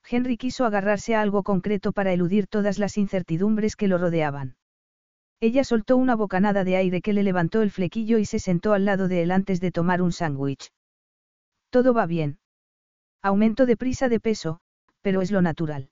Henry 0.08 0.38
quiso 0.38 0.66
agarrarse 0.66 1.16
a 1.16 1.22
algo 1.22 1.42
concreto 1.42 1.94
para 1.94 2.14
eludir 2.14 2.46
todas 2.46 2.78
las 2.78 3.00
incertidumbres 3.00 3.76
que 3.76 3.88
lo 3.88 3.98
rodeaban. 3.98 4.56
Ella 5.40 5.64
soltó 5.64 5.98
una 5.98 6.16
bocanada 6.16 6.64
de 6.64 6.78
aire 6.78 7.02
que 7.02 7.14
le 7.14 7.24
levantó 7.24 7.62
el 7.62 7.70
flequillo 7.70 8.18
y 8.18 8.26
se 8.26 8.40
sentó 8.40 8.74
al 8.74 8.86
lado 8.86 9.08
de 9.08 9.22
él 9.22 9.32
antes 9.32 9.62
de 9.62 9.72
tomar 9.72 10.02
un 10.02 10.12
sándwich. 10.12 10.72
Todo 11.70 11.94
va 11.94 12.08
bien. 12.08 12.40
Aumento 13.22 13.66
de 13.66 13.78
prisa 13.78 14.10
de 14.10 14.20
peso, 14.20 14.60
pero 15.02 15.22
es 15.22 15.32
lo 15.32 15.42
natural. 15.42 15.90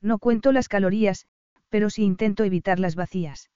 No 0.00 0.18
cuento 0.18 0.50
las 0.52 0.68
calorías, 0.68 1.26
pero 1.68 1.90
sí 1.90 2.04
intento 2.04 2.44
evitar 2.44 2.78
las 2.78 2.94
vacías. 2.94 3.50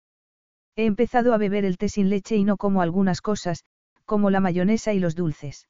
He 0.76 0.86
empezado 0.86 1.34
a 1.34 1.38
beber 1.38 1.66
el 1.66 1.78
té 1.78 1.90
sin 1.90 2.10
leche 2.10 2.36
y 2.36 2.44
no 2.44 2.58
como 2.58 2.82
algunas 2.82 3.22
cosas, 3.22 3.64
como 4.06 4.30
la 4.30 4.40
mayonesa 4.40 4.94
y 4.94 5.00
los 5.00 5.16
dulces. 5.16 5.68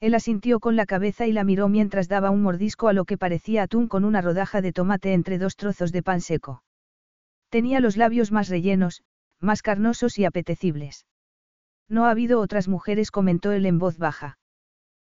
Él 0.00 0.14
asintió 0.14 0.60
con 0.60 0.76
la 0.76 0.86
cabeza 0.86 1.26
y 1.26 1.32
la 1.32 1.44
miró 1.44 1.68
mientras 1.68 2.08
daba 2.08 2.30
un 2.30 2.42
mordisco 2.42 2.88
a 2.88 2.92
lo 2.92 3.04
que 3.04 3.16
parecía 3.16 3.62
atún 3.62 3.88
con 3.88 4.04
una 4.04 4.20
rodaja 4.20 4.60
de 4.60 4.72
tomate 4.72 5.12
entre 5.12 5.38
dos 5.38 5.56
trozos 5.56 5.92
de 5.92 6.02
pan 6.02 6.20
seco. 6.20 6.62
Tenía 7.48 7.80
los 7.80 7.96
labios 7.96 8.32
más 8.32 8.48
rellenos, 8.48 9.02
más 9.40 9.62
carnosos 9.62 10.18
y 10.18 10.24
apetecibles. 10.24 11.06
No 11.88 12.06
ha 12.06 12.10
habido 12.10 12.40
otras 12.40 12.68
mujeres, 12.68 13.10
comentó 13.10 13.52
él 13.52 13.66
en 13.66 13.78
voz 13.78 13.98
baja. 13.98 14.38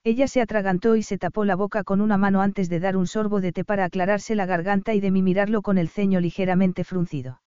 Ella 0.02 0.28
se 0.28 0.40
atragantó 0.40 0.96
y 0.96 1.02
se 1.02 1.18
tapó 1.18 1.44
la 1.44 1.56
boca 1.56 1.84
con 1.84 2.00
una 2.00 2.16
mano 2.16 2.40
antes 2.40 2.70
de 2.70 2.80
dar 2.80 2.96
un 2.96 3.06
sorbo 3.06 3.40
de 3.40 3.52
té 3.52 3.64
para 3.64 3.84
aclararse 3.84 4.34
la 4.34 4.46
garganta 4.46 4.94
y 4.94 5.00
de 5.00 5.10
mí 5.10 5.22
mirarlo 5.22 5.60
con 5.60 5.76
el 5.76 5.88
ceño 5.88 6.20
ligeramente 6.20 6.84
fruncido. 6.84 7.42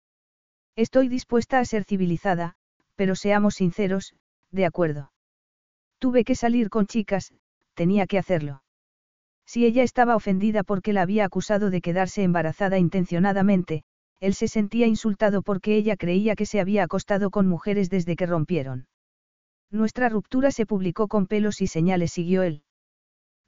Estoy 0.76 1.08
dispuesta 1.08 1.60
a 1.60 1.64
ser 1.64 1.84
civilizada, 1.84 2.54
pero 2.94 3.14
seamos 3.14 3.54
sinceros, 3.54 4.14
de 4.50 4.66
acuerdo. 4.66 5.12
Tuve 5.98 6.24
que 6.24 6.34
salir 6.34 6.68
con 6.68 6.86
chicas, 6.86 7.32
tenía 7.74 8.06
que 8.06 8.18
hacerlo. 8.18 8.62
Si 9.46 9.64
ella 9.64 9.82
estaba 9.82 10.16
ofendida 10.16 10.62
porque 10.62 10.92
la 10.92 11.02
había 11.02 11.24
acusado 11.24 11.70
de 11.70 11.80
quedarse 11.80 12.22
embarazada 12.22 12.78
intencionadamente, 12.78 13.84
él 14.22 14.34
se 14.34 14.46
sentía 14.46 14.86
insultado 14.86 15.42
porque 15.42 15.74
ella 15.74 15.96
creía 15.96 16.36
que 16.36 16.46
se 16.46 16.60
había 16.60 16.84
acostado 16.84 17.30
con 17.30 17.48
mujeres 17.48 17.90
desde 17.90 18.14
que 18.14 18.24
rompieron. 18.24 18.86
Nuestra 19.68 20.08
ruptura 20.08 20.52
se 20.52 20.64
publicó 20.64 21.08
con 21.08 21.26
pelos 21.26 21.60
y 21.60 21.66
señales, 21.66 22.12
siguió 22.12 22.44
él. 22.44 22.62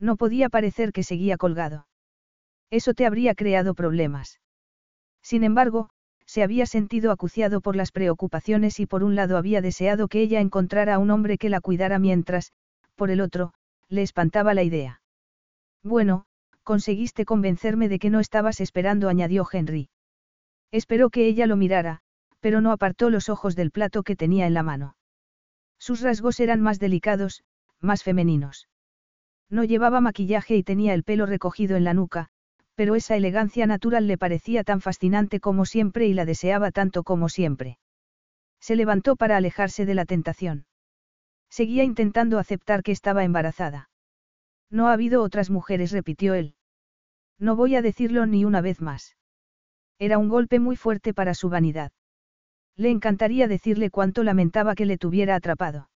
No 0.00 0.16
podía 0.16 0.48
parecer 0.48 0.92
que 0.92 1.04
seguía 1.04 1.36
colgado. 1.36 1.86
Eso 2.70 2.92
te 2.92 3.06
habría 3.06 3.36
creado 3.36 3.74
problemas. 3.74 4.40
Sin 5.22 5.44
embargo, 5.44 5.90
se 6.26 6.42
había 6.42 6.66
sentido 6.66 7.12
acuciado 7.12 7.60
por 7.60 7.76
las 7.76 7.92
preocupaciones 7.92 8.80
y 8.80 8.86
por 8.86 9.04
un 9.04 9.14
lado 9.14 9.36
había 9.36 9.60
deseado 9.60 10.08
que 10.08 10.22
ella 10.22 10.40
encontrara 10.40 10.96
a 10.96 10.98
un 10.98 11.12
hombre 11.12 11.38
que 11.38 11.50
la 11.50 11.60
cuidara 11.60 12.00
mientras, 12.00 12.50
por 12.96 13.12
el 13.12 13.20
otro, 13.20 13.54
le 13.88 14.02
espantaba 14.02 14.54
la 14.54 14.64
idea. 14.64 15.02
Bueno, 15.84 16.24
conseguiste 16.64 17.24
convencerme 17.24 17.88
de 17.88 18.00
que 18.00 18.10
no 18.10 18.18
estabas 18.18 18.60
esperando, 18.60 19.08
añadió 19.08 19.46
Henry. 19.52 19.88
Esperó 20.74 21.08
que 21.08 21.28
ella 21.28 21.46
lo 21.46 21.54
mirara, 21.54 22.00
pero 22.40 22.60
no 22.60 22.72
apartó 22.72 23.08
los 23.08 23.28
ojos 23.28 23.54
del 23.54 23.70
plato 23.70 24.02
que 24.02 24.16
tenía 24.16 24.48
en 24.48 24.54
la 24.54 24.64
mano. 24.64 24.96
Sus 25.78 26.00
rasgos 26.00 26.40
eran 26.40 26.60
más 26.60 26.80
delicados, 26.80 27.44
más 27.78 28.02
femeninos. 28.02 28.68
No 29.48 29.62
llevaba 29.62 30.00
maquillaje 30.00 30.56
y 30.56 30.64
tenía 30.64 30.92
el 30.92 31.04
pelo 31.04 31.26
recogido 31.26 31.76
en 31.76 31.84
la 31.84 31.94
nuca, 31.94 32.28
pero 32.74 32.96
esa 32.96 33.14
elegancia 33.14 33.68
natural 33.68 34.08
le 34.08 34.18
parecía 34.18 34.64
tan 34.64 34.80
fascinante 34.80 35.38
como 35.38 35.64
siempre 35.64 36.08
y 36.08 36.12
la 36.12 36.24
deseaba 36.24 36.72
tanto 36.72 37.04
como 37.04 37.28
siempre. 37.28 37.78
Se 38.58 38.74
levantó 38.74 39.14
para 39.14 39.36
alejarse 39.36 39.86
de 39.86 39.94
la 39.94 40.06
tentación. 40.06 40.66
Seguía 41.50 41.84
intentando 41.84 42.40
aceptar 42.40 42.82
que 42.82 42.90
estaba 42.90 43.22
embarazada. 43.22 43.90
No 44.70 44.88
ha 44.88 44.94
habido 44.94 45.22
otras 45.22 45.50
mujeres, 45.50 45.92
repitió 45.92 46.34
él. 46.34 46.56
No 47.38 47.54
voy 47.54 47.76
a 47.76 47.82
decirlo 47.82 48.26
ni 48.26 48.44
una 48.44 48.60
vez 48.60 48.80
más. 48.80 49.14
Era 49.98 50.18
un 50.18 50.28
golpe 50.28 50.58
muy 50.58 50.76
fuerte 50.76 51.14
para 51.14 51.34
su 51.34 51.48
vanidad. 51.48 51.92
Le 52.76 52.90
encantaría 52.90 53.46
decirle 53.46 53.90
cuánto 53.90 54.24
lamentaba 54.24 54.74
que 54.74 54.86
le 54.86 54.98
tuviera 54.98 55.36
atrapado. 55.36 55.88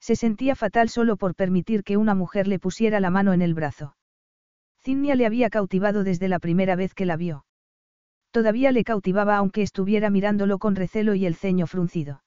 Se 0.00 0.16
sentía 0.16 0.56
fatal 0.56 0.88
solo 0.88 1.16
por 1.16 1.36
permitir 1.36 1.84
que 1.84 1.96
una 1.96 2.14
mujer 2.14 2.48
le 2.48 2.58
pusiera 2.58 2.98
la 2.98 3.10
mano 3.10 3.32
en 3.32 3.42
el 3.42 3.54
brazo. 3.54 3.96
Zinnia 4.82 5.14
le 5.14 5.26
había 5.26 5.48
cautivado 5.48 6.02
desde 6.02 6.28
la 6.28 6.40
primera 6.40 6.74
vez 6.74 6.92
que 6.92 7.06
la 7.06 7.16
vio. 7.16 7.44
Todavía 8.32 8.72
le 8.72 8.82
cautivaba 8.82 9.36
aunque 9.36 9.62
estuviera 9.62 10.10
mirándolo 10.10 10.58
con 10.58 10.74
recelo 10.74 11.14
y 11.14 11.24
el 11.24 11.36
ceño 11.36 11.68
fruncido. 11.68 12.24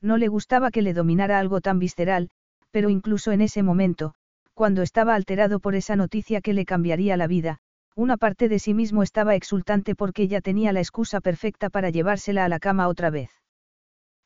No 0.00 0.16
le 0.16 0.26
gustaba 0.26 0.70
que 0.72 0.82
le 0.82 0.94
dominara 0.94 1.38
algo 1.38 1.60
tan 1.60 1.78
visceral, 1.78 2.30
pero 2.72 2.88
incluso 2.88 3.30
en 3.30 3.42
ese 3.42 3.62
momento, 3.62 4.14
cuando 4.54 4.82
estaba 4.82 5.14
alterado 5.14 5.60
por 5.60 5.76
esa 5.76 5.94
noticia 5.94 6.40
que 6.40 6.52
le 6.52 6.64
cambiaría 6.64 7.16
la 7.16 7.28
vida, 7.28 7.58
una 7.98 8.16
parte 8.16 8.48
de 8.48 8.60
sí 8.60 8.74
mismo 8.74 9.02
estaba 9.02 9.34
exultante 9.34 9.96
porque 9.96 10.28
ya 10.28 10.40
tenía 10.40 10.72
la 10.72 10.78
excusa 10.78 11.20
perfecta 11.20 11.68
para 11.68 11.90
llevársela 11.90 12.44
a 12.44 12.48
la 12.48 12.60
cama 12.60 12.86
otra 12.86 13.10
vez. 13.10 13.32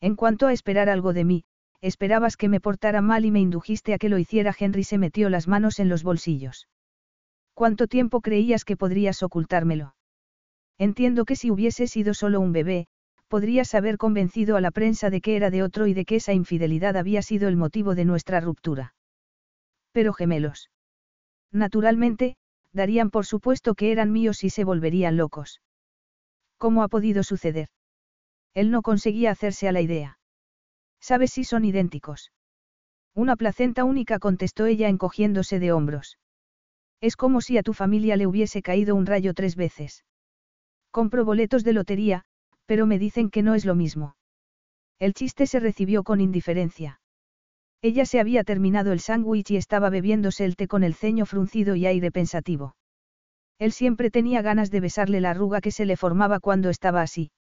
En 0.02 0.14
cuanto 0.14 0.46
a 0.46 0.52
esperar 0.52 0.90
algo 0.90 1.14
de 1.14 1.24
mí, 1.24 1.44
esperabas 1.80 2.36
que 2.36 2.50
me 2.50 2.60
portara 2.60 3.00
mal 3.00 3.24
y 3.24 3.30
me 3.30 3.40
indujiste 3.40 3.94
a 3.94 3.98
que 3.98 4.10
lo 4.10 4.18
hiciera. 4.18 4.54
Henry 4.58 4.84
se 4.84 4.98
metió 4.98 5.30
las 5.30 5.48
manos 5.48 5.78
en 5.78 5.88
los 5.88 6.02
bolsillos. 6.02 6.68
¿Cuánto 7.54 7.86
tiempo 7.86 8.20
creías 8.20 8.66
que 8.66 8.76
podrías 8.76 9.22
ocultármelo? 9.22 9.94
Entiendo 10.76 11.24
que 11.24 11.34
si 11.34 11.50
hubiese 11.50 11.86
sido 11.86 12.12
solo 12.12 12.40
un 12.40 12.52
bebé, 12.52 12.88
podrías 13.28 13.74
haber 13.74 13.96
convencido 13.96 14.58
a 14.58 14.60
la 14.60 14.70
prensa 14.70 15.08
de 15.08 15.22
que 15.22 15.34
era 15.34 15.48
de 15.48 15.62
otro 15.62 15.86
y 15.86 15.94
de 15.94 16.04
que 16.04 16.16
esa 16.16 16.34
infidelidad 16.34 16.98
había 16.98 17.22
sido 17.22 17.48
el 17.48 17.56
motivo 17.56 17.94
de 17.94 18.04
nuestra 18.04 18.38
ruptura. 18.40 18.92
Pero 19.92 20.12
gemelos. 20.12 20.68
Naturalmente, 21.50 22.36
darían 22.72 23.10
por 23.10 23.26
supuesto 23.26 23.74
que 23.74 23.92
eran 23.92 24.12
míos 24.12 24.44
y 24.44 24.50
se 24.50 24.64
volverían 24.64 25.16
locos. 25.16 25.60
¿Cómo 26.58 26.82
ha 26.82 26.88
podido 26.88 27.22
suceder? 27.22 27.68
Él 28.54 28.70
no 28.70 28.82
conseguía 28.82 29.30
hacerse 29.30 29.68
a 29.68 29.72
la 29.72 29.80
idea. 29.80 30.18
¿Sabes 31.00 31.32
si 31.32 31.44
son 31.44 31.64
idénticos? 31.64 32.32
Una 33.14 33.36
placenta 33.36 33.84
única 33.84 34.18
contestó 34.18 34.66
ella 34.66 34.88
encogiéndose 34.88 35.58
de 35.58 35.72
hombros. 35.72 36.18
Es 37.00 37.16
como 37.16 37.40
si 37.40 37.58
a 37.58 37.62
tu 37.62 37.74
familia 37.74 38.16
le 38.16 38.26
hubiese 38.26 38.62
caído 38.62 38.94
un 38.94 39.06
rayo 39.06 39.34
tres 39.34 39.56
veces. 39.56 40.04
Compro 40.90 41.24
boletos 41.24 41.64
de 41.64 41.72
lotería, 41.72 42.24
pero 42.64 42.86
me 42.86 42.98
dicen 42.98 43.28
que 43.28 43.42
no 43.42 43.54
es 43.54 43.64
lo 43.64 43.74
mismo. 43.74 44.16
El 44.98 45.12
chiste 45.12 45.46
se 45.46 45.60
recibió 45.60 46.04
con 46.04 46.20
indiferencia. 46.20 47.01
Ella 47.82 48.06
se 48.06 48.20
había 48.20 48.44
terminado 48.44 48.92
el 48.92 49.00
sándwich 49.00 49.50
y 49.50 49.56
estaba 49.56 49.90
bebiéndose 49.90 50.44
el 50.44 50.54
té 50.54 50.68
con 50.68 50.84
el 50.84 50.94
ceño 50.94 51.26
fruncido 51.26 51.74
y 51.74 51.84
aire 51.84 52.12
pensativo. 52.12 52.76
Él 53.58 53.72
siempre 53.72 54.10
tenía 54.10 54.40
ganas 54.40 54.70
de 54.70 54.78
besarle 54.78 55.20
la 55.20 55.30
arruga 55.30 55.60
que 55.60 55.72
se 55.72 55.84
le 55.84 55.96
formaba 55.96 56.38
cuando 56.38 56.70
estaba 56.70 57.02
así. 57.02 57.32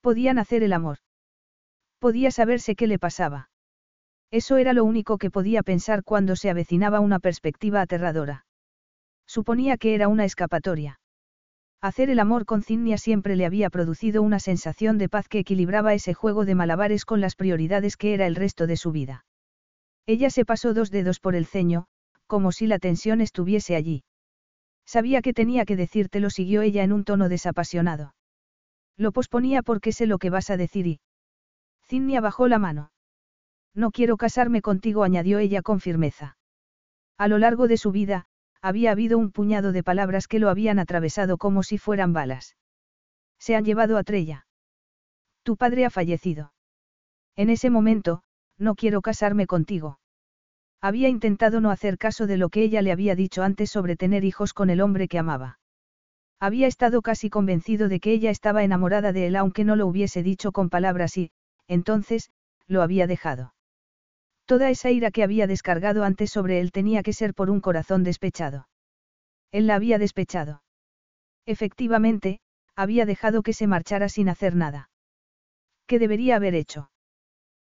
Podían 0.00 0.38
hacer 0.38 0.64
el 0.64 0.72
amor. 0.72 0.98
Podía 2.00 2.32
saberse 2.32 2.74
qué 2.74 2.88
le 2.88 2.98
pasaba. 2.98 3.48
Eso 4.32 4.56
era 4.56 4.72
lo 4.72 4.84
único 4.84 5.18
que 5.18 5.30
podía 5.30 5.62
pensar 5.62 6.02
cuando 6.02 6.34
se 6.34 6.50
avecinaba 6.50 6.98
una 6.98 7.20
perspectiva 7.20 7.80
aterradora. 7.80 8.46
Suponía 9.26 9.76
que 9.76 9.94
era 9.94 10.08
una 10.08 10.24
escapatoria. 10.24 10.98
Hacer 11.80 12.10
el 12.10 12.18
amor 12.18 12.44
con 12.44 12.62
Zinnia 12.62 12.98
siempre 12.98 13.36
le 13.36 13.46
había 13.46 13.70
producido 13.70 14.22
una 14.22 14.40
sensación 14.40 14.98
de 14.98 15.08
paz 15.08 15.28
que 15.28 15.38
equilibraba 15.38 15.94
ese 15.94 16.12
juego 16.12 16.44
de 16.44 16.56
malabares 16.56 17.04
con 17.04 17.20
las 17.20 17.36
prioridades 17.36 17.96
que 17.96 18.14
era 18.14 18.26
el 18.26 18.34
resto 18.34 18.66
de 18.66 18.76
su 18.76 18.90
vida. 18.90 19.24
Ella 20.06 20.30
se 20.30 20.44
pasó 20.44 20.74
dos 20.74 20.90
dedos 20.90 21.20
por 21.20 21.34
el 21.34 21.46
ceño, 21.46 21.86
como 22.26 22.52
si 22.52 22.66
la 22.66 22.78
tensión 22.78 23.20
estuviese 23.20 23.76
allí. 23.76 24.04
Sabía 24.86 25.22
que 25.22 25.32
tenía 25.32 25.64
que 25.64 25.76
decírtelo, 25.76 26.30
siguió 26.30 26.62
ella 26.62 26.82
en 26.82 26.92
un 26.92 27.04
tono 27.04 27.28
desapasionado. 27.28 28.14
Lo 28.96 29.12
posponía 29.12 29.62
porque 29.62 29.92
sé 29.92 30.06
lo 30.06 30.18
que 30.18 30.30
vas 30.30 30.50
a 30.50 30.56
decir 30.56 30.86
y... 30.86 31.00
Zinnia 31.86 32.20
bajó 32.20 32.48
la 32.48 32.58
mano. 32.58 32.92
No 33.74 33.90
quiero 33.90 34.16
casarme 34.16 34.62
contigo, 34.62 35.04
añadió 35.04 35.38
ella 35.38 35.62
con 35.62 35.80
firmeza. 35.80 36.36
A 37.18 37.28
lo 37.28 37.38
largo 37.38 37.66
de 37.66 37.76
su 37.76 37.90
vida, 37.92 38.26
había 38.60 38.92
habido 38.92 39.18
un 39.18 39.30
puñado 39.30 39.72
de 39.72 39.82
palabras 39.82 40.26
que 40.28 40.38
lo 40.38 40.48
habían 40.48 40.78
atravesado 40.78 41.38
como 41.38 41.62
si 41.62 41.78
fueran 41.78 42.12
balas. 42.12 42.56
Se 43.38 43.56
han 43.56 43.64
llevado 43.64 43.98
a 43.98 44.04
Trella. 44.04 44.46
Tu 45.42 45.56
padre 45.56 45.84
ha 45.84 45.90
fallecido. 45.90 46.52
En 47.36 47.50
ese 47.50 47.68
momento, 47.68 48.22
no 48.58 48.74
quiero 48.74 49.02
casarme 49.02 49.46
contigo. 49.46 49.98
Había 50.80 51.08
intentado 51.08 51.60
no 51.60 51.70
hacer 51.70 51.98
caso 51.98 52.26
de 52.26 52.36
lo 52.36 52.50
que 52.50 52.62
ella 52.62 52.82
le 52.82 52.92
había 52.92 53.14
dicho 53.14 53.42
antes 53.42 53.70
sobre 53.70 53.96
tener 53.96 54.24
hijos 54.24 54.52
con 54.52 54.70
el 54.70 54.80
hombre 54.80 55.08
que 55.08 55.18
amaba. 55.18 55.58
Había 56.40 56.66
estado 56.66 57.00
casi 57.00 57.30
convencido 57.30 57.88
de 57.88 58.00
que 58.00 58.12
ella 58.12 58.30
estaba 58.30 58.64
enamorada 58.64 59.12
de 59.12 59.28
él 59.28 59.36
aunque 59.36 59.64
no 59.64 59.76
lo 59.76 59.86
hubiese 59.86 60.22
dicho 60.22 60.52
con 60.52 60.68
palabras 60.68 61.16
y, 61.16 61.30
entonces, 61.68 62.30
lo 62.66 62.82
había 62.82 63.06
dejado. 63.06 63.54
Toda 64.44 64.68
esa 64.68 64.90
ira 64.90 65.10
que 65.10 65.22
había 65.22 65.46
descargado 65.46 66.04
antes 66.04 66.30
sobre 66.30 66.60
él 66.60 66.70
tenía 66.70 67.02
que 67.02 67.14
ser 67.14 67.32
por 67.32 67.48
un 67.48 67.60
corazón 67.60 68.04
despechado. 68.04 68.68
Él 69.52 69.66
la 69.66 69.76
había 69.76 69.98
despechado. 69.98 70.62
Efectivamente, 71.46 72.40
había 72.76 73.06
dejado 73.06 73.42
que 73.42 73.52
se 73.52 73.66
marchara 73.66 74.08
sin 74.08 74.28
hacer 74.28 74.54
nada. 74.54 74.90
¿Qué 75.86 75.98
debería 75.98 76.36
haber 76.36 76.54
hecho? 76.54 76.90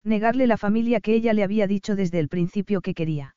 Negarle 0.06 0.46
la 0.46 0.58
familia 0.58 1.02
que 1.02 1.16
ella 1.16 1.34
le 1.34 1.44
había 1.44 1.66
dicho 1.66 1.96
desde 1.96 2.20
el 2.20 2.30
principio 2.30 2.82
que 2.82 2.94
quería. 2.94 3.36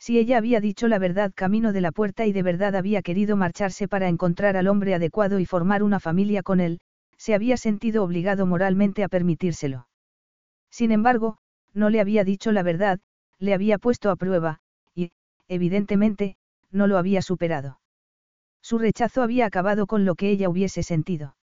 Si 0.00 0.18
ella 0.18 0.36
había 0.36 0.60
dicho 0.60 0.88
la 0.88 0.98
verdad 0.98 1.32
camino 1.32 1.72
de 1.72 1.80
la 1.80 1.92
puerta 1.92 2.26
y 2.26 2.32
de 2.32 2.42
verdad 2.42 2.74
había 2.74 3.02
querido 3.02 3.36
marcharse 3.36 3.86
para 3.86 4.08
encontrar 4.08 4.56
al 4.56 4.66
hombre 4.66 4.94
adecuado 4.94 5.38
y 5.38 5.46
formar 5.46 5.84
una 5.84 6.00
familia 6.00 6.42
con 6.42 6.58
él, 6.58 6.80
se 7.16 7.34
había 7.34 7.56
sentido 7.56 8.02
obligado 8.02 8.46
moralmente 8.46 9.04
a 9.04 9.08
permitírselo. 9.08 9.86
Sin 10.70 10.90
embargo, 10.90 11.38
no 11.72 11.88
le 11.88 12.00
había 12.00 12.24
dicho 12.24 12.50
la 12.50 12.64
verdad, 12.64 12.98
le 13.38 13.54
había 13.54 13.78
puesto 13.78 14.10
a 14.10 14.16
prueba, 14.16 14.58
y, 14.92 15.12
evidentemente, 15.46 16.36
no 16.72 16.88
lo 16.88 16.98
había 16.98 17.22
superado. 17.22 17.80
Su 18.60 18.78
rechazo 18.78 19.22
había 19.22 19.46
acabado 19.46 19.86
con 19.86 20.04
lo 20.04 20.16
que 20.16 20.30
ella 20.30 20.48
hubiese 20.48 20.82
sentido. 20.82 21.36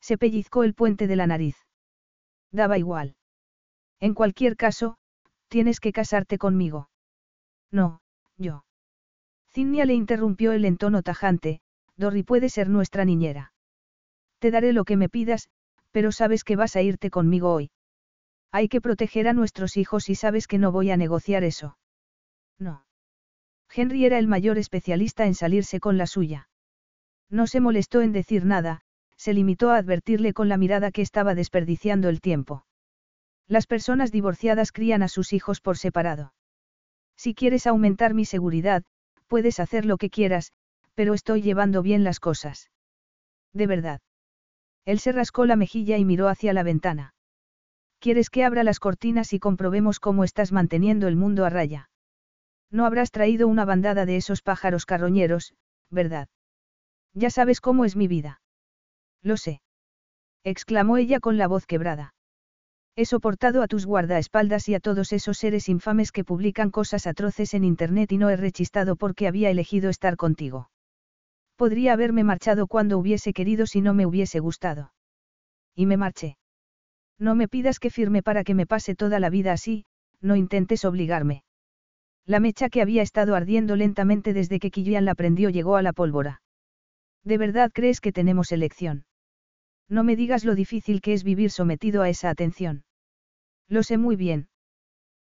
Se 0.00 0.16
pellizcó 0.16 0.64
el 0.64 0.72
puente 0.72 1.06
de 1.06 1.16
la 1.16 1.26
nariz. 1.26 1.56
Daba 2.50 2.78
igual. 2.78 3.14
En 4.00 4.14
cualquier 4.14 4.56
caso, 4.56 4.96
tienes 5.48 5.80
que 5.80 5.92
casarte 5.92 6.38
conmigo. 6.38 6.88
No, 7.70 8.00
yo. 8.36 8.64
Zinnia 9.52 9.84
le 9.84 9.94
interrumpió 9.94 10.52
el 10.52 10.64
en 10.64 10.76
tono 10.76 11.02
tajante, 11.02 11.60
Dorry 11.96 12.22
puede 12.22 12.48
ser 12.48 12.68
nuestra 12.68 13.04
niñera. 13.04 13.52
Te 14.38 14.50
daré 14.50 14.72
lo 14.72 14.84
que 14.84 14.96
me 14.96 15.08
pidas, 15.08 15.48
pero 15.90 16.12
sabes 16.12 16.44
que 16.44 16.56
vas 16.56 16.76
a 16.76 16.82
irte 16.82 17.10
conmigo 17.10 17.52
hoy. 17.52 17.70
Hay 18.52 18.68
que 18.68 18.80
proteger 18.80 19.26
a 19.26 19.32
nuestros 19.32 19.76
hijos 19.76 20.08
y 20.08 20.14
sabes 20.14 20.46
que 20.46 20.58
no 20.58 20.70
voy 20.70 20.90
a 20.90 20.96
negociar 20.96 21.42
eso. 21.44 21.76
No. 22.58 22.84
Henry 23.68 24.04
era 24.04 24.18
el 24.18 24.28
mayor 24.28 24.58
especialista 24.58 25.26
en 25.26 25.34
salirse 25.34 25.80
con 25.80 25.98
la 25.98 26.06
suya. 26.06 26.48
No 27.28 27.46
se 27.46 27.60
molestó 27.60 28.00
en 28.00 28.12
decir 28.12 28.44
nada, 28.44 28.80
se 29.16 29.34
limitó 29.34 29.70
a 29.70 29.76
advertirle 29.76 30.32
con 30.32 30.48
la 30.48 30.56
mirada 30.56 30.90
que 30.92 31.02
estaba 31.02 31.34
desperdiciando 31.34 32.08
el 32.08 32.20
tiempo. 32.20 32.64
Las 33.48 33.66
personas 33.66 34.12
divorciadas 34.12 34.72
crían 34.72 35.02
a 35.02 35.08
sus 35.08 35.32
hijos 35.32 35.60
por 35.60 35.78
separado. 35.78 36.34
Si 37.16 37.34
quieres 37.34 37.66
aumentar 37.66 38.12
mi 38.12 38.26
seguridad, 38.26 38.84
puedes 39.26 39.58
hacer 39.58 39.86
lo 39.86 39.96
que 39.96 40.10
quieras, 40.10 40.52
pero 40.94 41.14
estoy 41.14 41.42
llevando 41.42 41.82
bien 41.82 42.04
las 42.04 42.20
cosas. 42.20 42.70
De 43.54 43.66
verdad. 43.66 44.00
Él 44.84 44.98
se 44.98 45.12
rascó 45.12 45.46
la 45.46 45.56
mejilla 45.56 45.96
y 45.96 46.04
miró 46.04 46.28
hacia 46.28 46.52
la 46.52 46.62
ventana. 46.62 47.14
¿Quieres 48.00 48.30
que 48.30 48.44
abra 48.44 48.62
las 48.64 48.80
cortinas 48.80 49.32
y 49.32 49.38
comprobemos 49.38 49.98
cómo 49.98 50.24
estás 50.24 50.52
manteniendo 50.52 51.08
el 51.08 51.16
mundo 51.16 51.44
a 51.44 51.50
raya? 51.50 51.90
No 52.70 52.84
habrás 52.84 53.10
traído 53.10 53.48
una 53.48 53.64
bandada 53.64 54.06
de 54.06 54.16
esos 54.16 54.42
pájaros 54.42 54.86
carroñeros, 54.86 55.54
¿verdad? 55.90 56.28
Ya 57.14 57.30
sabes 57.30 57.60
cómo 57.60 57.84
es 57.84 57.96
mi 57.96 58.06
vida. 58.06 58.40
Lo 59.22 59.36
sé. 59.36 59.62
exclamó 60.44 60.98
ella 60.98 61.18
con 61.18 61.38
la 61.38 61.48
voz 61.48 61.66
quebrada. 61.66 62.14
He 63.00 63.04
soportado 63.04 63.62
a 63.62 63.68
tus 63.68 63.86
guardaespaldas 63.86 64.68
y 64.68 64.74
a 64.74 64.80
todos 64.80 65.12
esos 65.12 65.38
seres 65.38 65.68
infames 65.68 66.10
que 66.10 66.24
publican 66.24 66.72
cosas 66.72 67.06
atroces 67.06 67.54
en 67.54 67.62
Internet 67.62 68.10
y 68.10 68.18
no 68.18 68.28
he 68.28 68.36
rechistado 68.36 68.96
porque 68.96 69.28
había 69.28 69.50
elegido 69.50 69.88
estar 69.88 70.16
contigo. 70.16 70.68
Podría 71.54 71.92
haberme 71.92 72.24
marchado 72.24 72.66
cuando 72.66 72.98
hubiese 72.98 73.32
querido 73.32 73.66
si 73.66 73.82
no 73.82 73.94
me 73.94 74.04
hubiese 74.04 74.40
gustado. 74.40 74.92
Y 75.76 75.86
me 75.86 75.96
marché. 75.96 76.38
No 77.20 77.36
me 77.36 77.46
pidas 77.46 77.78
que 77.78 77.90
firme 77.90 78.24
para 78.24 78.42
que 78.42 78.56
me 78.56 78.66
pase 78.66 78.96
toda 78.96 79.20
la 79.20 79.30
vida 79.30 79.52
así, 79.52 79.84
no 80.20 80.34
intentes 80.34 80.84
obligarme. 80.84 81.44
La 82.26 82.40
mecha 82.40 82.68
que 82.68 82.82
había 82.82 83.02
estado 83.02 83.36
ardiendo 83.36 83.76
lentamente 83.76 84.32
desde 84.32 84.58
que 84.58 84.72
Killian 84.72 85.04
la 85.04 85.14
prendió 85.14 85.50
llegó 85.50 85.76
a 85.76 85.82
la 85.82 85.92
pólvora. 85.92 86.42
¿De 87.22 87.38
verdad 87.38 87.70
crees 87.72 88.00
que 88.00 88.10
tenemos 88.10 88.50
elección? 88.50 89.04
No 89.88 90.02
me 90.02 90.16
digas 90.16 90.44
lo 90.44 90.56
difícil 90.56 91.00
que 91.00 91.12
es 91.12 91.22
vivir 91.22 91.52
sometido 91.52 92.02
a 92.02 92.08
esa 92.08 92.28
atención. 92.28 92.82
Lo 93.68 93.82
sé 93.82 93.98
muy 93.98 94.16
bien. 94.16 94.48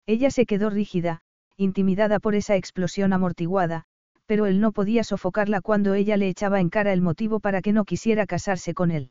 Ella 0.06 0.30
se 0.30 0.46
quedó 0.46 0.68
rígida, 0.70 1.22
intimidada 1.56 2.18
por 2.18 2.34
esa 2.34 2.56
explosión 2.56 3.12
amortiguada, 3.12 3.84
pero 4.26 4.46
él 4.46 4.60
no 4.60 4.72
podía 4.72 5.04
sofocarla 5.04 5.60
cuando 5.60 5.94
ella 5.94 6.16
le 6.16 6.28
echaba 6.28 6.60
en 6.60 6.70
cara 6.70 6.92
el 6.92 7.02
motivo 7.02 7.40
para 7.40 7.62
que 7.62 7.72
no 7.72 7.84
quisiera 7.84 8.26
casarse 8.26 8.74
con 8.74 8.90
él. 8.90 9.10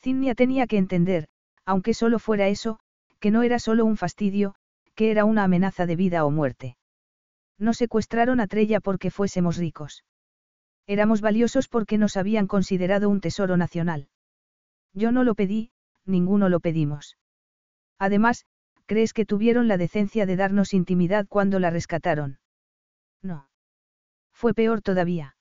Zinnia 0.00 0.34
tenía 0.34 0.66
que 0.66 0.78
entender, 0.78 1.28
aunque 1.64 1.94
solo 1.94 2.18
fuera 2.18 2.48
eso, 2.48 2.80
que 3.20 3.30
no 3.30 3.42
era 3.42 3.58
solo 3.58 3.84
un 3.84 3.96
fastidio, 3.96 4.54
que 4.94 5.10
era 5.10 5.24
una 5.24 5.44
amenaza 5.44 5.86
de 5.86 5.96
vida 5.96 6.24
o 6.24 6.30
muerte. 6.30 6.76
No 7.58 7.74
secuestraron 7.74 8.40
a 8.40 8.48
Trella 8.48 8.80
porque 8.80 9.10
fuésemos 9.10 9.56
ricos. 9.56 10.04
Éramos 10.86 11.20
valiosos 11.20 11.68
porque 11.68 11.98
nos 11.98 12.16
habían 12.16 12.48
considerado 12.48 13.08
un 13.08 13.20
tesoro 13.20 13.56
nacional. 13.56 14.08
Yo 14.92 15.12
no 15.12 15.22
lo 15.22 15.36
pedí, 15.36 15.70
ninguno 16.04 16.48
lo 16.48 16.58
pedimos. 16.58 17.16
Además, 18.02 18.46
¿crees 18.86 19.12
que 19.12 19.24
tuvieron 19.24 19.68
la 19.68 19.76
decencia 19.76 20.26
de 20.26 20.34
darnos 20.34 20.74
intimidad 20.74 21.28
cuando 21.28 21.60
la 21.60 21.70
rescataron? 21.70 22.40
No. 23.22 23.48
Fue 24.32 24.54
peor 24.54 24.82
todavía. 24.82 25.36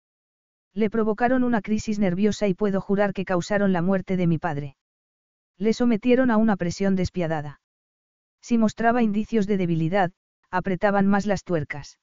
Le 0.74 0.90
provocaron 0.90 1.44
una 1.44 1.62
crisis 1.62 2.00
nerviosa 2.00 2.48
y 2.48 2.54
puedo 2.54 2.80
jurar 2.80 3.12
que 3.12 3.24
causaron 3.24 3.72
la 3.72 3.80
muerte 3.80 4.16
de 4.16 4.26
mi 4.26 4.38
padre. 4.38 4.76
Le 5.56 5.72
sometieron 5.72 6.32
a 6.32 6.36
una 6.36 6.56
presión 6.56 6.96
despiadada. 6.96 7.60
Si 8.40 8.58
mostraba 8.58 9.04
indicios 9.04 9.46
de 9.46 9.56
debilidad, 9.56 10.10
apretaban 10.50 11.06
más 11.06 11.26
las 11.26 11.44
tuercas. 11.44 12.00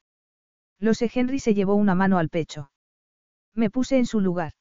Lo 0.79 0.93
sé, 0.93 1.11
Henry 1.13 1.39
se 1.39 1.53
llevó 1.53 1.75
una 1.75 1.95
mano 1.95 2.17
al 2.17 2.29
pecho. 2.29 2.71
Me 3.53 3.69
puse 3.69 3.97
en 3.97 4.05
su 4.05 4.21
lugar. 4.21 4.53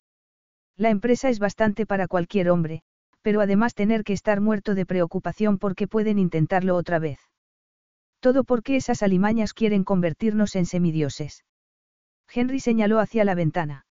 La 0.77 0.91
empresa 0.91 1.29
es 1.29 1.39
bastante 1.39 1.87
para 1.87 2.09
cualquier 2.09 2.51
hombre, 2.51 2.83
pero 3.25 3.41
además 3.41 3.75
tener 3.75 4.05
que 4.05 4.13
estar 4.13 4.43
muerto 4.43 4.75
de 4.75 4.85
preocupación 4.85 5.57
porque 5.57 5.89
pueden 5.89 6.19
intentarlo 6.19 6.77
otra 6.77 6.99
vez. 6.99 7.19
Todo 8.21 8.45
porque 8.45 8.77
esas 8.77 9.03
alimañas 9.03 9.55
quieren 9.55 9.83
convertirnos 9.83 10.55
en 10.57 10.67
semidioses. 10.67 11.43
Henry 12.31 12.61
señaló 12.61 13.01
hacia 13.01 13.25
la 13.25 13.35
ventana. 13.35 13.87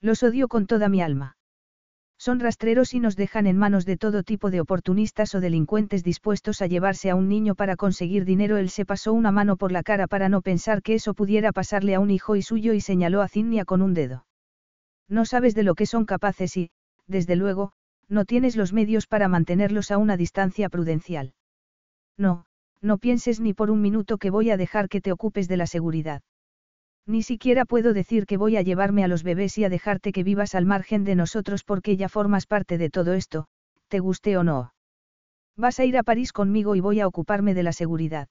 Los 0.00 0.24
odio 0.24 0.48
con 0.48 0.66
toda 0.66 0.88
mi 0.88 1.00
alma. 1.00 1.36
Son 2.18 2.40
rastreros 2.40 2.94
y 2.94 2.98
nos 2.98 3.14
dejan 3.14 3.46
en 3.46 3.56
manos 3.56 3.86
de 3.86 3.96
todo 3.96 4.24
tipo 4.24 4.50
de 4.50 4.60
oportunistas 4.60 5.36
o 5.36 5.40
delincuentes 5.40 6.02
dispuestos 6.02 6.60
a 6.60 6.66
llevarse 6.66 7.10
a 7.10 7.14
un 7.14 7.28
niño 7.28 7.54
para 7.54 7.76
conseguir 7.76 8.24
dinero. 8.24 8.56
Él 8.56 8.70
se 8.70 8.84
pasó 8.84 9.12
una 9.12 9.30
mano 9.30 9.56
por 9.56 9.70
la 9.70 9.84
cara 9.84 10.08
para 10.08 10.28
no 10.28 10.42
pensar 10.42 10.82
que 10.82 10.94
eso 10.94 11.14
pudiera 11.14 11.52
pasarle 11.52 11.94
a 11.94 12.00
un 12.00 12.10
hijo 12.10 12.34
y 12.34 12.42
suyo 12.42 12.72
y 12.72 12.80
señaló 12.80 13.22
a 13.22 13.28
Zinnia 13.28 13.64
con 13.64 13.82
un 13.82 13.94
dedo. 13.94 14.26
No 15.08 15.24
sabes 15.26 15.54
de 15.54 15.62
lo 15.62 15.76
que 15.76 15.86
son 15.86 16.06
capaces 16.06 16.56
y, 16.56 16.70
desde 17.06 17.36
luego, 17.36 17.72
no 18.08 18.24
tienes 18.24 18.56
los 18.56 18.72
medios 18.72 19.06
para 19.06 19.28
mantenerlos 19.28 19.90
a 19.90 19.98
una 19.98 20.16
distancia 20.16 20.68
prudencial. 20.68 21.34
No, 22.16 22.46
no 22.80 22.98
pienses 22.98 23.40
ni 23.40 23.54
por 23.54 23.70
un 23.70 23.80
minuto 23.80 24.18
que 24.18 24.30
voy 24.30 24.50
a 24.50 24.56
dejar 24.56 24.88
que 24.88 25.00
te 25.00 25.12
ocupes 25.12 25.48
de 25.48 25.56
la 25.56 25.66
seguridad. 25.66 26.22
Ni 27.06 27.22
siquiera 27.22 27.64
puedo 27.64 27.94
decir 27.94 28.26
que 28.26 28.36
voy 28.36 28.56
a 28.56 28.62
llevarme 28.62 29.02
a 29.02 29.08
los 29.08 29.22
bebés 29.22 29.56
y 29.58 29.64
a 29.64 29.68
dejarte 29.68 30.12
que 30.12 30.24
vivas 30.24 30.54
al 30.54 30.66
margen 30.66 31.04
de 31.04 31.14
nosotros 31.14 31.64
porque 31.64 31.96
ya 31.96 32.08
formas 32.08 32.46
parte 32.46 32.76
de 32.76 32.90
todo 32.90 33.14
esto, 33.14 33.46
te 33.88 33.98
guste 33.98 34.36
o 34.36 34.44
no. 34.44 34.74
Vas 35.56 35.80
a 35.80 35.84
ir 35.84 35.96
a 35.96 36.02
París 36.02 36.32
conmigo 36.32 36.76
y 36.76 36.80
voy 36.80 37.00
a 37.00 37.06
ocuparme 37.06 37.54
de 37.54 37.62
la 37.62 37.72
seguridad. 37.72 38.28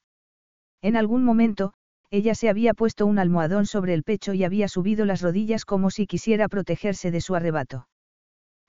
En 0.82 0.96
algún 0.96 1.24
momento, 1.24 1.74
ella 2.10 2.36
se 2.36 2.50
había 2.50 2.74
puesto 2.74 3.06
un 3.06 3.20
almohadón 3.20 3.66
sobre 3.66 3.94
el 3.94 4.04
pecho 4.04 4.34
y 4.34 4.44
había 4.44 4.68
subido 4.68 5.06
las 5.06 5.22
rodillas 5.22 5.66
como 5.66 5.90
si 5.90 6.06
quisiera 6.08 6.48
protegerse 6.48 7.12
de 7.12 7.20
su 7.20 7.36
arrebato. 7.36 7.88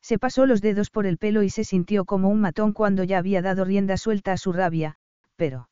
Se 0.02 0.18
pasó 0.18 0.46
los 0.46 0.60
dedos 0.60 0.90
por 0.90 1.06
el 1.06 1.18
pelo 1.18 1.42
y 1.42 1.50
se 1.50 1.64
sintió 1.64 2.04
como 2.04 2.28
un 2.28 2.40
matón 2.40 2.72
cuando 2.72 3.04
ya 3.04 3.18
había 3.18 3.42
dado 3.42 3.64
rienda 3.64 3.96
suelta 3.96 4.32
a 4.32 4.36
su 4.36 4.52
rabia, 4.52 4.96
pero... 5.36 5.68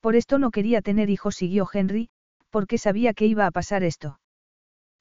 Por 0.00 0.16
esto 0.16 0.38
no 0.38 0.50
quería 0.50 0.82
tener 0.82 1.10
hijos, 1.10 1.36
siguió 1.36 1.68
Henry, 1.72 2.10
porque 2.50 2.78
sabía 2.78 3.14
que 3.14 3.26
iba 3.26 3.46
a 3.46 3.50
pasar 3.50 3.82
esto. 3.84 4.18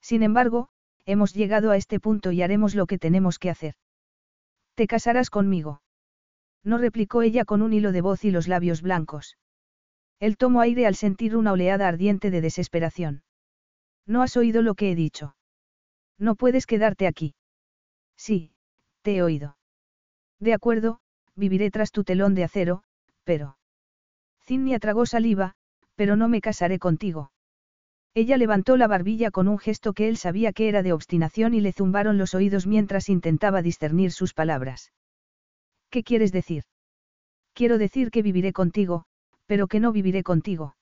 Sin 0.01 0.23
embargo, 0.23 0.69
hemos 1.05 1.33
llegado 1.33 1.71
a 1.71 1.77
este 1.77 1.99
punto 1.99 2.31
y 2.31 2.41
haremos 2.41 2.75
lo 2.75 2.85
que 2.85 2.97
tenemos 2.97 3.39
que 3.39 3.49
hacer. 3.49 3.75
¿Te 4.75 4.87
casarás 4.87 5.29
conmigo? 5.29 5.81
No 6.63 6.77
replicó 6.77 7.21
ella 7.21 7.45
con 7.45 7.61
un 7.61 7.73
hilo 7.73 7.91
de 7.91 8.01
voz 8.01 8.23
y 8.23 8.31
los 8.31 8.47
labios 8.47 8.81
blancos. 8.81 9.37
Él 10.19 10.37
tomó 10.37 10.61
aire 10.61 10.85
al 10.85 10.95
sentir 10.95 11.35
una 11.35 11.51
oleada 11.51 11.87
ardiente 11.87 12.29
de 12.29 12.41
desesperación. 12.41 13.23
No 14.05 14.21
has 14.21 14.37
oído 14.37 14.61
lo 14.61 14.75
que 14.75 14.91
he 14.91 14.95
dicho. 14.95 15.35
No 16.19 16.35
puedes 16.35 16.67
quedarte 16.67 17.07
aquí. 17.07 17.33
Sí, 18.21 18.51
te 19.01 19.15
he 19.15 19.23
oído. 19.23 19.57
De 20.39 20.53
acuerdo, 20.53 20.99
viviré 21.35 21.71
tras 21.71 21.91
tu 21.91 22.03
telón 22.03 22.35
de 22.35 22.43
acero, 22.43 22.83
pero... 23.23 23.57
Zinnia 24.45 24.77
tragó 24.77 25.07
saliva, 25.07 25.55
pero 25.95 26.15
no 26.15 26.27
me 26.27 26.39
casaré 26.39 26.77
contigo. 26.77 27.31
Ella 28.13 28.37
levantó 28.37 28.77
la 28.77 28.85
barbilla 28.85 29.31
con 29.31 29.47
un 29.47 29.57
gesto 29.57 29.93
que 29.93 30.07
él 30.07 30.17
sabía 30.17 30.53
que 30.53 30.69
era 30.69 30.83
de 30.83 30.93
obstinación 30.93 31.55
y 31.55 31.61
le 31.61 31.73
zumbaron 31.73 32.19
los 32.19 32.35
oídos 32.35 32.67
mientras 32.67 33.09
intentaba 33.09 33.63
discernir 33.63 34.11
sus 34.11 34.35
palabras. 34.35 34.91
¿Qué 35.89 36.03
quieres 36.03 36.31
decir? 36.31 36.65
Quiero 37.53 37.79
decir 37.79 38.11
que 38.11 38.21
viviré 38.21 38.53
contigo, 38.53 39.05
pero 39.47 39.65
que 39.65 39.79
no 39.79 39.91
viviré 39.91 40.21
contigo. 40.21 40.75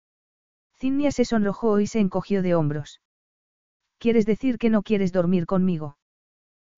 Zinnia 0.78 1.10
se 1.10 1.26
sonrojó 1.26 1.80
y 1.80 1.86
se 1.86 2.00
encogió 2.00 2.40
de 2.40 2.54
hombros. 2.54 3.02
¿Quieres 3.98 4.24
decir 4.24 4.56
que 4.56 4.70
no 4.70 4.82
quieres 4.82 5.12
dormir 5.12 5.44
conmigo? 5.44 5.98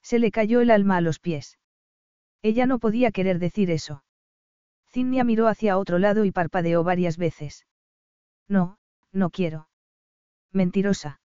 Se 0.08 0.18
le 0.18 0.30
cayó 0.30 0.62
el 0.62 0.70
alma 0.70 0.96
a 0.96 1.02
los 1.02 1.18
pies. 1.18 1.58
Ella 2.40 2.64
no 2.64 2.78
podía 2.78 3.10
querer 3.10 3.38
decir 3.38 3.70
eso. 3.70 4.04
Zinnia 4.86 5.22
miró 5.22 5.48
hacia 5.48 5.76
otro 5.76 5.98
lado 5.98 6.24
y 6.24 6.30
parpadeó 6.32 6.82
varias 6.82 7.18
veces. 7.18 7.66
No, 8.48 8.78
no 9.12 9.28
quiero. 9.28 9.68
Mentirosa. 10.50 11.20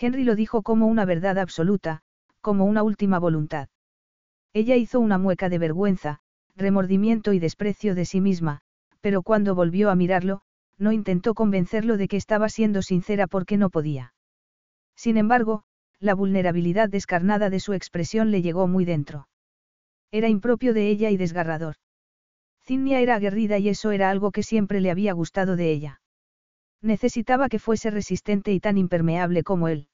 Henry 0.00 0.24
lo 0.24 0.34
dijo 0.34 0.62
como 0.62 0.86
una 0.86 1.04
verdad 1.04 1.36
absoluta, 1.36 2.00
como 2.40 2.64
una 2.64 2.82
última 2.82 3.18
voluntad. 3.18 3.68
Ella 4.54 4.76
hizo 4.76 4.98
una 4.98 5.18
mueca 5.18 5.50
de 5.50 5.58
vergüenza, 5.58 6.20
remordimiento 6.56 7.34
y 7.34 7.38
desprecio 7.38 7.94
de 7.94 8.06
sí 8.06 8.22
misma, 8.22 8.62
pero 9.02 9.20
cuando 9.20 9.54
volvió 9.54 9.90
a 9.90 9.94
mirarlo, 9.94 10.40
no 10.78 10.92
intentó 10.92 11.34
convencerlo 11.34 11.98
de 11.98 12.08
que 12.08 12.16
estaba 12.16 12.48
siendo 12.48 12.80
sincera 12.80 13.26
porque 13.26 13.58
no 13.58 13.68
podía. 13.68 14.14
Sin 14.96 15.18
embargo, 15.18 15.64
la 16.00 16.14
vulnerabilidad 16.14 16.88
descarnada 16.88 17.50
de 17.50 17.60
su 17.60 17.74
expresión 17.74 18.30
le 18.30 18.42
llegó 18.42 18.66
muy 18.66 18.84
dentro. 18.84 19.28
Era 20.10 20.28
impropio 20.28 20.74
de 20.74 20.88
ella 20.88 21.10
y 21.10 21.16
desgarrador. 21.16 21.76
Zinnia 22.64 23.00
era 23.00 23.16
aguerrida 23.16 23.58
y 23.58 23.68
eso 23.68 23.90
era 23.90 24.10
algo 24.10 24.32
que 24.32 24.42
siempre 24.42 24.80
le 24.80 24.90
había 24.90 25.12
gustado 25.12 25.56
de 25.56 25.70
ella. 25.70 26.00
Necesitaba 26.82 27.48
que 27.48 27.58
fuese 27.58 27.90
resistente 27.90 28.52
y 28.52 28.60
tan 28.60 28.78
impermeable 28.78 29.42
como 29.42 29.68
él. 29.68 29.88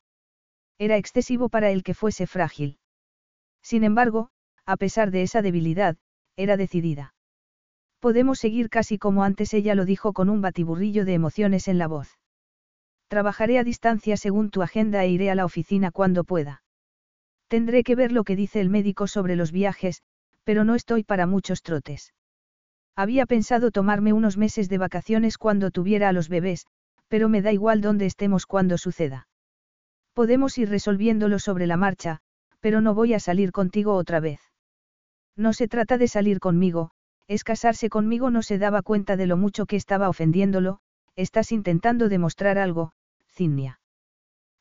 Era 0.78 0.96
excesivo 0.96 1.48
para 1.48 1.70
él 1.70 1.82
que 1.82 1.94
fuese 1.94 2.26
frágil. 2.26 2.78
Sin 3.62 3.82
embargo, 3.82 4.30
a 4.64 4.76
pesar 4.76 5.10
de 5.10 5.22
esa 5.22 5.42
debilidad, 5.42 5.96
era 6.36 6.56
decidida. 6.56 7.14
Podemos 7.98 8.38
seguir 8.38 8.68
casi 8.68 8.98
como 8.98 9.24
antes 9.24 9.54
ella 9.54 9.74
lo 9.74 9.84
dijo 9.84 10.12
con 10.12 10.28
un 10.28 10.40
batiburrillo 10.40 11.04
de 11.04 11.14
emociones 11.14 11.66
en 11.66 11.78
la 11.78 11.88
voz. 11.88 12.18
Trabajaré 13.08 13.58
a 13.58 13.64
distancia 13.64 14.16
según 14.16 14.50
tu 14.50 14.62
agenda 14.62 15.04
e 15.04 15.08
iré 15.10 15.30
a 15.30 15.34
la 15.34 15.44
oficina 15.44 15.90
cuando 15.90 16.24
pueda. 16.24 16.62
Tendré 17.48 17.84
que 17.84 17.94
ver 17.94 18.10
lo 18.10 18.24
que 18.24 18.34
dice 18.34 18.60
el 18.60 18.70
médico 18.70 19.06
sobre 19.06 19.36
los 19.36 19.52
viajes, 19.52 20.02
pero 20.42 20.64
no 20.64 20.74
estoy 20.74 21.04
para 21.04 21.26
muchos 21.26 21.62
trotes. 21.62 22.14
Había 22.96 23.26
pensado 23.26 23.70
tomarme 23.70 24.12
unos 24.12 24.36
meses 24.36 24.68
de 24.68 24.78
vacaciones 24.78 25.38
cuando 25.38 25.70
tuviera 25.70 26.08
a 26.08 26.12
los 26.12 26.28
bebés, 26.28 26.66
pero 27.08 27.28
me 27.28 27.42
da 27.42 27.52
igual 27.52 27.80
dónde 27.80 28.06
estemos 28.06 28.46
cuando 28.46 28.78
suceda. 28.78 29.28
Podemos 30.12 30.56
ir 30.58 30.70
resolviéndolo 30.70 31.38
sobre 31.38 31.66
la 31.66 31.76
marcha, 31.76 32.20
pero 32.60 32.80
no 32.80 32.94
voy 32.94 33.14
a 33.14 33.20
salir 33.20 33.52
contigo 33.52 33.94
otra 33.94 34.18
vez. 34.18 34.40
No 35.36 35.52
se 35.52 35.68
trata 35.68 35.98
de 35.98 36.08
salir 36.08 36.40
conmigo, 36.40 36.90
es 37.28 37.44
casarse 37.44 37.88
conmigo 37.88 38.30
no 38.30 38.42
se 38.42 38.58
daba 38.58 38.82
cuenta 38.82 39.16
de 39.16 39.26
lo 39.26 39.36
mucho 39.36 39.66
que 39.66 39.76
estaba 39.76 40.08
ofendiéndolo, 40.08 40.78
estás 41.16 41.52
intentando 41.52 42.08
demostrar 42.08 42.58
algo, 42.58 42.92
Cinnia. 43.36 43.80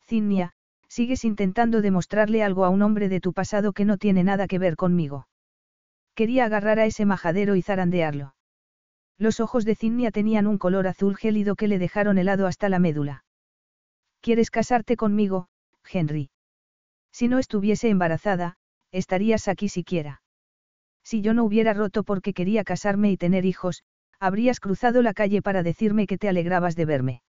Cinnia, 0.06 0.52
sigues 0.90 1.24
intentando 1.24 1.82
demostrarle 1.82 2.44
algo 2.44 2.66
a 2.66 2.70
un 2.70 2.82
hombre 2.82 3.08
de 3.08 3.22
tu 3.22 3.32
pasado 3.32 3.72
que 3.72 3.86
no 3.86 3.98
tiene 3.98 4.26
nada 4.26 4.48
que 4.48 4.60
ver 4.60 4.76
conmigo. 4.76 5.30
Quería 6.14 6.44
agarrar 6.44 6.80
a 6.80 6.86
ese 6.86 7.06
majadero 7.06 7.56
y 7.56 7.62
zarandearlo. 7.62 8.36
Los 9.18 9.40
ojos 9.40 9.64
de 9.64 9.76
Cinnia 9.76 10.12
tenían 10.12 10.46
un 10.46 10.58
color 10.58 10.88
azul 10.88 11.16
gélido 11.16 11.56
que 11.56 11.70
le 11.70 11.80
dejaron 11.80 12.18
helado 12.18 12.48
hasta 12.48 12.68
la 12.68 12.80
médula. 12.80 13.24
¿Quieres 14.20 14.52
casarte 14.52 14.98
conmigo, 14.98 15.48
Henry? 15.90 16.30
Si 17.14 17.30
no 17.30 17.40
estuviese 17.40 17.88
embarazada, 17.88 18.58
estarías 18.92 19.48
aquí 19.48 19.70
siquiera. 19.70 20.22
Si 21.02 21.22
yo 21.22 21.34
no 21.34 21.46
hubiera 21.46 21.74
roto 21.74 22.04
porque 22.04 22.34
quería 22.34 22.66
casarme 22.66 23.10
y 23.10 23.16
tener 23.16 23.46
hijos, 23.46 23.84
habrías 24.20 24.60
cruzado 24.60 25.02
la 25.02 25.14
calle 25.14 25.42
para 25.42 25.64
decirme 25.64 26.08
que 26.08 26.18
te 26.18 26.28
alegrabas 26.28 26.76
de 26.76 26.86
verme. 26.86 27.22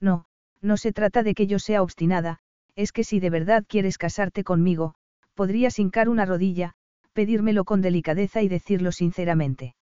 No, 0.00 0.26
no 0.62 0.76
se 0.76 0.92
trata 0.92 1.22
de 1.22 1.34
que 1.34 1.46
yo 1.46 1.58
sea 1.58 1.82
obstinada, 1.82 2.38
es 2.74 2.92
que 2.92 3.04
si 3.04 3.20
de 3.20 3.30
verdad 3.30 3.64
quieres 3.68 3.98
casarte 3.98 4.44
conmigo, 4.44 4.94
podrías 5.34 5.78
hincar 5.78 6.08
una 6.08 6.24
rodilla, 6.24 6.72
pedírmelo 7.12 7.64
con 7.64 7.82
delicadeza 7.82 8.42
y 8.42 8.48
decirlo 8.48 8.92
sinceramente. 8.92 9.74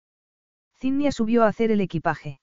Cinnia 0.80 1.12
subió 1.12 1.44
a 1.44 1.48
hacer 1.48 1.72
el 1.72 1.82
equipaje. 1.82 2.40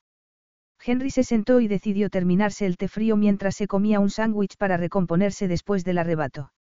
Henry 0.84 1.10
se 1.10 1.24
sentó 1.24 1.60
y 1.60 1.68
decidió 1.68 2.10
terminarse 2.10 2.66
el 2.66 2.76
té 2.76 2.86
frío 2.86 3.16
mientras 3.16 3.56
se 3.56 3.66
comía 3.66 3.98
un 3.98 4.10
sándwich 4.10 4.56
para 4.58 4.76
recomponerse 4.76 5.48
después 5.48 5.84
del 5.84 5.98
arrebato. 5.98 6.52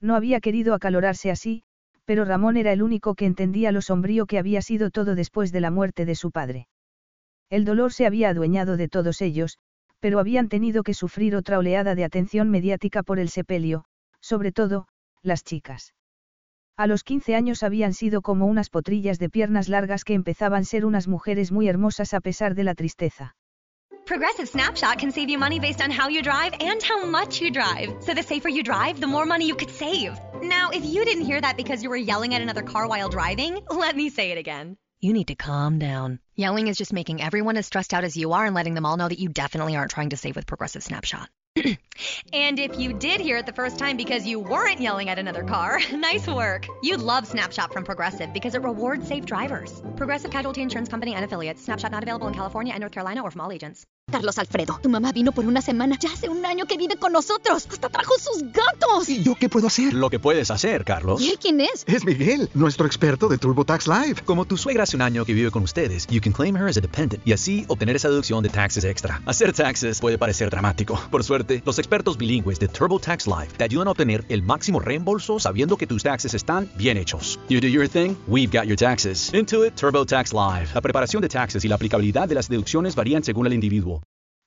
No 0.00 0.14
había 0.14 0.40
querido 0.40 0.74
acalorarse 0.74 1.30
así, 1.30 1.64
pero 2.04 2.24
Ramón 2.24 2.56
era 2.56 2.72
el 2.72 2.82
único 2.82 3.14
que 3.14 3.26
entendía 3.26 3.72
lo 3.72 3.82
sombrío 3.82 4.26
que 4.26 4.38
había 4.38 4.62
sido 4.62 4.90
todo 4.90 5.14
después 5.14 5.52
de 5.52 5.60
la 5.60 5.70
muerte 5.70 6.04
de 6.04 6.14
su 6.14 6.30
padre. 6.30 6.68
El 7.50 7.64
dolor 7.64 7.92
se 7.92 8.06
había 8.06 8.30
adueñado 8.30 8.76
de 8.76 8.88
todos 8.88 9.20
ellos, 9.20 9.58
pero 10.02 10.18
habían 10.18 10.48
tenido 10.48 10.82
que 10.82 10.94
sufrir 10.94 11.36
otra 11.36 11.58
oleada 11.58 11.94
de 11.94 12.02
atención 12.02 12.50
mediática 12.50 13.04
por 13.04 13.20
el 13.20 13.28
sepelio, 13.28 13.84
sobre 14.20 14.50
todo, 14.50 14.88
las 15.22 15.44
chicas. 15.44 15.94
A 16.76 16.88
los 16.88 17.04
15 17.04 17.36
años 17.36 17.62
habían 17.62 17.94
sido 17.94 18.20
como 18.20 18.46
unas 18.46 18.68
potrillas 18.68 19.20
de 19.20 19.30
piernas 19.30 19.68
largas 19.68 20.02
que 20.02 20.14
empezaban 20.14 20.62
a 20.62 20.64
ser 20.64 20.84
unas 20.84 21.06
mujeres 21.06 21.52
muy 21.52 21.68
hermosas 21.68 22.14
a 22.14 22.20
pesar 22.20 22.56
de 22.56 22.64
la 22.64 22.74
tristeza. 22.74 23.36
Progressive 24.04 24.48
Snapshot 24.48 24.98
can 24.98 25.12
save 25.12 25.30
you 25.30 25.38
money 25.38 25.60
based 25.60 25.80
on 25.80 25.92
how 25.92 26.08
you 26.08 26.20
drive 26.20 26.52
and 26.58 26.82
how 26.82 27.06
much 27.06 27.40
you 27.40 27.52
drive. 27.52 27.94
So 28.00 28.12
the 28.12 28.24
safer 28.24 28.48
you 28.48 28.64
drive, 28.64 28.98
the 28.98 29.06
more 29.06 29.24
money 29.24 29.46
you 29.46 29.54
could 29.54 29.70
save. 29.70 30.18
Now, 30.42 30.70
if 30.72 30.84
you 30.84 31.04
didn't 31.04 31.26
hear 31.26 31.40
that 31.40 31.56
because 31.56 31.84
you 31.84 31.90
were 31.90 32.02
yelling 32.02 32.34
at 32.34 32.42
another 32.42 32.62
car 32.62 32.88
while 32.88 33.08
driving, 33.08 33.60
let 33.70 33.94
me 33.94 34.10
say 34.10 34.32
it 34.32 34.38
again. 34.38 34.76
You 35.04 35.12
need 35.12 35.26
to 35.28 35.34
calm 35.34 35.80
down. 35.80 36.20
Yelling 36.36 36.68
is 36.68 36.78
just 36.78 36.92
making 36.92 37.20
everyone 37.20 37.56
as 37.56 37.66
stressed 37.66 37.92
out 37.92 38.04
as 38.04 38.16
you 38.16 38.34
are 38.34 38.46
and 38.46 38.54
letting 38.54 38.74
them 38.74 38.86
all 38.86 38.96
know 38.96 39.08
that 39.08 39.18
you 39.18 39.28
definitely 39.28 39.74
aren't 39.74 39.90
trying 39.90 40.10
to 40.10 40.16
save 40.16 40.36
with 40.36 40.46
Progressive 40.46 40.84
Snapshot. 40.84 41.28
And 42.32 42.58
if 42.58 42.78
you 42.78 42.94
did 42.94 43.20
hear 43.20 43.36
it 43.36 43.44
the 43.44 43.52
first 43.52 43.78
time 43.78 43.96
because 43.98 44.26
you 44.26 44.40
weren't 44.40 44.80
yelling 44.80 45.10
at 45.10 45.18
another 45.18 45.44
car, 45.44 45.78
nice 45.92 46.26
work. 46.26 46.66
You'd 46.82 47.02
love 47.02 47.26
Snapshot 47.26 47.72
from 47.72 47.84
Progressive 47.84 48.32
because 48.32 48.54
it 48.54 48.62
rewards 48.62 49.06
safe 49.06 49.26
drivers. 49.26 49.82
Progressive 49.96 50.30
Casualty 50.30 50.62
Insurance 50.62 50.88
Company 50.88 51.14
and 51.14 51.24
affiliates. 51.24 51.62
Snapshot 51.62 51.92
not 51.92 52.02
available 52.02 52.28
in 52.28 52.34
California 52.34 52.72
and 52.72 52.80
North 52.80 52.92
Carolina 52.92 53.22
or 53.22 53.30
from 53.30 53.42
all 53.42 53.52
agents. 53.52 53.84
Carlos 54.10 54.36
Alfredo, 54.36 54.78
tu 54.82 54.88
mamá 54.88 55.12
vino 55.12 55.32
por 55.32 55.46
una 55.46 55.62
semana. 55.62 55.96
Ya 55.98 56.10
hace 56.10 56.28
un 56.28 56.44
año 56.44 56.66
que 56.66 56.76
vive 56.76 56.96
con 56.96 57.12
nosotros. 57.12 57.66
Hasta 57.70 57.88
trajo 57.88 58.12
sus 58.18 58.42
gatos. 58.52 59.08
¿Y 59.08 59.22
yo 59.22 59.34
qué 59.36 59.48
puedo 59.48 59.68
hacer? 59.68 59.94
Lo 59.94 60.10
que 60.10 60.18
puedes 60.18 60.50
hacer, 60.50 60.84
Carlos. 60.84 61.20
¿Y 61.22 61.30
él 61.30 61.38
quién 61.40 61.60
es? 61.60 61.84
Es 61.86 62.04
Miguel, 62.04 62.50
nuestro 62.54 62.86
experto 62.86 63.28
de 63.28 63.38
TurboTax 63.38 63.86
Live. 63.86 64.22
Como 64.24 64.44
tu 64.44 64.56
suegra 64.56 64.82
hace 64.82 64.96
un 64.96 65.02
año 65.02 65.24
que 65.24 65.32
vive 65.34 65.50
con 65.50 65.62
ustedes, 65.62 66.06
you 66.08 66.20
can 66.20 66.32
claim 66.32 66.56
her 66.56 66.66
as 66.66 66.76
a 66.76 66.80
dependent 66.80 67.26
y 67.26 67.32
así 67.32 67.64
obtener 67.68 67.96
esa 67.96 68.08
deducción 68.08 68.42
de 68.42 68.48
taxes 68.48 68.84
extra. 68.84 69.22
Hacer 69.24 69.52
taxes 69.52 70.00
puede 70.00 70.18
parecer 70.18 70.50
dramático. 70.50 71.00
Por 71.10 71.22
suerte, 71.24 71.41
los 71.64 71.78
expertos 71.78 72.18
bilingües 72.18 72.58
de 72.58 72.68
TurboTax 72.68 73.26
Live 73.26 73.48
te 73.56 73.64
ayudan 73.64 73.88
a 73.88 73.90
obtener 73.92 74.24
el 74.28 74.42
máximo 74.42 74.80
reembolso 74.80 75.38
sabiendo 75.38 75.76
que 75.76 75.86
tus 75.86 76.02
taxes 76.02 76.34
están 76.34 76.68
bien 76.76 76.96
hechos. 76.96 77.38
You 77.48 77.60
do 77.60 77.68
your 77.68 77.88
thing, 77.88 78.16
we've 78.26 78.50
got 78.50 78.66
your 78.66 78.76
taxes. 78.76 79.32
Intuit 79.34 79.74
TurboTax 79.74 80.32
Live. 80.32 80.70
La 80.74 80.80
preparación 80.80 81.22
de 81.22 81.28
taxes 81.28 81.64
y 81.64 81.68
la 81.68 81.76
aplicabilidad 81.76 82.28
de 82.28 82.34
las 82.34 82.48
deducciones 82.48 82.94
varían 82.94 83.22
según 83.22 83.46
el 83.46 83.52
individuo. 83.52 84.02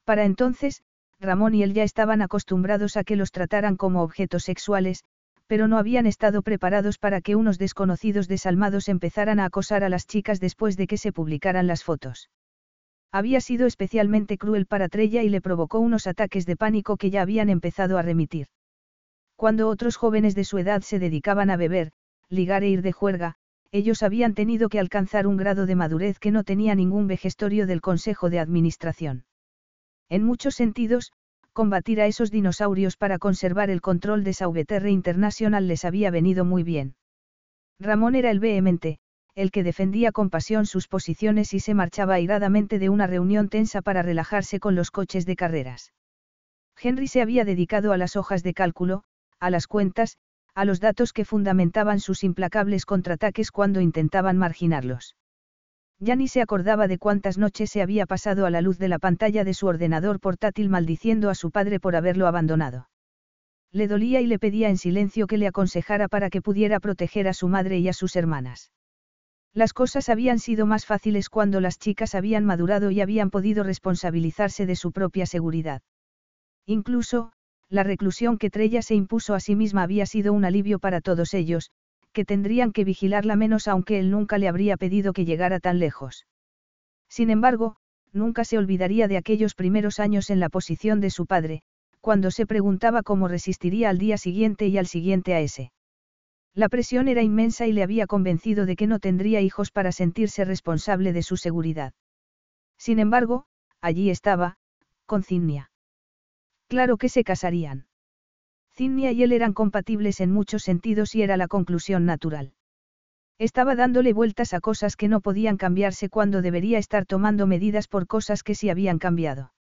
Para 0.05 0.25
entonces, 0.25 0.81
Ramón 1.19 1.55
y 1.55 1.63
él 1.63 1.73
ya 1.73 1.83
estaban 1.83 2.21
acostumbrados 2.21 2.97
a 2.97 3.03
que 3.03 3.15
los 3.15 3.31
trataran 3.31 3.77
como 3.77 4.03
objetos 4.03 4.43
sexuales, 4.43 5.03
pero 5.47 5.67
no 5.67 5.77
habían 5.77 6.05
estado 6.05 6.41
preparados 6.41 6.97
para 6.97 7.21
que 7.21 7.35
unos 7.35 7.57
desconocidos 7.57 8.27
desalmados 8.27 8.89
empezaran 8.89 9.39
a 9.39 9.45
acosar 9.45 9.83
a 9.83 9.89
las 9.89 10.07
chicas 10.07 10.39
después 10.39 10.75
de 10.75 10.87
que 10.87 10.97
se 10.97 11.11
publicaran 11.11 11.67
las 11.67 11.83
fotos. 11.83 12.29
Había 13.15 13.39
sido 13.39 13.65
especialmente 13.65 14.37
cruel 14.37 14.65
para 14.65 14.89
Trella 14.89 15.23
y 15.23 15.29
le 15.29 15.39
provocó 15.39 15.79
unos 15.79 16.05
ataques 16.05 16.45
de 16.45 16.57
pánico 16.57 16.97
que 16.97 17.11
ya 17.11 17.21
habían 17.21 17.47
empezado 17.47 17.97
a 17.97 18.01
remitir. 18.01 18.47
Cuando 19.37 19.69
otros 19.69 19.95
jóvenes 19.95 20.35
de 20.35 20.43
su 20.43 20.57
edad 20.57 20.81
se 20.81 20.99
dedicaban 20.99 21.49
a 21.49 21.55
beber, 21.55 21.93
ligar 22.27 22.65
e 22.65 22.67
ir 22.67 22.81
de 22.81 22.91
juerga, 22.91 23.35
ellos 23.71 24.03
habían 24.03 24.33
tenido 24.33 24.67
que 24.67 24.81
alcanzar 24.81 25.27
un 25.27 25.37
grado 25.37 25.65
de 25.65 25.75
madurez 25.75 26.19
que 26.19 26.31
no 26.31 26.43
tenía 26.43 26.75
ningún 26.75 27.07
vejestorio 27.07 27.65
del 27.67 27.79
Consejo 27.79 28.29
de 28.29 28.39
Administración. 28.39 29.23
En 30.09 30.25
muchos 30.25 30.55
sentidos, 30.55 31.13
combatir 31.53 32.01
a 32.01 32.07
esos 32.07 32.31
dinosaurios 32.31 32.97
para 32.97 33.17
conservar 33.17 33.69
el 33.69 33.79
control 33.79 34.25
de 34.25 34.33
Sauveterre 34.33 34.91
International 34.91 35.69
les 35.69 35.85
había 35.85 36.11
venido 36.11 36.43
muy 36.43 36.63
bien. 36.63 36.95
Ramón 37.79 38.15
era 38.15 38.29
el 38.29 38.41
vehemente, 38.41 38.99
el 39.35 39.51
que 39.51 39.63
defendía 39.63 40.13
con 40.13 40.29
pasión 40.29 40.65
sus 40.65 40.87
posiciones 40.87 41.53
y 41.53 41.59
se 41.59 41.73
marchaba 41.73 42.15
airadamente 42.15 42.79
de 42.79 42.87
una 42.87 43.05
reunión 43.05 43.49
tensa 43.49 43.81
para 43.81 44.01
relajarse 44.01 44.61
con 44.61 44.75
los 44.75 44.91
coches 44.91 45.25
de 45.25 45.35
carreras. 45.35 45.91
Henry 46.81 47.07
se 47.07 47.21
había 47.21 47.43
dedicado 47.43 47.91
a 47.91 47.97
las 47.97 48.15
hojas 48.15 48.43
de 48.43 48.53
cálculo, 48.53 49.03
a 49.39 49.49
las 49.49 49.67
cuentas, 49.67 50.17
a 50.53 50.63
los 50.63 50.79
datos 50.79 51.11
que 51.11 51.25
fundamentaban 51.25 51.99
sus 51.99 52.23
implacables 52.23 52.85
contraataques 52.85 53.51
cuando 53.51 53.81
intentaban 53.81 54.37
marginarlos. 54.37 55.17
Ya 55.99 56.15
ni 56.15 56.29
se 56.29 56.41
acordaba 56.41 56.87
de 56.87 56.97
cuántas 56.97 57.37
noches 57.37 57.69
se 57.69 57.81
había 57.81 58.05
pasado 58.05 58.45
a 58.45 58.49
la 58.49 58.61
luz 58.61 58.77
de 58.77 58.87
la 58.87 58.99
pantalla 58.99 59.43
de 59.43 59.53
su 59.53 59.67
ordenador 59.67 60.21
portátil 60.21 60.69
maldiciendo 60.69 61.29
a 61.29 61.35
su 61.35 61.51
padre 61.51 61.79
por 61.81 61.97
haberlo 61.97 62.27
abandonado. 62.27 62.89
Le 63.71 63.87
dolía 63.89 64.21
y 64.21 64.27
le 64.27 64.39
pedía 64.39 64.69
en 64.69 64.77
silencio 64.77 65.27
que 65.27 65.37
le 65.37 65.47
aconsejara 65.47 66.07
para 66.07 66.29
que 66.29 66.41
pudiera 66.41 66.79
proteger 66.79 67.27
a 67.27 67.33
su 67.33 67.49
madre 67.49 67.79
y 67.79 67.89
a 67.89 67.93
sus 67.93 68.15
hermanas. 68.15 68.71
Las 69.55 69.71
cosas 69.71 70.09
habían 70.09 70.37
sido 70.37 70.65
más 70.65 70.85
fáciles 70.85 71.29
cuando 71.29 71.61
las 71.61 71.79
chicas 71.79 72.13
habían 72.13 72.43
madurado 72.43 72.91
y 72.91 72.99
habían 72.99 73.29
podido 73.29 73.63
responsabilizarse 73.63 74.65
de 74.65 74.75
su 74.75 74.91
propia 74.91 75.25
seguridad. 75.25 75.81
Incluso, 76.65 77.31
la 77.69 77.83
reclusión 77.83 78.37
que 78.37 78.49
Trella 78.49 78.81
se 78.81 78.95
impuso 78.95 79.33
a 79.33 79.39
sí 79.39 79.55
misma 79.55 79.83
había 79.83 80.05
sido 80.05 80.33
un 80.33 80.43
alivio 80.43 80.77
para 80.77 80.99
todos 80.99 81.33
ellos, 81.33 81.71
que 82.11 82.25
tendrían 82.25 82.73
que 82.73 82.83
vigilarla 82.83 83.37
menos 83.37 83.69
aunque 83.69 83.97
él 83.97 84.11
nunca 84.11 84.37
le 84.37 84.49
habría 84.49 84.75
pedido 84.75 85.13
que 85.13 85.23
llegara 85.23 85.61
tan 85.61 85.79
lejos. 85.79 86.27
Sin 87.07 87.29
embargo, 87.29 87.77
nunca 88.11 88.43
se 88.43 88.57
olvidaría 88.57 89.07
de 89.07 89.15
aquellos 89.15 89.55
primeros 89.55 90.01
años 90.01 90.29
en 90.31 90.41
la 90.41 90.49
posición 90.49 90.99
de 90.99 91.11
su 91.11 91.27
padre, 91.27 91.61
cuando 92.01 92.29
se 92.29 92.45
preguntaba 92.45 93.03
cómo 93.03 93.29
resistiría 93.29 93.89
al 93.89 93.99
día 93.99 94.17
siguiente 94.17 94.67
y 94.67 94.77
al 94.77 94.87
siguiente 94.87 95.33
a 95.33 95.39
ese. 95.39 95.71
La 96.55 96.69
presión 96.69 97.09
era 97.09 97.21
inmensa 97.21 97.67
y 97.67 97.73
le 97.73 97.83
había 97.83 98.07
convencido 98.07 98.65
de 98.65 98.77
que 98.77 98.87
no 98.87 98.99
tendría 98.99 99.41
hijos 99.41 99.71
para 99.71 99.91
sentirse 99.91 100.45
responsable 100.45 101.11
de 101.11 101.21
su 101.21 101.35
seguridad. 101.35 101.93
Sin 102.77 102.99
embargo, 102.99 103.45
allí 103.81 104.09
estaba, 104.09 104.57
con 105.05 105.21
Cinnia. 105.21 105.69
Claro 106.69 106.95
que 106.95 107.09
se 107.09 107.25
casarían. 107.25 107.87
Cinnia 108.73 109.11
y 109.11 109.23
él 109.23 109.33
eran 109.33 109.53
compatibles 109.53 110.21
en 110.21 110.31
muchos 110.31 110.63
sentidos 110.63 111.13
y 111.13 111.21
era 111.21 111.35
la 111.35 111.49
conclusión 111.49 112.05
natural. 112.05 112.53
Estaba 113.37 113.75
dándole 113.75 114.13
vueltas 114.13 114.53
a 114.53 114.61
cosas 114.61 114.95
que 114.95 115.09
no 115.09 115.19
podían 115.19 115.57
cambiarse 115.57 116.07
cuando 116.07 116.41
debería 116.41 116.77
estar 116.77 117.05
tomando 117.05 117.47
medidas 117.47 117.89
por 117.89 118.07
cosas 118.07 118.43
que 118.43 118.55
sí 118.55 118.69
habían 118.69 118.97
cambiado. 118.97 119.51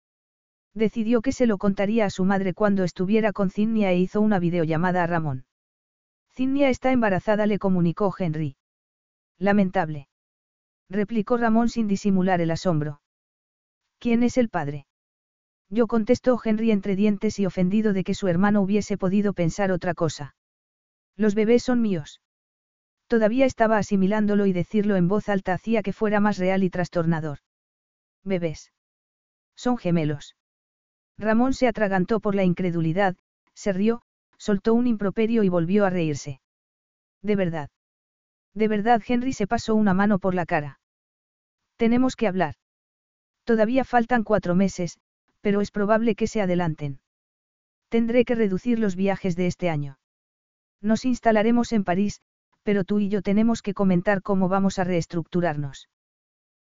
Decidió 0.74 1.22
que 1.22 1.32
se 1.32 1.46
lo 1.46 1.58
contaría 1.58 2.04
a 2.04 2.10
su 2.10 2.24
madre 2.24 2.54
cuando 2.54 2.84
estuviera 2.84 3.32
con 3.32 3.50
Cinnia 3.50 3.90
e 3.90 3.98
hizo 3.98 4.20
una 4.20 4.38
videollamada 4.38 5.02
a 5.02 5.06
Ramón. 5.08 5.44
Cinnia 6.36 6.68
está 6.68 6.90
embarazada, 6.90 7.46
le 7.46 7.58
comunicó 7.60 8.12
Henry. 8.18 8.56
Lamentable. 9.38 10.08
replicó 10.90 11.36
Ramón 11.36 11.68
sin 11.68 11.86
disimular 11.86 12.40
el 12.40 12.50
asombro. 12.50 13.00
¿Quién 13.98 14.22
es 14.22 14.36
el 14.36 14.48
padre? 14.48 14.86
Yo 15.70 15.86
contestó 15.86 16.40
Henry 16.42 16.72
entre 16.72 16.96
dientes 16.96 17.38
y 17.38 17.46
ofendido 17.46 17.92
de 17.92 18.04
que 18.04 18.14
su 18.14 18.28
hermano 18.28 18.62
hubiese 18.62 18.98
podido 18.98 19.32
pensar 19.32 19.70
otra 19.70 19.94
cosa. 19.94 20.34
Los 21.16 21.34
bebés 21.34 21.62
son 21.62 21.80
míos. 21.80 22.20
Todavía 23.06 23.46
estaba 23.46 23.78
asimilándolo 23.78 24.46
y 24.46 24.52
decirlo 24.52 24.96
en 24.96 25.08
voz 25.08 25.28
alta 25.28 25.52
hacía 25.54 25.82
que 25.82 25.92
fuera 25.92 26.20
más 26.20 26.38
real 26.38 26.64
y 26.64 26.70
trastornador. 26.70 27.38
Bebés. 28.24 28.72
Son 29.54 29.76
gemelos. 29.76 30.36
Ramón 31.16 31.54
se 31.54 31.68
atragantó 31.68 32.18
por 32.18 32.34
la 32.34 32.42
incredulidad, 32.42 33.16
se 33.54 33.72
rió, 33.72 34.02
soltó 34.44 34.74
un 34.74 34.86
improperio 34.86 35.42
y 35.42 35.48
volvió 35.48 35.86
a 35.86 35.90
reírse. 35.90 36.38
De 37.22 37.34
verdad. 37.34 37.70
De 38.52 38.68
verdad 38.68 39.02
Henry 39.06 39.32
se 39.32 39.46
pasó 39.46 39.74
una 39.74 39.94
mano 39.94 40.18
por 40.18 40.34
la 40.34 40.44
cara. 40.44 40.80
Tenemos 41.76 42.14
que 42.14 42.28
hablar. 42.28 42.56
Todavía 43.44 43.84
faltan 43.84 44.22
cuatro 44.22 44.54
meses, 44.54 44.98
pero 45.40 45.62
es 45.62 45.70
probable 45.70 46.14
que 46.14 46.26
se 46.26 46.42
adelanten. 46.42 47.00
Tendré 47.88 48.26
que 48.26 48.34
reducir 48.34 48.78
los 48.78 48.96
viajes 48.96 49.34
de 49.34 49.46
este 49.46 49.70
año. 49.70 49.98
Nos 50.82 51.06
instalaremos 51.06 51.72
en 51.72 51.84
París, 51.84 52.20
pero 52.62 52.84
tú 52.84 52.98
y 52.98 53.08
yo 53.08 53.22
tenemos 53.22 53.62
que 53.62 53.72
comentar 53.72 54.20
cómo 54.20 54.50
vamos 54.50 54.78
a 54.78 54.84
reestructurarnos. 54.84 55.88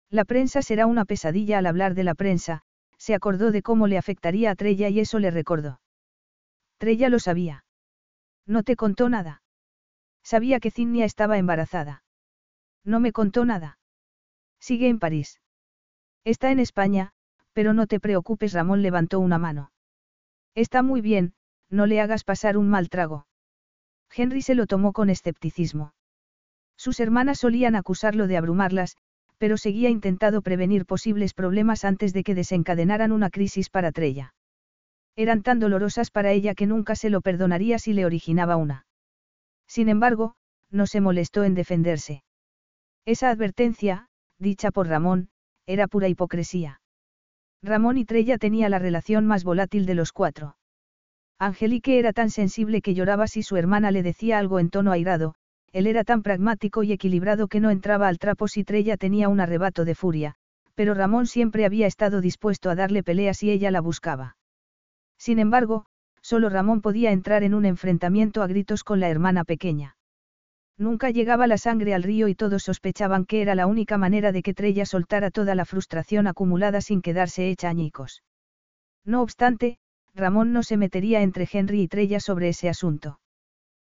La 0.09 0.23
prensa 0.23 0.61
será 0.61 0.85
una 0.85 1.03
pesadilla 1.03 1.57
al 1.57 1.65
hablar 1.65 1.95
de 1.95 2.05
la 2.05 2.15
prensa, 2.15 2.61
se 2.97 3.13
acordó 3.13 3.51
de 3.51 3.61
cómo 3.61 3.87
le 3.87 3.97
afectaría 3.97 4.51
a 4.51 4.55
Trella 4.55 4.87
y 4.87 5.01
eso 5.01 5.19
le 5.19 5.31
recordó. 5.31 5.81
Trella 6.77 7.09
lo 7.09 7.19
sabía. 7.19 7.62
No 8.45 8.63
te 8.63 8.75
contó 8.75 9.09
nada. 9.09 9.41
Sabía 10.23 10.59
que 10.59 10.71
Cinnia 10.71 11.05
estaba 11.05 11.37
embarazada. 11.37 12.03
No 12.83 12.99
me 12.99 13.11
contó 13.11 13.45
nada. 13.45 13.77
Sigue 14.59 14.87
en 14.87 14.99
París. 14.99 15.41
Está 16.23 16.51
en 16.51 16.59
España, 16.59 17.11
pero 17.53 17.73
no 17.73 17.87
te 17.87 17.99
preocupes, 17.99 18.53
Ramón 18.53 18.81
levantó 18.81 19.19
una 19.19 19.37
mano. 19.37 19.71
Está 20.55 20.83
muy 20.83 21.01
bien, 21.01 21.33
no 21.69 21.85
le 21.85 21.99
hagas 21.99 22.23
pasar 22.23 22.57
un 22.57 22.69
mal 22.69 22.89
trago. 22.89 23.27
Henry 24.15 24.41
se 24.41 24.55
lo 24.55 24.67
tomó 24.67 24.93
con 24.93 25.09
escepticismo. 25.09 25.93
Sus 26.77 26.99
hermanas 26.99 27.39
solían 27.39 27.75
acusarlo 27.75 28.27
de 28.27 28.37
abrumarlas, 28.37 28.97
pero 29.37 29.57
seguía 29.57 29.89
intentado 29.89 30.41
prevenir 30.41 30.85
posibles 30.85 31.33
problemas 31.33 31.83
antes 31.83 32.13
de 32.13 32.23
que 32.23 32.35
desencadenaran 32.35 33.11
una 33.11 33.29
crisis 33.29 33.69
para 33.69 33.91
Trella. 33.91 34.33
Eran 35.15 35.43
tan 35.43 35.59
dolorosas 35.59 36.09
para 36.09 36.31
ella 36.31 36.55
que 36.55 36.65
nunca 36.65 36.95
se 36.95 37.09
lo 37.09 37.21
perdonaría 37.21 37.77
si 37.79 37.93
le 37.93 38.05
originaba 38.05 38.55
una. 38.55 38.85
Sin 39.67 39.89
embargo, 39.89 40.35
no 40.71 40.87
se 40.87 41.01
molestó 41.01 41.43
en 41.43 41.53
defenderse. 41.53 42.23
Esa 43.05 43.29
advertencia, 43.29 44.07
dicha 44.39 44.71
por 44.71 44.87
Ramón, 44.87 45.29
era 45.67 45.87
pura 45.87 46.07
hipocresía. 46.07 46.81
Ramón 47.61 47.97
y 47.97 48.05
Trella 48.05 48.37
tenía 48.37 48.69
la 48.69 48.79
relación 48.79 49.25
más 49.25 49.43
volátil 49.43 49.85
de 49.85 49.95
los 49.95 50.11
cuatro. 50.11 50.57
Angelique 51.39 51.99
era 51.99 52.11
tan 52.11 52.29
sensible 52.29 52.81
que 52.81 52.93
lloraba 52.93 53.27
si 53.27 53.43
su 53.43 53.55
hermana 53.55 53.91
le 53.91 54.03
decía 54.03 54.39
algo 54.39 54.59
en 54.59 54.69
tono 54.69 54.91
airado, 54.91 55.35
él 55.71 55.87
era 55.87 56.03
tan 56.03 56.23
pragmático 56.23 56.83
y 56.83 56.91
equilibrado 56.91 57.47
que 57.47 57.59
no 57.59 57.71
entraba 57.71 58.07
al 58.07 58.19
trapo 58.19 58.47
si 58.47 58.63
Trella 58.63 58.97
tenía 58.97 59.29
un 59.29 59.39
arrebato 59.39 59.85
de 59.85 59.95
furia, 59.95 60.35
pero 60.75 60.93
Ramón 60.93 61.25
siempre 61.25 61.65
había 61.65 61.87
estado 61.87 62.21
dispuesto 62.21 62.69
a 62.69 62.75
darle 62.75 63.03
pelea 63.03 63.33
si 63.33 63.49
ella 63.49 63.71
la 63.71 63.81
buscaba. 63.81 64.35
Sin 65.17 65.39
embargo, 65.39 65.85
solo 66.21 66.49
Ramón 66.49 66.81
podía 66.81 67.11
entrar 67.11 67.43
en 67.43 67.53
un 67.53 67.65
enfrentamiento 67.65 68.41
a 68.41 68.47
gritos 68.47 68.83
con 68.83 68.99
la 68.99 69.09
hermana 69.09 69.43
pequeña. 69.43 69.97
Nunca 70.77 71.11
llegaba 71.11 71.45
la 71.47 71.57
sangre 71.57 71.93
al 71.93 72.03
río 72.03 72.27
y 72.27 72.35
todos 72.35 72.63
sospechaban 72.63 73.25
que 73.25 73.41
era 73.41 73.55
la 73.55 73.67
única 73.67 73.97
manera 73.97 74.31
de 74.31 74.41
que 74.41 74.53
Trella 74.53 74.85
soltara 74.85 75.29
toda 75.29 75.53
la 75.53 75.65
frustración 75.65 76.27
acumulada 76.27 76.81
sin 76.81 77.01
quedarse 77.01 77.49
hecha 77.49 77.69
añicos. 77.69 78.23
No 79.05 79.21
obstante, 79.21 79.77
Ramón 80.15 80.53
no 80.53 80.63
se 80.63 80.77
metería 80.77 81.21
entre 81.21 81.47
Henry 81.51 81.81
y 81.81 81.87
Trella 81.87 82.19
sobre 82.19 82.49
ese 82.49 82.69
asunto. 82.69 83.19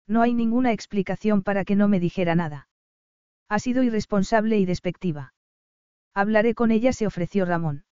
No 0.06 0.22
hay 0.22 0.34
ninguna 0.34 0.72
explicación 0.72 1.42
para 1.42 1.64
que 1.64 1.76
no 1.76 1.88
me 1.88 2.00
dijera 2.00 2.34
nada. 2.34 2.68
Ha 3.48 3.58
sido 3.58 3.82
irresponsable 3.82 4.58
y 4.58 4.64
despectiva. 4.64 5.34
Hablaré 6.14 6.54
con 6.54 6.70
ella, 6.70 6.92
se 6.92 7.06
ofreció 7.06 7.44
Ramón. 7.44 7.84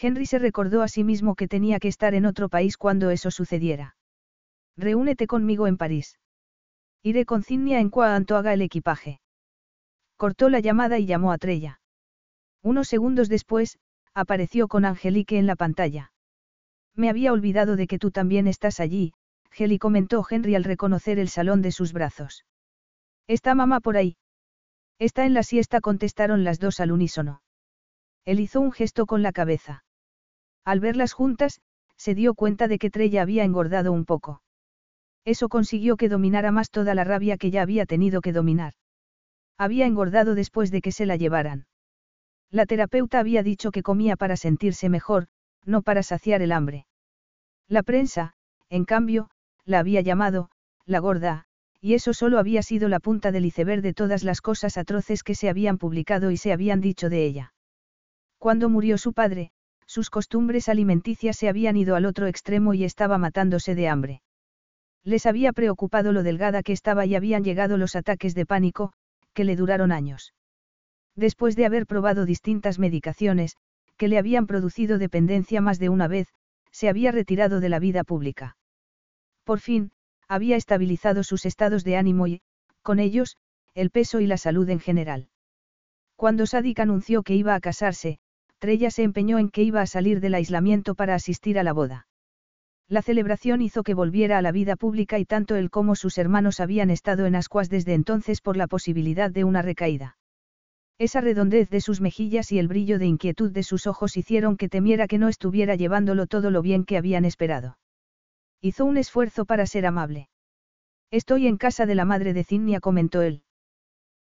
Henry 0.00 0.26
se 0.26 0.38
recordó 0.38 0.82
a 0.82 0.88
sí 0.88 1.04
mismo 1.04 1.34
que 1.34 1.48
tenía 1.48 1.78
que 1.78 1.88
estar 1.88 2.14
en 2.14 2.26
otro 2.26 2.48
país 2.48 2.76
cuando 2.76 3.10
eso 3.10 3.30
sucediera. 3.30 3.96
Reúnete 4.76 5.26
conmigo 5.26 5.66
en 5.66 5.76
París. 5.76 6.18
Iré 7.02 7.24
con 7.24 7.42
Cinnia 7.42 7.80
en 7.80 7.90
cuanto 7.90 8.36
haga 8.36 8.52
el 8.52 8.62
equipaje. 8.62 9.20
Cortó 10.16 10.48
la 10.48 10.60
llamada 10.60 10.98
y 10.98 11.06
llamó 11.06 11.32
a 11.32 11.38
Trella. 11.38 11.80
Unos 12.62 12.88
segundos 12.88 13.28
después, 13.28 13.78
apareció 14.14 14.68
con 14.68 14.84
Angelique 14.84 15.38
en 15.38 15.46
la 15.46 15.56
pantalla. 15.56 16.12
Me 16.94 17.10
había 17.10 17.32
olvidado 17.32 17.76
de 17.76 17.86
que 17.86 17.98
tú 17.98 18.10
también 18.10 18.46
estás 18.46 18.80
allí, 18.80 19.12
Geli 19.50 19.78
comentó 19.78 20.24
Henry 20.28 20.54
al 20.54 20.64
reconocer 20.64 21.18
el 21.18 21.28
salón 21.28 21.62
de 21.62 21.72
sus 21.72 21.92
brazos. 21.92 22.44
¿Está 23.26 23.54
mamá 23.54 23.80
por 23.80 23.96
ahí? 23.96 24.16
Está 24.98 25.26
en 25.26 25.34
la 25.34 25.42
siesta, 25.42 25.80
contestaron 25.80 26.42
las 26.42 26.58
dos 26.58 26.80
al 26.80 26.90
unísono. 26.90 27.42
Él 28.24 28.40
hizo 28.40 28.60
un 28.60 28.72
gesto 28.72 29.06
con 29.06 29.22
la 29.22 29.32
cabeza. 29.32 29.84
Al 30.64 30.80
verlas 30.80 31.12
juntas, 31.12 31.60
se 31.96 32.14
dio 32.14 32.34
cuenta 32.34 32.68
de 32.68 32.78
que 32.78 32.90
Trella 32.90 33.22
había 33.22 33.44
engordado 33.44 33.92
un 33.92 34.04
poco. 34.04 34.42
Eso 35.24 35.48
consiguió 35.48 35.96
que 35.96 36.08
dominara 36.08 36.52
más 36.52 36.70
toda 36.70 36.94
la 36.94 37.04
rabia 37.04 37.36
que 37.36 37.50
ya 37.50 37.62
había 37.62 37.86
tenido 37.86 38.20
que 38.20 38.32
dominar. 38.32 38.74
Había 39.56 39.86
engordado 39.86 40.34
después 40.34 40.70
de 40.70 40.82
que 40.82 40.92
se 40.92 41.06
la 41.06 41.16
llevaran. 41.16 41.66
La 42.50 42.66
terapeuta 42.66 43.20
había 43.20 43.42
dicho 43.42 43.70
que 43.70 43.82
comía 43.82 44.16
para 44.16 44.36
sentirse 44.36 44.88
mejor, 44.88 45.28
no 45.64 45.82
para 45.82 46.02
saciar 46.02 46.42
el 46.42 46.52
hambre. 46.52 46.86
La 47.68 47.82
prensa, 47.82 48.34
en 48.68 48.84
cambio, 48.84 49.30
la 49.64 49.78
había 49.78 50.02
llamado, 50.02 50.50
la 50.84 50.98
gorda, 50.98 51.46
y 51.80 51.94
eso 51.94 52.12
solo 52.12 52.38
había 52.38 52.62
sido 52.62 52.88
la 52.88 53.00
punta 53.00 53.32
del 53.32 53.46
iceberg 53.46 53.82
de 53.82 53.94
todas 53.94 54.24
las 54.24 54.40
cosas 54.40 54.76
atroces 54.76 55.22
que 55.22 55.34
se 55.34 55.48
habían 55.48 55.78
publicado 55.78 56.30
y 56.30 56.36
se 56.36 56.52
habían 56.52 56.80
dicho 56.80 57.08
de 57.08 57.24
ella. 57.24 57.53
Cuando 58.44 58.68
murió 58.68 58.98
su 58.98 59.14
padre, 59.14 59.52
sus 59.86 60.10
costumbres 60.10 60.68
alimenticias 60.68 61.38
se 61.38 61.48
habían 61.48 61.78
ido 61.78 61.96
al 61.96 62.04
otro 62.04 62.26
extremo 62.26 62.74
y 62.74 62.84
estaba 62.84 63.16
matándose 63.16 63.74
de 63.74 63.88
hambre. 63.88 64.20
Les 65.02 65.24
había 65.24 65.54
preocupado 65.54 66.12
lo 66.12 66.22
delgada 66.22 66.62
que 66.62 66.74
estaba 66.74 67.06
y 67.06 67.14
habían 67.14 67.42
llegado 67.42 67.78
los 67.78 67.96
ataques 67.96 68.34
de 68.34 68.44
pánico, 68.44 68.92
que 69.32 69.44
le 69.44 69.56
duraron 69.56 69.92
años. 69.92 70.34
Después 71.16 71.56
de 71.56 71.64
haber 71.64 71.86
probado 71.86 72.26
distintas 72.26 72.78
medicaciones, 72.78 73.56
que 73.96 74.08
le 74.08 74.18
habían 74.18 74.46
producido 74.46 74.98
dependencia 74.98 75.62
más 75.62 75.78
de 75.78 75.88
una 75.88 76.06
vez, 76.06 76.28
se 76.70 76.90
había 76.90 77.12
retirado 77.12 77.60
de 77.60 77.70
la 77.70 77.78
vida 77.78 78.04
pública. 78.04 78.58
Por 79.44 79.58
fin, 79.58 79.90
había 80.28 80.56
estabilizado 80.56 81.24
sus 81.24 81.46
estados 81.46 81.82
de 81.82 81.96
ánimo 81.96 82.26
y, 82.26 82.42
con 82.82 82.98
ellos, 82.98 83.38
el 83.72 83.88
peso 83.88 84.20
y 84.20 84.26
la 84.26 84.36
salud 84.36 84.68
en 84.68 84.80
general. 84.80 85.30
Cuando 86.14 86.44
Sadik 86.44 86.78
anunció 86.78 87.22
que 87.22 87.34
iba 87.34 87.54
a 87.54 87.60
casarse, 87.60 88.18
Trella 88.64 88.90
se 88.90 89.02
empeñó 89.02 89.38
en 89.38 89.50
que 89.50 89.62
iba 89.62 89.82
a 89.82 89.86
salir 89.86 90.20
del 90.20 90.32
aislamiento 90.32 90.94
para 90.94 91.14
asistir 91.14 91.58
a 91.58 91.62
la 91.62 91.74
boda. 91.74 92.06
La 92.88 93.02
celebración 93.02 93.60
hizo 93.60 93.82
que 93.82 93.92
volviera 93.92 94.38
a 94.38 94.40
la 94.40 94.52
vida 94.52 94.74
pública 94.74 95.18
y 95.18 95.26
tanto 95.26 95.56
él 95.56 95.68
como 95.68 95.94
sus 95.94 96.16
hermanos 96.16 96.60
habían 96.60 96.88
estado 96.88 97.26
en 97.26 97.34
ascuas 97.34 97.68
desde 97.68 97.92
entonces 97.92 98.40
por 98.40 98.56
la 98.56 98.66
posibilidad 98.66 99.30
de 99.30 99.44
una 99.44 99.60
recaída. 99.60 100.16
Esa 100.96 101.20
redondez 101.20 101.68
de 101.68 101.82
sus 101.82 102.00
mejillas 102.00 102.52
y 102.52 102.58
el 102.58 102.68
brillo 102.68 102.98
de 102.98 103.04
inquietud 103.04 103.50
de 103.50 103.64
sus 103.64 103.86
ojos 103.86 104.16
hicieron 104.16 104.56
que 104.56 104.70
temiera 104.70 105.08
que 105.08 105.18
no 105.18 105.28
estuviera 105.28 105.74
llevándolo 105.74 106.26
todo 106.26 106.50
lo 106.50 106.62
bien 106.62 106.86
que 106.86 106.96
habían 106.96 107.26
esperado. 107.26 107.76
Hizo 108.62 108.86
un 108.86 108.96
esfuerzo 108.96 109.44
para 109.44 109.66
ser 109.66 109.84
amable. 109.84 110.30
Estoy 111.10 111.48
en 111.48 111.58
casa 111.58 111.84
de 111.84 111.96
la 111.96 112.06
madre 112.06 112.32
de 112.32 112.44
Cinnia, 112.44 112.80
comentó 112.80 113.20
él. 113.20 113.42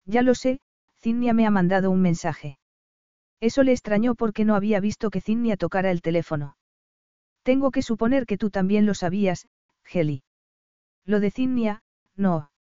Ya 0.08 0.24
lo 0.24 0.34
sé, 0.34 0.62
Cinnia 1.00 1.32
me 1.36 1.46
ha 1.46 1.52
mandado 1.52 1.92
un 1.92 2.02
mensaje. 2.02 2.58
Eso 3.42 3.64
le 3.64 3.72
extrañó 3.72 4.16
porque 4.16 4.46
no 4.46 4.56
había 4.56 4.80
visto 4.80 5.10
que 5.10 5.20
Cinnia 5.20 5.58
tocara 5.58 5.92
el 5.92 6.02
teléfono. 6.02 6.56
Tengo 7.44 7.72
que 7.72 7.82
suponer 7.82 8.28
que 8.28 8.38
tú 8.38 8.52
también 8.52 8.86
lo 8.86 8.94
sabías, 8.94 9.48
Geli. 9.84 10.24
Lo 11.06 11.20
de 11.20 11.32
Cinnia, 11.32 11.84
no. 12.16 12.52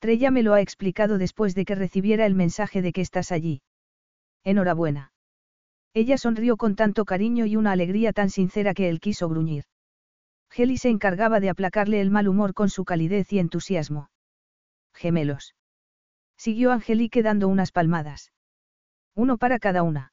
Trella 0.00 0.32
me 0.32 0.42
lo 0.42 0.54
ha 0.54 0.60
explicado 0.60 1.18
después 1.18 1.54
de 1.54 1.64
que 1.64 1.76
recibiera 1.76 2.26
el 2.26 2.34
mensaje 2.34 2.82
de 2.82 2.92
que 2.92 3.00
estás 3.00 3.30
allí. 3.30 3.62
Enhorabuena. 4.42 5.12
Ella 5.94 6.18
sonrió 6.18 6.56
con 6.56 6.74
tanto 6.74 7.04
cariño 7.04 7.46
y 7.46 7.54
una 7.54 7.70
alegría 7.70 8.12
tan 8.12 8.28
sincera 8.28 8.74
que 8.74 8.88
él 8.88 8.98
quiso 8.98 9.28
gruñir. 9.28 9.64
Geli 10.50 10.78
se 10.78 10.88
encargaba 10.88 11.38
de 11.38 11.50
aplacarle 11.50 12.00
el 12.00 12.10
mal 12.10 12.26
humor 12.26 12.54
con 12.54 12.70
su 12.70 12.84
calidez 12.84 13.32
y 13.32 13.38
entusiasmo. 13.38 14.10
Gemelos. 14.92 15.54
Siguió 16.36 16.72
Angelique 16.72 17.22
dando 17.22 17.46
unas 17.46 17.70
palmadas. 17.70 18.31
Uno 19.14 19.38
para 19.38 19.58
cada 19.58 19.82
una. 19.82 20.12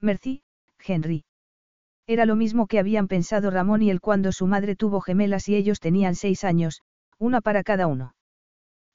Merci, 0.00 0.42
Henry. 0.78 1.24
Era 2.06 2.24
lo 2.24 2.36
mismo 2.36 2.66
que 2.66 2.78
habían 2.78 3.06
pensado 3.06 3.50
Ramón 3.50 3.82
y 3.82 3.90
él 3.90 4.00
cuando 4.00 4.32
su 4.32 4.46
madre 4.46 4.76
tuvo 4.76 5.00
gemelas 5.00 5.48
y 5.48 5.56
ellos 5.56 5.78
tenían 5.78 6.14
seis 6.14 6.42
años, 6.42 6.82
una 7.18 7.40
para 7.40 7.62
cada 7.62 7.86
uno. 7.86 8.14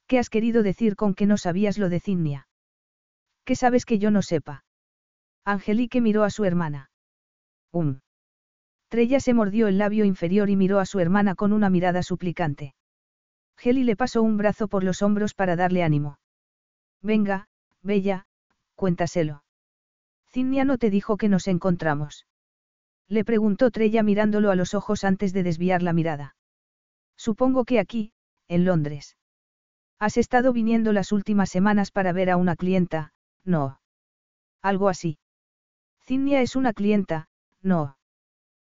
¿Qué 0.07 0.19
has 0.19 0.29
querido 0.29 0.63
decir 0.63 0.95
con 0.95 1.13
que 1.13 1.25
no 1.25 1.37
sabías 1.37 1.77
lo 1.77 1.89
de 1.89 1.99
Cinnia? 1.99 2.47
¿Qué 3.45 3.55
sabes 3.55 3.85
que 3.85 3.99
yo 3.99 4.11
no 4.11 4.21
sepa? 4.21 4.65
Angelique 5.45 6.01
miró 6.01 6.23
a 6.23 6.29
su 6.29 6.45
hermana. 6.45 6.89
Um. 7.71 7.99
Trella 8.87 9.19
se 9.19 9.33
mordió 9.33 9.67
el 9.67 9.77
labio 9.77 10.05
inferior 10.05 10.49
y 10.49 10.55
miró 10.55 10.79
a 10.79 10.85
su 10.85 10.99
hermana 10.99 11.35
con 11.35 11.51
una 11.51 11.69
mirada 11.69 12.03
suplicante. 12.03 12.75
Geli 13.57 13.83
le 13.83 13.95
pasó 13.95 14.21
un 14.21 14.37
brazo 14.37 14.67
por 14.67 14.83
los 14.83 15.01
hombros 15.01 15.33
para 15.33 15.55
darle 15.55 15.83
ánimo. 15.83 16.17
Venga, 17.01 17.47
Bella, 17.81 18.25
cuéntaselo. 18.83 19.45
Cinnia 20.27 20.65
no 20.65 20.77
te 20.77 20.89
dijo 20.89 21.15
que 21.15 21.29
nos 21.29 21.47
encontramos. 21.47 22.27
Le 23.07 23.23
preguntó 23.23 23.71
Trella 23.71 24.03
mirándolo 24.03 24.51
a 24.51 24.55
los 24.55 24.73
ojos 24.73 25.05
antes 25.05 25.31
de 25.31 25.41
desviar 25.41 25.81
la 25.81 25.93
mirada. 25.93 26.35
Supongo 27.15 27.63
que 27.63 27.79
aquí, 27.79 28.11
en 28.49 28.65
Londres. 28.65 29.15
Has 29.99 30.17
estado 30.17 30.51
viniendo 30.51 30.91
las 30.91 31.13
últimas 31.13 31.49
semanas 31.49 31.91
para 31.91 32.11
ver 32.11 32.29
a 32.29 32.35
una 32.35 32.57
clienta, 32.57 33.13
no. 33.45 33.79
Algo 34.61 34.89
así. 34.89 35.17
Cinnia 36.01 36.41
es 36.41 36.57
una 36.57 36.73
clienta, 36.73 37.29
no. 37.61 37.95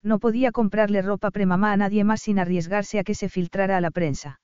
No 0.04 0.20
podía 0.20 0.52
comprarle 0.52 1.02
ropa 1.02 1.32
premamá 1.32 1.72
a 1.72 1.76
nadie 1.76 2.04
más 2.04 2.22
sin 2.22 2.38
arriesgarse 2.38 3.00
a 3.00 3.02
que 3.02 3.16
se 3.16 3.28
filtrara 3.28 3.76
a 3.76 3.80
la 3.80 3.90
prensa. 3.90 4.40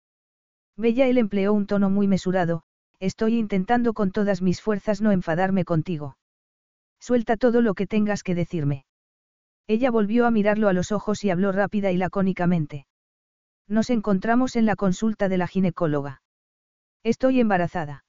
Bella 0.75 1.05
él 1.05 1.19
empleó 1.19 1.53
un 1.53 1.67
tono 1.67 1.91
muy 1.91 2.07
mesurado, 2.07 2.63
estoy 3.01 3.37
intentando 3.37 3.93
con 3.93 4.11
todas 4.11 4.41
mis 4.41 4.61
fuerzas 4.61 5.01
no 5.01 5.11
enfadarme 5.11 5.65
contigo. 5.65 6.17
Suelta 6.99 7.35
todo 7.35 7.61
lo 7.61 7.73
que 7.73 7.87
tengas 7.87 8.21
que 8.21 8.35
decirme. 8.35 8.85
Ella 9.67 9.89
volvió 9.89 10.27
a 10.27 10.31
mirarlo 10.31 10.69
a 10.69 10.73
los 10.73 10.91
ojos 10.91 11.23
y 11.23 11.31
habló 11.31 11.51
rápida 11.51 11.91
y 11.91 11.97
lacónicamente. 11.97 12.85
Nos 13.67 13.89
encontramos 13.89 14.55
en 14.55 14.67
la 14.67 14.75
consulta 14.75 15.29
de 15.29 15.37
la 15.39 15.47
ginecóloga. 15.47 16.21
Estoy 17.03 17.39
embarazada. 17.39 18.05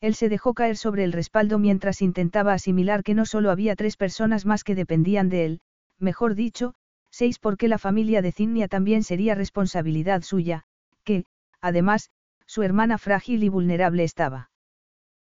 Él 0.00 0.14
se 0.14 0.30
dejó 0.30 0.54
caer 0.54 0.78
sobre 0.78 1.04
el 1.04 1.12
respaldo 1.12 1.58
mientras 1.58 2.00
intentaba 2.00 2.54
asimilar 2.54 3.02
que 3.02 3.14
no 3.14 3.26
solo 3.26 3.50
había 3.50 3.76
tres 3.76 3.98
personas 3.98 4.46
más 4.46 4.64
que 4.64 4.74
dependían 4.74 5.28
de 5.28 5.44
él, 5.44 5.60
mejor 5.98 6.34
dicho, 6.34 6.74
seis 7.10 7.38
porque 7.38 7.68
la 7.68 7.78
familia 7.78 8.22
de 8.22 8.32
Cinnia 8.32 8.68
también 8.68 9.02
sería 9.02 9.34
responsabilidad 9.34 10.22
suya, 10.22 10.64
que, 11.04 11.24
además, 11.60 12.10
su 12.46 12.62
hermana 12.62 12.98
frágil 12.98 13.42
y 13.42 13.48
vulnerable 13.48 14.04
estaba. 14.04 14.50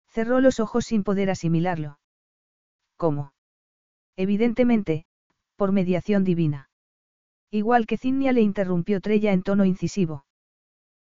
Cerró 0.08 0.40
los 0.40 0.60
ojos 0.60 0.84
sin 0.86 1.04
poder 1.04 1.30
asimilarlo. 1.30 1.98
¿Cómo? 2.96 3.32
Evidentemente, 4.16 5.06
por 5.56 5.72
mediación 5.72 6.24
divina. 6.24 6.68
Igual 7.50 7.86
que 7.86 7.96
Cinnia 7.96 8.32
le 8.32 8.40
interrumpió 8.40 9.00
Trella 9.00 9.32
en 9.32 9.42
tono 9.42 9.64
incisivo. 9.64 10.24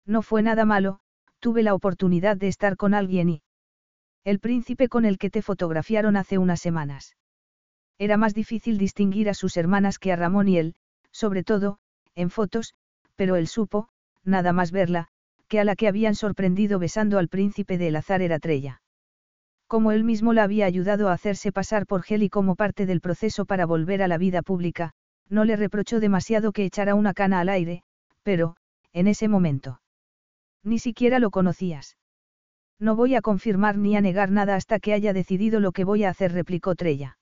No 0.07 0.23
fue 0.23 0.43
nada 0.43 0.65
malo, 0.65 1.01
tuve 1.39 1.63
la 1.63 1.75
oportunidad 1.75 2.37
de 2.37 2.49
estar 2.49 2.77
con 2.77 2.95
alguien 2.95 3.29
y... 3.29 3.43
El 4.25 4.39
príncipe 4.39 4.89
con 4.89 5.05
el 5.05 5.19
que 5.19 5.31
te 5.31 5.43
fotografiaron 5.43 6.17
hace 6.17 6.39
unas 6.39 6.61
semanas. 6.61 7.17
Era 7.99 8.17
más 8.17 8.35
difícil 8.35 8.79
distinguir 8.79 9.29
a 9.29 9.35
sus 9.35 9.57
hermanas 9.57 9.99
que 9.99 10.13
a 10.13 10.17
Ramón 10.17 10.49
y 10.49 10.59
él, 10.59 10.75
sobre 11.11 11.43
todo, 11.43 11.79
en 12.15 12.31
fotos, 12.31 12.75
pero 13.17 13.37
él 13.37 13.47
supo, 13.47 13.89
nada 14.25 14.53
más 14.53 14.73
verla, 14.73 15.09
que 15.51 15.59
a 15.59 15.65
la 15.65 15.75
que 15.75 15.89
habían 15.89 16.15
sorprendido 16.15 16.79
besando 16.79 17.19
al 17.19 17.29
príncipe 17.29 17.77
de 17.77 17.89
El 17.89 17.97
Azar 17.97 18.23
era 18.23 18.39
Trella. 18.39 18.81
Como 19.67 19.91
él 19.91 20.05
mismo 20.05 20.33
la 20.33 20.45
había 20.45 20.65
ayudado 20.65 21.09
a 21.09 21.13
hacerse 21.13 21.51
pasar 21.51 21.87
por 21.87 22.03
Geli 22.03 22.31
como 22.31 22.55
parte 22.55 22.87
del 22.87 23.01
proceso 23.01 23.45
para 23.47 23.67
volver 23.67 24.01
a 24.01 24.09
la 24.09 24.17
vida 24.17 24.43
pública, 24.43 24.93
no 25.29 25.45
le 25.45 25.57
reprochó 25.57 25.99
demasiado 25.99 26.53
que 26.53 26.65
echara 26.65 26.95
una 26.95 27.15
cana 27.15 27.41
al 27.41 27.49
aire, 27.49 27.83
pero, 28.23 28.55
en 28.93 29.09
ese 29.09 29.27
momento. 29.27 29.81
Ni 30.63 30.79
siquiera 30.79 31.19
lo 31.19 31.31
conocías. 31.31 31.97
No 32.79 32.95
voy 32.95 33.17
a 33.17 33.21
confirmar 33.21 33.77
ni 33.77 33.97
a 33.97 34.01
negar 34.01 34.31
nada 34.31 34.55
hasta 34.55 34.79
que 34.79 34.93
haya 34.93 35.13
decidido 35.13 35.59
lo 35.59 35.73
que 35.73 35.83
voy 35.83 36.05
a 36.05 36.11
hacer, 36.11 36.33
replicó 36.33 36.77
Trella. 36.77 37.19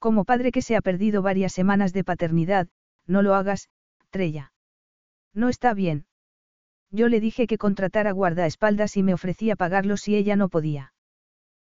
Como 0.00 0.24
padre 0.24 0.50
que 0.50 0.62
se 0.62 0.74
ha 0.74 0.80
perdido 0.80 1.22
varias 1.22 1.52
semanas 1.52 1.92
de 1.92 2.02
paternidad, 2.02 2.66
no 3.06 3.22
lo 3.22 3.36
hagas, 3.36 3.68
Trella. 4.10 4.52
No 5.32 5.48
está 5.48 5.74
bien. 5.74 6.05
Yo 6.90 7.08
le 7.08 7.20
dije 7.20 7.46
que 7.46 7.58
contratara 7.58 8.12
guardaespaldas 8.12 8.96
y 8.96 9.02
me 9.02 9.14
ofrecía 9.14 9.56
pagarlo 9.56 9.96
si 9.96 10.16
ella 10.16 10.36
no 10.36 10.48
podía. 10.48 10.92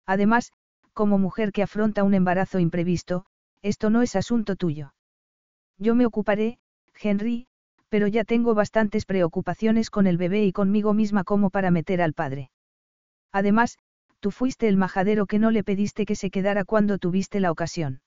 Además, 0.06 0.52
como 0.92 1.18
mujer 1.18 1.52
que 1.52 1.62
afronta 1.62 2.04
un 2.04 2.14
embarazo 2.14 2.58
imprevisto, 2.58 3.24
esto 3.62 3.90
no 3.90 4.02
es 4.02 4.16
asunto 4.16 4.56
tuyo. 4.56 4.94
Yo 5.78 5.94
me 5.94 6.06
ocuparé, 6.06 6.58
Henry, 7.00 7.46
pero 7.88 8.06
ya 8.06 8.24
tengo 8.24 8.54
bastantes 8.54 9.06
preocupaciones 9.06 9.90
con 9.90 10.06
el 10.06 10.18
bebé 10.18 10.44
y 10.44 10.52
conmigo 10.52 10.94
misma 10.94 11.24
como 11.24 11.50
para 11.50 11.70
meter 11.70 12.02
al 12.02 12.14
padre. 12.14 12.50
Además, 13.32 13.78
tú 14.20 14.30
fuiste 14.30 14.68
el 14.68 14.76
majadero 14.76 15.26
que 15.26 15.38
no 15.38 15.50
le 15.50 15.64
pediste 15.64 16.04
que 16.04 16.16
se 16.16 16.30
quedara 16.30 16.64
cuando 16.64 16.98
tuviste 16.98 17.40
la 17.40 17.50
ocasión. 17.50 18.00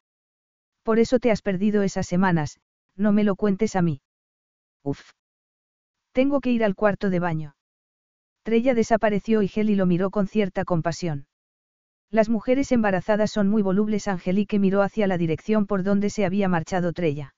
Por 0.84 1.00
eso 1.00 1.20
te 1.20 1.32
has 1.32 1.42
perdido 1.42 1.84
esas 1.84 2.08
semanas, 2.08 2.60
no 2.96 3.12
me 3.12 3.24
lo 3.24 3.36
cuentes 3.36 3.76
a 3.76 3.82
mí. 3.82 4.02
Uf. 4.84 5.12
Tengo 6.14 6.42
que 6.42 6.52
ir 6.52 6.64
al 6.64 6.76
cuarto 6.76 7.10
de 7.10 7.20
baño. 7.20 7.56
Trella 8.44 8.74
desapareció 8.74 9.42
y 9.42 9.48
Geli 9.48 9.76
lo 9.76 9.86
miró 9.86 10.10
con 10.10 10.28
cierta 10.28 10.66
compasión. 10.66 11.28
Las 12.10 12.28
mujeres 12.28 12.72
embarazadas 12.72 13.32
son 13.32 13.48
muy 13.48 13.62
volubles. 13.62 14.08
Angelique 14.08 14.60
miró 14.60 14.82
hacia 14.82 15.08
la 15.08 15.18
dirección 15.18 15.66
por 15.68 15.84
donde 15.84 16.10
se 16.10 16.26
había 16.26 16.50
marchado 16.50 16.92
Trella. 16.92 17.34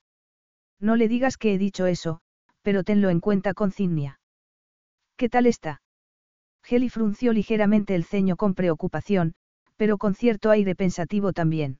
No 0.80 0.96
le 0.96 1.06
digas 1.06 1.36
que 1.36 1.54
he 1.54 1.58
dicho 1.58 1.86
eso, 1.86 2.20
pero 2.62 2.82
tenlo 2.82 3.10
en 3.10 3.20
cuenta 3.20 3.54
con 3.54 3.70
Cinnia. 3.70 4.18
¿Qué 5.16 5.28
tal 5.28 5.46
está? 5.46 5.80
Geli 6.64 6.88
frunció 6.88 7.32
ligeramente 7.32 7.94
el 7.94 8.04
ceño 8.04 8.36
con 8.36 8.54
preocupación, 8.54 9.34
pero 9.76 9.98
con 9.98 10.14
cierto 10.14 10.50
aire 10.50 10.74
pensativo 10.74 11.32
también. 11.32 11.78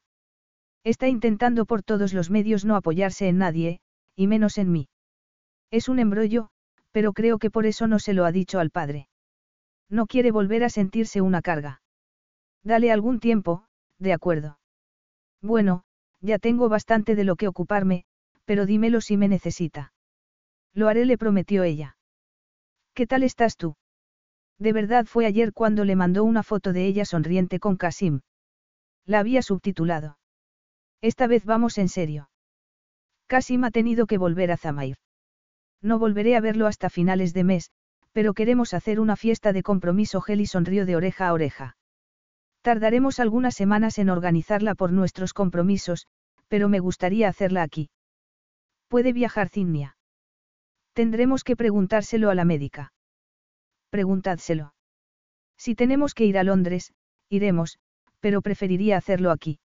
Está 0.85 1.09
intentando 1.09 1.65
por 1.65 1.83
todos 1.83 2.13
los 2.13 2.31
medios 2.31 2.65
no 2.65 2.77
apoyarse 2.77 3.27
en 3.27 3.39
nadie, 3.39 3.81
y 4.15 4.27
menos 4.27 4.59
en 4.59 4.71
mí. 4.71 4.89
Es 5.71 5.89
un 5.89 5.99
embrollo, 5.99 6.51
pero 6.95 7.13
creo 7.13 7.41
que 7.41 7.51
por 7.51 7.67
eso 7.67 7.89
no 7.89 7.99
se 7.99 8.15
lo 8.15 8.25
ha 8.25 8.31
dicho 8.31 8.61
al 8.61 8.71
padre. 8.71 9.09
No 9.91 10.07
quiere 10.07 10.31
volver 10.31 10.63
a 10.63 10.69
sentirse 10.69 11.21
una 11.21 11.43
carga. 11.43 11.83
Dale 12.63 12.93
algún 12.93 13.19
tiempo, 13.19 13.65
de 13.99 14.13
acuerdo. 14.13 14.61
Bueno, 15.43 15.83
ya 16.21 16.39
tengo 16.39 16.69
bastante 16.69 17.17
de 17.17 17.25
lo 17.25 17.35
que 17.35 17.49
ocuparme, 17.49 18.05
pero 18.45 18.65
dímelo 18.65 19.01
si 19.01 19.17
me 19.17 19.27
necesita. 19.27 19.93
Lo 20.73 20.87
haré, 20.87 21.05
le 21.05 21.19
prometió 21.19 21.65
ella. 21.65 21.97
¿Qué 22.95 23.09
tal 23.09 23.25
estás 23.25 23.57
tú? 23.57 23.75
De 24.61 24.73
verdad 24.73 25.05
fue 25.05 25.27
ayer 25.27 25.53
cuando 25.53 25.85
le 25.85 25.97
mandó 25.97 26.23
una 26.23 26.45
foto 26.45 26.73
de 26.73 26.87
ella 26.87 27.05
sonriente 27.05 27.59
con 27.59 27.77
Kasim. 27.77 28.21
La 29.05 29.19
había 29.19 29.43
subtitulado. 29.43 30.17
Esta 31.01 31.27
vez 31.27 31.45
vamos 31.45 31.77
en 31.79 31.89
serio. 31.89 32.31
Kasim 33.27 33.65
ha 33.65 33.73
tenido 33.73 34.07
que 34.07 34.17
volver 34.17 34.53
a 34.53 34.57
Zamair. 34.57 34.97
No 35.85 36.01
volveré 36.01 36.35
a 36.35 36.41
verlo 36.41 36.67
hasta 36.67 36.91
finales 36.91 37.33
de 37.35 37.45
mes, 37.45 37.71
pero 38.11 38.35
queremos 38.35 38.75
hacer 38.75 38.99
una 38.99 39.15
fiesta 39.15 39.53
de 39.53 39.63
compromiso. 39.63 40.21
Geli 40.21 40.47
sonrió 40.47 40.85
de 40.85 40.97
oreja 40.97 41.29
a 41.29 41.33
oreja. 41.33 41.77
Tardaremos 42.63 43.21
algunas 43.21 43.55
semanas 43.55 43.99
en 43.99 44.11
organizarla 44.11 44.75
por 44.75 44.91
nuestros 44.91 45.33
compromisos, 45.33 46.09
pero 46.49 46.69
me 46.69 46.81
gustaría 46.81 47.29
hacerla 47.29 47.63
aquí. 47.63 47.91
¿Puede 48.89 49.13
viajar 49.13 49.49
Cinnia? 49.49 49.97
Tendremos 50.95 51.45
que 51.45 51.55
preguntárselo 51.55 52.31
a 52.31 52.35
la 52.35 52.45
médica 52.45 52.95
preguntádselo. 53.95 54.75
Si 55.57 55.77
tenemos 55.77 56.15
que 56.15 56.25
ir 56.25 56.37
a 56.37 56.43
Londres, 56.43 56.93
iremos, 57.29 57.79
pero 58.19 58.43
preferiría 58.43 58.97
hacerlo 58.97 59.31
aquí. 59.31 59.61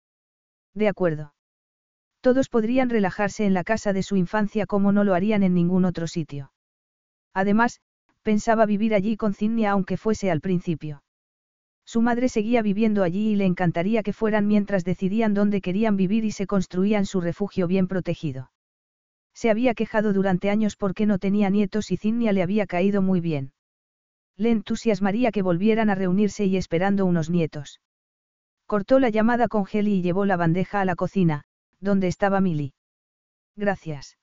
De 0.74 0.90
acuerdo. 0.90 1.37
Todos 2.22 2.50
podrían 2.50 2.90
relajarse 2.90 3.46
en 3.46 3.54
la 3.54 3.64
casa 3.64 3.94
de 3.94 4.04
su 4.04 4.16
infancia 4.16 4.66
como 4.66 4.92
no 4.92 5.04
lo 5.04 5.14
harían 5.14 5.44
en 5.44 5.54
ningún 5.54 5.86
otro 5.86 6.08
sitio. 6.08 6.52
Además, 7.34 7.80
pensaba 8.24 8.66
vivir 8.66 8.94
allí 8.94 9.16
con 9.16 9.34
Cinnia 9.34 9.72
aunque 9.72 9.98
fuese 9.98 10.32
al 10.32 10.42
principio. 10.42 11.04
Su 11.86 12.02
madre 12.02 12.28
seguía 12.28 12.62
viviendo 12.62 13.04
allí 13.04 13.30
y 13.30 13.36
le 13.38 13.46
encantaría 13.46 14.04
que 14.04 14.12
fueran 14.12 14.46
mientras 14.46 14.84
decidían 14.84 15.34
dónde 15.34 15.62
querían 15.62 15.96
vivir 15.96 16.26
y 16.26 16.32
se 16.32 16.46
construían 16.46 17.06
su 17.06 17.22
refugio 17.22 17.68
bien 17.68 17.88
protegido. 17.88 18.52
Se 19.34 19.50
había 19.50 19.74
quejado 19.74 20.12
durante 20.12 20.50
años 20.50 20.76
porque 20.76 21.06
no 21.06 21.20
tenía 21.20 21.50
nietos 21.50 21.92
y 21.92 21.98
Cinnia 21.98 22.34
le 22.34 22.44
había 22.44 22.66
caído 22.66 23.02
muy 23.02 23.22
bien. 23.22 23.54
Le 24.36 24.52
entusiasmaría 24.52 25.32
que 25.32 25.44
volvieran 25.44 25.90
a 25.90 25.96
reunirse 25.96 26.46
y 26.46 26.58
esperando 26.58 27.06
unos 27.06 27.30
nietos. 27.30 27.80
Cortó 28.66 29.00
la 29.00 29.10
llamada 29.10 29.48
con 29.48 29.66
Geli 29.66 30.00
y 30.00 30.02
llevó 30.02 30.26
la 30.26 30.36
bandeja 30.36 30.82
a 30.82 30.86
la 30.86 30.96
cocina, 30.96 31.44
donde 31.80 32.08
estaba 32.08 32.42
Milly. 32.42 32.74
Gracias. 33.56 34.18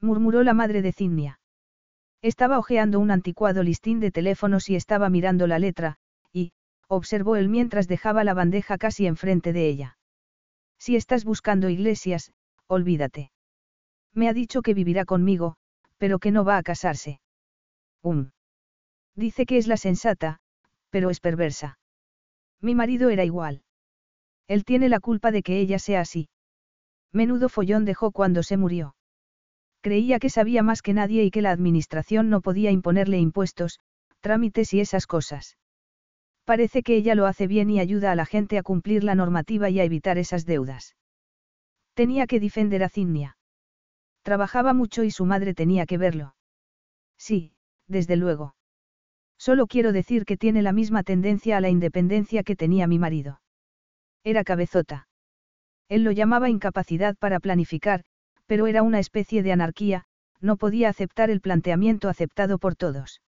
murmuró 0.00 0.42
la 0.42 0.54
madre 0.54 0.82
de 0.82 0.92
Cinnia. 0.92 1.40
Estaba 2.22 2.58
hojeando 2.58 3.00
un 3.00 3.10
anticuado 3.10 3.62
listín 3.62 4.00
de 4.00 4.10
teléfonos 4.10 4.68
y 4.68 4.76
estaba 4.76 5.10
mirando 5.10 5.46
la 5.46 5.58
letra, 5.58 5.96
y, 6.32 6.52
observó 6.88 7.36
él 7.36 7.48
mientras 7.48 7.88
dejaba 7.88 8.24
la 8.24 8.34
bandeja 8.34 8.78
casi 8.78 9.06
enfrente 9.06 9.52
de 9.52 9.68
ella. 9.68 9.98
Si 10.78 10.96
estás 10.96 11.24
buscando 11.24 11.68
iglesias, 11.68 12.32
olvídate. 12.66 13.30
Me 14.12 14.28
ha 14.28 14.32
dicho 14.32 14.62
que 14.62 14.74
vivirá 14.74 15.04
conmigo, 15.04 15.56
pero 15.98 16.18
que 16.18 16.30
no 16.30 16.44
va 16.44 16.56
a 16.56 16.62
casarse. 16.62 17.20
Um. 18.02 18.30
Dice 19.14 19.46
que 19.46 19.56
es 19.56 19.66
la 19.66 19.76
sensata, 19.76 20.40
pero 20.90 21.10
es 21.10 21.20
perversa. 21.20 21.78
Mi 22.60 22.74
marido 22.74 23.10
era 23.10 23.24
igual. 23.24 23.62
Él 24.48 24.64
tiene 24.64 24.88
la 24.88 25.00
culpa 25.00 25.30
de 25.30 25.42
que 25.42 25.58
ella 25.58 25.78
sea 25.78 26.00
así. 26.00 26.28
Menudo 27.12 27.48
follón 27.48 27.84
dejó 27.84 28.10
cuando 28.12 28.42
se 28.42 28.56
murió. 28.56 28.96
Creía 29.80 30.18
que 30.18 30.30
sabía 30.30 30.62
más 30.62 30.82
que 30.82 30.92
nadie 30.92 31.24
y 31.24 31.30
que 31.30 31.42
la 31.42 31.52
administración 31.52 32.28
no 32.28 32.40
podía 32.40 32.70
imponerle 32.70 33.18
impuestos, 33.18 33.80
trámites 34.20 34.74
y 34.74 34.80
esas 34.80 35.06
cosas. 35.06 35.56
Parece 36.44 36.82
que 36.82 36.96
ella 36.96 37.14
lo 37.14 37.26
hace 37.26 37.46
bien 37.46 37.70
y 37.70 37.80
ayuda 37.80 38.12
a 38.12 38.14
la 38.14 38.26
gente 38.26 38.58
a 38.58 38.62
cumplir 38.62 39.04
la 39.04 39.14
normativa 39.14 39.68
y 39.70 39.80
a 39.80 39.84
evitar 39.84 40.18
esas 40.18 40.46
deudas. 40.46 40.96
Tenía 41.94 42.26
que 42.26 42.40
defender 42.40 42.84
a 42.84 42.88
Cinnia. 42.88 43.36
Trabajaba 44.22 44.72
mucho 44.72 45.04
y 45.04 45.10
su 45.10 45.24
madre 45.24 45.54
tenía 45.54 45.86
que 45.86 45.98
verlo. 45.98 46.34
Sí, 47.16 47.54
desde 47.86 48.16
luego. 48.16 48.54
Solo 49.38 49.66
quiero 49.66 49.92
decir 49.92 50.24
que 50.24 50.36
tiene 50.36 50.62
la 50.62 50.72
misma 50.72 51.02
tendencia 51.02 51.56
a 51.56 51.60
la 51.60 51.68
independencia 51.68 52.42
que 52.42 52.56
tenía 52.56 52.86
mi 52.86 52.98
marido. 52.98 53.40
Era 54.24 54.44
cabezota. 54.44 55.08
Él 55.88 56.04
lo 56.04 56.12
llamaba 56.12 56.48
incapacidad 56.48 57.16
para 57.16 57.40
planificar, 57.40 58.04
pero 58.46 58.66
era 58.66 58.82
una 58.82 58.98
especie 58.98 59.42
de 59.42 59.52
anarquía, 59.52 60.04
no 60.40 60.56
podía 60.56 60.88
aceptar 60.88 61.30
el 61.30 61.40
planteamiento 61.40 62.08
aceptado 62.08 62.58
por 62.58 62.76
todos. 62.76 63.22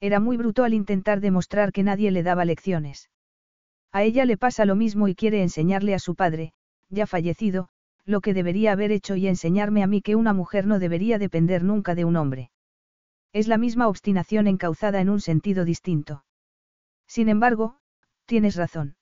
Era 0.00 0.20
muy 0.20 0.36
bruto 0.36 0.64
al 0.64 0.74
intentar 0.74 1.20
demostrar 1.20 1.72
que 1.72 1.82
nadie 1.82 2.10
le 2.10 2.22
daba 2.22 2.44
lecciones. 2.44 3.08
A 3.92 4.02
ella 4.02 4.24
le 4.24 4.36
pasa 4.36 4.64
lo 4.64 4.74
mismo 4.74 5.06
y 5.06 5.14
quiere 5.14 5.42
enseñarle 5.42 5.94
a 5.94 5.98
su 5.98 6.14
padre, 6.14 6.52
ya 6.88 7.06
fallecido, 7.06 7.68
lo 8.04 8.20
que 8.20 8.34
debería 8.34 8.72
haber 8.72 8.90
hecho 8.90 9.16
y 9.16 9.28
enseñarme 9.28 9.82
a 9.82 9.86
mí 9.86 10.02
que 10.02 10.16
una 10.16 10.32
mujer 10.32 10.66
no 10.66 10.78
debería 10.78 11.18
depender 11.18 11.62
nunca 11.62 11.94
de 11.94 12.04
un 12.04 12.16
hombre. 12.16 12.50
Es 13.32 13.48
la 13.48 13.58
misma 13.58 13.88
obstinación 13.88 14.46
encauzada 14.46 15.00
en 15.00 15.08
un 15.08 15.20
sentido 15.20 15.64
distinto. 15.64 16.24
Sin 17.06 17.28
embargo, 17.28 17.78
tienes 18.26 18.56
razón. 18.56 18.96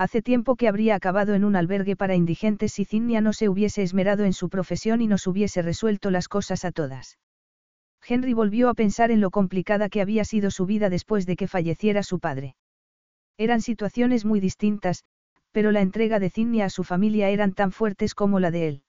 Hace 0.00 0.22
tiempo 0.22 0.56
que 0.56 0.66
habría 0.66 0.94
acabado 0.94 1.34
en 1.34 1.44
un 1.44 1.56
albergue 1.56 1.94
para 1.94 2.14
indigentes 2.14 2.72
si 2.72 2.86
Cinnia 2.86 3.20
no 3.20 3.34
se 3.34 3.50
hubiese 3.50 3.82
esmerado 3.82 4.24
en 4.24 4.32
su 4.32 4.48
profesión 4.48 5.02
y 5.02 5.06
nos 5.06 5.26
hubiese 5.26 5.60
resuelto 5.60 6.10
las 6.10 6.26
cosas 6.26 6.64
a 6.64 6.72
todas. 6.72 7.18
Henry 8.08 8.32
volvió 8.32 8.70
a 8.70 8.74
pensar 8.74 9.10
en 9.10 9.20
lo 9.20 9.30
complicada 9.30 9.90
que 9.90 10.00
había 10.00 10.24
sido 10.24 10.50
su 10.50 10.64
vida 10.64 10.88
después 10.88 11.26
de 11.26 11.36
que 11.36 11.48
falleciera 11.48 12.02
su 12.02 12.18
padre. 12.18 12.56
Eran 13.36 13.60
situaciones 13.60 14.24
muy 14.24 14.40
distintas, 14.40 15.04
pero 15.52 15.70
la 15.70 15.82
entrega 15.82 16.18
de 16.18 16.30
Cinnia 16.30 16.64
a 16.64 16.70
su 16.70 16.82
familia 16.82 17.28
eran 17.28 17.52
tan 17.52 17.70
fuertes 17.70 18.14
como 18.14 18.40
la 18.40 18.50
de 18.50 18.68
él. 18.68 18.82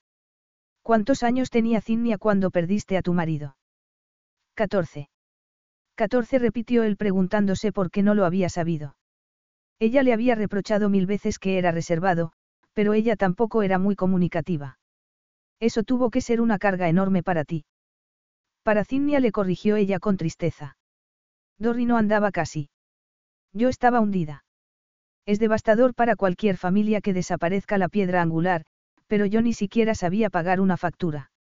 ¿Cuántos 0.81 1.23
años 1.23 1.49
tenía 1.49 1.81
Cinnia 1.81 2.19
cuando 2.19 2.51
perdiste 2.51 2.95
a 2.95 3.01
tu 3.01 3.11
marido? 3.11 3.57
Catorce. 4.53 5.09
Catorce 5.95 6.39
repitió 6.39 6.83
él 6.83 6.95
preguntándose 6.95 7.73
por 7.73 7.91
qué 7.91 8.01
no 8.01 8.15
lo 8.15 8.23
había 8.23 8.47
sabido. 8.47 8.95
Ella 9.81 10.03
le 10.03 10.13
había 10.13 10.35
reprochado 10.35 10.89
mil 10.89 11.07
veces 11.07 11.39
que 11.39 11.57
era 11.57 11.71
reservado, 11.71 12.33
pero 12.73 12.93
ella 12.93 13.15
tampoco 13.15 13.63
era 13.63 13.79
muy 13.79 13.95
comunicativa. 13.95 14.77
Eso 15.59 15.81
tuvo 15.81 16.11
que 16.11 16.21
ser 16.21 16.39
una 16.39 16.59
carga 16.59 16.87
enorme 16.87 17.23
para 17.23 17.45
ti. 17.45 17.65
Para 18.61 18.85
Cinnia 18.85 19.19
le 19.19 19.31
corrigió 19.31 19.77
ella 19.77 19.97
con 19.97 20.17
tristeza. 20.17 20.77
Dorry 21.57 21.85
no 21.85 21.97
andaba 21.97 22.29
casi. 22.31 22.69
Yo 23.53 23.69
estaba 23.69 24.01
hundida. 24.01 24.45
Es 25.25 25.39
devastador 25.39 25.95
para 25.95 26.15
cualquier 26.15 26.57
familia 26.57 27.01
que 27.01 27.13
desaparezca 27.13 27.79
la 27.79 27.89
piedra 27.89 28.21
angular, 28.21 28.65
pero 29.07 29.25
yo 29.25 29.41
ni 29.41 29.53
siquiera 29.53 29.95
sabía 29.95 30.29
pagar 30.29 30.61
una 30.61 30.77
factura. 30.77 31.31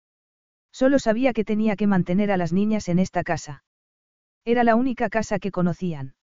Solo 0.71 0.97
sabía 0.97 1.33
que 1.33 1.45
tenía 1.45 1.75
que 1.75 1.85
mantener 1.85 2.31
a 2.31 2.37
las 2.37 2.53
niñas 2.53 2.89
en 2.89 2.97
esta 2.97 3.21
casa. 3.23 3.63
Era 4.45 4.63
la 4.63 4.73
única 4.73 5.09
casa 5.09 5.37
que 5.37 5.51
conocían. 5.51 6.15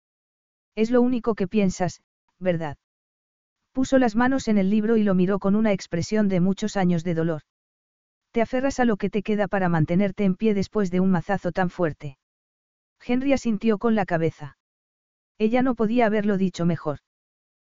Es 0.78 0.92
lo 0.92 1.02
único 1.02 1.34
que 1.34 1.48
piensas, 1.48 2.02
¿verdad? 2.38 2.78
Puso 3.72 3.98
las 3.98 4.16
manos 4.16 4.48
en 4.48 4.60
el 4.60 4.70
libro 4.70 4.96
y 4.96 5.04
lo 5.04 5.16
miró 5.16 5.40
con 5.40 5.56
una 5.56 5.72
expresión 5.72 6.28
de 6.30 6.40
muchos 6.40 6.78
años 6.78 7.04
de 7.04 7.16
dolor. 7.16 7.42
Te 8.32 8.44
aferras 8.44 8.80
a 8.80 8.86
lo 8.86 8.96
que 8.98 9.10
te 9.10 9.24
queda 9.24 9.48
para 9.48 9.70
mantenerte 9.70 10.24
en 10.24 10.36
pie 10.36 10.54
después 10.54 10.92
de 10.92 11.00
un 11.00 11.10
mazazo 11.10 11.52
tan 11.52 11.72
fuerte. 11.72 12.20
Henry 13.04 13.34
asintió 13.34 13.80
con 13.80 13.96
la 13.96 14.06
cabeza. 14.06 14.60
Ella 15.40 15.64
no 15.64 15.74
podía 15.74 16.06
haberlo 16.06 16.38
dicho 16.38 16.64
mejor. 16.64 17.00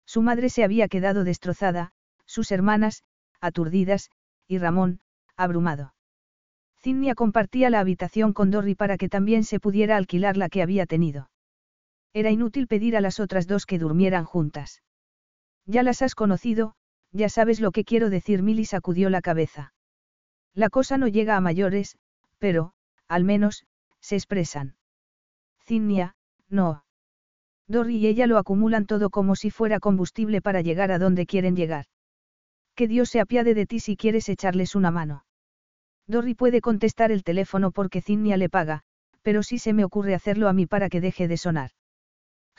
Su 0.06 0.22
madre 0.22 0.50
se 0.50 0.66
había 0.66 0.90
quedado 0.90 1.24
destrozada, 1.24 1.94
sus 2.26 2.52
hermanas, 2.52 3.04
aturdidas, 3.40 4.10
y 4.46 4.58
Ramón, 4.58 5.00
abrumado. 5.38 5.94
Cinnia 6.82 7.16
compartía 7.16 7.70
la 7.70 7.80
habitación 7.80 8.34
con 8.34 8.52
Dorry 8.52 8.76
para 8.76 8.98
que 8.98 9.08
también 9.08 9.46
se 9.46 9.62
pudiera 9.62 9.96
alquilar 9.96 10.36
la 10.36 10.50
que 10.50 10.62
había 10.62 10.86
tenido. 10.86 11.30
Era 12.14 12.32
inútil 12.32 12.68
pedir 12.68 12.98
a 12.98 13.02
las 13.02 13.20
otras 13.20 13.48
dos 13.48 13.66
que 13.66 13.80
durmieran 13.80 14.26
juntas. 14.26 14.82
Ya 15.66 15.84
las 15.84 16.02
has 16.02 16.16
conocido, 16.16 16.74
ya 17.12 17.30
sabes 17.30 17.60
lo 17.60 17.72
que 17.72 17.84
quiero 17.84 18.10
decir. 18.10 18.42
Milly 18.42 18.66
sacudió 18.66 19.10
la 19.10 19.22
cabeza. 19.22 19.74
La 20.54 20.70
cosa 20.70 20.98
no 20.98 21.08
llega 21.08 21.36
a 21.38 21.42
mayores, 21.42 21.98
pero, 22.40 22.74
al 23.08 23.24
menos, 23.24 23.66
se 24.02 24.16
expresan. 24.16 24.76
Cinnia, 25.66 26.16
no. 26.50 26.84
Dorry 27.68 27.98
y 27.98 28.08
ella 28.08 28.26
lo 28.26 28.40
acumulan 28.40 28.88
todo 28.88 29.12
como 29.12 29.36
si 29.36 29.52
fuera 29.52 29.80
combustible 29.80 30.42
para 30.42 30.62
llegar 30.62 30.92
a 30.92 30.98
donde 30.98 31.28
quieren 31.28 31.56
llegar. 31.56 31.86
Que 32.76 32.88
Dios 32.88 33.10
se 33.10 33.20
apiade 33.20 33.54
de 33.54 33.68
ti 33.68 33.80
si 33.80 33.96
quieres 33.96 34.30
echarles 34.30 34.74
una 34.74 34.90
mano. 34.90 35.26
Dorry 36.08 36.34
puede 36.34 36.62
contestar 36.62 37.12
el 37.12 37.24
teléfono 37.24 37.72
porque 37.72 38.02
Cinnia 38.02 38.38
le 38.38 38.50
paga, 38.50 38.82
pero 39.22 39.44
sí 39.44 39.60
se 39.60 39.74
me 39.74 39.84
ocurre 39.84 40.16
hacerlo 40.16 40.48
a 40.48 40.54
mí 40.54 40.66
para 40.66 40.90
que 40.90 41.02
deje 41.02 41.28
de 41.28 41.38
sonar. 41.38 41.72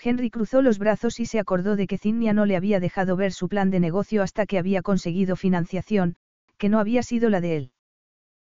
Henry 0.03 0.31
cruzó 0.31 0.63
los 0.63 0.79
brazos 0.79 1.21
y 1.21 1.27
se 1.27 1.39
acordó 1.39 1.77
de 1.77 1.87
que 1.87 1.99
Cinnia 1.99 2.33
no 2.33 2.47
le 2.47 2.57
había 2.57 2.81
dejado 2.81 3.17
ver 3.17 3.33
su 3.33 3.49
plan 3.49 3.71
de 3.71 3.81
negocio 3.81 4.23
hasta 4.23 4.47
que 4.47 4.59
había 4.59 4.83
conseguido 4.83 5.37
financiación, 5.37 6.17
que 6.57 6.69
no 6.69 6.79
había 6.79 7.03
sido 7.03 7.29
la 7.29 7.41
de 7.41 7.57
él. 7.57 7.73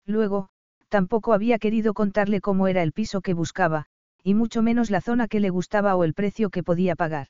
Luego, 0.05 0.49
tampoco 0.89 1.33
había 1.33 1.59
querido 1.59 1.93
contarle 1.93 2.41
cómo 2.41 2.67
era 2.67 2.83
el 2.83 2.91
piso 2.91 3.21
que 3.21 3.33
buscaba, 3.33 3.85
y 4.23 4.33
mucho 4.33 4.61
menos 4.61 4.89
la 4.89 5.01
zona 5.01 5.27
que 5.27 5.39
le 5.39 5.49
gustaba 5.49 5.95
o 5.95 6.03
el 6.03 6.13
precio 6.13 6.49
que 6.49 6.63
podía 6.63 6.95
pagar. 6.95 7.27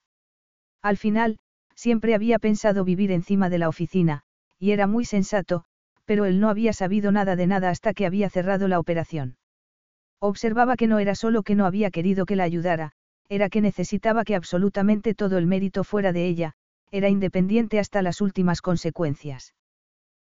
Al 0.82 0.98
final, 0.98 1.40
siempre 1.76 2.16
había 2.16 2.40
pensado 2.40 2.84
vivir 2.84 3.12
encima 3.12 3.50
de 3.50 3.58
la 3.58 3.70
oficina, 3.70 4.24
y 4.58 4.72
era 4.72 4.88
muy 4.88 5.06
sensato, 5.06 5.66
pero 6.06 6.26
él 6.26 6.40
no 6.40 6.50
había 6.50 6.74
sabido 6.74 7.12
nada 7.12 7.36
de 7.36 7.48
nada 7.48 7.70
hasta 7.70 7.94
que 7.94 8.06
había 8.06 8.30
cerrado 8.30 8.68
la 8.68 8.80
operación. 8.80 9.38
Observaba 10.20 10.76
que 10.76 10.88
no 10.88 11.00
era 11.00 11.16
solo 11.16 11.44
que 11.44 11.56
no 11.56 11.66
había 11.66 11.92
querido 11.92 12.26
que 12.26 12.36
la 12.36 12.44
ayudara, 12.44 12.92
era 13.30 13.50
que 13.50 13.62
necesitaba 13.62 14.26
que 14.26 14.36
absolutamente 14.36 15.14
todo 15.14 15.38
el 15.38 15.46
mérito 15.46 15.84
fuera 15.84 16.12
de 16.12 16.28
ella, 16.28 16.54
era 16.92 17.10
independiente 17.10 17.80
hasta 17.80 18.02
las 18.02 18.22
últimas 18.22 18.62
consecuencias. 18.62 19.54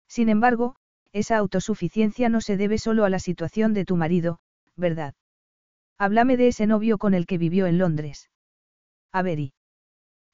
Sin 0.07 0.29
embargo, 0.29 0.77
esa 1.13 1.39
autosuficiencia 1.39 2.29
no 2.29 2.41
se 2.41 2.57
debe 2.57 2.79
solo 2.79 3.05
a 3.05 3.11
la 3.11 3.19
situación 3.19 3.73
de 3.75 3.85
tu 3.85 3.97
marido, 3.97 4.39
¿verdad? 4.77 5.15
Háblame 5.99 6.37
de 6.37 6.49
ese 6.49 6.67
novio 6.67 6.99
con 6.99 7.15
el 7.15 7.27
que 7.27 7.39
vivió 7.39 7.67
en 7.67 7.79
Londres. 7.79 8.31
Avery. 9.13 9.55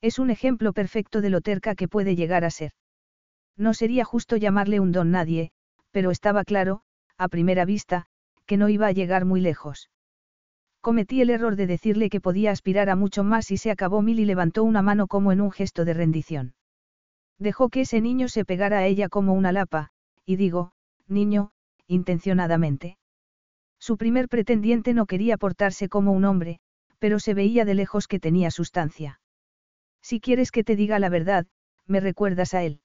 Es 0.02 0.18
un 0.18 0.30
ejemplo 0.30 0.72
perfecto 0.72 1.20
de 1.20 1.30
lo 1.30 1.40
terca 1.40 1.74
que 1.74 1.88
puede 1.88 2.16
llegar 2.16 2.44
a 2.44 2.50
ser. 2.50 2.72
No 3.56 3.72
sería 3.74 4.04
justo 4.04 4.36
llamarle 4.36 4.80
un 4.80 4.92
don 4.92 5.10
nadie, 5.10 5.52
pero 5.92 6.10
estaba 6.10 6.44
claro, 6.44 6.82
a 7.16 7.28
primera 7.28 7.64
vista, 7.64 8.06
que 8.44 8.56
no 8.56 8.68
iba 8.68 8.86
a 8.86 8.92
llegar 8.92 9.24
muy 9.24 9.40
lejos. 9.40 9.88
Cometí 10.86 11.20
el 11.20 11.30
error 11.30 11.56
de 11.56 11.66
decirle 11.66 12.08
que 12.08 12.20
podía 12.20 12.52
aspirar 12.52 12.90
a 12.90 12.94
mucho 12.94 13.24
más 13.24 13.50
y 13.50 13.56
se 13.56 13.72
acabó 13.72 14.02
mil 14.02 14.20
y 14.20 14.24
levantó 14.24 14.62
una 14.62 14.82
mano 14.82 15.08
como 15.08 15.32
en 15.32 15.40
un 15.40 15.50
gesto 15.50 15.84
de 15.84 15.92
rendición. 15.94 16.54
Dejó 17.40 17.70
que 17.70 17.80
ese 17.80 18.00
niño 18.00 18.28
se 18.28 18.44
pegara 18.44 18.78
a 18.78 18.86
ella 18.86 19.08
como 19.08 19.34
una 19.34 19.50
lapa, 19.50 19.90
y 20.24 20.36
digo, 20.36 20.70
niño, 21.08 21.50
intencionadamente. 21.88 22.98
Su 23.80 23.96
primer 23.96 24.28
pretendiente 24.28 24.94
no 24.94 25.06
quería 25.06 25.36
portarse 25.38 25.88
como 25.88 26.12
un 26.12 26.24
hombre, 26.24 26.60
pero 27.00 27.18
se 27.18 27.34
veía 27.34 27.64
de 27.64 27.74
lejos 27.74 28.06
que 28.06 28.20
tenía 28.20 28.52
sustancia. 28.52 29.20
Si 30.02 30.20
quieres 30.20 30.52
que 30.52 30.62
te 30.62 30.76
diga 30.76 31.00
la 31.00 31.08
verdad, 31.08 31.48
me 31.88 31.98
recuerdas 31.98 32.54
a 32.54 32.62
él. 32.62 32.78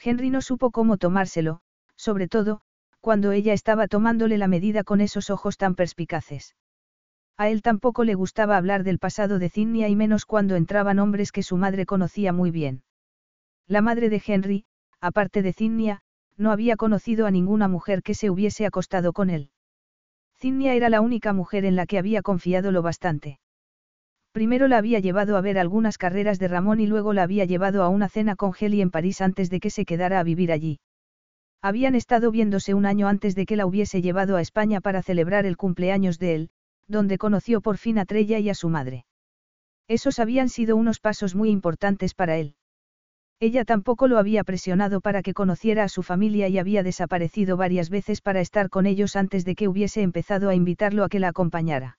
Henry 0.00 0.30
no 0.30 0.40
supo 0.40 0.70
cómo 0.70 0.98
tomárselo, 0.98 1.62
sobre 1.96 2.28
todo, 2.28 2.60
cuando 3.00 3.32
ella 3.32 3.54
estaba 3.54 3.88
tomándole 3.88 4.38
la 4.38 4.46
medida 4.46 4.84
con 4.84 5.00
esos 5.00 5.30
ojos 5.30 5.56
tan 5.56 5.74
perspicaces. 5.74 6.54
A 7.38 7.48
él 7.48 7.62
tampoco 7.62 8.02
le 8.02 8.14
gustaba 8.14 8.56
hablar 8.56 8.82
del 8.82 8.98
pasado 8.98 9.38
de 9.38 9.48
Cinnia 9.48 9.88
y 9.88 9.94
menos 9.94 10.26
cuando 10.26 10.56
entraban 10.56 10.98
hombres 10.98 11.30
que 11.30 11.44
su 11.44 11.56
madre 11.56 11.86
conocía 11.86 12.32
muy 12.32 12.50
bien. 12.50 12.82
La 13.68 13.80
madre 13.80 14.10
de 14.10 14.20
Henry, 14.26 14.64
aparte 15.00 15.42
de 15.42 15.52
Cinnia, 15.52 16.02
no 16.36 16.50
había 16.50 16.76
conocido 16.76 17.26
a 17.26 17.30
ninguna 17.30 17.68
mujer 17.68 18.02
que 18.02 18.14
se 18.14 18.28
hubiese 18.28 18.66
acostado 18.66 19.12
con 19.12 19.30
él. 19.30 19.50
Cinnia 20.36 20.74
era 20.74 20.88
la 20.88 21.00
única 21.00 21.32
mujer 21.32 21.64
en 21.64 21.76
la 21.76 21.86
que 21.86 21.98
había 21.98 22.22
confiado 22.22 22.72
lo 22.72 22.82
bastante. 22.82 23.38
Primero 24.32 24.66
la 24.66 24.78
había 24.78 24.98
llevado 24.98 25.36
a 25.36 25.40
ver 25.40 25.58
algunas 25.58 25.96
carreras 25.96 26.40
de 26.40 26.48
Ramón 26.48 26.80
y 26.80 26.86
luego 26.88 27.12
la 27.12 27.22
había 27.22 27.44
llevado 27.44 27.84
a 27.84 27.88
una 27.88 28.08
cena 28.08 28.34
con 28.34 28.52
Heli 28.58 28.80
en 28.80 28.90
París 28.90 29.20
antes 29.20 29.48
de 29.48 29.60
que 29.60 29.70
se 29.70 29.84
quedara 29.84 30.18
a 30.18 30.24
vivir 30.24 30.50
allí. 30.50 30.80
Habían 31.62 31.94
estado 31.94 32.32
viéndose 32.32 32.74
un 32.74 32.84
año 32.84 33.06
antes 33.06 33.36
de 33.36 33.46
que 33.46 33.56
la 33.56 33.66
hubiese 33.66 34.02
llevado 34.02 34.36
a 34.36 34.40
España 34.40 34.80
para 34.80 35.02
celebrar 35.02 35.46
el 35.46 35.56
cumpleaños 35.56 36.18
de 36.18 36.34
él, 36.34 36.50
donde 36.88 37.18
conoció 37.18 37.60
por 37.60 37.76
fin 37.76 37.98
a 37.98 38.06
Trella 38.06 38.38
y 38.38 38.48
a 38.48 38.54
su 38.54 38.68
madre. 38.68 39.04
Esos 39.86 40.18
habían 40.18 40.48
sido 40.48 40.76
unos 40.76 41.00
pasos 41.00 41.34
muy 41.34 41.50
importantes 41.50 42.14
para 42.14 42.36
él. 42.36 42.54
Ella 43.40 43.64
tampoco 43.64 44.08
lo 44.08 44.18
había 44.18 44.42
presionado 44.42 45.00
para 45.00 45.22
que 45.22 45.32
conociera 45.32 45.84
a 45.84 45.88
su 45.88 46.02
familia 46.02 46.48
y 46.48 46.58
había 46.58 46.82
desaparecido 46.82 47.56
varias 47.56 47.88
veces 47.88 48.20
para 48.20 48.40
estar 48.40 48.68
con 48.68 48.84
ellos 48.84 49.14
antes 49.14 49.44
de 49.44 49.54
que 49.54 49.68
hubiese 49.68 50.02
empezado 50.02 50.48
a 50.48 50.56
invitarlo 50.56 51.04
a 51.04 51.08
que 51.08 51.20
la 51.20 51.28
acompañara. 51.28 51.98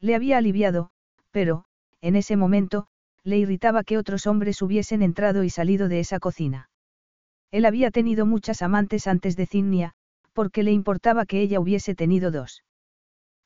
Le 0.00 0.16
había 0.16 0.38
aliviado, 0.38 0.90
pero, 1.30 1.64
en 2.00 2.16
ese 2.16 2.36
momento, 2.36 2.88
le 3.22 3.38
irritaba 3.38 3.84
que 3.84 3.98
otros 3.98 4.26
hombres 4.26 4.60
hubiesen 4.62 5.02
entrado 5.02 5.44
y 5.44 5.50
salido 5.50 5.88
de 5.88 6.00
esa 6.00 6.18
cocina. 6.18 6.70
Él 7.50 7.64
había 7.64 7.90
tenido 7.90 8.26
muchas 8.26 8.62
amantes 8.62 9.06
antes 9.06 9.36
de 9.36 9.46
Zinnia, 9.46 9.92
porque 10.32 10.62
le 10.62 10.72
importaba 10.72 11.24
que 11.24 11.40
ella 11.40 11.60
hubiese 11.60 11.94
tenido 11.94 12.30
dos. 12.30 12.62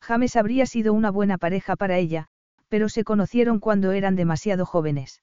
James 0.02 0.34
habría 0.36 0.66
sido 0.66 0.92
una 0.92 1.10
buena 1.10 1.38
pareja 1.38 1.76
para 1.76 1.96
ella, 1.96 2.26
pero 2.68 2.88
se 2.88 3.04
conocieron 3.04 3.60
cuando 3.60 3.92
eran 3.92 4.16
demasiado 4.16 4.66
jóvenes. 4.66 5.22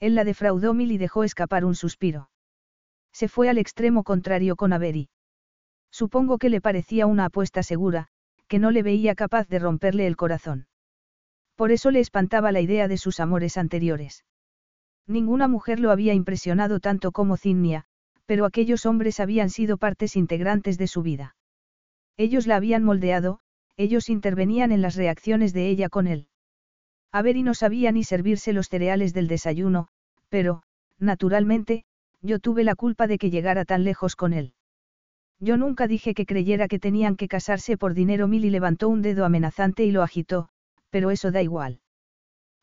Él 0.00 0.14
la 0.14 0.24
defraudó 0.24 0.74
mil 0.74 0.92
y 0.92 0.98
dejó 0.98 1.24
escapar 1.24 1.64
un 1.64 1.74
suspiro. 1.74 2.30
Se 3.12 3.28
fue 3.28 3.48
al 3.48 3.58
extremo 3.58 4.04
contrario 4.04 4.56
con 4.56 4.72
Avery. 4.72 5.08
Supongo 5.90 6.38
que 6.38 6.50
le 6.50 6.60
parecía 6.60 7.06
una 7.06 7.26
apuesta 7.26 7.62
segura, 7.62 8.08
que 8.46 8.58
no 8.58 8.70
le 8.70 8.82
veía 8.82 9.14
capaz 9.14 9.48
de 9.48 9.58
romperle 9.58 10.06
el 10.06 10.16
corazón. 10.16 10.66
Por 11.56 11.72
eso 11.72 11.90
le 11.90 12.00
espantaba 12.00 12.52
la 12.52 12.60
idea 12.60 12.86
de 12.86 12.96
sus 12.96 13.18
amores 13.18 13.56
anteriores. 13.56 14.24
Ninguna 15.06 15.48
mujer 15.48 15.80
lo 15.80 15.90
había 15.90 16.14
impresionado 16.14 16.78
tanto 16.78 17.10
como 17.10 17.36
Zinnia, 17.36 17.84
pero 18.26 18.44
aquellos 18.44 18.86
hombres 18.86 19.20
habían 19.20 19.50
sido 19.50 19.78
partes 19.78 20.14
integrantes 20.14 20.78
de 20.78 20.86
su 20.86 21.02
vida. 21.02 21.34
Ellos 22.16 22.46
la 22.46 22.56
habían 22.56 22.84
moldeado, 22.84 23.40
ellos 23.76 24.08
intervenían 24.08 24.70
en 24.70 24.82
las 24.82 24.96
reacciones 24.96 25.52
de 25.52 25.68
ella 25.68 25.88
con 25.88 26.06
él. 26.06 26.27
Avery 27.12 27.42
no 27.42 27.54
sabía 27.54 27.92
ni 27.92 28.04
servirse 28.04 28.52
los 28.52 28.68
cereales 28.68 29.14
del 29.14 29.28
desayuno, 29.28 29.88
pero, 30.28 30.62
naturalmente, 30.98 31.84
yo 32.20 32.38
tuve 32.38 32.64
la 32.64 32.74
culpa 32.74 33.06
de 33.06 33.18
que 33.18 33.30
llegara 33.30 33.64
tan 33.64 33.84
lejos 33.84 34.16
con 34.16 34.32
él. 34.32 34.52
Yo 35.40 35.56
nunca 35.56 35.86
dije 35.86 36.14
que 36.14 36.26
creyera 36.26 36.68
que 36.68 36.78
tenían 36.78 37.16
que 37.16 37.28
casarse 37.28 37.76
por 37.76 37.94
dinero 37.94 38.26
mil 38.26 38.44
y 38.44 38.50
levantó 38.50 38.88
un 38.88 39.02
dedo 39.02 39.24
amenazante 39.24 39.84
y 39.84 39.92
lo 39.92 40.02
agitó, 40.02 40.48
pero 40.90 41.10
eso 41.10 41.30
da 41.30 41.42
igual. 41.42 41.80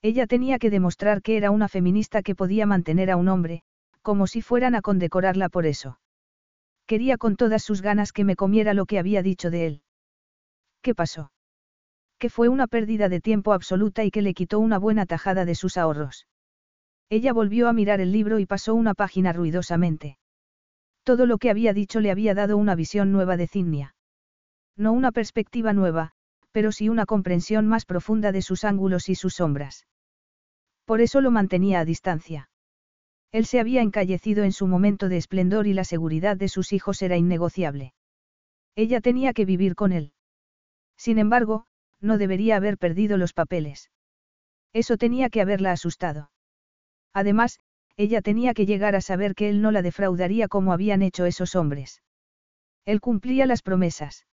Ella 0.01 0.27
tenía 0.27 0.59
que 0.59 0.69
demostrar 0.69 1.22
que 1.22 1.38
era 1.38 1.51
una 1.51 1.67
feminista 1.67 2.22
que 2.22 2.35
podía 2.35 2.65
mantener 2.65 3.09
a 3.09 3.15
un 3.15 3.30
hombre, 3.30 3.64
como 4.01 4.27
si 4.27 4.41
fueran 4.41 4.75
a 4.75 4.82
condecorarla 4.82 5.49
por 5.49 5.65
eso. 5.65 5.99
Quería 6.85 7.17
con 7.17 7.35
todas 7.35 7.64
sus 7.64 7.82
ganas 7.82 8.11
que 8.11 8.24
me 8.24 8.35
comiera 8.35 8.74
lo 8.75 8.85
que 8.85 8.99
había 8.99 9.24
dicho 9.24 9.49
de 9.49 9.65
él. 9.65 9.82
¿Qué 10.83 10.93
pasó? 10.93 11.32
Que 12.26 12.30
fue 12.32 12.50
una 12.50 12.66
pérdida 12.66 13.08
de 13.08 13.22
tiempo 13.22 13.54
absoluta 13.54 14.04
y 14.04 14.10
que 14.10 14.24
le 14.24 14.34
quitó 14.34 14.58
una 14.58 14.80
buena 14.80 15.06
tajada 15.06 15.45
de 15.45 15.54
sus 15.54 15.78
ahorros. 15.78 16.26
Ella 17.08 17.34
volvió 17.34 17.68
a 17.68 17.74
mirar 17.74 18.02
el 18.02 18.12
libro 18.12 18.40
y 18.40 18.48
pasó 18.48 18.74
una 18.74 18.95
página 18.95 19.32
ruidosamente. 19.32 20.18
Todo 21.04 21.28
lo 21.28 21.38
que 21.38 21.52
había 21.52 21.72
dicho 21.72 22.00
le 22.00 22.10
había 22.10 22.34
dado 22.34 22.58
una 22.58 22.74
visión 22.74 23.12
nueva 23.12 23.38
de 23.38 23.45
Zinnia. 23.45 23.95
No 24.76 24.92
una 24.92 25.12
perspectiva 25.12 25.72
nueva, 25.72 26.14
pero 26.52 26.72
sí 26.72 26.90
una 26.90 27.06
comprensión 27.06 27.68
más 27.68 27.86
profunda 27.86 28.32
de 28.32 28.42
sus 28.42 28.64
ángulos 28.64 29.08
y 29.08 29.14
sus 29.14 29.36
sombras. 29.36 29.86
Por 30.86 31.02
eso 31.02 31.22
lo 31.22 31.30
mantenía 31.30 31.80
a 31.80 31.86
distancia. 31.86 32.50
Él 33.32 33.45
se 33.45 33.60
había 33.60 33.84
encallecido 33.84 34.44
en 34.44 34.52
su 34.52 34.66
momento 34.66 35.10
de 35.10 35.18
esplendor 35.18 35.68
y 35.68 35.74
la 35.74 35.84
seguridad 35.84 36.38
de 36.38 36.48
sus 36.48 36.74
hijos 36.74 37.04
era 37.04 37.18
innegociable. 37.18 37.94
Ella 38.76 39.00
tenía 39.00 39.32
que 39.32 39.45
vivir 39.45 39.76
con 39.76 39.92
él. 39.92 40.12
Sin 40.98 41.20
embargo, 41.20 41.68
no 42.06 42.17
debería 42.17 42.56
haber 42.56 42.77
perdido 42.77 43.17
los 43.17 43.34
papeles. 43.34 43.92
Eso 44.74 44.98
tenía 44.98 45.30
que 45.30 45.42
haberla 45.42 45.72
asustado. 45.72 46.32
Además, 47.14 47.59
ella 47.98 48.22
tenía 48.22 48.53
que 48.53 48.66
llegar 48.66 48.95
a 48.95 49.01
saber 49.01 49.35
que 49.35 49.50
él 49.50 49.61
no 49.61 49.72
la 49.72 49.82
defraudaría 49.82 50.48
como 50.48 50.74
habían 50.74 51.01
hecho 51.01 51.25
esos 51.25 51.56
hombres. 51.56 52.01
Él 52.85 53.00
cumplía 53.01 53.45
las 53.45 53.61
promesas. 53.61 54.25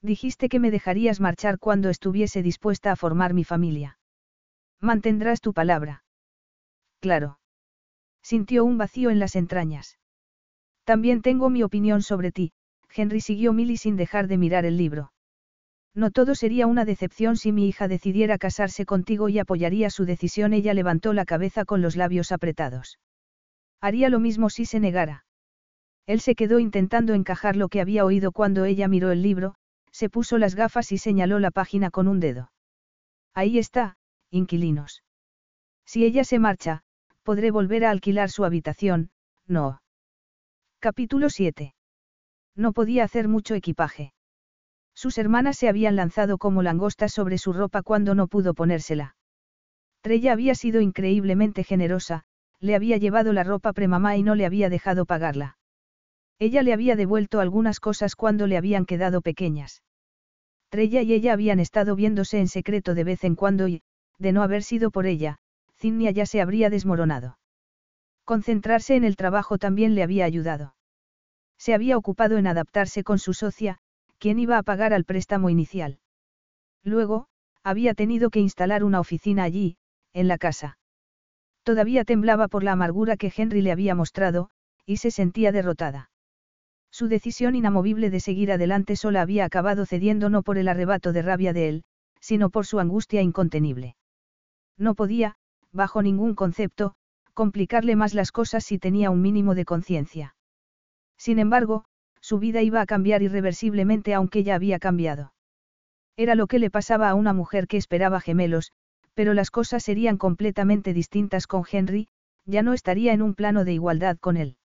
Dijiste 0.00 0.48
que 0.48 0.58
me 0.58 0.70
dejarías 0.70 1.20
marchar 1.20 1.58
cuando 1.58 1.90
estuviese 1.90 2.42
dispuesta 2.42 2.92
a 2.92 2.96
formar 2.96 3.34
mi 3.34 3.44
familia. 3.44 3.98
Mantendrás 4.80 5.40
tu 5.40 5.52
palabra. 5.52 6.04
Claro. 7.00 7.38
Sintió 8.22 8.64
un 8.64 8.78
vacío 8.78 9.10
en 9.10 9.18
las 9.18 9.36
entrañas. 9.36 9.98
También 10.84 11.20
tengo 11.20 11.50
mi 11.50 11.62
opinión 11.62 12.02
sobre 12.02 12.32
ti, 12.32 12.52
Henry 12.94 13.20
siguió 13.20 13.52
Milly 13.52 13.76
sin 13.76 13.96
dejar 13.96 14.28
de 14.28 14.38
mirar 14.38 14.64
el 14.64 14.76
libro. 14.76 15.12
No 15.94 16.10
todo 16.10 16.34
sería 16.34 16.66
una 16.66 16.84
decepción 16.84 17.36
si 17.36 17.52
mi 17.52 17.68
hija 17.68 17.88
decidiera 17.88 18.38
casarse 18.38 18.86
contigo 18.86 19.28
y 19.28 19.38
apoyaría 19.38 19.90
su 19.90 20.04
decisión. 20.04 20.52
Ella 20.52 20.74
levantó 20.74 21.12
la 21.12 21.24
cabeza 21.24 21.64
con 21.64 21.82
los 21.82 21.96
labios 21.96 22.30
apretados. 22.32 22.98
Haría 23.80 24.08
lo 24.08 24.20
mismo 24.20 24.50
si 24.50 24.64
se 24.64 24.80
negara. 24.80 25.24
Él 26.06 26.20
se 26.20 26.34
quedó 26.34 26.58
intentando 26.58 27.14
encajar 27.14 27.56
lo 27.56 27.68
que 27.68 27.80
había 27.80 28.04
oído 28.04 28.32
cuando 28.32 28.64
ella 28.64 28.88
miró 28.88 29.10
el 29.10 29.22
libro, 29.22 29.54
se 29.92 30.08
puso 30.08 30.38
las 30.38 30.54
gafas 30.54 30.90
y 30.92 30.98
señaló 30.98 31.38
la 31.38 31.50
página 31.50 31.90
con 31.90 32.08
un 32.08 32.20
dedo. 32.20 32.50
Ahí 33.34 33.58
está, 33.58 33.96
inquilinos. 34.30 35.02
Si 35.84 36.04
ella 36.04 36.24
se 36.24 36.38
marcha, 36.38 36.82
podré 37.22 37.50
volver 37.50 37.84
a 37.84 37.90
alquilar 37.90 38.30
su 38.30 38.44
habitación, 38.44 39.10
no. 39.46 39.82
Capítulo 40.80 41.28
7. 41.30 41.74
No 42.54 42.72
podía 42.72 43.04
hacer 43.04 43.28
mucho 43.28 43.54
equipaje. 43.54 44.12
Sus 44.98 45.16
hermanas 45.16 45.56
se 45.56 45.68
habían 45.68 45.94
lanzado 45.94 46.38
como 46.38 46.60
langostas 46.60 47.12
sobre 47.12 47.38
su 47.38 47.52
ropa 47.52 47.82
cuando 47.82 48.16
no 48.16 48.26
pudo 48.26 48.52
ponérsela. 48.52 49.14
Trella 50.00 50.32
había 50.32 50.56
sido 50.56 50.80
increíblemente 50.80 51.62
generosa, 51.62 52.24
le 52.58 52.74
había 52.74 52.96
llevado 52.96 53.32
la 53.32 53.44
ropa 53.44 53.72
premamá 53.72 54.16
y 54.16 54.24
no 54.24 54.34
le 54.34 54.44
había 54.44 54.68
dejado 54.68 55.06
pagarla. 55.06 55.56
Ella 56.40 56.64
le 56.64 56.72
había 56.72 56.96
devuelto 56.96 57.38
algunas 57.38 57.78
cosas 57.78 58.16
cuando 58.16 58.48
le 58.48 58.56
habían 58.56 58.86
quedado 58.86 59.20
pequeñas. 59.20 59.84
Trella 60.68 61.00
y 61.02 61.12
ella 61.12 61.32
habían 61.32 61.60
estado 61.60 61.94
viéndose 61.94 62.40
en 62.40 62.48
secreto 62.48 62.96
de 62.96 63.04
vez 63.04 63.22
en 63.22 63.36
cuando 63.36 63.68
y, 63.68 63.82
de 64.18 64.32
no 64.32 64.42
haber 64.42 64.64
sido 64.64 64.90
por 64.90 65.06
ella, 65.06 65.38
Zinnia 65.76 66.10
ya 66.10 66.26
se 66.26 66.40
habría 66.40 66.70
desmoronado. 66.70 67.38
Concentrarse 68.24 68.96
en 68.96 69.04
el 69.04 69.14
trabajo 69.14 69.58
también 69.58 69.94
le 69.94 70.02
había 70.02 70.24
ayudado. 70.24 70.74
Se 71.56 71.72
había 71.72 71.96
ocupado 71.96 72.36
en 72.36 72.48
adaptarse 72.48 73.04
con 73.04 73.20
su 73.20 73.32
socia, 73.32 73.78
quien 74.18 74.38
iba 74.38 74.58
a 74.58 74.62
pagar 74.62 74.92
al 74.92 75.04
préstamo 75.04 75.50
inicial. 75.50 75.98
Luego, 76.84 77.26
había 77.62 77.94
tenido 77.94 78.30
que 78.30 78.40
instalar 78.40 78.84
una 78.84 79.00
oficina 79.00 79.42
allí, 79.44 79.76
en 80.12 80.28
la 80.28 80.38
casa. 80.38 80.78
Todavía 81.62 82.04
temblaba 82.04 82.48
por 82.48 82.64
la 82.64 82.72
amargura 82.72 83.16
que 83.16 83.32
Henry 83.34 83.62
le 83.62 83.72
había 83.72 83.94
mostrado, 83.94 84.50
y 84.86 84.96
se 84.96 85.10
sentía 85.10 85.52
derrotada. 85.52 86.10
Su 86.90 87.08
decisión 87.08 87.54
inamovible 87.54 88.10
de 88.10 88.20
seguir 88.20 88.50
adelante 88.50 88.96
sola 88.96 89.20
había 89.20 89.44
acabado 89.44 89.84
cediendo 89.84 90.30
no 90.30 90.42
por 90.42 90.56
el 90.56 90.68
arrebato 90.68 91.12
de 91.12 91.22
rabia 91.22 91.52
de 91.52 91.68
él, 91.68 91.84
sino 92.20 92.50
por 92.50 92.66
su 92.66 92.80
angustia 92.80 93.20
incontenible. 93.20 93.96
No 94.78 94.94
podía, 94.94 95.36
bajo 95.72 96.02
ningún 96.02 96.34
concepto, 96.34 96.94
complicarle 97.34 97.96
más 97.96 98.14
las 98.14 98.32
cosas 98.32 98.64
si 98.64 98.78
tenía 98.78 99.10
un 99.10 99.20
mínimo 99.20 99.54
de 99.54 99.64
conciencia. 99.64 100.34
Sin 101.18 101.38
embargo, 101.38 101.84
su 102.20 102.38
vida 102.38 102.62
iba 102.62 102.80
a 102.80 102.86
cambiar 102.86 103.22
irreversiblemente 103.22 104.14
aunque 104.14 104.44
ya 104.44 104.54
había 104.54 104.78
cambiado. 104.78 105.32
Era 106.16 106.34
lo 106.34 106.46
que 106.46 106.58
le 106.58 106.70
pasaba 106.70 107.08
a 107.08 107.14
una 107.14 107.32
mujer 107.32 107.66
que 107.68 107.76
esperaba 107.76 108.20
gemelos, 108.20 108.72
Pero 109.14 109.34
las 109.34 109.50
cosas 109.50 109.82
serían 109.82 110.16
completamente 110.16 110.92
distintas 110.92 111.48
con 111.48 111.64
Henry, 111.68 112.06
ya 112.44 112.62
no 112.62 112.72
estaría 112.72 113.12
en 113.12 113.20
un 113.20 113.34
plano 113.34 113.64
de 113.64 113.72
igualdad 113.72 114.16
con 114.16 114.36
él. 114.36 114.56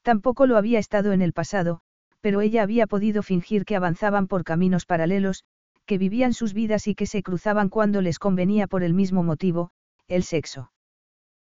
Tampoco 0.00 0.46
lo 0.46 0.56
había 0.56 0.78
estado 0.78 1.12
en 1.12 1.20
el 1.20 1.34
pasado, 1.34 1.80
pero 2.22 2.40
ella 2.40 2.62
había 2.62 2.86
podido 2.86 3.22
fingir 3.22 3.66
que 3.66 3.76
avanzaban 3.76 4.28
por 4.28 4.44
caminos 4.44 4.86
paralelos, 4.86 5.44
que 5.84 5.98
vivían 5.98 6.32
sus 6.32 6.54
vidas 6.54 6.86
y 6.88 6.94
que 6.94 7.04
se 7.04 7.22
cruzaban 7.22 7.68
cuando 7.68 8.00
les 8.00 8.18
convenía 8.18 8.66
por 8.66 8.82
el 8.82 8.94
mismo 8.94 9.22
motivo, 9.22 9.72
el 10.08 10.22
sexo. 10.22 10.72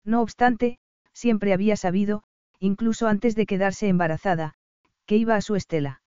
No 0.03 0.21
obstante, 0.21 0.79
siempre 1.13 1.53
había 1.53 1.77
sabido, 1.77 2.23
incluso 2.59 3.07
antes 3.07 3.35
de 3.35 3.45
quedarse 3.45 3.87
embarazada, 3.87 4.53
que 5.07 5.17
iba 5.17 5.35
a 5.35 5.41
su 5.41 5.55
estela. 5.55 6.01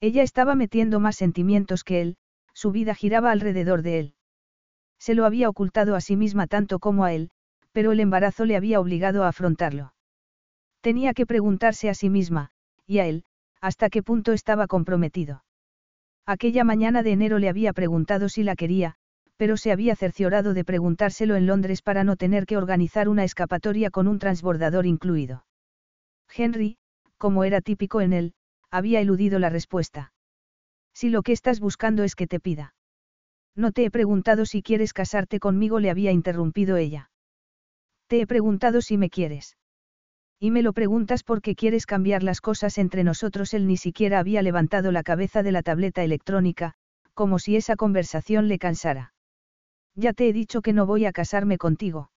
Ella 0.00 0.22
estaba 0.22 0.56
metiendo 0.56 0.98
más 0.98 1.14
sentimientos 1.16 1.84
que 1.84 2.00
él, 2.00 2.16
su 2.52 2.72
vida 2.72 2.94
giraba 2.94 3.30
alrededor 3.30 3.82
de 3.82 3.98
él. 4.00 4.14
Se 4.98 5.14
lo 5.14 5.26
había 5.26 5.48
ocultado 5.48 5.94
a 5.94 6.00
sí 6.00 6.16
misma 6.16 6.46
tanto 6.46 6.78
como 6.78 7.04
a 7.04 7.12
él, 7.12 7.30
pero 7.72 7.92
el 7.92 8.00
embarazo 8.00 8.44
le 8.44 8.56
había 8.56 8.80
obligado 8.80 9.24
a 9.24 9.28
afrontarlo. 9.28 9.94
Tenía 10.80 11.14
que 11.14 11.26
preguntarse 11.26 11.88
a 11.88 11.94
sí 11.94 12.10
misma, 12.10 12.50
y 12.86 12.98
a 12.98 13.06
él, 13.06 13.24
hasta 13.60 13.90
qué 13.90 14.02
punto 14.02 14.32
estaba 14.32 14.66
comprometido. 14.66 15.44
Aquella 16.26 16.64
mañana 16.64 17.02
de 17.02 17.12
enero 17.12 17.38
le 17.38 17.48
había 17.48 17.72
preguntado 17.72 18.28
si 18.28 18.42
la 18.42 18.56
quería, 18.56 18.96
pero 19.36 19.56
se 19.56 19.72
había 19.72 19.96
cerciorado 19.96 20.54
de 20.54 20.64
preguntárselo 20.64 21.36
en 21.36 21.46
Londres 21.46 21.82
para 21.82 22.04
no 22.04 22.16
tener 22.16 22.46
que 22.46 22.56
organizar 22.56 23.08
una 23.08 23.24
escapatoria 23.24 23.90
con 23.90 24.08
un 24.08 24.18
transbordador 24.18 24.86
incluido. 24.86 25.44
Henry, 26.34 26.78
como 27.18 27.44
era 27.44 27.60
típico 27.60 28.00
en 28.00 28.12
él, 28.12 28.34
había 28.70 29.00
eludido 29.00 29.38
la 29.38 29.50
respuesta. 29.50 30.12
Si 30.94 31.10
lo 31.10 31.22
que 31.22 31.32
estás 31.32 31.60
buscando 31.60 32.04
es 32.04 32.14
que 32.14 32.26
te 32.26 32.40
pida. 32.40 32.74
No 33.56 33.72
te 33.72 33.84
he 33.84 33.90
preguntado 33.90 34.46
si 34.46 34.62
quieres 34.62 34.92
casarte 34.92 35.38
conmigo, 35.38 35.80
le 35.80 35.90
había 35.90 36.12
interrumpido 36.12 36.76
ella. 36.76 37.10
Te 38.08 38.20
he 38.20 38.26
preguntado 38.26 38.80
si 38.80 38.98
me 38.98 39.10
quieres. 39.10 39.56
Y 40.40 40.50
me 40.50 40.62
lo 40.62 40.72
preguntas 40.72 41.22
porque 41.22 41.54
quieres 41.54 41.86
cambiar 41.86 42.22
las 42.22 42.40
cosas 42.40 42.78
entre 42.78 43.04
nosotros. 43.04 43.54
Él 43.54 43.66
ni 43.66 43.76
siquiera 43.76 44.18
había 44.18 44.42
levantado 44.42 44.92
la 44.92 45.02
cabeza 45.02 45.42
de 45.42 45.52
la 45.52 45.62
tableta 45.62 46.02
electrónica, 46.02 46.74
como 47.14 47.38
si 47.38 47.56
esa 47.56 47.76
conversación 47.76 48.48
le 48.48 48.58
cansara. 48.58 49.14
Ya 49.94 50.12
te 50.12 50.28
he 50.28 50.32
dicho 50.32 50.60
que 50.60 50.72
no 50.72 50.86
voy 50.86 51.06
a 51.06 51.12
casarme 51.12 51.56
contigo. 51.56 52.10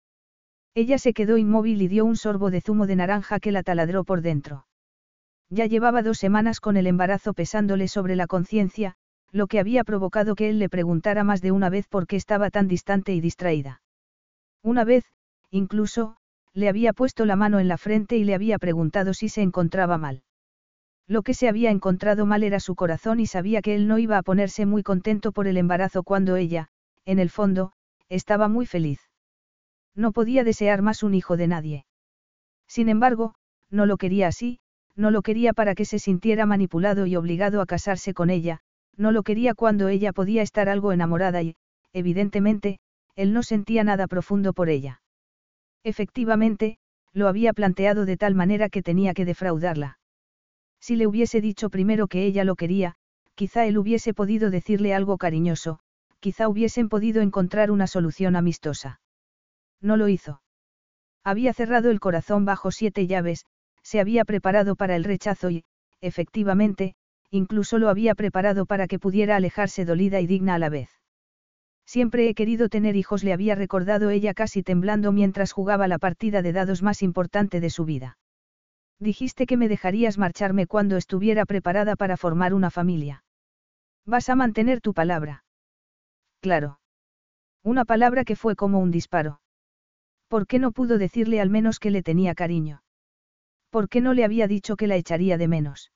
Ella 0.74 0.98
se 0.98 1.14
quedó 1.14 1.38
inmóvil 1.38 1.82
y 1.82 1.88
dio 1.88 2.06
un 2.06 2.16
sorbo 2.16 2.50
de 2.50 2.62
zumo 2.62 2.88
de 2.88 2.96
naranja 2.96 3.40
que 3.40 3.52
la 3.52 3.64
taladró 3.64 4.04
por 4.06 4.22
dentro. 4.22 4.66
Ya 5.50 5.66
llevaba 5.66 6.02
dos 6.02 6.18
semanas 6.18 6.60
con 6.60 6.78
el 6.78 6.88
embarazo 6.88 7.34
pesándole 7.34 7.88
sobre 7.88 8.16
la 8.16 8.28
conciencia, 8.28 8.96
lo 9.32 9.48
que 9.48 9.60
había 9.60 9.84
provocado 9.84 10.36
que 10.36 10.50
él 10.50 10.60
le 10.60 10.70
preguntara 10.70 11.24
más 11.24 11.42
de 11.42 11.52
una 11.52 11.70
vez 11.70 11.88
por 11.88 12.08
qué 12.08 12.16
estaba 12.16 12.50
tan 12.50 12.68
distante 12.68 13.14
y 13.14 13.22
distraída. 13.22 13.82
Una 14.64 14.84
vez, 14.84 15.06
incluso, 15.52 16.18
le 16.54 16.70
había 16.70 16.94
puesto 16.94 17.26
la 17.26 17.36
mano 17.36 17.60
en 17.60 17.68
la 17.68 17.78
frente 17.78 18.18
y 18.18 18.24
le 18.24 18.34
había 18.34 18.58
preguntado 18.58 19.14
si 19.14 19.30
se 19.30 19.42
encontraba 19.42 19.98
mal. 19.98 20.24
Lo 21.08 21.22
que 21.22 21.34
se 21.34 21.48
había 21.48 21.70
encontrado 21.70 22.26
mal 22.26 22.44
era 22.44 22.60
su 22.60 22.76
corazón 22.76 23.20
y 23.20 23.28
sabía 23.28 23.62
que 23.62 23.76
él 23.76 23.88
no 23.88 24.00
iba 24.00 24.18
a 24.18 24.24
ponerse 24.24 24.66
muy 24.66 24.82
contento 24.82 25.32
por 25.32 25.48
el 25.48 25.58
embarazo 25.58 26.02
cuando 26.02 26.36
ella, 26.36 26.70
en 27.06 27.20
el 27.20 27.30
fondo, 27.30 27.74
estaba 28.10 28.48
muy 28.48 28.66
feliz. 28.66 29.00
No 29.94 30.12
podía 30.12 30.44
desear 30.44 30.82
más 30.82 31.04
un 31.04 31.14
hijo 31.14 31.38
de 31.38 31.48
nadie. 31.48 31.86
Sin 32.68 32.90
embargo, 32.90 33.36
no 33.70 33.86
lo 33.86 33.98
quería 33.98 34.28
así, 34.28 34.60
no 34.96 35.12
lo 35.12 35.22
quería 35.22 35.54
para 35.54 35.76
que 35.76 35.86
se 35.86 36.00
sintiera 36.00 36.46
manipulado 36.46 37.06
y 37.06 37.16
obligado 37.16 37.62
a 37.62 37.66
casarse 37.66 38.14
con 38.14 38.30
ella, 38.30 38.60
no 38.98 39.12
lo 39.12 39.24
quería 39.24 39.54
cuando 39.54 39.90
ella 39.90 40.14
podía 40.14 40.42
estar 40.42 40.70
algo 40.70 40.92
enamorada 40.92 41.42
y, 41.42 41.56
evidentemente, 41.94 42.80
él 43.16 43.34
no 43.34 43.44
sentía 43.44 43.84
nada 43.84 44.08
profundo 44.08 44.54
por 44.54 44.70
ella. 44.70 45.02
Efectivamente, 45.84 46.78
lo 47.14 47.28
había 47.28 47.54
planteado 47.54 48.06
de 48.06 48.18
tal 48.18 48.36
manera 48.36 48.70
que 48.70 48.82
tenía 48.82 49.14
que 49.14 49.26
defraudarla. 49.26 50.00
Si 50.80 50.96
le 50.96 51.08
hubiese 51.08 51.42
dicho 51.42 51.70
primero 51.70 52.08
que 52.08 52.26
ella 52.26 52.44
lo 52.44 52.56
quería, 52.56 52.96
quizá 53.36 53.66
él 53.66 53.78
hubiese 53.78 54.14
podido 54.14 54.50
decirle 54.50 54.94
algo 54.94 55.18
cariñoso, 55.18 55.80
quizá 56.20 56.48
hubiesen 56.48 56.90
podido 56.90 57.22
encontrar 57.22 57.72
una 57.72 57.88
solución 57.88 58.36
amistosa. 58.36 59.00
No 59.82 59.98
lo 59.98 60.08
hizo. 60.08 60.42
Había 61.24 61.54
cerrado 61.54 61.90
el 61.92 62.00
corazón 62.00 62.46
bajo 62.46 62.72
siete 62.72 63.08
llaves, 63.08 63.46
se 63.86 64.00
había 64.00 64.26
preparado 64.26 64.76
para 64.76 64.96
el 64.96 65.04
rechazo 65.04 65.52
y, 65.52 65.64
efectivamente, 66.02 66.96
incluso 67.30 67.78
lo 67.78 67.90
había 67.90 68.16
preparado 68.16 68.66
para 68.66 68.88
que 68.88 68.98
pudiera 68.98 69.36
alejarse 69.36 69.86
dolida 69.86 70.20
y 70.20 70.28
digna 70.28 70.56
a 70.56 70.60
la 70.60 70.70
vez. 70.70 70.90
Siempre 71.86 72.28
he 72.28 72.34
querido 72.34 72.68
tener 72.68 72.96
hijos, 72.96 73.24
le 73.24 73.32
había 73.32 73.54
recordado 73.54 74.10
ella 74.10 74.34
casi 74.34 74.64
temblando 74.64 75.12
mientras 75.12 75.52
jugaba 75.52 75.88
la 75.88 76.00
partida 76.00 76.42
de 76.42 76.52
dados 76.52 76.82
más 76.82 77.04
importante 77.04 77.60
de 77.60 77.70
su 77.70 77.86
vida. 77.86 78.18
Dijiste 79.00 79.46
que 79.46 79.56
me 79.56 79.70
dejarías 79.70 80.18
marcharme 80.18 80.66
cuando 80.66 80.98
estuviera 80.98 81.46
preparada 81.46 81.96
para 81.96 82.18
formar 82.18 82.56
una 82.56 82.72
familia. 82.72 83.24
Vas 84.04 84.30
a 84.30 84.36
mantener 84.36 84.82
tu 84.82 84.96
palabra. 84.96 85.44
Claro. 86.42 86.80
Una 87.64 87.86
palabra 87.86 88.24
que 88.24 88.36
fue 88.36 88.56
como 88.56 88.80
un 88.80 88.90
disparo. 88.90 89.42
¿Por 90.28 90.48
qué 90.48 90.58
no 90.58 90.72
pudo 90.72 90.98
decirle 90.98 91.40
al 91.40 91.52
menos 91.52 91.80
que 91.80 91.92
le 91.92 92.02
tenía 92.02 92.34
cariño? 92.34 92.82
¿Por 93.76 93.90
qué 93.90 94.00
no 94.00 94.14
le 94.14 94.24
había 94.24 94.48
dicho 94.48 94.78
que 94.78 94.88
la 94.88 94.96
echaría 94.96 95.38
de 95.38 95.50
menos? 95.50 95.92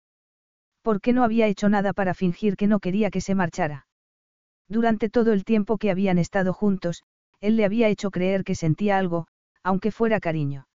¿Por 0.81 0.99
qué 0.99 1.13
no 1.13 1.23
había 1.23 1.47
hecho 1.47 1.69
nada 1.69 1.93
para 1.93 2.13
fingir 2.13 2.57
que 2.57 2.67
no 2.67 2.81
quería 2.81 3.09
que 3.09 3.21
se 3.21 3.35
marchara? 3.35 3.87
Durante 4.67 5.07
todo 5.09 5.31
el 5.31 5.45
tiempo 5.45 5.77
que 5.77 5.89
habían 5.89 6.17
estado 6.17 6.51
juntos, 6.51 7.05
él 7.39 7.55
le 7.55 7.63
había 7.63 7.87
hecho 7.87 8.11
creer 8.11 8.43
que 8.43 8.53
sentía 8.53 8.97
algo, 8.97 9.27
aunque 9.63 9.91
fuera 9.91 10.19
cariño. 10.19 10.67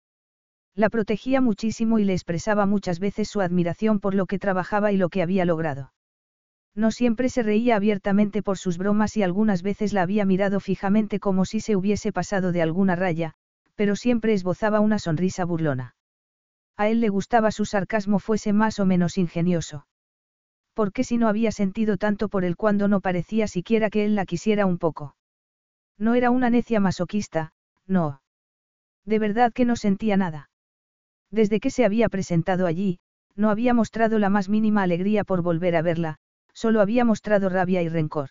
La 0.75 0.89
protegía 0.89 1.43
muchísimo 1.43 1.99
y 1.99 2.05
le 2.05 2.15
expresaba 2.15 2.65
muchas 2.65 3.01
veces 3.01 3.29
su 3.29 3.43
admiración 3.43 4.01
por 4.01 4.15
lo 4.15 4.25
que 4.25 4.39
trabajaba 4.39 4.91
y 4.91 4.97
lo 4.97 5.11
que 5.11 5.21
había 5.21 5.45
logrado. 5.45 5.93
No 6.75 6.91
siempre 6.91 7.29
se 7.29 7.43
reía 7.43 7.77
abiertamente 7.77 8.43
por 8.43 8.57
sus 8.57 8.79
bromas 8.79 9.15
y 9.19 9.23
algunas 9.23 9.63
veces 9.63 9.93
la 9.93 10.01
había 10.01 10.25
mirado 10.25 10.59
fijamente 10.59 11.21
como 11.21 11.45
si 11.45 11.61
se 11.61 11.77
hubiese 11.77 12.13
pasado 12.13 12.51
de 12.51 12.63
alguna 12.63 12.97
raya, 12.97 13.35
pero 13.75 13.95
siempre 13.95 14.33
esbozaba 14.33 14.81
una 14.81 14.99
sonrisa 14.99 15.45
burlona. 15.45 15.94
A 16.77 16.89
él 16.89 17.01
le 17.01 17.09
gustaba 17.09 17.51
su 17.51 17.65
sarcasmo 17.65 18.19
fuese 18.19 18.53
más 18.53 18.81
o 18.81 18.87
menos 18.87 19.17
ingenioso. 19.19 19.87
¿Por 20.75 20.93
qué 20.93 21.05
si 21.05 21.19
no 21.19 21.29
había 21.29 21.53
sentido 21.53 21.97
tanto 21.97 22.29
por 22.29 22.45
él 22.45 22.57
cuando 22.57 22.89
no 22.89 23.01
parecía 23.01 23.47
siquiera 23.47 23.91
que 23.91 24.05
él 24.05 24.17
la 24.17 24.27
quisiera 24.27 24.67
un 24.67 24.79
poco? 24.79 25.15
No 25.99 26.15
era 26.15 26.31
una 26.31 26.51
necia 26.51 26.81
masoquista, 26.81 27.53
no. 27.87 28.21
De 29.05 29.21
verdad 29.21 29.53
que 29.53 29.65
no 29.65 29.77
sentía 29.77 30.17
nada. 30.17 30.51
Desde 31.31 31.61
que 31.61 31.71
se 31.71 31.85
había 31.85 32.09
presentado 32.09 32.67
allí, 32.67 32.99
no 33.37 33.51
había 33.51 33.75
mostrado 33.75 34.19
la 34.19 34.29
más 34.29 34.49
mínima 34.49 34.83
alegría 34.83 35.25
por 35.25 35.43
volver 35.43 35.77
a 35.77 35.83
verla, 35.83 36.17
solo 36.53 36.81
había 36.81 37.05
mostrado 37.05 37.49
rabia 37.49 37.83
y 37.83 37.89
rencor. 37.89 38.31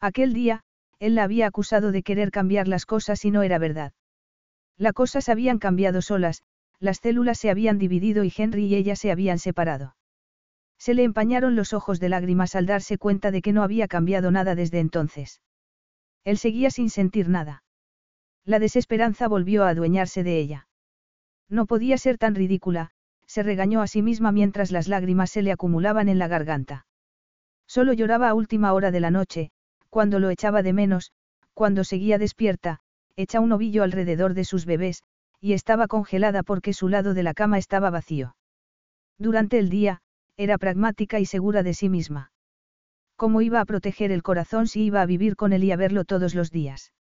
Aquel 0.00 0.32
día, 0.32 0.62
él 0.98 1.14
la 1.14 1.24
había 1.24 1.46
acusado 1.46 1.92
de 1.92 2.02
querer 2.02 2.30
cambiar 2.30 2.68
las 2.68 2.86
cosas 2.86 3.24
y 3.24 3.30
no 3.30 3.42
era 3.42 3.58
verdad. 3.58 3.92
Las 4.76 4.92
cosas 4.92 5.28
habían 5.28 5.58
cambiado 5.58 6.00
solas, 6.00 6.42
las 6.80 6.98
células 6.98 7.38
se 7.38 7.50
habían 7.50 7.78
dividido 7.78 8.24
y 8.24 8.32
Henry 8.34 8.64
y 8.64 8.74
ella 8.74 8.96
se 8.96 9.12
habían 9.12 9.38
separado. 9.38 9.96
Se 10.78 10.94
le 10.94 11.04
empañaron 11.04 11.54
los 11.54 11.74
ojos 11.74 12.00
de 12.00 12.08
lágrimas 12.08 12.54
al 12.54 12.64
darse 12.64 12.96
cuenta 12.96 13.30
de 13.30 13.42
que 13.42 13.52
no 13.52 13.62
había 13.62 13.86
cambiado 13.86 14.30
nada 14.30 14.54
desde 14.54 14.80
entonces. 14.80 15.42
Él 16.24 16.38
seguía 16.38 16.70
sin 16.70 16.88
sentir 16.88 17.28
nada. 17.28 17.62
La 18.44 18.58
desesperanza 18.58 19.28
volvió 19.28 19.64
a 19.64 19.68
adueñarse 19.68 20.22
de 20.24 20.38
ella. 20.38 20.68
No 21.50 21.66
podía 21.66 21.98
ser 21.98 22.16
tan 22.16 22.34
ridícula, 22.34 22.92
se 23.26 23.42
regañó 23.42 23.82
a 23.82 23.86
sí 23.86 24.00
misma 24.00 24.32
mientras 24.32 24.70
las 24.70 24.88
lágrimas 24.88 25.30
se 25.30 25.42
le 25.42 25.52
acumulaban 25.52 26.08
en 26.08 26.18
la 26.18 26.28
garganta. 26.28 26.86
Solo 27.66 27.92
lloraba 27.92 28.30
a 28.30 28.34
última 28.34 28.72
hora 28.72 28.90
de 28.90 29.00
la 29.00 29.10
noche, 29.10 29.50
cuando 29.90 30.18
lo 30.18 30.30
echaba 30.30 30.62
de 30.62 30.72
menos, 30.72 31.12
cuando 31.52 31.84
seguía 31.84 32.18
despierta, 32.18 32.80
echa 33.16 33.40
un 33.40 33.52
ovillo 33.52 33.82
alrededor 33.82 34.34
de 34.34 34.44
sus 34.44 34.64
bebés, 34.64 35.02
y 35.40 35.54
estaba 35.54 35.88
congelada 35.88 36.42
porque 36.42 36.72
su 36.72 36.88
lado 36.88 37.14
de 37.14 37.22
la 37.22 37.34
cama 37.34 37.58
estaba 37.58 37.90
vacío. 37.90 38.36
Durante 39.18 39.58
el 39.58 39.70
día, 39.70 40.00
era 40.36 40.58
pragmática 40.58 41.20
y 41.20 41.26
segura 41.26 41.62
de 41.62 41.74
sí 41.74 41.88
misma. 41.88 42.32
¿Cómo 43.16 43.42
iba 43.42 43.60
a 43.60 43.64
proteger 43.64 44.12
el 44.12 44.22
corazón 44.22 44.66
si 44.66 44.84
iba 44.84 45.02
a 45.02 45.06
vivir 45.06 45.36
con 45.36 45.52
él 45.52 45.64
y 45.64 45.72
a 45.72 45.76
verlo 45.76 46.04
todos 46.04 46.34
los 46.34 46.50
días? 46.50 46.92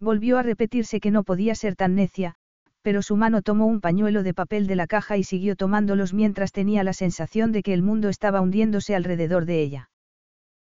Volvió 0.00 0.38
a 0.38 0.42
repetirse 0.42 1.00
que 1.00 1.10
no 1.10 1.22
podía 1.22 1.54
ser 1.54 1.76
tan 1.76 1.94
necia, 1.94 2.36
pero 2.82 3.02
su 3.02 3.16
mano 3.16 3.42
tomó 3.42 3.66
un 3.66 3.80
pañuelo 3.80 4.22
de 4.22 4.34
papel 4.34 4.66
de 4.66 4.76
la 4.76 4.86
caja 4.86 5.16
y 5.16 5.24
siguió 5.24 5.56
tomándolos 5.56 6.12
mientras 6.12 6.52
tenía 6.52 6.84
la 6.84 6.92
sensación 6.92 7.52
de 7.52 7.62
que 7.62 7.72
el 7.72 7.82
mundo 7.82 8.08
estaba 8.08 8.40
hundiéndose 8.40 8.94
alrededor 8.94 9.46
de 9.46 9.62
ella. 9.62 9.90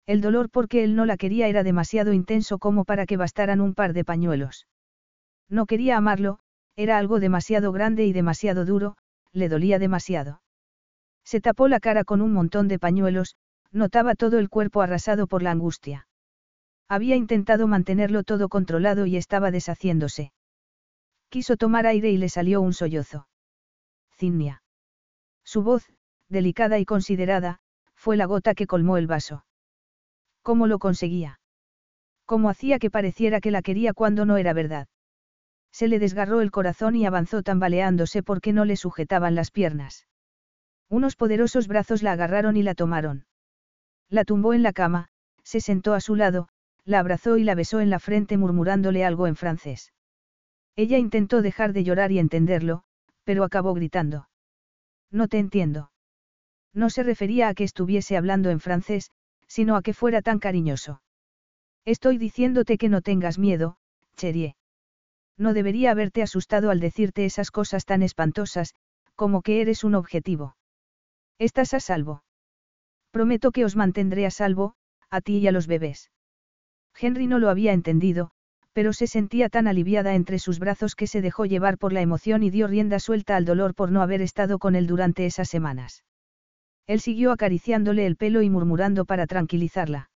El 0.06 0.20
dolor 0.20 0.50
porque 0.50 0.84
él 0.84 0.96
no 0.96 1.06
la 1.06 1.16
quería 1.16 1.48
era 1.48 1.62
demasiado 1.62 2.12
intenso 2.12 2.58
como 2.58 2.84
para 2.84 3.06
que 3.06 3.16
bastaran 3.16 3.60
un 3.60 3.74
par 3.74 3.92
de 3.92 4.04
pañuelos. 4.04 4.66
No 5.48 5.66
quería 5.66 5.96
amarlo, 5.96 6.40
era 6.78 6.96
algo 6.96 7.18
demasiado 7.18 7.72
grande 7.72 8.06
y 8.06 8.12
demasiado 8.12 8.64
duro, 8.64 8.96
le 9.32 9.48
dolía 9.48 9.80
demasiado. 9.80 10.42
Se 11.24 11.40
tapó 11.40 11.66
la 11.66 11.80
cara 11.80 12.04
con 12.04 12.20
un 12.22 12.32
montón 12.32 12.68
de 12.68 12.78
pañuelos, 12.78 13.34
notaba 13.72 14.14
todo 14.14 14.38
el 14.38 14.48
cuerpo 14.48 14.80
arrasado 14.80 15.26
por 15.26 15.42
la 15.42 15.50
angustia. 15.50 16.06
Había 16.88 17.16
intentado 17.16 17.66
mantenerlo 17.66 18.22
todo 18.22 18.48
controlado 18.48 19.06
y 19.06 19.16
estaba 19.16 19.50
deshaciéndose. 19.50 20.32
Quiso 21.30 21.56
tomar 21.56 21.84
aire 21.84 22.12
y 22.12 22.16
le 22.16 22.28
salió 22.28 22.60
un 22.60 22.72
sollozo. 22.72 23.26
Cinnia. 24.16 24.62
Su 25.44 25.64
voz, 25.64 25.84
delicada 26.28 26.78
y 26.78 26.84
considerada, 26.84 27.58
fue 27.96 28.16
la 28.16 28.26
gota 28.26 28.54
que 28.54 28.68
colmó 28.68 28.98
el 28.98 29.08
vaso. 29.08 29.44
¿Cómo 30.42 30.68
lo 30.68 30.78
conseguía? 30.78 31.40
¿Cómo 32.24 32.50
hacía 32.50 32.78
que 32.78 32.88
pareciera 32.88 33.40
que 33.40 33.50
la 33.50 33.62
quería 33.62 33.94
cuando 33.94 34.24
no 34.24 34.36
era 34.36 34.52
verdad? 34.52 34.86
Se 35.72 35.88
le 35.88 35.98
desgarró 35.98 36.40
el 36.40 36.50
corazón 36.50 36.96
y 36.96 37.06
avanzó 37.06 37.42
tambaleándose 37.42 38.22
porque 38.22 38.52
no 38.52 38.64
le 38.64 38.76
sujetaban 38.76 39.34
las 39.34 39.50
piernas. 39.50 40.06
Unos 40.88 41.16
poderosos 41.16 41.68
brazos 41.68 42.02
la 42.02 42.12
agarraron 42.12 42.56
y 42.56 42.62
la 42.62 42.74
tomaron. 42.74 43.26
La 44.08 44.24
tumbó 44.24 44.54
en 44.54 44.62
la 44.62 44.72
cama, 44.72 45.08
se 45.42 45.60
sentó 45.60 45.94
a 45.94 46.00
su 46.00 46.16
lado, 46.16 46.48
la 46.84 47.00
abrazó 47.00 47.36
y 47.36 47.44
la 47.44 47.54
besó 47.54 47.80
en 47.80 47.90
la 47.90 47.98
frente 47.98 48.38
murmurándole 48.38 49.04
algo 49.04 49.26
en 49.26 49.36
francés. 49.36 49.92
Ella 50.76 50.96
intentó 50.96 51.42
dejar 51.42 51.72
de 51.72 51.84
llorar 51.84 52.12
y 52.12 52.18
entenderlo, 52.18 52.84
pero 53.24 53.44
acabó 53.44 53.74
gritando. 53.74 54.28
No 55.10 55.28
te 55.28 55.38
entiendo. 55.38 55.90
No 56.72 56.88
se 56.88 57.02
refería 57.02 57.48
a 57.48 57.54
que 57.54 57.64
estuviese 57.64 58.16
hablando 58.16 58.50
en 58.50 58.60
francés, 58.60 59.10
sino 59.46 59.76
a 59.76 59.82
que 59.82 59.94
fuera 59.94 60.22
tan 60.22 60.38
cariñoso. 60.38 61.02
Estoy 61.84 62.18
diciéndote 62.18 62.78
que 62.78 62.88
no 62.88 63.02
tengas 63.02 63.38
miedo, 63.38 63.76
Cherie. 64.16 64.56
No 65.38 65.54
debería 65.54 65.92
haberte 65.92 66.22
asustado 66.22 66.70
al 66.70 66.80
decirte 66.80 67.24
esas 67.24 67.50
cosas 67.50 67.84
tan 67.84 68.02
espantosas, 68.02 68.74
como 69.14 69.40
que 69.42 69.60
eres 69.60 69.84
un 69.84 69.94
objetivo. 69.94 70.56
Estás 71.38 71.74
a 71.74 71.80
salvo. 71.80 72.24
Prometo 73.12 73.52
que 73.52 73.64
os 73.64 73.76
mantendré 73.76 74.26
a 74.26 74.30
salvo, 74.30 74.74
a 75.08 75.20
ti 75.20 75.38
y 75.38 75.46
a 75.46 75.52
los 75.52 75.68
bebés. 75.68 76.10
Henry 77.00 77.28
no 77.28 77.38
lo 77.38 77.48
había 77.48 77.72
entendido, 77.72 78.32
pero 78.72 78.92
se 78.92 79.06
sentía 79.06 79.48
tan 79.48 79.66
aliviada 79.66 80.14
entre 80.14 80.38
sus 80.38 80.58
brazos 80.58 80.94
que 80.94 81.06
se 81.06 81.20
dejó 81.20 81.46
llevar 81.46 81.78
por 81.78 81.92
la 81.92 82.00
emoción 82.00 82.42
y 82.42 82.50
dio 82.50 82.66
rienda 82.66 82.98
suelta 82.98 83.36
al 83.36 83.44
dolor 83.44 83.74
por 83.74 83.90
no 83.90 84.02
haber 84.02 84.20
estado 84.20 84.58
con 84.58 84.74
él 84.74 84.86
durante 84.86 85.26
esas 85.26 85.48
semanas. 85.48 86.04
Él 86.86 87.00
siguió 87.00 87.32
acariciándole 87.32 88.06
el 88.06 88.16
pelo 88.16 88.42
y 88.42 88.50
murmurando 88.50 89.04
para 89.04 89.26
tranquilizarla. 89.26 90.10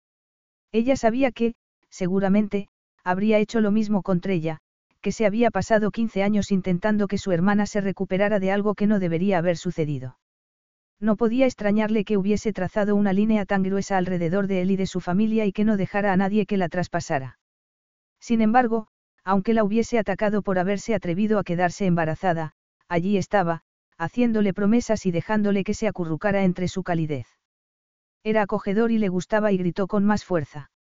Ella 0.71 0.97
sabía 0.97 1.33
que, 1.33 1.55
seguramente, 1.89 2.69
habría 3.03 3.39
hecho 3.39 3.61
lo 3.61 3.71
mismo 3.71 4.03
contra 4.03 4.33
ella, 4.33 4.61
que 5.09 5.12
se 5.12 5.25
había 5.25 5.51
pasado 5.51 5.91
15 5.91 6.23
años 6.23 6.53
intentando 6.53 7.09
que 7.09 7.17
su 7.17 7.33
hermana 7.33 7.65
se 7.65 7.81
recuperara 7.81 8.41
de 8.41 8.53
algo 8.53 8.75
que 8.75 8.87
no 8.87 8.99
debería 8.99 9.39
haber 9.39 9.57
sucedido. 9.57 10.19
No 11.01 11.17
podía 11.17 11.47
extrañarle 11.47 12.05
que 12.05 12.19
hubiese 12.19 12.53
trazado 12.53 12.95
una 12.95 13.15
línea 13.15 13.47
tan 13.47 13.62
gruesa 13.62 13.97
alrededor 13.97 14.49
de 14.49 14.61
él 14.61 14.70
y 14.70 14.77
de 14.77 14.85
su 14.85 15.01
familia 15.01 15.47
y 15.47 15.53
que 15.53 15.65
no 15.65 15.78
dejara 15.78 16.12
a 16.12 16.19
nadie 16.19 16.45
que 16.45 16.59
la 16.59 16.69
traspasara. 16.69 17.39
Sin 18.20 18.43
embargo, 18.43 18.89
aunque 19.25 19.55
la 19.55 19.65
hubiese 19.65 19.99
atacado 19.99 20.43
por 20.43 20.59
haberse 20.59 20.95
atrevido 20.95 21.39
a 21.39 21.43
quedarse 21.43 21.87
embarazada, 21.87 22.53
allí 22.87 23.17
estaba, 23.17 23.62
haciéndole 23.97 24.53
promesas 24.53 25.07
y 25.07 25.11
dejándole 25.11 25.65
que 25.65 25.73
se 25.73 25.89
acurrucara 25.89 26.45
entre 26.45 26.69
su 26.69 26.83
calidez. 26.83 27.28
Era 28.25 28.43
acogedor 28.43 28.91
y 28.91 28.99
le 28.99 29.09
gustaba 29.09 29.53
y 29.53 29.57
gritó 29.57 29.87
con 29.87 30.05
más 30.05 30.27
fuerza. 30.27 30.70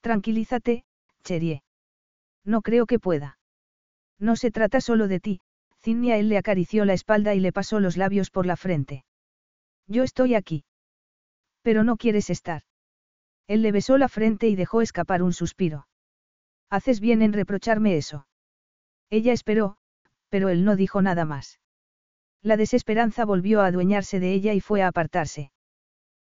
Tranquilízate, 0.00 0.84
Cherie. 1.24 1.64
No 2.44 2.62
creo 2.62 2.86
que 2.86 2.98
pueda. 2.98 3.38
No 4.18 4.36
se 4.36 4.50
trata 4.50 4.80
solo 4.80 5.08
de 5.08 5.20
ti, 5.20 5.40
Cinnia 5.80 6.16
él 6.16 6.28
le 6.28 6.38
acarició 6.38 6.84
la 6.84 6.92
espalda 6.92 7.34
y 7.34 7.40
le 7.40 7.52
pasó 7.52 7.80
los 7.80 7.96
labios 7.96 8.30
por 8.30 8.46
la 8.46 8.56
frente. 8.56 9.04
Yo 9.88 10.04
estoy 10.04 10.34
aquí. 10.34 10.64
Pero 11.62 11.84
no 11.84 11.96
quieres 11.96 12.30
estar. 12.30 12.62
Él 13.48 13.62
le 13.62 13.72
besó 13.72 13.98
la 13.98 14.08
frente 14.08 14.48
y 14.48 14.56
dejó 14.56 14.80
escapar 14.80 15.22
un 15.22 15.32
suspiro. 15.32 15.86
Haces 16.70 17.00
bien 17.00 17.22
en 17.22 17.32
reprocharme 17.32 17.96
eso. 17.96 18.26
Ella 19.10 19.32
esperó, 19.32 19.76
pero 20.28 20.48
él 20.48 20.64
no 20.64 20.76
dijo 20.76 21.02
nada 21.02 21.24
más. 21.24 21.60
La 22.42 22.56
desesperanza 22.56 23.24
volvió 23.24 23.60
a 23.60 23.66
adueñarse 23.66 24.20
de 24.20 24.32
ella 24.32 24.54
y 24.54 24.60
fue 24.60 24.82
a 24.82 24.88
apartarse. 24.88 25.52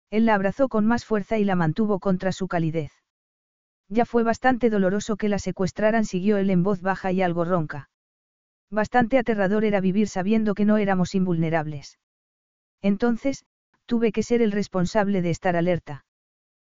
Él 0.10 0.26
la 0.26 0.36
abrazó 0.36 0.68
con 0.70 0.86
más 0.86 1.06
fuerza 1.06 1.38
y 1.38 1.44
la 1.44 1.56
mantuvo 1.56 2.00
contra 2.00 2.32
su 2.32 2.48
calidez. 2.48 2.92
Ya 3.90 4.06
fue 4.06 4.24
bastante 4.24 4.70
doloroso 4.70 5.18
que 5.18 5.30
la 5.30 5.40
secuestraran, 5.40 6.06
siguió 6.06 6.38
él 6.38 6.50
en 6.52 6.64
voz 6.64 6.82
baja 6.82 7.12
y 7.12 7.22
algo 7.22 7.44
ronca. 7.44 7.90
Bastante 8.70 9.18
aterrador 9.18 9.66
era 9.66 9.82
vivir 9.82 10.08
sabiendo 10.08 10.54
que 10.54 10.66
no 10.66 10.78
éramos 10.78 11.16
invulnerables. 11.16 11.98
Entonces, 12.82 13.46
tuve 13.88 14.12
que 14.12 14.22
ser 14.22 14.44
el 14.44 14.52
responsable 14.52 15.24
de 15.24 15.32
estar 15.32 15.56
alerta. 15.56 16.06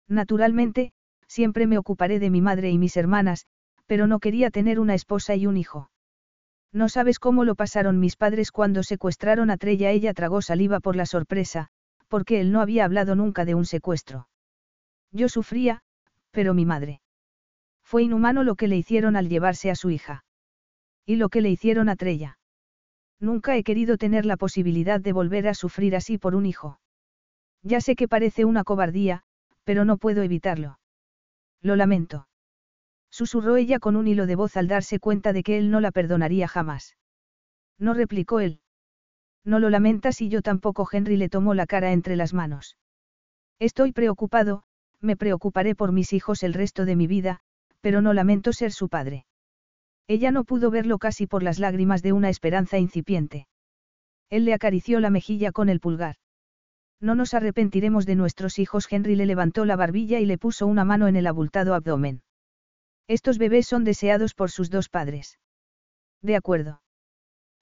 Naturalmente, 0.07 0.93
siempre 1.27 1.67
me 1.67 1.77
ocuparé 1.77 2.19
de 2.19 2.29
mi 2.29 2.41
madre 2.41 2.69
y 2.69 2.77
mis 2.77 2.95
hermanas, 2.95 3.45
pero 3.85 4.07
no 4.07 4.19
quería 4.19 4.49
tener 4.49 4.79
una 4.79 4.95
esposa 4.95 5.35
y 5.35 5.47
un 5.47 5.57
hijo. 5.57 5.91
No 6.71 6.87
sabes 6.87 7.19
cómo 7.19 7.43
lo 7.43 7.55
pasaron 7.55 7.99
mis 7.99 8.15
padres 8.15 8.51
cuando 8.53 8.83
secuestraron 8.83 9.49
a 9.49 9.57
Trella. 9.57 9.91
Ella 9.91 10.13
tragó 10.13 10.41
saliva 10.41 10.79
por 10.79 10.95
la 10.95 11.05
sorpresa, 11.05 11.67
porque 12.07 12.39
él 12.39 12.53
no 12.53 12.61
había 12.61 12.85
hablado 12.85 13.15
nunca 13.15 13.43
de 13.43 13.55
un 13.55 13.65
secuestro. 13.65 14.29
Yo 15.11 15.27
sufría, 15.27 15.81
pero 16.31 16.53
mi 16.53 16.65
madre. 16.65 17.01
Fue 17.83 18.03
inhumano 18.03 18.43
lo 18.43 18.55
que 18.55 18.67
le 18.67 18.77
hicieron 18.77 19.15
al 19.15 19.29
llevarse 19.29 19.69
a 19.69 19.75
su 19.75 19.89
hija. 19.89 20.23
Y 21.05 21.17
lo 21.17 21.29
que 21.29 21.41
le 21.41 21.49
hicieron 21.49 21.89
a 21.89 21.95
Trella. 21.95 22.37
Nunca 23.19 23.55
he 23.55 23.63
querido 23.63 23.97
tener 23.97 24.25
la 24.25 24.37
posibilidad 24.37 24.99
de 24.99 25.13
volver 25.13 25.47
a 25.47 25.53
sufrir 25.53 25.95
así 25.95 26.17
por 26.17 26.35
un 26.35 26.45
hijo. 26.45 26.79
Ya 27.61 27.81
sé 27.81 27.95
que 27.95 28.07
parece 28.07 28.45
una 28.45 28.63
cobardía, 28.63 29.23
pero 29.63 29.85
no 29.85 29.97
puedo 29.97 30.23
evitarlo. 30.23 30.79
Lo 31.61 31.75
lamento. 31.75 32.27
Susurró 33.11 33.57
ella 33.57 33.79
con 33.79 33.95
un 33.95 34.07
hilo 34.07 34.25
de 34.25 34.35
voz 34.35 34.57
al 34.57 34.67
darse 34.67 34.99
cuenta 34.99 35.33
de 35.33 35.43
que 35.43 35.57
él 35.57 35.69
no 35.69 35.81
la 35.81 35.91
perdonaría 35.91 36.47
jamás. 36.47 36.95
No 37.77 37.93
replicó 37.93 38.39
él. 38.39 38.61
No 39.43 39.59
lo 39.59 39.69
lamentas 39.69 40.21
y 40.21 40.29
yo 40.29 40.41
tampoco. 40.41 40.87
Henry 40.91 41.17
le 41.17 41.29
tomó 41.29 41.53
la 41.53 41.67
cara 41.67 41.91
entre 41.91 42.15
las 42.15 42.33
manos. 42.33 42.77
Estoy 43.59 43.91
preocupado, 43.91 44.63
me 45.01 45.17
preocuparé 45.17 45.75
por 45.75 45.91
mis 45.91 46.13
hijos 46.13 46.43
el 46.43 46.53
resto 46.53 46.85
de 46.85 46.95
mi 46.95 47.07
vida, 47.07 47.39
pero 47.81 48.01
no 48.01 48.13
lamento 48.13 48.53
ser 48.53 48.71
su 48.71 48.89
padre. 48.89 49.25
Ella 50.07 50.31
no 50.31 50.43
pudo 50.43 50.71
verlo 50.71 50.99
casi 50.99 51.27
por 51.27 51.43
las 51.43 51.59
lágrimas 51.59 52.01
de 52.01 52.13
una 52.13 52.29
esperanza 52.29 52.77
incipiente. 52.77 53.47
Él 54.29 54.45
le 54.45 54.53
acarició 54.53 54.99
la 54.99 55.09
mejilla 55.09 55.51
con 55.51 55.69
el 55.69 55.79
pulgar. 55.79 56.15
No 56.99 57.15
nos 57.15 57.33
arrepentiremos 57.33 58.05
de 58.05 58.15
nuestros 58.15 58.59
hijos. 58.59 58.87
Henry 58.91 59.15
le 59.15 59.25
levantó 59.25 59.65
la 59.65 59.75
barbilla 59.75 60.19
y 60.19 60.25
le 60.25 60.37
puso 60.37 60.67
una 60.67 60.85
mano 60.85 61.07
en 61.07 61.15
el 61.15 61.27
abultado 61.27 61.73
abdomen. 61.73 62.21
Estos 63.07 63.39
bebés 63.39 63.67
son 63.67 63.83
deseados 63.83 64.35
por 64.35 64.51
sus 64.51 64.69
dos 64.69 64.87
padres. 64.87 65.39
De 66.21 66.35
acuerdo. 66.35 66.81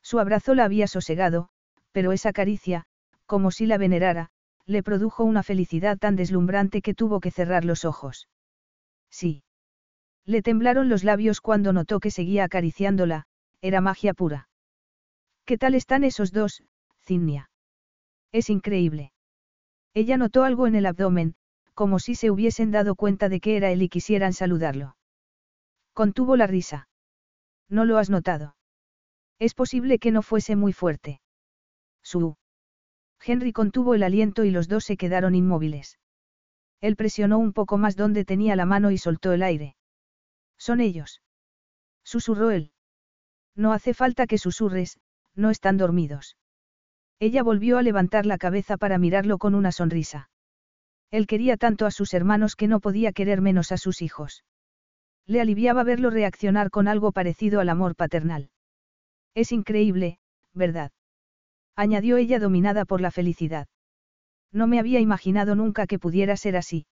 Su 0.02 0.20
abrazo 0.20 0.54
la 0.56 0.66
había 0.66 0.88
sosegado, 0.88 1.50
pero 1.92 2.12
esa 2.12 2.34
caricia, 2.34 2.86
como 3.26 3.52
si 3.52 3.66
la 3.66 3.78
venerara, 3.78 4.30
le 4.70 4.84
produjo 4.84 5.24
una 5.24 5.42
felicidad 5.42 5.98
tan 5.98 6.16
deslumbrante 6.16 6.84
que 6.84 6.94
tuvo 6.94 7.20
que 7.20 7.32
cerrar 7.32 7.66
los 7.66 7.86
ojos. 7.86 8.30
Sí. 9.10 9.44
Le 10.26 10.44
temblaron 10.44 10.90
los 10.90 11.04
labios 11.04 11.42
cuando 11.42 11.74
notó 11.74 12.00
que 12.00 12.12
seguía 12.12 12.44
acariciándola, 12.44 13.26
era 13.62 13.82
magia 13.82 14.14
pura. 14.14 14.48
¿Qué 15.46 15.58
tal 15.58 15.74
están 15.74 16.04
esos 16.04 16.32
dos, 16.32 16.64
Cinnia? 17.02 17.50
Es 18.32 18.52
increíble. 18.52 19.12
Ella 19.96 20.18
notó 20.18 20.44
algo 20.44 20.68
en 20.68 20.76
el 20.76 20.86
abdomen, 20.86 21.34
como 21.74 21.98
si 21.98 22.14
se 22.14 22.30
hubiesen 22.30 22.70
dado 22.70 22.94
cuenta 22.94 23.28
de 23.28 23.40
que 23.40 23.58
era 23.58 23.72
él 23.72 23.82
y 23.82 23.90
quisieran 23.90 24.34
saludarlo. 24.34 24.96
Contuvo 25.94 26.36
la 26.36 26.46
risa. 26.46 26.90
No 27.70 27.86
lo 27.86 27.98
has 27.98 28.12
notado. 28.12 28.56
Es 29.40 29.56
posible 29.56 29.98
que 29.98 30.12
no 30.12 30.22
fuese 30.22 30.56
muy 30.56 30.74
fuerte. 30.74 31.22
Su. 32.04 32.38
Henry 33.24 33.52
contuvo 33.54 33.96
el 33.96 34.04
aliento 34.04 34.44
y 34.44 34.52
los 34.52 34.68
dos 34.68 34.86
se 34.86 34.98
quedaron 34.98 35.36
inmóviles. 35.36 36.00
Él 36.82 36.96
presionó 36.96 37.38
un 37.38 37.54
poco 37.54 37.78
más 37.78 37.96
donde 37.96 38.26
tenía 38.26 38.56
la 38.56 38.66
mano 38.66 38.92
y 38.92 38.98
soltó 38.98 39.34
el 39.34 39.44
aire. 39.44 39.76
Son 40.58 40.80
ellos. 40.80 41.22
Susurró 42.04 42.52
él. 42.52 42.72
No 43.56 43.74
hace 43.74 43.94
falta 43.94 44.28
que 44.28 44.38
susurres, 44.38 45.00
no 45.36 45.50
están 45.50 45.78
dormidos. 45.78 46.38
Ella 47.20 47.44
volvió 47.44 47.78
a 47.78 47.82
levantar 47.82 48.26
la 48.26 48.38
cabeza 48.38 48.78
para 48.78 48.98
mirarlo 48.98 49.38
con 49.38 49.56
una 49.56 49.72
sonrisa. 49.72 50.30
Él 51.12 51.28
quería 51.28 51.58
tanto 51.58 51.86
a 51.86 51.92
sus 51.92 52.14
hermanos 52.14 52.56
que 52.56 52.68
no 52.68 52.80
podía 52.80 53.12
querer 53.12 53.42
menos 53.42 53.72
a 53.72 53.78
sus 53.78 54.02
hijos. 54.02 54.46
Le 55.26 55.42
aliviaba 55.42 55.84
verlo 55.84 56.10
reaccionar 56.10 56.70
con 56.70 56.88
algo 56.88 57.12
parecido 57.12 57.60
al 57.60 57.70
amor 57.70 57.96
paternal. 57.96 58.50
Es 59.36 59.52
increíble, 59.52 60.20
¿verdad? 60.54 60.92
Añadió 61.80 62.18
ella 62.18 62.40
dominada 62.40 62.84
por 62.84 63.00
la 63.00 63.10
felicidad. 63.10 63.70
No 64.52 64.68
me 64.68 64.80
había 64.80 65.00
imaginado 65.00 65.56
nunca 65.56 65.88
que 65.88 65.98
pudiera 65.98 66.36
ser 66.36 66.58
así. 66.58 66.88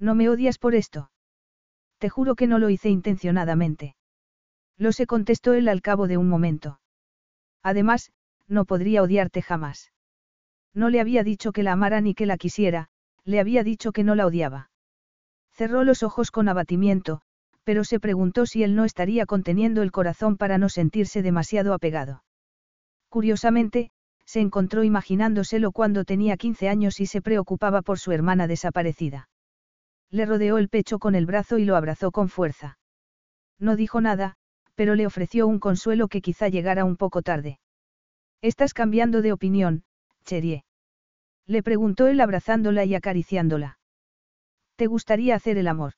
¿No 0.00 0.16
me 0.16 0.28
odias 0.28 0.58
por 0.58 0.74
esto? 0.74 1.12
Te 1.98 2.08
juro 2.08 2.34
que 2.34 2.48
no 2.48 2.58
lo 2.58 2.70
hice 2.70 2.88
intencionadamente. 2.88 3.94
Lo 4.76 4.90
sé, 4.90 5.06
contestó 5.06 5.52
él 5.52 5.68
al 5.68 5.80
cabo 5.80 6.08
de 6.08 6.16
un 6.16 6.28
momento. 6.28 6.80
Además, 7.62 8.10
no 8.48 8.64
podría 8.64 9.04
odiarte 9.04 9.42
jamás. 9.42 9.92
No 10.74 10.88
le 10.88 11.00
había 11.00 11.22
dicho 11.22 11.52
que 11.52 11.62
la 11.62 11.72
amara 11.72 12.00
ni 12.00 12.14
que 12.14 12.26
la 12.26 12.36
quisiera, 12.36 12.88
le 13.24 13.38
había 13.38 13.62
dicho 13.62 13.92
que 13.92 14.02
no 14.02 14.16
la 14.16 14.26
odiaba. 14.26 14.70
Cerró 15.52 15.84
los 15.84 16.02
ojos 16.02 16.32
con 16.32 16.48
abatimiento, 16.48 17.20
pero 17.62 17.84
se 17.84 18.00
preguntó 18.00 18.44
si 18.46 18.64
él 18.64 18.74
no 18.74 18.84
estaría 18.84 19.24
conteniendo 19.24 19.82
el 19.82 19.92
corazón 19.92 20.36
para 20.36 20.58
no 20.58 20.68
sentirse 20.68 21.22
demasiado 21.22 21.74
apegado. 21.74 22.24
Curiosamente, 23.08 23.92
se 24.30 24.38
encontró 24.38 24.84
imaginándoselo 24.84 25.72
cuando 25.72 26.04
tenía 26.04 26.36
15 26.36 26.68
años 26.68 27.00
y 27.00 27.06
se 27.06 27.20
preocupaba 27.20 27.82
por 27.82 27.98
su 27.98 28.12
hermana 28.12 28.46
desaparecida. 28.46 29.28
Le 30.08 30.24
rodeó 30.24 30.56
el 30.58 30.68
pecho 30.68 31.00
con 31.00 31.16
el 31.16 31.26
brazo 31.26 31.58
y 31.58 31.64
lo 31.64 31.74
abrazó 31.74 32.12
con 32.12 32.28
fuerza. 32.28 32.78
No 33.58 33.74
dijo 33.74 34.00
nada, 34.00 34.36
pero 34.76 34.94
le 34.94 35.04
ofreció 35.04 35.48
un 35.48 35.58
consuelo 35.58 36.06
que 36.06 36.20
quizá 36.20 36.48
llegara 36.48 36.84
un 36.84 36.96
poco 36.96 37.22
tarde. 37.22 37.58
Estás 38.40 38.72
cambiando 38.72 39.20
de 39.20 39.32
opinión, 39.32 39.82
Cherie. 40.24 40.64
Le 41.48 41.64
preguntó 41.64 42.06
él 42.06 42.20
abrazándola 42.20 42.84
y 42.84 42.94
acariciándola. 42.94 43.80
¿Te 44.76 44.86
gustaría 44.86 45.34
hacer 45.34 45.58
el 45.58 45.66
amor? 45.66 45.94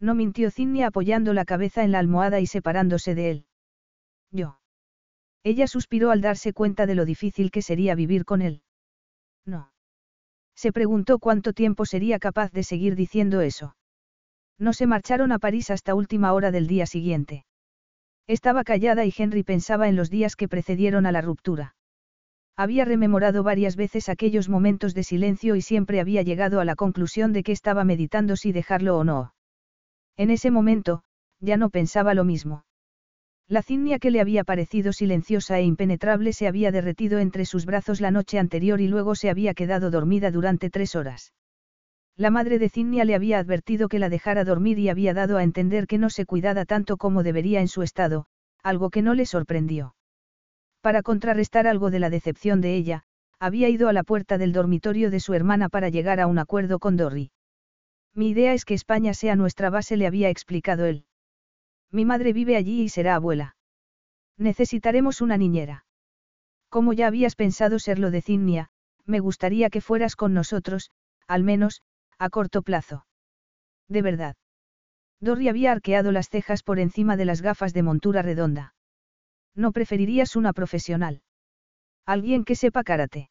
No 0.00 0.14
mintió 0.14 0.50
Cinnia 0.50 0.86
apoyando 0.86 1.34
la 1.34 1.44
cabeza 1.44 1.84
en 1.84 1.92
la 1.92 1.98
almohada 1.98 2.40
y 2.40 2.46
separándose 2.46 3.14
de 3.14 3.30
él. 3.30 3.46
Yo. 4.30 4.61
Ella 5.44 5.66
suspiró 5.66 6.10
al 6.10 6.20
darse 6.20 6.52
cuenta 6.52 6.86
de 6.86 6.94
lo 6.94 7.04
difícil 7.04 7.50
que 7.50 7.62
sería 7.62 7.94
vivir 7.94 8.24
con 8.24 8.42
él. 8.42 8.62
No. 9.44 9.72
Se 10.54 10.72
preguntó 10.72 11.18
cuánto 11.18 11.52
tiempo 11.52 11.86
sería 11.86 12.18
capaz 12.18 12.52
de 12.52 12.62
seguir 12.62 12.94
diciendo 12.94 13.40
eso. 13.40 13.76
No 14.58 14.72
se 14.72 14.86
marcharon 14.86 15.32
a 15.32 15.38
París 15.38 15.70
hasta 15.70 15.94
última 15.94 16.32
hora 16.32 16.50
del 16.52 16.68
día 16.68 16.86
siguiente. 16.86 17.44
Estaba 18.28 18.62
callada 18.62 19.04
y 19.04 19.12
Henry 19.16 19.42
pensaba 19.42 19.88
en 19.88 19.96
los 19.96 20.10
días 20.10 20.36
que 20.36 20.48
precedieron 20.48 21.06
a 21.06 21.12
la 21.12 21.20
ruptura. 21.20 21.74
Había 22.56 22.84
rememorado 22.84 23.42
varias 23.42 23.76
veces 23.76 24.08
aquellos 24.08 24.48
momentos 24.48 24.94
de 24.94 25.02
silencio 25.02 25.56
y 25.56 25.62
siempre 25.62 26.00
había 26.00 26.22
llegado 26.22 26.60
a 26.60 26.64
la 26.64 26.76
conclusión 26.76 27.32
de 27.32 27.42
que 27.42 27.52
estaba 27.52 27.82
meditando 27.82 28.36
si 28.36 28.52
dejarlo 28.52 28.96
o 28.98 29.04
no. 29.04 29.34
En 30.16 30.30
ese 30.30 30.50
momento, 30.50 31.02
ya 31.40 31.56
no 31.56 31.70
pensaba 31.70 32.14
lo 32.14 32.24
mismo. 32.24 32.64
La 33.52 33.60
cinnia 33.60 33.98
que 33.98 34.10
le 34.10 34.22
había 34.22 34.44
parecido 34.44 34.94
silenciosa 34.94 35.58
e 35.58 35.64
impenetrable 35.64 36.32
se 36.32 36.46
había 36.46 36.72
derretido 36.72 37.18
entre 37.18 37.44
sus 37.44 37.66
brazos 37.66 38.00
la 38.00 38.10
noche 38.10 38.38
anterior 38.38 38.80
y 38.80 38.88
luego 38.88 39.14
se 39.14 39.28
había 39.28 39.52
quedado 39.52 39.90
dormida 39.90 40.30
durante 40.30 40.70
tres 40.70 40.96
horas. 40.96 41.34
La 42.16 42.30
madre 42.30 42.58
de 42.58 42.70
Cinnia 42.70 43.04
le 43.04 43.14
había 43.14 43.38
advertido 43.38 43.90
que 43.90 43.98
la 43.98 44.08
dejara 44.08 44.44
dormir 44.44 44.78
y 44.78 44.88
había 44.88 45.12
dado 45.12 45.36
a 45.36 45.42
entender 45.42 45.86
que 45.86 45.98
no 45.98 46.08
se 46.08 46.24
cuidara 46.24 46.64
tanto 46.64 46.96
como 46.96 47.22
debería 47.22 47.60
en 47.60 47.68
su 47.68 47.82
estado, 47.82 48.24
algo 48.62 48.88
que 48.88 49.02
no 49.02 49.12
le 49.12 49.26
sorprendió. 49.26 49.96
Para 50.80 51.02
contrarrestar 51.02 51.66
algo 51.66 51.90
de 51.90 51.98
la 51.98 52.08
decepción 52.08 52.62
de 52.62 52.74
ella, 52.74 53.04
había 53.38 53.68
ido 53.68 53.90
a 53.90 53.92
la 53.92 54.02
puerta 54.02 54.38
del 54.38 54.54
dormitorio 54.54 55.10
de 55.10 55.20
su 55.20 55.34
hermana 55.34 55.68
para 55.68 55.90
llegar 55.90 56.20
a 56.20 56.26
un 56.26 56.38
acuerdo 56.38 56.78
con 56.78 56.96
Dorry. 56.96 57.32
Mi 58.14 58.30
idea 58.30 58.54
es 58.54 58.64
que 58.64 58.72
España 58.72 59.12
sea 59.12 59.36
nuestra 59.36 59.68
base, 59.68 59.98
le 59.98 60.06
había 60.06 60.30
explicado 60.30 60.86
él. 60.86 61.04
Mi 61.92 62.04
madre 62.06 62.32
vive 62.32 62.56
allí 62.56 62.82
y 62.82 62.88
será 62.88 63.14
abuela. 63.14 63.54
Necesitaremos 64.38 65.20
una 65.20 65.36
niñera. 65.36 65.84
Como 66.70 66.94
ya 66.94 67.06
habías 67.06 67.36
pensado 67.36 67.78
serlo 67.78 68.10
de 68.10 68.22
Cinnia, 68.22 68.70
me 69.04 69.20
gustaría 69.20 69.68
que 69.68 69.82
fueras 69.82 70.16
con 70.16 70.32
nosotros, 70.32 70.90
al 71.28 71.44
menos, 71.44 71.82
a 72.18 72.30
corto 72.30 72.62
plazo. 72.62 73.06
De 73.88 74.00
verdad. 74.00 74.36
Dorry 75.20 75.48
había 75.48 75.70
arqueado 75.70 76.12
las 76.12 76.30
cejas 76.30 76.62
por 76.62 76.78
encima 76.78 77.16
de 77.16 77.26
las 77.26 77.42
gafas 77.42 77.74
de 77.74 77.82
montura 77.82 78.22
redonda. 78.22 78.74
¿No 79.54 79.72
preferirías 79.72 80.34
una 80.34 80.54
profesional? 80.54 81.22
Alguien 82.06 82.44
que 82.44 82.56
sepa 82.56 82.84
karate. 82.84 83.30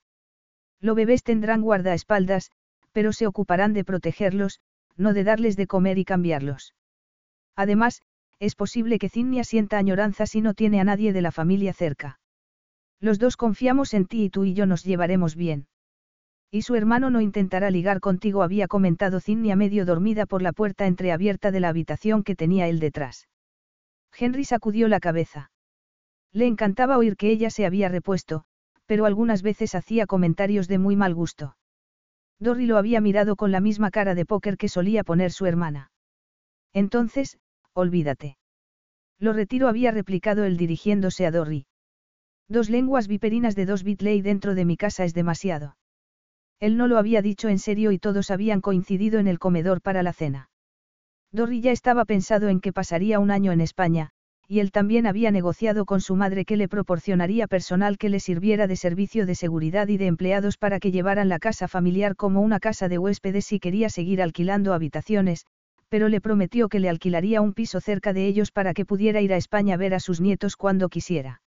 Los 0.79 0.95
bebés 0.95 1.23
tendrán 1.23 1.61
guardaespaldas, 1.61 2.51
pero 2.91 3.11
se 3.11 3.25
ocuparán 3.25 3.73
de 3.73 3.83
protegerlos, 3.83 4.59
no 4.95 5.13
de 5.13 5.23
darles 5.23 5.55
de 5.57 5.67
comer 5.67 5.97
y 5.97 6.05
cambiarlos. 6.05 6.73
Además, 7.55 8.01
es 8.41 8.55
posible 8.55 8.97
que 8.97 9.07
Cinnia 9.07 9.43
sienta 9.43 9.77
añoranza 9.77 10.25
si 10.25 10.41
no 10.41 10.55
tiene 10.55 10.81
a 10.81 10.83
nadie 10.83 11.13
de 11.13 11.21
la 11.21 11.31
familia 11.31 11.73
cerca. 11.73 12.19
Los 12.99 13.19
dos 13.19 13.37
confiamos 13.37 13.93
en 13.93 14.07
ti 14.07 14.23
y 14.23 14.29
tú 14.31 14.45
y 14.45 14.55
yo 14.55 14.65
nos 14.65 14.83
llevaremos 14.83 15.35
bien. 15.35 15.67
Y 16.49 16.63
su 16.63 16.73
hermano 16.73 17.11
no 17.11 17.21
intentará 17.21 17.69
ligar 17.69 17.99
contigo, 17.99 18.41
había 18.41 18.67
comentado 18.67 19.19
Cinnia 19.19 19.55
medio 19.55 19.85
dormida 19.85 20.25
por 20.25 20.41
la 20.41 20.53
puerta 20.53 20.87
entreabierta 20.87 21.51
de 21.51 21.59
la 21.59 21.69
habitación 21.69 22.23
que 22.23 22.35
tenía 22.35 22.67
él 22.67 22.79
detrás. 22.79 23.27
Henry 24.17 24.43
sacudió 24.43 24.87
la 24.87 24.99
cabeza. 24.99 25.51
Le 26.33 26.47
encantaba 26.47 26.97
oír 26.97 27.17
que 27.17 27.29
ella 27.29 27.51
se 27.51 27.67
había 27.67 27.89
repuesto, 27.89 28.43
pero 28.87 29.05
algunas 29.05 29.43
veces 29.43 29.75
hacía 29.75 30.07
comentarios 30.07 30.67
de 30.67 30.79
muy 30.79 30.95
mal 30.95 31.13
gusto. 31.13 31.57
Dorry 32.39 32.65
lo 32.65 32.77
había 32.77 33.01
mirado 33.01 33.35
con 33.35 33.51
la 33.51 33.59
misma 33.59 33.91
cara 33.91 34.15
de 34.15 34.25
póker 34.25 34.57
que 34.57 34.67
solía 34.67 35.03
poner 35.03 35.31
su 35.31 35.45
hermana. 35.45 35.91
Entonces, 36.73 37.37
olvídate. 37.73 38.37
Lo 39.19 39.33
retiro 39.33 39.67
había 39.67 39.91
replicado 39.91 40.43
él 40.43 40.57
dirigiéndose 40.57 41.25
a 41.25 41.31
Dorry. 41.31 41.65
Dos 42.49 42.69
lenguas 42.69 43.07
viperinas 43.07 43.55
de 43.55 43.65
dos 43.65 43.83
bitley 43.83 44.21
dentro 44.21 44.55
de 44.55 44.65
mi 44.65 44.77
casa 44.77 45.05
es 45.05 45.13
demasiado. 45.13 45.77
Él 46.59 46.77
no 46.77 46.87
lo 46.87 46.97
había 46.97 47.21
dicho 47.21 47.49
en 47.49 47.59
serio 47.59 47.91
y 47.91 47.99
todos 47.99 48.29
habían 48.29 48.61
coincidido 48.61 49.19
en 49.19 49.27
el 49.27 49.39
comedor 49.39 49.81
para 49.81 50.03
la 50.03 50.13
cena. 50.13 50.49
Dorry 51.31 51.61
ya 51.61 51.71
estaba 51.71 52.05
pensado 52.05 52.49
en 52.49 52.59
que 52.59 52.73
pasaría 52.73 53.19
un 53.19 53.31
año 53.31 53.51
en 53.51 53.61
España, 53.61 54.11
y 54.47 54.59
él 54.59 54.71
también 54.71 55.07
había 55.07 55.31
negociado 55.31 55.85
con 55.85 56.01
su 56.01 56.17
madre 56.17 56.43
que 56.43 56.57
le 56.57 56.67
proporcionaría 56.67 57.47
personal 57.47 57.97
que 57.97 58.09
le 58.09 58.19
sirviera 58.19 58.67
de 58.67 58.75
servicio 58.75 59.25
de 59.25 59.35
seguridad 59.35 59.87
y 59.87 59.95
de 59.95 60.07
empleados 60.07 60.57
para 60.57 60.81
que 60.81 60.91
llevaran 60.91 61.29
la 61.29 61.39
casa 61.39 61.69
familiar 61.69 62.17
como 62.17 62.41
una 62.41 62.59
casa 62.59 62.89
de 62.89 62.97
huéspedes 62.97 63.45
si 63.45 63.61
quería 63.61 63.89
seguir 63.89 64.21
alquilando 64.21 64.73
habitaciones, 64.73 65.45
pero 65.91 66.07
le 66.07 66.21
prometió 66.21 66.69
que 66.69 66.79
le 66.79 66.87
alquilaría 66.87 67.41
un 67.41 67.51
piso 67.51 67.81
cerca 67.81 68.13
de 68.13 68.25
ellos 68.25 68.53
para 68.53 68.73
que 68.73 68.85
pudiera 68.85 69.19
ir 69.19 69.33
a 69.33 69.35
España 69.35 69.73
a 69.73 69.77
ver 69.77 69.93
a 69.93 69.99
sus 69.99 70.21
nietos 70.21 70.55
cuando 70.55 70.87
quisiera. 70.87 71.41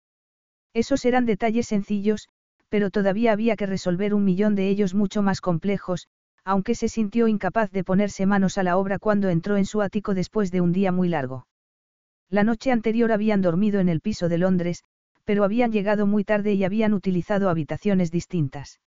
Esos 0.73 1.05
eran 1.05 1.27
detalles 1.27 1.67
sencillos, 1.67 2.27
pero 2.67 2.89
todavía 2.89 3.33
había 3.33 3.55
que 3.55 3.67
resolver 3.67 4.15
un 4.15 4.25
millón 4.25 4.55
de 4.55 4.67
ellos 4.67 4.95
mucho 4.95 5.21
más 5.21 5.41
complejos, 5.41 6.07
aunque 6.43 6.73
se 6.73 6.89
sintió 6.89 7.27
incapaz 7.27 7.69
de 7.69 7.83
ponerse 7.83 8.25
manos 8.25 8.57
a 8.57 8.63
la 8.63 8.77
obra 8.77 8.97
cuando 8.97 9.29
entró 9.29 9.57
en 9.57 9.65
su 9.65 9.83
ático 9.83 10.15
después 10.15 10.49
de 10.49 10.61
un 10.61 10.71
día 10.71 10.91
muy 10.91 11.07
largo. 11.07 11.45
La 12.27 12.43
noche 12.43 12.71
anterior 12.71 13.11
habían 13.11 13.43
dormido 13.43 13.79
en 13.79 13.89
el 13.89 14.01
piso 14.01 14.27
de 14.27 14.39
Londres, 14.39 14.83
pero 15.23 15.43
habían 15.43 15.71
llegado 15.71 16.07
muy 16.07 16.23
tarde 16.23 16.53
y 16.53 16.63
habían 16.63 16.95
utilizado 16.95 17.47
habitaciones 17.47 18.09
distintas. 18.09 18.79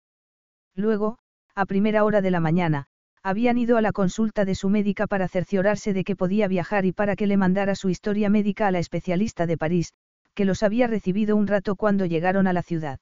Luego, 0.74 1.20
a 1.54 1.68
primera 1.68 2.06
hora 2.06 2.22
de 2.22 2.32
la 2.32 2.40
mañana, 2.40 2.88
habían 3.24 3.58
ido 3.58 3.78
a 3.78 3.82
la 3.82 3.94
consulta 3.94 4.44
de 4.44 4.54
su 4.54 4.70
médica 4.70 5.08
para 5.08 5.30
cerciorarse 5.30 5.94
de 5.94 6.04
que 6.04 6.18
podía 6.18 6.50
viajar 6.50 6.86
y 6.86 6.92
para 6.92 7.16
que 7.16 7.26
le 7.26 7.38
mandara 7.38 7.74
su 7.74 7.90
historia 7.90 8.30
médica 8.30 8.68
a 8.68 8.72
la 8.72 8.80
especialista 8.80 9.48
de 9.48 9.58
París, 9.58 9.94
que 10.34 10.44
los 10.44 10.62
había 10.62 10.88
recibido 10.88 11.38
un 11.38 11.48
rato 11.48 11.76
cuando 11.78 12.06
llegaron 12.06 12.48
a 12.48 12.54
la 12.54 12.64
ciudad. 12.64 13.00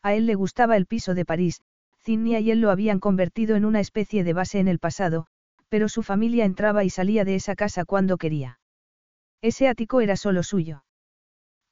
A 0.00 0.14
él 0.14 0.26
le 0.26 0.36
gustaba 0.36 0.76
el 0.76 0.86
piso 0.86 1.14
de 1.14 1.24
París, 1.24 1.60
Cinnia 2.04 2.38
y 2.40 2.50
él 2.52 2.60
lo 2.60 2.70
habían 2.70 3.00
convertido 3.00 3.56
en 3.56 3.64
una 3.64 3.80
especie 3.80 4.22
de 4.22 4.32
base 4.32 4.60
en 4.60 4.68
el 4.68 4.78
pasado, 4.78 5.26
pero 5.68 5.88
su 5.88 6.02
familia 6.02 6.44
entraba 6.44 6.84
y 6.84 6.90
salía 6.90 7.24
de 7.24 7.34
esa 7.34 7.56
casa 7.56 7.84
cuando 7.84 8.18
quería. 8.18 8.60
Ese 9.40 9.66
ático 9.66 10.00
era 10.00 10.16
solo 10.16 10.42
suyo. 10.42 10.84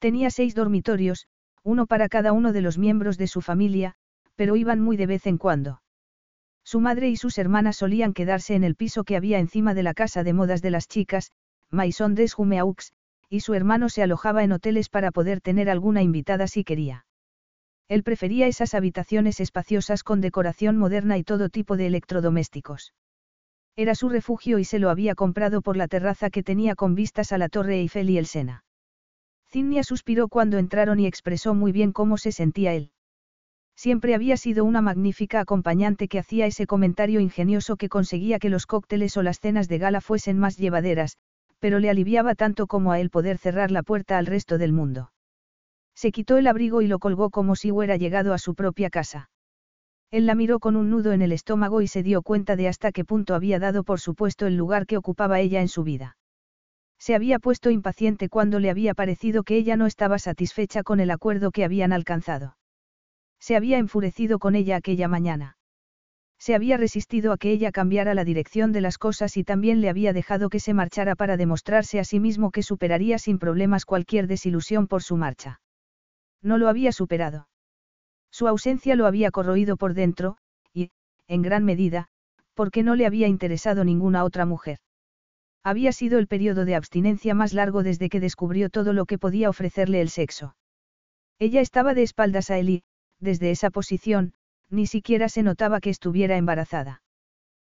Tenía 0.00 0.30
seis 0.30 0.54
dormitorios, 0.54 1.28
uno 1.62 1.86
para 1.86 2.08
cada 2.08 2.32
uno 2.32 2.52
de 2.52 2.62
los 2.62 2.78
miembros 2.78 3.18
de 3.18 3.28
su 3.28 3.42
familia, 3.42 3.94
pero 4.34 4.56
iban 4.56 4.80
muy 4.80 4.96
de 4.96 5.06
vez 5.06 5.26
en 5.26 5.38
cuando. 5.38 5.82
Su 6.70 6.78
madre 6.78 7.08
y 7.08 7.16
sus 7.16 7.36
hermanas 7.36 7.78
solían 7.78 8.12
quedarse 8.12 8.54
en 8.54 8.62
el 8.62 8.76
piso 8.76 9.02
que 9.02 9.16
había 9.16 9.40
encima 9.40 9.74
de 9.74 9.82
la 9.82 9.92
casa 9.92 10.22
de 10.22 10.32
modas 10.32 10.62
de 10.62 10.70
las 10.70 10.86
chicas, 10.86 11.32
Maison 11.68 12.14
des 12.14 12.32
Jumeaux, 12.32 12.92
y 13.28 13.40
su 13.40 13.54
hermano 13.54 13.88
se 13.88 14.04
alojaba 14.04 14.44
en 14.44 14.52
hoteles 14.52 14.88
para 14.88 15.10
poder 15.10 15.40
tener 15.40 15.68
alguna 15.68 16.00
invitada 16.00 16.46
si 16.46 16.62
quería. 16.62 17.06
Él 17.88 18.04
prefería 18.04 18.46
esas 18.46 18.74
habitaciones 18.74 19.40
espaciosas 19.40 20.04
con 20.04 20.20
decoración 20.20 20.76
moderna 20.76 21.18
y 21.18 21.24
todo 21.24 21.48
tipo 21.48 21.76
de 21.76 21.88
electrodomésticos. 21.88 22.94
Era 23.74 23.96
su 23.96 24.08
refugio 24.08 24.60
y 24.60 24.64
se 24.64 24.78
lo 24.78 24.90
había 24.90 25.16
comprado 25.16 25.62
por 25.62 25.76
la 25.76 25.88
terraza 25.88 26.30
que 26.30 26.44
tenía 26.44 26.76
con 26.76 26.94
vistas 26.94 27.32
a 27.32 27.38
la 27.38 27.48
Torre 27.48 27.80
Eiffel 27.80 28.10
y 28.10 28.16
el 28.16 28.26
Sena. 28.26 28.62
Cinnia 29.48 29.82
suspiró 29.82 30.28
cuando 30.28 30.56
entraron 30.56 31.00
y 31.00 31.08
expresó 31.08 31.52
muy 31.52 31.72
bien 31.72 31.90
cómo 31.90 32.16
se 32.16 32.30
sentía 32.30 32.74
él. 32.74 32.92
Siempre 33.80 34.14
había 34.14 34.36
sido 34.36 34.66
una 34.66 34.82
magnífica 34.82 35.40
acompañante 35.40 36.06
que 36.06 36.18
hacía 36.18 36.44
ese 36.44 36.66
comentario 36.66 37.18
ingenioso 37.18 37.76
que 37.76 37.88
conseguía 37.88 38.38
que 38.38 38.50
los 38.50 38.66
cócteles 38.66 39.16
o 39.16 39.22
las 39.22 39.40
cenas 39.40 39.68
de 39.68 39.78
gala 39.78 40.02
fuesen 40.02 40.38
más 40.38 40.58
llevaderas, 40.58 41.16
pero 41.60 41.78
le 41.78 41.88
aliviaba 41.88 42.34
tanto 42.34 42.66
como 42.66 42.92
a 42.92 43.00
él 43.00 43.08
poder 43.08 43.38
cerrar 43.38 43.70
la 43.70 43.82
puerta 43.82 44.18
al 44.18 44.26
resto 44.26 44.58
del 44.58 44.74
mundo. 44.74 45.12
Se 45.94 46.12
quitó 46.12 46.36
el 46.36 46.46
abrigo 46.46 46.82
y 46.82 46.88
lo 46.88 46.98
colgó 46.98 47.30
como 47.30 47.56
si 47.56 47.72
hubiera 47.72 47.96
llegado 47.96 48.34
a 48.34 48.38
su 48.38 48.54
propia 48.54 48.90
casa. 48.90 49.30
Él 50.10 50.26
la 50.26 50.34
miró 50.34 50.60
con 50.60 50.76
un 50.76 50.90
nudo 50.90 51.12
en 51.12 51.22
el 51.22 51.32
estómago 51.32 51.80
y 51.80 51.88
se 51.88 52.02
dio 52.02 52.20
cuenta 52.20 52.56
de 52.56 52.68
hasta 52.68 52.92
qué 52.92 53.06
punto 53.06 53.34
había 53.34 53.58
dado 53.58 53.82
por 53.82 53.98
supuesto 53.98 54.46
el 54.46 54.58
lugar 54.58 54.84
que 54.84 54.98
ocupaba 54.98 55.40
ella 55.40 55.62
en 55.62 55.68
su 55.68 55.84
vida. 55.84 56.18
Se 56.98 57.14
había 57.14 57.38
puesto 57.38 57.70
impaciente 57.70 58.28
cuando 58.28 58.60
le 58.60 58.68
había 58.68 58.92
parecido 58.92 59.42
que 59.42 59.56
ella 59.56 59.78
no 59.78 59.86
estaba 59.86 60.18
satisfecha 60.18 60.82
con 60.82 61.00
el 61.00 61.10
acuerdo 61.10 61.50
que 61.50 61.64
habían 61.64 61.94
alcanzado. 61.94 62.56
Se 63.40 63.56
había 63.56 63.78
enfurecido 63.78 64.38
con 64.38 64.54
ella 64.54 64.76
aquella 64.76 65.08
mañana. 65.08 65.56
Se 66.38 66.54
había 66.54 66.76
resistido 66.76 67.32
a 67.32 67.36
que 67.36 67.50
ella 67.50 67.70
cambiara 67.70 68.14
la 68.14 68.24
dirección 68.24 68.72
de 68.72 68.80
las 68.80 68.96
cosas 68.96 69.36
y 69.36 69.44
también 69.44 69.80
le 69.80 69.90
había 69.90 70.12
dejado 70.12 70.48
que 70.48 70.60
se 70.60 70.72
marchara 70.72 71.14
para 71.14 71.36
demostrarse 71.36 72.00
a 72.00 72.04
sí 72.04 72.18
mismo 72.18 72.50
que 72.50 72.62
superaría 72.62 73.18
sin 73.18 73.38
problemas 73.38 73.84
cualquier 73.84 74.26
desilusión 74.26 74.86
por 74.86 75.02
su 75.02 75.16
marcha. 75.16 75.60
No 76.42 76.56
lo 76.56 76.68
había 76.68 76.92
superado. 76.92 77.48
Su 78.30 78.48
ausencia 78.48 78.96
lo 78.96 79.06
había 79.06 79.30
corroído 79.30 79.76
por 79.76 79.92
dentro, 79.92 80.38
y, 80.72 80.90
en 81.26 81.42
gran 81.42 81.64
medida, 81.64 82.08
porque 82.54 82.82
no 82.82 82.94
le 82.94 83.04
había 83.04 83.26
interesado 83.26 83.84
ninguna 83.84 84.24
otra 84.24 84.46
mujer. 84.46 84.78
Había 85.62 85.92
sido 85.92 86.18
el 86.18 86.26
periodo 86.26 86.64
de 86.64 86.74
abstinencia 86.74 87.34
más 87.34 87.52
largo 87.52 87.82
desde 87.82 88.08
que 88.08 88.20
descubrió 88.20 88.70
todo 88.70 88.94
lo 88.94 89.04
que 89.04 89.18
podía 89.18 89.50
ofrecerle 89.50 90.00
el 90.00 90.08
sexo. 90.08 90.56
Ella 91.38 91.60
estaba 91.60 91.92
de 91.92 92.02
espaldas 92.02 92.50
a 92.50 92.58
él 92.58 92.70
y, 92.70 92.82
desde 93.20 93.50
esa 93.50 93.70
posición, 93.70 94.32
ni 94.70 94.86
siquiera 94.86 95.28
se 95.28 95.42
notaba 95.42 95.80
que 95.80 95.90
estuviera 95.90 96.36
embarazada. 96.36 97.02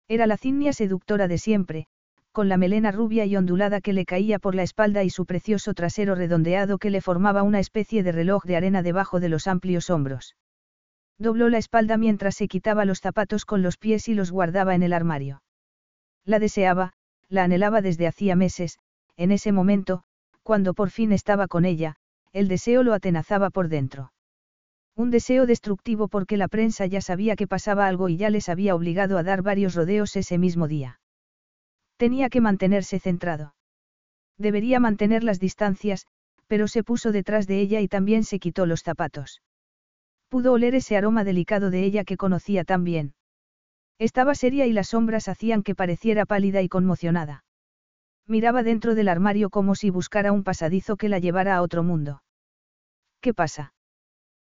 Era 0.08 0.26
la 0.26 0.36
cignia 0.36 0.72
seductora 0.72 1.28
de 1.28 1.38
siempre, 1.38 1.86
con 2.32 2.48
la 2.48 2.56
melena 2.56 2.90
rubia 2.90 3.24
y 3.26 3.36
ondulada 3.36 3.80
que 3.80 3.92
le 3.92 4.04
caía 4.04 4.38
por 4.38 4.54
la 4.54 4.62
espalda 4.62 5.04
y 5.04 5.10
su 5.10 5.24
precioso 5.24 5.72
trasero 5.72 6.14
redondeado 6.14 6.78
que 6.78 6.90
le 6.90 7.00
formaba 7.00 7.42
una 7.42 7.60
especie 7.60 8.02
de 8.02 8.12
reloj 8.12 8.44
de 8.44 8.56
arena 8.56 8.82
debajo 8.82 9.20
de 9.20 9.28
los 9.28 9.46
amplios 9.46 9.88
hombros. 9.90 10.36
Dobló 11.18 11.48
la 11.48 11.58
espalda 11.58 11.96
mientras 11.96 12.34
se 12.34 12.48
quitaba 12.48 12.84
los 12.84 13.00
zapatos 13.00 13.44
con 13.44 13.62
los 13.62 13.76
pies 13.76 14.08
y 14.08 14.14
los 14.14 14.32
guardaba 14.32 14.74
en 14.74 14.82
el 14.82 14.92
armario. 14.92 15.42
La 16.24 16.38
deseaba, 16.38 16.94
la 17.28 17.44
anhelaba 17.44 17.82
desde 17.82 18.06
hacía 18.06 18.34
meses, 18.34 18.78
en 19.16 19.30
ese 19.30 19.52
momento, 19.52 20.02
cuando 20.42 20.74
por 20.74 20.90
fin 20.90 21.12
estaba 21.12 21.46
con 21.46 21.64
ella, 21.64 21.96
el 22.32 22.48
deseo 22.48 22.82
lo 22.82 22.94
atenazaba 22.94 23.50
por 23.50 23.68
dentro. 23.68 24.12
Un 24.96 25.10
deseo 25.10 25.46
destructivo 25.46 26.06
porque 26.06 26.36
la 26.36 26.46
prensa 26.46 26.86
ya 26.86 27.00
sabía 27.00 27.34
que 27.34 27.48
pasaba 27.48 27.88
algo 27.88 28.08
y 28.08 28.16
ya 28.16 28.30
les 28.30 28.48
había 28.48 28.76
obligado 28.76 29.18
a 29.18 29.24
dar 29.24 29.42
varios 29.42 29.74
rodeos 29.74 30.14
ese 30.14 30.38
mismo 30.38 30.68
día. 30.68 31.00
Tenía 31.96 32.28
que 32.28 32.40
mantenerse 32.40 33.00
centrado. 33.00 33.54
Debería 34.38 34.78
mantener 34.78 35.24
las 35.24 35.40
distancias, 35.40 36.06
pero 36.46 36.68
se 36.68 36.84
puso 36.84 37.12
detrás 37.12 37.46
de 37.46 37.60
ella 37.60 37.80
y 37.80 37.88
también 37.88 38.24
se 38.24 38.38
quitó 38.38 38.66
los 38.66 38.82
zapatos. 38.82 39.42
Pudo 40.28 40.52
oler 40.52 40.74
ese 40.74 40.96
aroma 40.96 41.24
delicado 41.24 41.70
de 41.70 41.84
ella 41.84 42.04
que 42.04 42.16
conocía 42.16 42.64
tan 42.64 42.84
bien. 42.84 43.14
Estaba 43.98 44.34
seria 44.34 44.66
y 44.66 44.72
las 44.72 44.88
sombras 44.88 45.28
hacían 45.28 45.62
que 45.62 45.74
pareciera 45.74 46.26
pálida 46.26 46.62
y 46.62 46.68
conmocionada. 46.68 47.44
Miraba 48.26 48.62
dentro 48.62 48.94
del 48.94 49.08
armario 49.08 49.50
como 49.50 49.74
si 49.74 49.90
buscara 49.90 50.32
un 50.32 50.44
pasadizo 50.44 50.96
que 50.96 51.08
la 51.08 51.18
llevara 51.18 51.56
a 51.56 51.62
otro 51.62 51.82
mundo. 51.82 52.22
¿Qué 53.20 53.34
pasa? 53.34 53.73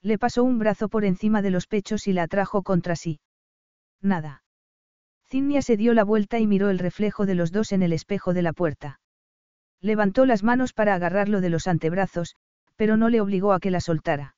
Le 0.02 0.18
pasó 0.18 0.44
un 0.44 0.58
brazo 0.58 0.90
por 0.90 1.06
encima 1.06 1.42
de 1.42 1.52
los 1.52 1.68
pechos 1.68 2.08
y 2.08 2.14
la 2.14 2.24
atrajo 2.24 2.64
contra 2.64 2.96
sí. 2.96 3.20
Nada. 4.02 4.44
Cinnia 5.28 5.62
se 5.62 5.78
dio 5.78 5.94
la 5.94 6.04
vuelta 6.04 6.40
y 6.40 6.48
miró 6.48 6.70
el 6.70 6.80
reflejo 6.80 7.26
de 7.26 7.36
los 7.36 7.52
dos 7.52 7.72
en 7.72 7.84
el 7.84 7.94
espejo 7.94 8.34
de 8.34 8.42
la 8.42 8.52
puerta. 8.52 9.00
Levantó 9.80 10.26
las 10.26 10.44
manos 10.44 10.74
para 10.74 10.96
agarrarlo 10.96 11.40
de 11.40 11.50
los 11.50 11.68
antebrazos, 11.68 12.36
pero 12.76 12.98
no 12.98 13.10
le 13.10 13.22
obligó 13.22 13.54
a 13.54 13.60
que 13.60 13.72
la 13.72 13.80
soltara. 13.80 14.36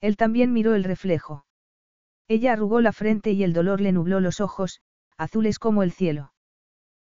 Él 0.00 0.16
también 0.16 0.52
miró 0.52 0.74
el 0.74 0.84
reflejo. 0.84 1.46
Ella 2.28 2.52
arrugó 2.52 2.80
la 2.80 2.92
frente 2.92 3.32
y 3.32 3.42
el 3.42 3.52
dolor 3.52 3.80
le 3.80 3.92
nubló 3.92 4.20
los 4.20 4.40
ojos, 4.40 4.80
azules 5.16 5.58
como 5.58 5.82
el 5.82 5.92
cielo. 5.92 6.32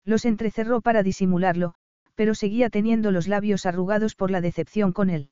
Los 0.04 0.24
entrecerró 0.24 0.80
para 0.80 1.02
disimularlo, 1.02 1.74
pero 2.14 2.34
seguía 2.34 2.70
teniendo 2.70 3.10
los 3.10 3.28
labios 3.28 3.66
arrugados 3.66 4.14
por 4.14 4.30
la 4.30 4.40
decepción 4.40 4.92
con 4.92 5.10
él. 5.10 5.30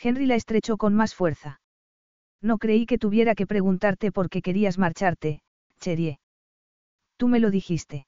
Henry 0.00 0.26
la 0.26 0.34
estrechó 0.34 0.76
con 0.76 0.94
más 0.94 1.14
fuerza. 1.14 1.60
No 2.42 2.58
creí 2.58 2.86
que 2.86 2.98
tuviera 2.98 3.34
que 3.34 3.46
preguntarte 3.46 4.12
por 4.12 4.28
qué 4.28 4.42
querías 4.42 4.78
marcharte, 4.78 5.40
Cherie. 5.80 6.18
Tú 7.16 7.28
me 7.28 7.40
lo 7.40 7.50
dijiste. 7.50 8.06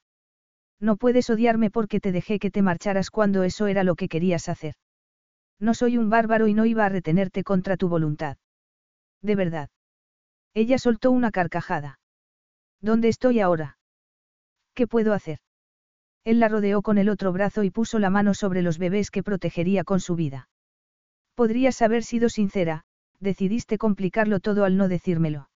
No 0.78 0.96
puedes 0.96 1.30
odiarme 1.30 1.70
porque 1.70 2.00
te 2.00 2.12
dejé 2.12 2.38
que 2.38 2.50
te 2.50 2.62
marcharas 2.62 3.10
cuando 3.10 3.44
eso 3.44 3.66
era 3.66 3.82
lo 3.82 3.94
que 3.94 4.08
querías 4.08 4.48
hacer. 4.48 4.74
No 5.58 5.72
soy 5.72 5.96
un 5.96 6.10
bárbaro 6.10 6.48
y 6.48 6.54
no 6.54 6.66
iba 6.66 6.84
a 6.84 6.90
retenerte 6.90 7.44
contra 7.44 7.76
tu 7.76 7.88
voluntad. 7.88 8.36
De 9.22 9.36
verdad. 9.36 9.70
Ella 10.52 10.78
soltó 10.78 11.10
una 11.10 11.30
carcajada. 11.30 11.98
¿Dónde 12.80 13.08
estoy 13.08 13.40
ahora? 13.40 13.78
¿Qué 14.74 14.86
puedo 14.86 15.14
hacer? 15.14 15.38
Él 16.24 16.40
la 16.40 16.48
rodeó 16.48 16.82
con 16.82 16.98
el 16.98 17.08
otro 17.08 17.32
brazo 17.32 17.62
y 17.62 17.70
puso 17.70 17.98
la 17.98 18.10
mano 18.10 18.34
sobre 18.34 18.60
los 18.60 18.78
bebés 18.78 19.10
que 19.10 19.22
protegería 19.22 19.84
con 19.84 20.00
su 20.00 20.16
vida. 20.16 20.48
Podrías 21.36 21.82
haber 21.82 22.02
sido 22.02 22.30
sincera, 22.30 22.84
decidiste 23.20 23.76
complicarlo 23.76 24.40
todo 24.40 24.64
al 24.64 24.78
no 24.78 24.88
decírmelo. 24.88 25.50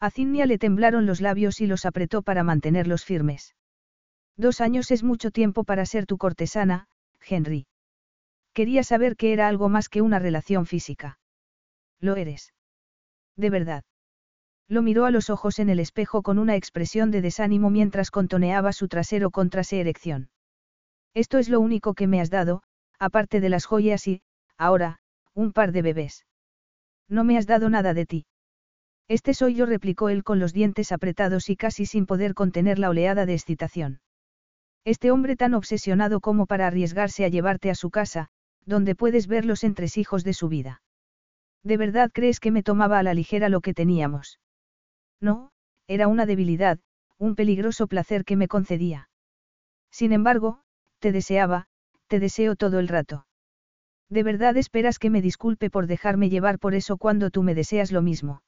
A 0.00 0.10
Cinnia 0.10 0.46
le 0.46 0.58
temblaron 0.58 1.04
los 1.04 1.20
labios 1.20 1.60
y 1.60 1.66
los 1.66 1.84
apretó 1.84 2.22
para 2.22 2.42
mantenerlos 2.42 3.04
firmes. 3.04 3.54
Dos 4.38 4.62
años 4.62 4.90
es 4.90 5.02
mucho 5.02 5.30
tiempo 5.30 5.64
para 5.64 5.84
ser 5.84 6.06
tu 6.06 6.16
cortesana, 6.16 6.88
Henry. 7.20 7.66
Quería 8.54 8.82
saber 8.82 9.14
que 9.16 9.34
era 9.34 9.46
algo 9.46 9.68
más 9.68 9.90
que 9.90 10.00
una 10.00 10.18
relación 10.18 10.64
física. 10.64 11.18
Lo 12.00 12.16
eres. 12.16 12.54
De 13.36 13.50
verdad. 13.50 13.84
Lo 14.68 14.80
miró 14.80 15.04
a 15.04 15.10
los 15.10 15.28
ojos 15.28 15.58
en 15.58 15.68
el 15.68 15.80
espejo 15.80 16.22
con 16.22 16.38
una 16.38 16.56
expresión 16.56 17.10
de 17.10 17.20
desánimo 17.20 17.68
mientras 17.68 18.10
contoneaba 18.10 18.72
su 18.72 18.88
trasero 18.88 19.30
contra 19.30 19.64
su 19.64 19.76
erección. 19.76 20.30
Esto 21.12 21.36
es 21.36 21.50
lo 21.50 21.60
único 21.60 21.92
que 21.92 22.06
me 22.06 22.22
has 22.22 22.30
dado, 22.30 22.62
aparte 22.98 23.40
de 23.40 23.50
las 23.50 23.66
joyas 23.66 24.08
y, 24.08 24.22
ahora, 24.58 24.98
un 25.34 25.52
par 25.52 25.72
de 25.72 25.82
bebés. 25.82 26.26
No 27.08 27.24
me 27.24 27.36
has 27.38 27.46
dado 27.46 27.68
nada 27.70 27.94
de 27.94 28.06
ti. 28.06 28.26
Este 29.08 29.34
soy 29.34 29.54
yo, 29.54 29.66
replicó 29.66 30.08
él 30.08 30.24
con 30.24 30.38
los 30.38 30.52
dientes 30.52 30.92
apretados 30.92 31.50
y 31.50 31.56
casi 31.56 31.84
sin 31.84 32.06
poder 32.06 32.34
contener 32.34 32.78
la 32.78 32.88
oleada 32.88 33.26
de 33.26 33.34
excitación. 33.34 34.00
Este 34.84 35.10
hombre 35.10 35.36
tan 35.36 35.54
obsesionado 35.54 36.20
como 36.20 36.46
para 36.46 36.66
arriesgarse 36.66 37.24
a 37.24 37.28
llevarte 37.28 37.70
a 37.70 37.74
su 37.74 37.90
casa, 37.90 38.28
donde 38.64 38.94
puedes 38.94 39.26
ver 39.26 39.44
los 39.44 39.64
entresijos 39.64 40.24
de 40.24 40.32
su 40.32 40.48
vida. 40.48 40.82
¿De 41.62 41.76
verdad 41.76 42.10
crees 42.12 42.40
que 42.40 42.50
me 42.50 42.62
tomaba 42.62 42.98
a 42.98 43.02
la 43.02 43.14
ligera 43.14 43.48
lo 43.48 43.60
que 43.60 43.74
teníamos? 43.74 44.40
No, 45.20 45.50
era 45.86 46.08
una 46.08 46.26
debilidad, 46.26 46.78
un 47.18 47.34
peligroso 47.34 47.86
placer 47.86 48.24
que 48.24 48.36
me 48.36 48.48
concedía. 48.48 49.08
Sin 49.90 50.12
embargo, 50.12 50.60
te 50.98 51.12
deseaba, 51.12 51.66
te 52.08 52.20
deseo 52.20 52.56
todo 52.56 52.78
el 52.78 52.88
rato. 52.88 53.26
¿De 54.08 54.22
verdad 54.22 54.56
esperas 54.56 54.98
que 54.98 55.10
me 55.10 55.22
disculpe 55.22 55.70
por 55.70 55.86
dejarme 55.86 56.28
llevar 56.28 56.58
por 56.58 56.74
eso 56.74 56.96
cuando 56.96 57.30
tú 57.30 57.42
me 57.42 57.54
deseas 57.54 57.92
lo 57.92 58.02
mismo? 58.02 58.42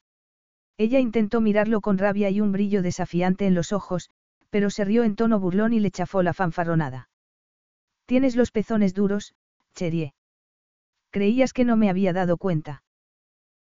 Ella 0.78 1.01
intentó 1.01 1.41
mirarlo 1.41 1.81
con 1.81 1.99
rabia 1.99 2.28
y 2.31 2.41
un 2.41 2.52
brillo 2.52 2.83
desafiante 2.83 3.47
en 3.47 3.55
los 3.55 3.73
ojos, 3.73 4.10
pero 4.51 4.70
se 4.70 4.85
rió 4.85 5.05
en 5.05 5.17
tono 5.17 5.41
burlón 5.41 5.73
y 5.73 5.81
le 5.81 5.91
chafó 5.91 6.23
la 6.23 6.35
fanfarronada. 6.35 7.09
Tienes 8.05 8.36
los 8.36 8.51
pezones 8.51 8.94
duros, 8.94 9.35
Cherie. 9.75 10.15
Creías 11.10 11.52
que 11.52 11.65
no 11.65 11.76
me 11.76 11.89
había 11.89 12.12
dado 12.12 12.36
cuenta. 12.36 12.83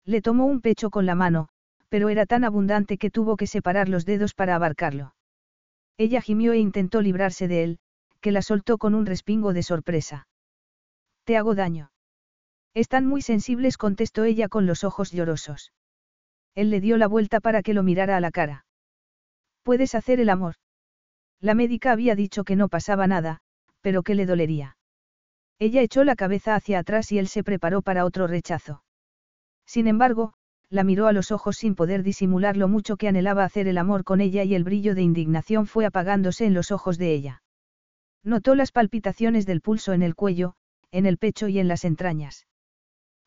Le 0.04 0.20
tomó 0.22 0.46
un 0.46 0.60
pecho 0.60 0.90
con 0.90 1.06
la 1.06 1.14
mano, 1.14 1.48
pero 1.88 2.10
era 2.10 2.26
tan 2.26 2.44
abundante 2.44 2.98
que 2.98 3.10
tuvo 3.10 3.36
que 3.36 3.46
separar 3.46 3.88
los 3.88 4.04
dedos 4.04 4.34
para 4.34 4.54
abarcarlo. 4.54 5.14
Ella 5.96 6.20
gimió 6.20 6.52
e 6.52 6.58
intentó 6.58 7.00
librarse 7.00 7.48
de 7.48 7.64
él, 7.64 7.78
que 8.20 8.30
la 8.30 8.42
soltó 8.42 8.76
con 8.76 8.94
un 8.94 9.06
respingo 9.06 9.52
de 9.52 9.62
sorpresa. 9.62 10.28
Te 11.26 11.36
hago 11.36 11.56
daño. 11.56 11.90
Están 12.72 13.04
muy 13.04 13.20
sensibles, 13.20 13.78
contestó 13.78 14.22
ella 14.22 14.48
con 14.48 14.64
los 14.64 14.84
ojos 14.84 15.10
llorosos. 15.10 15.72
Él 16.54 16.70
le 16.70 16.80
dio 16.80 16.96
la 16.98 17.08
vuelta 17.08 17.40
para 17.40 17.62
que 17.62 17.74
lo 17.74 17.82
mirara 17.82 18.16
a 18.16 18.20
la 18.20 18.30
cara. 18.30 18.64
Puedes 19.64 19.96
hacer 19.96 20.20
el 20.20 20.30
amor. 20.30 20.54
La 21.40 21.54
médica 21.54 21.90
había 21.90 22.14
dicho 22.14 22.44
que 22.44 22.54
no 22.54 22.68
pasaba 22.68 23.08
nada, 23.08 23.40
pero 23.80 24.04
que 24.04 24.14
le 24.14 24.24
dolería. 24.24 24.76
Ella 25.58 25.82
echó 25.82 26.04
la 26.04 26.14
cabeza 26.14 26.54
hacia 26.54 26.78
atrás 26.78 27.10
y 27.10 27.18
él 27.18 27.26
se 27.26 27.42
preparó 27.42 27.82
para 27.82 28.04
otro 28.04 28.28
rechazo. 28.28 28.84
Sin 29.66 29.88
embargo, 29.88 30.34
la 30.70 30.84
miró 30.84 31.08
a 31.08 31.12
los 31.12 31.32
ojos 31.32 31.56
sin 31.56 31.74
poder 31.74 32.04
disimular 32.04 32.56
lo 32.56 32.68
mucho 32.68 32.96
que 32.96 33.08
anhelaba 33.08 33.42
hacer 33.42 33.66
el 33.66 33.78
amor 33.78 34.04
con 34.04 34.20
ella 34.20 34.44
y 34.44 34.54
el 34.54 34.62
brillo 34.62 34.94
de 34.94 35.02
indignación 35.02 35.66
fue 35.66 35.86
apagándose 35.86 36.46
en 36.46 36.54
los 36.54 36.70
ojos 36.70 36.98
de 36.98 37.12
ella. 37.12 37.42
Notó 38.22 38.54
las 38.54 38.70
palpitaciones 38.70 39.44
del 39.44 39.60
pulso 39.60 39.92
en 39.92 40.02
el 40.02 40.14
cuello, 40.14 40.54
en 40.96 41.04
el 41.04 41.18
pecho 41.18 41.46
y 41.46 41.58
en 41.58 41.68
las 41.68 41.84
entrañas. 41.84 42.46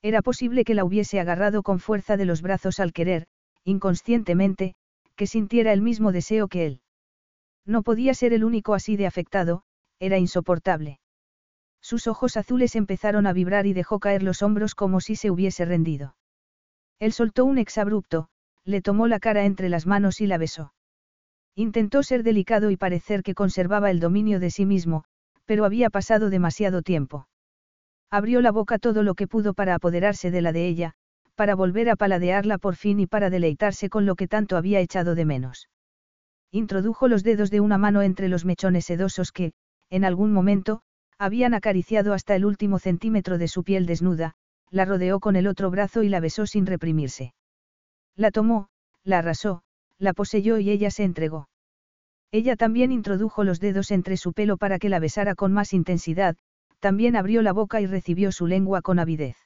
Era 0.02 0.24
posible 0.24 0.64
que 0.64 0.74
la 0.74 0.84
hubiese 0.84 1.20
agarrado 1.20 1.62
con 1.62 1.80
fuerza 1.80 2.18
de 2.18 2.26
los 2.26 2.42
brazos 2.42 2.80
al 2.80 2.94
querer, 2.94 3.28
inconscientemente, 3.64 4.74
que 5.16 5.28
sintiera 5.28 5.72
el 5.72 5.84
mismo 5.84 6.12
deseo 6.12 6.48
que 6.48 6.66
él. 6.66 6.82
No 7.68 7.84
podía 7.84 8.16
ser 8.16 8.34
el 8.34 8.44
único 8.44 8.74
así 8.74 8.98
de 8.98 9.06
afectado, 9.06 9.62
era 10.00 10.18
insoportable. 10.18 11.00
Sus 11.80 12.08
ojos 12.08 12.38
azules 12.38 12.76
empezaron 12.76 13.28
a 13.28 13.34
vibrar 13.34 13.68
y 13.68 13.74
dejó 13.74 14.00
caer 14.00 14.24
los 14.24 14.42
hombros 14.42 14.74
como 14.74 15.00
si 15.00 15.16
se 15.16 15.30
hubiese 15.30 15.64
rendido. 15.64 16.16
Él 16.98 17.14
soltó 17.14 17.46
un 17.46 17.60
exabrupto, 17.60 18.30
le 18.66 18.82
tomó 18.82 19.06
la 19.08 19.20
cara 19.20 19.46
entre 19.46 19.70
las 19.70 19.86
manos 19.86 20.22
y 20.22 20.26
la 20.26 20.40
besó. 20.40 20.74
Intentó 21.54 22.02
ser 22.02 22.24
delicado 22.24 22.72
y 22.72 22.78
parecer 22.78 23.22
que 23.22 23.36
conservaba 23.36 23.92
el 23.92 24.00
dominio 24.00 24.40
de 24.40 24.50
sí 24.50 24.66
mismo, 24.66 25.04
pero 25.46 25.66
había 25.66 25.92
pasado 25.92 26.32
demasiado 26.32 26.82
tiempo. 26.82 27.29
Abrió 28.12 28.42
la 28.42 28.52
boca 28.52 28.80
todo 28.80 29.04
lo 29.04 29.14
que 29.16 29.28
pudo 29.28 29.54
para 29.54 29.76
apoderarse 29.76 30.32
de 30.32 30.42
la 30.42 30.52
de 30.52 30.68
ella, 30.68 30.94
para 31.36 31.56
volver 31.56 31.90
a 31.90 31.96
paladearla 31.96 32.58
por 32.58 32.76
fin 32.76 33.00
y 33.00 33.08
para 33.08 33.30
deleitarse 33.30 33.90
con 33.90 34.06
lo 34.06 34.16
que 34.16 34.28
tanto 34.28 34.58
había 34.58 34.80
echado 34.80 35.16
de 35.16 35.26
menos. 35.26 35.70
Introdujo 36.52 37.08
los 37.08 37.24
dedos 37.24 37.52
de 37.52 37.60
una 37.60 37.78
mano 37.78 38.02
entre 38.02 38.28
los 38.28 38.44
mechones 38.44 38.86
sedosos 38.86 39.32
que, 39.32 39.54
en 39.90 40.04
algún 40.04 40.34
momento, 40.34 40.82
habían 41.20 41.54
acariciado 41.54 42.14
hasta 42.14 42.36
el 42.36 42.46
último 42.46 42.80
centímetro 42.80 43.38
de 43.38 43.48
su 43.48 43.64
piel 43.64 43.86
desnuda, 43.86 44.34
la 44.72 44.86
rodeó 44.86 45.20
con 45.20 45.36
el 45.36 45.48
otro 45.48 45.70
brazo 45.70 46.02
y 46.04 46.10
la 46.10 46.20
besó 46.20 46.48
sin 46.48 46.66
reprimirse. 46.66 47.34
La 48.16 48.32
tomó, 48.32 48.70
la 49.04 49.20
arrasó, 49.20 49.62
la 49.98 50.14
poseyó 50.14 50.58
y 50.60 50.72
ella 50.72 50.92
se 50.92 51.04
entregó. 51.04 51.50
Ella 52.32 52.56
también 52.56 52.92
introdujo 52.92 53.44
los 53.44 53.60
dedos 53.60 53.92
entre 53.92 54.18
su 54.18 54.34
pelo 54.34 54.58
para 54.58 54.80
que 54.80 54.90
la 54.90 55.00
besara 55.00 55.36
con 55.36 55.52
más 55.52 55.74
intensidad, 55.74 56.36
también 56.80 57.16
abrió 57.16 57.42
la 57.42 57.54
boca 57.54 57.82
y 57.82 57.86
recibió 57.86 58.32
su 58.32 58.48
lengua 58.48 58.82
con 58.82 59.00
avidez. 59.00 59.38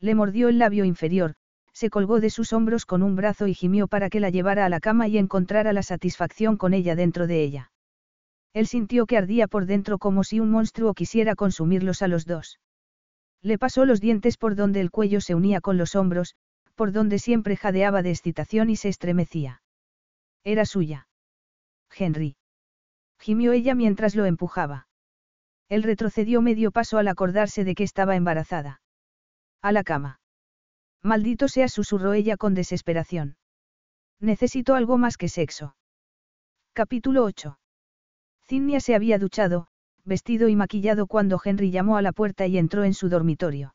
Le 0.00 0.14
mordió 0.14 0.48
el 0.48 0.58
labio 0.58 0.84
inferior, 0.84 1.34
se 1.72 1.90
colgó 1.90 2.20
de 2.20 2.30
sus 2.30 2.52
hombros 2.52 2.86
con 2.86 3.02
un 3.02 3.16
brazo 3.16 3.46
y 3.46 3.54
gimió 3.54 3.88
para 3.88 4.08
que 4.08 4.20
la 4.20 4.30
llevara 4.30 4.64
a 4.64 4.68
la 4.68 4.80
cama 4.80 5.08
y 5.08 5.18
encontrara 5.18 5.72
la 5.72 5.82
satisfacción 5.82 6.56
con 6.56 6.72
ella 6.72 6.96
dentro 6.96 7.26
de 7.26 7.42
ella. 7.42 7.70
Él 8.54 8.66
sintió 8.66 9.04
que 9.04 9.18
ardía 9.18 9.48
por 9.48 9.66
dentro 9.66 9.98
como 9.98 10.24
si 10.24 10.40
un 10.40 10.50
monstruo 10.50 10.94
quisiera 10.94 11.34
consumirlos 11.34 12.00
a 12.00 12.08
los 12.08 12.24
dos. 12.24 12.58
Le 13.42 13.58
pasó 13.58 13.84
los 13.84 14.00
dientes 14.00 14.38
por 14.38 14.54
donde 14.56 14.80
el 14.80 14.90
cuello 14.90 15.20
se 15.20 15.34
unía 15.34 15.60
con 15.60 15.76
los 15.76 15.94
hombros, 15.94 16.34
por 16.74 16.92
donde 16.92 17.18
siempre 17.18 17.56
jadeaba 17.56 18.02
de 18.02 18.10
excitación 18.10 18.70
y 18.70 18.76
se 18.76 18.88
estremecía. 18.88 19.60
Era 20.44 20.64
suya. 20.64 21.08
Henry. 21.94 22.36
Gimió 23.18 23.52
ella 23.52 23.74
mientras 23.74 24.14
lo 24.14 24.24
empujaba. 24.24 24.85
Él 25.68 25.82
retrocedió 25.82 26.42
medio 26.42 26.70
paso 26.70 26.98
al 26.98 27.08
acordarse 27.08 27.64
de 27.64 27.74
que 27.74 27.84
estaba 27.84 28.16
embarazada. 28.16 28.80
A 29.62 29.72
la 29.72 29.82
cama. 29.82 30.20
Maldito 31.02 31.48
sea, 31.48 31.68
susurró 31.68 32.12
ella 32.12 32.36
con 32.36 32.54
desesperación. 32.54 33.36
Necesito 34.20 34.74
algo 34.74 34.98
más 34.98 35.16
que 35.16 35.28
sexo. 35.28 35.76
Capítulo 36.72 37.24
8. 37.24 37.58
Zinnia 38.46 38.80
se 38.80 38.94
había 38.94 39.18
duchado, 39.18 39.66
vestido 40.04 40.48
y 40.48 40.56
maquillado 40.56 41.06
cuando 41.06 41.40
Henry 41.42 41.70
llamó 41.70 41.96
a 41.96 42.02
la 42.02 42.12
puerta 42.12 42.46
y 42.46 42.58
entró 42.58 42.84
en 42.84 42.94
su 42.94 43.08
dormitorio. 43.08 43.74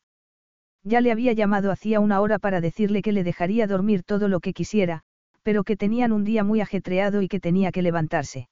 Ya 0.83 1.01
le 1.01 1.11
había 1.11 1.33
llamado 1.33 1.71
hacía 1.71 1.99
una 1.99 2.21
hora 2.21 2.39
para 2.39 2.61
decirle 2.61 3.01
que 3.01 3.11
le 3.11 3.23
dejaría 3.23 3.67
dormir 3.67 4.03
todo 4.03 4.27
lo 4.27 4.39
que 4.39 4.53
quisiera, 4.53 5.01
pero 5.43 5.63
que 5.63 5.77
tenían 5.77 6.11
un 6.11 6.23
día 6.23 6.43
muy 6.43 6.61
ajetreado 6.61 7.21
y 7.21 7.27
que 7.27 7.39
tenía 7.39 7.71
que 7.71 7.81
levantarse. 7.81 8.49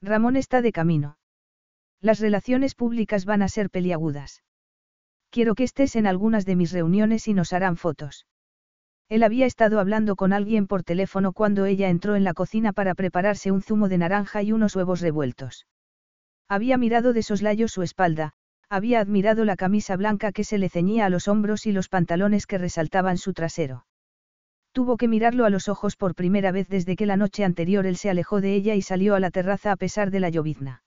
Ramón 0.00 0.36
está 0.36 0.62
de 0.62 0.72
camino. 0.72 1.16
Las 2.02 2.18
relaciones 2.18 2.74
públicas 2.74 3.24
van 3.24 3.42
a 3.42 3.48
ser 3.48 3.70
peliagudas. 3.70 4.42
Quiero 5.30 5.54
que 5.54 5.62
estés 5.62 5.94
en 5.94 6.08
algunas 6.08 6.44
de 6.44 6.56
mis 6.56 6.72
reuniones 6.72 7.28
y 7.28 7.32
nos 7.32 7.52
harán 7.52 7.76
fotos. 7.76 8.26
Él 9.08 9.22
había 9.22 9.46
estado 9.46 9.78
hablando 9.78 10.16
con 10.16 10.32
alguien 10.32 10.66
por 10.66 10.82
teléfono 10.82 11.32
cuando 11.32 11.64
ella 11.64 11.90
entró 11.90 12.16
en 12.16 12.24
la 12.24 12.34
cocina 12.34 12.72
para 12.72 12.96
prepararse 12.96 13.52
un 13.52 13.62
zumo 13.62 13.88
de 13.88 13.98
naranja 13.98 14.42
y 14.42 14.50
unos 14.50 14.74
huevos 14.74 15.00
revueltos. 15.00 15.68
Había 16.48 16.76
mirado 16.76 17.12
de 17.12 17.22
soslayo 17.22 17.68
su 17.68 17.82
espalda, 17.82 18.32
había 18.68 18.98
admirado 18.98 19.44
la 19.44 19.54
camisa 19.54 19.96
blanca 19.96 20.32
que 20.32 20.42
se 20.42 20.58
le 20.58 20.68
ceñía 20.68 21.06
a 21.06 21.10
los 21.10 21.28
hombros 21.28 21.66
y 21.66 21.72
los 21.72 21.88
pantalones 21.88 22.46
que 22.46 22.58
resaltaban 22.58 23.16
su 23.16 23.32
trasero. 23.32 23.86
Tuvo 24.72 24.96
que 24.96 25.06
mirarlo 25.06 25.44
a 25.44 25.50
los 25.50 25.68
ojos 25.68 25.94
por 25.94 26.16
primera 26.16 26.50
vez 26.50 26.68
desde 26.68 26.96
que 26.96 27.06
la 27.06 27.16
noche 27.16 27.44
anterior 27.44 27.86
él 27.86 27.96
se 27.96 28.10
alejó 28.10 28.40
de 28.40 28.54
ella 28.54 28.74
y 28.74 28.82
salió 28.82 29.14
a 29.14 29.20
la 29.20 29.30
terraza 29.30 29.70
a 29.70 29.76
pesar 29.76 30.10
de 30.10 30.18
la 30.18 30.30
llovizna. 30.30 30.81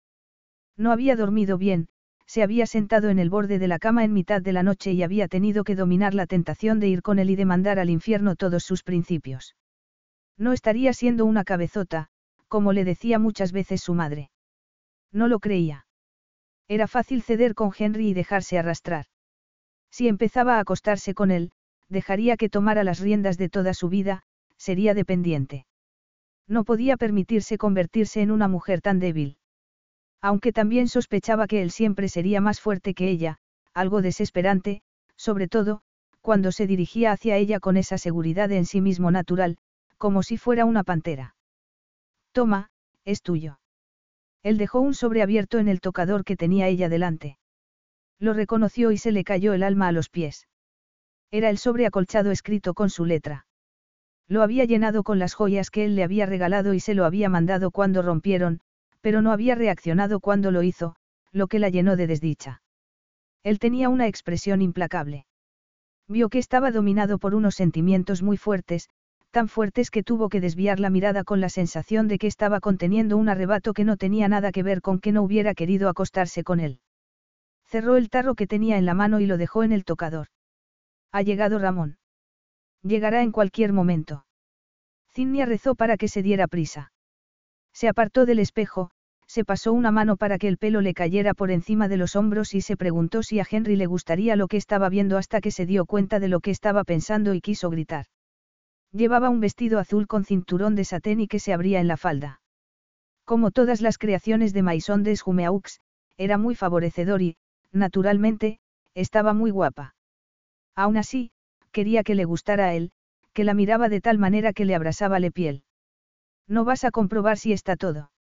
No 0.77 0.91
había 0.91 1.15
dormido 1.15 1.57
bien, 1.57 1.87
se 2.25 2.43
había 2.43 2.65
sentado 2.65 3.09
en 3.09 3.19
el 3.19 3.29
borde 3.29 3.59
de 3.59 3.67
la 3.67 3.79
cama 3.79 4.03
en 4.03 4.13
mitad 4.13 4.41
de 4.41 4.53
la 4.53 4.63
noche 4.63 4.91
y 4.91 5.03
había 5.03 5.27
tenido 5.27 5.63
que 5.63 5.75
dominar 5.75 6.13
la 6.13 6.25
tentación 6.25 6.79
de 6.79 6.87
ir 6.87 7.01
con 7.01 7.19
él 7.19 7.29
y 7.29 7.35
de 7.35 7.45
mandar 7.45 7.79
al 7.79 7.89
infierno 7.89 8.35
todos 8.35 8.63
sus 8.63 8.83
principios. 8.83 9.55
No 10.37 10.51
estaría 10.51 10.91
siendo 10.93 11.25
una 11.25 11.43
cabezota, 11.43 12.09
como 12.47 12.73
le 12.73 12.83
decía 12.83 13.19
muchas 13.19 13.51
veces 13.51 13.81
su 13.81 13.93
madre. 13.93 14.31
No 15.11 15.27
lo 15.27 15.39
creía. 15.39 15.85
Era 16.67 16.87
fácil 16.87 17.21
ceder 17.21 17.53
con 17.53 17.71
Henry 17.77 18.09
y 18.09 18.13
dejarse 18.13 18.57
arrastrar. 18.57 19.05
Si 19.91 20.07
empezaba 20.07 20.57
a 20.57 20.59
acostarse 20.59 21.13
con 21.13 21.31
él, 21.31 21.51
dejaría 21.89 22.37
que 22.37 22.49
tomara 22.49 22.83
las 22.83 22.99
riendas 22.99 23.37
de 23.37 23.49
toda 23.49 23.73
su 23.73 23.87
vida, 23.87 24.23
sería 24.57 24.93
dependiente. 24.93 25.65
No 26.47 26.63
podía 26.63 26.97
permitirse 26.97 27.57
convertirse 27.57 28.21
en 28.21 28.31
una 28.31 28.47
mujer 28.47 28.81
tan 28.81 28.99
débil. 28.99 29.37
Aunque 30.25 30.51
también 30.51 30.87
sospechaba 30.87 31.45
que 31.45 31.61
él 31.61 31.69
siempre 31.69 32.09
sería 32.09 32.41
más 32.41 32.59
fuerte 32.59 32.95
que 32.95 33.09
ella, 33.09 33.37
algo 33.75 34.01
desesperante, 34.01 34.81
sobre 35.15 35.47
todo, 35.47 35.83
cuando 36.19 36.51
se 36.51 36.65
dirigía 36.65 37.11
hacia 37.11 37.37
ella 37.37 37.59
con 37.59 37.77
esa 37.77 37.99
seguridad 37.99 38.51
en 38.51 38.65
sí 38.65 38.81
mismo 38.81 39.11
natural, 39.11 39.59
como 39.99 40.23
si 40.23 40.37
fuera 40.37 40.65
una 40.65 40.83
pantera. 40.83 41.35
Toma, 42.31 42.71
es 43.03 43.21
tuyo. 43.21 43.59
Él 44.41 44.57
dejó 44.57 44.79
un 44.79 44.95
sobre 44.95 45.21
abierto 45.21 45.59
en 45.59 45.67
el 45.67 45.79
tocador 45.79 46.23
que 46.23 46.35
tenía 46.35 46.69
ella 46.69 46.89
delante. 46.89 47.37
Lo 48.17 48.33
reconoció 48.33 48.89
y 48.91 48.97
se 48.97 49.11
le 49.11 49.23
cayó 49.23 49.53
el 49.53 49.61
alma 49.61 49.89
a 49.89 49.91
los 49.91 50.09
pies. 50.09 50.47
Era 51.29 51.51
el 51.51 51.59
sobre 51.59 51.85
acolchado 51.85 52.31
escrito 52.31 52.73
con 52.73 52.89
su 52.89 53.05
letra. 53.05 53.45
Lo 54.27 54.41
había 54.41 54.65
llenado 54.65 55.03
con 55.03 55.19
las 55.19 55.35
joyas 55.35 55.69
que 55.69 55.85
él 55.85 55.95
le 55.95 56.03
había 56.03 56.25
regalado 56.25 56.73
y 56.73 56.79
se 56.79 56.95
lo 56.95 57.05
había 57.05 57.29
mandado 57.29 57.69
cuando 57.69 58.01
rompieron, 58.01 58.61
pero 59.05 59.21
no 59.21 59.31
había 59.31 59.53
reaccionado 59.53 60.19
cuando 60.19 60.49
lo 60.49 60.63
hizo, 60.63 60.95
lo 61.31 61.45
que 61.45 61.59
la 61.59 61.69
llenó 61.69 61.95
de 61.95 62.07
desdicha. 62.07 62.63
Él 63.43 63.59
tenía 63.59 63.87
una 63.87 64.07
expresión 64.07 64.63
implacable. 64.63 65.27
Vio 66.07 66.27
que 66.27 66.39
estaba 66.39 66.71
dominado 66.71 67.19
por 67.19 67.35
unos 67.35 67.53
sentimientos 67.53 68.23
muy 68.23 68.35
fuertes, 68.35 68.89
tan 69.29 69.47
fuertes 69.47 69.91
que 69.91 70.01
tuvo 70.01 70.27
que 70.27 70.41
desviar 70.41 70.79
la 70.79 70.89
mirada 70.89 71.23
con 71.23 71.39
la 71.39 71.49
sensación 71.49 72.07
de 72.07 72.17
que 72.17 72.25
estaba 72.25 72.59
conteniendo 72.59 73.15
un 73.15 73.29
arrebato 73.29 73.73
que 73.73 73.83
no 73.83 73.95
tenía 73.95 74.27
nada 74.27 74.51
que 74.51 74.63
ver 74.63 74.81
con 74.81 74.97
que 74.97 75.11
no 75.11 75.21
hubiera 75.21 75.53
querido 75.53 75.87
acostarse 75.87 76.43
con 76.43 76.59
él. 76.59 76.79
Cerró 77.67 77.97
el 77.97 78.09
tarro 78.09 78.33
que 78.33 78.47
tenía 78.47 78.79
en 78.79 78.87
la 78.87 78.95
mano 78.95 79.19
y 79.19 79.27
lo 79.27 79.37
dejó 79.37 79.61
en 79.61 79.71
el 79.71 79.85
tocador. 79.85 80.29
Ha 81.11 81.21
llegado 81.21 81.59
Ramón. 81.59 81.99
Llegará 82.81 83.21
en 83.21 83.31
cualquier 83.31 83.71
momento. 83.71 84.25
Cinnia 85.13 85.45
rezó 85.45 85.75
para 85.75 85.95
que 85.95 86.07
se 86.07 86.23
diera 86.23 86.47
prisa. 86.47 86.91
Se 87.71 87.87
apartó 87.87 88.25
del 88.25 88.39
espejo, 88.39 88.89
se 89.27 89.43
pasó 89.43 89.73
una 89.73 89.91
mano 89.91 90.17
para 90.17 90.37
que 90.37 90.47
el 90.47 90.57
pelo 90.57 90.81
le 90.81 90.93
cayera 90.93 91.33
por 91.33 91.51
encima 91.51 91.87
de 91.87 91.97
los 91.97 92.15
hombros 92.15 92.53
y 92.53 92.61
se 92.61 92.77
preguntó 92.77 93.23
si 93.23 93.39
a 93.39 93.47
Henry 93.49 93.75
le 93.75 93.85
gustaría 93.85 94.35
lo 94.35 94.47
que 94.47 94.57
estaba 94.57 94.89
viendo 94.89 95.17
hasta 95.17 95.41
que 95.41 95.51
se 95.51 95.65
dio 95.65 95.85
cuenta 95.85 96.19
de 96.19 96.27
lo 96.27 96.39
que 96.39 96.51
estaba 96.51 96.83
pensando 96.83 97.33
y 97.33 97.41
quiso 97.41 97.69
gritar. 97.69 98.05
Llevaba 98.91 99.29
un 99.29 99.41
vestido 99.41 99.79
azul 99.79 100.07
con 100.07 100.23
cinturón 100.23 100.75
de 100.75 100.85
satén 100.85 101.19
y 101.19 101.27
que 101.27 101.39
se 101.39 101.53
abría 101.53 101.79
en 101.79 101.87
la 101.87 101.97
falda. 101.97 102.41
Como 103.25 103.51
todas 103.51 103.81
las 103.81 103.97
creaciones 103.97 104.53
de 104.53 104.61
Maison 104.61 105.03
des 105.03 105.21
Jumeaux, 105.21 105.81
era 106.17 106.37
muy 106.37 106.55
favorecedor 106.55 107.21
y, 107.21 107.35
naturalmente, 107.71 108.59
estaba 108.93 109.33
muy 109.33 109.51
guapa. 109.51 109.95
Aún 110.75 110.95
así, 110.97 111.31
quería 111.71 112.03
que 112.03 112.15
le 112.15 112.25
gustara 112.25 112.67
a 112.67 112.73
él, 112.73 112.91
que 113.33 113.43
la 113.43 113.53
miraba 113.53 113.89
de 113.89 113.99
tal 113.99 114.17
manera 114.17 114.53
que 114.53 114.63
le 114.63 114.75
abrasaba 114.75 115.19
la 115.19 115.29
piel. 115.29 115.63
¿No 116.47 116.63
vas 116.63 116.85
a 116.85 116.91
comprobar 116.91 117.37
si 117.37 117.51
está 117.51 117.75
todo? 117.75 118.11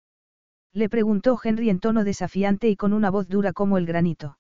Le 0.75 0.89
preguntó 0.89 1.39
Henry 1.43 1.71
en 1.71 1.79
tono 1.79 2.03
desafiante 2.03 2.69
y 2.69 2.75
con 2.75 2.93
una 2.93 3.09
voz 3.09 3.29
dura 3.29 3.53
como 3.53 3.79
el 3.79 3.87
granito. 3.87 4.39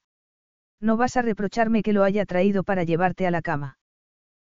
No 0.81 0.97
vas 0.97 1.17
a 1.17 1.23
reprocharme 1.23 1.85
que 1.85 1.93
lo 1.93 2.03
haya 2.03 2.27
traído 2.27 2.65
para 2.65 2.83
llevarte 2.83 3.27
a 3.29 3.31
la 3.31 3.41
cama. 3.41 3.79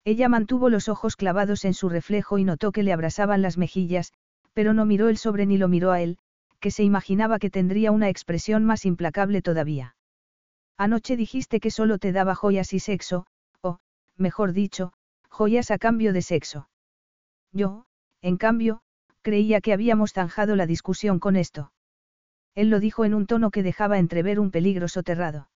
Ella 0.04 0.28
mantuvo 0.28 0.70
los 0.70 0.90
ojos 0.90 1.16
clavados 1.16 1.64
en 1.64 1.74
su 1.74 1.88
reflejo 1.88 2.38
y 2.38 2.44
notó 2.44 2.74
que 2.74 2.84
le 2.84 2.92
abrasaban 2.92 3.42
las 3.42 3.58
mejillas, 3.58 4.12
pero 4.54 4.74
no 4.74 4.86
miró 4.86 5.08
el 5.08 5.18
sobre 5.18 5.46
ni 5.46 5.58
lo 5.58 5.70
miró 5.70 5.92
a 5.92 6.02
él, 6.02 6.18
que 6.60 6.70
se 6.70 6.84
imaginaba 6.84 7.40
que 7.40 7.50
tendría 7.50 7.92
una 7.92 8.10
expresión 8.10 8.66
más 8.66 8.86
implacable 8.86 9.42
todavía. 9.42 9.96
Anoche 10.78 11.16
dijiste 11.16 11.62
que 11.62 11.72
solo 11.72 11.98
te 11.98 12.12
daba 12.12 12.36
joyas 12.36 12.74
y 12.74 12.80
sexo, 12.80 13.26
o, 13.62 13.80
mejor 14.18 14.52
dicho, 14.52 14.92
joyas 15.30 15.72
a 15.72 15.78
cambio 15.78 16.12
de 16.12 16.22
sexo. 16.22 16.70
Yo, 17.54 17.86
en 18.22 18.36
cambio, 18.36 18.82
creía 19.22 19.62
que 19.62 19.74
habíamos 19.74 20.14
zanjado 20.14 20.56
la 20.56 20.66
discusión 20.66 21.20
con 21.20 21.36
esto. 21.36 21.72
Él 22.56 22.70
lo 22.70 22.80
dijo 22.80 23.06
en 23.06 23.14
un 23.14 23.26
tono 23.26 23.52
que 23.52 23.64
dejaba 23.64 24.00
entrever 24.00 24.40
un 24.40 24.52
peligro 24.52 24.88
soterrado. 24.88 25.50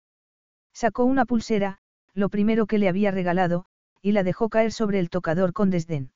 Sacó 0.72 1.05
una 1.05 1.24
pulsera, 1.24 1.78
lo 2.14 2.28
primero 2.28 2.66
que 2.66 2.78
le 2.78 2.89
había 2.89 3.10
regalado, 3.10 3.66
y 4.02 4.12
la 4.12 4.22
dejó 4.22 4.48
caer 4.48 4.72
sobre 4.72 4.98
el 4.98 5.10
tocador 5.10 5.52
con 5.52 5.70
desdén. 5.70 6.12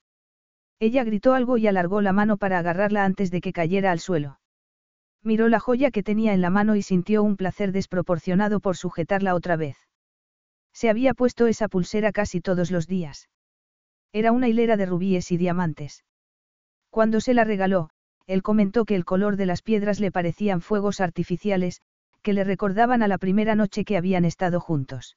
Ella 0.80 1.04
gritó 1.04 1.34
algo 1.34 1.56
y 1.56 1.66
alargó 1.66 2.00
la 2.00 2.12
mano 2.12 2.36
para 2.36 2.58
agarrarla 2.58 3.04
antes 3.04 3.30
de 3.30 3.40
que 3.40 3.52
cayera 3.52 3.92
al 3.92 4.00
suelo. 4.00 4.40
Miró 5.22 5.48
la 5.48 5.60
joya 5.60 5.90
que 5.90 6.02
tenía 6.02 6.34
en 6.34 6.40
la 6.40 6.50
mano 6.50 6.76
y 6.76 6.82
sintió 6.82 7.22
un 7.22 7.36
placer 7.36 7.72
desproporcionado 7.72 8.60
por 8.60 8.76
sujetarla 8.76 9.34
otra 9.34 9.56
vez. 9.56 9.78
Se 10.72 10.90
había 10.90 11.14
puesto 11.14 11.46
esa 11.46 11.68
pulsera 11.68 12.12
casi 12.12 12.40
todos 12.40 12.70
los 12.70 12.86
días. 12.86 13.28
Era 14.12 14.32
una 14.32 14.48
hilera 14.48 14.76
de 14.76 14.86
rubíes 14.86 15.30
y 15.32 15.36
diamantes. 15.36 16.04
Cuando 16.94 17.20
se 17.20 17.34
la 17.34 17.42
regaló, 17.42 17.90
él 18.28 18.44
comentó 18.44 18.84
que 18.84 18.94
el 18.94 19.04
color 19.04 19.34
de 19.36 19.46
las 19.46 19.62
piedras 19.62 19.98
le 19.98 20.12
parecían 20.12 20.60
fuegos 20.60 21.00
artificiales, 21.00 21.80
que 22.22 22.32
le 22.32 22.44
recordaban 22.44 23.02
a 23.02 23.08
la 23.08 23.18
primera 23.18 23.56
noche 23.56 23.84
que 23.84 23.96
habían 23.96 24.24
estado 24.24 24.60
juntos. 24.60 25.16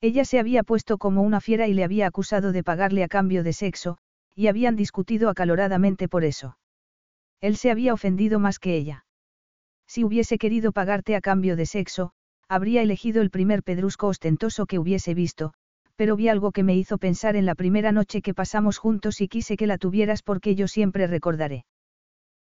Ella 0.00 0.24
se 0.24 0.38
había 0.38 0.62
puesto 0.62 0.96
como 0.96 1.20
una 1.20 1.42
fiera 1.42 1.68
y 1.68 1.74
le 1.74 1.84
había 1.84 2.06
acusado 2.06 2.50
de 2.50 2.64
pagarle 2.64 3.04
a 3.04 3.08
cambio 3.08 3.42
de 3.42 3.52
sexo, 3.52 3.98
y 4.34 4.46
habían 4.46 4.74
discutido 4.74 5.28
acaloradamente 5.28 6.08
por 6.08 6.24
eso. 6.24 6.56
Él 7.42 7.58
se 7.58 7.70
había 7.70 7.92
ofendido 7.92 8.38
más 8.38 8.58
que 8.58 8.74
ella. 8.74 9.04
Si 9.86 10.02
hubiese 10.02 10.38
querido 10.38 10.72
pagarte 10.72 11.14
a 11.14 11.20
cambio 11.20 11.56
de 11.56 11.66
sexo, 11.66 12.12
habría 12.48 12.80
elegido 12.80 13.20
el 13.20 13.28
primer 13.28 13.62
pedrusco 13.62 14.06
ostentoso 14.06 14.64
que 14.64 14.78
hubiese 14.78 15.12
visto, 15.12 15.52
pero 15.96 16.14
vi 16.14 16.28
algo 16.28 16.52
que 16.52 16.62
me 16.62 16.76
hizo 16.76 16.98
pensar 16.98 17.36
en 17.36 17.46
la 17.46 17.54
primera 17.54 17.90
noche 17.90 18.22
que 18.22 18.34
pasamos 18.34 18.78
juntos 18.78 19.20
y 19.20 19.28
quise 19.28 19.56
que 19.56 19.66
la 19.66 19.78
tuvieras 19.78 20.22
porque 20.22 20.54
yo 20.54 20.68
siempre 20.68 21.06
recordaré. 21.06 21.64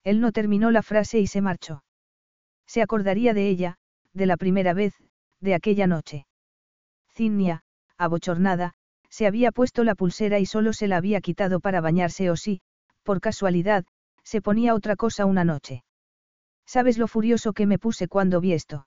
Él 0.04 0.20
no 0.20 0.32
terminó 0.32 0.70
la 0.70 0.82
frase 0.82 1.20
y 1.20 1.26
se 1.26 1.40
marchó. 1.40 1.84
Se 2.66 2.82
acordaría 2.82 3.34
de 3.34 3.48
ella, 3.48 3.76
de 4.14 4.26
la 4.26 4.36
primera 4.36 4.74
vez, 4.74 4.94
de 5.40 5.54
aquella 5.54 5.86
noche. 5.86 6.26
Cinnia, 7.14 7.62
abochornada, 7.98 8.72
se 9.10 9.26
había 9.26 9.52
puesto 9.52 9.84
la 9.84 9.94
pulsera 9.94 10.38
y 10.38 10.46
solo 10.46 10.72
se 10.72 10.88
la 10.88 10.96
había 10.96 11.20
quitado 11.20 11.60
para 11.60 11.82
bañarse 11.82 12.30
o 12.30 12.36
sí, 12.36 12.62
por 13.02 13.20
casualidad, 13.20 13.84
se 14.24 14.40
ponía 14.40 14.74
otra 14.74 14.96
cosa 14.96 15.26
una 15.26 15.44
noche. 15.44 15.84
¿Sabes 16.64 16.96
lo 16.96 17.06
furioso 17.06 17.52
que 17.52 17.66
me 17.66 17.78
puse 17.78 18.08
cuando 18.08 18.40
vi 18.40 18.54
esto? 18.54 18.86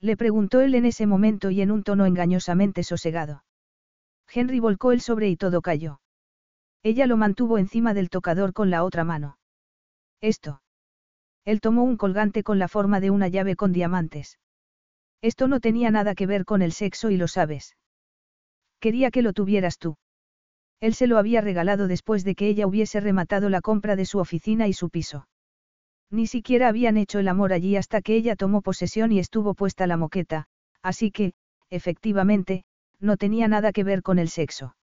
Le 0.00 0.16
preguntó 0.16 0.60
él 0.60 0.74
en 0.74 0.84
ese 0.84 1.06
momento 1.06 1.50
y 1.50 1.60
en 1.62 1.72
un 1.72 1.82
tono 1.82 2.06
engañosamente 2.06 2.84
sosegado. 2.84 3.42
Henry 4.32 4.60
volcó 4.60 4.92
el 4.92 5.00
sobre 5.00 5.28
y 5.28 5.36
todo 5.36 5.60
cayó. 5.60 6.00
Ella 6.82 7.06
lo 7.06 7.16
mantuvo 7.16 7.58
encima 7.58 7.94
del 7.94 8.08
tocador 8.08 8.52
con 8.52 8.70
la 8.70 8.82
otra 8.84 9.04
mano. 9.04 9.38
Esto. 10.20 10.62
Él 11.44 11.60
tomó 11.60 11.84
un 11.84 11.96
colgante 11.96 12.42
con 12.42 12.58
la 12.58 12.68
forma 12.68 13.00
de 13.00 13.10
una 13.10 13.28
llave 13.28 13.56
con 13.56 13.72
diamantes. 13.72 14.38
Esto 15.20 15.48
no 15.48 15.60
tenía 15.60 15.90
nada 15.90 16.14
que 16.14 16.26
ver 16.26 16.44
con 16.44 16.62
el 16.62 16.72
sexo 16.72 17.10
y 17.10 17.16
lo 17.16 17.28
sabes. 17.28 17.76
Quería 18.80 19.10
que 19.10 19.22
lo 19.22 19.32
tuvieras 19.32 19.78
tú. 19.78 19.96
Él 20.80 20.94
se 20.94 21.06
lo 21.06 21.18
había 21.18 21.40
regalado 21.40 21.86
después 21.86 22.24
de 22.24 22.34
que 22.34 22.48
ella 22.48 22.66
hubiese 22.66 23.00
rematado 23.00 23.48
la 23.48 23.60
compra 23.60 23.94
de 23.94 24.04
su 24.04 24.18
oficina 24.18 24.66
y 24.66 24.72
su 24.72 24.90
piso. 24.90 25.28
Ni 26.10 26.26
siquiera 26.26 26.68
habían 26.68 26.96
hecho 26.96 27.20
el 27.20 27.28
amor 27.28 27.52
allí 27.52 27.76
hasta 27.76 28.02
que 28.02 28.16
ella 28.16 28.34
tomó 28.34 28.62
posesión 28.62 29.12
y 29.12 29.20
estuvo 29.20 29.54
puesta 29.54 29.86
la 29.86 29.96
moqueta, 29.96 30.46
así 30.82 31.12
que, 31.12 31.34
efectivamente, 31.70 32.64
no 33.02 33.16
tenía 33.16 33.48
nada 33.48 33.72
que 33.72 33.84
ver 33.84 34.02
con 34.02 34.18
el 34.18 34.28
sexo. 34.28 34.76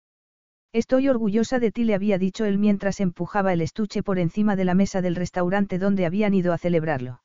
Estoy 0.73 1.09
orgullosa 1.09 1.59
de 1.59 1.70
ti, 1.70 1.85
le 1.85 1.95
había 1.95 2.19
dicho 2.19 2.45
él 2.45 2.59
mientras 2.59 3.01
empujaba 3.01 3.53
el 3.53 3.61
estuche 3.61 4.03
por 4.03 4.19
encima 4.19 4.57
de 4.57 4.65
la 4.65 4.75
mesa 4.75 5.01
del 5.01 5.15
restaurante 5.15 5.78
donde 5.78 6.07
habían 6.07 6.35
ido 6.35 6.53
a 6.53 6.59
celebrarlo. 6.59 7.23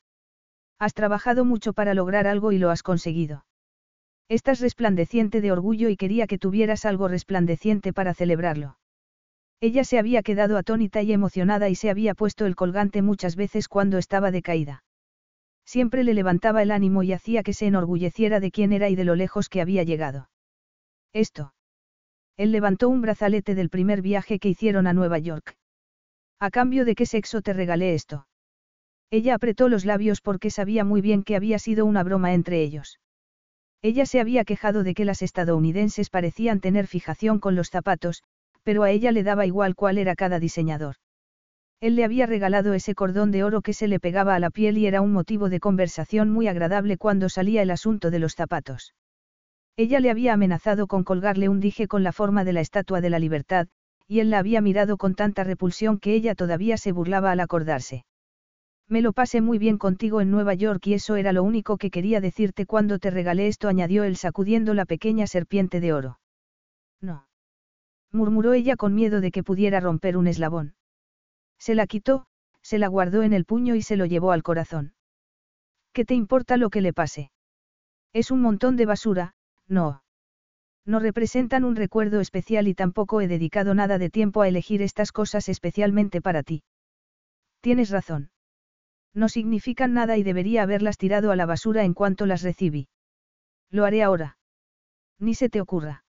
Has 0.79 0.93
trabajado 0.93 1.45
mucho 1.45 1.73
para 1.73 1.93
lograr 1.93 2.27
algo 2.27 2.51
y 2.51 2.57
lo 2.57 2.69
has 2.69 2.81
conseguido. 2.81 3.45
Estás 4.29 4.61
resplandeciente 4.61 5.41
de 5.41 5.51
orgullo 5.51 5.89
y 5.89 5.97
quería 5.97 6.27
que 6.27 6.37
tuvieras 6.37 6.85
algo 6.85 7.07
resplandeciente 7.07 7.93
para 7.93 8.13
celebrarlo. 8.13 8.77
Ella 9.59 9.83
se 9.83 9.99
había 9.99 10.23
quedado 10.23 10.57
atónita 10.57 11.03
y 11.03 11.13
emocionada 11.13 11.69
y 11.69 11.75
se 11.75 11.89
había 11.89 12.15
puesto 12.15 12.47
el 12.47 12.55
colgante 12.55 13.03
muchas 13.03 13.35
veces 13.35 13.67
cuando 13.67 13.99
estaba 13.99 14.31
decaída. 14.31 14.83
Siempre 15.65 16.03
le 16.03 16.15
levantaba 16.15 16.63
el 16.63 16.71
ánimo 16.71 17.03
y 17.03 17.13
hacía 17.13 17.43
que 17.43 17.53
se 17.53 17.67
enorgulleciera 17.67 18.39
de 18.39 18.49
quién 18.49 18.73
era 18.73 18.89
y 18.89 18.95
de 18.95 19.03
lo 19.03 19.15
lejos 19.15 19.49
que 19.49 19.61
había 19.61 19.83
llegado. 19.83 20.30
Esto. 21.13 21.53
Él 22.37 22.51
levantó 22.51 22.89
un 22.89 23.01
brazalete 23.01 23.55
del 23.55 23.69
primer 23.69 24.01
viaje 24.01 24.39
que 24.39 24.49
hicieron 24.49 24.87
a 24.87 24.93
Nueva 24.93 25.19
York. 25.19 25.57
¿A 26.39 26.49
cambio 26.49 26.85
de 26.85 26.95
qué 26.95 27.05
sexo 27.05 27.41
te 27.41 27.53
regalé 27.53 27.93
esto? 27.93 28.27
Ella 29.11 29.35
apretó 29.35 29.67
los 29.67 29.85
labios 29.85 30.21
porque 30.21 30.49
sabía 30.49 30.85
muy 30.85 31.01
bien 31.01 31.23
que 31.23 31.35
había 31.35 31.59
sido 31.59 31.85
una 31.85 32.03
broma 32.03 32.33
entre 32.33 32.63
ellos. 32.63 32.99
Ella 33.81 34.05
se 34.05 34.19
había 34.19 34.45
quejado 34.45 34.83
de 34.83 34.93
que 34.93 35.05
las 35.05 35.21
estadounidenses 35.21 36.09
parecían 36.09 36.61
tener 36.61 36.87
fijación 36.87 37.39
con 37.39 37.55
los 37.55 37.69
zapatos, 37.69 38.23
pero 38.63 38.83
a 38.83 38.91
ella 38.91 39.11
le 39.11 39.23
daba 39.23 39.45
igual 39.45 39.75
cuál 39.75 39.97
era 39.97 40.15
cada 40.15 40.39
diseñador. 40.39 40.95
Él 41.81 41.95
le 41.95 42.05
había 42.05 42.27
regalado 42.27 42.73
ese 42.73 42.95
cordón 42.95 43.31
de 43.31 43.43
oro 43.43 43.61
que 43.61 43.73
se 43.73 43.87
le 43.87 43.99
pegaba 43.99 44.35
a 44.35 44.39
la 44.39 44.51
piel 44.51 44.77
y 44.77 44.85
era 44.85 45.01
un 45.01 45.11
motivo 45.11 45.49
de 45.49 45.59
conversación 45.59 46.29
muy 46.29 46.47
agradable 46.47 46.97
cuando 46.97 47.27
salía 47.27 47.63
el 47.63 47.71
asunto 47.71 48.11
de 48.11 48.19
los 48.19 48.35
zapatos. 48.35 48.93
Ella 49.81 49.99
le 49.99 50.11
había 50.11 50.33
amenazado 50.33 50.85
con 50.85 51.03
colgarle 51.03 51.49
un 51.49 51.59
dije 51.59 51.87
con 51.87 52.03
la 52.03 52.11
forma 52.11 52.43
de 52.43 52.53
la 52.53 52.61
Estatua 52.61 53.01
de 53.01 53.09
la 53.09 53.17
Libertad, 53.17 53.67
y 54.07 54.19
él 54.19 54.29
la 54.29 54.37
había 54.37 54.61
mirado 54.61 54.95
con 54.95 55.15
tanta 55.15 55.43
repulsión 55.43 55.97
que 55.97 56.13
ella 56.13 56.35
todavía 56.35 56.77
se 56.77 56.91
burlaba 56.91 57.31
al 57.31 57.39
acordarse. 57.39 58.05
Me 58.87 59.01
lo 59.01 59.11
pasé 59.11 59.41
muy 59.41 59.57
bien 59.57 59.79
contigo 59.79 60.21
en 60.21 60.29
Nueva 60.29 60.53
York 60.53 60.85
y 60.85 60.93
eso 60.93 61.15
era 61.15 61.33
lo 61.33 61.41
único 61.41 61.79
que 61.79 61.89
quería 61.89 62.21
decirte 62.21 62.67
cuando 62.67 62.99
te 62.99 63.09
regalé 63.09 63.47
esto, 63.47 63.69
añadió 63.69 64.03
él 64.03 64.17
sacudiendo 64.17 64.75
la 64.75 64.85
pequeña 64.85 65.25
serpiente 65.25 65.79
de 65.79 65.93
oro. 65.93 66.19
No 67.01 67.25
murmuró 68.11 68.53
ella 68.53 68.75
con 68.75 68.93
miedo 68.93 69.19
de 69.19 69.31
que 69.31 69.41
pudiera 69.41 69.79
romper 69.79 70.15
un 70.15 70.27
eslabón. 70.27 70.75
Se 71.57 71.73
la 71.73 71.87
quitó, 71.87 72.27
se 72.61 72.77
la 72.77 72.87
guardó 72.87 73.23
en 73.23 73.33
el 73.33 73.45
puño 73.45 73.73
y 73.73 73.81
se 73.81 73.97
lo 73.97 74.05
llevó 74.05 74.31
al 74.31 74.43
corazón. 74.43 74.93
¿Qué 75.91 76.05
te 76.05 76.13
importa 76.13 76.57
lo 76.57 76.69
que 76.69 76.81
le 76.81 76.93
pase? 76.93 77.31
Es 78.13 78.29
un 78.29 78.41
montón 78.41 78.75
de 78.75 78.85
basura, 78.85 79.33
no. 79.71 80.03
No 80.85 80.99
representan 80.99 81.63
un 81.63 81.75
recuerdo 81.75 82.19
especial 82.19 82.67
y 82.67 82.75
tampoco 82.75 83.21
he 83.21 83.27
dedicado 83.27 83.73
nada 83.73 83.97
de 83.97 84.11
tiempo 84.11 84.41
a 84.41 84.47
elegir 84.47 84.83
estas 84.83 85.11
cosas 85.11 85.49
especialmente 85.49 86.21
para 86.21 86.43
ti. 86.43 86.63
Tienes 87.61 87.89
razón. 87.89 88.29
No 89.13 89.29
significan 89.29 89.93
nada 89.93 90.17
y 90.17 90.23
debería 90.23 90.61
haberlas 90.61 90.97
tirado 90.97 91.31
a 91.31 91.35
la 91.35 91.47
basura 91.47 91.83
en 91.83 91.93
cuanto 91.93 92.27
las 92.27 92.43
recibí. 92.43 92.87
Lo 93.71 93.85
haré 93.85 94.03
ahora. 94.03 94.37
Ni 95.17 95.33
se 95.33 95.49
te 95.49 95.61
ocurra 95.61 96.03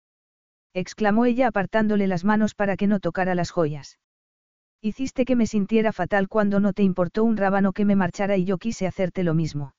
exclamó 0.73 1.25
ella 1.25 1.47
apartándole 1.47 2.07
las 2.07 2.23
manos 2.23 2.55
para 2.55 2.77
que 2.77 2.87
no 2.87 2.99
tocara 2.99 3.35
las 3.35 3.51
joyas. 3.51 3.99
Hiciste 4.81 5.25
que 5.25 5.35
me 5.35 5.45
sintiera 5.45 5.91
fatal 5.91 6.29
cuando 6.29 6.59
no 6.59 6.73
te 6.73 6.83
importó 6.83 7.23
un 7.23 7.37
rábano 7.37 7.73
que 7.73 7.85
me 7.85 7.95
marchara 7.95 8.37
y 8.37 8.45
yo 8.45 8.57
quise 8.57 8.87
hacerte 8.87 9.23
lo 9.23 9.33
mismo. 9.33 9.73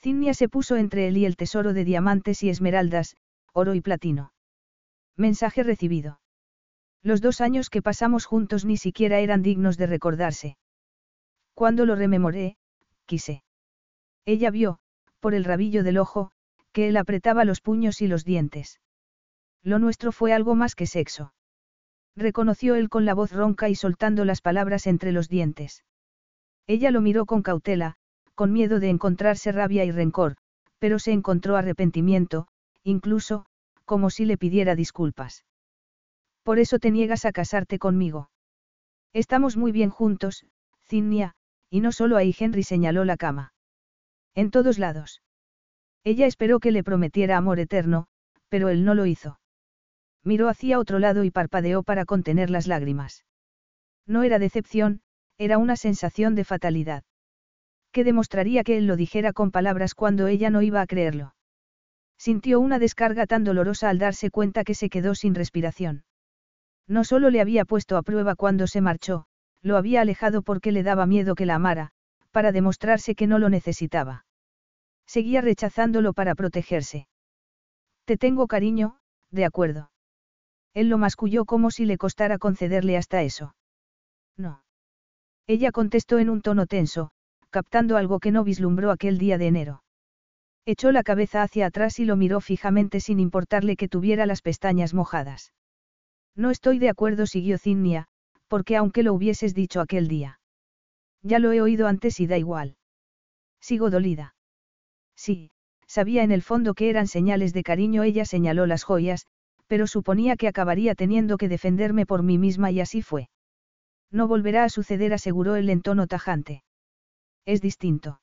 Cinnia 0.00 0.32
se 0.34 0.48
puso 0.48 0.76
entre 0.76 1.08
él 1.08 1.16
y 1.16 1.24
el 1.26 1.36
tesoro 1.36 1.72
de 1.72 1.84
diamantes 1.84 2.42
y 2.42 2.50
esmeraldas, 2.50 3.16
oro 3.52 3.74
y 3.74 3.80
platino. 3.80 4.32
Mensaje 5.16 5.64
recibido. 5.64 6.20
Los 7.02 7.20
dos 7.20 7.40
años 7.40 7.70
que 7.70 7.82
pasamos 7.82 8.24
juntos 8.24 8.64
ni 8.64 8.76
siquiera 8.76 9.18
eran 9.18 9.42
dignos 9.42 9.76
de 9.76 9.86
recordarse. 9.86 10.56
Cuando 11.54 11.84
lo 11.84 11.96
rememoré, 11.96 12.56
quise. 13.06 13.42
Ella 14.24 14.50
vio, 14.50 14.78
por 15.18 15.34
el 15.34 15.44
rabillo 15.44 15.82
del 15.82 15.98
ojo, 15.98 16.30
que 16.72 16.88
él 16.88 16.96
apretaba 16.96 17.44
los 17.44 17.60
puños 17.60 18.00
y 18.00 18.06
los 18.06 18.24
dientes. 18.24 18.80
Lo 19.64 19.80
nuestro 19.80 20.12
fue 20.12 20.32
algo 20.32 20.54
más 20.54 20.76
que 20.76 20.86
sexo. 20.86 21.34
Reconoció 22.14 22.76
él 22.76 22.88
con 22.88 23.04
la 23.04 23.14
voz 23.14 23.32
ronca 23.32 23.68
y 23.68 23.74
soltando 23.74 24.24
las 24.24 24.40
palabras 24.40 24.86
entre 24.86 25.10
los 25.10 25.28
dientes. 25.28 25.84
Ella 26.68 26.92
lo 26.92 27.00
miró 27.00 27.26
con 27.26 27.42
cautela, 27.42 27.97
con 28.38 28.52
miedo 28.52 28.78
de 28.78 28.88
encontrarse 28.88 29.50
rabia 29.50 29.84
y 29.84 29.90
rencor, 29.90 30.36
pero 30.78 31.00
se 31.00 31.10
encontró 31.10 31.56
arrepentimiento, 31.56 32.46
incluso, 32.84 33.46
como 33.84 34.10
si 34.10 34.26
le 34.26 34.38
pidiera 34.38 34.76
disculpas. 34.76 35.44
Por 36.44 36.60
eso 36.60 36.78
te 36.78 36.92
niegas 36.92 37.24
a 37.24 37.32
casarte 37.32 37.80
conmigo. 37.80 38.30
Estamos 39.12 39.56
muy 39.56 39.72
bien 39.72 39.90
juntos, 39.90 40.46
Cinnia, 40.86 41.34
y 41.68 41.80
no 41.80 41.90
solo 41.90 42.16
ahí 42.16 42.32
Henry 42.38 42.62
señaló 42.62 43.04
la 43.04 43.16
cama. 43.16 43.54
En 44.36 44.52
todos 44.52 44.78
lados. 44.78 45.20
Ella 46.04 46.26
esperó 46.26 46.60
que 46.60 46.70
le 46.70 46.84
prometiera 46.84 47.38
amor 47.38 47.58
eterno, 47.58 48.06
pero 48.48 48.68
él 48.68 48.84
no 48.84 48.94
lo 48.94 49.04
hizo. 49.06 49.40
Miró 50.22 50.48
hacia 50.48 50.78
otro 50.78 51.00
lado 51.00 51.24
y 51.24 51.32
parpadeó 51.32 51.82
para 51.82 52.04
contener 52.04 52.50
las 52.50 52.68
lágrimas. 52.68 53.24
No 54.06 54.22
era 54.22 54.38
decepción, 54.38 55.00
era 55.38 55.58
una 55.58 55.74
sensación 55.74 56.36
de 56.36 56.44
fatalidad. 56.44 57.02
Que 57.92 58.04
demostraría 58.04 58.64
que 58.64 58.78
él 58.78 58.86
lo 58.86 58.96
dijera 58.96 59.32
con 59.32 59.50
palabras 59.50 59.94
cuando 59.94 60.26
ella 60.26 60.50
no 60.50 60.62
iba 60.62 60.80
a 60.80 60.86
creerlo. 60.86 61.34
Sintió 62.18 62.60
una 62.60 62.78
descarga 62.78 63.26
tan 63.26 63.44
dolorosa 63.44 63.88
al 63.88 63.98
darse 63.98 64.30
cuenta 64.30 64.64
que 64.64 64.74
se 64.74 64.90
quedó 64.90 65.14
sin 65.14 65.34
respiración. 65.34 66.04
No 66.86 67.04
solo 67.04 67.30
le 67.30 67.40
había 67.40 67.64
puesto 67.64 67.96
a 67.96 68.02
prueba 68.02 68.34
cuando 68.34 68.66
se 68.66 68.80
marchó, 68.80 69.26
lo 69.62 69.76
había 69.76 70.00
alejado 70.00 70.42
porque 70.42 70.72
le 70.72 70.82
daba 70.82 71.06
miedo 71.06 71.34
que 71.34 71.46
la 71.46 71.54
amara, 71.54 71.90
para 72.30 72.52
demostrarse 72.52 73.14
que 73.14 73.26
no 73.26 73.38
lo 73.38 73.48
necesitaba. 73.48 74.26
Seguía 75.06 75.40
rechazándolo 75.40 76.12
para 76.12 76.34
protegerse. 76.34 77.08
Te 78.04 78.16
tengo 78.16 78.46
cariño, 78.46 78.98
de 79.30 79.44
acuerdo. 79.44 79.90
Él 80.74 80.88
lo 80.88 80.98
masculló 80.98 81.44
como 81.44 81.70
si 81.70 81.86
le 81.86 81.98
costara 81.98 82.38
concederle 82.38 82.96
hasta 82.96 83.22
eso. 83.22 83.54
No. 84.36 84.62
Ella 85.46 85.72
contestó 85.72 86.18
en 86.18 86.30
un 86.30 86.42
tono 86.42 86.66
tenso, 86.66 87.10
captando 87.50 87.96
algo 87.96 88.20
que 88.20 88.30
no 88.30 88.44
vislumbró 88.44 88.90
aquel 88.90 89.18
día 89.18 89.38
de 89.38 89.46
enero. 89.46 89.82
Echó 90.66 90.92
la 90.92 91.02
cabeza 91.02 91.42
hacia 91.42 91.66
atrás 91.66 91.98
y 91.98 92.04
lo 92.04 92.16
miró 92.16 92.40
fijamente 92.40 93.00
sin 93.00 93.20
importarle 93.20 93.76
que 93.76 93.88
tuviera 93.88 94.26
las 94.26 94.42
pestañas 94.42 94.92
mojadas. 94.92 95.52
No 96.36 96.50
estoy 96.50 96.78
de 96.78 96.90
acuerdo, 96.90 97.26
siguió 97.26 97.58
Cinnia, 97.58 98.06
porque 98.48 98.76
aunque 98.76 99.02
lo 99.02 99.14
hubieses 99.14 99.54
dicho 99.54 99.80
aquel 99.80 100.08
día. 100.08 100.40
Ya 101.22 101.38
lo 101.38 101.52
he 101.52 101.60
oído 101.60 101.86
antes 101.86 102.20
y 102.20 102.26
da 102.26 102.38
igual. 102.38 102.76
Sigo 103.60 103.90
dolida. 103.90 104.34
Sí, 105.16 105.50
sabía 105.86 106.22
en 106.22 106.32
el 106.32 106.42
fondo 106.42 106.74
que 106.74 106.90
eran 106.90 107.06
señales 107.06 107.52
de 107.52 107.62
cariño, 107.62 108.02
ella 108.02 108.24
señaló 108.24 108.66
las 108.66 108.84
joyas, 108.84 109.26
pero 109.66 109.86
suponía 109.86 110.36
que 110.36 110.48
acabaría 110.48 110.94
teniendo 110.94 111.38
que 111.38 111.48
defenderme 111.48 112.06
por 112.06 112.22
mí 112.22 112.38
misma 112.38 112.70
y 112.70 112.80
así 112.80 113.02
fue. 113.02 113.28
No 114.10 114.28
volverá 114.28 114.64
a 114.64 114.68
suceder, 114.68 115.12
aseguró 115.12 115.56
él 115.56 115.68
en 115.70 115.82
tono 115.82 116.06
tajante. 116.06 116.62
Es 117.48 117.62
distinto. 117.62 118.20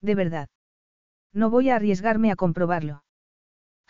De 0.00 0.14
verdad. 0.14 0.48
No 1.32 1.50
voy 1.50 1.68
a 1.68 1.74
arriesgarme 1.74 2.30
a 2.30 2.36
comprobarlo. 2.36 3.02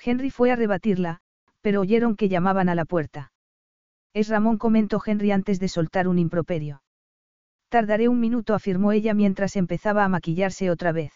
Henry 0.02 0.30
fue 0.30 0.50
a 0.50 0.56
rebatirla, 0.56 1.20
pero 1.60 1.82
oyeron 1.82 2.16
que 2.16 2.30
llamaban 2.30 2.70
a 2.70 2.74
la 2.74 2.86
puerta. 2.86 3.32
Es 4.14 4.30
Ramón, 4.30 4.56
comentó 4.56 4.98
Henry 5.04 5.30
antes 5.30 5.60
de 5.60 5.68
soltar 5.68 6.08
un 6.08 6.18
improperio. 6.18 6.82
Tardaré 7.68 8.08
un 8.08 8.18
minuto, 8.18 8.54
afirmó 8.54 8.92
ella 8.92 9.12
mientras 9.12 9.56
empezaba 9.56 10.06
a 10.06 10.08
maquillarse 10.08 10.70
otra 10.70 10.90
vez. 10.90 11.12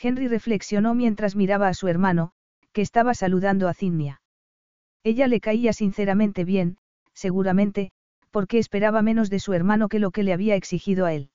Henry 0.00 0.26
reflexionó 0.26 0.96
mientras 0.96 1.36
miraba 1.36 1.68
a 1.68 1.74
su 1.74 1.86
hermano, 1.86 2.32
que 2.72 2.82
estaba 2.82 3.14
saludando 3.14 3.68
a 3.68 3.74
Cinnia. 3.74 4.20
Ella 5.04 5.28
le 5.28 5.38
caía 5.38 5.72
sinceramente 5.72 6.44
bien, 6.44 6.76
seguramente, 7.14 7.92
porque 8.32 8.58
esperaba 8.58 9.00
menos 9.00 9.30
de 9.30 9.38
su 9.38 9.52
hermano 9.52 9.88
que 9.88 10.00
lo 10.00 10.10
que 10.10 10.24
le 10.24 10.32
había 10.32 10.56
exigido 10.56 11.06
a 11.06 11.12
él. 11.12 11.31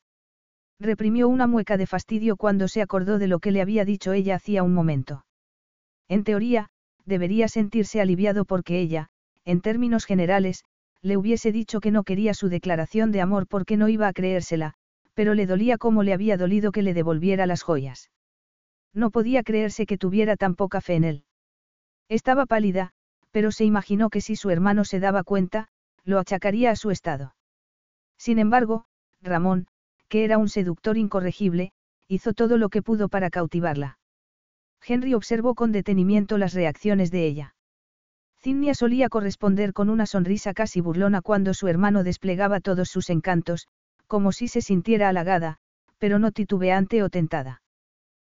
Reprimió 0.80 1.28
una 1.28 1.48
mueca 1.48 1.78
de 1.78 1.88
fastidio 1.88 2.36
cuando 2.36 2.68
se 2.68 2.82
acordó 2.82 3.18
de 3.18 3.28
lo 3.28 3.40
que 3.40 3.52
le 3.52 3.62
había 3.62 3.86
dicho 3.86 4.14
ella 4.14 4.36
hacía 4.36 4.64
un 4.64 4.74
momento. 4.74 5.26
En 6.08 6.24
teoría, 6.24 6.70
debería 7.06 7.48
sentirse 7.48 8.00
aliviado 8.00 8.46
porque 8.46 8.80
ella, 8.80 9.10
en 9.44 9.62
términos 9.62 10.06
generales, 10.06 10.64
le 11.02 11.18
hubiese 11.18 11.52
dicho 11.52 11.80
que 11.80 11.92
no 11.92 12.04
quería 12.04 12.34
su 12.34 12.50
declaración 12.50 13.12
de 13.12 13.22
amor 13.22 13.48
porque 13.48 13.78
no 13.78 13.88
iba 13.88 14.08
a 14.08 14.14
creérsela, 14.14 14.74
pero 15.14 15.34
le 15.34 15.48
dolía 15.48 15.78
como 15.78 16.04
le 16.04 16.14
había 16.14 16.38
dolido 16.38 16.72
que 16.72 16.84
le 16.84 16.94
devolviera 16.94 17.46
las 17.46 17.64
joyas. 17.64 18.12
No 18.94 19.10
podía 19.10 19.44
creerse 19.44 19.86
que 19.86 19.98
tuviera 19.98 20.36
tan 20.38 20.56
poca 20.56 20.82
fe 20.82 20.96
en 20.96 21.04
él. 21.04 21.24
Estaba 22.10 22.46
pálida, 22.46 22.92
pero 23.32 23.52
se 23.52 23.66
imaginó 23.66 24.10
que 24.10 24.22
si 24.22 24.36
su 24.36 24.50
hermano 24.50 24.86
se 24.86 25.00
daba 25.00 25.24
cuenta, 25.24 25.70
lo 26.04 26.20
achacaría 26.20 26.72
a 26.72 26.76
su 26.76 26.92
estado. 26.92 27.36
Sin 28.18 28.40
embargo, 28.40 28.86
Ramón, 29.22 29.68
que 30.10 30.24
era 30.24 30.38
un 30.38 30.50
seductor 30.50 30.98
incorregible, 30.98 31.72
hizo 32.08 32.34
todo 32.34 32.58
lo 32.58 32.70
que 32.70 32.82
pudo 32.82 33.10
para 33.10 33.30
cautivarla. 33.30 34.00
Henry 34.86 35.14
observó 35.14 35.56
con 35.56 35.72
detenimiento 35.72 36.38
las 36.38 36.54
reacciones 36.54 37.12
de 37.12 37.26
ella. 37.26 37.56
Cinnia 38.40 38.74
solía 38.74 39.10
corresponder 39.10 39.74
con 39.74 39.90
una 39.90 40.06
sonrisa 40.06 40.54
casi 40.54 40.80
burlona 40.80 41.22
cuando 41.22 41.54
su 41.54 41.68
hermano 41.68 42.04
desplegaba 42.04 42.60
todos 42.60 42.90
sus 42.90 43.10
encantos, 43.10 43.68
como 44.06 44.32
si 44.32 44.48
se 44.48 44.62
sintiera 44.62 45.10
halagada, 45.10 45.58
pero 45.98 46.20
no 46.20 46.32
titubeante 46.32 47.04
o 47.04 47.10
tentada. 47.10 47.62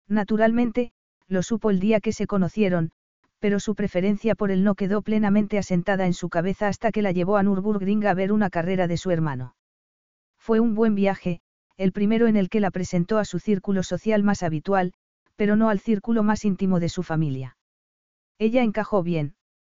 Naturalmente, 0.09 0.93
lo 1.29 1.43
supo 1.43 1.71
el 1.71 1.81
día 1.81 2.01
que 2.01 2.13
se 2.13 2.27
conocieron, 2.27 2.91
pero 3.39 3.59
su 3.59 3.75
preferencia 3.75 4.35
por 4.35 4.51
él 4.51 4.65
no 4.65 4.75
quedó 4.75 5.03
plenamente 5.03 5.59
asentada 5.59 6.07
en 6.07 6.13
su 6.13 6.29
cabeza 6.29 6.69
hasta 6.69 6.93
que 6.93 7.03
la 7.03 7.13
llevó 7.13 7.37
a 7.37 7.43
Nürburgring 7.43 8.07
a 8.07 8.15
ver 8.15 8.33
una 8.33 8.51
carrera 8.51 8.87
de 8.87 8.97
su 8.97 9.11
hermano. 9.11 9.55
Fue 10.39 10.61
un 10.61 10.75
buen 10.75 10.95
viaje, 10.95 11.41
el 11.77 11.93
primero 11.93 12.27
en 12.27 12.37
el 12.37 12.49
que 12.49 12.61
la 12.61 12.71
presentó 12.71 13.19
a 13.19 13.25
su 13.25 13.39
círculo 13.39 13.83
social 13.83 14.23
más 14.23 14.43
habitual, 14.43 14.93
pero 15.37 15.57
no 15.57 15.69
al 15.69 15.81
círculo 15.81 16.23
más 16.23 16.45
íntimo 16.45 16.81
de 16.81 16.89
su 16.89 17.03
familia. 17.03 17.57
Ella 18.39 18.63
encajó 18.63 19.03
bien. 19.03 19.35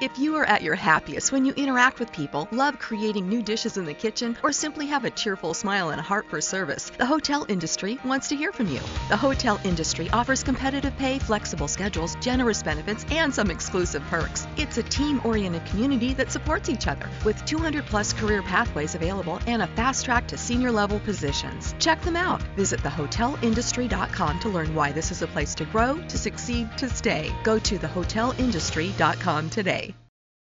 If 0.00 0.18
you 0.18 0.34
are 0.36 0.44
at 0.44 0.62
your 0.62 0.74
happiest 0.74 1.30
when 1.30 1.44
you 1.44 1.52
interact 1.52 2.00
with 2.00 2.10
people, 2.10 2.48
love 2.50 2.80
creating 2.80 3.28
new 3.28 3.40
dishes 3.40 3.76
in 3.76 3.84
the 3.84 3.94
kitchen, 3.94 4.36
or 4.42 4.50
simply 4.50 4.86
have 4.88 5.04
a 5.04 5.10
cheerful 5.10 5.54
smile 5.54 5.90
and 5.90 6.00
a 6.00 6.02
heart 6.02 6.26
for 6.28 6.40
service, 6.40 6.90
the 6.98 7.06
hotel 7.06 7.46
industry 7.48 8.00
wants 8.04 8.28
to 8.28 8.36
hear 8.36 8.52
from 8.52 8.66
you. 8.66 8.80
The 9.08 9.16
hotel 9.16 9.60
industry 9.62 10.10
offers 10.10 10.42
competitive 10.42 10.96
pay, 10.96 11.20
flexible 11.20 11.68
schedules, 11.68 12.16
generous 12.16 12.60
benefits, 12.60 13.06
and 13.12 13.32
some 13.32 13.52
exclusive 13.52 14.02
perks. 14.10 14.48
It's 14.56 14.78
a 14.78 14.82
team 14.82 15.20
oriented 15.22 15.64
community 15.66 16.12
that 16.14 16.32
supports 16.32 16.68
each 16.68 16.88
other 16.88 17.08
with 17.24 17.44
200 17.44 17.86
plus 17.86 18.12
career 18.12 18.42
pathways 18.42 18.96
available 18.96 19.38
and 19.46 19.62
a 19.62 19.68
fast 19.68 20.04
track 20.04 20.26
to 20.28 20.36
senior 20.36 20.72
level 20.72 20.98
positions. 20.98 21.72
Check 21.78 22.02
them 22.02 22.16
out. 22.16 22.42
Visit 22.56 22.80
thehotelindustry.com 22.80 24.40
to 24.40 24.48
learn 24.48 24.74
why 24.74 24.90
this 24.90 25.12
is 25.12 25.22
a 25.22 25.28
place 25.28 25.54
to 25.54 25.64
grow, 25.66 25.98
to 26.08 26.18
succeed, 26.18 26.68
to 26.78 26.90
stay. 26.90 27.32
Go 27.44 27.60
to 27.60 27.78
thehotelindustry.com 27.78 29.50
today. 29.50 29.93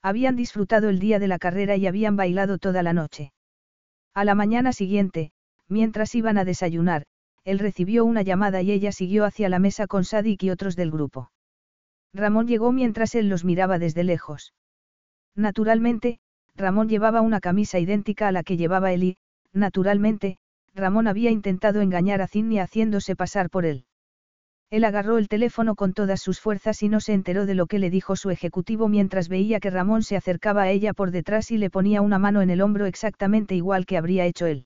Habían 0.01 0.35
disfrutado 0.35 0.89
el 0.89 0.99
día 0.99 1.19
de 1.19 1.27
la 1.27 1.39
carrera 1.39 1.75
y 1.75 1.87
habían 1.87 2.15
bailado 2.15 2.57
toda 2.57 2.83
la 2.83 2.93
noche. 2.93 3.33
A 4.13 4.23
la 4.25 4.35
mañana 4.35 4.73
siguiente, 4.73 5.31
mientras 5.67 6.15
iban 6.15 6.37
a 6.37 6.45
desayunar, 6.45 7.05
él 7.43 7.59
recibió 7.59 8.03
una 8.03 8.21
llamada 8.21 8.61
y 8.61 8.71
ella 8.71 8.91
siguió 8.91 9.25
hacia 9.25 9.49
la 9.49 9.59
mesa 9.59 9.87
con 9.87 10.03
Sadik 10.03 10.43
y 10.43 10.49
otros 10.49 10.75
del 10.75 10.91
grupo. 10.91 11.31
Ramón 12.13 12.47
llegó 12.47 12.71
mientras 12.71 13.15
él 13.15 13.29
los 13.29 13.45
miraba 13.45 13.79
desde 13.79 14.03
lejos. 14.03 14.53
Naturalmente, 15.35 16.19
Ramón 16.55 16.89
llevaba 16.89 17.21
una 17.21 17.39
camisa 17.39 17.79
idéntica 17.79 18.27
a 18.27 18.31
la 18.31 18.43
que 18.43 18.57
llevaba 18.57 18.91
él 18.91 19.03
y, 19.03 19.17
naturalmente, 19.53 20.37
Ramón 20.73 21.07
había 21.07 21.31
intentado 21.31 21.81
engañar 21.81 22.21
a 22.21 22.27
Cindy 22.27 22.59
haciéndose 22.59 23.15
pasar 23.15 23.49
por 23.49 23.65
él. 23.65 23.85
Él 24.69 24.83
agarró 24.83 25.17
el 25.17 25.29
teléfono 25.29 25.75
con 25.75 25.93
todas 25.93 26.21
sus 26.21 26.41
fuerzas 26.41 26.83
y 26.83 26.89
no 26.89 26.99
se 26.99 27.13
enteró 27.13 27.45
de 27.45 27.55
lo 27.55 27.67
que 27.67 27.79
le 27.79 27.89
dijo 27.89 28.17
su 28.17 28.29
ejecutivo 28.31 28.89
mientras 28.89 29.29
veía 29.29 29.61
que 29.61 29.69
Ramón 29.69 30.03
se 30.03 30.17
acercaba 30.17 30.63
a 30.63 30.69
ella 30.69 30.93
por 30.93 31.11
detrás 31.11 31.51
y 31.51 31.57
le 31.57 31.69
ponía 31.69 32.01
una 32.01 32.19
mano 32.19 32.41
en 32.41 32.49
el 32.49 32.61
hombro 32.61 32.85
exactamente 32.85 33.55
igual 33.55 33.85
que 33.85 33.97
habría 33.97 34.25
hecho 34.25 34.45
él. 34.45 34.65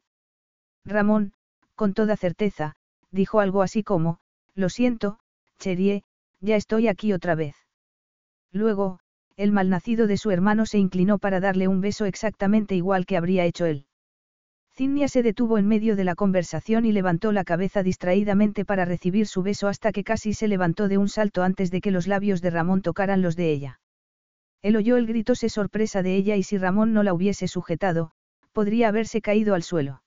Ramón, 0.85 1.33
con 1.75 1.93
toda 1.93 2.17
certeza, 2.17 2.75
dijo 3.11 3.39
algo 3.39 3.61
así 3.61 3.83
como, 3.83 4.19
Lo 4.55 4.69
siento, 4.69 5.19
Cherie, 5.59 6.03
ya 6.39 6.55
estoy 6.55 6.87
aquí 6.87 7.13
otra 7.13 7.35
vez. 7.35 7.55
Luego, 8.51 8.99
el 9.37 9.51
malnacido 9.51 10.07
de 10.07 10.17
su 10.17 10.31
hermano 10.31 10.65
se 10.65 10.79
inclinó 10.79 11.19
para 11.19 11.39
darle 11.39 11.67
un 11.67 11.79
beso 11.79 12.05
exactamente 12.05 12.75
igual 12.75 13.05
que 13.05 13.17
habría 13.17 13.45
hecho 13.45 13.65
él. 13.65 13.85
Cinnia 14.73 15.07
se 15.07 15.21
detuvo 15.21 15.57
en 15.57 15.67
medio 15.67 15.95
de 15.95 16.03
la 16.03 16.15
conversación 16.15 16.85
y 16.85 16.91
levantó 16.91 17.31
la 17.31 17.43
cabeza 17.43 17.83
distraídamente 17.83 18.63
para 18.63 18.85
recibir 18.85 19.27
su 19.27 19.43
beso 19.43 19.67
hasta 19.67 19.91
que 19.91 20.03
casi 20.03 20.33
se 20.33 20.47
levantó 20.47 20.87
de 20.87 20.97
un 20.97 21.09
salto 21.09 21.43
antes 21.43 21.71
de 21.71 21.81
que 21.81 21.91
los 21.91 22.07
labios 22.07 22.41
de 22.41 22.49
Ramón 22.51 22.81
tocaran 22.81 23.21
los 23.21 23.35
de 23.35 23.51
ella. 23.51 23.79
Él 24.61 24.75
oyó 24.77 24.97
el 24.97 25.07
grito 25.07 25.35
se 25.35 25.49
sorpresa 25.49 26.03
de 26.03 26.15
ella 26.15 26.35
y 26.35 26.43
si 26.43 26.57
Ramón 26.57 26.93
no 26.93 27.03
la 27.03 27.13
hubiese 27.13 27.47
sujetado, 27.47 28.11
podría 28.53 28.87
haberse 28.87 29.21
caído 29.21 29.55
al 29.55 29.63
suelo. 29.63 30.03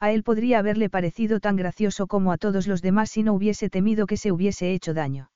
A 0.00 0.12
él 0.12 0.22
podría 0.24 0.58
haberle 0.58 0.90
parecido 0.90 1.40
tan 1.40 1.56
gracioso 1.56 2.06
como 2.06 2.32
a 2.32 2.38
todos 2.38 2.66
los 2.66 2.82
demás 2.82 3.10
si 3.10 3.22
no 3.22 3.34
hubiese 3.34 3.70
temido 3.70 4.06
que 4.06 4.16
se 4.16 4.32
hubiese 4.32 4.72
hecho 4.72 4.94
daño. 4.94 5.30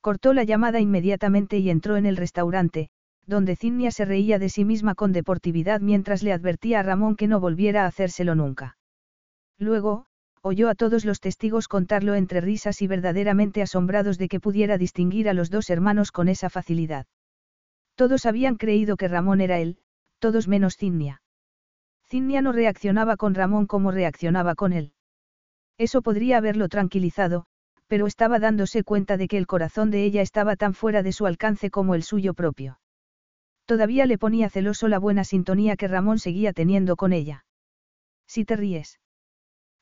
Cortó 0.00 0.32
la 0.32 0.44
llamada 0.44 0.80
inmediatamente 0.80 1.58
y 1.58 1.70
entró 1.70 1.96
en 1.96 2.06
el 2.06 2.16
restaurante, 2.16 2.90
donde 3.30 3.56
Cinnia 3.56 3.90
se 3.90 4.04
reía 4.04 4.38
de 4.38 4.50
sí 4.50 4.66
misma 4.66 4.94
con 4.94 5.12
deportividad 5.12 5.80
mientras 5.80 6.22
le 6.22 6.32
advertía 6.34 6.80
a 6.80 6.82
Ramón 6.82 7.16
que 7.16 7.28
no 7.28 7.40
volviera 7.40 7.84
a 7.84 7.86
hacérselo 7.86 8.34
nunca. 8.34 8.76
Luego, 9.56 10.04
oyó 10.42 10.68
a 10.68 10.74
todos 10.74 11.04
los 11.04 11.20
testigos 11.20 11.68
contarlo 11.68 12.14
entre 12.14 12.40
risas 12.40 12.82
y 12.82 12.86
verdaderamente 12.86 13.62
asombrados 13.62 14.18
de 14.18 14.28
que 14.28 14.40
pudiera 14.40 14.76
distinguir 14.78 15.28
a 15.28 15.32
los 15.32 15.48
dos 15.48 15.70
hermanos 15.70 16.12
con 16.12 16.28
esa 16.28 16.50
facilidad. 16.50 17.06
Todos 17.94 18.26
habían 18.26 18.56
creído 18.56 18.96
que 18.96 19.08
Ramón 19.08 19.40
era 19.40 19.58
él, 19.58 19.78
todos 20.18 20.48
menos 20.48 20.76
Cinnia. 20.76 21.22
Cinnia 22.08 22.42
no 22.42 22.50
reaccionaba 22.52 23.16
con 23.16 23.34
Ramón 23.34 23.66
como 23.66 23.92
reaccionaba 23.92 24.56
con 24.56 24.72
él. 24.72 24.92
Eso 25.78 26.02
podría 26.02 26.38
haberlo 26.38 26.68
tranquilizado, 26.68 27.46
pero 27.86 28.08
estaba 28.08 28.40
dándose 28.40 28.82
cuenta 28.82 29.16
de 29.16 29.28
que 29.28 29.38
el 29.38 29.46
corazón 29.46 29.92
de 29.92 30.02
ella 30.02 30.20
estaba 30.20 30.56
tan 30.56 30.74
fuera 30.74 31.04
de 31.04 31.12
su 31.12 31.26
alcance 31.26 31.70
como 31.70 31.94
el 31.94 32.02
suyo 32.02 32.34
propio. 32.34 32.79
Todavía 33.70 34.04
le 34.06 34.18
ponía 34.18 34.50
celoso 34.50 34.88
la 34.88 34.98
buena 34.98 35.22
sintonía 35.22 35.76
que 35.76 35.86
Ramón 35.86 36.18
seguía 36.18 36.52
teniendo 36.52 36.96
con 36.96 37.12
ella. 37.12 37.44
Si 38.26 38.44
te 38.44 38.56
ríes. 38.56 38.98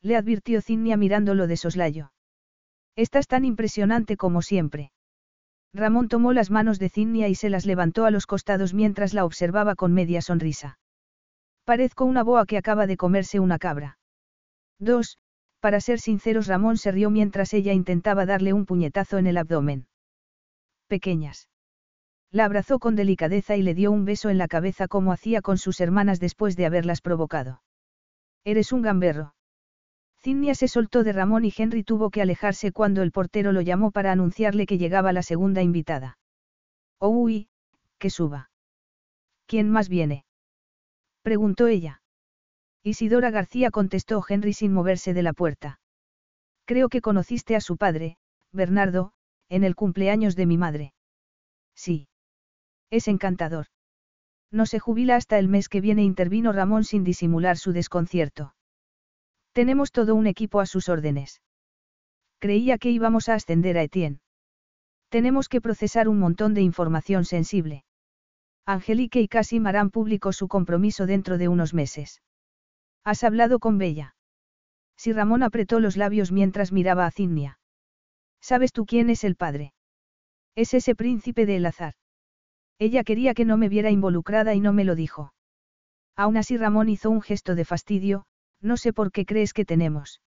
Le 0.03 0.15
advirtió 0.15 0.61
Cinnia 0.61 0.95
mirándolo 0.95 1.47
de 1.47 1.57
soslayo. 1.57 2.11
Estás 2.95 3.25
tan 3.25 3.45
impresionante 3.45 4.15
como 4.15 4.43
siempre. 4.43 4.91
Ramón 5.73 6.07
tomó 6.07 6.33
las 6.33 6.51
manos 6.51 6.77
de 6.77 6.89
Cinnia 6.89 7.29
y 7.29 7.33
se 7.33 7.49
las 7.49 7.65
levantó 7.65 8.05
a 8.05 8.11
los 8.11 8.27
costados 8.27 8.75
mientras 8.75 9.15
la 9.15 9.25
observaba 9.25 9.73
con 9.73 9.91
media 9.91 10.21
sonrisa. 10.21 10.77
Parezco 11.63 12.05
una 12.05 12.21
boa 12.21 12.45
que 12.45 12.59
acaba 12.59 12.85
de 12.85 12.95
comerse 12.95 13.39
una 13.39 13.57
cabra. 13.57 13.97
Dos, 14.77 15.17
para 15.61 15.81
ser 15.81 15.99
sinceros 15.99 16.45
Ramón 16.45 16.77
se 16.77 16.91
rió 16.91 17.09
mientras 17.09 17.55
ella 17.55 17.73
intentaba 17.73 18.27
darle 18.27 18.53
un 18.53 18.67
puñetazo 18.67 19.17
en 19.17 19.25
el 19.25 19.37
abdomen. 19.37 19.87
Pequeñas. 20.87 21.49
La 22.31 22.45
abrazó 22.45 22.79
con 22.79 22.95
delicadeza 22.95 23.55
y 23.55 23.63
le 23.63 23.73
dio 23.73 23.91
un 23.91 24.05
beso 24.05 24.29
en 24.29 24.37
la 24.37 24.47
cabeza 24.47 24.87
como 24.87 25.11
hacía 25.11 25.41
con 25.41 25.57
sus 25.57 25.81
hermanas 25.81 26.19
después 26.19 26.55
de 26.55 26.65
haberlas 26.65 27.01
provocado. 27.01 27.63
Eres 28.43 28.71
un 28.71 28.81
gamberro. 28.81 29.33
Cinnia 30.21 30.53
se 30.53 30.67
soltó 30.67 31.03
de 31.03 31.13
Ramón 31.13 31.45
y 31.45 31.53
Henry 31.55 31.83
tuvo 31.83 32.09
que 32.09 32.21
alejarse 32.21 32.71
cuando 32.71 33.01
el 33.01 33.11
portero 33.11 33.51
lo 33.51 33.61
llamó 33.61 33.91
para 33.91 34.11
anunciarle 34.11 34.65
que 34.65 34.77
llegaba 34.77 35.13
la 35.13 35.23
segunda 35.23 35.61
invitada. 35.61 36.17
Oh, 36.99 37.09
uy, 37.09 37.49
que 37.97 38.09
suba. 38.09 38.51
¿Quién 39.47 39.69
más 39.69 39.89
viene? 39.89 40.25
preguntó 41.21 41.67
ella. 41.67 42.01
Isidora 42.83 43.31
García 43.31 43.71
contestó 43.71 44.23
Henry 44.27 44.53
sin 44.53 44.73
moverse 44.73 45.13
de 45.13 45.23
la 45.23 45.33
puerta. 45.33 45.79
Creo 46.65 46.89
que 46.89 47.01
conociste 47.01 47.55
a 47.55 47.61
su 47.61 47.77
padre, 47.77 48.17
Bernardo, 48.51 49.13
en 49.47 49.63
el 49.63 49.75
cumpleaños 49.75 50.35
de 50.35 50.45
mi 50.45 50.57
madre. 50.57 50.93
Sí. 51.73 52.08
Es 52.89 53.07
encantador. 53.07 53.67
No 54.51 54.65
se 54.65 54.79
jubila 54.79 55.15
hasta 55.15 55.37
el 55.37 55.47
mes 55.47 55.69
que 55.69 55.81
viene, 55.81 56.03
intervino 56.03 56.51
Ramón 56.51 56.83
sin 56.83 57.03
disimular 57.03 57.57
su 57.57 57.71
desconcierto. 57.71 58.55
Tenemos 59.53 59.91
todo 59.91 60.15
un 60.15 60.25
equipo 60.25 60.59
a 60.59 60.65
sus 60.65 60.89
órdenes. 60.89 61.41
Creía 62.39 62.77
que 62.77 62.89
íbamos 62.89 63.29
a 63.29 63.35
ascender 63.35 63.77
a 63.77 63.83
Etienne. 63.83 64.21
Tenemos 65.09 65.49
que 65.49 65.61
procesar 65.61 66.07
un 66.07 66.19
montón 66.19 66.53
de 66.53 66.61
información 66.61 67.25
sensible. 67.25 67.83
Angelique 68.65 69.21
y 69.21 69.27
Casim 69.27 69.67
harán 69.67 69.89
público 69.89 70.31
su 70.31 70.47
compromiso 70.47 71.05
dentro 71.05 71.37
de 71.37 71.47
unos 71.47 71.73
meses. 71.73 72.21
¿Has 73.03 73.23
hablado 73.23 73.59
con 73.59 73.77
Bella? 73.77 74.15
Si 74.95 75.13
Ramón 75.13 75.43
apretó 75.43 75.79
los 75.79 75.97
labios 75.97 76.31
mientras 76.31 76.71
miraba 76.71 77.05
a 77.05 77.11
Cinnia. 77.11 77.59
¿Sabes 78.41 78.71
tú 78.71 78.85
quién 78.85 79.09
es 79.09 79.23
el 79.23 79.35
padre? 79.35 79.73
Es 80.55 80.73
ese 80.73 80.95
príncipe 80.95 81.45
de 81.45 81.57
El 81.57 81.65
Azar. 81.65 81.93
Ella 82.79 83.03
quería 83.03 83.33
que 83.33 83.45
no 83.45 83.57
me 83.57 83.69
viera 83.69 83.91
involucrada 83.91 84.55
y 84.55 84.61
no 84.61 84.71
me 84.73 84.85
lo 84.85 84.95
dijo. 84.95 85.33
Aún 86.15 86.37
así 86.37 86.57
Ramón 86.57 86.89
hizo 86.89 87.09
un 87.09 87.21
gesto 87.21 87.53
de 87.55 87.65
fastidio, 87.65 88.25
no 88.61 88.77
sé 88.77 88.93
por 88.93 89.11
qué 89.11 89.25
crees 89.25 89.53
que 89.53 89.65
tenemos. 89.65 90.21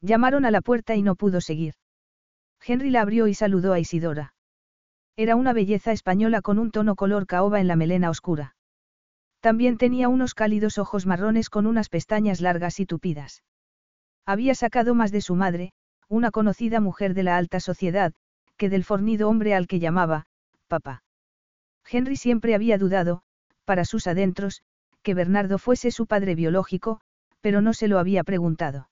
Llamaron 0.00 0.44
a 0.44 0.50
la 0.50 0.62
puerta 0.62 0.94
y 0.94 1.02
no 1.02 1.14
pudo 1.16 1.40
seguir. 1.40 1.74
Henry 2.66 2.90
la 2.90 3.02
abrió 3.02 3.26
y 3.26 3.34
saludó 3.34 3.72
a 3.72 3.78
Isidora. 3.78 4.34
Era 5.16 5.36
una 5.36 5.52
belleza 5.52 5.92
española 5.92 6.42
con 6.42 6.58
un 6.58 6.70
tono 6.70 6.96
color 6.96 7.26
caoba 7.26 7.60
en 7.60 7.68
la 7.68 7.76
melena 7.76 8.10
oscura. 8.10 8.56
También 9.40 9.78
tenía 9.78 10.08
unos 10.08 10.34
cálidos 10.34 10.78
ojos 10.78 11.06
marrones 11.06 11.50
con 11.50 11.66
unas 11.66 11.88
pestañas 11.88 12.40
largas 12.40 12.80
y 12.80 12.86
tupidas. 12.86 13.42
Había 14.26 14.54
sacado 14.54 14.94
más 14.94 15.12
de 15.12 15.20
su 15.20 15.34
madre, 15.34 15.72
una 16.08 16.30
conocida 16.30 16.80
mujer 16.80 17.14
de 17.14 17.22
la 17.22 17.36
alta 17.36 17.60
sociedad, 17.60 18.12
que 18.56 18.68
del 18.68 18.84
fornido 18.84 19.28
hombre 19.28 19.54
al 19.54 19.66
que 19.66 19.78
llamaba, 19.78 20.26
papá. 20.68 21.05
Henry 21.90 22.16
siempre 22.16 22.54
había 22.54 22.78
dudado, 22.78 23.22
para 23.64 23.84
sus 23.84 24.06
adentros, 24.06 24.62
que 25.02 25.14
Bernardo 25.14 25.58
fuese 25.58 25.90
su 25.90 26.06
padre 26.06 26.34
biológico, 26.34 27.00
pero 27.40 27.60
no 27.60 27.74
se 27.74 27.88
lo 27.88 27.98
había 27.98 28.24
preguntado. 28.24 28.88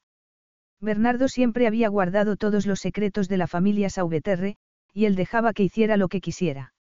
Bernardo 0.81 1.29
siempre 1.29 1.67
había 1.67 1.89
guardado 1.89 2.37
todos 2.37 2.67
los 2.67 2.81
secretos 2.81 3.29
de 3.29 3.39
la 3.39 3.47
familia 3.47 3.91
Sauveterre, 3.91 4.57
y 4.93 5.07
él 5.07 5.17
dejaba 5.17 5.53
que 5.53 5.65
hiciera 5.65 5.97
lo 5.97 6.09
que 6.09 6.21
quisiera. 6.21 6.73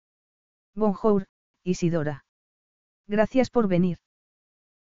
Bonjour, 0.74 1.26
Isidora. 1.64 2.24
Gracias 3.06 3.50
por 3.50 3.68
venir. 3.68 3.98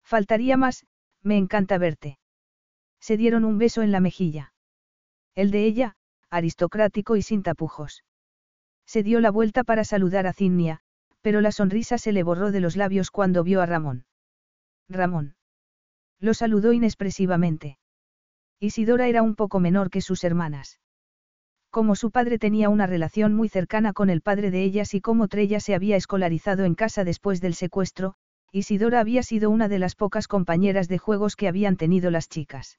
Faltaría 0.04 0.56
más, 0.56 0.86
me 1.22 1.36
encanta 1.36 1.78
verte. 1.78 2.18
Se 3.00 3.16
dieron 3.16 3.44
un 3.44 3.58
beso 3.58 3.82
en 3.82 3.92
la 3.92 4.00
mejilla. 4.00 4.52
El 5.34 5.50
de 5.50 5.64
ella, 5.64 5.96
aristocrático 6.30 7.16
y 7.16 7.22
sin 7.22 7.42
tapujos. 7.42 8.04
Se 8.86 9.02
dio 9.02 9.20
la 9.20 9.30
vuelta 9.30 9.64
para 9.64 9.84
saludar 9.84 10.26
a 10.26 10.32
Cinnia, 10.32 10.80
pero 11.24 11.40
la 11.40 11.52
sonrisa 11.52 11.96
se 11.96 12.12
le 12.12 12.22
borró 12.22 12.52
de 12.52 12.60
los 12.60 12.76
labios 12.76 13.10
cuando 13.10 13.42
vio 13.42 13.62
a 13.62 13.66
Ramón. 13.66 14.04
Ramón. 14.90 15.36
Lo 16.20 16.34
saludó 16.34 16.74
inexpresivamente. 16.74 17.78
Isidora 18.60 19.08
era 19.08 19.22
un 19.22 19.34
poco 19.34 19.58
menor 19.58 19.88
que 19.88 20.02
sus 20.02 20.22
hermanas. 20.22 20.80
Como 21.70 21.96
su 21.96 22.10
padre 22.10 22.38
tenía 22.38 22.68
una 22.68 22.86
relación 22.86 23.32
muy 23.34 23.48
cercana 23.48 23.94
con 23.94 24.10
el 24.10 24.20
padre 24.20 24.50
de 24.50 24.64
ellas 24.64 24.92
y 24.92 25.00
como 25.00 25.26
Trella 25.26 25.60
se 25.60 25.74
había 25.74 25.96
escolarizado 25.96 26.66
en 26.66 26.74
casa 26.74 27.04
después 27.04 27.40
del 27.40 27.54
secuestro, 27.54 28.16
Isidora 28.52 29.00
había 29.00 29.22
sido 29.22 29.48
una 29.48 29.66
de 29.68 29.78
las 29.78 29.94
pocas 29.94 30.28
compañeras 30.28 30.88
de 30.88 30.98
juegos 30.98 31.36
que 31.36 31.48
habían 31.48 31.78
tenido 31.78 32.10
las 32.10 32.28
chicas. 32.28 32.78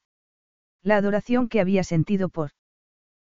La 0.84 0.98
adoración 0.98 1.50
que 1.50 1.62
había 1.62 1.84
sentido 1.84 2.30
por 2.30 2.52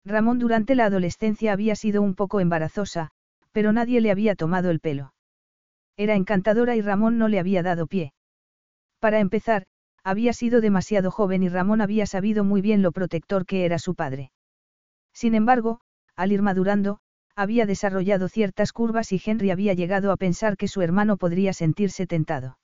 Ramón 0.05 0.41
durante 0.41 0.75
la 0.75 0.87
adolescencia 0.87 1.53
había 1.53 1.77
sido 1.77 2.03
un 2.03 2.17
poco 2.17 2.41
embarazosa, 2.41 3.13
pero 3.55 3.73
nadie 3.73 4.01
le 4.01 4.11
había 4.11 4.35
tomado 4.35 4.69
el 4.71 4.81
pelo. 4.81 5.15
Era 5.97 6.17
encantadora 6.17 6.75
y 6.75 6.81
Ramón 6.83 7.19
no 7.19 7.29
le 7.29 7.39
había 7.39 7.63
dado 7.63 7.87
pie. 7.87 8.13
Para 8.99 9.21
empezar, 9.21 9.67
había 10.03 10.33
sido 10.33 10.61
demasiado 10.61 11.13
joven 11.13 11.45
y 11.45 11.49
Ramón 11.49 11.81
había 11.81 12.05
sabido 12.05 12.43
muy 12.43 12.61
bien 12.61 12.83
lo 12.83 12.91
protector 12.91 13.47
que 13.47 13.65
era 13.65 13.79
su 13.79 13.95
padre. 13.95 14.33
Sin 15.13 15.37
embargo, 15.37 15.81
al 16.17 16.33
ir 16.33 16.43
madurando, 16.43 16.99
había 17.37 17.65
desarrollado 17.65 18.29
ciertas 18.29 18.73
curvas 18.73 19.13
y 19.13 19.23
Henry 19.25 19.51
había 19.53 19.73
llegado 19.75 20.11
a 20.11 20.17
pensar 20.17 20.57
que 20.57 20.67
su 20.67 20.83
hermano 20.83 21.17
podría 21.17 21.53
sentirse 21.53 22.09
tentado. 22.09 22.59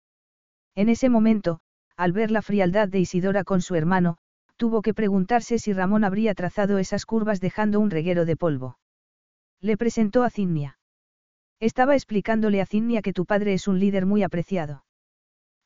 En 0.75 0.89
ese 0.89 1.11
momento, 1.11 1.61
al 1.99 2.13
ver 2.13 2.31
la 2.31 2.41
frialdad 2.41 2.89
de 2.89 3.01
Isidora 3.01 3.45
con 3.45 3.61
su 3.61 3.75
hermano, 3.75 4.17
tuvo 4.57 4.81
que 4.81 4.95
preguntarse 4.95 5.59
si 5.59 5.75
Ramón 5.75 6.03
habría 6.03 6.35
trazado 6.35 6.79
esas 6.79 7.05
curvas 7.05 7.41
dejando 7.41 7.79
un 7.79 7.91
reguero 7.91 8.25
de 8.25 8.37
polvo. 8.37 8.79
Le 9.61 9.77
presentó 9.77 10.23
a 10.25 10.31
Cinnia. 10.31 10.78
Estaba 11.61 11.95
explicándole 11.95 12.61
a 12.61 12.67
Cinnia 12.67 13.03
que 13.03 13.13
tu 13.13 13.27
padre 13.27 13.53
es 13.53 13.67
un 13.67 13.81
líder 13.81 14.07
muy 14.07 14.23
apreciado. 14.23 14.85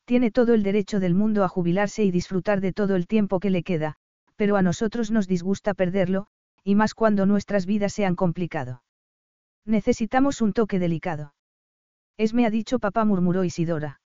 Tiene 0.07 0.31
todo 0.31 0.55
el 0.55 0.63
derecho 0.63 1.01
del 1.01 1.15
mundo 1.15 1.45
a 1.45 1.49
jubilarse 1.49 2.03
y 2.03 2.11
disfrutar 2.11 2.61
de 2.61 2.73
todo 2.73 2.97
el 2.97 3.07
tiempo 3.07 3.41
que 3.41 3.51
le 3.51 3.63
queda, 3.63 3.97
pero 4.37 4.57
a 4.57 4.63
nosotros 4.63 5.11
nos 5.11 5.29
disgusta 5.29 5.75
perderlo, 5.75 6.27
y 6.65 6.75
más 6.75 6.95
cuando 6.95 7.27
nuestras 7.27 7.67
vidas 7.67 7.93
se 7.93 8.07
han 8.07 8.17
complicado. 8.17 8.83
Necesitamos 9.67 10.41
un 10.41 10.55
toque 10.55 10.79
delicado. 10.79 11.35
Es 12.17 12.33
me 12.35 12.47
ha 12.47 12.51
dicho 12.51 12.79
papá, 12.79 13.05
murmuró 13.05 13.45
Isidora. 13.45 14.01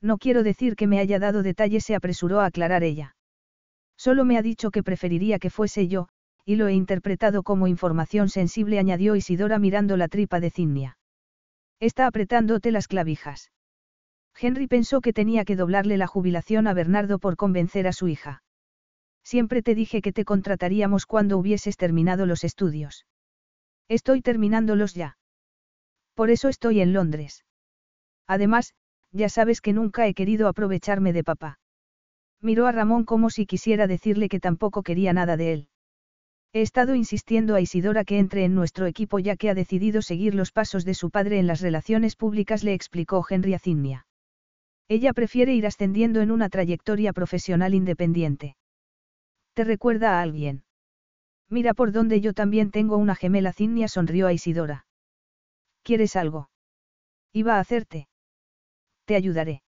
No 0.00 0.18
quiero 0.18 0.42
decir 0.42 0.76
que 0.76 0.86
me 0.86 0.98
haya 0.98 1.18
dado 1.18 1.42
detalles, 1.42 1.84
se 1.84 1.94
apresuró 1.94 2.40
a 2.40 2.46
aclarar 2.46 2.82
ella. 2.82 3.16
Solo 3.96 4.24
me 4.24 4.38
ha 4.38 4.42
dicho 4.42 4.70
que 4.70 4.82
preferiría 4.82 5.38
que 5.38 5.50
fuese 5.50 5.86
yo, 5.86 6.08
y 6.44 6.56
lo 6.56 6.66
he 6.66 6.72
interpretado 6.72 7.42
como 7.42 7.68
información 7.68 8.28
sensible, 8.28 8.78
añadió 8.78 9.14
Isidora 9.14 9.58
mirando 9.58 9.96
la 9.96 10.08
tripa 10.08 10.40
de 10.40 10.50
Cinnia. 10.50 10.96
Está 11.82 12.06
apretándote 12.06 12.70
las 12.70 12.86
clavijas. 12.86 13.50
Henry 14.40 14.68
pensó 14.68 15.00
que 15.00 15.12
tenía 15.12 15.44
que 15.44 15.56
doblarle 15.56 15.96
la 15.96 16.06
jubilación 16.06 16.68
a 16.68 16.74
Bernardo 16.74 17.18
por 17.18 17.36
convencer 17.36 17.88
a 17.88 17.92
su 17.92 18.06
hija. 18.06 18.44
Siempre 19.24 19.62
te 19.62 19.74
dije 19.74 20.00
que 20.00 20.12
te 20.12 20.24
contrataríamos 20.24 21.06
cuando 21.06 21.38
hubieses 21.38 21.76
terminado 21.76 22.24
los 22.24 22.44
estudios. 22.44 23.04
Estoy 23.88 24.22
terminándolos 24.22 24.94
ya. 24.94 25.18
Por 26.14 26.30
eso 26.30 26.48
estoy 26.48 26.80
en 26.80 26.92
Londres. 26.92 27.44
Además, 28.28 28.74
ya 29.10 29.28
sabes 29.28 29.60
que 29.60 29.72
nunca 29.72 30.06
he 30.06 30.14
querido 30.14 30.46
aprovecharme 30.46 31.12
de 31.12 31.24
papá. 31.24 31.58
Miró 32.40 32.68
a 32.68 32.72
Ramón 32.72 33.04
como 33.04 33.28
si 33.28 33.44
quisiera 33.44 33.88
decirle 33.88 34.28
que 34.28 34.38
tampoco 34.38 34.84
quería 34.84 35.12
nada 35.12 35.36
de 35.36 35.52
él. 35.52 35.68
He 36.54 36.60
estado 36.60 36.94
insistiendo 36.94 37.54
a 37.54 37.60
Isidora 37.62 38.04
que 38.04 38.18
entre 38.18 38.44
en 38.44 38.54
nuestro 38.54 38.86
equipo 38.86 39.18
ya 39.18 39.36
que 39.36 39.48
ha 39.48 39.54
decidido 39.54 40.02
seguir 40.02 40.34
los 40.34 40.52
pasos 40.52 40.84
de 40.84 40.92
su 40.92 41.10
padre 41.10 41.38
en 41.38 41.46
las 41.46 41.62
relaciones 41.62 42.14
públicas, 42.14 42.62
le 42.62 42.74
explicó 42.74 43.24
Henry 43.28 43.54
a 43.54 43.58
Cinnia. 43.58 44.06
Ella 44.86 45.14
prefiere 45.14 45.54
ir 45.54 45.66
ascendiendo 45.66 46.20
en 46.20 46.30
una 46.30 46.50
trayectoria 46.50 47.14
profesional 47.14 47.72
independiente. 47.72 48.56
¿Te 49.54 49.64
recuerda 49.64 50.18
a 50.18 50.22
alguien? 50.22 50.64
Mira 51.48 51.72
por 51.72 51.90
donde 51.90 52.20
yo 52.20 52.34
también 52.34 52.70
tengo 52.70 52.98
una 52.98 53.14
gemela 53.14 53.54
Cinnia 53.54 53.88
sonrió 53.88 54.26
a 54.26 54.34
Isidora. 54.34 54.86
¿Quieres 55.82 56.16
algo? 56.16 56.50
Iba 57.32 57.56
a 57.56 57.60
hacerte. 57.60 58.08
Te 59.06 59.16
ayudaré. 59.16 59.62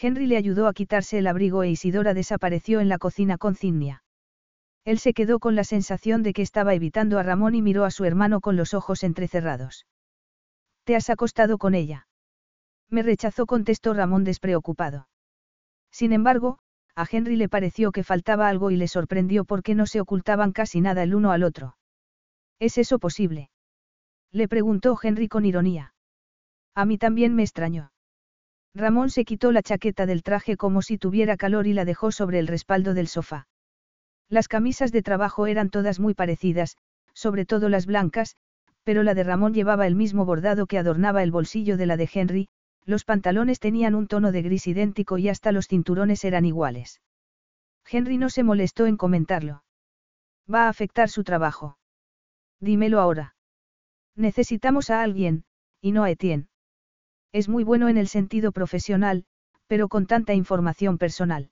Henry 0.00 0.26
le 0.26 0.36
ayudó 0.36 0.66
a 0.66 0.74
quitarse 0.74 1.18
el 1.18 1.28
abrigo 1.28 1.62
e 1.62 1.70
Isidora 1.70 2.12
desapareció 2.12 2.80
en 2.80 2.88
la 2.88 2.98
cocina 2.98 3.38
con 3.38 3.54
Cinnia. 3.54 4.02
Él 4.84 4.98
se 4.98 5.14
quedó 5.14 5.38
con 5.38 5.54
la 5.54 5.64
sensación 5.64 6.22
de 6.22 6.32
que 6.32 6.42
estaba 6.42 6.74
evitando 6.74 7.18
a 7.18 7.22
Ramón 7.22 7.54
y 7.54 7.62
miró 7.62 7.84
a 7.84 7.90
su 7.90 8.04
hermano 8.04 8.40
con 8.40 8.56
los 8.56 8.74
ojos 8.74 9.04
entrecerrados. 9.04 9.86
¿Te 10.84 10.96
has 10.96 11.08
acostado 11.10 11.58
con 11.58 11.74
ella? 11.74 12.08
Me 12.90 13.02
rechazó, 13.02 13.46
contestó 13.46 13.94
Ramón 13.94 14.24
despreocupado. 14.24 15.08
Sin 15.90 16.12
embargo, 16.12 16.58
a 16.94 17.06
Henry 17.10 17.36
le 17.36 17.48
pareció 17.48 17.92
que 17.92 18.04
faltaba 18.04 18.48
algo 18.48 18.70
y 18.70 18.76
le 18.76 18.88
sorprendió 18.88 19.44
porque 19.44 19.74
no 19.74 19.86
se 19.86 20.00
ocultaban 20.00 20.52
casi 20.52 20.80
nada 20.80 21.02
el 21.02 21.14
uno 21.14 21.30
al 21.30 21.44
otro. 21.44 21.76
¿Es 22.58 22.76
eso 22.76 22.98
posible? 22.98 23.50
Le 24.30 24.48
preguntó 24.48 24.98
Henry 25.00 25.28
con 25.28 25.44
ironía. 25.44 25.94
A 26.74 26.84
mí 26.84 26.98
también 26.98 27.34
me 27.34 27.42
extrañó. 27.42 27.92
Ramón 28.74 29.10
se 29.10 29.24
quitó 29.24 29.52
la 29.52 29.62
chaqueta 29.62 30.06
del 30.06 30.22
traje 30.22 30.56
como 30.56 30.82
si 30.82 30.98
tuviera 30.98 31.36
calor 31.36 31.66
y 31.66 31.74
la 31.74 31.84
dejó 31.84 32.10
sobre 32.10 32.38
el 32.38 32.46
respaldo 32.46 32.94
del 32.94 33.08
sofá. 33.08 33.46
Las 34.32 34.48
camisas 34.48 34.92
de 34.92 35.02
trabajo 35.02 35.46
eran 35.46 35.68
todas 35.68 36.00
muy 36.00 36.14
parecidas, 36.14 36.78
sobre 37.12 37.44
todo 37.44 37.68
las 37.68 37.84
blancas, 37.84 38.36
pero 38.82 39.02
la 39.02 39.12
de 39.12 39.24
Ramón 39.24 39.52
llevaba 39.52 39.86
el 39.86 39.94
mismo 39.94 40.24
bordado 40.24 40.64
que 40.64 40.78
adornaba 40.78 41.22
el 41.22 41.30
bolsillo 41.30 41.76
de 41.76 41.84
la 41.84 41.98
de 41.98 42.08
Henry, 42.10 42.48
los 42.86 43.04
pantalones 43.04 43.60
tenían 43.60 43.94
un 43.94 44.06
tono 44.06 44.32
de 44.32 44.40
gris 44.40 44.66
idéntico 44.66 45.18
y 45.18 45.28
hasta 45.28 45.52
los 45.52 45.68
cinturones 45.68 46.24
eran 46.24 46.46
iguales. 46.46 47.02
Henry 47.86 48.16
no 48.16 48.30
se 48.30 48.42
molestó 48.42 48.86
en 48.86 48.96
comentarlo. 48.96 49.64
Va 50.52 50.64
a 50.64 50.70
afectar 50.70 51.10
su 51.10 51.24
trabajo. 51.24 51.76
Dímelo 52.58 53.00
ahora. 53.00 53.36
Necesitamos 54.16 54.88
a 54.88 55.02
alguien, 55.02 55.44
y 55.82 55.92
no 55.92 56.04
a 56.04 56.10
Etienne. 56.10 56.48
Es 57.32 57.50
muy 57.50 57.64
bueno 57.64 57.90
en 57.90 57.98
el 57.98 58.08
sentido 58.08 58.50
profesional, 58.50 59.26
pero 59.66 59.88
con 59.88 60.06
tanta 60.06 60.32
información 60.32 60.96
personal. 60.96 61.50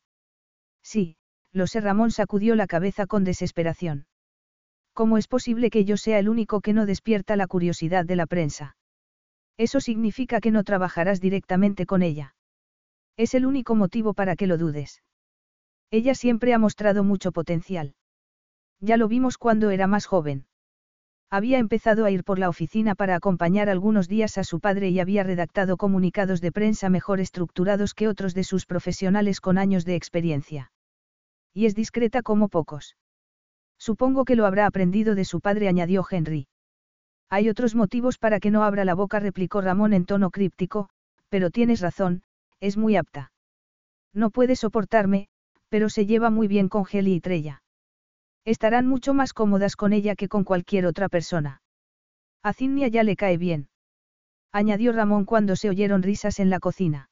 Sí, 0.82 1.18
lo 1.52 1.66
sé. 1.66 1.80
Ramón 1.80 2.10
sacudió 2.10 2.54
la 2.54 2.66
cabeza 2.66 3.06
con 3.06 3.24
desesperación. 3.24 4.06
¿Cómo 4.92 5.18
es 5.18 5.28
posible 5.28 5.70
que 5.70 5.84
yo 5.84 5.96
sea 5.96 6.18
el 6.18 6.28
único 6.28 6.60
que 6.60 6.72
no 6.72 6.86
despierta 6.86 7.36
la 7.36 7.46
curiosidad 7.46 8.04
de 8.04 8.16
la 8.16 8.26
prensa? 8.26 8.76
Eso 9.56 9.80
significa 9.80 10.40
que 10.40 10.50
no 10.50 10.64
trabajarás 10.64 11.20
directamente 11.20 11.86
con 11.86 12.02
ella. 12.02 12.34
Es 13.16 13.34
el 13.34 13.46
único 13.46 13.74
motivo 13.74 14.14
para 14.14 14.36
que 14.36 14.46
lo 14.46 14.58
dudes. 14.58 15.02
Ella 15.90 16.14
siempre 16.14 16.54
ha 16.54 16.58
mostrado 16.58 17.04
mucho 17.04 17.32
potencial. 17.32 17.94
Ya 18.80 18.96
lo 18.96 19.08
vimos 19.08 19.38
cuando 19.38 19.70
era 19.70 19.86
más 19.86 20.06
joven. 20.06 20.46
Había 21.30 21.58
empezado 21.58 22.04
a 22.04 22.10
ir 22.10 22.24
por 22.24 22.38
la 22.38 22.48
oficina 22.48 22.94
para 22.94 23.14
acompañar 23.14 23.68
algunos 23.68 24.08
días 24.08 24.38
a 24.38 24.44
su 24.44 24.58
padre 24.58 24.88
y 24.88 24.98
había 24.98 25.22
redactado 25.22 25.76
comunicados 25.76 26.40
de 26.40 26.50
prensa 26.50 26.88
mejor 26.88 27.20
estructurados 27.20 27.94
que 27.94 28.08
otros 28.08 28.34
de 28.34 28.44
sus 28.44 28.66
profesionales 28.66 29.40
con 29.40 29.58
años 29.58 29.84
de 29.84 29.94
experiencia. 29.94 30.72
Y 31.54 31.66
es 31.66 31.74
discreta 31.74 32.22
como 32.22 32.48
pocos. 32.48 32.96
Supongo 33.78 34.24
que 34.24 34.36
lo 34.36 34.46
habrá 34.46 34.66
aprendido 34.66 35.14
de 35.14 35.24
su 35.24 35.40
padre, 35.40 35.68
añadió 35.68 36.04
Henry. 36.08 36.48
Hay 37.30 37.48
otros 37.48 37.74
motivos 37.74 38.18
para 38.18 38.40
que 38.40 38.50
no 38.50 38.64
abra 38.64 38.84
la 38.84 38.94
boca, 38.94 39.20
replicó 39.20 39.60
Ramón 39.60 39.92
en 39.92 40.04
tono 40.04 40.30
críptico, 40.30 40.90
pero 41.28 41.50
tienes 41.50 41.80
razón, 41.80 42.22
es 42.60 42.76
muy 42.76 42.96
apta. 42.96 43.32
No 44.12 44.30
puede 44.30 44.56
soportarme, 44.56 45.28
pero 45.68 45.88
se 45.88 46.06
lleva 46.06 46.30
muy 46.30 46.48
bien 46.48 46.68
con 46.68 46.84
Geli 46.84 47.14
y 47.14 47.20
Trella. 47.20 47.62
Estarán 48.44 48.86
mucho 48.86 49.14
más 49.14 49.32
cómodas 49.32 49.76
con 49.76 49.92
ella 49.92 50.16
que 50.16 50.28
con 50.28 50.44
cualquier 50.44 50.86
otra 50.86 51.08
persona. 51.08 51.62
A 52.42 52.52
Cinnia 52.52 52.88
ya 52.88 53.04
le 53.04 53.16
cae 53.16 53.38
bien. 53.38 53.68
Añadió 54.52 54.92
Ramón 54.92 55.24
cuando 55.24 55.54
se 55.56 55.68
oyeron 55.68 56.02
risas 56.02 56.40
en 56.40 56.50
la 56.50 56.58
cocina. 56.58 57.08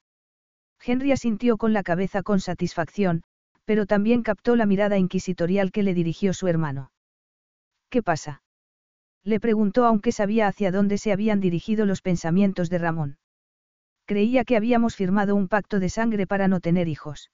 Henry 0.81 1.13
asintió 1.13 1.57
con 1.57 1.73
la 1.73 1.83
cabeza 1.83 2.23
con 2.23 2.41
satisfacción, 2.41 3.23
pero 3.69 3.85
también 3.85 4.23
captó 4.23 4.57
la 4.57 4.65
mirada 4.65 4.97
inquisitorial 4.97 5.73
que 5.73 5.83
le 5.83 5.93
dirigió 5.93 6.33
su 6.33 6.49
hermano. 6.49 6.91
¿Qué 7.91 8.03
pasa? 8.03 8.43
Le 9.25 9.41
preguntó 9.41 9.85
aunque 9.85 10.11
sabía 10.11 10.47
hacia 10.47 10.73
dónde 10.73 10.97
se 10.97 11.13
habían 11.13 11.39
dirigido 11.39 11.85
los 11.85 12.01
pensamientos 12.01 12.71
de 12.71 12.79
Ramón. 12.79 13.19
Creía 14.07 14.45
que 14.45 14.57
habíamos 14.57 14.97
firmado 14.97 15.37
un 15.37 15.49
pacto 15.49 15.81
de 15.81 15.91
sangre 15.91 16.27
para 16.27 16.49
no 16.49 16.61
tener 16.61 16.89
hijos. 16.89 17.31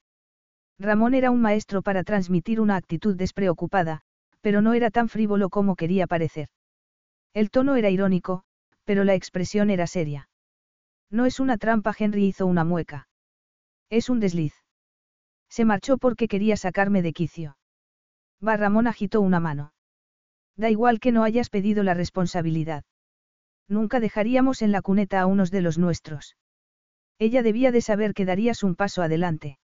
Ramón 0.76 1.14
era 1.14 1.30
un 1.30 1.40
maestro 1.40 1.82
para 1.82 2.02
transmitir 2.02 2.60
una 2.60 2.74
actitud 2.74 3.14
despreocupada, 3.14 4.00
pero 4.40 4.60
no 4.60 4.74
era 4.74 4.90
tan 4.90 5.08
frívolo 5.08 5.50
como 5.50 5.76
quería 5.76 6.08
parecer. 6.08 6.48
El 7.32 7.52
tono 7.52 7.76
era 7.76 7.90
irónico, 7.90 8.42
pero 8.82 9.04
la 9.04 9.14
expresión 9.14 9.70
era 9.70 9.86
seria. 9.86 10.28
No 11.12 11.26
es 11.26 11.38
una 11.38 11.58
trampa, 11.58 11.94
Henry 11.96 12.26
hizo 12.26 12.44
una 12.44 12.64
mueca. 12.64 13.06
Es 13.88 14.10
un 14.10 14.18
desliz. 14.18 14.63
Se 15.56 15.64
marchó 15.64 15.98
porque 15.98 16.26
quería 16.26 16.56
sacarme 16.56 17.00
de 17.00 17.12
quicio. 17.12 17.56
Va 18.44 18.56
Ramón 18.56 18.88
agitó 18.88 19.20
una 19.20 19.38
mano. 19.38 19.72
Da 20.56 20.68
igual 20.68 20.98
que 20.98 21.12
no 21.12 21.22
hayas 21.22 21.48
pedido 21.48 21.84
la 21.84 21.94
responsabilidad. 21.94 22.82
Nunca 23.68 24.00
dejaríamos 24.00 24.62
en 24.62 24.72
la 24.72 24.82
cuneta 24.82 25.20
a 25.20 25.26
unos 25.26 25.52
de 25.52 25.60
los 25.60 25.78
nuestros. 25.78 26.36
Ella 27.20 27.44
debía 27.44 27.70
de 27.70 27.82
saber 27.82 28.14
que 28.14 28.24
darías 28.24 28.64
un 28.64 28.74
paso 28.74 29.00
adelante. 29.00 29.60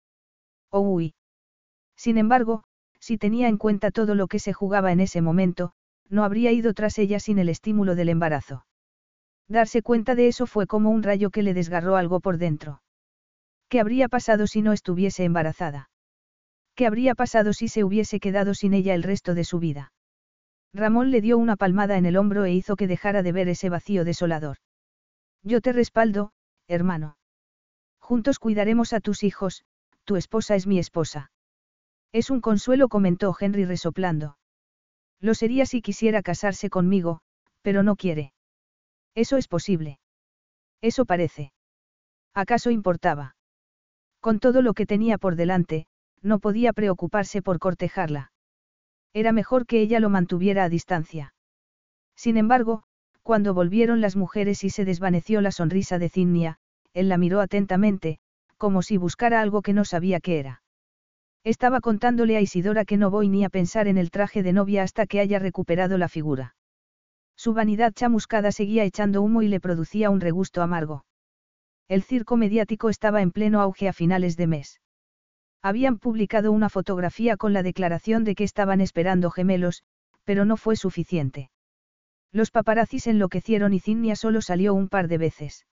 Oh, 0.72 0.80
uy. 0.80 1.14
Sin 1.95 2.17
embargo, 2.17 2.64
si 2.99 3.19
tenía 3.19 3.47
en 3.47 3.57
cuenta 3.57 3.91
todo 3.91 4.15
lo 4.15 4.25
que 4.27 4.39
se 4.39 4.53
jugaba 4.53 4.91
en 4.91 5.01
ese 5.01 5.22
momento, 5.22 5.73
no 6.09 6.23
habría 6.23 6.51
ido 6.51 6.73
tras 6.73 6.97
ella 6.97 7.19
sin 7.19 7.38
el 7.38 7.47
estímulo 7.47 7.93
del 7.93 8.09
embarazo. 8.09 8.65
Darse 9.47 9.83
cuenta 9.83 10.15
de 10.15 10.30
eso 10.30 10.47
fue 10.47 10.65
como 10.65 10.89
un 10.89 11.03
rayo 11.03 11.30
que 11.30 11.43
le 11.43 11.53
desgarró 11.53 11.95
algo 11.95 12.22
por 12.22 12.39
dentro. 12.39 12.81
¿Qué 13.69 13.80
habría 13.80 14.08
pasado 14.08 14.48
si 14.48 14.61
no 14.61 14.74
estuviese 14.74 15.24
embarazada? 15.24 15.90
¿Qué 16.76 16.85
habría 16.85 17.16
pasado 17.16 17.53
si 17.53 17.68
se 17.68 17.84
hubiese 17.84 18.19
quedado 18.19 18.53
sin 18.53 18.74
ella 18.74 18.94
el 18.94 19.03
resto 19.03 19.34
de 19.34 19.44
su 19.44 19.60
vida? 19.60 19.94
Ramón 20.74 21.10
le 21.10 21.22
dio 21.22 21.38
una 21.38 21.56
palmada 21.56 21.98
en 21.98 22.06
el 22.06 22.18
hombro 22.18 22.44
e 22.45 22.52
hizo 22.52 22.76
que 22.76 22.88
dejara 22.88 23.24
de 23.24 23.32
ver 23.32 23.48
ese 23.48 23.69
vacío 23.69 24.03
desolador. 24.03 24.58
Yo 25.42 25.61
te 25.61 25.72
respaldo, 25.72 26.32
hermano. 26.68 27.18
Juntos 28.00 28.40
cuidaremos 28.40 28.92
a 28.92 29.00
tus 29.00 29.24
hijos, 29.24 29.64
tu 30.03 30.18
esposa 30.18 30.56
es 30.56 30.68
mi 30.68 30.77
esposa. 30.77 31.32
Es 32.11 32.30
un 32.30 32.42
consuelo, 32.42 32.90
comentó 32.90 33.35
Henry 33.40 33.66
resoplando. 33.66 34.38
Lo 35.19 35.34
sería 35.34 35.66
si 35.66 35.82
quisiera 35.82 36.22
casarse 36.22 36.69
conmigo, 36.69 37.22
pero 37.61 37.84
no 37.84 37.95
quiere. 37.95 38.34
Eso 39.16 39.38
es 39.38 39.48
posible. 39.48 40.00
Eso 40.82 41.06
parece. 41.06 41.53
¿Acaso 42.34 42.69
importaba? 42.69 43.35
Con 44.26 44.40
todo 44.40 44.64
lo 44.64 44.74
que 44.74 44.88
tenía 44.88 45.20
por 45.20 45.36
delante, 45.36 45.86
no 46.24 46.40
podía 46.40 46.74
preocuparse 46.74 47.44
por 47.44 47.60
cortejarla. 47.60 48.32
Era 49.14 49.32
mejor 49.32 49.68
que 49.68 49.82
ella 49.82 50.00
lo 50.00 50.10
mantuviera 50.10 50.64
a 50.64 50.70
distancia. 50.70 51.36
Sin 52.16 52.36
embargo, 52.36 52.82
cuando 53.22 53.54
volvieron 53.54 54.02
las 54.02 54.16
mujeres 54.16 54.64
y 54.64 54.72
se 54.72 54.84
desvaneció 54.84 55.42
la 55.42 55.52
sonrisa 55.52 56.00
de 56.00 56.10
Cinnia, 56.10 56.58
él 56.95 57.08
la 57.08 57.20
miró 57.20 57.40
atentamente, 57.40 58.18
como 58.58 58.82
si 58.82 58.98
buscara 58.98 59.42
algo 59.42 59.62
que 59.62 59.74
no 59.74 59.86
sabía 59.86 60.20
qué 60.20 60.40
era. 60.40 60.64
Estaba 61.44 61.80
contándole 61.80 62.36
a 62.36 62.42
Isidora 62.42 62.84
que 62.84 62.98
no 62.98 63.12
voy 63.12 63.30
ni 63.30 63.45
a 63.45 63.50
pensar 63.50 63.88
en 63.88 64.00
el 64.00 64.10
traje 64.10 64.42
de 64.42 64.54
novia 64.54 64.82
hasta 64.82 65.06
que 65.06 65.20
haya 65.20 65.38
recuperado 65.38 66.00
la 66.00 66.10
figura. 66.10 66.56
Su 67.36 67.54
vanidad 67.54 67.94
chamuscada 67.94 68.52
seguía 68.52 68.86
echando 68.86 69.22
humo 69.22 69.44
y 69.44 69.50
le 69.50 69.60
producía 69.60 70.10
un 70.10 70.20
regusto 70.20 70.64
amargo. 70.64 71.06
El 71.88 72.01
circo 72.01 72.35
mediático 72.35 72.89
estaba 72.89 73.22
en 73.22 73.31
pleno 73.31 73.61
auge 73.61 73.88
a 73.88 73.93
finales 73.93 74.38
de 74.38 74.47
mes. 74.47 74.81
Habían 75.61 75.99
publicado 75.99 76.51
una 76.51 76.69
fotografía 76.69 77.38
con 77.38 77.53
la 77.53 77.61
declaración 77.61 78.23
de 78.23 78.33
que 78.33 78.43
estaban 78.43 78.81
esperando 78.81 79.30
gemelos, 79.30 79.83
pero 80.23 80.45
no 80.45 80.57
fue 80.57 80.75
suficiente. 80.75 81.51
Los 82.31 82.51
paparazzis 82.51 83.07
enloquecieron 83.07 83.73
y 83.73 83.80
Cinnia 83.80 84.15
solo 84.15 84.41
salió 84.41 84.73
un 84.73 84.89
par 84.89 85.07
de 85.07 85.19
veces. 85.19 85.65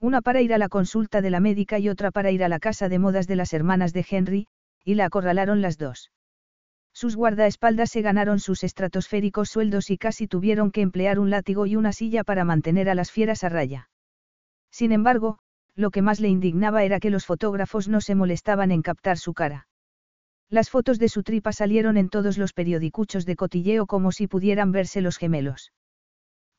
Una 0.00 0.22
para 0.22 0.40
ir 0.40 0.52
a 0.52 0.58
la 0.58 0.68
consulta 0.68 1.20
de 1.20 1.30
la 1.30 1.40
médica 1.40 1.78
y 1.78 1.88
otra 1.88 2.10
para 2.10 2.30
ir 2.30 2.42
a 2.42 2.48
la 2.48 2.58
casa 2.58 2.88
de 2.88 2.98
modas 2.98 3.26
de 3.26 3.36
las 3.36 3.52
hermanas 3.52 3.92
de 3.92 4.04
Henry, 4.08 4.46
y 4.84 4.94
la 4.94 5.06
acorralaron 5.06 5.60
las 5.60 5.78
dos. 5.78 6.10
Sus 6.92 7.14
guardaespaldas 7.14 7.90
se 7.90 8.00
ganaron 8.00 8.38
sus 8.38 8.64
estratosféricos 8.64 9.50
sueldos 9.50 9.90
y 9.90 9.98
casi 9.98 10.26
tuvieron 10.26 10.70
que 10.70 10.80
emplear 10.80 11.18
un 11.18 11.28
látigo 11.28 11.66
y 11.66 11.76
una 11.76 11.92
silla 11.92 12.24
para 12.24 12.44
mantener 12.44 12.88
a 12.88 12.94
las 12.94 13.10
fieras 13.10 13.44
a 13.44 13.50
raya. 13.50 13.90
Sin 14.78 14.92
embargo, 14.92 15.38
lo 15.74 15.90
que 15.90 16.02
más 16.02 16.20
le 16.20 16.28
indignaba 16.28 16.84
era 16.84 17.00
que 17.00 17.10
los 17.10 17.24
fotógrafos 17.24 17.88
no 17.88 18.00
se 18.00 18.14
molestaban 18.14 18.70
en 18.70 18.82
captar 18.82 19.18
su 19.18 19.32
cara. 19.32 19.68
Las 20.50 20.70
fotos 20.70 20.98
de 20.98 21.08
su 21.08 21.22
tripa 21.22 21.52
salieron 21.52 21.96
en 21.96 22.08
todos 22.08 22.36
los 22.36 22.52
periodicuchos 22.52 23.24
de 23.24 23.36
cotilleo 23.36 23.86
como 23.86 24.12
si 24.12 24.26
pudieran 24.26 24.72
verse 24.72 25.00
los 25.00 25.16
gemelos. 25.16 25.72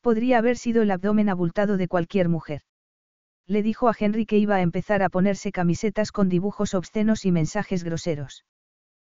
Podría 0.00 0.38
haber 0.38 0.56
sido 0.56 0.82
el 0.82 0.90
abdomen 0.90 1.28
abultado 1.28 1.76
de 1.76 1.86
cualquier 1.86 2.28
mujer 2.28 2.62
le 3.48 3.62
dijo 3.62 3.88
a 3.88 3.96
Henry 3.98 4.26
que 4.26 4.36
iba 4.36 4.56
a 4.56 4.60
empezar 4.60 5.02
a 5.02 5.08
ponerse 5.08 5.52
camisetas 5.52 6.12
con 6.12 6.28
dibujos 6.28 6.74
obscenos 6.74 7.24
y 7.24 7.32
mensajes 7.32 7.82
groseros. 7.82 8.44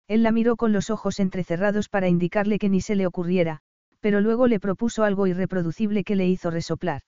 Él 0.07 0.21
la 0.21 0.31
miró 0.31 0.55
con 0.55 0.71
los 0.71 0.91
ojos 0.91 1.19
entrecerrados 1.19 1.89
para 1.89 2.07
indicarle 2.07 2.59
que 2.59 2.69
ni 2.69 2.79
se 2.79 2.95
le 2.95 3.07
ocurriera, 3.07 3.61
pero 3.99 4.21
luego 4.21 4.47
le 4.47 4.59
propuso 4.59 5.03
algo 5.03 5.25
irreproducible 5.25 6.03
que 6.03 6.15
le 6.15 6.27
hizo 6.27 6.51
resoplar. 6.51 7.01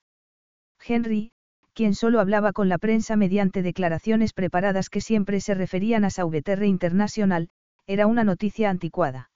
Henry, 0.83 1.31
quien 1.73 1.95
solo 1.95 2.19
hablaba 2.19 2.53
con 2.53 2.69
la 2.69 2.77
prensa 2.77 3.15
mediante 3.15 3.61
declaraciones 3.61 4.33
preparadas 4.33 4.89
que 4.89 5.01
siempre 5.01 5.39
se 5.41 5.53
referían 5.53 6.05
a 6.05 6.09
Sauveterre 6.09 6.67
International, 6.67 7.49
era 7.87 8.07
una 8.07 8.23
noticia 8.23 8.69
anticuada. 8.69 9.31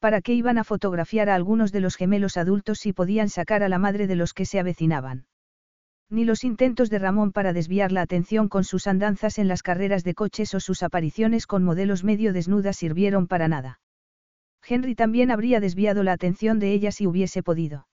¿Para 0.00 0.20
qué 0.20 0.34
iban 0.34 0.58
a 0.58 0.64
fotografiar 0.64 1.30
a 1.30 1.34
algunos 1.34 1.72
de 1.72 1.80
los 1.80 1.96
gemelos 1.96 2.36
adultos 2.36 2.78
si 2.78 2.92
podían 2.92 3.28
sacar 3.28 3.62
a 3.62 3.68
la 3.68 3.78
madre 3.78 4.06
de 4.06 4.16
los 4.16 4.34
que 4.34 4.44
se 4.44 4.58
avecinaban? 4.58 5.26
Ni 6.10 6.24
los 6.24 6.44
intentos 6.44 6.90
de 6.90 6.98
Ramón 6.98 7.32
para 7.32 7.52
desviar 7.52 7.90
la 7.90 8.02
atención 8.02 8.48
con 8.48 8.64
sus 8.64 8.86
andanzas 8.86 9.38
en 9.38 9.48
las 9.48 9.62
carreras 9.62 10.04
de 10.04 10.14
coches 10.14 10.54
o 10.54 10.60
sus 10.60 10.82
apariciones 10.82 11.46
con 11.46 11.64
modelos 11.64 12.04
medio 12.04 12.32
desnudas 12.32 12.76
sirvieron 12.76 13.26
para 13.26 13.48
nada. 13.48 13.80
Henry 14.66 14.94
también 14.94 15.30
habría 15.30 15.60
desviado 15.60 16.02
la 16.02 16.12
atención 16.12 16.58
de 16.58 16.72
ella 16.72 16.92
si 16.92 17.06
hubiese 17.06 17.42
podido. 17.42 17.86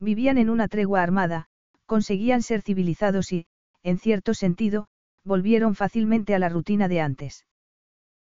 Vivían 0.00 0.38
en 0.38 0.50
una 0.50 0.68
tregua 0.68 1.02
armada, 1.02 1.48
conseguían 1.86 2.42
ser 2.42 2.62
civilizados 2.62 3.32
y, 3.32 3.46
en 3.82 3.98
cierto 3.98 4.34
sentido, 4.34 4.86
volvieron 5.24 5.74
fácilmente 5.74 6.34
a 6.34 6.38
la 6.38 6.48
rutina 6.48 6.88
de 6.88 7.00
antes. 7.00 7.46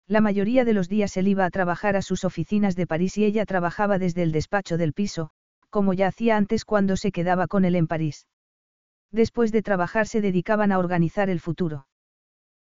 La 0.06 0.20
mayoría 0.20 0.64
de 0.64 0.72
los 0.72 0.88
días 0.88 1.16
él 1.16 1.28
iba 1.28 1.44
a 1.44 1.50
trabajar 1.50 1.96
a 1.96 2.02
sus 2.02 2.24
oficinas 2.24 2.76
de 2.76 2.86
París 2.86 3.16
y 3.18 3.24
ella 3.24 3.46
trabajaba 3.46 3.98
desde 3.98 4.22
el 4.22 4.32
despacho 4.32 4.76
del 4.76 4.92
piso, 4.92 5.30
como 5.70 5.94
ya 5.94 6.08
hacía 6.08 6.36
antes 6.36 6.64
cuando 6.64 6.96
se 6.96 7.12
quedaba 7.12 7.46
con 7.46 7.64
él 7.64 7.76
en 7.76 7.86
París. 7.86 8.26
Después 9.10 9.52
de 9.52 9.62
trabajar 9.62 10.06
se 10.06 10.20
dedicaban 10.20 10.72
a 10.72 10.78
organizar 10.78 11.30
el 11.30 11.40
futuro. 11.40 11.86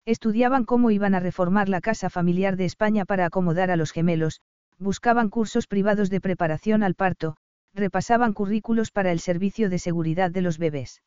Estudiaban 0.06 0.66
cómo 0.66 0.92
iban 0.92 1.16
a 1.16 1.20
reformar 1.20 1.70
la 1.70 1.82
casa 1.82 2.10
familiar 2.10 2.56
de 2.56 2.66
España 2.66 3.06
para 3.06 3.26
acomodar 3.26 3.72
a 3.72 3.76
los 3.76 3.92
gemelos, 3.92 4.42
buscaban 4.80 5.30
cursos 5.30 5.68
privados 5.68 6.10
de 6.10 6.22
preparación 6.22 6.84
al 6.84 6.96
parto, 6.96 7.36
repasaban 7.78 8.34
currículos 8.34 8.92
para 8.92 9.12
el 9.12 9.20
servicio 9.20 9.70
de 9.70 9.80
seguridad 9.80 10.32
de 10.32 10.42
los 10.42 10.58
bebés. 10.58 11.02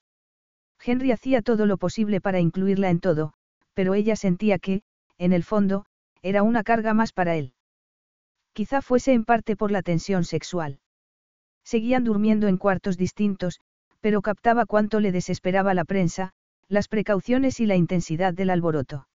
Henry 0.83 1.13
hacía 1.13 1.43
todo 1.43 1.67
lo 1.67 1.77
posible 1.77 2.21
para 2.21 2.41
incluirla 2.41 2.89
en 2.89 3.01
todo, 3.01 3.35
pero 3.75 3.95
ella 3.95 4.17
sentía 4.17 4.59
que, 4.59 4.83
en 5.19 5.33
el 5.33 5.45
fondo, 5.45 5.85
era 6.23 6.43
una 6.43 6.63
carga 6.63 6.95
más 6.95 7.13
para 7.13 7.37
él. 7.37 7.53
Quizá 8.53 8.81
fuese 8.81 9.13
en 9.13 9.25
parte 9.25 9.57
por 9.57 9.71
la 9.71 9.83
tensión 9.83 10.25
sexual. 10.25 10.81
Seguían 11.65 12.05
durmiendo 12.05 12.49
en 12.49 12.57
cuartos 12.57 12.97
distintos, 12.97 13.61
pero 14.01 14.23
captaba 14.23 14.65
cuánto 14.65 15.01
le 15.01 15.13
desesperaba 15.13 15.75
la 15.75 15.85
prensa, 15.85 16.33
las 16.69 16.89
precauciones 16.89 17.61
y 17.61 17.67
la 17.67 17.77
intensidad 17.77 18.33
del 18.33 18.51
alboroto. 18.51 19.10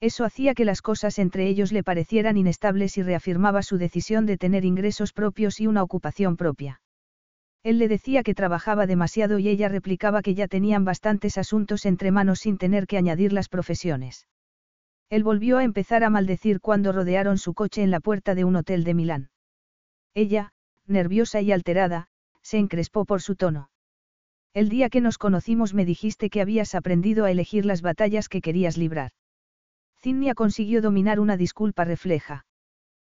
Eso 0.00 0.24
hacía 0.24 0.54
que 0.54 0.64
las 0.64 0.80
cosas 0.80 1.18
entre 1.18 1.46
ellos 1.46 1.72
le 1.72 1.82
parecieran 1.82 2.38
inestables 2.38 2.96
y 2.96 3.02
reafirmaba 3.02 3.62
su 3.62 3.76
decisión 3.76 4.24
de 4.24 4.38
tener 4.38 4.64
ingresos 4.64 5.12
propios 5.12 5.60
y 5.60 5.66
una 5.66 5.82
ocupación 5.82 6.38
propia. 6.38 6.80
Él 7.62 7.78
le 7.78 7.88
decía 7.88 8.22
que 8.22 8.34
trabajaba 8.34 8.86
demasiado 8.86 9.38
y 9.38 9.48
ella 9.48 9.68
replicaba 9.68 10.22
que 10.22 10.34
ya 10.34 10.48
tenían 10.48 10.86
bastantes 10.86 11.36
asuntos 11.36 11.84
entre 11.84 12.10
manos 12.10 12.40
sin 12.40 12.56
tener 12.56 12.86
que 12.86 12.96
añadir 12.96 13.34
las 13.34 13.50
profesiones. 13.50 14.26
Él 15.10 15.22
volvió 15.22 15.58
a 15.58 15.64
empezar 15.64 16.02
a 16.02 16.08
maldecir 16.08 16.60
cuando 16.60 16.92
rodearon 16.92 17.36
su 17.36 17.52
coche 17.52 17.82
en 17.82 17.90
la 17.90 18.00
puerta 18.00 18.34
de 18.34 18.44
un 18.44 18.56
hotel 18.56 18.84
de 18.84 18.94
Milán. 18.94 19.30
Ella, 20.14 20.52
nerviosa 20.86 21.42
y 21.42 21.52
alterada, 21.52 22.08
se 22.40 22.56
encrespó 22.56 23.04
por 23.04 23.20
su 23.20 23.36
tono. 23.36 23.70
El 24.54 24.70
día 24.70 24.88
que 24.88 25.02
nos 25.02 25.18
conocimos 25.18 25.74
me 25.74 25.84
dijiste 25.84 26.30
que 26.30 26.40
habías 26.40 26.74
aprendido 26.74 27.26
a 27.26 27.30
elegir 27.30 27.66
las 27.66 27.82
batallas 27.82 28.28
que 28.28 28.40
querías 28.40 28.78
librar. 28.78 29.12
Zinnia 30.02 30.34
consiguió 30.34 30.80
dominar 30.80 31.20
una 31.20 31.36
disculpa 31.36 31.84
refleja. 31.84 32.46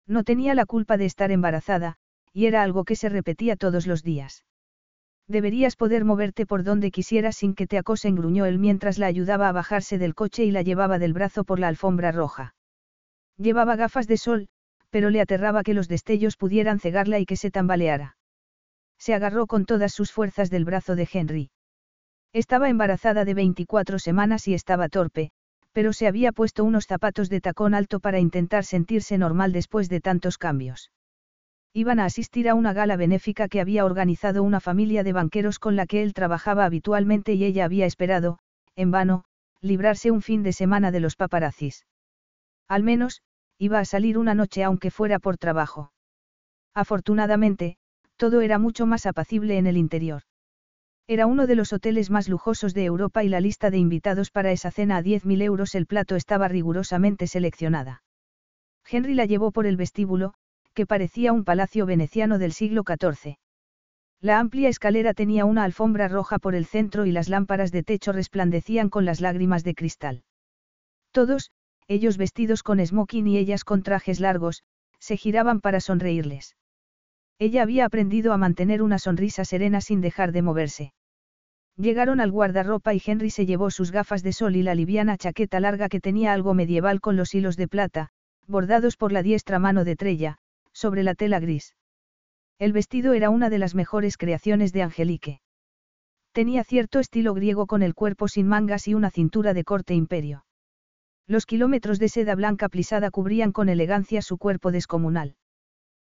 No 0.06 0.24
tenía 0.24 0.54
la 0.54 0.64
culpa 0.64 0.96
de 0.96 1.04
estar 1.04 1.30
embarazada, 1.30 1.96
y 2.32 2.46
era 2.46 2.62
algo 2.62 2.84
que 2.84 2.96
se 2.96 3.08
repetía 3.08 3.56
todos 3.56 3.86
los 3.86 4.02
días. 4.02 4.44
Deberías 5.28 5.76
poder 5.76 6.04
moverte 6.04 6.46
por 6.46 6.64
donde 6.64 6.90
quisieras 6.90 7.36
sin 7.36 7.54
que 7.54 7.66
te 7.66 7.78
acosen, 7.78 8.16
gruñó 8.16 8.46
él 8.46 8.58
mientras 8.58 8.98
la 8.98 9.06
ayudaba 9.06 9.48
a 9.48 9.52
bajarse 9.52 9.98
del 9.98 10.14
coche 10.14 10.44
y 10.44 10.50
la 10.50 10.62
llevaba 10.62 10.98
del 10.98 11.12
brazo 11.12 11.44
por 11.44 11.60
la 11.60 11.68
alfombra 11.68 12.12
roja. 12.12 12.54
Llevaba 13.36 13.76
gafas 13.76 14.06
de 14.06 14.16
sol, 14.16 14.48
pero 14.90 15.10
le 15.10 15.20
aterraba 15.20 15.62
que 15.62 15.74
los 15.74 15.86
destellos 15.86 16.36
pudieran 16.36 16.80
cegarla 16.80 17.18
y 17.18 17.26
que 17.26 17.36
se 17.36 17.50
tambaleara. 17.50 18.16
Se 18.98 19.14
agarró 19.14 19.46
con 19.46 19.66
todas 19.66 19.92
sus 19.92 20.12
fuerzas 20.12 20.50
del 20.50 20.64
brazo 20.64 20.96
de 20.96 21.08
Henry. 21.12 21.50
Estaba 22.32 22.68
embarazada 22.68 23.24
de 23.24 23.34
24 23.34 23.98
semanas 23.98 24.48
y 24.48 24.54
estaba 24.54 24.88
torpe, 24.88 25.30
pero 25.72 25.92
se 25.92 26.06
había 26.06 26.32
puesto 26.32 26.64
unos 26.64 26.86
zapatos 26.86 27.28
de 27.28 27.40
tacón 27.40 27.74
alto 27.74 28.00
para 28.00 28.18
intentar 28.18 28.64
sentirse 28.64 29.18
normal 29.18 29.52
después 29.52 29.88
de 29.88 30.00
tantos 30.00 30.38
cambios. 30.38 30.90
Iban 31.72 32.00
a 32.00 32.04
asistir 32.04 32.48
a 32.48 32.54
una 32.54 32.72
gala 32.72 32.96
benéfica 32.96 33.48
que 33.48 33.60
había 33.60 33.84
organizado 33.84 34.42
una 34.42 34.58
familia 34.58 35.04
de 35.04 35.12
banqueros 35.12 35.58
con 35.60 35.76
la 35.76 35.86
que 35.86 36.02
él 36.02 36.14
trabajaba 36.14 36.64
habitualmente 36.64 37.34
y 37.34 37.44
ella 37.44 37.64
había 37.64 37.86
esperado, 37.86 38.38
en 38.74 38.90
vano, 38.90 39.24
librarse 39.60 40.10
un 40.10 40.22
fin 40.22 40.42
de 40.42 40.52
semana 40.52 40.90
de 40.90 41.00
los 41.00 41.14
paparazzis. 41.14 41.86
Al 42.66 42.82
menos, 42.82 43.22
iba 43.58 43.78
a 43.78 43.84
salir 43.84 44.18
una 44.18 44.34
noche 44.34 44.64
aunque 44.64 44.90
fuera 44.90 45.18
por 45.18 45.36
trabajo. 45.36 45.92
Afortunadamente, 46.74 47.76
todo 48.16 48.40
era 48.40 48.58
mucho 48.58 48.86
más 48.86 49.06
apacible 49.06 49.58
en 49.58 49.66
el 49.66 49.76
interior. 49.76 50.22
Era 51.12 51.26
uno 51.26 51.48
de 51.48 51.56
los 51.56 51.72
hoteles 51.72 52.08
más 52.08 52.28
lujosos 52.28 52.72
de 52.72 52.84
Europa 52.84 53.24
y 53.24 53.28
la 53.28 53.40
lista 53.40 53.72
de 53.72 53.78
invitados 53.78 54.30
para 54.30 54.52
esa 54.52 54.70
cena 54.70 54.96
a 54.96 55.02
10.000 55.02 55.42
euros 55.42 55.74
el 55.74 55.86
plato 55.86 56.14
estaba 56.14 56.46
rigurosamente 56.46 57.26
seleccionada. 57.26 58.04
Henry 58.88 59.14
la 59.14 59.24
llevó 59.24 59.50
por 59.50 59.66
el 59.66 59.76
vestíbulo, 59.76 60.34
que 60.72 60.86
parecía 60.86 61.32
un 61.32 61.42
palacio 61.42 61.84
veneciano 61.84 62.38
del 62.38 62.52
siglo 62.52 62.84
XIV. 62.86 63.38
La 64.20 64.38
amplia 64.38 64.68
escalera 64.68 65.12
tenía 65.12 65.46
una 65.46 65.64
alfombra 65.64 66.06
roja 66.06 66.38
por 66.38 66.54
el 66.54 66.64
centro 66.64 67.06
y 67.06 67.10
las 67.10 67.28
lámparas 67.28 67.72
de 67.72 67.82
techo 67.82 68.12
resplandecían 68.12 68.88
con 68.88 69.04
las 69.04 69.20
lágrimas 69.20 69.64
de 69.64 69.74
cristal. 69.74 70.22
Todos, 71.10 71.50
ellos 71.88 72.18
vestidos 72.18 72.62
con 72.62 72.86
smoking 72.86 73.26
y 73.26 73.36
ellas 73.36 73.64
con 73.64 73.82
trajes 73.82 74.20
largos, 74.20 74.62
se 75.00 75.16
giraban 75.16 75.60
para 75.60 75.80
sonreírles. 75.80 76.54
Ella 77.40 77.62
había 77.62 77.84
aprendido 77.84 78.32
a 78.32 78.36
mantener 78.36 78.80
una 78.80 79.00
sonrisa 79.00 79.44
serena 79.44 79.80
sin 79.80 80.00
dejar 80.00 80.30
de 80.30 80.42
moverse. 80.42 80.92
Llegaron 81.80 82.20
al 82.20 82.30
guardarropa 82.30 82.92
y 82.92 83.00
Henry 83.02 83.30
se 83.30 83.46
llevó 83.46 83.70
sus 83.70 83.90
gafas 83.90 84.22
de 84.22 84.34
sol 84.34 84.54
y 84.54 84.62
la 84.62 84.74
liviana 84.74 85.16
chaqueta 85.16 85.60
larga 85.60 85.88
que 85.88 85.98
tenía 85.98 86.34
algo 86.34 86.52
medieval 86.52 87.00
con 87.00 87.16
los 87.16 87.34
hilos 87.34 87.56
de 87.56 87.68
plata, 87.68 88.10
bordados 88.46 88.98
por 88.98 89.12
la 89.12 89.22
diestra 89.22 89.58
mano 89.58 89.84
de 89.84 89.96
Trella, 89.96 90.36
sobre 90.74 91.02
la 91.02 91.14
tela 91.14 91.40
gris. 91.40 91.74
El 92.58 92.74
vestido 92.74 93.14
era 93.14 93.30
una 93.30 93.48
de 93.48 93.58
las 93.58 93.74
mejores 93.74 94.18
creaciones 94.18 94.74
de 94.74 94.82
Angelique. 94.82 95.40
Tenía 96.32 96.64
cierto 96.64 96.98
estilo 96.98 97.32
griego 97.32 97.66
con 97.66 97.82
el 97.82 97.94
cuerpo 97.94 98.28
sin 98.28 98.46
mangas 98.46 98.86
y 98.86 98.92
una 98.92 99.08
cintura 99.08 99.54
de 99.54 99.64
corte 99.64 99.94
imperio. 99.94 100.44
Los 101.26 101.46
kilómetros 101.46 101.98
de 101.98 102.10
seda 102.10 102.34
blanca 102.34 102.68
plisada 102.68 103.10
cubrían 103.10 103.52
con 103.52 103.70
elegancia 103.70 104.20
su 104.20 104.36
cuerpo 104.36 104.70
descomunal. 104.70 105.36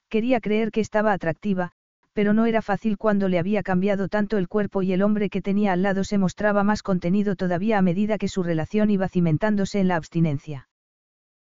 Quería 0.09 0.41
creer 0.41 0.69
que 0.69 0.81
estaba 0.81 1.11
atractiva, 1.11 1.71
pero 2.15 2.33
no 2.33 2.45
era 2.45 2.61
fácil 2.61 2.97
cuando 2.97 3.27
le 3.27 3.39
había 3.39 3.61
cambiado 3.61 4.07
tanto 4.07 4.37
el 4.37 4.47
cuerpo 4.47 4.81
y 4.81 4.93
el 4.93 5.01
hombre 5.01 5.29
que 5.29 5.41
tenía 5.41 5.73
al 5.73 5.81
lado 5.81 6.05
se 6.05 6.17
mostraba 6.17 6.63
más 6.63 6.81
contenido 6.81 7.35
todavía 7.35 7.77
a 7.77 7.81
medida 7.81 8.17
que 8.17 8.29
su 8.29 8.41
relación 8.41 8.89
iba 8.89 9.09
cimentándose 9.09 9.81
en 9.81 9.89
la 9.89 9.97
abstinencia. 9.97 10.69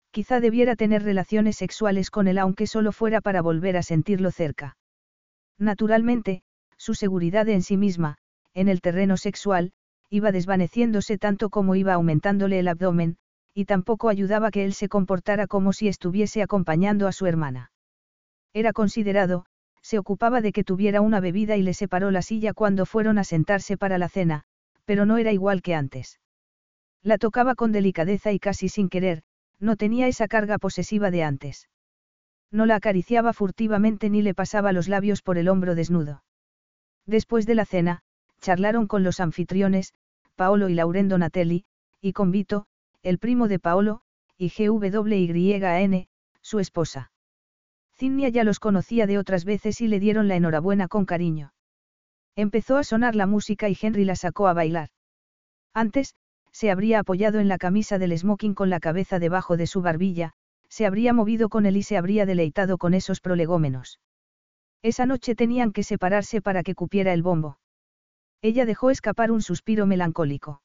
Quizá 0.10 0.40
debiera 0.40 0.76
tener 0.76 1.04
relaciones 1.04 1.58
sexuales 1.58 2.10
con 2.10 2.28
él 2.28 2.40
aunque 2.40 2.66
solo 2.66 2.92
fuera 2.92 3.22
para 3.22 3.44
volver 3.44 3.78
a 3.78 3.84
sentirlo 3.84 4.32
cerca. 4.32 4.76
Naturalmente, 5.60 6.42
su 6.76 6.96
seguridad 6.96 7.48
en 7.50 7.62
sí 7.62 7.78
misma, 7.78 8.18
en 8.56 8.68
el 8.68 8.82
terreno 8.82 9.16
sexual, 9.16 9.74
iba 10.10 10.32
desvaneciéndose 10.32 11.20
tanto 11.20 11.52
como 11.52 11.76
iba 11.76 11.94
aumentándole 11.94 12.58
el 12.58 12.68
abdomen, 12.68 13.18
y 13.54 13.66
tampoco 13.66 14.10
ayudaba 14.10 14.50
que 14.50 14.66
él 14.66 14.74
se 14.74 14.90
comportara 14.90 15.46
como 15.46 15.72
si 15.72 15.88
estuviese 15.88 16.42
acompañando 16.42 17.08
a 17.08 17.12
su 17.12 17.28
hermana. 17.28 17.72
Era 18.54 18.74
considerado, 18.74 19.46
se 19.84 20.00
ocupaba 20.00 20.42
de 20.42 20.54
que 20.54 20.64
tuviera 20.64 21.02
una 21.02 21.20
bebida 21.20 21.58
y 21.58 21.62
le 21.62 21.74
separó 21.74 22.10
la 22.10 22.24
silla 22.24 22.54
cuando 22.54 22.86
fueron 22.86 23.20
a 23.20 23.24
sentarse 23.24 23.78
para 23.78 23.98
la 23.98 24.10
cena, 24.10 24.46
pero 24.86 25.06
no 25.06 25.18
era 25.18 25.32
igual 25.32 25.62
que 25.62 25.76
antes. 25.76 26.20
La 27.04 27.18
tocaba 27.18 27.54
con 27.54 27.72
delicadeza 27.72 28.32
y 28.32 28.40
casi 28.40 28.70
sin 28.70 28.90
querer, 28.90 29.24
no 29.60 29.76
tenía 29.76 30.08
esa 30.08 30.28
carga 30.28 30.58
posesiva 30.58 31.12
de 31.12 31.24
antes. 31.24 31.70
No 32.50 32.66
la 32.66 32.76
acariciaba 32.76 33.34
furtivamente 33.34 34.10
ni 34.10 34.22
le 34.22 34.34
pasaba 34.34 34.72
los 34.72 34.88
labios 34.88 35.22
por 35.22 35.38
el 35.38 35.50
hombro 35.50 35.76
desnudo. 35.76 36.24
Después 37.06 37.46
de 37.46 37.56
la 37.56 37.66
cena, 37.66 38.04
charlaron 38.40 38.88
con 38.88 39.04
los 39.04 39.20
anfitriones, 39.20 39.94
Paolo 40.36 40.70
y 40.70 40.76
Lauren 40.76 41.10
Donatelli, 41.10 41.66
y 42.00 42.14
con 42.14 42.32
Vito, 42.32 42.68
el 43.02 43.20
primo 43.20 43.48
de 43.48 43.60
Paolo, 43.60 44.02
y 44.38 44.50
GWYN, 44.50 46.08
su 46.42 46.60
esposa. 46.60 47.13
Zinnia 47.96 48.30
ya 48.30 48.44
los 48.44 48.60
conocía 48.60 49.08
de 49.08 49.18
otras 49.18 49.46
veces 49.46 49.82
y 49.82 49.88
le 49.88 50.00
dieron 50.00 50.28
la 50.28 50.36
enhorabuena 50.36 50.88
con 50.88 51.06
cariño. 51.06 51.54
Empezó 52.36 52.78
a 52.78 52.84
sonar 52.84 53.16
la 53.16 53.28
música 53.28 53.70
y 53.70 53.78
Henry 53.80 54.06
la 54.06 54.16
sacó 54.16 54.48
a 54.48 54.54
bailar. 54.54 54.90
Antes, 55.74 56.16
se 56.52 56.72
habría 56.72 57.00
apoyado 57.00 57.40
en 57.40 57.48
la 57.48 57.58
camisa 57.58 57.98
del 57.98 58.18
smoking 58.18 58.56
con 58.56 58.70
la 58.70 58.80
cabeza 58.80 59.20
debajo 59.20 59.58
de 59.58 59.68
su 59.68 59.82
barbilla, 59.82 60.34
se 60.70 60.88
habría 60.88 61.14
movido 61.14 61.50
con 61.50 61.68
él 61.68 61.78
y 61.78 61.84
se 61.84 61.98
habría 61.98 62.26
deleitado 62.26 62.80
con 62.80 62.96
esos 62.96 63.22
prolegómenos. 63.22 64.00
Esa 64.82 65.06
noche 65.06 65.36
tenían 65.36 65.72
que 65.72 65.84
separarse 65.84 66.42
para 66.42 66.64
que 66.64 66.76
cupiera 66.76 67.14
el 67.14 67.22
bombo. 67.22 67.60
Ella 68.42 68.66
dejó 68.66 68.90
escapar 68.90 69.32
un 69.32 69.42
suspiro 69.42 69.86
melancólico. 69.86 70.62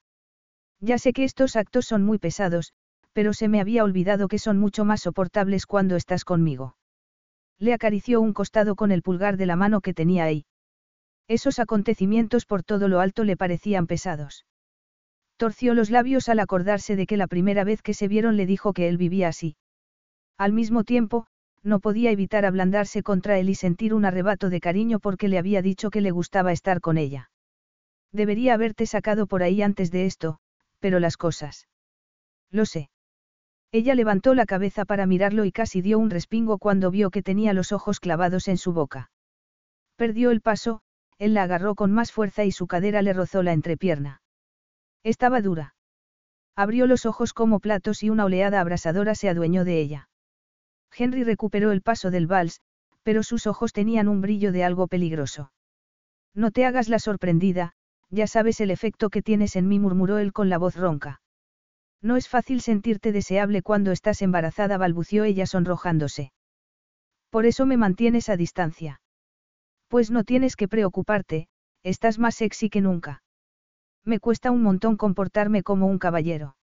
Ya 0.81 0.99
sé 0.99 1.13
que 1.13 1.25
estos 1.25 1.57
actos 1.57 1.85
son 1.85 2.05
muy 2.05 2.19
pesados, 2.19 2.73
pero 3.13 3.35
se 3.35 3.49
me 3.49 3.61
había 3.61 3.85
olvidado 3.85 4.29
que 4.29 4.39
son 4.39 4.59
mucho 4.59 4.85
más 4.85 5.03
soportables 5.03 5.67
cuando 5.67 5.95
estás 5.95 6.25
conmigo. 6.25 6.78
Le 7.59 7.73
acarició 7.73 8.21
un 8.21 8.33
costado 8.33 8.77
con 8.77 8.93
el 8.93 9.03
pulgar 9.03 9.37
de 9.37 9.47
la 9.47 9.57
mano 9.57 9.81
que 9.81 9.95
tenía 9.95 10.25
ahí. 10.25 10.47
Esos 11.27 11.59
acontecimientos 11.59 12.47
por 12.47 12.63
todo 12.63 12.89
lo 12.89 13.01
alto 13.01 13.25
le 13.25 13.37
parecían 13.37 13.87
pesados. 13.87 14.47
Torció 15.37 15.75
los 15.75 15.91
labios 15.91 16.29
al 16.29 16.41
acordarse 16.41 16.97
de 16.97 17.07
que 17.07 17.17
la 17.17 17.27
primera 17.27 17.65
vez 17.65 17.83
que 17.83 17.95
se 17.95 18.09
vieron 18.09 18.37
le 18.37 18.47
dijo 18.47 18.73
que 18.73 18.89
él 18.89 18.97
vivía 18.97 19.29
así. 19.29 19.57
Al 20.37 20.53
mismo 20.53 20.85
tiempo, 20.85 21.27
no 21.63 21.81
podía 21.81 22.11
evitar 22.11 22.45
ablandarse 22.45 23.03
contra 23.03 23.39
él 23.39 23.51
y 23.51 23.55
sentir 23.55 23.93
un 23.93 24.05
arrebato 24.05 24.51
de 24.51 24.61
cariño 24.61 25.01
porque 25.01 25.29
le 25.29 25.39
había 25.39 25.63
dicho 25.63 25.91
que 25.91 26.01
le 26.01 26.11
gustaba 26.11 26.53
estar 26.53 26.81
con 26.81 26.97
ella. 26.97 27.31
Debería 28.13 28.55
haberte 28.55 28.87
sacado 28.87 29.27
por 29.27 29.43
ahí 29.43 29.63
antes 29.63 29.91
de 29.91 30.07
esto, 30.07 30.39
pero 30.79 30.99
las 31.01 31.17
cosas. 31.17 31.69
Lo 32.51 32.65
sé. 32.65 32.91
Ella 33.71 33.95
levantó 33.95 34.35
la 34.35 34.47
cabeza 34.47 34.85
para 34.85 35.07
mirarlo 35.07 35.45
y 35.45 35.53
casi 35.53 35.83
dio 35.83 35.99
un 35.99 36.11
respingo 36.11 36.59
cuando 36.59 36.91
vio 36.91 37.11
que 37.11 37.23
tenía 37.23 37.53
los 37.53 37.73
ojos 37.73 38.01
clavados 38.01 38.49
en 38.49 38.57
su 38.57 38.73
boca. 38.73 39.11
Perdió 39.97 40.31
el 40.31 40.41
paso, 40.41 40.81
él 41.19 41.35
la 41.35 41.43
agarró 41.43 41.75
con 41.75 41.93
más 41.93 42.13
fuerza 42.13 42.45
y 42.45 42.53
su 42.53 42.67
cadera 42.67 43.03
le 43.03 43.13
rozó 43.13 43.43
la 43.43 43.53
entrepierna. 43.53 44.23
Estaba 45.03 45.43
dura. 45.43 45.75
Abrió 46.57 46.87
los 46.87 47.05
ojos 47.05 47.33
como 47.33 47.61
platos 47.61 48.03
y 48.03 48.11
una 48.11 48.25
oleada 48.25 48.61
abrasadora 48.61 49.15
se 49.15 49.29
adueñó 49.29 49.65
de 49.65 49.81
ella. 49.81 50.09
Henry 50.97 51.23
recuperó 51.23 51.71
el 51.71 51.83
paso 51.83 52.11
del 52.11 52.27
vals, 52.27 52.61
pero 53.03 53.23
sus 53.23 53.47
ojos 53.47 53.73
tenían 53.73 54.09
un 54.09 54.21
brillo 54.21 54.51
de 54.51 54.65
algo 54.65 54.87
peligroso. 54.87 55.53
No 56.35 56.51
te 56.51 56.65
hagas 56.65 56.89
la 56.89 56.99
sorprendida, 56.99 57.75
ya 58.11 58.27
sabes 58.27 58.61
el 58.61 58.71
efecto 58.71 59.11
que 59.11 59.23
tienes 59.23 59.57
en 59.57 59.69
mí, 59.69 59.79
murmuró 59.79 60.19
él 60.19 60.33
con 60.33 60.49
la 60.49 60.59
voz 60.59 60.75
ronca. 60.75 61.21
No 62.01 62.17
es 62.17 62.29
fácil 62.29 62.61
sentirte 62.61 63.13
deseable 63.13 63.63
cuando 63.63 63.91
estás 63.93 64.23
embarazada, 64.23 64.79
balbució 64.79 65.25
ella 65.25 65.47
sonrojándose. 65.47 66.33
Por 67.31 67.45
eso 67.45 67.67
me 67.67 67.77
mantienes 67.77 68.29
a 68.29 68.37
distancia. 68.37 69.01
Pues 69.89 70.11
no 70.11 70.25
tienes 70.25 70.57
que 70.57 70.69
preocuparte, 70.69 71.49
estás 71.83 72.19
más 72.19 72.37
sexy 72.37 72.71
que 72.71 72.81
nunca. 72.81 73.23
Me 74.05 74.21
cuesta 74.21 74.51
un 74.51 74.63
montón 74.63 74.97
comportarme 74.97 75.63
como 75.63 75.87
un 75.87 75.99
caballero. 75.99 76.57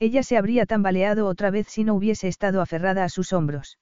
Ella 0.00 0.22
se 0.22 0.36
habría 0.36 0.66
tambaleado 0.66 1.26
otra 1.26 1.50
vez 1.50 1.68
si 1.68 1.84
no 1.84 1.94
hubiese 1.94 2.28
estado 2.28 2.60
aferrada 2.60 3.04
a 3.04 3.08
sus 3.08 3.32
hombros. 3.32 3.78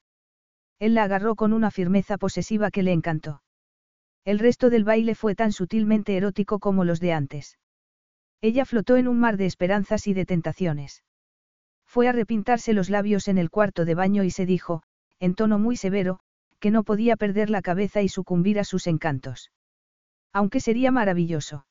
Él 0.78 0.94
la 0.94 1.04
agarró 1.04 1.34
con 1.36 1.52
una 1.52 1.70
firmeza 1.70 2.18
posesiva 2.18 2.70
que 2.70 2.82
le 2.82 2.92
encantó. 2.92 3.42
El 4.24 4.38
resto 4.38 4.70
del 4.70 4.84
baile 4.84 5.14
fue 5.14 5.34
tan 5.34 5.52
sutilmente 5.52 6.16
erótico 6.16 6.58
como 6.58 6.84
los 6.84 7.00
de 7.00 7.12
antes. 7.12 7.58
Ella 8.40 8.64
flotó 8.64 8.96
en 8.96 9.08
un 9.08 9.18
mar 9.18 9.36
de 9.36 9.46
esperanzas 9.46 10.06
y 10.06 10.14
de 10.14 10.26
tentaciones. 10.26 11.02
Fue 11.86 12.08
a 12.08 12.12
repintarse 12.12 12.72
los 12.72 12.90
labios 12.90 13.28
en 13.28 13.38
el 13.38 13.50
cuarto 13.50 13.84
de 13.84 13.94
baño 13.94 14.24
y 14.24 14.30
se 14.30 14.46
dijo, 14.46 14.82
en 15.18 15.34
tono 15.34 15.58
muy 15.58 15.76
severo, 15.76 16.20
que 16.58 16.70
no 16.70 16.84
podía 16.84 17.16
perder 17.16 17.50
la 17.50 17.62
cabeza 17.62 18.02
y 18.02 18.08
sucumbir 18.08 18.58
a 18.58 18.64
sus 18.64 18.86
encantos. 18.86 19.50
Aunque 20.32 20.60
sería 20.60 20.90
maravilloso. 20.90 21.66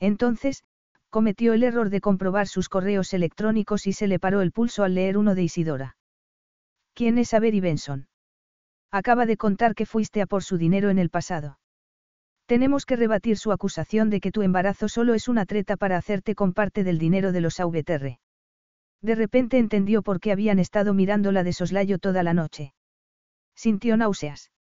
Entonces, 0.00 0.64
cometió 1.10 1.52
el 1.52 1.62
error 1.62 1.90
de 1.90 2.00
comprobar 2.00 2.48
sus 2.48 2.68
correos 2.68 3.14
electrónicos 3.14 3.86
y 3.86 3.92
se 3.92 4.06
le 4.06 4.18
paró 4.18 4.40
el 4.42 4.52
pulso 4.52 4.84
al 4.84 4.94
leer 4.94 5.16
uno 5.16 5.34
de 5.34 5.44
Isidora. 5.44 5.96
¿Quién 6.94 7.18
es 7.18 7.32
Avery 7.34 7.60
Benson? 7.60 8.08
Acaba 8.90 9.26
de 9.26 9.36
contar 9.36 9.74
que 9.74 9.86
fuiste 9.86 10.22
a 10.22 10.26
por 10.26 10.42
su 10.42 10.58
dinero 10.58 10.90
en 10.90 10.98
el 10.98 11.10
pasado. 11.10 11.58
Tenemos 12.46 12.86
que 12.86 12.94
rebatir 12.94 13.36
su 13.38 13.50
acusación 13.50 14.08
de 14.08 14.20
que 14.20 14.30
tu 14.30 14.42
embarazo 14.42 14.88
solo 14.88 15.14
es 15.14 15.28
una 15.28 15.46
treta 15.46 15.76
para 15.76 15.96
hacerte 15.96 16.34
con 16.36 16.52
parte 16.52 16.84
del 16.84 16.98
dinero 16.98 17.32
de 17.32 17.40
los 17.40 17.58
AVTR. 17.58 18.18
De 19.02 19.14
repente 19.14 19.58
entendió 19.58 20.02
por 20.02 20.20
qué 20.20 20.30
habían 20.30 20.60
estado 20.60 20.94
mirándola 20.94 21.42
de 21.42 21.52
soslayo 21.52 21.98
toda 21.98 22.22
la 22.22 22.34
noche. 22.34 22.72
Sintió 23.56 23.96
náuseas. 23.96 24.52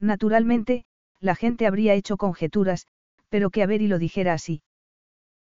Naturalmente, 0.00 0.84
la 1.20 1.34
gente 1.34 1.66
habría 1.66 1.94
hecho 1.94 2.16
conjeturas, 2.16 2.86
pero 3.28 3.50
que 3.50 3.62
Avery 3.62 3.88
lo 3.88 3.98
dijera 3.98 4.32
así. 4.32 4.62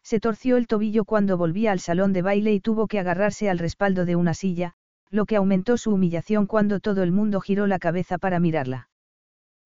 Se 0.04 0.20
torció 0.20 0.58
el 0.58 0.68
tobillo 0.68 1.06
cuando 1.06 1.38
volvía 1.38 1.72
al 1.72 1.80
salón 1.80 2.12
de 2.12 2.22
baile 2.22 2.54
y 2.54 2.60
tuvo 2.60 2.88
que 2.88 3.00
agarrarse 3.00 3.50
al 3.50 3.60
respaldo 3.60 4.06
de 4.06 4.16
una 4.16 4.34
silla, 4.34 4.74
lo 5.10 5.26
que 5.26 5.36
aumentó 5.36 5.78
su 5.78 5.94
humillación 5.94 6.48
cuando 6.48 6.80
todo 6.80 7.04
el 7.04 7.12
mundo 7.12 7.40
giró 7.40 7.66
la 7.68 7.80
cabeza 7.80 8.18
para 8.18 8.40
mirarla. 8.40 8.90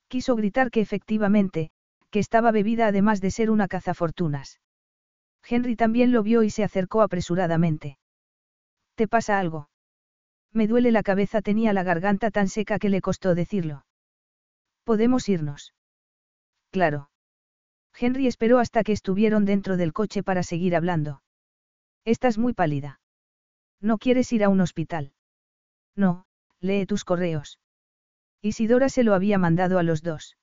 Quiso 0.07 0.35
gritar 0.35 0.71
que 0.71 0.81
efectivamente, 0.81 1.71
que 2.15 2.19
estaba 2.19 2.51
bebida 2.51 2.87
además 2.87 3.19
de 3.19 3.29
ser 3.29 3.51
una 3.51 3.67
cazafortunas. 3.67 4.61
Henry 5.43 5.75
también 5.75 6.13
lo 6.13 6.23
vio 6.23 6.43
y 6.43 6.49
se 6.49 6.63
acercó 6.63 7.01
apresuradamente. 7.01 7.97
¿Te 8.95 9.09
pasa 9.09 9.37
algo? 9.37 9.67
Me 10.53 10.65
duele 10.65 10.93
la 10.93 11.03
cabeza, 11.03 11.41
tenía 11.41 11.73
la 11.73 11.83
garganta 11.83 12.31
tan 12.31 12.47
seca 12.47 12.79
que 12.79 12.87
le 12.87 13.01
costó 13.01 13.35
decirlo. 13.35 13.85
¿Podemos 14.85 15.27
irnos? 15.27 15.73
Claro. 16.71 17.09
Henry 17.93 18.27
esperó 18.27 18.59
hasta 18.59 18.85
que 18.85 18.93
estuvieron 18.93 19.43
dentro 19.43 19.75
del 19.75 19.91
coche 19.91 20.23
para 20.23 20.41
seguir 20.41 20.73
hablando. 20.77 21.21
Estás 22.05 22.37
muy 22.37 22.53
pálida. 22.53 23.01
¿No 23.81 23.97
quieres 23.97 24.31
ir 24.31 24.45
a 24.45 24.47
un 24.47 24.61
hospital? 24.61 25.11
No, 25.97 26.27
lee 26.61 26.85
tus 26.85 27.03
correos. 27.03 27.59
Isidora 28.41 28.87
se 28.87 29.03
lo 29.03 29.15
había 29.15 29.37
mandado 29.37 29.79
a 29.79 29.83
los 29.83 30.01
dos. 30.01 30.37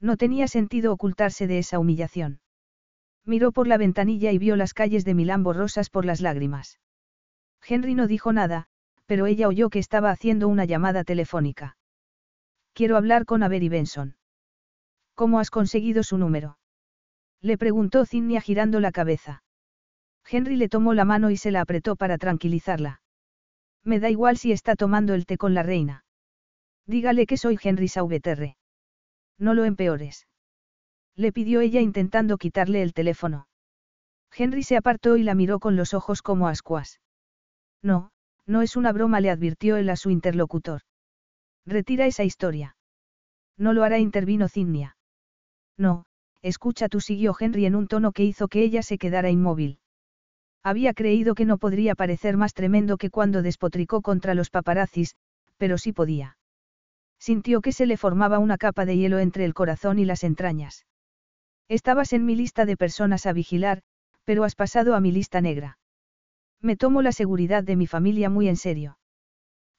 No 0.00 0.16
tenía 0.16 0.48
sentido 0.48 0.92
ocultarse 0.92 1.46
de 1.46 1.58
esa 1.58 1.78
humillación. 1.78 2.40
Miró 3.24 3.52
por 3.52 3.66
la 3.66 3.78
ventanilla 3.78 4.30
y 4.32 4.38
vio 4.38 4.56
las 4.56 4.74
calles 4.74 5.04
de 5.04 5.14
Milán 5.14 5.42
borrosas 5.42 5.90
por 5.90 6.04
las 6.04 6.20
lágrimas. 6.20 6.78
Henry 7.66 7.94
no 7.94 8.06
dijo 8.06 8.32
nada, 8.32 8.66
pero 9.06 9.26
ella 9.26 9.48
oyó 9.48 9.70
que 9.70 9.78
estaba 9.78 10.10
haciendo 10.10 10.48
una 10.48 10.64
llamada 10.64 11.04
telefónica. 11.04 11.76
Quiero 12.72 12.96
hablar 12.96 13.24
con 13.24 13.42
Avery 13.42 13.68
Benson. 13.68 14.16
¿Cómo 15.14 15.40
has 15.40 15.50
conseguido 15.50 16.02
su 16.02 16.18
número? 16.18 16.58
Le 17.40 17.56
preguntó 17.56 18.04
Zinnia 18.04 18.40
girando 18.40 18.80
la 18.80 18.92
cabeza. 18.92 19.42
Henry 20.28 20.56
le 20.56 20.68
tomó 20.68 20.92
la 20.92 21.04
mano 21.04 21.30
y 21.30 21.36
se 21.36 21.50
la 21.50 21.60
apretó 21.62 21.96
para 21.96 22.18
tranquilizarla. 22.18 23.00
Me 23.82 24.00
da 24.00 24.10
igual 24.10 24.36
si 24.36 24.52
está 24.52 24.74
tomando 24.76 25.14
el 25.14 25.26
té 25.26 25.38
con 25.38 25.54
la 25.54 25.62
reina. 25.62 26.04
Dígale 26.86 27.26
que 27.26 27.36
soy 27.36 27.58
Henry 27.62 27.88
Sauveterre. 27.88 28.56
No 29.38 29.54
lo 29.54 29.64
empeores. 29.64 30.26
Le 31.14 31.32
pidió 31.32 31.60
ella 31.60 31.80
intentando 31.80 32.38
quitarle 32.38 32.82
el 32.82 32.92
teléfono. 32.92 33.48
Henry 34.34 34.62
se 34.62 34.76
apartó 34.76 35.16
y 35.16 35.22
la 35.22 35.34
miró 35.34 35.60
con 35.60 35.76
los 35.76 35.94
ojos 35.94 36.22
como 36.22 36.48
ascuas. 36.48 37.00
No, 37.82 38.10
no 38.46 38.62
es 38.62 38.76
una 38.76 38.92
broma, 38.92 39.20
le 39.20 39.30
advirtió 39.30 39.76
él 39.76 39.88
a 39.90 39.96
su 39.96 40.10
interlocutor. 40.10 40.82
Retira 41.64 42.06
esa 42.06 42.24
historia. 42.24 42.76
No 43.56 43.72
lo 43.72 43.82
hará, 43.82 43.98
intervino 43.98 44.48
Zinnia. 44.48 44.96
No, 45.78 46.04
escucha 46.42 46.88
tú, 46.88 47.00
siguió 47.00 47.34
Henry 47.38 47.66
en 47.66 47.74
un 47.74 47.88
tono 47.88 48.12
que 48.12 48.24
hizo 48.24 48.48
que 48.48 48.62
ella 48.62 48.82
se 48.82 48.98
quedara 48.98 49.30
inmóvil. 49.30 49.78
Había 50.62 50.94
creído 50.94 51.34
que 51.34 51.44
no 51.44 51.58
podría 51.58 51.94
parecer 51.94 52.36
más 52.36 52.52
tremendo 52.52 52.98
que 52.98 53.10
cuando 53.10 53.42
despotricó 53.42 54.02
contra 54.02 54.34
los 54.34 54.50
paparazzis, 54.50 55.14
pero 55.56 55.78
sí 55.78 55.92
podía. 55.92 56.35
Sintió 57.18 57.60
que 57.60 57.72
se 57.72 57.86
le 57.86 57.96
formaba 57.96 58.38
una 58.38 58.58
capa 58.58 58.84
de 58.84 58.96
hielo 58.96 59.18
entre 59.18 59.44
el 59.44 59.54
corazón 59.54 59.98
y 59.98 60.04
las 60.04 60.24
entrañas. 60.24 60.86
Estabas 61.68 62.12
en 62.12 62.24
mi 62.24 62.36
lista 62.36 62.66
de 62.66 62.76
personas 62.76 63.26
a 63.26 63.32
vigilar, 63.32 63.82
pero 64.24 64.44
has 64.44 64.54
pasado 64.54 64.94
a 64.94 65.00
mi 65.00 65.12
lista 65.12 65.40
negra. 65.40 65.78
Me 66.60 66.76
tomo 66.76 67.02
la 67.02 67.12
seguridad 67.12 67.64
de 67.64 67.76
mi 67.76 67.86
familia 67.86 68.30
muy 68.30 68.48
en 68.48 68.56
serio. 68.56 68.98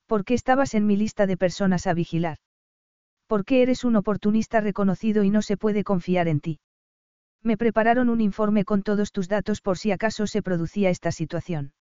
¿Por 0.06 0.24
qué 0.24 0.34
estabas 0.34 0.74
en 0.74 0.86
mi 0.86 0.96
lista 0.96 1.28
de 1.28 1.38
personas 1.38 1.88
a 1.88 1.94
vigilar? 1.94 2.38
¿Por 3.28 3.44
qué 3.44 3.62
eres 3.62 3.84
un 3.84 3.98
oportunista 3.98 4.62
reconocido 4.62 5.24
y 5.24 5.30
no 5.30 5.42
se 5.42 5.58
puede 5.58 5.84
confiar 5.84 6.28
en 6.28 6.40
ti? 6.40 6.60
Me 7.44 7.58
prepararon 7.58 8.10
un 8.10 8.22
informe 8.22 8.64
con 8.64 8.84
todos 8.84 9.12
tus 9.12 9.28
datos 9.28 9.62
por 9.62 9.78
si 9.78 9.92
acaso 9.92 10.28
se 10.28 10.42
producía 10.42 10.90
esta 10.90 11.12
situación. 11.12 11.74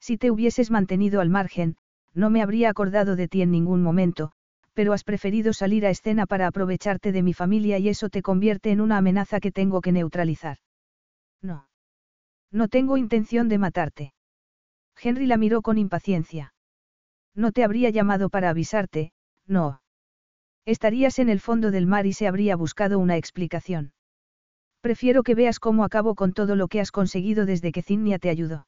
Si 0.00 0.16
te 0.16 0.30
hubieses 0.30 0.70
mantenido 0.70 1.20
al 1.20 1.28
margen, 1.28 1.76
no 2.14 2.30
me 2.30 2.42
habría 2.42 2.70
acordado 2.70 3.16
de 3.16 3.28
ti 3.28 3.42
en 3.42 3.50
ningún 3.50 3.82
momento, 3.82 4.32
pero 4.80 4.94
has 4.94 5.04
preferido 5.04 5.52
salir 5.52 5.84
a 5.84 5.90
escena 5.90 6.24
para 6.24 6.46
aprovecharte 6.46 7.12
de 7.12 7.22
mi 7.22 7.34
familia 7.34 7.76
y 7.76 7.90
eso 7.90 8.08
te 8.08 8.22
convierte 8.22 8.70
en 8.70 8.80
una 8.80 8.96
amenaza 8.96 9.38
que 9.38 9.52
tengo 9.52 9.82
que 9.82 9.92
neutralizar. 9.92 10.56
No. 11.42 11.68
No 12.50 12.66
tengo 12.68 12.96
intención 12.96 13.50
de 13.50 13.58
matarte. 13.58 14.14
Henry 14.98 15.26
la 15.26 15.36
miró 15.36 15.60
con 15.60 15.76
impaciencia. 15.76 16.54
No 17.34 17.52
te 17.52 17.62
habría 17.62 17.90
llamado 17.90 18.30
para 18.30 18.48
avisarte, 18.48 19.12
no. 19.46 19.82
Estarías 20.64 21.18
en 21.18 21.28
el 21.28 21.40
fondo 21.40 21.70
del 21.70 21.86
mar 21.86 22.06
y 22.06 22.14
se 22.14 22.26
habría 22.26 22.56
buscado 22.56 22.98
una 22.98 23.18
explicación. 23.18 23.92
Prefiero 24.80 25.22
que 25.22 25.34
veas 25.34 25.58
cómo 25.58 25.84
acabo 25.84 26.14
con 26.14 26.32
todo 26.32 26.56
lo 26.56 26.68
que 26.68 26.80
has 26.80 26.90
conseguido 26.90 27.44
desde 27.44 27.70
que 27.70 27.82
Zinnia 27.82 28.18
te 28.18 28.30
ayudó. 28.30 28.66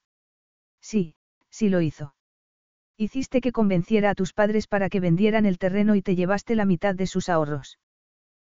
Sí, 0.82 1.14
sí 1.48 1.70
lo 1.70 1.80
hizo. 1.80 2.14
Hiciste 2.96 3.40
que 3.40 3.52
convenciera 3.52 4.10
a 4.10 4.14
tus 4.14 4.32
padres 4.32 4.66
para 4.66 4.88
que 4.88 5.00
vendieran 5.00 5.46
el 5.46 5.58
terreno 5.58 5.94
y 5.94 6.02
te 6.02 6.14
llevaste 6.14 6.54
la 6.54 6.64
mitad 6.64 6.94
de 6.94 7.06
sus 7.06 7.28
ahorros. 7.28 7.78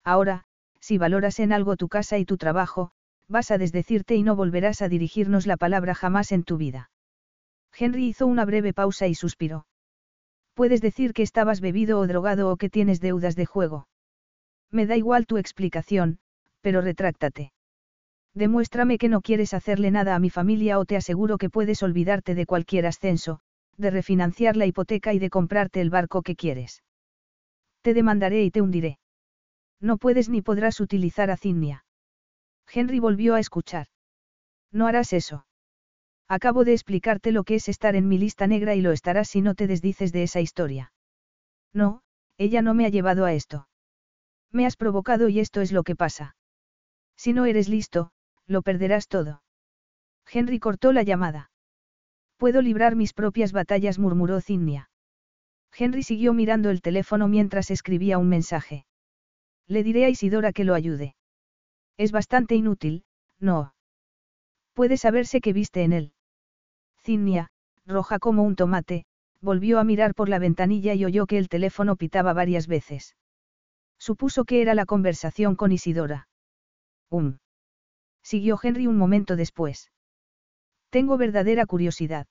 Ahora, 0.03 0.43
si 0.79 0.97
valoras 0.97 1.39
en 1.39 1.51
algo 1.51 1.77
tu 1.77 1.87
casa 1.87 2.17
y 2.17 2.25
tu 2.25 2.37
trabajo, 2.37 2.91
vas 3.27 3.49
a 3.51 3.57
desdecirte 3.57 4.15
y 4.15 4.23
no 4.23 4.35
volverás 4.35 4.81
a 4.81 4.89
dirigirnos 4.89 5.47
la 5.47 5.57
palabra 5.57 5.95
jamás 5.95 6.31
en 6.31 6.43
tu 6.43 6.57
vida. 6.57 6.91
Henry 7.77 8.05
hizo 8.07 8.27
una 8.27 8.45
breve 8.45 8.73
pausa 8.73 9.07
y 9.07 9.15
suspiró. 9.15 9.65
Puedes 10.53 10.81
decir 10.81 11.13
que 11.13 11.23
estabas 11.23 11.59
bebido 11.59 11.99
o 11.99 12.07
drogado 12.07 12.49
o 12.51 12.57
que 12.57 12.69
tienes 12.69 13.01
deudas 13.01 13.35
de 13.35 13.45
juego. 13.45 13.87
Me 14.71 14.85
da 14.85 14.95
igual 14.95 15.25
tu 15.25 15.37
explicación, 15.37 16.19
pero 16.61 16.81
retráctate. 16.81 17.51
Demuéstrame 18.33 18.97
que 18.97 19.09
no 19.09 19.21
quieres 19.21 19.53
hacerle 19.53 19.91
nada 19.91 20.15
a 20.15 20.19
mi 20.19 20.29
familia 20.29 20.79
o 20.79 20.85
te 20.85 20.97
aseguro 20.97 21.37
que 21.37 21.49
puedes 21.49 21.83
olvidarte 21.83 22.35
de 22.35 22.45
cualquier 22.45 22.85
ascenso, 22.85 23.39
de 23.77 23.89
refinanciar 23.91 24.55
la 24.55 24.65
hipoteca 24.65 25.13
y 25.13 25.19
de 25.19 25.29
comprarte 25.29 25.81
el 25.81 25.89
barco 25.89 26.21
que 26.21 26.35
quieres. 26.35 26.83
Te 27.81 27.93
demandaré 27.93 28.43
y 28.43 28.51
te 28.51 28.61
hundiré. 28.61 28.99
No 29.79 29.97
puedes 29.97 30.29
ni 30.29 30.41
podrás 30.41 30.79
utilizar 30.79 31.29
a 31.29 31.37
Zinnia. 31.37 31.85
Henry 32.71 32.99
volvió 32.99 33.35
a 33.35 33.39
escuchar. 33.39 33.87
No 34.71 34.87
harás 34.87 35.13
eso. 35.13 35.45
Acabo 36.27 36.63
de 36.63 36.73
explicarte 36.73 37.31
lo 37.31 37.43
que 37.43 37.55
es 37.55 37.69
estar 37.69 37.95
en 37.95 38.07
mi 38.07 38.17
lista 38.17 38.47
negra 38.47 38.75
y 38.75 38.81
lo 38.81 38.91
estarás 38.91 39.29
si 39.29 39.41
no 39.41 39.53
te 39.53 39.67
desdices 39.67 40.11
de 40.11 40.23
esa 40.23 40.41
historia. 40.41 40.91
No, 41.73 42.01
ella 42.37 42.61
no 42.61 42.73
me 42.73 42.85
ha 42.85 42.89
llevado 42.89 43.25
a 43.25 43.33
esto. 43.33 43.67
Me 44.51 44.65
has 44.65 44.75
provocado 44.75 45.29
y 45.29 45.39
esto 45.39 45.61
es 45.61 45.71
lo 45.71 45.83
que 45.83 45.95
pasa. 45.95 46.35
Si 47.15 47.33
no 47.33 47.45
eres 47.45 47.69
listo, 47.69 48.11
lo 48.47 48.61
perderás 48.61 49.07
todo. 49.07 49.43
Henry 50.31 50.59
cortó 50.59 50.91
la 50.91 51.03
llamada. 51.03 51.51
Puedo 52.37 52.61
librar 52.61 52.95
mis 52.95 53.13
propias 53.13 53.51
batallas, 53.51 53.99
murmuró 53.99 54.41
Zinnia. 54.41 54.89
Henry 55.77 56.03
siguió 56.03 56.33
mirando 56.33 56.69
el 56.69 56.81
teléfono 56.81 57.27
mientras 57.27 57.71
escribía 57.71 58.17
un 58.17 58.29
mensaje. 58.29 58.85
Le 59.67 59.83
diré 59.83 60.05
a 60.05 60.09
Isidora 60.09 60.53
que 60.53 60.63
lo 60.63 60.73
ayude. 60.73 61.15
Es 61.97 62.11
bastante 62.11 62.55
inútil, 62.55 63.03
no. 63.39 63.73
Puede 64.73 64.97
saberse 64.97 65.41
que 65.41 65.53
viste 65.53 65.83
en 65.83 65.93
él. 65.93 66.13
Zinnia, 67.01 67.49
roja 67.85 68.19
como 68.19 68.43
un 68.43 68.55
tomate, 68.55 69.05
volvió 69.41 69.79
a 69.79 69.83
mirar 69.83 70.13
por 70.13 70.27
la 70.27 70.39
ventanilla 70.39 70.93
y 70.93 71.05
oyó 71.05 71.25
que 71.27 71.37
el 71.37 71.49
teléfono 71.49 71.95
pitaba 71.95 72.33
varias 72.33 72.67
veces. 72.67 73.15
Supuso 73.97 74.43
que 74.43 74.61
era 74.61 74.73
la 74.73 74.85
conversación 74.85 75.55
con 75.55 75.71
Isidora. 75.71 76.27
Um. 77.09 77.37
Siguió 78.23 78.59
Henry 78.61 78.87
un 78.87 78.97
momento 78.97 79.35
después. 79.35 79.91
Tengo 80.95 81.17
verdadera 81.17 81.65
curiosidad. 81.65 82.25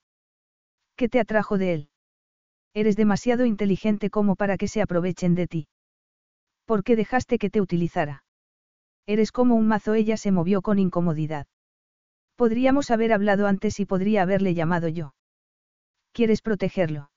¿Qué 0.97 1.11
te 1.11 1.21
atrajo 1.21 1.59
de 1.59 1.75
él? 1.75 1.89
Eres 2.73 2.97
demasiado 2.97 3.45
inteligente 3.45 4.09
como 4.09 4.37
para 4.37 4.57
que 4.57 4.69
se 4.69 4.81
aprovechen 4.81 5.35
de 5.35 5.47
ti. 5.47 5.69
¿Por 6.65 6.83
qué 6.83 6.97
dejaste 6.97 7.37
que 7.37 7.51
te 7.51 7.61
utilizara? 7.61 8.25
Eres 9.05 9.33
como 9.33 9.55
un 9.55 9.69
mazo, 9.69 9.93
ella 9.93 10.17
se 10.17 10.33
movió 10.33 10.63
con 10.63 10.79
incomodidad. 10.79 11.47
Podríamos 12.37 12.91
haber 12.91 13.13
hablado 13.13 13.49
antes 13.49 13.81
y 13.81 13.85
podría 13.85 14.23
haberle 14.23 14.55
llamado 14.55 14.89
yo. 14.89 15.15
¿Quieres 16.13 16.41
protegerlo? 16.41 17.11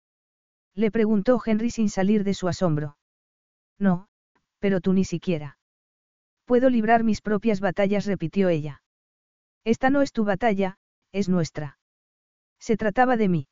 Le 0.73 0.89
preguntó 0.89 1.39
Henry 1.45 1.69
sin 1.69 1.91
salir 1.91 2.23
de 2.23 2.33
su 2.33 2.47
asombro. 2.47 2.97
No, 3.77 4.07
pero 4.57 4.81
tú 4.81 4.93
ni 4.93 5.05
siquiera. 5.05 5.59
Puedo 6.45 6.71
librar 6.71 7.03
mis 7.03 7.21
propias 7.21 7.59
batallas, 7.59 8.07
repitió 8.07 8.49
ella. 8.49 8.81
Esta 9.63 9.91
no 9.91 10.01
es 10.01 10.11
tu 10.11 10.25
batalla, 10.25 10.79
es 11.15 11.29
nuestra. 11.29 11.77
Se 12.59 12.75
trataba 12.75 13.15
de 13.15 13.29
mí. 13.29 13.47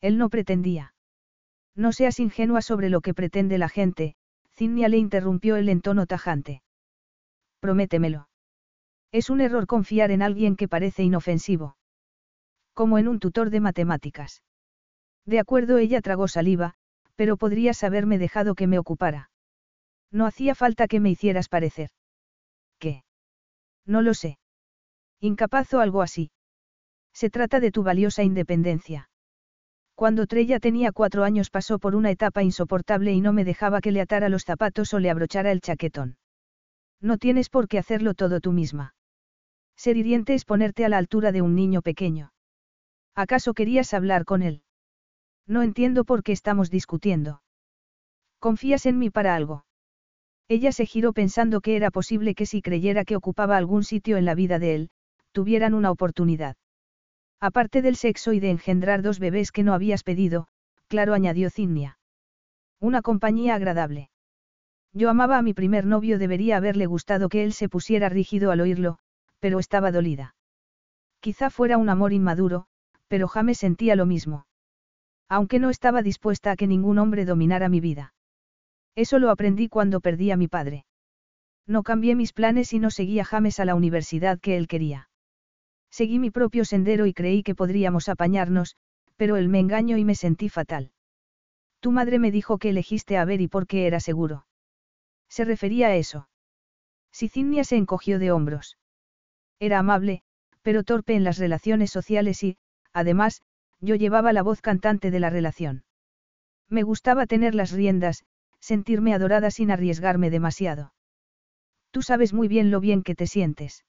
Él 0.00 0.18
no 0.18 0.28
pretendía. 0.28 0.94
No 1.74 1.90
seas 1.90 2.20
ingenua 2.20 2.62
sobre 2.62 2.90
lo 2.90 3.00
que 3.00 3.12
pretende 3.12 3.58
la 3.58 3.68
gente, 3.68 4.14
Zinnia 4.52 4.88
le 4.88 4.96
interrumpió 4.96 5.56
él 5.56 5.68
en 5.68 5.80
tono 5.80 6.06
tajante. 6.06 6.62
Prométemelo. 7.58 8.28
Es 9.10 9.30
un 9.30 9.40
error 9.40 9.66
confiar 9.66 10.12
en 10.12 10.22
alguien 10.22 10.54
que 10.54 10.68
parece 10.68 11.02
inofensivo. 11.02 11.76
Como 12.72 12.98
en 12.98 13.08
un 13.08 13.18
tutor 13.18 13.50
de 13.50 13.58
matemáticas. 13.58 14.44
De 15.24 15.40
acuerdo, 15.40 15.78
ella 15.78 16.00
tragó 16.00 16.28
saliva, 16.28 16.74
pero 17.16 17.36
podrías 17.36 17.82
haberme 17.82 18.16
dejado 18.16 18.54
que 18.54 18.68
me 18.68 18.78
ocupara. 18.78 19.30
No 20.12 20.24
hacía 20.24 20.54
falta 20.54 20.86
que 20.86 21.00
me 21.00 21.10
hicieras 21.10 21.48
parecer. 21.48 21.90
¿Qué? 22.78 23.02
No 23.86 24.02
lo 24.02 24.14
sé. 24.14 24.38
Incapaz 25.18 25.74
o 25.74 25.80
algo 25.80 26.02
así. 26.02 26.30
Se 27.16 27.30
trata 27.30 27.60
de 27.60 27.70
tu 27.70 27.82
valiosa 27.82 28.24
independencia. 28.24 29.08
Cuando 29.94 30.26
Trella 30.26 30.60
tenía 30.60 30.92
cuatro 30.92 31.24
años 31.24 31.48
pasó 31.48 31.78
por 31.78 31.96
una 31.96 32.10
etapa 32.10 32.42
insoportable 32.42 33.14
y 33.14 33.22
no 33.22 33.32
me 33.32 33.42
dejaba 33.42 33.80
que 33.80 33.90
le 33.90 34.02
atara 34.02 34.28
los 34.28 34.44
zapatos 34.44 34.92
o 34.92 34.98
le 34.98 35.08
abrochara 35.08 35.50
el 35.50 35.62
chaquetón. 35.62 36.18
No 37.00 37.16
tienes 37.16 37.48
por 37.48 37.68
qué 37.68 37.78
hacerlo 37.78 38.12
todo 38.12 38.40
tú 38.40 38.52
misma. 38.52 38.94
Ser 39.76 39.96
hiriente 39.96 40.34
es 40.34 40.44
ponerte 40.44 40.84
a 40.84 40.90
la 40.90 40.98
altura 40.98 41.32
de 41.32 41.40
un 41.40 41.54
niño 41.54 41.80
pequeño. 41.80 42.34
¿Acaso 43.14 43.54
querías 43.54 43.94
hablar 43.94 44.26
con 44.26 44.42
él? 44.42 44.62
No 45.46 45.62
entiendo 45.62 46.04
por 46.04 46.22
qué 46.22 46.32
estamos 46.32 46.70
discutiendo. 46.70 47.40
¿Confías 48.40 48.84
en 48.84 48.98
mí 48.98 49.08
para 49.08 49.34
algo? 49.34 49.64
Ella 50.48 50.70
se 50.70 50.84
giró 50.84 51.14
pensando 51.14 51.62
que 51.62 51.76
era 51.76 51.90
posible 51.90 52.34
que 52.34 52.44
si 52.44 52.60
creyera 52.60 53.06
que 53.06 53.16
ocupaba 53.16 53.56
algún 53.56 53.84
sitio 53.84 54.18
en 54.18 54.26
la 54.26 54.34
vida 54.34 54.58
de 54.58 54.74
él, 54.74 54.90
tuvieran 55.32 55.72
una 55.72 55.90
oportunidad. 55.90 56.56
Aparte 57.40 57.82
del 57.82 57.96
sexo 57.96 58.32
y 58.32 58.40
de 58.40 58.50
engendrar 58.50 59.02
dos 59.02 59.18
bebés 59.18 59.52
que 59.52 59.62
no 59.62 59.74
habías 59.74 60.02
pedido, 60.02 60.46
claro, 60.88 61.14
añadió 61.14 61.50
Zinnia. 61.50 61.98
Una 62.80 63.02
compañía 63.02 63.54
agradable. 63.54 64.10
Yo 64.92 65.10
amaba 65.10 65.36
a 65.36 65.42
mi 65.42 65.52
primer 65.52 65.84
novio, 65.84 66.18
debería 66.18 66.56
haberle 66.56 66.86
gustado 66.86 67.28
que 67.28 67.44
él 67.44 67.52
se 67.52 67.68
pusiera 67.68 68.08
rígido 68.08 68.50
al 68.50 68.60
oírlo, 68.60 68.98
pero 69.40 69.58
estaba 69.58 69.92
dolida. 69.92 70.34
Quizá 71.20 71.50
fuera 71.50 71.76
un 71.76 71.90
amor 71.90 72.12
inmaduro, 72.12 72.66
pero 73.08 73.28
James 73.28 73.58
sentía 73.58 73.96
lo 73.96 74.06
mismo. 74.06 74.46
Aunque 75.28 75.58
no 75.58 75.70
estaba 75.70 76.02
dispuesta 76.02 76.52
a 76.52 76.56
que 76.56 76.66
ningún 76.66 76.98
hombre 76.98 77.24
dominara 77.24 77.68
mi 77.68 77.80
vida. 77.80 78.14
Eso 78.94 79.18
lo 79.18 79.30
aprendí 79.30 79.68
cuando 79.68 80.00
perdí 80.00 80.30
a 80.30 80.36
mi 80.36 80.48
padre. 80.48 80.86
No 81.66 81.82
cambié 81.82 82.14
mis 82.14 82.32
planes 82.32 82.72
y 82.72 82.78
no 82.78 82.90
seguí 82.90 83.20
a 83.20 83.24
James 83.24 83.60
a 83.60 83.64
la 83.64 83.74
universidad 83.74 84.38
que 84.40 84.56
él 84.56 84.68
quería. 84.68 85.08
Seguí 85.90 86.18
mi 86.18 86.30
propio 86.30 86.64
sendero 86.64 87.06
y 87.06 87.14
creí 87.14 87.42
que 87.42 87.54
podríamos 87.54 88.08
apañarnos, 88.08 88.76
pero 89.16 89.36
él 89.36 89.48
me 89.48 89.60
engañó 89.60 89.96
y 89.96 90.04
me 90.04 90.14
sentí 90.14 90.48
fatal. 90.48 90.92
Tu 91.80 91.92
madre 91.92 92.18
me 92.18 92.30
dijo 92.30 92.58
que 92.58 92.70
elegiste 92.70 93.16
a 93.16 93.24
ver 93.24 93.40
y 93.40 93.48
porque 93.48 93.86
era 93.86 94.00
seguro. 94.00 94.46
Se 95.28 95.44
refería 95.44 95.88
a 95.88 95.96
eso. 95.96 96.28
Sicinia 97.12 97.64
se 97.64 97.76
encogió 97.76 98.18
de 98.18 98.30
hombros. 98.30 98.78
Era 99.58 99.78
amable, 99.78 100.22
pero 100.62 100.82
torpe 100.82 101.14
en 101.14 101.24
las 101.24 101.38
relaciones 101.38 101.90
sociales 101.90 102.42
y, 102.42 102.58
además, 102.92 103.42
yo 103.80 103.94
llevaba 103.94 104.32
la 104.32 104.42
voz 104.42 104.60
cantante 104.60 105.10
de 105.10 105.20
la 105.20 105.30
relación. 105.30 105.84
Me 106.68 106.82
gustaba 106.82 107.26
tener 107.26 107.54
las 107.54 107.70
riendas, 107.70 108.24
sentirme 108.60 109.14
adorada 109.14 109.50
sin 109.50 109.70
arriesgarme 109.70 110.30
demasiado. 110.30 110.92
Tú 111.90 112.02
sabes 112.02 112.32
muy 112.32 112.48
bien 112.48 112.70
lo 112.70 112.80
bien 112.80 113.02
que 113.02 113.14
te 113.14 113.26
sientes. 113.26 113.84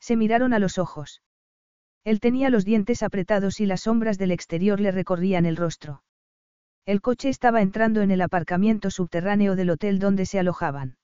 Se 0.00 0.16
miraron 0.16 0.52
a 0.52 0.58
los 0.58 0.78
ojos. 0.78 1.22
Él 2.04 2.20
tenía 2.20 2.50
los 2.50 2.64
dientes 2.64 3.02
apretados 3.02 3.60
y 3.60 3.66
las 3.66 3.82
sombras 3.82 4.18
del 4.18 4.30
exterior 4.30 4.80
le 4.80 4.92
recorrían 4.92 5.46
el 5.46 5.56
rostro. 5.56 6.02
El 6.86 7.02
coche 7.02 7.28
estaba 7.28 7.60
entrando 7.60 8.00
en 8.00 8.10
el 8.10 8.22
aparcamiento 8.22 8.90
subterráneo 8.90 9.56
del 9.56 9.70
hotel 9.70 9.98
donde 9.98 10.24
se 10.24 10.38
alojaban. 10.38 10.96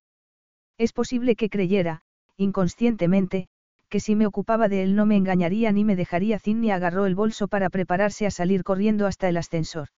Es 0.77 0.93
posible 0.93 1.35
que 1.35 1.49
creyera, 1.49 2.01
inconscientemente, 2.37 3.47
que 3.89 3.99
si 3.99 4.15
me 4.15 4.25
ocupaba 4.25 4.67
de 4.67 4.83
él 4.83 4.95
no 4.95 5.05
me 5.05 5.15
engañaría 5.15 5.71
ni 5.71 5.83
me 5.83 5.95
dejaría 5.95 6.39
Zinni 6.39 6.71
agarró 6.71 7.05
el 7.05 7.15
bolso 7.15 7.47
para 7.47 7.69
prepararse 7.69 8.25
a 8.25 8.31
salir 8.31 8.63
corriendo 8.63 9.05
hasta 9.05 9.29
el 9.29 9.37
ascensor. 9.37 9.89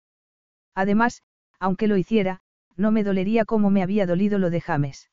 Además, 0.75 1.23
aunque 1.59 1.87
lo 1.87 1.97
hiciera, 1.97 2.41
no 2.75 2.91
me 2.91 3.03
dolería 3.03 3.45
como 3.45 3.69
me 3.69 3.81
había 3.81 4.05
dolido 4.05 4.37
lo 4.39 4.49
de 4.49 4.61
James. 4.61 5.09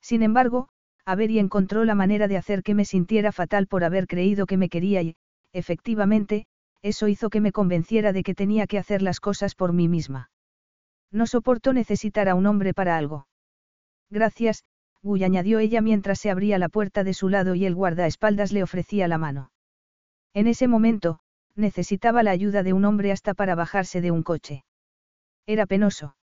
Sin 0.00 0.22
embargo, 0.22 0.68
Avery 1.06 1.38
encontró 1.38 1.84
la 1.84 1.94
manera 1.94 2.26
de 2.26 2.36
hacer 2.36 2.64
que 2.64 2.74
me 2.74 2.84
sintiera 2.84 3.30
fatal 3.30 3.68
por 3.68 3.84
haber 3.84 4.08
creído 4.08 4.44
que 4.46 4.56
me 4.56 4.68
quería 4.68 5.02
y, 5.02 5.16
efectivamente, 5.52 6.46
eso 6.82 7.06
hizo 7.06 7.30
que 7.30 7.40
me 7.40 7.52
convenciera 7.52 8.12
de 8.12 8.24
que 8.24 8.34
tenía 8.34 8.66
que 8.66 8.78
hacer 8.78 9.02
las 9.02 9.20
cosas 9.20 9.54
por 9.54 9.72
mí 9.72 9.88
misma. 9.88 10.30
No 11.12 11.26
soporto 11.26 11.72
necesitar 11.72 12.28
a 12.28 12.34
un 12.34 12.46
hombre 12.46 12.74
para 12.74 12.96
algo. 12.96 13.28
Gracias, 14.10 14.64
Guy 15.02 15.22
añadió 15.22 15.60
ella 15.60 15.80
mientras 15.80 16.18
se 16.18 16.30
abría 16.30 16.58
la 16.58 16.68
puerta 16.68 17.04
de 17.04 17.14
su 17.14 17.28
lado 17.28 17.54
y 17.54 17.64
el 17.64 17.76
guardaespaldas 17.76 18.52
le 18.52 18.64
ofrecía 18.64 19.06
la 19.06 19.18
mano. 19.18 19.52
En 20.34 20.48
ese 20.48 20.66
momento, 20.66 21.20
necesitaba 21.54 22.24
la 22.24 22.32
ayuda 22.32 22.64
de 22.64 22.72
un 22.72 22.84
hombre 22.84 23.12
hasta 23.12 23.32
para 23.32 23.54
bajarse 23.54 24.00
de 24.00 24.10
un 24.10 24.24
coche. 24.24 24.64
Era 25.46 25.66
penoso. 25.66 26.16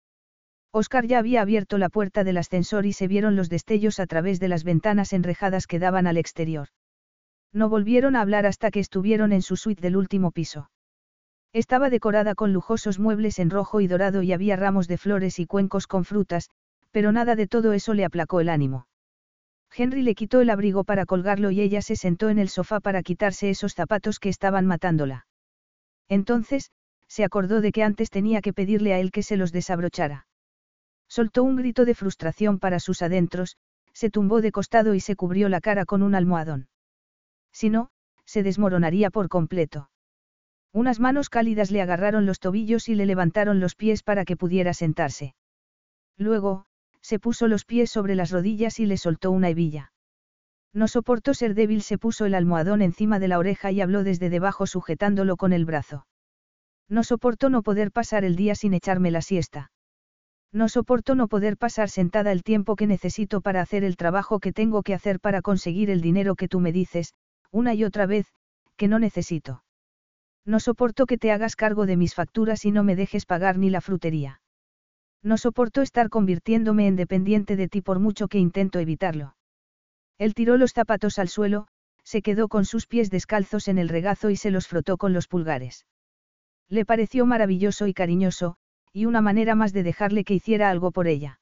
Oscar 0.72 1.06
ya 1.06 1.18
había 1.18 1.42
abierto 1.42 1.78
la 1.78 1.88
puerta 1.88 2.22
del 2.22 2.36
ascensor 2.36 2.86
y 2.86 2.92
se 2.92 3.08
vieron 3.08 3.34
los 3.34 3.48
destellos 3.48 3.98
a 3.98 4.06
través 4.06 4.38
de 4.38 4.48
las 4.48 4.62
ventanas 4.62 5.12
enrejadas 5.12 5.66
que 5.66 5.80
daban 5.80 6.06
al 6.06 6.16
exterior. 6.16 6.68
No 7.52 7.68
volvieron 7.68 8.14
a 8.14 8.20
hablar 8.20 8.46
hasta 8.46 8.70
que 8.70 8.78
estuvieron 8.78 9.32
en 9.32 9.42
su 9.42 9.56
suite 9.56 9.82
del 9.82 9.96
último 9.96 10.30
piso. 10.30 10.70
Estaba 11.52 11.90
decorada 11.90 12.36
con 12.36 12.52
lujosos 12.52 13.00
muebles 13.00 13.40
en 13.40 13.50
rojo 13.50 13.80
y 13.80 13.88
dorado 13.88 14.22
y 14.22 14.32
había 14.32 14.54
ramos 14.54 14.86
de 14.86 14.98
flores 14.98 15.40
y 15.40 15.46
cuencos 15.46 15.88
con 15.88 16.04
frutas, 16.04 16.48
pero 16.92 17.10
nada 17.10 17.34
de 17.34 17.48
todo 17.48 17.72
eso 17.72 17.92
le 17.92 18.04
aplacó 18.04 18.40
el 18.40 18.48
ánimo. 18.48 18.86
Henry 19.72 20.02
le 20.02 20.14
quitó 20.14 20.40
el 20.40 20.50
abrigo 20.50 20.84
para 20.84 21.06
colgarlo 21.06 21.50
y 21.50 21.60
ella 21.60 21.82
se 21.82 21.96
sentó 21.96 22.28
en 22.28 22.38
el 22.38 22.48
sofá 22.48 22.78
para 22.78 23.02
quitarse 23.02 23.50
esos 23.50 23.74
zapatos 23.74 24.20
que 24.20 24.28
estaban 24.28 24.66
matándola. 24.66 25.26
Entonces, 26.08 26.70
se 27.08 27.24
acordó 27.24 27.60
de 27.60 27.72
que 27.72 27.82
antes 27.82 28.10
tenía 28.10 28.40
que 28.40 28.52
pedirle 28.52 28.94
a 28.94 29.00
él 29.00 29.10
que 29.10 29.24
se 29.24 29.36
los 29.36 29.50
desabrochara. 29.50 30.26
Soltó 31.10 31.42
un 31.42 31.56
grito 31.56 31.84
de 31.84 31.96
frustración 31.96 32.60
para 32.60 32.78
sus 32.78 33.02
adentros, 33.02 33.56
se 33.92 34.10
tumbó 34.10 34.40
de 34.40 34.52
costado 34.52 34.94
y 34.94 35.00
se 35.00 35.16
cubrió 35.16 35.48
la 35.48 35.60
cara 35.60 35.84
con 35.84 36.02
un 36.02 36.14
almohadón. 36.14 36.68
Si 37.52 37.68
no, 37.68 37.90
se 38.24 38.44
desmoronaría 38.44 39.10
por 39.10 39.28
completo. 39.28 39.90
Unas 40.72 41.00
manos 41.00 41.28
cálidas 41.28 41.72
le 41.72 41.82
agarraron 41.82 42.26
los 42.26 42.38
tobillos 42.38 42.88
y 42.88 42.94
le 42.94 43.06
levantaron 43.06 43.58
los 43.58 43.74
pies 43.74 44.04
para 44.04 44.24
que 44.24 44.36
pudiera 44.36 44.72
sentarse. 44.72 45.34
Luego, 46.16 46.64
se 47.00 47.18
puso 47.18 47.48
los 47.48 47.64
pies 47.64 47.90
sobre 47.90 48.14
las 48.14 48.30
rodillas 48.30 48.78
y 48.78 48.86
le 48.86 48.96
soltó 48.96 49.32
una 49.32 49.48
hebilla. 49.48 49.92
No 50.72 50.86
soportó 50.86 51.34
ser 51.34 51.54
débil, 51.54 51.82
se 51.82 51.98
puso 51.98 52.24
el 52.24 52.36
almohadón 52.36 52.82
encima 52.82 53.18
de 53.18 53.26
la 53.26 53.40
oreja 53.40 53.72
y 53.72 53.80
habló 53.80 54.04
desde 54.04 54.30
debajo 54.30 54.68
sujetándolo 54.68 55.36
con 55.36 55.52
el 55.52 55.64
brazo. 55.64 56.06
No 56.88 57.02
soportó 57.02 57.50
no 57.50 57.64
poder 57.64 57.90
pasar 57.90 58.24
el 58.24 58.36
día 58.36 58.54
sin 58.54 58.74
echarme 58.74 59.10
la 59.10 59.22
siesta. 59.22 59.72
No 60.52 60.68
soporto 60.68 61.14
no 61.14 61.28
poder 61.28 61.56
pasar 61.56 61.88
sentada 61.88 62.32
el 62.32 62.42
tiempo 62.42 62.74
que 62.74 62.86
necesito 62.86 63.40
para 63.40 63.60
hacer 63.60 63.84
el 63.84 63.96
trabajo 63.96 64.40
que 64.40 64.52
tengo 64.52 64.82
que 64.82 64.94
hacer 64.94 65.20
para 65.20 65.42
conseguir 65.42 65.90
el 65.90 66.00
dinero 66.00 66.34
que 66.34 66.48
tú 66.48 66.58
me 66.58 66.72
dices, 66.72 67.14
una 67.52 67.74
y 67.74 67.84
otra 67.84 68.06
vez, 68.06 68.26
que 68.76 68.88
no 68.88 68.98
necesito. 68.98 69.62
No 70.44 70.58
soporto 70.58 71.06
que 71.06 71.18
te 71.18 71.30
hagas 71.30 71.54
cargo 71.54 71.86
de 71.86 71.96
mis 71.96 72.14
facturas 72.14 72.64
y 72.64 72.72
no 72.72 72.82
me 72.82 72.96
dejes 72.96 73.26
pagar 73.26 73.58
ni 73.58 73.70
la 73.70 73.80
frutería. 73.80 74.40
No 75.22 75.36
soporto 75.36 75.82
estar 75.82 76.08
convirtiéndome 76.08 76.86
en 76.86 76.96
dependiente 76.96 77.54
de 77.56 77.68
ti 77.68 77.82
por 77.82 78.00
mucho 78.00 78.26
que 78.26 78.38
intento 78.38 78.78
evitarlo. 78.78 79.36
Él 80.18 80.34
tiró 80.34 80.56
los 80.56 80.72
zapatos 80.72 81.18
al 81.18 81.28
suelo, 81.28 81.68
se 82.02 82.22
quedó 82.22 82.48
con 82.48 82.64
sus 82.64 82.86
pies 82.86 83.10
descalzos 83.10 83.68
en 83.68 83.78
el 83.78 83.88
regazo 83.88 84.30
y 84.30 84.36
se 84.36 84.50
los 84.50 84.66
frotó 84.66 84.96
con 84.96 85.12
los 85.12 85.28
pulgares. 85.28 85.86
Le 86.68 86.84
pareció 86.84 87.26
maravilloso 87.26 87.86
y 87.86 87.94
cariñoso, 87.94 88.56
y 88.92 89.06
una 89.06 89.20
manera 89.20 89.54
más 89.54 89.72
de 89.72 89.82
dejarle 89.82 90.24
que 90.24 90.34
hiciera 90.34 90.70
algo 90.70 90.90
por 90.90 91.06
ella. 91.06 91.40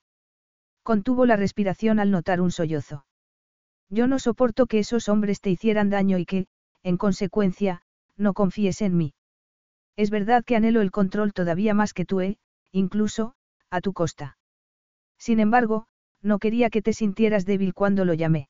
Contuvo 0.83 1.27
la 1.27 1.37
respiración 1.37 1.99
al 1.99 2.11
notar 2.11 2.41
un 2.41 2.51
sollozo. 2.51 3.05
Yo 3.91 4.07
no 4.07 4.19
soporto 4.19 4.67
que 4.67 4.79
esos 4.79 5.09
hombres 5.09 5.41
te 5.41 5.51
hicieran 5.51 5.91
daño 5.91 6.19
y 6.19 6.27
que, 6.27 6.47
en 6.83 6.97
consecuencia, 6.97 7.83
no 8.17 8.35
confíes 8.35 8.83
en 8.83 8.97
mí. 8.97 9.15
Es 9.97 10.11
verdad 10.11 10.45
que 10.45 10.57
anhelo 10.57 10.81
el 10.81 10.91
control 10.91 11.33
todavía 11.33 11.75
más 11.75 11.95
que 11.95 12.05
tú, 12.05 12.21
¿eh? 12.21 12.39
incluso, 12.71 13.35
a 13.71 13.81
tu 13.81 13.93
costa. 13.93 14.39
Sin 15.19 15.41
embargo, 15.41 15.87
no 16.23 16.39
quería 16.39 16.71
que 16.71 16.83
te 16.83 16.93
sintieras 16.93 17.45
débil 17.47 17.75
cuando 17.75 18.05
lo 18.05 18.15
llamé. 18.15 18.49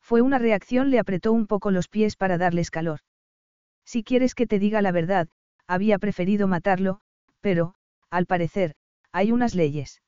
Fue 0.00 0.20
una 0.22 0.38
reacción, 0.38 0.90
le 0.90 0.98
apretó 0.98 1.32
un 1.32 1.46
poco 1.46 1.70
los 1.70 1.88
pies 1.88 2.16
para 2.16 2.38
darles 2.38 2.70
calor. 2.70 3.00
Si 3.84 4.02
quieres 4.02 4.34
que 4.34 4.46
te 4.46 4.58
diga 4.58 4.82
la 4.82 4.92
verdad, 4.92 5.28
había 5.66 5.98
preferido 5.98 6.48
matarlo, 6.48 7.00
pero, 7.40 7.74
al 8.10 8.26
parecer, 8.26 8.74
hay 9.12 9.32
unas 9.32 9.54
leyes. 9.54 10.02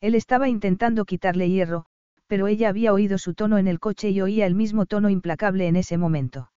Él 0.00 0.14
estaba 0.14 0.48
intentando 0.48 1.04
quitarle 1.04 1.48
hierro, 1.48 1.86
pero 2.26 2.46
ella 2.46 2.68
había 2.68 2.92
oído 2.92 3.18
su 3.18 3.34
tono 3.34 3.58
en 3.58 3.68
el 3.68 3.80
coche 3.80 4.10
y 4.10 4.20
oía 4.20 4.46
el 4.46 4.54
mismo 4.54 4.86
tono 4.86 5.10
implacable 5.10 5.66
en 5.66 5.76
ese 5.76 5.98
momento. 5.98 6.50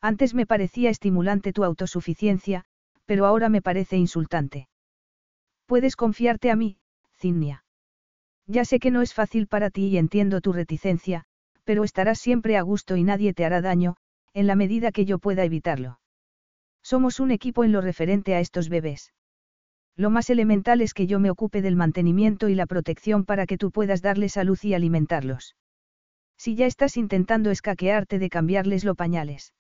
Antes 0.00 0.34
me 0.34 0.46
parecía 0.46 0.90
estimulante 0.90 1.52
tu 1.52 1.64
autosuficiencia, 1.64 2.64
pero 3.04 3.26
ahora 3.26 3.48
me 3.48 3.62
parece 3.62 3.96
insultante. 3.96 4.68
Puedes 5.66 5.96
confiarte 5.96 6.50
a 6.50 6.56
mí, 6.56 6.78
Cinnia. 7.18 7.64
Ya 8.46 8.64
sé 8.64 8.78
que 8.78 8.90
no 8.90 9.02
es 9.02 9.14
fácil 9.14 9.46
para 9.46 9.70
ti 9.70 9.86
y 9.86 9.98
entiendo 9.98 10.40
tu 10.40 10.52
reticencia, 10.52 11.24
pero 11.64 11.84
estarás 11.84 12.18
siempre 12.18 12.56
a 12.56 12.62
gusto 12.62 12.96
y 12.96 13.04
nadie 13.04 13.32
te 13.34 13.44
hará 13.44 13.60
daño, 13.60 13.96
en 14.34 14.46
la 14.46 14.56
medida 14.56 14.92
que 14.92 15.04
yo 15.04 15.18
pueda 15.18 15.44
evitarlo. 15.44 16.00
Somos 16.82 17.20
un 17.20 17.30
equipo 17.30 17.64
en 17.64 17.72
lo 17.72 17.80
referente 17.80 18.34
a 18.34 18.40
estos 18.40 18.68
bebés. 18.68 19.12
Lo 19.96 20.10
más 20.10 20.30
elemental 20.30 20.80
es 20.80 20.94
que 20.94 21.06
yo 21.06 21.20
me 21.20 21.30
ocupe 21.30 21.60
del 21.60 21.76
mantenimiento 21.76 22.48
y 22.48 22.54
la 22.54 22.66
protección 22.66 23.24
para 23.24 23.46
que 23.46 23.58
tú 23.58 23.70
puedas 23.70 24.00
darles 24.00 24.36
a 24.36 24.44
luz 24.44 24.64
y 24.64 24.74
alimentarlos. 24.74 25.54
Si 26.38 26.56
ya 26.56 26.66
estás 26.66 26.96
intentando 26.96 27.50
escaquearte 27.50 28.18
de 28.18 28.30
cambiarles 28.30 28.84
los 28.84 28.96
pañales. 28.96 29.54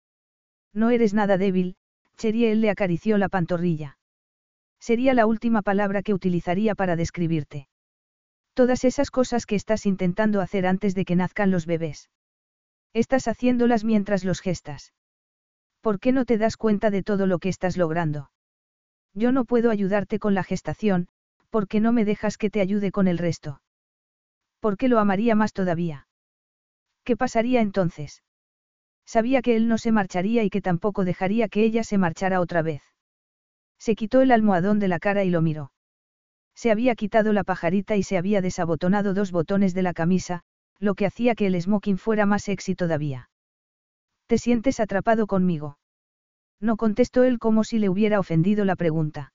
No 0.74 0.92
eres 0.92 1.14
nada 1.14 1.38
débil, 1.38 1.76
Cheriel 2.18 2.62
le 2.62 2.70
acarició 2.70 3.18
la 3.18 3.30
pantorrilla. 3.30 3.98
Sería 4.80 5.14
la 5.14 5.26
última 5.26 5.62
palabra 5.62 6.04
que 6.04 6.14
utilizaría 6.14 6.76
para 6.76 6.96
describirte. 6.96 7.68
Todas 8.54 8.84
esas 8.84 9.12
cosas 9.12 9.46
que 9.46 9.56
estás 9.56 9.86
intentando 9.86 10.42
hacer 10.42 10.66
antes 10.68 10.96
de 10.96 11.06
que 11.06 11.16
nazcan 11.16 11.52
los 11.52 11.66
bebés. 11.66 12.10
Estás 12.94 13.28
haciéndolas 13.28 13.84
mientras 13.84 14.24
los 14.24 14.42
gestas. 14.42 14.94
¿Por 15.82 16.00
qué 16.00 16.12
no 16.12 16.26
te 16.26 16.38
das 16.38 16.58
cuenta 16.58 16.92
de 16.92 17.04
todo 17.04 17.26
lo 17.26 17.40
que 17.40 17.50
estás 17.50 17.78
logrando? 17.78 18.32
Yo 19.14 19.32
no 19.32 19.46
puedo 19.46 19.72
ayudarte 19.72 20.20
con 20.20 20.34
la 20.34 20.44
gestación, 20.44 21.08
porque 21.50 21.80
no 21.80 21.92
me 21.92 22.06
dejas 22.06 22.38
que 22.38 22.50
te 22.50 22.62
ayude 22.62 22.92
con 22.92 23.08
el 23.08 23.18
resto. 23.18 23.62
¿Por 24.60 24.78
qué 24.78 24.88
lo 24.88 25.00
amaría 25.00 25.36
más 25.36 25.54
todavía? 25.54 26.08
¿Qué 27.04 27.18
pasaría 27.18 27.62
entonces? 27.62 28.24
Sabía 29.06 29.42
que 29.42 29.56
él 29.56 29.68
no 29.68 29.78
se 29.78 29.92
marcharía 29.92 30.44
y 30.44 30.50
que 30.50 30.62
tampoco 30.62 31.06
dejaría 31.06 31.48
que 31.48 31.64
ella 31.64 31.84
se 31.84 31.98
marchara 31.98 32.42
otra 32.42 32.62
vez. 32.62 32.84
Se 33.80 33.96
quitó 33.96 34.22
el 34.22 34.32
almohadón 34.32 34.80
de 34.80 34.88
la 34.88 35.00
cara 35.00 35.24
y 35.24 35.30
lo 35.30 35.42
miró. 35.42 35.72
Se 36.54 36.72
había 36.72 36.94
quitado 36.96 37.34
la 37.34 37.44
pajarita 37.44 37.96
y 37.96 38.04
se 38.04 38.18
había 38.18 38.42
desabotonado 38.42 39.14
dos 39.14 39.32
botones 39.32 39.74
de 39.74 39.82
la 39.82 39.94
camisa, 39.94 40.44
lo 40.78 40.94
que 40.94 41.06
hacía 41.06 41.34
que 41.34 41.48
el 41.48 41.60
smoking 41.60 41.98
fuera 41.98 42.26
más 42.26 42.44
sexy 42.44 42.76
todavía. 42.76 43.30
¿Te 44.28 44.38
sientes 44.38 44.80
atrapado 44.80 45.26
conmigo? 45.26 45.78
No 46.60 46.78
contestó 46.78 47.24
él 47.24 47.40
como 47.40 47.64
si 47.64 47.80
le 47.80 47.90
hubiera 47.90 48.20
ofendido 48.20 48.66
la 48.66 48.76
pregunta. 48.76 49.34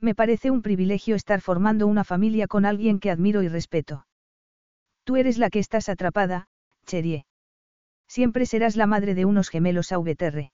Me 0.00 0.14
parece 0.14 0.50
un 0.50 0.62
privilegio 0.62 1.16
estar 1.16 1.40
formando 1.40 1.86
una 1.86 2.04
familia 2.04 2.46
con 2.46 2.66
alguien 2.66 3.00
que 3.00 3.10
admiro 3.10 3.42
y 3.42 3.48
respeto. 3.48 4.06
Tú 5.04 5.16
eres 5.16 5.38
la 5.38 5.50
que 5.50 5.58
estás 5.58 5.88
atrapada, 5.88 6.48
Cherie. 6.86 7.26
Siempre 8.06 8.46
serás 8.46 8.76
la 8.76 8.86
madre 8.86 9.14
de 9.14 9.24
unos 9.24 9.48
gemelos 9.48 9.92
AVTR. 9.92 10.50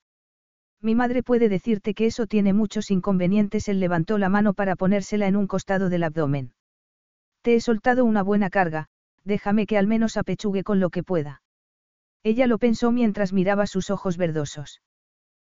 Mi 0.81 0.94
madre 0.94 1.23
puede 1.23 1.49
decirte 1.49 1.94
que 1.94 2.07
eso 2.07 2.27
tiene 2.27 2.52
muchos 2.52 2.91
inconvenientes. 2.91 3.69
Él 3.69 3.81
levantó 3.81 4.19
la 4.19 4.28
mano 4.28 4.55
para 4.55 4.77
ponérsela 4.77 5.27
en 5.27 5.36
un 5.36 5.47
costado 5.47 5.89
del 5.91 6.05
abdomen. 6.05 6.52
Te 7.43 7.55
he 7.55 7.60
soltado 7.60 8.05
una 8.05 8.23
buena 8.23 8.51
carga, 8.51 8.86
déjame 9.25 9.67
que 9.67 9.78
al 9.78 9.86
menos 9.86 10.17
apechugue 10.17 10.62
con 10.62 10.81
lo 10.81 10.91
que 10.91 11.02
pueda. 11.02 11.43
Ella 12.23 12.47
lo 12.47 12.59
pensó 12.59 12.93
mientras 12.93 13.33
miraba 13.33 13.67
sus 13.67 13.91
ojos 13.91 14.17
verdosos. 14.17 14.81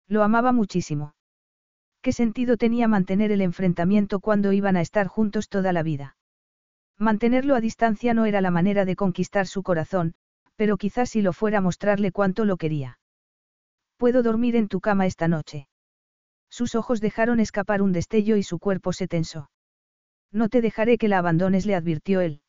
Lo 0.08 0.22
amaba 0.22 0.52
muchísimo. 0.52 1.14
¿Qué 2.02 2.12
sentido 2.12 2.56
tenía 2.56 2.86
mantener 2.86 3.32
el 3.32 3.40
enfrentamiento 3.40 4.20
cuando 4.20 4.52
iban 4.52 4.76
a 4.76 4.82
estar 4.82 5.06
juntos 5.06 5.48
toda 5.48 5.72
la 5.72 5.82
vida? 5.82 6.16
Mantenerlo 6.98 7.54
a 7.54 7.60
distancia 7.60 8.14
no 8.14 8.26
era 8.26 8.40
la 8.40 8.50
manera 8.50 8.84
de 8.84 8.94
conquistar 8.94 9.46
su 9.46 9.62
corazón, 9.62 10.14
pero 10.56 10.76
quizás 10.76 11.10
si 11.10 11.22
lo 11.22 11.32
fuera 11.32 11.60
mostrarle 11.60 12.12
cuánto 12.12 12.44
lo 12.44 12.56
quería. 12.56 12.98
Puedo 13.96 14.22
dormir 14.22 14.54
en 14.56 14.68
tu 14.68 14.80
cama 14.80 15.06
esta 15.06 15.28
noche. 15.28 15.68
Sus 16.50 16.74
ojos 16.74 17.00
dejaron 17.00 17.40
escapar 17.40 17.82
un 17.82 17.92
destello 17.92 18.36
y 18.36 18.42
su 18.42 18.58
cuerpo 18.58 18.92
se 18.92 19.08
tensó. 19.08 19.50
No 20.30 20.48
te 20.48 20.60
dejaré 20.60 20.98
que 20.98 21.08
la 21.08 21.18
abandones, 21.18 21.66
le 21.66 21.74
advirtió 21.74 22.20
él. 22.20 22.42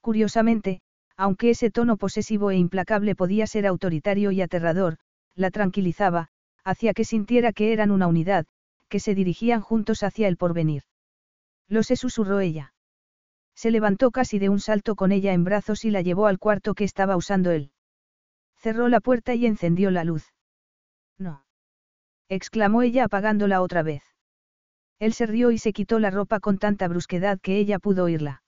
Curiosamente, 0.00 0.80
aunque 1.16 1.50
ese 1.50 1.70
tono 1.70 1.96
posesivo 1.96 2.50
e 2.50 2.56
implacable 2.56 3.14
podía 3.14 3.46
ser 3.46 3.66
autoritario 3.66 4.32
y 4.32 4.42
aterrador, 4.42 4.98
la 5.34 5.50
tranquilizaba, 5.50 6.28
hacía 6.64 6.94
que 6.94 7.04
sintiera 7.04 7.52
que 7.52 7.72
eran 7.72 7.90
una 7.90 8.06
unidad, 8.06 8.46
que 8.88 9.00
se 9.00 9.14
dirigían 9.14 9.60
juntos 9.60 10.02
hacia 10.02 10.28
el 10.28 10.36
porvenir. 10.36 10.82
Lo 11.68 11.82
sé, 11.82 11.96
susurró 11.96 12.40
ella. 12.40 12.74
Se 13.54 13.70
levantó 13.70 14.10
casi 14.10 14.38
de 14.38 14.48
un 14.48 14.60
salto 14.60 14.96
con 14.96 15.12
ella 15.12 15.32
en 15.32 15.44
brazos 15.44 15.84
y 15.84 15.90
la 15.90 16.02
llevó 16.02 16.26
al 16.26 16.38
cuarto 16.38 16.74
que 16.74 16.84
estaba 16.84 17.16
usando 17.16 17.50
él. 17.50 17.70
Cerró 18.56 18.88
la 18.88 19.00
puerta 19.00 19.34
y 19.34 19.46
encendió 19.46 19.90
la 19.90 20.04
luz. 20.04 20.32
No. 21.18 21.44
exclamó 22.28 22.82
ella 22.82 23.04
apagándola 23.04 23.62
otra 23.62 23.82
vez. 23.82 24.02
Él 24.98 25.12
se 25.12 25.26
rió 25.26 25.50
y 25.50 25.58
se 25.58 25.72
quitó 25.72 25.98
la 25.98 26.10
ropa 26.10 26.40
con 26.40 26.58
tanta 26.58 26.88
brusquedad 26.88 27.38
que 27.40 27.58
ella 27.58 27.78
pudo 27.78 28.04
oírla. 28.04 28.42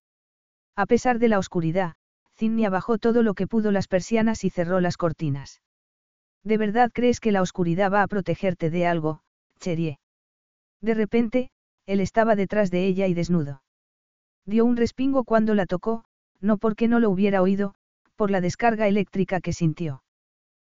A 0.74 0.86
pesar 0.86 1.18
de 1.18 1.28
la 1.28 1.38
oscuridad, 1.38 1.94
Zinnia 2.34 2.70
bajó 2.70 2.98
todo 2.98 3.22
lo 3.22 3.34
que 3.34 3.46
pudo 3.46 3.72
las 3.72 3.88
persianas 3.88 4.44
y 4.44 4.50
cerró 4.50 4.80
las 4.80 4.96
cortinas. 4.96 5.60
¿De 6.46 6.58
verdad 6.58 6.92
crees 6.94 7.18
que 7.18 7.32
la 7.32 7.42
oscuridad 7.42 7.90
va 7.90 8.02
a 8.02 8.06
protegerte 8.06 8.70
de 8.70 8.86
algo, 8.86 9.20
Cherie? 9.58 9.98
De 10.80 10.94
repente, 10.94 11.50
él 11.86 11.98
estaba 11.98 12.36
detrás 12.36 12.70
de 12.70 12.86
ella 12.86 13.08
y 13.08 13.14
desnudo. 13.14 13.64
Dio 14.44 14.64
un 14.64 14.76
respingo 14.76 15.24
cuando 15.24 15.56
la 15.56 15.66
tocó, 15.66 16.04
no 16.40 16.56
porque 16.56 16.86
no 16.86 17.00
lo 17.00 17.10
hubiera 17.10 17.42
oído, 17.42 17.74
por 18.14 18.30
la 18.30 18.40
descarga 18.40 18.86
eléctrica 18.86 19.40
que 19.40 19.52
sintió. 19.52 20.04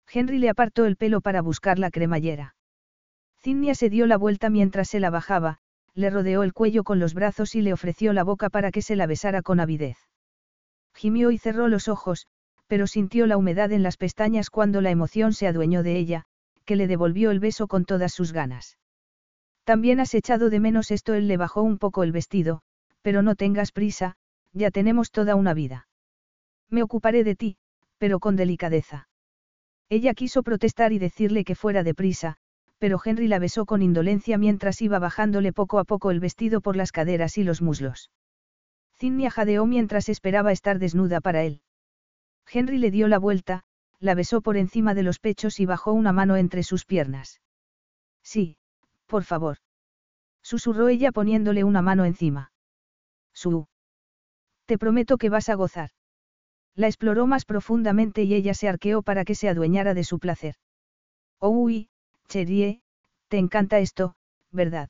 Henry 0.09 0.37
le 0.39 0.47
apartó 0.47 0.85
el 0.85 0.95
pelo 0.95 1.19
para 1.19 1.41
buscar 1.41 1.79
la 1.79 1.91
cremallera. 1.91 2.55
Zinnia 3.43 3.75
se 3.75 3.89
dio 3.89 4.07
la 4.07 4.15
vuelta 4.15 4.49
mientras 4.49 4.87
se 4.87 5.01
la 5.01 5.09
bajaba, 5.09 5.57
le 5.93 6.09
rodeó 6.09 6.43
el 6.43 6.53
cuello 6.53 6.85
con 6.85 6.99
los 6.99 7.13
brazos 7.13 7.55
y 7.55 7.61
le 7.61 7.73
ofreció 7.73 8.13
la 8.13 8.23
boca 8.23 8.49
para 8.49 8.71
que 8.71 8.81
se 8.81 8.95
la 8.95 9.05
besara 9.05 9.41
con 9.41 9.59
avidez. 9.59 9.97
Gimió 10.93 11.29
y 11.31 11.37
cerró 11.37 11.67
los 11.67 11.89
ojos, 11.89 12.25
pero 12.67 12.85
sintió 12.87 13.27
la 13.27 13.37
humedad 13.37 13.71
en 13.71 13.83
las 13.83 13.97
pestañas 13.97 14.49
cuando 14.49 14.81
la 14.81 14.91
emoción 14.91 15.33
se 15.33 15.47
adueñó 15.47 15.83
de 15.83 15.97
ella, 15.97 16.25
que 16.65 16.75
le 16.75 16.87
devolvió 16.87 17.31
el 17.31 17.39
beso 17.39 17.67
con 17.67 17.85
todas 17.85 18.13
sus 18.13 18.33
ganas. 18.33 18.77
También 19.63 19.99
has 19.99 20.13
echado 20.13 20.49
de 20.49 20.59
menos 20.59 20.91
esto, 20.91 21.13
él 21.13 21.27
le 21.27 21.37
bajó 21.37 21.61
un 21.61 21.77
poco 21.77 22.03
el 22.03 22.11
vestido, 22.11 22.61
pero 23.01 23.21
no 23.21 23.35
tengas 23.35 23.71
prisa, 23.71 24.15
ya 24.53 24.71
tenemos 24.71 25.11
toda 25.11 25.35
una 25.35 25.53
vida. 25.53 25.87
Me 26.69 26.83
ocuparé 26.83 27.23
de 27.23 27.35
ti, 27.35 27.57
pero 27.97 28.19
con 28.19 28.35
delicadeza. 28.35 29.07
Ella 29.89 30.13
quiso 30.13 30.43
protestar 30.43 30.91
y 30.91 30.99
decirle 30.99 31.45
que 31.45 31.55
fuera 31.55 31.83
deprisa, 31.83 32.37
pero 32.77 32.99
Henry 33.03 33.27
la 33.27 33.39
besó 33.39 33.65
con 33.65 33.81
indolencia 33.81 34.37
mientras 34.37 34.81
iba 34.81 34.99
bajándole 34.99 35.53
poco 35.53 35.79
a 35.79 35.85
poco 35.85 36.11
el 36.11 36.19
vestido 36.19 36.61
por 36.61 36.75
las 36.75 36.91
caderas 36.91 37.37
y 37.37 37.43
los 37.43 37.61
muslos. 37.61 38.11
Zinnia 38.97 39.31
jadeó 39.31 39.65
mientras 39.65 40.09
esperaba 40.09 40.51
estar 40.51 40.79
desnuda 40.79 41.21
para 41.21 41.43
él. 41.43 41.61
Henry 42.49 42.77
le 42.77 42.91
dio 42.91 43.07
la 43.07 43.19
vuelta, 43.19 43.63
la 43.99 44.15
besó 44.15 44.41
por 44.41 44.57
encima 44.57 44.93
de 44.93 45.03
los 45.03 45.19
pechos 45.19 45.59
y 45.59 45.65
bajó 45.65 45.93
una 45.93 46.11
mano 46.11 46.35
entre 46.35 46.63
sus 46.63 46.85
piernas. 46.85 47.41
Sí, 48.23 48.57
por 49.05 49.23
favor. 49.23 49.57
Susurró 50.41 50.87
ella 50.87 51.11
poniéndole 51.11 51.63
una 51.63 51.81
mano 51.81 52.05
encima. 52.05 52.51
Su. 53.33 53.67
Te 54.65 54.77
prometo 54.77 55.17
que 55.17 55.29
vas 55.29 55.49
a 55.49 55.55
gozar. 55.55 55.91
La 56.75 56.87
exploró 56.87 57.27
más 57.27 57.45
profundamente 57.45 58.23
y 58.23 58.33
ella 58.33 58.53
se 58.53 58.69
arqueó 58.69 59.01
para 59.01 59.25
que 59.25 59.35
se 59.35 59.49
adueñara 59.49 59.93
de 59.93 60.03
su 60.03 60.19
placer. 60.19 60.55
Oh, 61.39 61.49
uy, 61.49 61.89
Cherie, 62.27 62.81
te 63.27 63.37
encanta 63.37 63.79
esto, 63.79 64.15
¿verdad? 64.51 64.89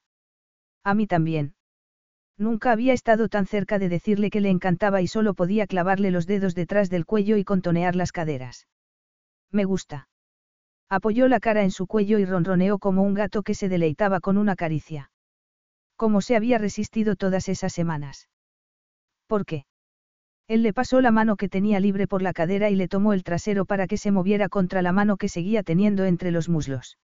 A 0.84 0.94
mí 0.94 1.08
también. 1.08 1.57
Nunca 2.38 2.72
había 2.72 2.94
estado 2.94 3.30
tan 3.30 3.48
cerca 3.48 3.80
de 3.80 3.90
decirle 3.90 4.30
que 4.30 4.42
le 4.42 4.50
encantaba 4.50 5.02
y 5.02 5.08
solo 5.08 5.34
podía 5.34 5.66
clavarle 5.66 6.12
los 6.12 6.28
dedos 6.28 6.54
detrás 6.54 6.90
del 6.90 7.06
cuello 7.06 7.38
y 7.38 7.44
contonear 7.44 7.96
las 7.96 8.12
caderas. 8.12 8.68
Me 9.52 9.66
gusta. 9.66 10.08
Apoyó 10.90 11.28
la 11.28 11.40
cara 11.40 11.64
en 11.64 11.72
su 11.72 11.88
cuello 11.88 12.20
y 12.20 12.26
ronroneó 12.26 12.78
como 12.78 13.04
un 13.04 13.14
gato 13.14 13.42
que 13.42 13.56
se 13.56 13.70
deleitaba 13.70 14.20
con 14.20 14.38
una 14.38 14.56
caricia. 14.56 15.12
¿Cómo 15.96 16.22
se 16.22 16.36
había 16.36 16.60
resistido 16.60 17.16
todas 17.16 17.50
esas 17.50 17.74
semanas? 17.74 18.30
¿Por 19.26 19.46
qué? 19.46 19.66
Él 20.48 20.62
le 20.64 20.74
pasó 20.74 21.02
la 21.02 21.12
mano 21.12 21.36
que 21.36 21.50
tenía 21.50 21.80
libre 21.80 22.08
por 22.08 22.22
la 22.22 22.32
cadera 22.32 22.70
y 22.70 22.76
le 22.76 22.88
tomó 22.88 23.14
el 23.14 23.24
trasero 23.24 23.66
para 23.66 23.88
que 23.88 23.98
se 23.98 24.12
moviera 24.12 24.48
contra 24.48 24.82
la 24.82 24.94
mano 24.94 25.18
que 25.18 25.28
seguía 25.28 25.64
teniendo 25.64 26.06
entre 26.06 26.32
los 26.32 26.48
muslos. 26.48 27.00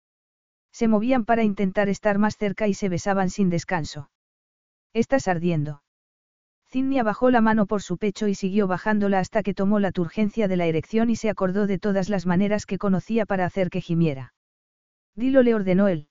Se 0.74 0.88
movían 0.88 1.24
para 1.24 1.44
intentar 1.44 1.88
estar 1.88 2.18
más 2.18 2.36
cerca 2.36 2.68
y 2.68 2.74
se 2.74 2.90
besaban 2.90 3.30
sin 3.30 3.50
descanso. 3.50 4.10
Estás 4.94 5.28
ardiendo. 5.28 5.82
Zinnia 6.68 7.04
bajó 7.04 7.32
la 7.32 7.42
mano 7.42 7.66
por 7.66 7.82
su 7.82 7.98
pecho 7.98 8.28
y 8.28 8.36
siguió 8.36 8.68
bajándola 8.68 9.20
hasta 9.20 9.42
que 9.42 9.54
tomó 9.56 9.80
la 9.80 9.92
turgencia 9.92 10.48
de 10.48 10.58
la 10.58 10.68
erección 10.68 11.10
y 11.10 11.16
se 11.16 11.30
acordó 11.30 11.66
de 11.66 11.80
todas 11.80 12.10
las 12.10 12.26
maneras 12.26 12.66
que 12.66 12.78
conocía 12.78 13.26
para 13.26 13.46
hacer 13.46 13.70
que 13.70 13.82
gimiera. 13.82 14.34
Dilo 15.16 15.42
le 15.42 15.56
ordenó 15.56 15.88
él. 15.88 16.08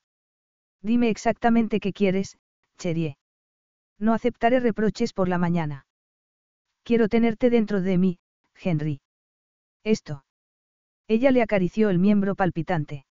Dime 0.82 1.10
exactamente 1.10 1.80
qué 1.80 1.92
quieres, 1.92 2.38
Cherie. 2.76 3.18
No 3.98 4.14
aceptaré 4.14 4.60
reproches 4.60 5.12
por 5.12 5.28
la 5.28 5.38
mañana. 5.38 5.86
Quiero 6.82 7.08
tenerte 7.08 7.50
dentro 7.50 7.80
de 7.80 7.98
mí, 7.98 8.18
Henry. 8.54 9.00
Esto. 9.84 10.24
Ella 11.06 11.30
le 11.30 11.42
acarició 11.42 11.90
el 11.90 11.98
miembro 11.98 12.34
palpitante. 12.34 13.06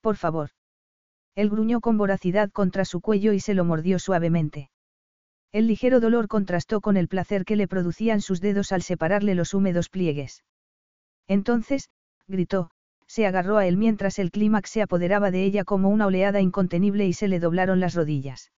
Por 0.00 0.16
favor. 0.16 0.50
Él 1.36 1.50
gruñó 1.50 1.80
con 1.80 1.98
voracidad 1.98 2.50
contra 2.50 2.84
su 2.84 3.00
cuello 3.00 3.32
y 3.34 3.40
se 3.40 3.54
lo 3.54 3.64
mordió 3.64 3.98
suavemente. 3.98 4.70
El 5.52 5.68
ligero 5.68 6.00
dolor 6.00 6.28
contrastó 6.28 6.80
con 6.80 6.96
el 6.96 7.08
placer 7.08 7.44
que 7.44 7.56
le 7.56 7.68
producían 7.68 8.20
sus 8.22 8.40
dedos 8.40 8.72
al 8.72 8.82
separarle 8.82 9.34
los 9.34 9.54
húmedos 9.54 9.90
pliegues. 9.90 10.44
Entonces, 11.28 11.90
gritó, 12.26 12.70
se 13.06 13.26
agarró 13.26 13.58
a 13.58 13.66
él 13.66 13.76
mientras 13.76 14.18
el 14.18 14.30
clímax 14.30 14.70
se 14.70 14.82
apoderaba 14.82 15.30
de 15.30 15.44
ella 15.44 15.64
como 15.64 15.90
una 15.90 16.06
oleada 16.06 16.40
incontenible 16.40 17.06
y 17.06 17.12
se 17.12 17.28
le 17.28 17.38
doblaron 17.38 17.80
las 17.80 17.94
rodillas. 17.94 18.50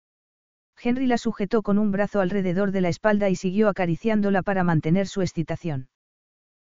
Henry 0.81 1.07
la 1.07 1.19
sujetó 1.19 1.63
con 1.63 1.79
un 1.79 1.91
brazo 1.91 2.21
alrededor 2.21 2.71
de 2.71 2.81
la 2.81 2.89
espalda 2.89 3.29
y 3.29 3.35
siguió 3.35 3.69
acariciándola 3.69 4.43
para 4.43 4.63
mantener 4.63 5.09
su 5.09 5.21
excitación. 5.23 5.89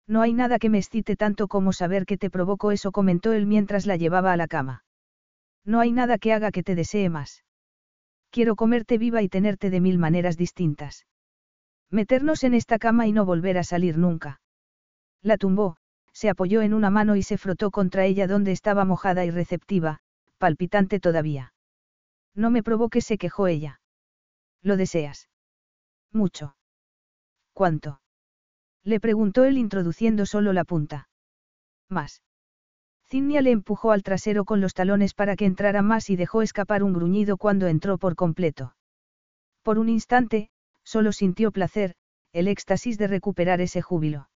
No 0.08 0.22
hay 0.22 0.33
nada 0.33 0.59
que 0.59 0.69
me 0.69 0.77
excite 0.77 1.16
tanto 1.16 1.48
como 1.48 1.74
saber 1.74 2.06
que 2.06 2.17
te 2.17 2.30
provocó 2.30 2.72
eso, 2.72 2.92
comentó 2.92 3.33
él 3.33 3.48
mientras 3.48 3.88
la 3.88 3.95
llevaba 3.95 4.32
a 4.32 4.38
la 4.38 4.48
cama. 4.48 4.83
No 5.66 5.80
hay 5.80 5.92
nada 5.92 6.17
que 6.17 6.33
haga 6.33 6.51
que 6.51 6.64
te 6.64 6.75
desee 6.75 7.09
más. 7.09 7.43
Quiero 8.32 8.56
comerte 8.56 8.98
viva 8.98 9.22
y 9.22 9.30
tenerte 9.30 9.69
de 9.69 9.80
mil 9.80 9.98
maneras 9.98 10.38
distintas. 10.38 11.06
Meternos 11.90 12.43
en 12.43 12.53
esta 12.53 12.80
cama 12.80 13.08
y 13.08 13.11
no 13.11 13.25
volver 13.25 13.58
a 13.58 13.64
salir 13.64 13.98
nunca. 13.98 14.42
La 15.22 15.38
tumbó, 15.38 15.77
se 16.11 16.30
apoyó 16.30 16.61
en 16.61 16.74
una 16.74 16.90
mano 16.90 17.16
y 17.16 17.24
se 17.24 17.38
frotó 17.38 17.72
contra 17.72 18.06
ella 18.06 18.27
donde 18.27 18.51
estaba 18.51 18.85
mojada 18.85 19.25
y 19.25 19.32
receptiva, 19.32 20.00
palpitante 20.38 21.00
todavía. 21.00 21.53
No 22.35 22.50
me 22.50 22.64
provoques, 22.64 23.06
se 23.06 23.17
quejó 23.17 23.48
ella. 23.48 23.80
¿Lo 24.61 24.77
deseas? 24.77 25.30
Mucho. 26.11 26.56
¿Cuánto? 27.53 28.01
Le 28.83 29.00
preguntó 29.00 29.45
él 29.45 29.58
introduciendo 29.58 30.25
solo 30.25 30.53
la 30.53 30.64
punta. 30.66 31.08
Más. 31.90 32.22
Zinnia 33.14 33.43
le 33.43 33.51
empujó 33.51 33.92
al 33.92 34.01
trasero 34.01 34.43
con 34.43 34.59
los 34.59 34.74
talones 34.74 35.14
para 35.14 35.35
que 35.35 35.45
entrara 35.45 35.83
más 35.83 36.09
y 36.09 36.16
dejó 36.16 36.42
escapar 36.42 36.82
un 36.82 36.93
gruñido 36.93 37.38
cuando 37.38 37.67
entró 37.67 38.00
por 38.00 38.16
completo. 38.16 38.75
Por 39.61 39.77
un 39.77 39.88
instante, 39.88 40.50
solo 40.83 41.11
sintió 41.11 41.51
placer, 41.51 41.93
el 42.32 42.48
éxtasis 42.48 42.98
de 42.98 43.06
recuperar 43.06 43.61
ese 43.61 43.83
júbilo. 43.83 44.30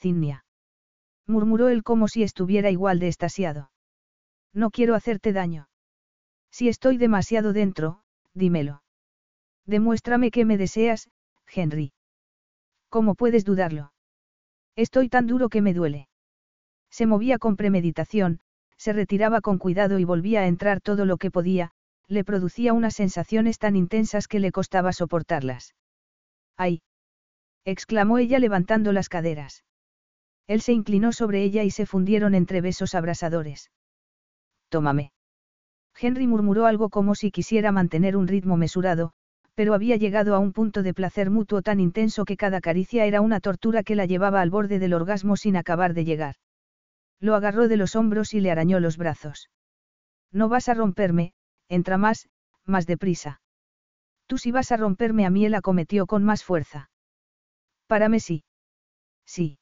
Zinnia. 0.00 0.44
Murmuró 1.28 1.68
él 1.68 1.84
como 1.84 2.08
si 2.08 2.24
estuviera 2.24 2.68
igual 2.68 2.98
de 2.98 3.06
estasiado. 3.06 3.70
No 4.52 4.72
quiero 4.72 4.96
hacerte 4.96 5.32
daño. 5.32 5.68
Si 6.50 6.68
estoy 6.68 6.96
demasiado 6.96 7.52
dentro, 7.52 8.02
dímelo. 8.32 8.82
Demuéstrame 9.66 10.32
que 10.32 10.44
me 10.44 10.58
deseas, 10.58 11.10
Henry. 11.46 11.92
¿Cómo 12.88 13.14
puedes 13.14 13.44
dudarlo? 13.44 13.92
Estoy 14.74 15.08
tan 15.08 15.28
duro 15.28 15.48
que 15.48 15.62
me 15.62 15.74
duele. 15.74 16.08
Se 16.94 17.06
movía 17.06 17.38
con 17.38 17.56
premeditación, 17.56 18.38
se 18.76 18.92
retiraba 18.92 19.40
con 19.40 19.58
cuidado 19.58 19.98
y 19.98 20.04
volvía 20.04 20.42
a 20.42 20.46
entrar 20.46 20.80
todo 20.80 21.06
lo 21.06 21.16
que 21.16 21.32
podía, 21.32 21.72
le 22.06 22.22
producía 22.22 22.72
unas 22.72 22.94
sensaciones 22.94 23.58
tan 23.58 23.74
intensas 23.74 24.28
que 24.28 24.38
le 24.38 24.52
costaba 24.52 24.92
soportarlas. 24.92 25.74
¡Ay! 26.56 26.82
exclamó 27.64 28.18
ella 28.18 28.38
levantando 28.38 28.92
las 28.92 29.08
caderas. 29.08 29.64
Él 30.46 30.60
se 30.60 30.72
inclinó 30.72 31.10
sobre 31.10 31.42
ella 31.42 31.64
y 31.64 31.72
se 31.72 31.84
fundieron 31.84 32.32
entre 32.32 32.60
besos 32.60 32.94
abrasadores. 32.94 33.72
Tómame. 34.68 35.10
Henry 36.00 36.28
murmuró 36.28 36.64
algo 36.64 36.90
como 36.90 37.16
si 37.16 37.32
quisiera 37.32 37.72
mantener 37.72 38.16
un 38.16 38.28
ritmo 38.28 38.56
mesurado, 38.56 39.14
pero 39.56 39.74
había 39.74 39.96
llegado 39.96 40.36
a 40.36 40.38
un 40.38 40.52
punto 40.52 40.84
de 40.84 40.94
placer 40.94 41.28
mutuo 41.28 41.60
tan 41.60 41.80
intenso 41.80 42.24
que 42.24 42.36
cada 42.36 42.60
caricia 42.60 43.04
era 43.04 43.20
una 43.20 43.40
tortura 43.40 43.82
que 43.82 43.96
la 43.96 44.06
llevaba 44.06 44.40
al 44.40 44.50
borde 44.50 44.78
del 44.78 44.94
orgasmo 44.94 45.36
sin 45.36 45.56
acabar 45.56 45.92
de 45.92 46.04
llegar. 46.04 46.36
Lo 47.20 47.34
agarró 47.34 47.68
de 47.68 47.76
los 47.76 47.96
hombros 47.96 48.34
y 48.34 48.40
le 48.40 48.50
arañó 48.50 48.80
los 48.80 48.96
brazos. 48.96 49.50
No 50.30 50.48
vas 50.48 50.68
a 50.68 50.74
romperme, 50.74 51.32
entra 51.68 51.96
más, 51.96 52.28
más 52.64 52.86
deprisa. 52.86 53.40
Tú 54.26 54.38
sí 54.38 54.52
vas 54.52 54.72
a 54.72 54.76
romperme 54.76 55.26
a 55.26 55.30
mí, 55.30 55.44
él 55.44 55.54
acometió 55.54 56.06
con 56.06 56.24
más 56.24 56.44
fuerza. 56.44 56.90
Párame 57.86 58.20
sí. 58.20 58.44
Sí. 59.26 59.58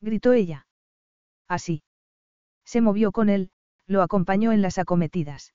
Gritó 0.00 0.32
ella. 0.32 0.66
Así. 1.48 1.82
Se 2.64 2.80
movió 2.80 3.12
con 3.12 3.28
él, 3.28 3.50
lo 3.86 4.02
acompañó 4.02 4.52
en 4.52 4.62
las 4.62 4.78
acometidas. 4.78 5.54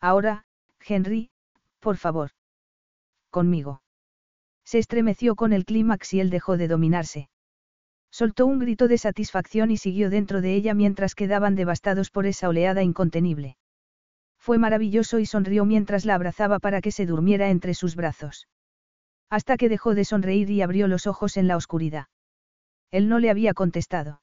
Ahora, 0.00 0.44
Henry, 0.80 1.30
por 1.80 1.96
favor. 1.96 2.30
Conmigo. 3.30 3.82
Se 4.64 4.78
estremeció 4.78 5.34
con 5.34 5.52
el 5.52 5.64
clímax 5.64 6.12
y 6.12 6.20
él 6.20 6.30
dejó 6.30 6.56
de 6.56 6.68
dominarse. 6.68 7.30
Soltó 8.18 8.46
un 8.46 8.58
grito 8.58 8.88
de 8.88 8.98
satisfacción 8.98 9.70
y 9.70 9.76
siguió 9.76 10.10
dentro 10.10 10.40
de 10.40 10.52
ella 10.56 10.74
mientras 10.74 11.14
quedaban 11.14 11.54
devastados 11.54 12.10
por 12.10 12.26
esa 12.26 12.48
oleada 12.48 12.82
incontenible. 12.82 13.56
Fue 14.40 14.58
maravilloso 14.58 15.20
y 15.20 15.24
sonrió 15.24 15.64
mientras 15.64 16.04
la 16.04 16.16
abrazaba 16.16 16.58
para 16.58 16.80
que 16.80 16.90
se 16.90 17.06
durmiera 17.06 17.48
entre 17.48 17.74
sus 17.74 17.94
brazos. 17.94 18.48
Hasta 19.30 19.56
que 19.56 19.68
dejó 19.68 19.94
de 19.94 20.04
sonreír 20.04 20.50
y 20.50 20.62
abrió 20.62 20.88
los 20.88 21.06
ojos 21.06 21.36
en 21.36 21.46
la 21.46 21.56
oscuridad. 21.56 22.08
Él 22.90 23.08
no 23.08 23.20
le 23.20 23.30
había 23.30 23.54
contestado. 23.54 24.20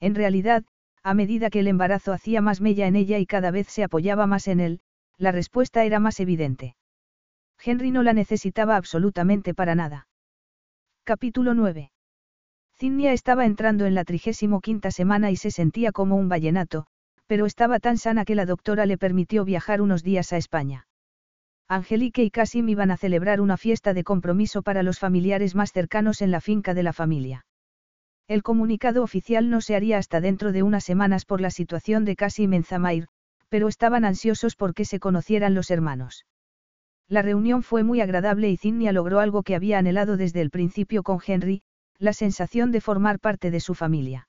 En 0.00 0.16
realidad, 0.16 0.64
a 1.04 1.14
medida 1.14 1.50
que 1.50 1.60
el 1.60 1.68
embarazo 1.68 2.12
hacía 2.12 2.40
más 2.40 2.60
mella 2.60 2.88
en 2.88 2.96
ella 2.96 3.20
y 3.20 3.26
cada 3.26 3.52
vez 3.52 3.68
se 3.68 3.84
apoyaba 3.84 4.26
más 4.26 4.48
en 4.48 4.58
él, 4.58 4.80
la 5.18 5.30
respuesta 5.30 5.84
era 5.84 6.00
más 6.00 6.18
evidente. 6.18 6.74
Henry 7.64 7.92
no 7.92 8.02
la 8.02 8.12
necesitaba 8.12 8.74
absolutamente 8.74 9.54
para 9.54 9.76
nada. 9.76 10.08
Capítulo 11.04 11.54
9. 11.54 11.92
Zinnia 12.84 13.14
estaba 13.14 13.46
entrando 13.46 13.86
en 13.86 13.94
la 13.94 14.04
trigésimo 14.04 14.60
quinta 14.60 14.90
semana 14.90 15.30
y 15.30 15.36
se 15.36 15.50
sentía 15.50 15.90
como 15.90 16.16
un 16.16 16.28
vallenato, 16.28 16.84
pero 17.26 17.46
estaba 17.46 17.80
tan 17.80 17.96
sana 17.96 18.26
que 18.26 18.34
la 18.34 18.44
doctora 18.44 18.84
le 18.84 18.98
permitió 18.98 19.46
viajar 19.46 19.80
unos 19.80 20.02
días 20.02 20.34
a 20.34 20.36
España. 20.36 20.86
Angelique 21.66 22.22
y 22.22 22.30
Casim 22.30 22.68
iban 22.68 22.90
a 22.90 22.98
celebrar 22.98 23.40
una 23.40 23.56
fiesta 23.56 23.94
de 23.94 24.04
compromiso 24.04 24.60
para 24.60 24.82
los 24.82 24.98
familiares 24.98 25.54
más 25.54 25.72
cercanos 25.72 26.20
en 26.20 26.30
la 26.30 26.42
finca 26.42 26.74
de 26.74 26.82
la 26.82 26.92
familia. 26.92 27.46
El 28.28 28.42
comunicado 28.42 29.02
oficial 29.02 29.48
no 29.48 29.62
se 29.62 29.76
haría 29.76 29.96
hasta 29.96 30.20
dentro 30.20 30.52
de 30.52 30.62
unas 30.62 30.84
semanas 30.84 31.24
por 31.24 31.40
la 31.40 31.50
situación 31.50 32.04
de 32.04 32.16
Casim 32.16 32.52
en 32.52 32.64
Zamair, 32.64 33.06
pero 33.48 33.68
estaban 33.68 34.04
ansiosos 34.04 34.56
porque 34.56 34.84
se 34.84 35.00
conocieran 35.00 35.54
los 35.54 35.70
hermanos. 35.70 36.26
La 37.08 37.22
reunión 37.22 37.62
fue 37.62 37.82
muy 37.82 38.02
agradable 38.02 38.50
y 38.50 38.58
Zinnia 38.58 38.92
logró 38.92 39.20
algo 39.20 39.42
que 39.42 39.54
había 39.54 39.78
anhelado 39.78 40.18
desde 40.18 40.42
el 40.42 40.50
principio 40.50 41.02
con 41.02 41.18
Henry, 41.26 41.62
la 41.98 42.12
sensación 42.12 42.72
de 42.72 42.80
formar 42.80 43.18
parte 43.20 43.50
de 43.50 43.60
su 43.60 43.74
familia. 43.74 44.28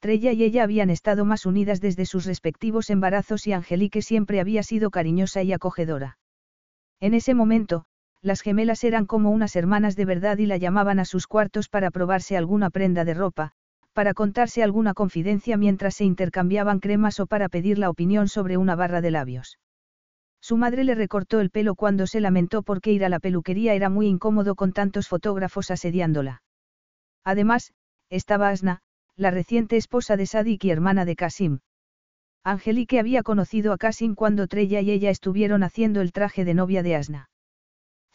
Trella 0.00 0.32
y 0.32 0.44
ella 0.44 0.62
habían 0.62 0.88
estado 0.88 1.24
más 1.24 1.44
unidas 1.44 1.80
desde 1.80 2.06
sus 2.06 2.24
respectivos 2.24 2.88
embarazos 2.88 3.46
y 3.46 3.52
Angelique 3.52 4.00
siempre 4.00 4.40
había 4.40 4.62
sido 4.62 4.90
cariñosa 4.90 5.42
y 5.42 5.52
acogedora. 5.52 6.18
En 7.00 7.12
ese 7.14 7.34
momento, 7.34 7.84
las 8.22 8.40
gemelas 8.40 8.82
eran 8.84 9.06
como 9.06 9.30
unas 9.30 9.56
hermanas 9.56 9.96
de 9.96 10.04
verdad 10.04 10.38
y 10.38 10.46
la 10.46 10.56
llamaban 10.56 11.00
a 11.00 11.04
sus 11.04 11.26
cuartos 11.26 11.68
para 11.68 11.90
probarse 11.90 12.36
alguna 12.36 12.70
prenda 12.70 13.04
de 13.04 13.14
ropa, 13.14 13.52
para 13.92 14.14
contarse 14.14 14.62
alguna 14.62 14.94
confidencia 14.94 15.56
mientras 15.56 15.96
se 15.96 16.04
intercambiaban 16.04 16.80
cremas 16.80 17.20
o 17.20 17.26
para 17.26 17.48
pedir 17.48 17.78
la 17.78 17.90
opinión 17.90 18.28
sobre 18.28 18.56
una 18.56 18.76
barra 18.76 19.00
de 19.00 19.10
labios. 19.10 19.58
Su 20.40 20.56
madre 20.56 20.84
le 20.84 20.94
recortó 20.94 21.40
el 21.40 21.50
pelo 21.50 21.74
cuando 21.74 22.06
se 22.06 22.20
lamentó 22.20 22.62
porque 22.62 22.92
ir 22.92 23.04
a 23.04 23.10
la 23.10 23.20
peluquería 23.20 23.74
era 23.74 23.90
muy 23.90 24.06
incómodo 24.06 24.54
con 24.54 24.72
tantos 24.72 25.08
fotógrafos 25.08 25.70
asediándola. 25.70 26.42
Además, 27.24 27.72
estaba 28.08 28.48
Asna, 28.48 28.80
la 29.16 29.30
reciente 29.30 29.76
esposa 29.76 30.16
de 30.16 30.26
Sadik 30.26 30.64
y 30.64 30.70
hermana 30.70 31.04
de 31.04 31.16
Kasim. 31.16 31.60
Angelique 32.42 32.98
había 32.98 33.22
conocido 33.22 33.72
a 33.72 33.78
Kasim 33.78 34.14
cuando 34.14 34.46
Trella 34.46 34.80
y 34.80 34.90
ella 34.90 35.10
estuvieron 35.10 35.62
haciendo 35.62 36.00
el 36.00 36.12
traje 36.12 36.44
de 36.44 36.54
novia 36.54 36.82
de 36.82 36.96
Asna. 36.96 37.30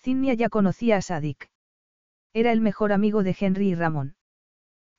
Zinnia 0.01 0.33
ya 0.33 0.49
conocía 0.49 0.97
a 0.97 1.01
Sadik. 1.01 1.49
Era 2.33 2.51
el 2.51 2.61
mejor 2.61 2.91
amigo 2.91 3.23
de 3.23 3.35
Henry 3.39 3.69
y 3.69 3.75
Ramón. 3.75 4.15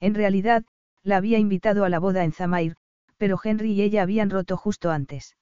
En 0.00 0.14
realidad, 0.14 0.64
la 1.02 1.16
había 1.16 1.38
invitado 1.38 1.84
a 1.84 1.88
la 1.88 1.98
boda 1.98 2.24
en 2.24 2.32
Zamair, 2.32 2.76
pero 3.16 3.38
Henry 3.42 3.72
y 3.72 3.82
ella 3.82 4.02
habían 4.02 4.30
roto 4.30 4.56
justo 4.56 4.90
antes. 4.90 5.36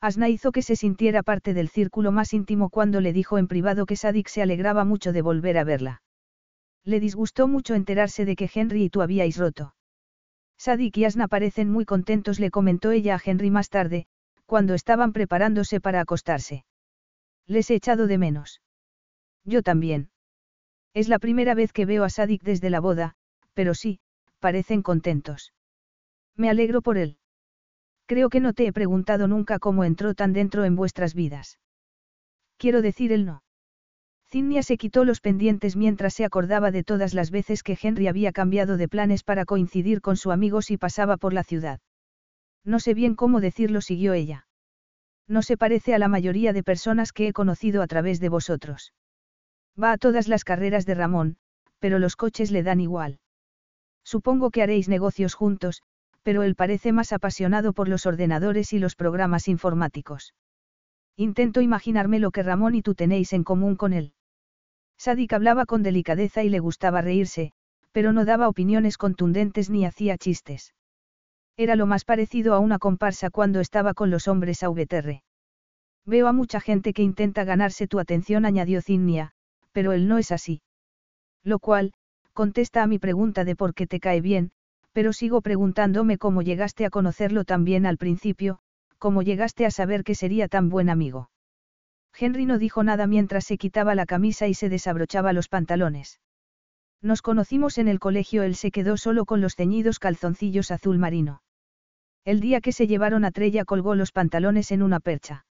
Asna 0.00 0.28
hizo 0.28 0.52
que 0.52 0.62
se 0.62 0.76
sintiera 0.76 1.22
parte 1.22 1.54
del 1.54 1.68
círculo 1.68 2.12
más 2.12 2.32
íntimo 2.32 2.70
cuando 2.70 3.00
le 3.00 3.12
dijo 3.12 3.38
en 3.38 3.48
privado 3.48 3.86
que 3.86 3.96
Sadik 3.96 4.28
se 4.28 4.42
alegraba 4.42 4.84
mucho 4.84 5.12
de 5.12 5.22
volver 5.22 5.58
a 5.58 5.64
verla. 5.64 6.02
Le 6.88 7.00
disgustó 7.00 7.48
mucho 7.48 7.74
enterarse 7.74 8.24
de 8.24 8.34
que 8.34 8.50
Henry 8.52 8.84
y 8.84 8.88
tú 8.88 9.02
habíais 9.02 9.36
roto. 9.36 9.74
Sadik 10.56 10.96
y 10.96 11.04
Asna 11.04 11.28
parecen 11.28 11.70
muy 11.70 11.84
contentos, 11.84 12.40
le 12.40 12.50
comentó 12.50 12.92
ella 12.92 13.14
a 13.16 13.20
Henry 13.22 13.50
más 13.50 13.68
tarde, 13.68 14.06
cuando 14.46 14.72
estaban 14.72 15.12
preparándose 15.12 15.82
para 15.82 16.00
acostarse. 16.00 16.64
Les 17.46 17.70
he 17.70 17.74
echado 17.74 18.06
de 18.06 18.16
menos. 18.16 18.62
Yo 19.44 19.62
también. 19.62 20.08
Es 20.94 21.10
la 21.10 21.18
primera 21.18 21.54
vez 21.54 21.74
que 21.74 21.84
veo 21.84 22.04
a 22.04 22.08
Sadik 22.08 22.42
desde 22.42 22.70
la 22.70 22.80
boda, 22.80 23.16
pero 23.52 23.74
sí, 23.74 24.00
parecen 24.38 24.80
contentos. 24.80 25.52
Me 26.36 26.48
alegro 26.48 26.80
por 26.80 26.96
él. 26.96 27.18
Creo 28.06 28.30
que 28.30 28.40
no 28.40 28.54
te 28.54 28.66
he 28.66 28.72
preguntado 28.72 29.28
nunca 29.28 29.58
cómo 29.58 29.84
entró 29.84 30.14
tan 30.14 30.32
dentro 30.32 30.64
en 30.64 30.74
vuestras 30.74 31.12
vidas. 31.12 31.58
Quiero 32.56 32.80
decir 32.80 33.12
él 33.12 33.26
no. 33.26 33.42
Zinnia 34.30 34.62
se 34.62 34.76
quitó 34.76 35.04
los 35.06 35.20
pendientes 35.20 35.74
mientras 35.74 36.12
se 36.12 36.24
acordaba 36.24 36.70
de 36.70 36.84
todas 36.84 37.14
las 37.14 37.30
veces 37.30 37.62
que 37.62 37.78
Henry 37.80 38.08
había 38.08 38.30
cambiado 38.30 38.76
de 38.76 38.86
planes 38.86 39.22
para 39.22 39.46
coincidir 39.46 40.02
con 40.02 40.18
su 40.18 40.30
amigo 40.32 40.60
si 40.60 40.76
pasaba 40.76 41.16
por 41.16 41.32
la 41.32 41.44
ciudad. 41.44 41.80
No 42.62 42.78
sé 42.78 42.92
bien 42.92 43.14
cómo 43.14 43.40
decirlo, 43.40 43.80
siguió 43.80 44.12
ella. 44.12 44.46
No 45.28 45.40
se 45.40 45.56
parece 45.56 45.94
a 45.94 45.98
la 45.98 46.08
mayoría 46.08 46.52
de 46.52 46.62
personas 46.62 47.12
que 47.12 47.28
he 47.28 47.32
conocido 47.32 47.80
a 47.80 47.86
través 47.86 48.20
de 48.20 48.28
vosotros. 48.28 48.92
Va 49.82 49.92
a 49.92 49.98
todas 49.98 50.28
las 50.28 50.44
carreras 50.44 50.84
de 50.84 50.94
Ramón, 50.94 51.36
pero 51.78 51.98
los 51.98 52.14
coches 52.14 52.50
le 52.50 52.62
dan 52.62 52.80
igual. 52.80 53.20
Supongo 54.04 54.50
que 54.50 54.62
haréis 54.62 54.88
negocios 54.88 55.32
juntos, 55.32 55.82
pero 56.22 56.42
él 56.42 56.54
parece 56.54 56.92
más 56.92 57.14
apasionado 57.14 57.72
por 57.72 57.88
los 57.88 58.04
ordenadores 58.04 58.74
y 58.74 58.78
los 58.78 58.94
programas 58.94 59.48
informáticos. 59.48 60.34
Intento 61.16 61.62
imaginarme 61.62 62.18
lo 62.18 62.30
que 62.30 62.42
Ramón 62.42 62.74
y 62.74 62.82
tú 62.82 62.94
tenéis 62.94 63.32
en 63.32 63.44
común 63.44 63.76
con 63.76 63.94
él. 63.94 64.12
Sadik 64.98 65.32
hablaba 65.32 65.64
con 65.64 65.82
delicadeza 65.82 66.42
y 66.42 66.48
le 66.48 66.58
gustaba 66.58 67.00
reírse, 67.00 67.52
pero 67.92 68.12
no 68.12 68.24
daba 68.24 68.48
opiniones 68.48 68.98
contundentes 68.98 69.70
ni 69.70 69.86
hacía 69.86 70.18
chistes. 70.18 70.74
Era 71.56 71.76
lo 71.76 71.86
más 71.86 72.04
parecido 72.04 72.54
a 72.54 72.58
una 72.58 72.78
comparsa 72.78 73.30
cuando 73.30 73.60
estaba 73.60 73.94
con 73.94 74.10
los 74.10 74.28
hombres 74.28 74.62
a 74.62 74.68
VTR. 74.68 75.22
Veo 76.04 76.26
a 76.26 76.32
mucha 76.32 76.60
gente 76.60 76.92
que 76.92 77.02
intenta 77.02 77.44
ganarse 77.44 77.86
tu 77.86 77.98
atención, 77.98 78.44
añadió 78.44 78.80
Zinnia, 78.80 79.32
pero 79.72 79.92
él 79.92 80.08
no 80.08 80.18
es 80.18 80.32
así. 80.32 80.62
Lo 81.44 81.58
cual, 81.58 81.92
contesta 82.32 82.82
a 82.82 82.86
mi 82.86 82.98
pregunta 82.98 83.44
de 83.44 83.56
por 83.56 83.74
qué 83.74 83.86
te 83.86 84.00
cae 84.00 84.20
bien, 84.20 84.52
pero 84.92 85.12
sigo 85.12 85.42
preguntándome 85.42 86.18
cómo 86.18 86.42
llegaste 86.42 86.84
a 86.84 86.90
conocerlo 86.90 87.44
tan 87.44 87.64
bien 87.64 87.86
al 87.86 87.98
principio, 87.98 88.58
cómo 88.98 89.22
llegaste 89.22 89.66
a 89.66 89.70
saber 89.70 90.02
que 90.02 90.14
sería 90.14 90.48
tan 90.48 90.68
buen 90.68 90.90
amigo. 90.90 91.30
Henry 92.16 92.46
no 92.46 92.58
dijo 92.58 92.82
nada 92.82 93.06
mientras 93.06 93.44
se 93.44 93.58
quitaba 93.58 93.94
la 93.94 94.06
camisa 94.06 94.46
y 94.46 94.54
se 94.54 94.68
desabrochaba 94.68 95.32
los 95.32 95.48
pantalones. 95.48 96.20
Nos 97.00 97.22
conocimos 97.22 97.78
en 97.78 97.88
el 97.88 98.00
colegio, 98.00 98.42
él 98.42 98.56
se 98.56 98.70
quedó 98.70 98.96
solo 98.96 99.24
con 99.24 99.40
los 99.40 99.54
ceñidos 99.54 99.98
calzoncillos 99.98 100.70
azul 100.70 100.98
marino. 100.98 101.42
El 102.24 102.40
día 102.40 102.60
que 102.60 102.72
se 102.72 102.86
llevaron 102.86 103.24
a 103.24 103.30
Trella 103.30 103.64
colgó 103.64 103.94
los 103.94 104.12
pantalones 104.12 104.72
en 104.72 104.82
una 104.82 105.00
percha. 105.00 105.46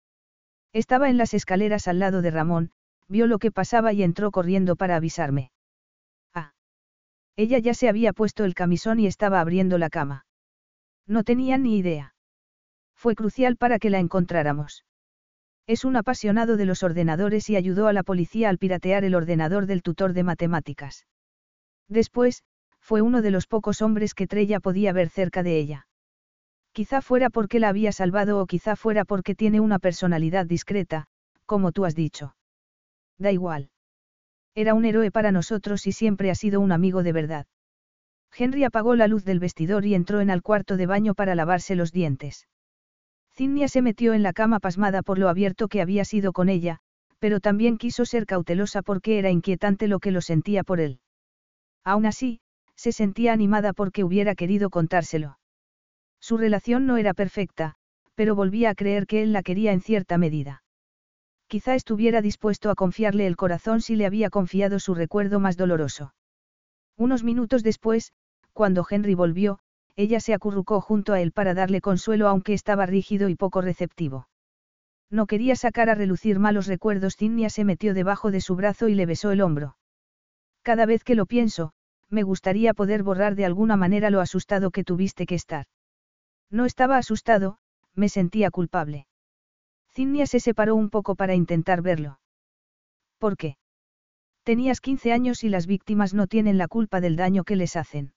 Estaba 0.73 1.09
en 1.11 1.19
las 1.19 1.35
escaleras 1.35 1.87
al 1.87 1.99
lado 1.99 2.23
de 2.23 2.31
Ramón, 2.31 2.71
vio 3.09 3.27
lo 3.27 3.39
que 3.39 3.53
pasaba 3.53 3.93
y 3.93 4.03
entró 4.03 4.31
corriendo 4.31 4.75
para 4.77 4.97
avisarme. 4.97 5.53
Ella 7.37 7.59
ya 7.59 7.75
se 7.75 7.89
había 7.89 8.13
puesto 8.13 8.45
el 8.45 8.55
camisón 8.55 9.01
y 9.01 9.07
estaba 9.07 9.41
abriendo 9.41 9.77
la 9.77 9.91
cama. 9.91 10.25
No 11.07 11.25
tenía 11.25 11.59
ni 11.59 11.77
idea. 11.77 12.15
Fue 12.95 13.15
crucial 13.15 13.57
para 13.57 13.79
que 13.79 13.91
la 13.91 13.99
encontráramos. 13.99 14.85
Es 15.67 15.85
un 15.85 15.97
apasionado 15.97 16.57
de 16.57 16.67
los 16.67 16.83
ordenadores 16.83 17.49
y 17.49 17.57
ayudó 17.57 17.87
a 17.87 17.93
la 17.95 18.03
policía 18.03 18.51
al 18.51 18.59
piratear 18.59 19.05
el 19.05 19.15
ordenador 19.15 19.67
del 19.67 19.83
tutor 19.83 20.13
de 20.13 20.23
matemáticas. 20.23 21.07
Después, 21.89 22.43
fue 22.81 23.01
uno 23.01 23.23
de 23.23 23.31
los 23.31 23.47
pocos 23.47 23.81
hombres 23.81 24.13
que 24.13 24.27
Trella 24.27 24.61
podía 24.61 24.93
ver 24.93 25.09
cerca 25.09 25.43
de 25.43 25.59
ella. 25.59 25.87
Quizá 26.73 27.01
fuera 27.01 27.31
porque 27.31 27.61
la 27.61 27.71
había 27.71 27.93
salvado 27.93 28.41
o 28.41 28.47
quizá 28.47 28.77
fuera 28.77 29.07
porque 29.07 29.35
tiene 29.35 29.61
una 29.61 29.79
personalidad 29.79 30.45
discreta, 30.45 31.07
como 31.47 31.73
tú 31.73 31.87
has 31.87 31.95
dicho. 31.95 32.37
Da 33.19 33.33
igual. 33.33 33.71
Era 34.55 34.75
un 34.75 34.85
héroe 34.85 35.11
para 35.11 35.33
nosotros 35.33 35.87
y 35.87 35.93
siempre 35.93 36.31
ha 36.31 36.35
sido 36.35 36.61
un 36.61 36.73
amigo 36.73 37.03
de 37.03 37.13
verdad. 37.13 37.47
Henry 38.37 38.65
apagó 38.65 38.97
la 38.97 39.09
luz 39.09 39.25
del 39.25 39.39
vestidor 39.39 39.87
y 39.87 39.95
entró 39.95 40.21
en 40.21 40.29
el 40.29 40.43
cuarto 40.43 40.77
de 40.77 40.87
baño 40.87 41.15
para 41.15 41.35
lavarse 41.35 41.75
los 41.75 41.91
dientes. 41.91 42.49
Zinnia 43.37 43.67
se 43.67 43.83
metió 43.83 44.15
en 44.15 44.23
la 44.23 44.33
cama 44.33 44.61
pasmada 44.61 45.03
por 45.03 45.19
lo 45.19 45.29
abierto 45.29 45.67
que 45.69 45.83
había 45.83 46.05
sido 46.05 46.33
con 46.33 46.49
ella, 46.49 46.79
pero 47.19 47.41
también 47.41 47.79
quiso 47.79 48.05
ser 48.05 48.27
cautelosa 48.27 48.83
porque 48.83 49.19
era 49.19 49.31
inquietante 49.31 49.89
lo 49.89 49.99
que 49.99 50.13
lo 50.13 50.21
sentía 50.21 50.63
por 50.63 50.79
él. 50.79 51.01
Aún 51.83 52.07
así, 52.07 52.41
se 52.77 52.93
sentía 52.93 53.33
animada 53.33 53.73
porque 53.73 54.05
hubiera 54.05 54.35
querido 54.35 54.71
contárselo. 54.71 55.39
Su 56.21 56.37
relación 56.37 56.87
no 56.87 56.97
era 56.97 57.13
perfecta, 57.13 57.75
pero 58.15 58.37
volvía 58.37 58.71
a 58.71 58.75
creer 58.75 59.07
que 59.07 59.23
él 59.23 59.33
la 59.33 59.43
quería 59.43 59.73
en 59.73 59.81
cierta 59.81 60.17
medida. 60.17 60.63
Quizá 61.49 61.75
estuviera 61.75 62.23
dispuesto 62.23 62.71
a 62.71 62.75
confiarle 62.75 63.27
el 63.27 63.37
corazón 63.37 63.81
si 63.81 63.97
le 63.97 64.07
había 64.07 64.31
confiado 64.31 64.79
su 64.79 64.95
recuerdo 64.95 65.41
más 65.41 65.57
doloroso. 65.57 66.15
Unos 66.97 67.25
minutos 67.25 67.63
después, 67.63 68.13
cuando 68.53 68.87
Henry 68.89 69.15
volvió, 69.15 69.59
ella 69.97 70.21
se 70.21 70.35
acurrucó 70.35 70.81
junto 70.81 71.13
a 71.13 71.21
él 71.21 71.33
para 71.33 71.55
darle 71.55 71.81
consuelo 71.81 72.29
aunque 72.29 72.53
estaba 72.53 72.87
rígido 72.87 73.29
y 73.29 73.37
poco 73.37 73.61
receptivo. 73.61 74.29
No 75.11 75.27
quería 75.27 75.55
sacar 75.55 75.91
a 75.91 75.95
relucir 75.95 76.39
malos 76.39 76.67
recuerdos. 76.67 77.17
Zinnia 77.17 77.51
se 77.51 77.65
metió 77.65 77.95
debajo 77.95 78.31
de 78.31 78.41
su 78.41 78.57
brazo 78.57 78.89
y 78.89 78.95
le 78.95 79.07
besó 79.07 79.31
el 79.31 79.41
hombro. 79.41 79.77
Cada 80.63 80.87
vez 80.87 81.05
que 81.05 81.15
lo 81.15 81.27
pienso, 81.27 81.73
me 82.11 82.23
gustaría 82.23 82.75
poder 82.75 83.03
borrar 83.03 83.35
de 83.35 83.45
alguna 83.45 83.77
manera 83.77 84.11
lo 84.11 84.21
asustado 84.21 84.71
que 84.71 84.85
tuviste 84.85 85.27
que 85.27 85.35
estar. 85.35 85.67
No 86.51 86.65
estaba 86.65 86.97
asustado, 86.97 87.59
me 87.95 88.09
sentía 88.09 88.51
culpable. 88.51 89.07
Zinnia 89.93 90.27
se 90.27 90.41
separó 90.41 90.75
un 90.75 90.91
poco 90.91 91.15
para 91.15 91.35
intentar 91.35 91.83
verlo. 91.83 92.19
¿Por 93.19 93.37
qué? 93.37 93.57
Tenías 94.43 94.81
15 94.81 95.13
años 95.13 95.45
y 95.45 95.49
las 95.49 95.67
víctimas 95.67 96.13
no 96.15 96.27
tienen 96.27 96.59
la 96.59 96.69
culpa 96.69 97.01
del 97.01 97.17
daño 97.17 97.45
que 97.45 97.57
les 97.57 97.77
hacen. 97.77 98.13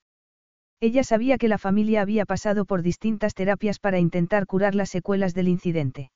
Ella 0.80 1.04
sabía 1.04 1.38
que 1.38 1.48
la 1.48 1.58
familia 1.58 2.02
había 2.02 2.26
pasado 2.26 2.66
por 2.66 2.84
distintas 2.84 3.34
terapias 3.34 3.80
para 3.80 4.00
intentar 4.00 4.46
curar 4.46 4.76
las 4.76 4.90
secuelas 4.90 5.34
del 5.34 5.48
incidente. 5.48 6.12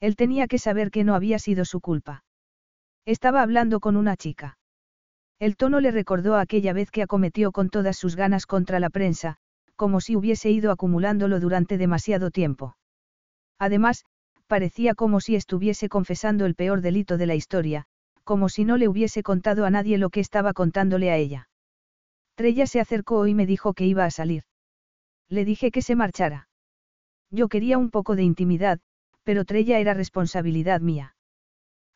Él 0.00 0.16
tenía 0.16 0.46
que 0.46 0.58
saber 0.58 0.90
que 0.90 1.04
no 1.04 1.14
había 1.14 1.38
sido 1.38 1.64
su 1.64 1.80
culpa. 1.80 2.24
Estaba 3.04 3.42
hablando 3.42 3.80
con 3.80 3.96
una 3.96 4.16
chica. 4.16 4.58
El 5.38 5.56
tono 5.56 5.80
le 5.80 5.90
recordó 5.90 6.36
aquella 6.36 6.72
vez 6.72 6.90
que 6.90 7.02
acometió 7.02 7.52
con 7.52 7.68
todas 7.68 7.98
sus 7.98 8.16
ganas 8.16 8.46
contra 8.46 8.80
la 8.80 8.88
prensa, 8.88 9.36
como 9.76 10.00
si 10.00 10.16
hubiese 10.16 10.50
ido 10.50 10.70
acumulándolo 10.70 11.40
durante 11.40 11.76
demasiado 11.76 12.30
tiempo. 12.30 12.76
Además, 13.58 14.04
parecía 14.46 14.94
como 14.94 15.20
si 15.20 15.36
estuviese 15.36 15.88
confesando 15.88 16.46
el 16.46 16.54
peor 16.54 16.80
delito 16.80 17.18
de 17.18 17.26
la 17.26 17.34
historia, 17.34 17.84
como 18.22 18.48
si 18.48 18.64
no 18.64 18.78
le 18.78 18.88
hubiese 18.88 19.22
contado 19.22 19.66
a 19.66 19.70
nadie 19.70 19.98
lo 19.98 20.08
que 20.10 20.20
estaba 20.20 20.54
contándole 20.54 21.10
a 21.10 21.16
ella. 21.16 21.48
Trella 22.34 22.66
se 22.66 22.80
acercó 22.80 23.26
y 23.26 23.34
me 23.34 23.46
dijo 23.46 23.74
que 23.74 23.86
iba 23.86 24.04
a 24.04 24.10
salir. 24.10 24.44
Le 25.28 25.44
dije 25.44 25.70
que 25.70 25.82
se 25.82 25.96
marchara. 25.96 26.48
Yo 27.30 27.48
quería 27.48 27.78
un 27.78 27.90
poco 27.90 28.16
de 28.16 28.22
intimidad, 28.22 28.80
pero 29.22 29.44
Trella 29.44 29.78
era 29.78 29.94
responsabilidad 29.94 30.80
mía. 30.80 31.16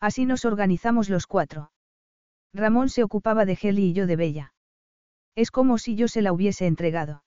Así 0.00 0.26
nos 0.26 0.44
organizamos 0.44 1.08
los 1.08 1.26
cuatro. 1.26 1.73
Ramón 2.55 2.89
se 2.89 3.02
ocupaba 3.02 3.44
de 3.44 3.58
Heli 3.60 3.91
y 3.91 3.92
yo 3.92 4.07
de 4.07 4.17
Bella. 4.17 4.52
Es 5.34 5.50
como 5.50 5.78
si 5.78 5.94
yo 5.94 6.08
se 6.08 6.23
la 6.23 6.33
hubiese 6.33 6.67
entregado. 6.67 7.23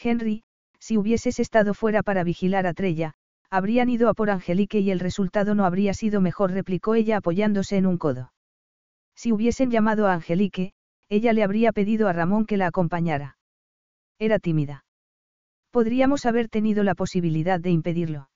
Henry, 0.00 0.44
si 0.78 0.96
hubieses 0.96 1.40
estado 1.40 1.74
fuera 1.74 2.02
para 2.02 2.22
vigilar 2.22 2.66
a 2.66 2.74
Trella, 2.74 3.14
habrían 3.50 3.88
ido 3.88 4.08
a 4.08 4.14
por 4.14 4.30
Angelique 4.30 4.80
y 4.80 4.90
el 4.90 5.00
resultado 5.00 5.54
no 5.54 5.64
habría 5.64 5.94
sido 5.94 6.20
mejor, 6.20 6.52
replicó 6.52 6.94
ella 6.94 7.16
apoyándose 7.18 7.76
en 7.76 7.86
un 7.86 7.98
codo. 7.98 8.32
Si 9.14 9.32
hubiesen 9.32 9.70
llamado 9.70 10.06
a 10.06 10.14
Angelique, 10.14 10.74
ella 11.08 11.32
le 11.32 11.42
habría 11.42 11.72
pedido 11.72 12.08
a 12.08 12.12
Ramón 12.12 12.46
que 12.46 12.56
la 12.56 12.66
acompañara. 12.66 13.38
Era 14.18 14.38
tímida. 14.38 14.84
Podríamos 15.70 16.26
haber 16.26 16.48
tenido 16.48 16.82
la 16.82 16.94
posibilidad 16.94 17.60
de 17.60 17.70
impedirlo. 17.70 18.30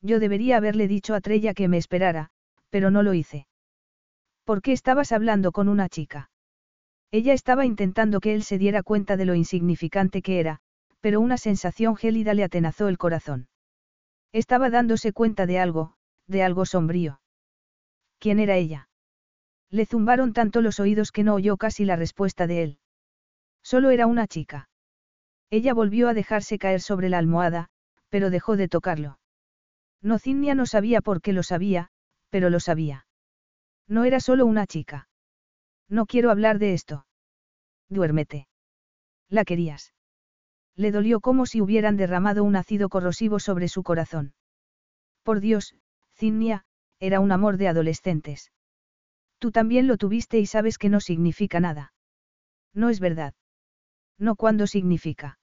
Yo 0.00 0.18
debería 0.18 0.56
haberle 0.56 0.88
dicho 0.88 1.14
a 1.14 1.20
Trella 1.20 1.54
que 1.54 1.68
me 1.68 1.78
esperara, 1.78 2.30
pero 2.70 2.90
no 2.90 3.02
lo 3.02 3.14
hice. 3.14 3.46
¿Por 4.44 4.60
qué 4.60 4.72
estabas 4.72 5.12
hablando 5.12 5.52
con 5.52 5.68
una 5.68 5.88
chica? 5.88 6.30
Ella 7.10 7.32
estaba 7.32 7.64
intentando 7.64 8.20
que 8.20 8.34
él 8.34 8.42
se 8.42 8.58
diera 8.58 8.82
cuenta 8.82 9.16
de 9.16 9.24
lo 9.24 9.34
insignificante 9.34 10.20
que 10.20 10.40
era, 10.40 10.60
pero 11.00 11.20
una 11.20 11.38
sensación 11.38 11.96
gélida 11.96 12.34
le 12.34 12.44
atenazó 12.44 12.88
el 12.88 12.98
corazón. 12.98 13.48
Estaba 14.32 14.68
dándose 14.68 15.12
cuenta 15.12 15.46
de 15.46 15.58
algo, 15.58 15.94
de 16.26 16.42
algo 16.42 16.66
sombrío. 16.66 17.20
¿Quién 18.18 18.40
era 18.40 18.56
ella? 18.56 18.88
Le 19.70 19.86
zumbaron 19.86 20.32
tanto 20.32 20.60
los 20.60 20.80
oídos 20.80 21.10
que 21.12 21.24
no 21.24 21.34
oyó 21.34 21.56
casi 21.56 21.84
la 21.84 21.96
respuesta 21.96 22.46
de 22.46 22.62
él. 22.62 22.78
Solo 23.62 23.90
era 23.90 24.06
una 24.06 24.26
chica. 24.26 24.68
Ella 25.50 25.74
volvió 25.74 26.08
a 26.08 26.14
dejarse 26.14 26.58
caer 26.58 26.80
sobre 26.80 27.08
la 27.08 27.18
almohada, 27.18 27.68
pero 28.08 28.30
dejó 28.30 28.56
de 28.56 28.68
tocarlo. 28.68 29.18
No 30.02 30.18
Cinnia 30.18 30.54
no 30.54 30.66
sabía 30.66 31.00
por 31.00 31.20
qué 31.20 31.32
lo 31.32 31.42
sabía, 31.42 31.88
pero 32.30 32.50
lo 32.50 32.60
sabía. 32.60 33.06
No 33.88 34.04
era 34.04 34.20
solo 34.20 34.46
una 34.46 34.66
chica. 34.66 35.08
No 35.88 36.06
quiero 36.06 36.30
hablar 36.30 36.58
de 36.58 36.74
esto. 36.74 37.06
Duérmete. 37.88 38.48
La 39.28 39.44
querías. 39.44 39.94
Le 40.76 40.90
dolió 40.90 41.20
como 41.20 41.46
si 41.46 41.60
hubieran 41.60 41.96
derramado 41.96 42.44
un 42.44 42.56
ácido 42.56 42.88
corrosivo 42.88 43.38
sobre 43.38 43.68
su 43.68 43.82
corazón. 43.82 44.34
Por 45.22 45.40
Dios, 45.40 45.74
Cinnia, 46.14 46.64
era 46.98 47.20
un 47.20 47.32
amor 47.32 47.56
de 47.56 47.68
adolescentes. 47.68 48.50
Tú 49.38 49.50
también 49.50 49.86
lo 49.86 49.96
tuviste 49.96 50.38
y 50.38 50.46
sabes 50.46 50.78
que 50.78 50.88
no 50.88 51.00
significa 51.00 51.60
nada. 51.60 51.92
No 52.72 52.88
es 52.88 53.00
verdad. 53.00 53.34
No 54.18 54.36
cuando 54.36 54.66
significa. 54.66 55.38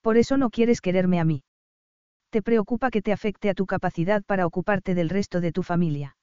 Por 0.00 0.16
eso 0.16 0.36
no 0.36 0.50
quieres 0.50 0.80
quererme 0.80 1.20
a 1.20 1.24
mí. 1.24 1.42
Te 2.30 2.42
preocupa 2.42 2.90
que 2.90 3.02
te 3.02 3.12
afecte 3.12 3.50
a 3.50 3.54
tu 3.54 3.66
capacidad 3.66 4.22
para 4.24 4.46
ocuparte 4.46 4.94
del 4.94 5.08
resto 5.08 5.40
de 5.40 5.52
tu 5.52 5.62
familia. 5.62 6.16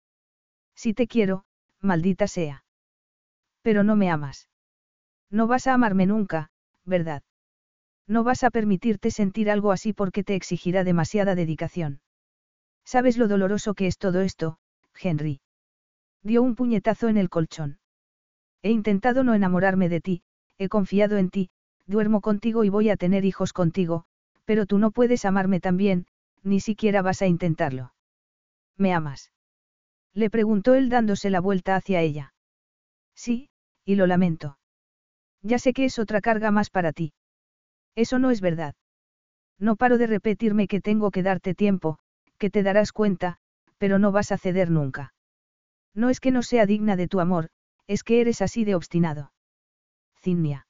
Si 0.75 0.93
te 0.93 1.07
quiero, 1.07 1.43
maldita 1.81 2.27
sea. 2.27 2.64
Pero 3.61 3.83
no 3.83 3.95
me 3.95 4.09
amas. 4.09 4.49
No 5.30 5.47
vas 5.47 5.67
a 5.67 5.73
amarme 5.73 6.06
nunca, 6.06 6.49
¿verdad? 6.85 7.23
No 8.07 8.23
vas 8.23 8.43
a 8.43 8.49
permitirte 8.49 9.11
sentir 9.11 9.51
algo 9.51 9.72
así 9.72 9.91
porque 9.91 10.23
te 10.23 10.35
exigirá 10.35 10.85
demasiada 10.85 11.35
dedicación. 11.35 11.99
¿Sabes 12.85 13.17
lo 13.17 13.27
doloroso 13.27 13.73
que 13.73 13.88
es 13.88 13.97
todo 13.97 14.22
esto, 14.22 14.59
Henry? 14.97 15.41
Dio 16.27 16.43
un 16.43 16.56
puñetazo 16.56 17.07
en 17.07 17.15
el 17.15 17.30
colchón. 17.30 17.80
He 18.61 18.69
intentado 18.69 19.23
no 19.23 19.33
enamorarme 19.33 19.88
de 19.88 20.01
ti, 20.01 20.23
he 20.57 20.67
confiado 20.67 21.15
en 21.15 21.30
ti, 21.30 21.51
duermo 21.85 22.19
contigo 22.19 22.65
y 22.65 22.69
voy 22.69 22.89
a 22.89 22.97
tener 22.97 23.23
hijos 23.23 23.53
contigo, 23.53 24.03
pero 24.43 24.65
tú 24.65 24.77
no 24.77 24.91
puedes 24.91 25.23
amarme 25.23 25.61
también, 25.61 26.06
ni 26.43 26.59
siquiera 26.59 27.01
vas 27.01 27.22
a 27.22 27.27
intentarlo. 27.27 27.93
¿Me 28.75 28.93
amas? 28.93 29.31
Le 30.14 30.30
preguntó 30.30 30.75
él 30.75 30.89
dándose 30.89 31.30
la 31.30 31.39
vuelta 31.39 31.77
hacia 31.77 32.01
ella. 32.01 32.33
Sí, 33.15 33.49
y 33.85 33.95
lo 33.95 34.06
lamento. 34.06 34.59
Ya 35.43 35.59
sé 35.59 35.72
que 35.72 35.85
es 35.85 35.97
otra 35.97 36.19
carga 36.19 36.51
más 36.51 36.69
para 36.69 36.91
ti. 36.91 37.14
Eso 37.95 38.19
no 38.19 38.31
es 38.31 38.41
verdad. 38.41 38.75
No 39.59 39.77
paro 39.77 39.97
de 39.97 40.07
repetirme 40.07 40.67
que 40.67 40.81
tengo 40.81 41.09
que 41.09 41.23
darte 41.23 41.56
tiempo, 41.56 41.99
que 42.38 42.49
te 42.49 42.64
darás 42.64 42.91
cuenta, 42.91 43.38
pero 43.77 43.97
no 43.97 44.11
vas 44.11 44.33
a 44.33 44.38
ceder 44.38 44.69
nunca. 44.69 45.14
No 45.98 46.11
es 46.11 46.19
que 46.19 46.30
no 46.30 46.43
sea 46.43 46.67
digna 46.67 46.95
de 46.95 47.08
tu 47.08 47.19
amor, 47.19 47.50
es 47.88 48.03
que 48.03 48.22
eres 48.22 48.43
así 48.43 48.64
de 48.66 48.76
obstinado. 48.76 49.32
Cinnia. 50.22 50.67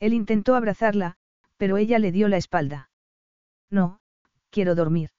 Él 0.00 0.14
intentó 0.14 0.54
abrazarla, 0.54 1.16
pero 1.58 1.76
ella 1.76 1.98
le 1.98 2.12
dio 2.12 2.28
la 2.28 2.38
espalda. 2.38 2.90
No, 3.68 4.00
quiero 4.48 4.74
dormir. 4.74 5.10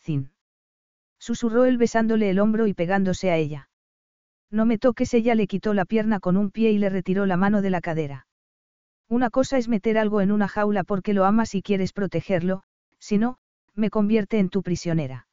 Cin. 0.00 0.32
Susurró 1.20 1.64
él 1.64 1.78
besándole 1.78 2.28
el 2.28 2.40
hombro 2.40 2.66
y 2.66 2.74
pegándose 2.74 3.30
a 3.30 3.36
ella. 3.36 3.68
No 4.50 4.66
me 4.66 4.78
toques, 4.78 5.14
ella 5.14 5.36
le 5.36 5.46
quitó 5.46 5.72
la 5.72 5.84
pierna 5.84 6.18
con 6.18 6.36
un 6.36 6.50
pie 6.50 6.72
y 6.72 6.78
le 6.78 6.88
retiró 6.88 7.26
la 7.26 7.36
mano 7.36 7.62
de 7.62 7.70
la 7.70 7.80
cadera. 7.80 8.26
Una 9.08 9.30
cosa 9.30 9.58
es 9.58 9.68
meter 9.68 9.96
algo 9.96 10.22
en 10.22 10.32
una 10.32 10.48
jaula 10.48 10.82
porque 10.82 11.14
lo 11.14 11.24
amas 11.24 11.54
y 11.54 11.62
quieres 11.62 11.92
protegerlo, 11.92 12.64
si 12.98 13.16
no, 13.18 13.38
me 13.76 13.90
convierte 13.90 14.40
en 14.40 14.48
tu 14.48 14.64
prisionera. 14.64 15.28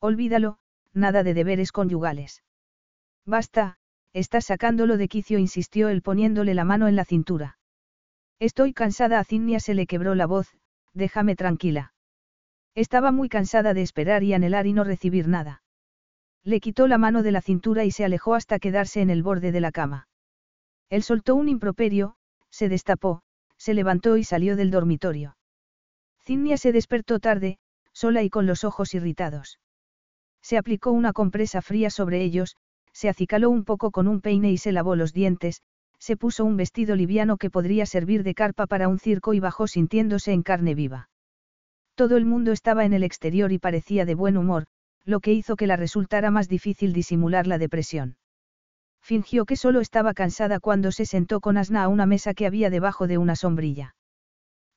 Olvídalo, 0.00 0.58
nada 0.94 1.22
de 1.22 1.34
deberes 1.34 1.72
conyugales. 1.72 2.42
Basta, 3.24 3.78
estás 4.12 4.46
sacándolo 4.46 4.96
de 4.96 5.08
quicio, 5.08 5.38
insistió 5.38 5.88
él 5.88 6.02
poniéndole 6.02 6.54
la 6.54 6.64
mano 6.64 6.88
en 6.88 6.96
la 6.96 7.04
cintura. 7.04 7.58
Estoy 8.38 8.72
cansada, 8.72 9.20
a 9.20 9.60
se 9.60 9.74
le 9.74 9.86
quebró 9.86 10.14
la 10.14 10.26
voz, 10.26 10.48
déjame 10.94 11.36
tranquila. 11.36 11.94
Estaba 12.74 13.12
muy 13.12 13.28
cansada 13.28 13.74
de 13.74 13.82
esperar 13.82 14.22
y 14.22 14.34
anhelar 14.34 14.66
y 14.66 14.72
no 14.72 14.84
recibir 14.84 15.28
nada. 15.28 15.62
Le 16.42 16.60
quitó 16.60 16.88
la 16.88 16.98
mano 16.98 17.22
de 17.22 17.30
la 17.30 17.40
cintura 17.40 17.84
y 17.84 17.90
se 17.90 18.04
alejó 18.04 18.34
hasta 18.34 18.58
quedarse 18.58 19.00
en 19.00 19.10
el 19.10 19.22
borde 19.22 19.52
de 19.52 19.60
la 19.60 19.70
cama. 19.70 20.08
Él 20.90 21.02
soltó 21.02 21.36
un 21.36 21.48
improperio, 21.48 22.16
se 22.50 22.68
destapó, 22.68 23.22
se 23.56 23.74
levantó 23.74 24.16
y 24.16 24.24
salió 24.24 24.56
del 24.56 24.70
dormitorio. 24.70 25.36
Cinnia 26.24 26.56
se 26.56 26.72
despertó 26.72 27.20
tarde, 27.20 27.58
sola 27.92 28.22
y 28.22 28.30
con 28.30 28.46
los 28.46 28.64
ojos 28.64 28.94
irritados. 28.94 29.60
Se 30.42 30.58
aplicó 30.58 30.90
una 30.90 31.12
compresa 31.12 31.62
fría 31.62 31.88
sobre 31.88 32.22
ellos, 32.22 32.56
se 32.92 33.08
acicaló 33.08 33.50
un 33.50 33.64
poco 33.64 33.90
con 33.90 34.08
un 34.08 34.20
peine 34.20 34.50
y 34.50 34.58
se 34.58 34.72
lavó 34.72 34.96
los 34.96 35.12
dientes, 35.12 35.62
se 35.98 36.16
puso 36.16 36.44
un 36.44 36.56
vestido 36.56 36.96
liviano 36.96 37.36
que 37.36 37.48
podría 37.48 37.86
servir 37.86 38.24
de 38.24 38.34
carpa 38.34 38.66
para 38.66 38.88
un 38.88 38.98
circo 38.98 39.34
y 39.34 39.40
bajó 39.40 39.68
sintiéndose 39.68 40.32
en 40.32 40.42
carne 40.42 40.74
viva. 40.74 41.08
Todo 41.94 42.16
el 42.16 42.24
mundo 42.24 42.52
estaba 42.52 42.84
en 42.84 42.92
el 42.92 43.04
exterior 43.04 43.52
y 43.52 43.58
parecía 43.58 44.04
de 44.04 44.14
buen 44.14 44.36
humor, 44.36 44.66
lo 45.04 45.20
que 45.20 45.32
hizo 45.32 45.56
que 45.56 45.66
la 45.66 45.76
resultara 45.76 46.30
más 46.30 46.48
difícil 46.48 46.92
disimular 46.92 47.46
la 47.46 47.58
depresión. 47.58 48.16
Fingió 49.00 49.44
que 49.44 49.56
solo 49.56 49.80
estaba 49.80 50.14
cansada 50.14 50.60
cuando 50.60 50.92
se 50.92 51.06
sentó 51.06 51.40
con 51.40 51.56
Asna 51.56 51.84
a 51.84 51.88
una 51.88 52.06
mesa 52.06 52.34
que 52.34 52.46
había 52.46 52.70
debajo 52.70 53.06
de 53.06 53.18
una 53.18 53.36
sombrilla. 53.36 53.94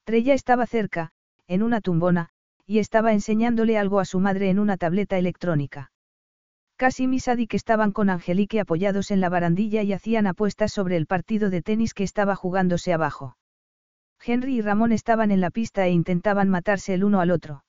Trella 0.03 0.34
estaba 0.34 0.66
cerca, 0.68 1.11
en 1.48 1.64
una 1.64 1.82
tumbona, 1.82 2.30
y 2.68 2.80
estaba 2.80 3.14
enseñándole 3.14 3.77
algo 3.77 4.00
a 4.00 4.06
su 4.06 4.19
madre 4.19 4.50
en 4.50 4.60
una 4.60 4.77
tableta 4.77 5.18
electrónica. 5.18 5.92
Casim 6.77 7.14
y 7.14 7.19
Sadik 7.19 7.53
estaban 7.53 7.92
con 7.92 8.10
Angelique 8.10 8.60
apoyados 8.60 9.11
en 9.11 9.22
la 9.22 9.30
barandilla 9.30 9.82
y 9.84 9.94
hacían 9.94 10.27
apuestas 10.27 10.74
sobre 10.74 10.98
el 10.98 11.06
partido 11.06 11.50
de 11.50 11.61
tenis 11.61 11.94
que 11.94 12.03
estaba 12.03 12.35
jugándose 12.35 12.92
abajo. 12.92 13.38
Henry 14.24 14.58
y 14.58 14.61
Ramón 14.61 14.92
estaban 14.92 15.32
en 15.32 15.40
la 15.40 15.52
pista 15.52 15.85
e 15.85 15.92
intentaban 15.92 16.50
matarse 16.50 16.94
el 16.94 17.03
uno 17.03 17.22
al 17.22 17.32
otro. 17.32 17.64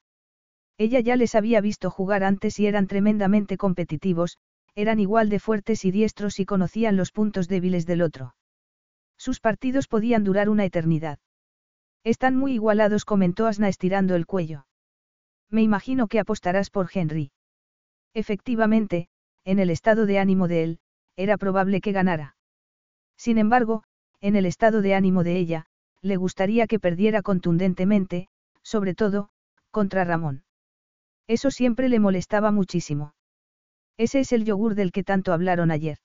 Ella 0.79 1.01
ya 1.01 1.17
les 1.17 1.35
había 1.35 1.61
visto 1.61 1.91
jugar 1.91 2.25
antes 2.25 2.59
y 2.59 2.67
eran 2.67 2.87
tremendamente 2.87 3.57
competitivos, 3.57 4.39
eran 4.75 4.99
igual 4.99 5.29
de 5.29 5.39
fuertes 5.39 5.85
y 5.85 5.91
diestros 5.91 6.41
y 6.41 6.45
conocían 6.45 6.97
los 6.97 7.13
puntos 7.13 7.49
débiles 7.49 7.87
del 7.87 8.03
otro. 8.03 8.35
Sus 9.17 9.41
partidos 9.41 9.89
podían 9.89 10.25
durar 10.25 10.49
una 10.49 10.65
eternidad. 10.65 11.19
Están 12.05 12.37
muy 12.37 12.53
igualados, 12.53 13.05
comentó 13.05 13.47
Asna 13.47 13.69
estirando 13.69 14.15
el 14.15 14.27
cuello. 14.27 14.67
Me 15.51 15.63
imagino 15.63 16.09
que 16.09 16.19
apostarás 16.19 16.71
por 16.71 16.89
Henry. 16.93 17.31
Efectivamente, 18.15 19.09
en 19.45 19.59
el 19.59 19.71
estado 19.71 20.07
de 20.07 20.19
ánimo 20.19 20.49
de 20.49 20.65
él, 20.65 20.79
era 21.17 21.37
probable 21.37 21.81
que 21.81 21.93
ganara. 21.93 22.37
Sin 23.17 23.39
embargo, 23.39 23.85
en 24.21 24.37
el 24.37 24.47
estado 24.47 24.83
de 24.83 24.95
ánimo 24.95 25.23
de 25.23 25.37
ella, 25.37 25.67
le 26.03 26.17
gustaría 26.17 26.67
que 26.67 26.81
perdiera 26.81 27.23
contundentemente, 27.23 28.29
sobre 28.63 28.95
todo, 28.95 29.31
contra 29.71 30.05
Ramón. 30.05 30.45
Eso 31.27 31.51
siempre 31.51 31.89
le 31.89 32.01
molestaba 32.01 32.51
muchísimo. 32.51 33.15
Ese 33.97 34.21
es 34.21 34.33
el 34.33 34.45
yogur 34.45 34.75
del 34.75 34.93
que 34.93 35.05
tanto 35.05 35.33
hablaron 35.33 35.71
ayer. 35.71 35.99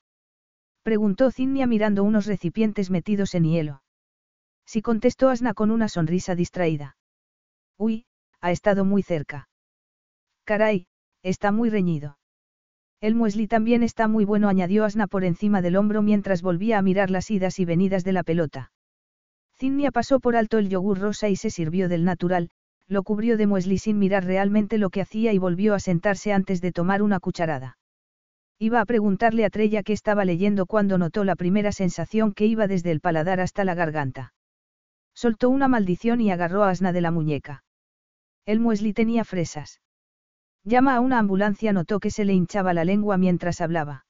Preguntó 0.84 1.32
Cinnia 1.32 1.68
mirando 1.68 2.04
unos 2.04 2.26
recipientes 2.26 2.90
metidos 2.90 3.36
en 3.36 3.44
hielo. 3.44 3.84
Si 4.66 4.82
contestó 4.82 5.30
Asna 5.30 5.54
con 5.54 5.70
una 5.70 5.90
sonrisa 5.90 6.34
distraída. 6.34 6.96
Uy, 7.78 8.06
ha 8.42 8.52
estado 8.52 8.86
muy 8.86 9.04
cerca. 9.04 9.48
Caray, 10.46 10.88
Está 11.24 11.52
muy 11.52 11.70
reñido. 11.70 12.18
El 13.00 13.14
muesli 13.14 13.48
también 13.48 13.84
está 13.84 14.08
muy 14.08 14.26
bueno, 14.26 14.50
añadió 14.50 14.86
Asna 14.86 15.06
por 15.06 15.24
encima 15.24 15.62
del 15.62 15.76
hombro 15.76 16.02
mientras 16.02 16.42
volvía 16.42 16.80
a 16.80 16.82
mirar 16.82 17.12
las 17.12 17.30
idas 17.30 17.60
y 17.60 17.66
venidas 17.66 18.04
de 18.04 18.14
la 18.14 18.24
pelota. 18.24 18.72
Zinnia 19.60 19.92
pasó 19.92 20.20
por 20.20 20.36
alto 20.36 20.58
el 20.58 20.70
yogur 20.70 21.00
rosa 21.00 21.30
y 21.30 21.36
se 21.36 21.52
sirvió 21.52 21.90
del 21.90 22.06
natural, 22.06 22.50
lo 22.88 23.04
cubrió 23.04 23.38
de 23.38 23.46
muesli 23.46 23.78
sin 23.78 24.00
mirar 24.00 24.26
realmente 24.26 24.80
lo 24.80 24.90
que 24.90 25.02
hacía 25.02 25.32
y 25.32 25.38
volvió 25.38 25.76
a 25.76 25.80
sentarse 25.80 26.34
antes 26.34 26.60
de 26.60 26.72
tomar 26.72 27.04
una 27.04 27.20
cucharada. 27.20 27.78
Iba 28.58 28.82
a 28.82 28.86
preguntarle 28.86 29.46
a 29.46 29.52
Trella 29.52 29.84
qué 29.84 29.94
estaba 29.94 30.26
leyendo 30.26 30.66
cuando 30.66 30.98
notó 30.98 31.24
la 31.24 31.36
primera 31.36 31.72
sensación 31.72 32.34
que 32.34 32.48
iba 32.48 32.68
desde 32.68 32.92
el 32.92 33.00
paladar 33.00 33.40
hasta 33.40 33.64
la 33.64 33.76
garganta. 33.76 34.34
Soltó 35.14 35.50
una 35.50 35.68
maldición 35.68 36.20
y 36.22 36.32
agarró 36.32 36.64
a 36.64 36.70
Asna 36.70 36.92
de 36.94 37.02
la 37.02 37.12
muñeca. 37.12 37.64
El 38.46 38.60
muesli 38.60 38.94
tenía 38.94 39.24
fresas. 39.24 39.82
Llama 40.64 40.96
a 40.96 41.00
una 41.00 41.20
ambulancia, 41.20 41.74
notó 41.74 42.00
que 42.00 42.12
se 42.12 42.26
le 42.26 42.34
hinchaba 42.34 42.74
la 42.74 42.86
lengua 42.86 43.18
mientras 43.18 43.62
hablaba. 43.62 44.06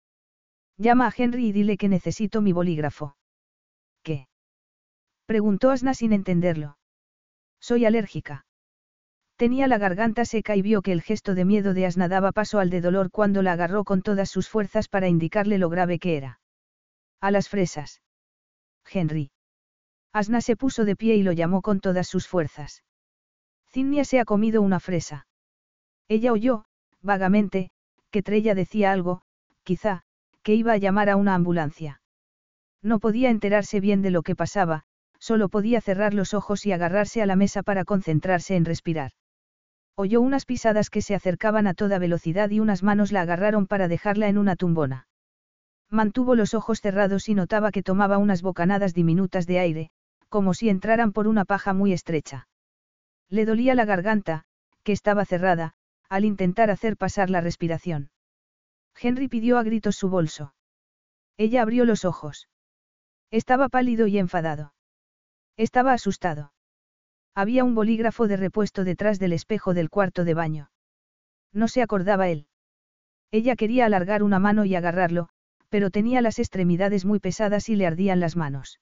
Llama 0.78 1.08
a 1.08 1.14
Henry 1.16 1.48
y 1.48 1.52
dile 1.52 1.78
que 1.78 1.90
necesito 1.90 2.42
mi 2.42 2.52
bolígrafo. 2.52 3.16
¿Qué? 4.04 4.28
Preguntó 5.26 5.70
Asna 5.70 5.94
sin 5.94 6.12
entenderlo. 6.12 6.78
Soy 7.60 7.86
alérgica. 7.86 8.46
Tenía 9.36 9.68
la 9.68 9.78
garganta 9.78 10.26
seca 10.26 10.56
y 10.56 10.62
vio 10.62 10.82
que 10.82 10.92
el 10.92 11.02
gesto 11.02 11.36
de 11.36 11.46
miedo 11.46 11.74
de 11.74 11.86
Asna 11.86 12.08
daba 12.08 12.32
paso 12.32 12.60
al 12.60 12.70
de 12.70 12.82
dolor 12.82 13.12
cuando 13.12 13.42
la 13.42 13.54
agarró 13.54 13.84
con 13.84 14.02
todas 14.02 14.30
sus 14.30 14.50
fuerzas 14.50 14.88
para 14.88 15.08
indicarle 15.08 15.58
lo 15.58 15.70
grave 15.70 16.00
que 16.00 16.18
era. 16.18 16.40
A 17.22 17.32
las 17.32 17.50
fresas. 17.50 18.02
Henry. 18.92 19.32
Asna 20.14 20.42
se 20.42 20.56
puso 20.56 20.86
de 20.86 20.96
pie 20.96 21.16
y 21.16 21.24
lo 21.24 21.32
llamó 21.32 21.62
con 21.62 21.80
todas 21.80 22.08
sus 22.08 22.28
fuerzas. 22.28 22.84
Zinnia 23.72 24.04
se 24.04 24.20
ha 24.20 24.26
comido 24.26 24.62
una 24.62 24.80
fresa. 24.80 25.28
Ella 26.10 26.34
oyó, 26.34 26.66
vagamente, 27.02 27.72
que 28.12 28.22
Trella 28.22 28.54
decía 28.54 28.92
algo, 28.92 29.22
quizá, 29.64 30.02
que 30.44 30.56
iba 30.56 30.74
a 30.74 30.78
llamar 30.78 31.10
a 31.10 31.16
una 31.16 31.36
ambulancia. 31.36 32.02
No 32.82 33.00
podía 33.00 33.30
enterarse 33.30 33.80
bien 33.80 34.02
de 34.02 34.12
lo 34.12 34.24
que 34.24 34.36
pasaba, 34.36 34.84
solo 35.20 35.50
podía 35.50 35.80
cerrar 35.80 36.14
los 36.14 36.34
ojos 36.34 36.66
y 36.66 36.74
agarrarse 36.74 37.22
a 37.22 37.26
la 37.26 37.36
mesa 37.36 37.64
para 37.64 37.86
concentrarse 37.86 38.56
en 38.56 38.66
respirar. 38.66 39.12
Oyó 39.96 40.20
unas 40.20 40.46
pisadas 40.46 40.90
que 40.90 41.02
se 41.02 41.16
acercaban 41.16 41.68
a 41.68 41.74
toda 41.74 42.00
velocidad 42.00 42.50
y 42.50 42.60
unas 42.60 42.84
manos 42.84 43.12
la 43.12 43.22
agarraron 43.22 43.68
para 43.68 43.88
dejarla 43.88 44.28
en 44.30 44.38
una 44.38 44.56
tumbona. 44.56 45.08
Mantuvo 45.90 46.36
los 46.36 46.54
ojos 46.54 46.82
cerrados 46.82 47.30
y 47.30 47.36
notaba 47.36 47.72
que 47.72 47.84
tomaba 47.84 48.18
unas 48.18 48.42
bocanadas 48.42 48.94
diminutas 48.94 49.46
de 49.46 49.60
aire, 49.60 49.92
como 50.28 50.54
si 50.54 50.70
entraran 50.70 51.12
por 51.12 51.28
una 51.28 51.46
paja 51.46 51.74
muy 51.74 51.94
estrecha. 51.94 52.48
Le 53.32 53.46
dolía 53.46 53.76
la 53.76 53.86
garganta, 53.86 54.44
que 54.84 54.92
estaba 54.92 55.24
cerrada, 55.26 55.74
al 56.10 56.26
intentar 56.26 56.70
hacer 56.70 56.98
pasar 56.98 57.30
la 57.30 57.40
respiración. 57.40 58.12
Henry 59.00 59.30
pidió 59.30 59.58
a 59.58 59.64
gritos 59.64 59.96
su 59.96 60.10
bolso. 60.10 60.54
Ella 61.38 61.62
abrió 61.62 61.86
los 61.86 62.04
ojos. 62.04 62.50
Estaba 63.32 63.70
pálido 63.70 64.06
y 64.08 64.18
enfadado. 64.18 64.74
Estaba 65.56 65.94
asustado. 65.94 66.52
Había 67.34 67.64
un 67.64 67.74
bolígrafo 67.74 68.28
de 68.28 68.36
repuesto 68.36 68.84
detrás 68.84 69.18
del 69.18 69.32
espejo 69.32 69.74
del 69.74 69.90
cuarto 69.90 70.26
de 70.26 70.34
baño. 70.34 70.70
No 71.54 71.70
se 71.70 71.82
acordaba 71.82 72.28
él. 72.28 72.48
Ella 73.32 73.56
quería 73.56 73.86
alargar 73.86 74.24
una 74.24 74.40
mano 74.40 74.66
y 74.66 74.76
agarrarlo, 74.76 75.30
pero 75.70 75.90
tenía 75.90 76.22
las 76.22 76.38
extremidades 76.38 77.06
muy 77.06 77.22
pesadas 77.22 77.70
y 77.70 77.78
le 77.78 77.88
ardían 77.88 78.20
las 78.20 78.36
manos. 78.36 78.82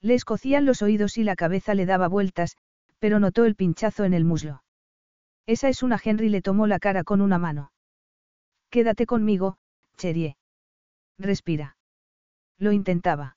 Le 0.00 0.14
escocían 0.14 0.64
los 0.64 0.82
oídos 0.82 1.18
y 1.18 1.22
la 1.22 1.36
cabeza 1.36 1.74
le 1.74 1.86
daba 1.86 2.08
vueltas, 2.08 2.56
pero 3.00 3.18
notó 3.18 3.44
el 3.44 3.56
pinchazo 3.56 4.04
en 4.04 4.14
el 4.14 4.24
muslo. 4.24 4.62
Esa 5.46 5.68
es 5.68 5.82
una 5.82 5.98
Henry 6.02 6.28
le 6.28 6.42
tomó 6.42 6.68
la 6.68 6.78
cara 6.78 7.02
con 7.02 7.20
una 7.20 7.38
mano. 7.38 7.72
Quédate 8.70 9.06
conmigo, 9.06 9.58
Cherie. 9.96 10.36
Respira. 11.18 11.76
Lo 12.58 12.70
intentaba. 12.72 13.36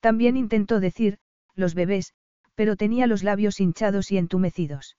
También 0.00 0.36
intentó 0.36 0.80
decir, 0.80 1.18
los 1.54 1.74
bebés, 1.74 2.14
pero 2.54 2.76
tenía 2.76 3.06
los 3.06 3.22
labios 3.22 3.60
hinchados 3.60 4.10
y 4.10 4.16
entumecidos. 4.16 4.96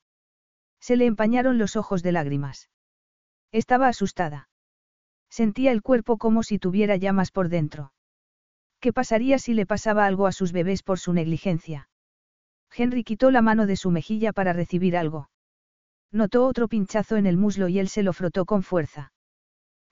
Se 0.79 0.95
le 0.95 1.05
empañaron 1.05 1.57
los 1.57 1.75
ojos 1.75 2.03
de 2.03 2.11
lágrimas. 2.11 2.69
Estaba 3.51 3.87
asustada. 3.87 4.49
Sentía 5.29 5.71
el 5.71 5.81
cuerpo 5.81 6.17
como 6.17 6.43
si 6.43 6.59
tuviera 6.59 6.95
llamas 6.97 7.31
por 7.31 7.49
dentro. 7.49 7.91
¿Qué 8.79 8.93
pasaría 8.93 9.39
si 9.39 9.53
le 9.53 9.65
pasaba 9.65 10.05
algo 10.05 10.27
a 10.27 10.31
sus 10.31 10.51
bebés 10.51 10.83
por 10.83 10.99
su 10.99 11.13
negligencia? 11.13 11.89
Henry 12.75 13.03
quitó 13.03 13.31
la 13.31 13.41
mano 13.41 13.65
de 13.65 13.75
su 13.75 13.91
mejilla 13.91 14.33
para 14.33 14.53
recibir 14.53 14.95
algo. 14.95 15.29
Notó 16.11 16.45
otro 16.45 16.67
pinchazo 16.67 17.17
en 17.17 17.25
el 17.25 17.37
muslo 17.37 17.67
y 17.67 17.79
él 17.79 17.87
se 17.87 18.03
lo 18.03 18.13
frotó 18.13 18.45
con 18.45 18.63
fuerza. 18.63 19.11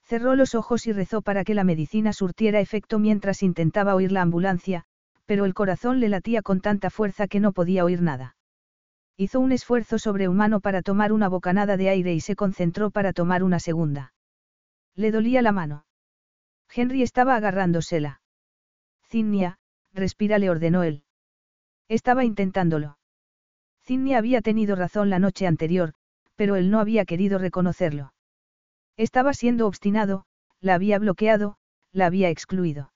Cerró 0.02 0.34
los 0.36 0.54
ojos 0.54 0.86
y 0.86 0.92
rezó 0.92 1.20
para 1.22 1.44
que 1.44 1.54
la 1.54 1.64
medicina 1.64 2.12
surtiera 2.12 2.60
efecto 2.60 2.98
mientras 2.98 3.42
intentaba 3.42 3.94
oír 3.94 4.10
la 4.10 4.22
ambulancia, 4.22 4.84
pero 5.26 5.44
el 5.44 5.54
corazón 5.54 6.00
le 6.00 6.08
latía 6.08 6.42
con 6.42 6.60
tanta 6.60 6.88
fuerza 6.88 7.28
que 7.28 7.40
no 7.40 7.52
podía 7.52 7.84
oír 7.84 8.00
nada. 8.00 8.36
Hizo 9.16 9.40
un 9.40 9.52
esfuerzo 9.52 9.98
sobrehumano 9.98 10.60
para 10.60 10.80
tomar 10.80 11.12
una 11.12 11.28
bocanada 11.28 11.76
de 11.76 11.90
aire 11.90 12.14
y 12.14 12.20
se 12.20 12.36
concentró 12.36 12.90
para 12.90 13.12
tomar 13.12 13.42
una 13.42 13.58
segunda. 13.58 14.14
Le 14.94 15.10
dolía 15.10 15.42
la 15.42 15.52
mano. 15.52 15.84
Henry 16.74 17.02
estaba 17.02 17.36
agarrándosela. 17.36 18.20
Zinnia, 19.08 19.58
respira, 19.92 20.38
le 20.38 20.50
ordenó 20.50 20.82
él. 20.84 21.02
Estaba 21.88 22.24
intentándolo. 22.24 22.98
Zinnia 23.82 24.18
había 24.18 24.42
tenido 24.42 24.76
razón 24.76 25.08
la 25.08 25.18
noche 25.18 25.46
anterior, 25.46 25.94
pero 26.36 26.56
él 26.56 26.70
no 26.70 26.80
había 26.80 27.06
querido 27.06 27.38
reconocerlo. 27.38 28.12
Estaba 28.98 29.32
siendo 29.32 29.66
obstinado, 29.66 30.26
la 30.60 30.74
había 30.74 30.98
bloqueado, 30.98 31.56
la 31.92 32.06
había 32.06 32.28
excluido. 32.28 32.92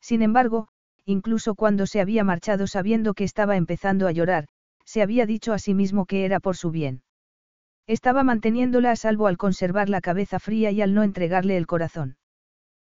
Sin 0.00 0.22
embargo, 0.22 0.68
incluso 1.04 1.56
cuando 1.56 1.86
se 1.86 2.00
había 2.00 2.22
marchado 2.22 2.66
sabiendo 2.66 3.14
que 3.14 3.24
estaba 3.24 3.56
empezando 3.56 4.06
a 4.06 4.12
llorar, 4.12 4.46
se 4.84 5.02
había 5.02 5.26
dicho 5.26 5.52
a 5.52 5.58
sí 5.58 5.74
mismo 5.74 6.06
que 6.06 6.24
era 6.24 6.38
por 6.38 6.56
su 6.56 6.70
bien. 6.70 7.02
Estaba 7.86 8.22
manteniéndola 8.22 8.92
a 8.92 8.96
salvo 8.96 9.26
al 9.26 9.36
conservar 9.36 9.88
la 9.88 10.00
cabeza 10.00 10.38
fría 10.38 10.70
y 10.70 10.80
al 10.82 10.94
no 10.94 11.02
entregarle 11.02 11.56
el 11.56 11.66
corazón. 11.66 12.16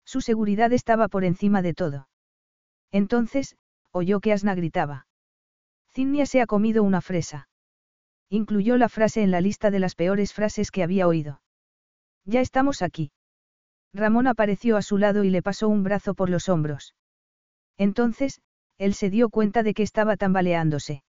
Su 0.04 0.20
seguridad 0.20 0.72
estaba 0.72 1.08
por 1.08 1.24
encima 1.24 1.60
de 1.60 1.74
todo. 1.74 2.08
Entonces, 2.92 3.56
oyó 3.90 4.20
que 4.20 4.32
Asna 4.32 4.54
gritaba. 4.54 5.07
Zinnia 5.98 6.26
se 6.26 6.40
ha 6.40 6.46
comido 6.46 6.84
una 6.84 7.00
fresa. 7.00 7.48
Incluyó 8.30 8.76
la 8.76 8.88
frase 8.88 9.20
en 9.20 9.32
la 9.32 9.40
lista 9.40 9.72
de 9.72 9.80
las 9.80 9.96
peores 9.96 10.32
frases 10.32 10.70
que 10.70 10.84
había 10.84 11.08
oído. 11.08 11.40
Ya 12.24 12.40
estamos 12.40 12.82
aquí. 12.82 13.10
Ramón 13.92 14.28
apareció 14.28 14.76
a 14.76 14.82
su 14.82 14.96
lado 14.96 15.24
y 15.24 15.30
le 15.30 15.42
pasó 15.42 15.68
un 15.68 15.82
brazo 15.82 16.14
por 16.14 16.30
los 16.30 16.48
hombros. 16.48 16.94
Entonces, 17.78 18.40
él 18.78 18.94
se 18.94 19.10
dio 19.10 19.28
cuenta 19.28 19.64
de 19.64 19.74
que 19.74 19.82
estaba 19.82 20.16
tambaleándose. 20.16 21.02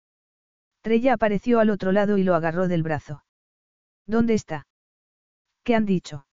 Trella 0.80 1.12
apareció 1.12 1.60
al 1.60 1.70
otro 1.70 1.92
lado 1.92 2.18
y 2.18 2.24
lo 2.24 2.34
agarró 2.34 2.66
del 2.66 2.82
brazo. 2.82 3.22
¿Dónde 4.08 4.34
está? 4.34 4.66
¿Qué 5.62 5.76
han 5.76 5.86
dicho? 5.86 6.26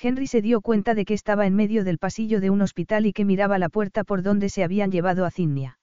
Henry 0.00 0.28
se 0.28 0.40
dio 0.40 0.62
cuenta 0.62 0.94
de 0.94 1.04
que 1.04 1.12
estaba 1.12 1.46
en 1.46 1.54
medio 1.54 1.84
del 1.84 1.98
pasillo 1.98 2.40
de 2.40 2.48
un 2.48 2.62
hospital 2.62 3.04
y 3.04 3.12
que 3.12 3.26
miraba 3.26 3.58
la 3.58 3.68
puerta 3.68 4.02
por 4.02 4.22
donde 4.22 4.48
se 4.48 4.64
habían 4.64 4.90
llevado 4.90 5.26
a 5.26 5.30
Zinnia. 5.30 5.78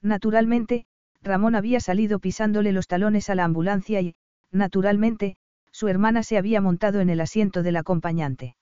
Naturalmente, 0.00 0.86
Ramón 1.22 1.54
había 1.54 1.80
salido 1.80 2.18
pisándole 2.18 2.72
los 2.72 2.86
talones 2.86 3.28
a 3.30 3.34
la 3.34 3.44
ambulancia 3.44 4.00
y, 4.00 4.14
naturalmente, 4.50 5.36
su 5.72 5.88
hermana 5.88 6.22
se 6.22 6.38
había 6.38 6.60
montado 6.60 7.00
en 7.00 7.10
el 7.10 7.20
asiento 7.20 7.62
del 7.62 7.76
acompañante. 7.76 8.56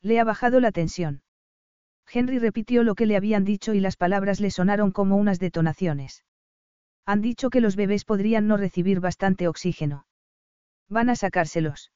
Le 0.00 0.18
ha 0.18 0.24
bajado 0.24 0.60
la 0.60 0.72
tensión. 0.72 1.22
Henry 2.12 2.38
repitió 2.38 2.82
lo 2.82 2.94
que 2.94 3.06
le 3.06 3.16
habían 3.16 3.44
dicho 3.44 3.74
y 3.74 3.80
las 3.80 3.96
palabras 3.96 4.40
le 4.40 4.50
sonaron 4.50 4.90
como 4.90 5.16
unas 5.16 5.38
detonaciones. 5.38 6.24
Han 7.06 7.20
dicho 7.20 7.50
que 7.50 7.60
los 7.60 7.76
bebés 7.76 8.04
podrían 8.04 8.46
no 8.46 8.56
recibir 8.56 9.00
bastante 9.00 9.48
oxígeno. 9.48 10.06
Van 10.88 11.10
a 11.10 11.16
sacárselos. 11.16 11.92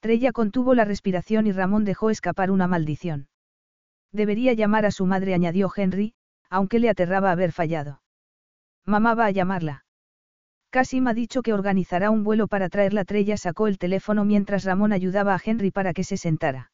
Trella 0.00 0.32
contuvo 0.32 0.74
la 0.74 0.84
respiración 0.84 1.46
y 1.46 1.52
Ramón 1.52 1.84
dejó 1.84 2.10
escapar 2.10 2.50
una 2.50 2.66
maldición. 2.66 3.28
Debería 4.12 4.52
llamar 4.52 4.86
a 4.86 4.90
su 4.90 5.06
madre, 5.06 5.34
añadió 5.34 5.70
Henry, 5.74 6.14
aunque 6.48 6.78
le 6.78 6.90
aterraba 6.90 7.32
haber 7.32 7.52
fallado. 7.52 8.03
Mamá 8.86 9.14
va 9.14 9.26
a 9.26 9.30
llamarla. 9.30 9.84
Casim 10.70 11.06
ha 11.06 11.14
dicho 11.14 11.42
que 11.42 11.52
organizará 11.52 12.10
un 12.10 12.24
vuelo 12.24 12.48
para 12.48 12.68
traerla. 12.68 13.04
Trella 13.04 13.36
sacó 13.36 13.68
el 13.68 13.78
teléfono 13.78 14.24
mientras 14.24 14.64
Ramón 14.64 14.92
ayudaba 14.92 15.34
a 15.34 15.40
Henry 15.42 15.70
para 15.70 15.92
que 15.92 16.04
se 16.04 16.16
sentara. 16.16 16.72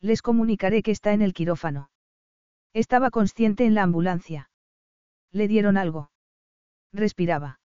Les 0.00 0.22
comunicaré 0.22 0.82
que 0.82 0.90
está 0.90 1.12
en 1.12 1.22
el 1.22 1.32
quirófano. 1.32 1.90
Estaba 2.74 3.10
consciente 3.10 3.64
en 3.64 3.74
la 3.74 3.84
ambulancia. 3.84 4.50
¿Le 5.30 5.46
dieron 5.46 5.76
algo? 5.76 6.10
Respiraba. 6.92 7.60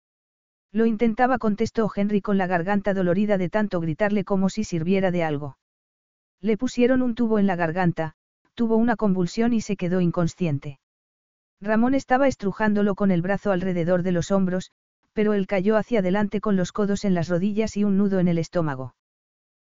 Lo 0.72 0.88
intentaba, 0.88 1.38
contestó 1.38 1.90
Henry 1.95 2.19
con 2.22 2.40
la 2.40 2.48
garganta 2.48 2.93
dolorida 2.95 3.38
de 3.38 3.50
tanto 3.50 3.80
gritarle 3.80 4.24
como 4.24 4.50
si 4.50 4.64
sirviera 4.64 5.11
de 5.11 5.24
algo. 5.24 5.58
Le 6.42 6.58
pusieron 6.58 7.03
un 7.03 7.14
tubo 7.14 7.38
en 7.38 7.45
la 7.45 7.56
garganta, 7.56 8.16
tuvo 8.56 8.75
una 8.75 8.95
convulsión 8.95 9.53
y 9.53 9.61
se 9.61 9.77
quedó 9.77 10.01
inconsciente. 10.01 10.80
Ramón 11.64 11.95
estaba 11.95 12.27
estrujándolo 12.27 12.93
con 12.93 13.09
el 13.09 13.22
brazo 13.22 13.53
alrededor 13.53 14.03
de 14.03 14.11
los 14.11 14.32
hombros, 14.32 14.72
pero 15.14 15.33
él 15.33 15.48
cayó 15.48 15.77
hacia 15.77 16.00
adelante 16.00 16.42
con 16.42 16.58
los 16.58 16.74
codos 16.74 17.06
en 17.06 17.14
las 17.14 17.30
rodillas 17.30 17.77
y 17.77 17.85
un 17.85 17.98
nudo 17.98 18.19
en 18.19 18.27
el 18.27 18.38
estómago. 18.38 18.95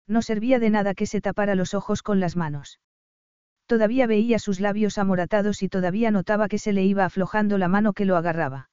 No 0.08 0.24
servía 0.24 0.58
de 0.58 0.72
nada 0.72 0.96
que 0.96 1.06
se 1.06 1.22
tapara 1.22 1.54
los 1.54 1.76
ojos 1.76 2.02
con 2.02 2.20
las 2.20 2.36
manos. 2.36 2.80
Todavía 3.68 4.08
veía 4.08 4.40
sus 4.40 4.60
labios 4.60 4.98
amoratados 4.98 5.62
y 5.62 5.70
todavía 5.70 6.10
notaba 6.10 6.48
que 6.48 6.58
se 6.58 6.74
le 6.74 6.84
iba 6.84 7.06
aflojando 7.06 7.60
la 7.60 7.68
mano 7.68 7.94
que 7.94 8.06
lo 8.06 8.18
agarraba. 8.18 8.72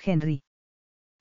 Henry. 0.00 0.44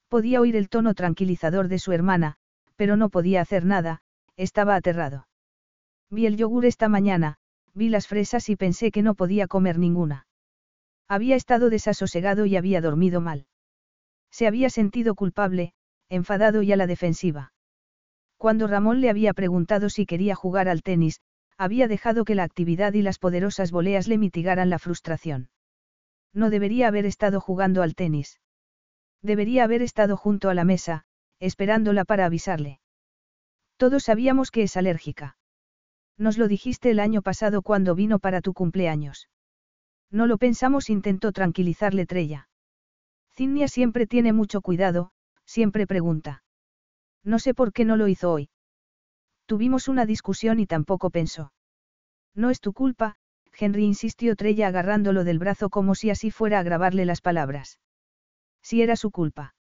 Podía 0.09 0.40
oír 0.40 0.56
el 0.56 0.69
tono 0.69 0.93
tranquilizador 0.93 1.67
de 1.67 1.79
su 1.79 1.93
hermana, 1.93 2.35
pero 2.75 2.95
no 2.95 3.09
podía 3.09 3.42
hacer 3.42 3.65
nada, 3.65 4.01
estaba 4.35 4.75
aterrado. 4.75 5.27
Vi 6.11 6.27
el 6.27 6.38
yogur 6.38 6.65
esta 6.65 6.90
mañana, 6.90 7.40
vi 7.74 7.90
las 7.90 8.08
fresas 8.08 8.49
y 8.49 8.56
pensé 8.56 8.92
que 8.92 9.01
no 9.01 9.15
podía 9.15 9.47
comer 9.47 9.79
ninguna. 9.79 10.27
Había 11.07 11.35
estado 11.35 11.69
desasosegado 11.69 12.45
y 12.45 12.57
había 12.57 12.81
dormido 12.81 13.22
mal. 13.22 13.45
Se 14.29 14.47
había 14.47 14.69
sentido 14.69 15.15
culpable, 15.15 15.73
enfadado 16.09 16.61
y 16.61 16.72
a 16.72 16.75
la 16.75 16.88
defensiva. 16.88 17.53
Cuando 18.38 18.67
Ramón 18.67 19.01
le 19.01 19.09
había 19.09 19.33
preguntado 19.33 19.90
si 19.90 20.06
quería 20.06 20.35
jugar 20.35 20.67
al 20.67 20.83
tenis, 20.83 21.22
había 21.57 21.88
dejado 21.88 22.23
que 22.23 22.35
la 22.35 22.43
actividad 22.43 22.93
y 22.93 23.01
las 23.01 23.17
poderosas 23.17 23.72
voleas 23.72 24.07
le 24.07 24.17
mitigaran 24.17 24.69
la 24.69 24.79
frustración. 24.79 25.49
No 26.33 26.49
debería 26.49 26.88
haber 26.88 27.06
estado 27.06 27.41
jugando 27.41 27.81
al 27.81 27.95
tenis. 27.95 28.40
Debería 29.23 29.63
haber 29.63 29.81
estado 29.81 30.17
junto 30.17 30.49
a 30.49 30.53
la 30.53 30.65
mesa, 30.65 31.06
esperándola 31.40 32.06
para 32.06 32.25
avisarle. 32.25 32.79
Todos 33.77 34.03
sabíamos 34.03 34.51
que 34.51 34.63
es 34.63 34.77
alérgica. 34.77 35.38
Nos 36.17 36.38
lo 36.38 36.47
dijiste 36.47 36.91
el 36.91 36.99
año 36.99 37.22
pasado 37.22 37.61
cuando 37.61 37.95
vino 37.95 38.19
para 38.19 38.41
tu 38.41 38.53
cumpleaños. 38.53 39.29
No 40.11 40.27
lo 40.27 40.38
pensamos, 40.38 40.90
intentó 40.90 41.31
tranquilizarle 41.31 42.06
Trella. 42.06 42.49
Cinnia 43.35 43.67
siempre 43.67 44.07
tiene 44.07 44.33
mucho 44.33 44.61
cuidado, 44.61 45.11
siempre 45.45 45.85
pregunta. 45.85 46.43
No 47.23 47.40
sé 47.40 47.53
por 47.53 47.73
qué 47.73 47.85
no 47.85 47.97
lo 47.97 48.07
hizo 48.07 48.31
hoy. 48.31 48.49
Tuvimos 49.45 49.88
una 49.88 50.06
discusión 50.06 50.59
y 50.59 50.65
tampoco 50.65 51.09
pensó. 51.09 51.51
No 52.33 52.49
es 52.49 52.59
tu 52.59 52.73
culpa, 52.73 53.17
Henry 53.57 53.83
insistió 53.85 54.35
Trella 54.35 54.67
agarrándolo 54.67 55.23
del 55.23 55.40
brazo 55.40 55.69
como 55.69 55.95
si 55.95 56.09
así 56.09 56.31
fuera 56.31 56.59
a 56.59 56.63
grabarle 56.63 57.06
las 57.06 57.22
palabras. 57.22 57.79
Si 58.61 58.81
era 58.81 58.95
su 58.95 59.11
culpa. 59.11 59.56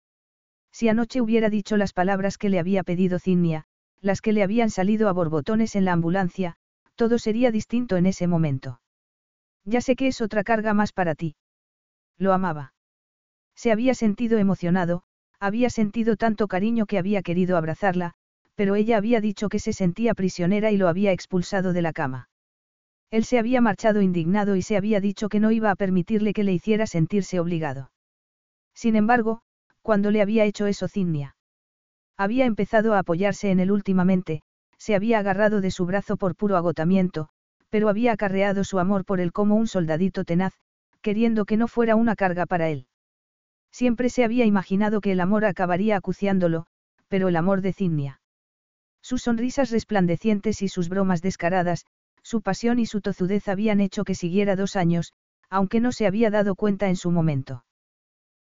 Si 0.72 0.90
anoche 0.90 1.22
hubiera 1.22 1.50
dicho 1.50 1.78
las 1.78 1.94
palabras 1.94 2.38
que 2.38 2.50
le 2.50 2.60
había 2.60 2.84
pedido 2.84 3.20
Cinnia, 3.20 3.66
las 4.02 4.22
que 4.22 4.34
le 4.34 4.44
habían 4.44 4.70
salido 4.70 5.08
a 5.08 5.14
borbotones 5.14 5.76
en 5.76 5.86
la 5.86 5.94
ambulancia, 5.94 6.58
todo 6.96 7.20
sería 7.20 7.52
distinto 7.52 7.96
en 7.98 8.06
ese 8.06 8.28
momento. 8.28 8.82
Ya 9.66 9.82
sé 9.82 9.96
que 9.96 10.08
es 10.08 10.22
otra 10.22 10.44
carga 10.44 10.74
más 10.74 10.92
para 10.92 11.16
ti. 11.16 11.36
Lo 12.18 12.34
amaba. 12.34 12.74
Se 13.56 13.72
había 13.72 13.94
sentido 13.94 14.38
emocionado, 14.38 15.04
había 15.40 15.70
sentido 15.70 16.16
tanto 16.16 16.48
cariño 16.48 16.86
que 16.86 16.98
había 16.98 17.22
querido 17.22 17.58
abrazarla, 17.58 18.14
pero 18.56 18.76
ella 18.76 18.98
había 18.98 19.22
dicho 19.22 19.50
que 19.50 19.60
se 19.60 19.74
sentía 19.74 20.14
prisionera 20.14 20.72
y 20.72 20.78
lo 20.78 20.88
había 20.88 21.12
expulsado 21.12 21.74
de 21.74 21.82
la 21.82 21.94
cama. 21.94 22.30
Él 23.12 23.26
se 23.26 23.38
había 23.38 23.62
marchado 23.62 24.02
indignado 24.02 24.56
y 24.56 24.62
se 24.62 24.76
había 24.78 25.00
dicho 25.00 25.30
que 25.30 25.40
no 25.40 25.52
iba 25.52 25.70
a 25.70 25.76
permitirle 25.76 26.34
que 26.34 26.44
le 26.44 26.54
hiciera 26.54 26.88
sentirse 26.88 27.40
obligado. 27.40 27.92
Sin 28.74 28.96
embargo, 28.96 29.42
cuando 29.82 30.12
le 30.12 30.22
había 30.22 30.46
hecho 30.46 30.66
eso 30.66 30.88
Cinnia. 30.88 31.36
Había 32.18 32.46
empezado 32.46 32.94
a 32.94 33.00
apoyarse 33.00 33.52
en 33.52 33.60
él 33.60 33.72
últimamente, 33.72 34.42
se 34.78 34.96
había 34.96 35.20
agarrado 35.20 35.62
de 35.62 35.72
su 35.72 35.86
brazo 35.86 36.18
por 36.18 36.36
puro 36.36 36.58
agotamiento, 36.58 37.30
pero 37.74 37.90
había 37.90 38.12
acarreado 38.12 38.64
su 38.64 38.78
amor 38.78 39.04
por 39.04 39.20
él 39.20 39.32
como 39.32 39.56
un 39.56 39.66
soldadito 39.66 40.26
tenaz, 40.26 40.54
queriendo 41.02 41.46
que 41.46 41.58
no 41.58 41.68
fuera 41.68 41.96
una 41.96 42.16
carga 42.16 42.46
para 42.46 42.70
él. 42.70 42.86
Siempre 43.72 44.12
se 44.12 44.24
había 44.24 44.46
imaginado 44.46 45.02
que 45.02 45.12
el 45.12 45.20
amor 45.20 45.44
acabaría 45.44 45.98
acuciándolo, 45.98 46.68
pero 47.08 47.30
el 47.30 47.36
amor 47.36 47.62
de 47.62 47.74
Cinnia. 47.74 48.22
Sus 49.02 49.24
sonrisas 49.24 49.72
resplandecientes 49.72 50.62
y 50.62 50.68
sus 50.68 50.88
bromas 50.88 51.24
descaradas, 51.24 51.88
su 52.22 52.44
pasión 52.44 52.78
y 52.78 52.86
su 52.86 53.02
tozudez 53.02 53.48
habían 53.48 53.80
hecho 53.80 54.04
que 54.04 54.14
siguiera 54.14 54.56
dos 54.56 54.76
años, 54.76 55.14
aunque 55.50 55.80
no 55.80 55.92
se 55.92 56.06
había 56.06 56.30
dado 56.30 56.54
cuenta 56.54 56.90
en 56.90 56.96
su 56.96 57.10
momento. 57.10 57.66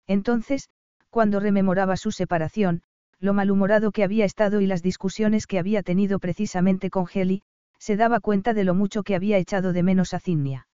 Entonces, 0.06 0.68
cuando 1.08 1.40
rememoraba 1.40 1.96
su 1.96 2.12
separación, 2.12 2.82
lo 3.18 3.32
malhumorado 3.32 3.92
que 3.92 4.04
había 4.04 4.26
estado 4.26 4.60
y 4.60 4.66
las 4.66 4.82
discusiones 4.82 5.46
que 5.46 5.58
había 5.58 5.82
tenido 5.82 6.18
precisamente 6.18 6.90
con 6.90 7.06
Heli, 7.10 7.42
se 7.82 7.96
daba 7.96 8.20
cuenta 8.20 8.54
de 8.54 8.62
lo 8.62 8.74
mucho 8.74 9.02
que 9.02 9.16
había 9.16 9.38
echado 9.38 9.72
de 9.72 9.82
menos 9.82 10.14
a 10.14 10.20
Cinnia. 10.20 10.68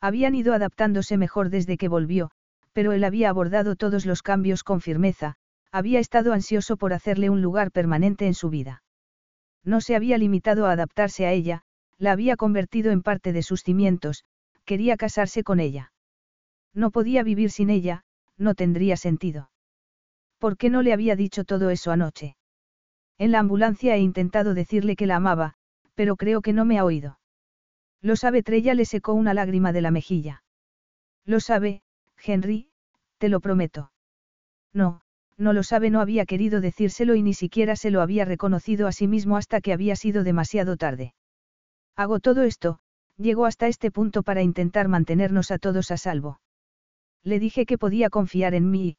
Habían 0.00 0.34
ido 0.34 0.52
adaptándose 0.52 1.16
mejor 1.16 1.48
desde 1.48 1.76
que 1.76 1.86
volvió, 1.86 2.32
pero 2.72 2.90
él 2.90 3.04
había 3.04 3.28
abordado 3.28 3.76
todos 3.76 4.04
los 4.04 4.20
cambios 4.20 4.64
con 4.64 4.80
firmeza, 4.80 5.36
había 5.70 6.00
estado 6.00 6.32
ansioso 6.32 6.76
por 6.76 6.92
hacerle 6.92 7.30
un 7.30 7.40
lugar 7.40 7.70
permanente 7.70 8.26
en 8.26 8.34
su 8.34 8.50
vida. 8.50 8.82
No 9.62 9.80
se 9.80 9.94
había 9.94 10.18
limitado 10.18 10.66
a 10.66 10.72
adaptarse 10.72 11.24
a 11.24 11.30
ella, 11.30 11.62
la 11.98 12.10
había 12.10 12.34
convertido 12.34 12.90
en 12.90 13.02
parte 13.02 13.32
de 13.32 13.44
sus 13.44 13.62
cimientos, 13.62 14.24
quería 14.64 14.96
casarse 14.96 15.44
con 15.44 15.60
ella. 15.60 15.92
No 16.72 16.90
podía 16.90 17.22
vivir 17.22 17.52
sin 17.52 17.70
ella, 17.70 18.02
no 18.36 18.56
tendría 18.56 18.96
sentido. 18.96 19.50
¿Por 20.38 20.56
qué 20.56 20.68
no 20.68 20.82
le 20.82 20.92
había 20.92 21.14
dicho 21.14 21.44
todo 21.44 21.70
eso 21.70 21.92
anoche? 21.92 22.34
En 23.18 23.30
la 23.30 23.38
ambulancia 23.38 23.94
he 23.94 24.00
intentado 24.00 24.52
decirle 24.52 24.96
que 24.96 25.06
la 25.06 25.16
amaba, 25.16 25.54
pero 25.94 26.16
creo 26.16 26.42
que 26.42 26.52
no 26.52 26.64
me 26.64 26.78
ha 26.78 26.84
oído. 26.84 27.18
Lo 28.00 28.16
sabe 28.16 28.42
Trella 28.42 28.74
le 28.74 28.84
secó 28.84 29.14
una 29.14 29.34
lágrima 29.34 29.72
de 29.72 29.80
la 29.80 29.90
mejilla. 29.90 30.42
Lo 31.24 31.40
sabe, 31.40 31.82
Henry, 32.22 32.68
te 33.18 33.28
lo 33.28 33.40
prometo. 33.40 33.92
No, 34.72 35.00
no 35.36 35.52
lo 35.52 35.62
sabe, 35.62 35.90
no 35.90 36.00
había 36.00 36.26
querido 36.26 36.60
decírselo 36.60 37.14
y 37.14 37.22
ni 37.22 37.34
siquiera 37.34 37.76
se 37.76 37.90
lo 37.90 38.02
había 38.02 38.24
reconocido 38.24 38.86
a 38.86 38.92
sí 38.92 39.08
mismo 39.08 39.36
hasta 39.36 39.60
que 39.60 39.72
había 39.72 39.96
sido 39.96 40.24
demasiado 40.24 40.76
tarde. 40.76 41.14
Hago 41.96 42.20
todo 42.20 42.42
esto, 42.42 42.80
llegó 43.16 43.46
hasta 43.46 43.68
este 43.68 43.90
punto 43.90 44.22
para 44.22 44.42
intentar 44.42 44.88
mantenernos 44.88 45.50
a 45.50 45.58
todos 45.58 45.90
a 45.90 45.96
salvo. 45.96 46.40
Le 47.22 47.38
dije 47.38 47.64
que 47.66 47.78
podía 47.78 48.10
confiar 48.10 48.54
en 48.54 48.70
mí, 48.70 48.96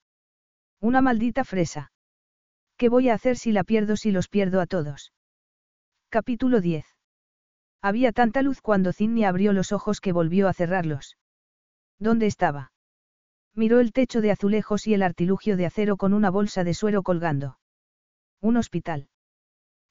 una 0.80 1.02
maldita 1.02 1.44
fresa. 1.44 1.92
¿Qué 2.78 2.90
voy 2.90 3.10
a 3.10 3.14
hacer 3.16 3.38
si 3.38 3.52
la 3.52 3.64
pierdo 3.64 3.98
si 3.98 4.12
los 4.12 4.28
pierdo 4.28 4.62
a 4.62 4.68
todos? 4.68 5.14
Capítulo 6.16 6.62
10. 6.62 6.86
Había 7.82 8.14
tanta 8.14 8.42
luz 8.42 8.62
cuando 8.62 8.94
Zinnia 8.94 9.28
abrió 9.28 9.52
los 9.52 9.74
ojos 9.74 10.00
que 10.00 10.14
volvió 10.14 10.48
a 10.48 10.54
cerrarlos. 10.54 11.18
¿Dónde 12.00 12.26
estaba? 12.26 12.72
Miró 13.54 13.82
el 13.82 13.92
techo 13.92 14.22
de 14.22 14.32
azulejos 14.32 14.88
y 14.88 14.94
el 14.94 15.04
artilugio 15.04 15.58
de 15.58 15.66
acero 15.66 15.98
con 15.98 16.14
una 16.14 16.30
bolsa 16.30 16.64
de 16.64 16.74
suero 16.74 17.04
colgando. 17.04 17.60
Un 18.40 18.56
hospital. 18.56 19.10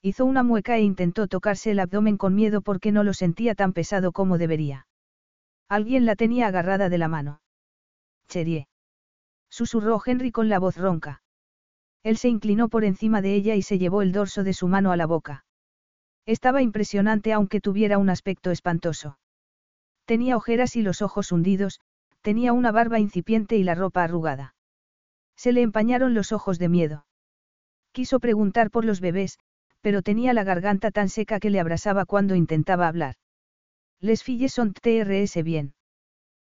Hizo 0.01 0.25
una 0.25 0.41
mueca 0.41 0.77
e 0.77 0.81
intentó 0.81 1.27
tocarse 1.27 1.69
el 1.69 1.79
abdomen 1.79 2.17
con 2.17 2.33
miedo 2.33 2.61
porque 2.61 2.91
no 2.91 3.03
lo 3.03 3.13
sentía 3.13 3.53
tan 3.53 3.71
pesado 3.71 4.11
como 4.11 4.39
debería. 4.39 4.87
Alguien 5.69 6.07
la 6.07 6.15
tenía 6.15 6.47
agarrada 6.47 6.89
de 6.89 6.97
la 6.97 7.07
mano. 7.07 7.41
Cherie 8.29 8.67
susurró 9.47 10.01
Henry 10.03 10.31
con 10.31 10.49
la 10.49 10.57
voz 10.57 10.75
ronca. 10.75 11.21
Él 12.01 12.17
se 12.17 12.29
inclinó 12.29 12.67
por 12.67 12.83
encima 12.83 13.21
de 13.21 13.35
ella 13.35 13.53
y 13.53 13.61
se 13.61 13.77
llevó 13.77 14.01
el 14.01 14.11
dorso 14.11 14.43
de 14.43 14.53
su 14.53 14.67
mano 14.67 14.91
a 14.91 14.97
la 14.97 15.05
boca. 15.05 15.44
Estaba 16.25 16.61
impresionante 16.61 17.33
aunque 17.33 17.61
tuviera 17.61 17.97
un 17.97 18.09
aspecto 18.09 18.51
espantoso. 18.51 19.19
Tenía 20.05 20.37
ojeras 20.37 20.75
y 20.75 20.81
los 20.81 21.01
ojos 21.01 21.31
hundidos, 21.31 21.81
tenía 22.21 22.53
una 22.53 22.71
barba 22.71 22.99
incipiente 22.99 23.57
y 23.57 23.63
la 23.63 23.75
ropa 23.75 24.03
arrugada. 24.03 24.55
Se 25.35 25.51
le 25.51 25.61
empañaron 25.61 26.13
los 26.13 26.31
ojos 26.31 26.57
de 26.57 26.69
miedo. 26.69 27.05
Quiso 27.91 28.19
preguntar 28.19 28.71
por 28.71 28.85
los 28.85 29.01
bebés, 29.01 29.37
pero 29.81 30.01
tenía 30.01 30.33
la 30.33 30.43
garganta 30.43 30.89
tan 30.91 31.09
seca 31.09 31.39
que 31.39 31.49
le 31.49 31.59
abrasaba 31.59 32.05
cuando 32.05 32.35
intentaba 32.35 32.87
hablar. 32.87 33.15
Les 33.99 34.23
filles 34.23 34.53
sont 34.53 34.75
trs 34.79 35.43
bien. 35.43 35.75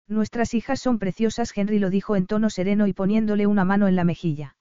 Nuestras 0.08 0.54
hijas 0.54 0.80
son 0.80 1.00
preciosas, 1.00 1.52
Henry 1.56 1.80
lo 1.80 1.90
dijo 1.90 2.16
en 2.16 2.28
tono 2.28 2.50
sereno 2.50 2.88
y 2.88 2.94
poniéndole 2.94 3.48
una 3.48 3.66
mano 3.66 3.88
en 3.88 3.96
la 3.96 4.04
mejilla. 4.04 4.56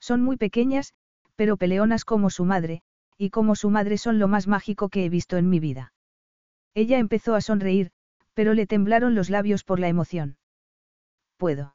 Son 0.00 0.22
muy 0.22 0.36
pequeñas, 0.36 0.92
pero 1.36 1.56
peleonas 1.56 2.04
como 2.04 2.30
su 2.30 2.44
madre, 2.44 2.82
y 3.18 3.30
como 3.30 3.54
su 3.54 3.70
madre 3.70 3.98
son 3.98 4.18
lo 4.18 4.28
más 4.28 4.46
mágico 4.46 4.88
que 4.88 5.04
he 5.04 5.08
visto 5.08 5.36
en 5.36 5.48
mi 5.48 5.60
vida. 5.60 5.92
Ella 6.74 6.98
empezó 6.98 7.34
a 7.34 7.40
sonreír, 7.40 7.90
pero 8.34 8.52
le 8.52 8.66
temblaron 8.66 9.14
los 9.14 9.30
labios 9.30 9.64
por 9.64 9.80
la 9.80 9.88
emoción. 9.88 10.36
Puedo. 11.36 11.74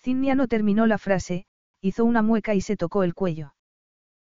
Cinnia 0.00 0.34
no 0.34 0.48
terminó 0.48 0.86
la 0.86 0.98
frase, 0.98 1.46
hizo 1.80 2.04
una 2.04 2.22
mueca 2.22 2.54
y 2.54 2.60
se 2.60 2.76
tocó 2.76 3.02
el 3.02 3.14
cuello. 3.14 3.54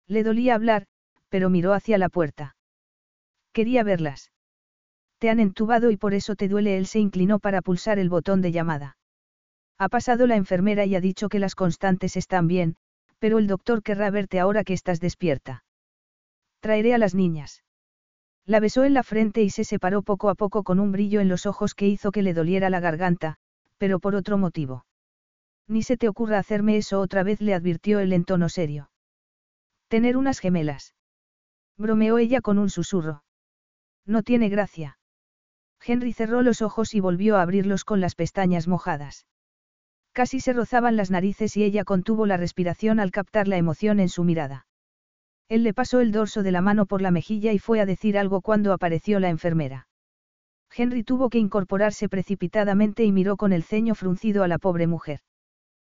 Le 0.07 0.23
dolía 0.23 0.55
hablar, 0.55 0.87
pero 1.29 1.51
miró 1.51 1.73
hacia 1.73 1.99
la 1.99 2.09
puerta. 2.09 2.57
Quería 3.53 3.83
verlas. 3.83 4.33
Te 5.19 5.31
han 5.31 5.41
entubado 5.41 5.91
y 5.91 5.97
por 5.97 6.15
eso 6.15 6.37
te 6.37 6.49
duele. 6.49 6.77
Él 6.77 6.87
se 6.87 6.99
inclinó 6.99 7.39
para 7.39 7.63
pulsar 7.63 7.99
el 7.99 8.09
botón 8.09 8.41
de 8.43 8.53
llamada. 8.53 8.97
Ha 9.79 9.89
pasado 9.89 10.27
la 10.27 10.37
enfermera 10.37 10.85
y 10.85 10.95
ha 10.95 11.01
dicho 11.01 11.29
que 11.29 11.39
las 11.39 11.55
constantes 11.55 12.17
están 12.17 12.47
bien, 12.47 12.77
pero 13.19 13.39
el 13.39 13.47
doctor 13.47 13.83
querrá 13.83 14.11
verte 14.11 14.39
ahora 14.39 14.65
que 14.65 14.75
estás 14.75 15.01
despierta. 15.01 15.64
Traeré 16.65 16.95
a 16.95 16.99
las 16.99 17.15
niñas. 17.15 17.63
La 18.47 18.59
besó 18.59 18.85
en 18.85 18.95
la 18.95 19.03
frente 19.03 19.43
y 19.43 19.51
se 19.51 19.65
separó 19.65 20.01
poco 20.01 20.31
a 20.31 20.35
poco 20.35 20.63
con 20.63 20.81
un 20.81 20.93
brillo 20.93 21.21
en 21.21 21.29
los 21.29 21.45
ojos 21.45 21.75
que 21.75 21.87
hizo 21.87 22.11
que 22.11 22.23
le 22.23 22.33
doliera 22.33 22.71
la 22.71 22.81
garganta, 22.81 23.37
pero 23.77 23.99
por 23.99 24.15
otro 24.15 24.39
motivo. 24.39 24.87
Ni 25.69 25.83
se 25.83 25.99
te 25.99 26.09
ocurra 26.09 26.39
hacerme 26.39 26.79
eso 26.79 27.01
otra 27.01 27.23
vez, 27.23 27.43
le 27.43 27.53
advirtió 27.53 28.01
él 28.01 28.15
en 28.15 28.25
tono 28.25 28.49
serio. 28.49 28.89
Tener 29.89 30.17
unas 30.17 30.39
gemelas. 30.39 30.95
Bromeó 31.77 32.17
ella 32.17 32.41
con 32.41 32.57
un 32.57 32.71
susurro. 32.71 33.25
No 34.07 34.23
tiene 34.23 34.49
gracia. 34.49 34.99
Henry 35.85 36.15
cerró 36.15 36.41
los 36.41 36.63
ojos 36.63 36.95
y 36.95 37.01
volvió 37.01 37.37
a 37.37 37.43
abrirlos 37.43 37.85
con 37.85 38.01
las 38.01 38.15
pestañas 38.15 38.69
mojadas. 38.69 39.27
Casi 40.13 40.41
se 40.41 40.55
rozaban 40.55 40.97
las 40.97 41.11
narices 41.11 41.59
y 41.59 41.63
ella 41.63 41.85
contuvo 41.85 42.25
la 42.25 42.39
respiración 42.39 43.01
al 43.01 43.11
captar 43.11 43.49
la 43.49 43.59
emoción 43.59 44.01
en 44.01 44.09
su 44.09 44.25
mirada. 44.25 44.67
Él 45.49 45.63
le 45.63 45.75
pasó 45.75 46.01
el 46.01 46.13
dorso 46.13 46.43
de 46.43 46.53
la 46.53 46.61
mano 46.61 46.87
por 46.87 47.03
la 47.03 47.11
mejilla 47.11 47.53
y 47.53 47.59
fue 47.59 47.81
a 47.81 47.87
decir 47.87 48.17
algo 48.17 48.41
cuando 48.41 48.73
apareció 48.73 49.21
la 49.21 49.29
enfermera. 49.29 49.89
Henry 50.75 51.05
tuvo 51.05 51.31
que 51.31 51.39
incorporarse 51.39 52.09
precipitadamente 52.09 53.05
y 53.05 53.13
miró 53.13 53.37
con 53.37 53.53
el 53.53 53.63
ceño 53.63 53.95
fruncido 53.95 54.43
a 54.43 54.49
la 54.49 54.59
pobre 54.59 54.87
mujer. 54.87 55.21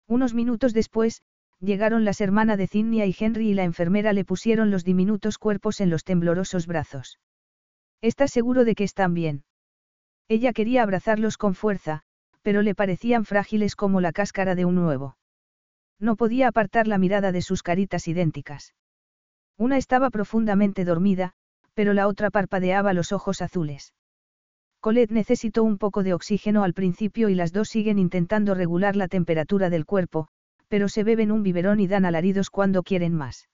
Unos 0.06 0.34
minutos 0.34 0.74
después, 0.74 1.22
llegaron 1.60 2.04
las 2.04 2.20
hermanas 2.20 2.58
de 2.58 2.66
Zinnia 2.66 3.06
y 3.06 3.16
Henry 3.18 3.50
y 3.50 3.54
la 3.54 3.64
enfermera 3.64 4.12
le 4.12 4.24
pusieron 4.24 4.70
los 4.70 4.84
diminutos 4.84 5.38
cuerpos 5.38 5.80
en 5.80 5.90
los 5.90 6.04
temblorosos 6.04 6.66
brazos. 6.66 7.18
¿Estás 8.02 8.30
seguro 8.30 8.64
de 8.64 8.74
que 8.74 8.84
están 8.84 9.14
bien? 9.14 9.44
Ella 10.28 10.52
quería 10.52 10.82
abrazarlos 10.82 11.38
con 11.38 11.54
fuerza, 11.54 12.02
pero 12.42 12.62
le 12.62 12.74
parecían 12.74 13.24
frágiles 13.24 13.74
como 13.74 14.00
la 14.00 14.12
cáscara 14.12 14.54
de 14.54 14.64
un 14.64 14.78
huevo. 14.78 15.16
No 15.98 16.16
podía 16.16 16.48
apartar 16.48 16.86
la 16.86 16.98
mirada 16.98 17.32
de 17.32 17.42
sus 17.42 17.62
caritas 17.62 18.06
idénticas. 18.06 18.74
Una 19.58 19.78
estaba 19.78 20.10
profundamente 20.10 20.84
dormida, 20.84 21.32
pero 21.74 21.94
la 21.94 22.08
otra 22.08 22.30
parpadeaba 22.30 22.92
los 22.92 23.12
ojos 23.12 23.42
azules. 23.42 23.94
Colette 24.80 25.12
necesitó 25.12 25.64
un 25.64 25.78
poco 25.78 26.02
de 26.02 26.14
oxígeno 26.14 26.62
al 26.62 26.74
principio 26.74 27.28
y 27.28 27.34
las 27.34 27.52
dos 27.52 27.68
siguen 27.68 27.98
intentando 27.98 28.54
regular 28.54 28.96
la 28.96 29.08
temperatura 29.08 29.70
del 29.70 29.86
cuerpo, 29.86 30.28
pero 30.68 30.88
se 30.88 31.04
beben 31.04 31.32
un 31.32 31.42
biberón 31.42 31.80
y 31.80 31.86
dan 31.86 32.04
alaridos 32.04 32.50
cuando 32.50 32.82
quieren 32.82 33.14
más. 33.14 33.48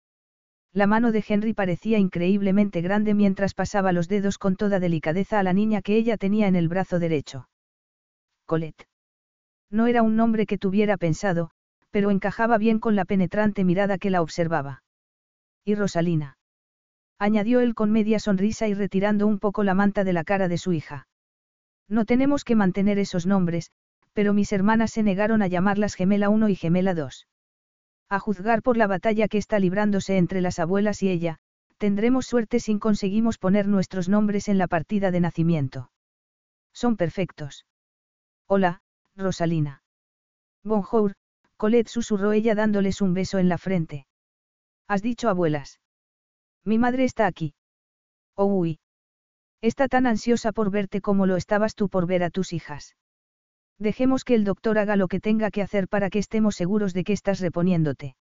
La 0.73 0.87
mano 0.87 1.13
de 1.13 1.25
Henry 1.27 1.55
parecía 1.55 1.99
increíblemente 1.99 2.81
grande 2.81 3.15
mientras 3.15 3.55
pasaba 3.55 3.93
los 3.93 4.09
dedos 4.09 4.39
con 4.39 4.57
toda 4.57 4.81
delicadeza 4.81 5.39
a 5.39 5.43
la 5.43 5.53
niña 5.53 5.83
que 5.83 5.97
ella 5.97 6.17
tenía 6.17 6.47
en 6.47 6.57
el 6.57 6.69
brazo 6.69 6.99
derecho. 6.99 7.49
Colette. 8.47 8.87
No 9.71 9.87
era 9.87 10.03
un 10.03 10.17
nombre 10.17 10.47
que 10.47 10.59
tuviera 10.59 10.97
pensado, 10.97 11.51
pero 11.91 12.11
encajaba 12.11 12.59
bien 12.59 12.79
con 12.79 12.97
la 12.97 13.05
penetrante 13.05 13.65
mirada 13.65 13.99
que 13.99 14.11
la 14.11 14.23
observaba. 14.23 14.83
Y 15.69 15.75
Rosalina. 15.75 16.39
Añadió 17.19 17.61
él 17.61 17.75
con 17.75 17.91
media 17.93 18.19
sonrisa 18.21 18.69
y 18.69 18.73
retirando 18.73 19.27
un 19.27 19.39
poco 19.39 19.65
la 19.65 19.75
manta 19.75 20.03
de 20.03 20.15
la 20.15 20.25
cara 20.25 20.49
de 20.49 20.57
su 20.57 20.73
hija. 20.73 21.09
No 21.91 22.07
tenemos 22.07 22.43
que 22.43 22.55
mantener 22.55 22.99
esos 22.99 23.27
nombres, 23.27 23.71
pero 24.15 24.33
mis 24.33 24.51
hermanas 24.55 24.93
se 24.93 25.03
negaron 25.03 25.43
a 25.43 25.47
llamarlas 25.47 25.95
Gemela 25.95 26.31
1 26.31 26.49
y 26.49 26.57
Gemela 26.57 26.95
2. 26.95 27.29
A 28.09 28.19
juzgar 28.19 28.63
por 28.63 28.79
la 28.79 28.87
batalla 28.87 29.29
que 29.29 29.37
está 29.37 29.59
librándose 29.59 30.17
entre 30.17 30.41
las 30.41 30.59
abuelas 30.59 31.03
y 31.03 31.11
ella, 31.11 31.37
tendremos 31.77 32.25
suerte 32.25 32.61
si 32.61 32.79
conseguimos 32.79 33.37
poner 33.37 33.69
nuestros 33.69 34.09
nombres 34.09 34.49
en 34.49 34.57
la 34.57 34.69
partida 34.69 35.11
de 35.11 35.21
nacimiento. 35.21 35.91
Son 36.73 36.97
perfectos. 36.97 37.67
Hola, 38.47 38.81
Rosalina. 39.17 39.83
Bonjour, 40.65 41.13
Colette 41.59 41.89
susurró 41.89 42.33
ella 42.33 42.55
dándoles 42.55 43.03
un 43.03 43.13
beso 43.13 43.39
en 43.39 43.51
la 43.51 43.59
frente. 43.59 44.08
¿Has 44.89 45.03
dicho 45.03 45.29
abuelas? 45.29 45.81
Mi 46.65 46.79
madre 46.79 47.05
está 47.05 47.27
aquí. 47.27 47.55
Oh, 48.35 48.47
uy. 48.47 48.81
Está 49.61 49.87
tan 49.87 50.07
ansiosa 50.07 50.53
por 50.53 50.71
verte 50.71 51.03
como 51.03 51.27
lo 51.27 51.37
estabas 51.37 51.75
tú 51.75 51.91
por 51.91 52.07
ver 52.07 52.23
a 52.23 52.31
tus 52.31 52.55
hijas. 52.55 52.97
Dejemos 53.79 54.25
que 54.25 54.35
el 54.35 54.45
doctor 54.45 54.79
haga 54.79 54.97
lo 54.97 55.09
que 55.09 55.21
tenga 55.21 55.51
que 55.51 55.63
hacer 55.63 55.89
para 55.89 56.09
que 56.09 56.19
estemos 56.19 56.57
seguros 56.57 56.95
de 56.95 57.05
que 57.05 57.13
estás 57.13 57.41
reponiéndote. 57.41 58.17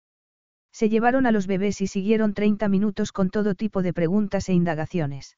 Se 0.72 0.88
llevaron 0.88 1.26
a 1.26 1.32
los 1.32 1.46
bebés 1.46 1.80
y 1.80 1.86
siguieron 1.86 2.32
30 2.32 2.68
minutos 2.68 3.12
con 3.12 3.28
todo 3.30 3.54
tipo 3.54 3.82
de 3.82 3.92
preguntas 3.92 4.48
e 4.48 4.54
indagaciones. 4.54 5.36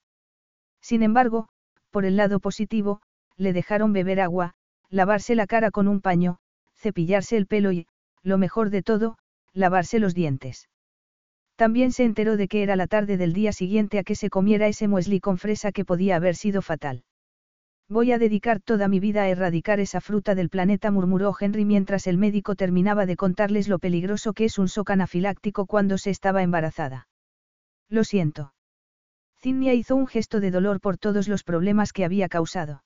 Sin 0.80 1.02
embargo, 1.02 1.48
por 1.90 2.04
el 2.04 2.16
lado 2.16 2.38
positivo, 2.38 3.00
le 3.36 3.52
dejaron 3.52 3.92
beber 3.92 4.20
agua, 4.20 4.54
lavarse 4.90 5.34
la 5.34 5.46
cara 5.46 5.70
con 5.70 5.88
un 5.88 6.00
paño, 6.00 6.38
cepillarse 6.76 7.36
el 7.36 7.46
pelo 7.46 7.72
y, 7.72 7.86
lo 8.22 8.36
mejor 8.38 8.70
de 8.70 8.82
todo, 8.82 9.16
lavarse 9.52 9.98
los 9.98 10.14
dientes. 10.14 10.68
También 11.56 11.92
se 11.92 12.04
enteró 12.04 12.36
de 12.36 12.48
que 12.48 12.62
era 12.62 12.74
la 12.74 12.86
tarde 12.86 13.16
del 13.16 13.32
día 13.32 13.52
siguiente 13.52 13.98
a 13.98 14.02
que 14.02 14.16
se 14.16 14.28
comiera 14.28 14.66
ese 14.66 14.88
muesli 14.88 15.20
con 15.20 15.38
fresa 15.38 15.70
que 15.70 15.84
podía 15.84 16.16
haber 16.16 16.34
sido 16.34 16.62
fatal. 16.62 17.04
Voy 17.88 18.12
a 18.12 18.18
dedicar 18.18 18.60
toda 18.60 18.88
mi 18.88 18.98
vida 18.98 19.22
a 19.22 19.28
erradicar 19.28 19.78
esa 19.78 20.00
fruta 20.00 20.34
del 20.34 20.48
planeta, 20.48 20.90
murmuró 20.90 21.34
Henry 21.38 21.64
mientras 21.64 22.06
el 22.06 22.18
médico 22.18 22.56
terminaba 22.56 23.06
de 23.06 23.16
contarles 23.16 23.68
lo 23.68 23.78
peligroso 23.78 24.32
que 24.32 24.46
es 24.46 24.58
un 24.58 24.66
shock 24.66 24.90
anafiláctico 24.90 25.66
cuando 25.66 25.98
se 25.98 26.10
estaba 26.10 26.42
embarazada. 26.42 27.08
Lo 27.88 28.02
siento. 28.02 28.54
Zinnia 29.40 29.74
hizo 29.74 29.94
un 29.94 30.06
gesto 30.06 30.40
de 30.40 30.50
dolor 30.50 30.80
por 30.80 30.96
todos 30.96 31.28
los 31.28 31.44
problemas 31.44 31.92
que 31.92 32.06
había 32.06 32.28
causado. 32.28 32.82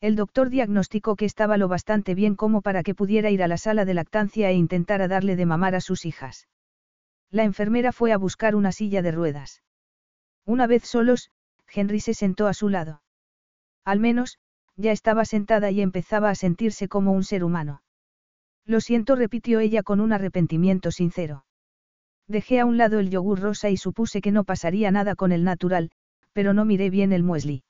El 0.00 0.16
doctor 0.16 0.50
diagnosticó 0.50 1.14
que 1.14 1.24
estaba 1.24 1.56
lo 1.56 1.68
bastante 1.68 2.14
bien 2.16 2.34
como 2.34 2.60
para 2.60 2.82
que 2.82 2.96
pudiera 2.96 3.30
ir 3.30 3.42
a 3.42 3.48
la 3.48 3.56
sala 3.56 3.84
de 3.84 3.94
lactancia 3.94 4.50
e 4.50 4.54
intentara 4.54 5.06
darle 5.06 5.36
de 5.36 5.46
mamar 5.46 5.76
a 5.76 5.80
sus 5.80 6.04
hijas. 6.04 6.48
La 7.30 7.44
enfermera 7.44 7.92
fue 7.92 8.12
a 8.12 8.18
buscar 8.18 8.54
una 8.54 8.72
silla 8.72 9.02
de 9.02 9.12
ruedas. 9.12 9.62
Una 10.46 10.66
vez 10.66 10.84
solos, 10.84 11.30
Henry 11.72 12.00
se 12.00 12.14
sentó 12.14 12.46
a 12.46 12.54
su 12.54 12.68
lado. 12.68 13.02
Al 13.84 14.00
menos, 14.00 14.38
ya 14.76 14.92
estaba 14.92 15.24
sentada 15.24 15.70
y 15.70 15.80
empezaba 15.80 16.30
a 16.30 16.34
sentirse 16.34 16.88
como 16.88 17.12
un 17.12 17.24
ser 17.24 17.44
humano. 17.44 17.82
Lo 18.64 18.80
siento, 18.80 19.16
repitió 19.16 19.60
ella 19.60 19.82
con 19.82 20.00
un 20.00 20.12
arrepentimiento 20.12 20.90
sincero. 20.90 21.44
Dejé 22.26 22.60
a 22.60 22.66
un 22.66 22.76
lado 22.76 22.98
el 22.98 23.10
yogur 23.10 23.40
rosa 23.40 23.70
y 23.70 23.76
supuse 23.76 24.20
que 24.20 24.32
no 24.32 24.44
pasaría 24.44 24.90
nada 24.90 25.14
con 25.14 25.32
el 25.32 25.44
natural, 25.44 25.90
pero 26.32 26.54
no 26.54 26.64
miré 26.64 26.90
bien 26.90 27.12
el 27.12 27.22
muesli. 27.22 27.64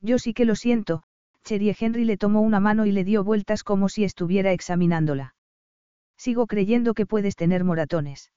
Yo 0.00 0.18
sí 0.18 0.34
que 0.34 0.44
lo 0.44 0.54
siento, 0.54 1.02
Cherie 1.44 1.76
Henry 1.78 2.04
le 2.04 2.16
tomó 2.16 2.40
una 2.40 2.60
mano 2.60 2.86
y 2.86 2.92
le 2.92 3.04
dio 3.04 3.24
vueltas 3.24 3.64
como 3.64 3.88
si 3.88 4.04
estuviera 4.04 4.52
examinándola. 4.52 5.34
Sigo 6.16 6.46
creyendo 6.46 6.94
que 6.94 7.06
puedes 7.06 7.36
tener 7.36 7.64
moratones. 7.64 8.30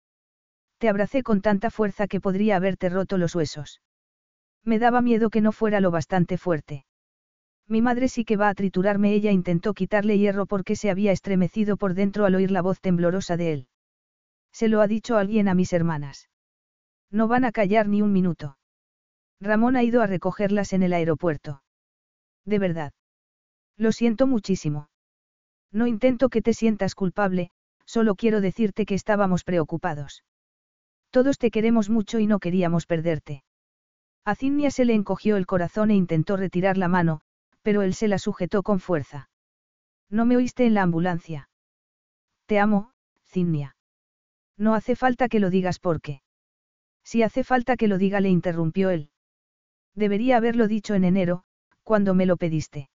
Te 0.82 0.88
abracé 0.88 1.22
con 1.22 1.42
tanta 1.42 1.70
fuerza 1.70 2.08
que 2.08 2.20
podría 2.20 2.56
haberte 2.56 2.88
roto 2.88 3.16
los 3.16 3.36
huesos. 3.36 3.81
Me 4.65 4.81
daba 4.81 5.00
miedo 5.00 5.31
que 5.31 5.40
no 5.40 5.52
fuera 5.52 5.78
lo 5.78 5.92
bastante 5.92 6.38
fuerte. 6.38 6.86
Mi 7.68 7.81
madre 7.81 8.08
sí 8.08 8.24
que 8.24 8.36
va 8.36 8.48
a 8.48 8.54
triturarme. 8.54 9.15
Ella 9.15 9.31
intentó 9.31 9.74
quitarle 9.74 10.18
hierro 10.18 10.44
porque 10.44 10.74
se 10.74 10.90
había 10.90 11.12
estremecido 11.12 11.76
por 11.76 11.94
dentro 11.94 12.24
al 12.24 12.34
oír 12.34 12.50
la 12.50 12.62
voz 12.62 12.81
temblorosa 12.81 13.36
de 13.36 13.52
él. 13.52 13.68
Se 14.50 14.66
lo 14.66 14.81
ha 14.81 14.88
dicho 14.88 15.16
alguien 15.16 15.47
a 15.47 15.54
mis 15.54 15.72
hermanas. 15.72 16.28
No 17.12 17.28
van 17.28 17.44
a 17.44 17.52
callar 17.52 17.86
ni 17.86 18.02
un 18.02 18.12
minuto. 18.12 18.58
Ramón 19.40 19.76
ha 19.76 19.84
ido 19.84 20.02
a 20.02 20.08
recogerlas 20.08 20.72
en 20.72 20.82
el 20.82 20.94
aeropuerto. 20.94 21.62
De 22.44 22.58
verdad. 22.58 22.92
Lo 23.76 23.92
siento 23.92 24.26
muchísimo. 24.26 24.88
No 25.70 25.86
intento 25.86 26.28
que 26.28 26.42
te 26.42 26.52
sientas 26.54 26.97
culpable, 26.97 27.52
solo 27.84 28.16
quiero 28.16 28.40
decirte 28.40 28.84
que 28.84 28.97
estábamos 28.97 29.44
preocupados. 29.44 30.24
Todos 31.12 31.36
te 31.36 31.50
queremos 31.50 31.90
mucho 31.90 32.18
y 32.20 32.26
no 32.26 32.38
queríamos 32.38 32.86
perderte. 32.86 33.44
A 34.24 34.34
se 34.34 34.84
le 34.86 34.94
encogió 34.94 35.36
el 35.36 35.46
corazón 35.46 35.90
e 35.90 35.94
intentó 35.94 36.38
retirar 36.38 36.78
la 36.78 36.88
mano, 36.88 37.20
pero 37.60 37.82
él 37.82 37.92
se 37.92 38.08
la 38.08 38.18
sujetó 38.18 38.62
con 38.62 38.80
fuerza. 38.80 39.28
No 40.08 40.24
me 40.24 40.36
oíste 40.36 40.64
en 40.64 40.72
la 40.72 40.82
ambulancia. 40.82 41.50
Te 42.46 42.58
amo, 42.58 42.92
Cinnia. 43.26 43.76
No 44.56 44.74
hace 44.74 44.96
falta 44.96 45.28
que 45.28 45.38
lo 45.38 45.50
digas 45.50 45.78
porque. 45.78 46.22
Si 47.04 47.22
hace 47.22 47.44
falta 47.44 47.76
que 47.76 47.88
lo 47.88 47.98
diga, 47.98 48.20
le 48.20 48.30
interrumpió 48.30 48.88
él. 48.88 49.10
Debería 49.94 50.38
haberlo 50.38 50.66
dicho 50.66 50.94
en 50.94 51.04
enero, 51.04 51.44
cuando 51.82 52.14
me 52.14 52.24
lo 52.24 52.38
pediste. 52.38 52.88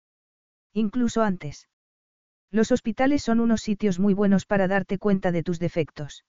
Incluso 0.73 1.23
antes. 1.23 1.69
Los 2.53 2.71
hospitales 2.71 3.25
son 3.25 3.41
unos 3.41 3.63
sitios 3.63 3.99
muy 3.99 4.15
buenos 4.15 4.47
para 4.47 4.69
darte 4.69 4.99
cuenta 4.99 5.33
de 5.33 5.43
tus 5.43 5.59
defectos. 5.59 6.25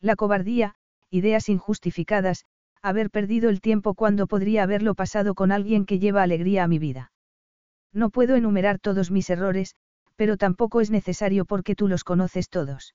La 0.00 0.14
cobardía, 0.14 0.74
ideas 1.10 1.48
injustificadas, 1.48 2.44
haber 2.82 3.10
perdido 3.10 3.50
el 3.50 3.60
tiempo 3.60 3.94
cuando 3.94 4.26
podría 4.26 4.62
haberlo 4.62 4.94
pasado 4.94 5.34
con 5.34 5.52
alguien 5.52 5.84
que 5.84 5.98
lleva 5.98 6.22
alegría 6.22 6.64
a 6.64 6.68
mi 6.68 6.78
vida. 6.78 7.12
No 7.92 8.10
puedo 8.10 8.36
enumerar 8.36 8.78
todos 8.78 9.10
mis 9.10 9.30
errores, 9.30 9.74
pero 10.16 10.36
tampoco 10.36 10.80
es 10.80 10.90
necesario 10.90 11.44
porque 11.44 11.74
tú 11.74 11.88
los 11.88 12.04
conoces 12.04 12.48
todos. 12.48 12.94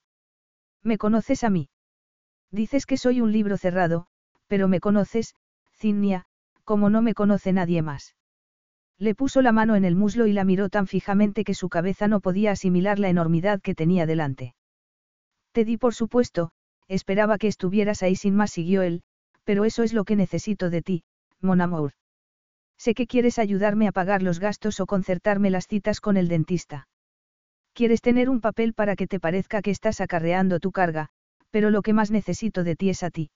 ¿Me 0.84 0.98
conoces 0.98 1.44
a 1.44 1.50
mí? 1.50 1.70
Dices 2.52 2.86
que 2.86 2.98
soy 2.98 3.22
un 3.22 3.32
libro 3.32 3.58
cerrado, 3.58 4.08
pero 4.48 4.68
me 4.68 4.80
conoces, 4.80 5.36
Cinnia, 5.74 6.26
como 6.64 6.90
no 6.90 7.02
me 7.02 7.14
conoce 7.14 7.54
nadie 7.54 7.82
más. 7.82 8.16
Le 9.00 9.16
puso 9.16 9.42
la 9.42 9.52
mano 9.52 9.76
en 9.76 9.86
el 9.86 9.96
muslo 9.96 10.28
y 10.28 10.34
la 10.34 10.44
miró 10.44 10.70
tan 10.70 10.88
fijamente 10.88 11.44
que 11.44 11.56
su 11.56 11.68
cabeza 11.70 12.08
no 12.08 12.20
podía 12.20 12.52
asimilar 12.52 13.00
la 13.00 13.10
enormidad 13.10 13.60
que 13.62 13.76
tenía 13.76 14.06
delante. 14.06 14.56
Te 15.52 15.66
di 15.66 15.78
por 15.78 15.94
supuesto, 15.94 16.52
esperaba 16.88 17.38
que 17.38 17.48
estuvieras 17.48 18.04
ahí 18.04 18.16
sin 18.16 18.36
más, 18.36 18.52
siguió 18.52 18.82
él, 18.82 19.02
pero 19.44 19.66
eso 19.66 19.84
es 19.84 19.94
lo 19.94 20.04
que 20.06 20.16
necesito 20.16 20.70
de 20.70 20.82
ti, 20.82 21.04
mon 21.42 21.62
amour. 21.62 21.94
Sé 22.78 22.94
que 22.94 23.08
quieres 23.08 23.40
ayudarme 23.40 23.88
a 23.88 23.92
pagar 23.92 24.22
los 24.22 24.40
gastos 24.40 24.80
o 24.80 24.86
concertarme 24.86 25.50
las 25.50 25.68
citas 25.68 26.02
con 26.02 26.18
el 26.18 26.28
dentista. 26.28 26.88
Quieres 27.74 28.02
tener 28.02 28.30
un 28.30 28.42
papel 28.42 28.74
para 28.74 28.96
que 28.96 29.08
te 29.08 29.20
parezca 29.20 29.62
que 29.62 29.72
estás 29.72 30.02
acarreando 30.02 30.60
tu 30.60 30.72
carga, 30.72 31.10
pero 31.50 31.70
lo 31.70 31.82
que 31.82 31.94
más 31.94 32.12
necesito 32.12 32.64
de 32.64 32.76
ti 32.76 32.90
es 32.90 33.04
a 33.04 33.10
ti. 33.10 33.32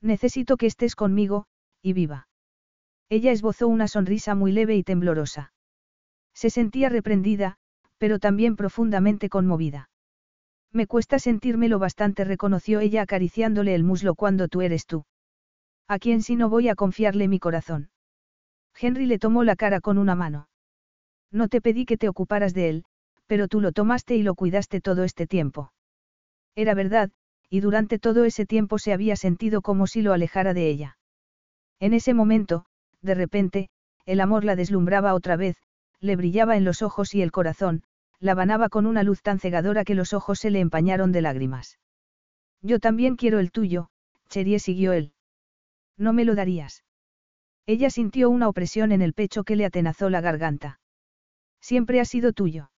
Necesito 0.00 0.56
que 0.56 0.66
estés 0.66 0.96
conmigo, 0.96 1.46
y 1.80 1.92
viva. 1.92 2.28
Ella 3.08 3.30
esbozó 3.30 3.68
una 3.68 3.88
sonrisa 3.88 4.34
muy 4.34 4.52
leve 4.52 4.74
y 4.74 4.82
temblorosa. 4.82 5.52
Se 6.34 6.50
sentía 6.50 6.88
reprendida, 6.88 7.58
pero 7.98 8.18
también 8.18 8.56
profundamente 8.56 9.28
conmovida. 9.28 9.90
Me 10.72 10.86
cuesta 10.86 11.18
sentirme 11.18 11.68
lo 11.68 11.78
bastante, 11.78 12.24
reconoció 12.24 12.80
ella 12.80 13.02
acariciándole 13.02 13.74
el 13.74 13.84
muslo 13.84 14.14
cuando 14.14 14.48
tú 14.48 14.62
eres 14.62 14.86
tú. 14.86 15.04
¿A 15.86 15.98
quién 15.98 16.22
si 16.22 16.34
no 16.36 16.48
voy 16.48 16.68
a 16.68 16.74
confiarle 16.74 17.28
mi 17.28 17.38
corazón? 17.38 17.90
Henry 18.80 19.06
le 19.06 19.18
tomó 19.18 19.44
la 19.44 19.56
cara 19.56 19.80
con 19.80 19.98
una 19.98 20.14
mano. 20.14 20.48
No 21.30 21.48
te 21.48 21.60
pedí 21.60 21.84
que 21.84 21.98
te 21.98 22.08
ocuparas 22.08 22.54
de 22.54 22.68
él, 22.70 22.84
pero 23.26 23.48
tú 23.48 23.60
lo 23.60 23.72
tomaste 23.72 24.16
y 24.16 24.22
lo 24.22 24.34
cuidaste 24.34 24.80
todo 24.80 25.04
este 25.04 25.26
tiempo. 25.26 25.72
Era 26.54 26.74
verdad, 26.74 27.10
y 27.50 27.60
durante 27.60 27.98
todo 27.98 28.24
ese 28.24 28.46
tiempo 28.46 28.78
se 28.78 28.94
había 28.94 29.16
sentido 29.16 29.60
como 29.60 29.86
si 29.86 30.00
lo 30.00 30.14
alejara 30.14 30.54
de 30.54 30.68
ella. 30.68 30.98
En 31.80 31.92
ese 31.92 32.14
momento, 32.14 32.64
de 33.02 33.14
repente, 33.14 33.68
el 34.06 34.20
amor 34.20 34.44
la 34.44 34.56
deslumbraba 34.56 35.14
otra 35.14 35.36
vez, 35.36 35.56
le 36.00 36.16
brillaba 36.16 36.56
en 36.56 36.64
los 36.64 36.80
ojos 36.80 37.14
y 37.14 37.20
el 37.22 37.30
corazón, 37.30 37.82
la 38.22 38.36
banaba 38.36 38.68
con 38.68 38.86
una 38.86 39.02
luz 39.02 39.20
tan 39.20 39.40
cegadora 39.40 39.84
que 39.84 39.96
los 39.96 40.12
ojos 40.12 40.38
se 40.38 40.50
le 40.50 40.60
empañaron 40.60 41.10
de 41.10 41.22
lágrimas. 41.22 41.80
Yo 42.62 42.78
también 42.78 43.16
quiero 43.16 43.40
el 43.40 43.50
tuyo, 43.50 43.88
Cherie 44.28 44.60
siguió 44.60 44.92
él. 44.92 45.12
¿No 45.98 46.12
me 46.12 46.24
lo 46.24 46.36
darías? 46.36 46.84
Ella 47.66 47.90
sintió 47.90 48.30
una 48.30 48.48
opresión 48.48 48.92
en 48.92 49.02
el 49.02 49.12
pecho 49.12 49.42
que 49.42 49.56
le 49.56 49.64
atenazó 49.64 50.08
la 50.08 50.20
garganta. 50.20 50.78
Siempre 51.60 51.98
ha 51.98 52.04
sido 52.04 52.32
tuyo. 52.32 52.70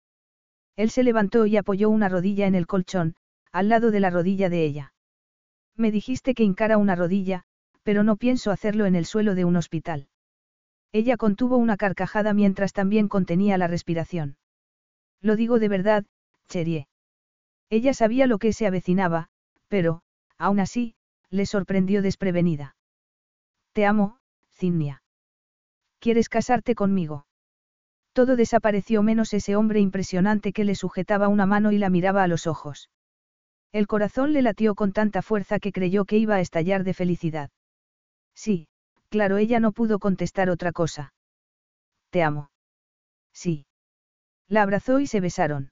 Él 0.77 0.89
se 0.89 1.03
levantó 1.03 1.45
y 1.45 1.59
apoyó 1.59 1.91
una 1.91 2.09
rodilla 2.09 2.47
en 2.47 2.55
el 2.55 2.67
colchón, 2.67 3.15
al 3.53 3.69
lado 3.69 3.91
de 3.91 4.01
la 4.01 4.09
rodilla 4.09 4.49
de 4.49 4.65
ella. 4.65 4.95
Me 5.77 5.91
dijiste 5.91 6.33
que 6.35 6.43
hincara 6.43 6.79
una 6.79 6.97
rodilla, 6.97 7.43
pero 7.83 8.03
no 8.03 8.17
pienso 8.17 8.51
hacerlo 8.51 8.87
en 8.87 8.95
el 8.95 9.05
suelo 9.05 9.35
de 9.35 9.45
un 9.45 9.57
hospital. 9.57 10.09
Ella 10.91 11.19
contuvo 11.19 11.59
una 11.59 11.77
carcajada 11.77 12.33
mientras 12.33 12.73
también 12.73 13.09
contenía 13.09 13.59
la 13.59 13.67
respiración. 13.67 14.39
Lo 15.25 15.37
digo 15.37 15.59
de 15.59 15.69
verdad, 15.69 16.05
Cherie. 16.49 16.87
Ella 17.71 17.95
sabía 17.95 18.27
lo 18.27 18.37
que 18.39 18.53
se 18.53 18.67
avecinaba, 18.67 19.29
pero, 19.69 20.03
aún 20.37 20.61
así, 20.61 20.97
le 21.31 21.47
sorprendió 21.47 22.03
desprevenida. 22.03 22.77
Te 23.73 23.87
amo, 23.87 24.19
Cinnia. 24.51 25.03
¿Quieres 25.99 26.29
casarte 26.29 26.75
conmigo? 26.75 27.27
Todo 28.13 28.37
desapareció 28.37 29.03
menos 29.03 29.33
ese 29.33 29.57
hombre 29.57 29.81
impresionante 29.81 30.53
que 30.53 30.65
le 30.65 30.75
sujetaba 30.75 31.29
una 31.29 31.47
mano 31.47 31.73
y 31.73 31.79
la 31.79 31.89
miraba 31.89 32.23
a 32.23 32.29
los 32.29 32.47
ojos. 32.47 32.91
El 33.73 33.87
corazón 33.87 34.35
le 34.35 34.43
latió 34.43 34.75
con 34.75 34.93
tanta 34.93 35.23
fuerza 35.23 35.59
que 35.59 35.73
creyó 35.73 36.05
que 36.05 36.19
iba 36.19 36.35
a 36.35 36.41
estallar 36.41 36.85
de 36.85 36.93
felicidad. 36.93 37.51
Sí, 38.35 38.69
claro, 39.09 39.39
ella 39.39 39.59
no 39.59 39.73
pudo 39.73 39.99
contestar 39.99 40.51
otra 40.51 40.71
cosa. 40.71 41.15
Te 42.11 42.23
amo. 42.23 42.51
Sí. 43.33 43.65
La 44.49 44.63
abrazó 44.63 45.01
y 45.01 45.07
se 45.07 45.21
besaron. 45.21 45.71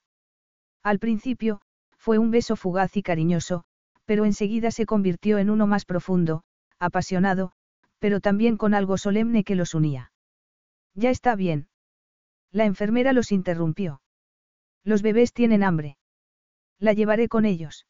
Al 0.83 0.99
principio, 0.99 1.61
fue 1.97 2.19
un 2.19 2.31
beso 2.31 2.57
fugaz 2.57 2.97
y 2.97 3.03
cariñoso, 3.03 3.65
pero 4.05 4.25
enseguida 4.25 4.71
se 4.71 4.87
convirtió 4.87 5.39
en 5.39 5.51
uno 5.51 5.67
más 5.67 5.85
profundo, 5.85 6.43
apasionado, 6.79 7.53
pero 7.99 8.21
también 8.21 8.57
con 8.57 8.75
algo 8.75 8.99
solemne 8.99 9.45
que 9.45 9.55
los 9.55 9.75
unía. 9.75 10.13
Ya 10.95 11.11
está 11.11 11.37
bien. 11.37 11.69
La 12.51 12.65
enfermera 12.65 13.13
los 13.13 13.31
interrumpió. 13.31 14.03
Los 14.85 15.03
bebés 15.03 15.33
tienen 15.33 15.63
hambre. 15.63 15.97
La 16.79 16.93
llevaré 16.93 17.29
con 17.29 17.45
ellos. 17.45 17.87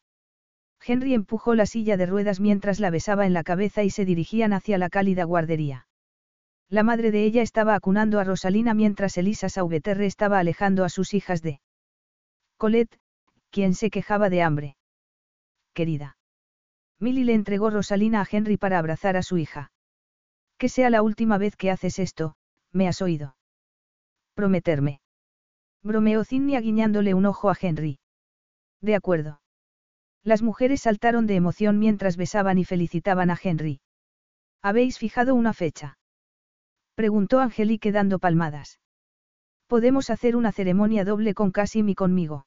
Henry 0.85 1.13
empujó 1.13 1.55
la 1.55 1.65
silla 1.65 1.97
de 1.97 2.05
ruedas 2.05 2.39
mientras 2.39 2.79
la 2.79 2.89
besaba 2.89 3.25
en 3.25 3.33
la 3.33 3.43
cabeza 3.43 3.83
y 3.83 3.89
se 3.89 4.05
dirigían 4.05 4.53
hacia 4.53 4.77
la 4.77 4.89
cálida 4.89 5.23
guardería. 5.23 5.87
La 6.73 6.81
madre 6.81 7.11
de 7.11 7.23
ella 7.23 7.43
estaba 7.43 7.75
acunando 7.75 8.19
a 8.19 8.23
Rosalina 8.23 8.73
mientras 8.73 9.15
Elisa 9.19 9.47
Sauveterre 9.47 10.07
estaba 10.07 10.39
alejando 10.39 10.83
a 10.83 10.89
sus 10.89 11.13
hijas 11.13 11.43
de 11.43 11.61
Colette, 12.57 12.97
quien 13.51 13.75
se 13.75 13.91
quejaba 13.91 14.31
de 14.31 14.41
hambre. 14.41 14.75
Querida. 15.75 16.17
Milly 16.99 17.25
le 17.25 17.35
entregó 17.35 17.69
Rosalina 17.69 18.21
a 18.21 18.27
Henry 18.27 18.57
para 18.57 18.79
abrazar 18.79 19.17
a 19.17 19.21
su 19.21 19.37
hija. 19.37 19.71
Que 20.57 20.67
sea 20.67 20.89
la 20.89 21.03
última 21.03 21.37
vez 21.37 21.55
que 21.55 21.69
haces 21.69 21.99
esto, 21.99 22.37
me 22.71 22.87
has 22.87 23.03
oído. 23.03 23.35
Prometerme. 24.33 24.99
Bromeó 25.83 26.23
Zinnia 26.23 26.59
guiñándole 26.59 27.13
un 27.13 27.27
ojo 27.27 27.51
a 27.51 27.57
Henry. 27.61 27.99
De 28.81 28.95
acuerdo. 28.95 29.41
Las 30.23 30.41
mujeres 30.41 30.81
saltaron 30.81 31.27
de 31.27 31.35
emoción 31.35 31.77
mientras 31.77 32.17
besaban 32.17 32.57
y 32.57 32.65
felicitaban 32.65 33.29
a 33.29 33.37
Henry. 33.39 33.79
¿Habéis 34.63 34.97
fijado 34.97 35.35
una 35.35 35.53
fecha? 35.53 35.99
Preguntó 36.95 37.39
Angelique 37.39 37.91
dando 37.91 38.19
palmadas. 38.19 38.79
Podemos 39.67 40.09
hacer 40.09 40.35
una 40.35 40.51
ceremonia 40.51 41.03
doble 41.03 41.33
con 41.33 41.51
Casim 41.51 41.89
y 41.89 41.95
conmigo. 41.95 42.45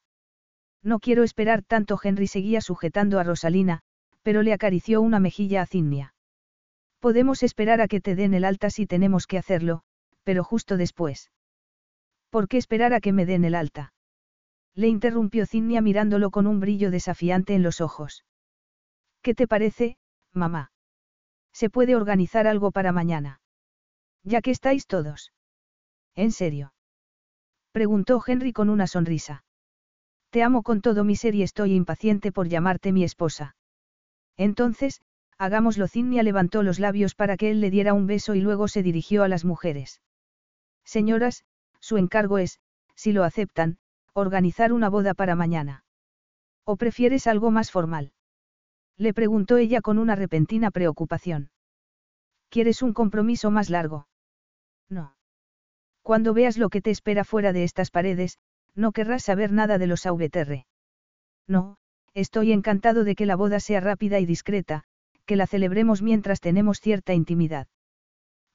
No 0.83 0.99
quiero 0.99 1.23
esperar 1.23 1.63
tanto. 1.63 1.99
Henry 2.01 2.27
seguía 2.27 2.61
sujetando 2.61 3.19
a 3.19 3.23
Rosalina, 3.23 3.81
pero 4.21 4.43
le 4.43 4.53
acarició 4.53 5.01
una 5.01 5.19
mejilla 5.19 5.61
a 5.61 5.65
Zinnia. 5.65 6.13
Podemos 6.99 7.43
esperar 7.43 7.81
a 7.81 7.87
que 7.87 7.99
te 7.99 8.15
den 8.15 8.33
el 8.33 8.45
alta 8.45 8.69
si 8.69 8.87
tenemos 8.87 9.27
que 9.27 9.37
hacerlo, 9.37 9.81
pero 10.23 10.43
justo 10.43 10.77
después. 10.77 11.31
¿Por 12.29 12.47
qué 12.47 12.57
esperar 12.57 12.93
a 12.93 13.01
que 13.01 13.13
me 13.13 13.25
den 13.25 13.45
el 13.45 13.55
alta? 13.55 13.93
Le 14.75 14.87
interrumpió 14.87 15.45
Zinnia 15.45 15.81
mirándolo 15.81 16.31
con 16.31 16.47
un 16.47 16.59
brillo 16.59 16.91
desafiante 16.91 17.55
en 17.55 17.63
los 17.63 17.81
ojos. 17.81 18.25
¿Qué 19.21 19.33
te 19.33 19.47
parece, 19.47 19.97
mamá? 20.33 20.71
¿Se 21.51 21.69
puede 21.69 21.95
organizar 21.95 22.47
algo 22.47 22.71
para 22.71 22.91
mañana? 22.91 23.41
Ya 24.29 24.41
que 24.41 24.51
estáis 24.51 24.87
todos. 24.87 25.31
¿En 26.13 26.33
serio? 26.33 26.73
Preguntó 27.71 28.21
Henry 28.27 28.51
con 28.51 28.69
una 28.69 28.85
sonrisa. 28.85 29.45
Te 30.31 30.43
amo 30.43 30.63
con 30.63 30.81
todo 30.81 31.05
mi 31.05 31.15
ser 31.15 31.33
y 31.33 31.43
estoy 31.43 31.73
impaciente 31.73 32.33
por 32.33 32.49
llamarte 32.49 32.91
mi 32.91 33.05
esposa. 33.05 33.55
Entonces, 34.35 34.99
hagámoslo. 35.37 35.87
Zinnia 35.87 36.23
levantó 36.23 36.61
los 36.61 36.77
labios 36.77 37.15
para 37.15 37.37
que 37.37 37.51
él 37.51 37.61
le 37.61 37.71
diera 37.71 37.93
un 37.93 38.05
beso 38.05 38.35
y 38.35 38.41
luego 38.41 38.67
se 38.67 38.83
dirigió 38.83 39.23
a 39.23 39.29
las 39.29 39.45
mujeres. 39.45 40.01
Señoras, 40.83 41.45
su 41.79 41.95
encargo 41.95 42.37
es, 42.37 42.59
si 42.95 43.13
lo 43.13 43.23
aceptan, 43.23 43.77
organizar 44.11 44.73
una 44.73 44.89
boda 44.89 45.13
para 45.13 45.35
mañana. 45.35 45.85
¿O 46.65 46.75
prefieres 46.75 47.27
algo 47.27 47.49
más 47.49 47.71
formal? 47.71 48.11
Le 48.97 49.13
preguntó 49.13 49.55
ella 49.55 49.79
con 49.79 49.97
una 49.97 50.17
repentina 50.17 50.69
preocupación. 50.69 51.49
¿Quieres 52.49 52.81
un 52.81 52.91
compromiso 52.91 53.51
más 53.51 53.69
largo? 53.69 54.09
No. 54.89 55.15
Cuando 56.01 56.33
veas 56.33 56.57
lo 56.57 56.69
que 56.69 56.81
te 56.81 56.91
espera 56.91 57.23
fuera 57.23 57.53
de 57.53 57.63
estas 57.63 57.91
paredes, 57.91 58.37
no 58.75 58.91
querrás 58.91 59.23
saber 59.23 59.51
nada 59.51 59.77
de 59.77 59.87
los 59.87 60.05
Aubeterre. 60.05 60.65
No, 61.47 61.77
estoy 62.13 62.51
encantado 62.51 63.03
de 63.03 63.15
que 63.15 63.25
la 63.25 63.35
boda 63.35 63.59
sea 63.59 63.79
rápida 63.79 64.19
y 64.19 64.25
discreta, 64.25 64.83
que 65.25 65.35
la 65.35 65.47
celebremos 65.47 66.01
mientras 66.01 66.39
tenemos 66.39 66.79
cierta 66.79 67.13
intimidad. 67.13 67.67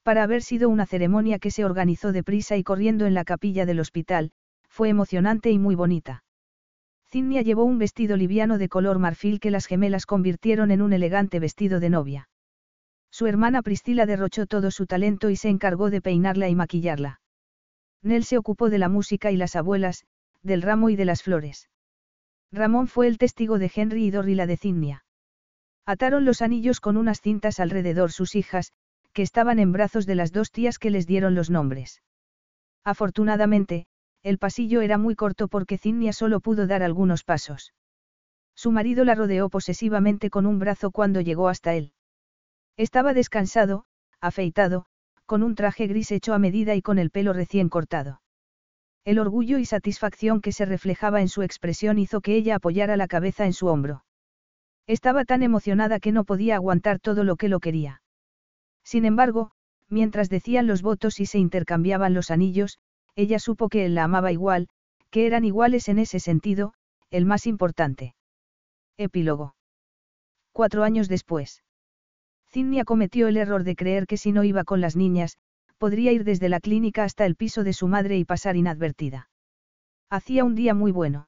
Para 0.01 0.23
haber 0.23 0.41
sido 0.41 0.69
una 0.69 0.85
ceremonia 0.85 1.39
que 1.39 1.51
se 1.51 1.63
organizó 1.63 2.11
deprisa 2.11 2.57
y 2.57 2.63
corriendo 2.63 3.05
en 3.05 3.13
la 3.13 3.23
capilla 3.23 3.65
del 3.65 3.79
hospital, 3.79 4.31
fue 4.67 4.89
emocionante 4.89 5.51
y 5.51 5.59
muy 5.59 5.75
bonita. 5.75 6.23
Zinnia 7.09 7.43
llevó 7.43 7.63
un 7.63 7.77
vestido 7.77 8.17
liviano 8.17 8.57
de 8.57 8.69
color 8.69 8.97
marfil 8.97 9.39
que 9.39 9.51
las 9.51 9.67
gemelas 9.67 10.07
convirtieron 10.07 10.71
en 10.71 10.81
un 10.81 10.93
elegante 10.93 11.39
vestido 11.39 11.79
de 11.79 11.91
novia. 11.91 12.29
Su 13.13 13.27
hermana 13.27 13.61
Priscila 13.61 14.07
derrochó 14.07 14.47
todo 14.47 14.71
su 14.71 14.87
talento 14.87 15.29
y 15.29 15.35
se 15.35 15.47
encargó 15.47 15.91
de 15.91 16.01
peinarla 16.01 16.49
y 16.49 16.55
maquillarla. 16.55 17.21
Nel 18.01 18.23
se 18.23 18.39
ocupó 18.39 18.71
de 18.71 18.79
la 18.79 18.89
música 18.89 19.29
y 19.29 19.37
las 19.37 19.55
abuelas, 19.55 20.05
del 20.41 20.63
ramo 20.63 20.89
y 20.89 20.95
de 20.95 21.05
las 21.05 21.21
flores. 21.21 21.69
Ramón 22.51 22.87
fue 22.87 23.05
el 23.05 23.19
testigo 23.19 23.59
de 23.59 23.71
Henry 23.73 24.05
y 24.05 24.09
Dorry 24.09 24.33
la 24.33 24.47
de 24.47 24.57
Zinnia. 24.57 25.05
Ataron 25.85 26.25
los 26.25 26.41
anillos 26.41 26.79
con 26.79 26.97
unas 26.97 27.21
cintas 27.21 27.59
alrededor 27.59 28.11
sus 28.11 28.33
hijas, 28.33 28.71
que 29.13 29.21
estaban 29.21 29.59
en 29.59 29.71
brazos 29.71 30.07
de 30.07 30.15
las 30.15 30.31
dos 30.31 30.49
tías 30.49 30.79
que 30.79 30.89
les 30.89 31.05
dieron 31.05 31.35
los 31.35 31.51
nombres. 31.51 32.01
Afortunadamente, 32.83 33.85
el 34.23 34.39
pasillo 34.39 34.81
era 34.81 34.97
muy 34.97 35.13
corto 35.13 35.47
porque 35.47 35.77
Zinnia 35.77 36.13
solo 36.13 36.39
pudo 36.39 36.65
dar 36.65 36.81
algunos 36.81 37.23
pasos. 37.23 37.75
Su 38.55 38.71
marido 38.71 39.05
la 39.05 39.13
rodeó 39.13 39.49
posesivamente 39.49 40.31
con 40.31 40.47
un 40.47 40.57
brazo 40.57 40.89
cuando 40.89 41.21
llegó 41.21 41.47
hasta 41.47 41.75
él. 41.75 41.93
Estaba 42.77 43.13
descansado, 43.13 43.85
afeitado, 44.19 44.85
con 45.25 45.43
un 45.43 45.55
traje 45.55 45.87
gris 45.87 46.11
hecho 46.11 46.33
a 46.33 46.39
medida 46.39 46.75
y 46.75 46.81
con 46.81 46.97
el 46.99 47.11
pelo 47.11 47.33
recién 47.33 47.69
cortado. 47.69 48.21
El 49.05 49.19
orgullo 49.19 49.57
y 49.57 49.65
satisfacción 49.65 50.41
que 50.41 50.51
se 50.51 50.65
reflejaba 50.65 51.21
en 51.21 51.27
su 51.27 51.41
expresión 51.41 51.99
hizo 51.99 52.21
que 52.21 52.35
ella 52.35 52.55
apoyara 52.55 52.97
la 52.97 53.07
cabeza 53.07 53.45
en 53.45 53.53
su 53.53 53.67
hombro. 53.67 54.05
Estaba 54.87 55.23
tan 55.25 55.43
emocionada 55.43 55.99
que 55.99 56.11
no 56.11 56.23
podía 56.23 56.55
aguantar 56.55 56.99
todo 56.99 57.23
lo 57.23 57.35
que 57.35 57.49
lo 57.49 57.59
quería. 57.59 58.01
Sin 58.83 59.05
embargo, 59.05 59.51
mientras 59.89 60.29
decían 60.29 60.67
los 60.67 60.81
votos 60.81 61.19
y 61.19 61.25
se 61.25 61.37
intercambiaban 61.37 62.13
los 62.13 62.31
anillos, 62.31 62.79
ella 63.15 63.39
supo 63.39 63.69
que 63.69 63.85
él 63.85 63.95
la 63.95 64.05
amaba 64.05 64.31
igual, 64.31 64.67
que 65.09 65.25
eran 65.27 65.45
iguales 65.45 65.89
en 65.89 65.99
ese 65.99 66.19
sentido, 66.19 66.73
el 67.11 67.25
más 67.25 67.45
importante. 67.45 68.15
Epílogo. 68.97 69.55
Cuatro 70.51 70.83
años 70.83 71.07
después. 71.07 71.63
Zinnia 72.53 72.85
cometió 72.85 73.27
el 73.27 73.37
error 73.37 73.63
de 73.63 73.75
creer 73.75 74.05
que 74.05 74.15
si 74.17 74.31
no 74.31 74.43
iba 74.43 74.63
con 74.63 74.79
las 74.79 74.95
niñas, 74.95 75.37
podría 75.79 76.11
ir 76.11 76.23
desde 76.23 76.49
la 76.49 76.59
clínica 76.59 77.03
hasta 77.03 77.25
el 77.25 77.35
piso 77.35 77.63
de 77.63 77.73
su 77.73 77.87
madre 77.87 78.17
y 78.19 78.25
pasar 78.25 78.55
inadvertida. 78.55 79.27
Hacía 80.07 80.43
un 80.43 80.53
día 80.53 80.75
muy 80.75 80.91
bueno. 80.91 81.27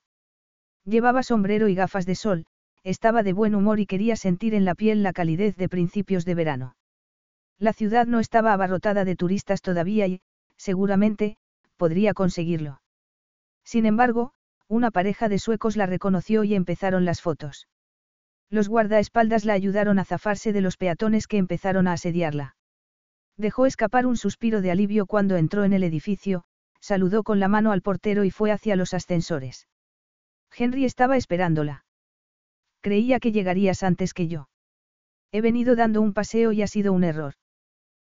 Llevaba 0.86 1.24
sombrero 1.24 1.68
y 1.68 1.74
gafas 1.74 2.06
de 2.06 2.14
sol, 2.14 2.46
estaba 2.84 3.24
de 3.24 3.34
buen 3.34 3.56
humor 3.56 3.80
y 3.80 3.88
quería 3.88 4.16
sentir 4.16 4.54
en 4.54 4.66
la 4.66 4.76
piel 4.76 5.02
la 5.02 5.14
calidez 5.14 5.56
de 5.58 5.68
principios 5.68 6.26
de 6.26 6.36
verano. 6.36 6.76
La 7.58 7.74
ciudad 7.74 8.06
no 8.06 8.20
estaba 8.20 8.54
abarrotada 8.54 9.04
de 9.04 9.16
turistas 9.16 9.64
todavía 9.64 10.06
y, 10.06 10.22
seguramente, 10.58 11.38
podría 11.76 12.14
conseguirlo. 12.14 12.82
Sin 13.64 13.88
embargo, 13.88 14.34
una 14.68 14.92
pareja 14.92 15.28
de 15.28 15.40
suecos 15.40 15.76
la 15.76 15.88
reconoció 15.88 16.44
y 16.44 16.54
empezaron 16.54 17.04
las 17.04 17.22
fotos. 17.22 17.68
Los 18.56 18.70
guardaespaldas 18.70 19.44
la 19.44 19.52
ayudaron 19.52 20.00
a 20.00 20.06
zafarse 20.06 20.54
de 20.54 20.62
los 20.62 20.78
peatones 20.78 21.28
que 21.28 21.36
empezaron 21.36 21.90
a 21.90 21.92
asediarla. 21.92 22.56
Dejó 23.36 23.66
escapar 23.66 24.06
un 24.06 24.16
suspiro 24.16 24.62
de 24.62 24.72
alivio 24.72 25.08
cuando 25.08 25.36
entró 25.36 25.66
en 25.66 25.74
el 25.74 25.84
edificio, 25.84 26.46
saludó 26.80 27.24
con 27.24 27.42
la 27.42 27.50
mano 27.50 27.74
al 27.74 27.82
portero 27.82 28.24
y 28.24 28.32
fue 28.32 28.54
hacia 28.54 28.78
los 28.78 28.94
ascensores. 28.94 29.68
Henry 30.56 30.86
estaba 30.86 31.18
esperándola. 31.18 31.84
Creía 32.80 33.20
que 33.20 33.34
llegarías 33.34 33.84
antes 33.84 34.14
que 34.14 34.30
yo. 34.30 34.48
He 35.34 35.42
venido 35.42 35.76
dando 35.76 36.00
un 36.00 36.14
paseo 36.14 36.54
y 36.54 36.62
ha 36.62 36.68
sido 36.68 36.94
un 36.94 37.04
error. 37.04 37.34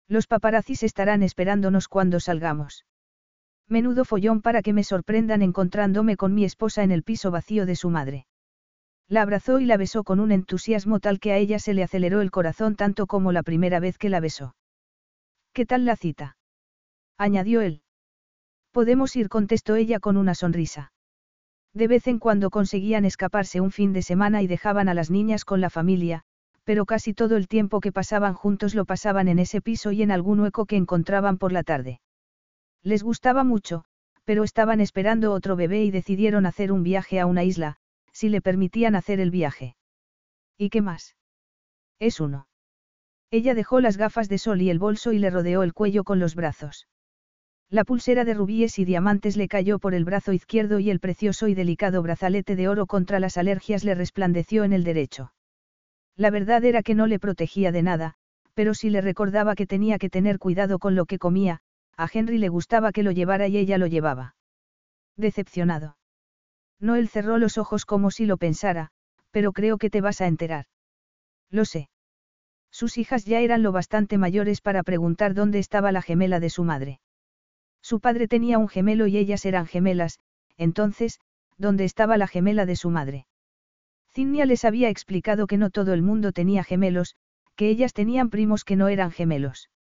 Los 0.09 0.27
paparazzis 0.27 0.83
estarán 0.83 1.23
esperándonos 1.23 1.89
cuando 1.89 2.21
salgamos. 2.21 2.85
Menudo 3.67 4.05
follón 4.05 4.43
para 4.43 4.61
que 4.61 4.75
me 4.75 4.85
sorprendan 4.85 5.41
encontrándome 5.41 6.19
con 6.19 6.35
mi 6.35 6.45
esposa 6.45 6.83
en 6.83 6.91
el 6.91 7.03
piso 7.03 7.31
vacío 7.31 7.65
de 7.65 7.77
su 7.77 7.89
madre. 7.89 8.27
La 9.09 9.23
abrazó 9.23 9.61
y 9.61 9.67
la 9.67 9.77
besó 9.77 10.03
con 10.03 10.21
un 10.21 10.33
entusiasmo 10.33 10.99
tal 10.99 11.21
que 11.21 11.33
a 11.33 11.37
ella 11.37 11.59
se 11.59 11.75
le 11.75 11.83
aceleró 11.83 12.21
el 12.21 12.31
corazón 12.31 12.75
tanto 12.75 13.07
como 13.07 13.33
la 13.33 13.43
primera 13.43 13.81
vez 13.81 13.99
que 13.99 14.09
la 14.09 14.21
besó. 14.21 14.57
¿Qué 15.53 15.67
tal 15.67 15.85
la 15.85 15.97
cita? 15.97 16.37
añadió 17.19 17.61
él. 17.61 17.83
Podemos 18.73 19.15
ir, 19.15 19.29
contestó 19.29 19.77
ella 19.77 20.01
con 20.01 20.17
una 20.17 20.35
sonrisa. 20.35 20.93
De 21.75 21.87
vez 21.87 22.07
en 22.07 22.19
cuando 22.19 22.51
conseguían 22.51 23.05
escaparse 23.05 23.61
un 23.61 23.71
fin 23.71 23.93
de 23.93 24.03
semana 24.03 24.43
y 24.43 24.47
dejaban 24.47 24.89
a 24.89 24.95
las 24.95 25.11
niñas 25.11 25.45
con 25.45 25.61
la 25.61 25.71
familia, 25.71 26.23
pero 26.65 26.87
casi 26.87 27.15
todo 27.15 27.37
el 27.37 27.47
tiempo 27.47 27.81
que 27.81 27.93
pasaban 27.93 28.35
juntos 28.35 28.75
lo 28.75 28.85
pasaban 28.85 29.29
en 29.29 29.39
ese 29.39 29.61
piso 29.61 29.93
y 29.93 30.03
en 30.03 30.11
algún 30.11 30.41
hueco 30.41 30.67
que 30.67 30.77
encontraban 30.77 31.37
por 31.37 31.53
la 31.53 31.63
tarde. 31.63 32.01
Les 32.83 33.03
gustaba 33.03 33.45
mucho, 33.45 33.85
pero 34.25 34.45
estaban 34.45 34.81
esperando 34.81 35.33
otro 35.33 35.57
bebé 35.57 35.85
y 35.85 35.91
decidieron 35.91 36.47
hacer 36.47 36.73
un 36.73 36.83
viaje 36.83 37.21
a 37.21 37.27
una 37.27 37.45
isla, 37.45 37.77
si 38.15 38.31
le 38.31 38.41
permitían 38.41 38.95
hacer 38.95 39.21
el 39.21 39.31
viaje. 39.31 39.77
¿Y 40.57 40.71
qué 40.71 40.81
más? 40.81 41.17
Es 41.99 42.21
uno. 42.21 42.47
Ella 43.31 43.55
dejó 43.55 43.81
las 43.81 43.97
gafas 43.97 44.29
de 44.29 44.39
sol 44.39 44.63
y 44.63 44.71
el 44.71 44.79
bolso 44.79 45.13
y 45.13 45.19
le 45.19 45.29
rodeó 45.29 45.63
el 45.65 45.75
cuello 45.75 46.05
con 46.05 46.21
los 46.21 46.35
brazos. 46.35 46.87
La 47.69 47.85
pulsera 47.85 48.25
de 48.25 48.35
rubíes 48.35 48.79
y 48.79 48.85
diamantes 48.85 49.37
le 49.37 49.49
cayó 49.49 49.81
por 49.81 49.95
el 49.95 50.05
brazo 50.05 50.33
izquierdo 50.33 50.79
y 50.79 50.91
el 50.91 51.01
precioso 51.01 51.49
y 51.49 51.55
delicado 51.55 52.03
brazalete 52.03 52.55
de 52.55 52.69
oro 52.69 52.87
contra 52.87 53.19
las 53.19 53.37
alergias 53.37 53.83
le 53.83 53.97
resplandeció 53.97 54.63
en 54.63 54.73
el 54.73 54.85
derecho. 54.85 55.33
La 56.17 56.31
verdad 56.31 56.65
era 56.65 56.85
que 56.85 56.95
no 56.95 57.09
le 57.09 57.19
protegía 57.19 57.73
de 57.73 57.83
nada, 57.83 58.15
pero 58.55 58.75
sí 58.75 58.91
le 58.91 59.01
recordaba 59.01 59.57
que 59.57 59.67
tenía 59.67 59.99
que 59.99 60.11
tener 60.11 60.39
cuidado 60.39 60.79
con 60.79 60.95
lo 60.95 61.07
que 61.07 61.19
comía, 61.19 61.61
a 61.97 62.09
Henry 62.13 62.39
le 62.39 62.49
gustaba 62.49 62.93
que 62.93 63.03
lo 63.03 63.11
llevara 63.11 63.49
y 63.49 63.57
ella 63.57 63.79
lo 63.79 63.89
llevaba. 63.89 64.37
Decepcionado. 65.17 65.97
Noel 66.85 67.09
cerró 67.09 67.39
los 67.39 67.57
ojos 67.57 67.87
como 67.87 68.11
si 68.11 68.27
lo 68.27 68.37
pensara, 68.37 68.91
pero 69.31 69.53
creo 69.53 69.79
que 69.79 69.89
te 69.89 70.03
vas 70.03 70.21
a 70.21 70.27
enterar. 70.27 70.67
Lo 71.51 71.65
sé. 71.65 71.89
Sus 72.71 72.99
hijas 72.99 73.25
ya 73.25 73.41
eran 73.41 73.63
lo 73.63 73.73
bastante 73.73 74.19
mayores 74.19 74.61
para 74.61 74.83
preguntar 74.83 75.33
dónde 75.33 75.61
estaba 75.61 75.93
la 75.93 76.03
gemela 76.03 76.41
de 76.41 76.51
su 76.51 76.63
madre. 76.63 77.01
Su 77.81 78.01
padre 78.01 78.29
tenía 78.29 78.59
un 78.59 78.69
gemelo 78.69 79.07
y 79.07 79.17
ellas 79.17 79.47
eran 79.47 79.67
gemelas, 79.67 80.21
entonces, 80.59 81.21
¿dónde 81.57 81.85
estaba 81.85 82.19
la 82.19 82.27
gemela 82.27 82.67
de 82.67 82.77
su 82.77 82.91
madre? 82.91 83.27
Zinnia 84.13 84.45
les 84.45 84.67
había 84.67 84.91
explicado 84.91 85.47
que 85.47 85.57
no 85.57 85.71
todo 85.71 85.95
el 85.95 86.03
mundo 86.03 86.33
tenía 86.33 86.65
gemelos, 86.65 87.17
que 87.57 87.71
ellas 87.71 87.95
tenían 87.95 88.29
primos 88.29 88.63
que 88.63 88.77
no 88.77 88.89
eran 88.89 89.11
gemelos. 89.11 89.71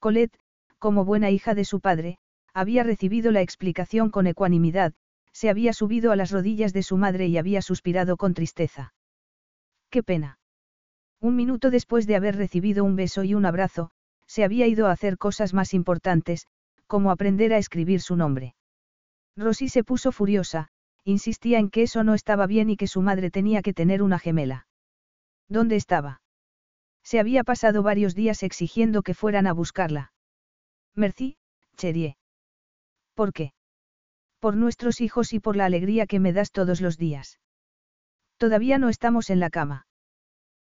Colette, 0.00 0.36
como 0.78 1.04
buena 1.04 1.30
hija 1.30 1.54
de 1.54 1.64
su 1.64 1.78
padre, 1.78 2.18
había 2.52 2.82
recibido 2.82 3.30
la 3.30 3.42
explicación 3.42 4.10
con 4.10 4.26
ecuanimidad, 4.26 4.92
se 5.36 5.50
había 5.50 5.74
subido 5.74 6.12
a 6.12 6.16
las 6.16 6.30
rodillas 6.30 6.72
de 6.72 6.82
su 6.82 6.96
madre 6.96 7.26
y 7.26 7.36
había 7.36 7.60
suspirado 7.60 8.16
con 8.16 8.32
tristeza. 8.32 8.94
¡Qué 9.90 10.02
pena! 10.02 10.38
Un 11.20 11.36
minuto 11.36 11.70
después 11.70 12.06
de 12.06 12.16
haber 12.16 12.36
recibido 12.36 12.84
un 12.84 12.96
beso 12.96 13.22
y 13.22 13.34
un 13.34 13.44
abrazo, 13.44 13.90
se 14.26 14.44
había 14.44 14.66
ido 14.66 14.86
a 14.86 14.92
hacer 14.92 15.18
cosas 15.18 15.52
más 15.52 15.74
importantes, 15.74 16.46
como 16.86 17.10
aprender 17.10 17.52
a 17.52 17.58
escribir 17.58 18.00
su 18.00 18.16
nombre. 18.16 18.54
Rosy 19.36 19.68
se 19.68 19.84
puso 19.84 20.10
furiosa, 20.10 20.68
insistía 21.04 21.58
en 21.58 21.68
que 21.68 21.82
eso 21.82 22.02
no 22.02 22.14
estaba 22.14 22.46
bien 22.46 22.70
y 22.70 22.78
que 22.78 22.86
su 22.86 23.02
madre 23.02 23.30
tenía 23.30 23.60
que 23.60 23.74
tener 23.74 24.02
una 24.02 24.18
gemela. 24.18 24.66
¿Dónde 25.50 25.76
estaba? 25.76 26.22
Se 27.02 27.20
había 27.20 27.44
pasado 27.44 27.82
varios 27.82 28.14
días 28.14 28.42
exigiendo 28.42 29.02
que 29.02 29.12
fueran 29.12 29.46
a 29.46 29.52
buscarla. 29.52 30.12
Merci, 30.94 31.36
Cherie. 31.76 32.16
¿Por 33.14 33.34
qué? 33.34 33.52
Por 34.46 34.56
nuestros 34.56 35.00
hijos 35.00 35.32
y 35.32 35.40
por 35.40 35.56
la 35.56 35.64
alegría 35.64 36.06
que 36.06 36.20
me 36.20 36.32
das 36.32 36.52
todos 36.52 36.80
los 36.80 36.96
días. 36.96 37.40
Todavía 38.36 38.78
no 38.78 38.88
estamos 38.88 39.28
en 39.30 39.40
la 39.40 39.50
cama. 39.50 39.88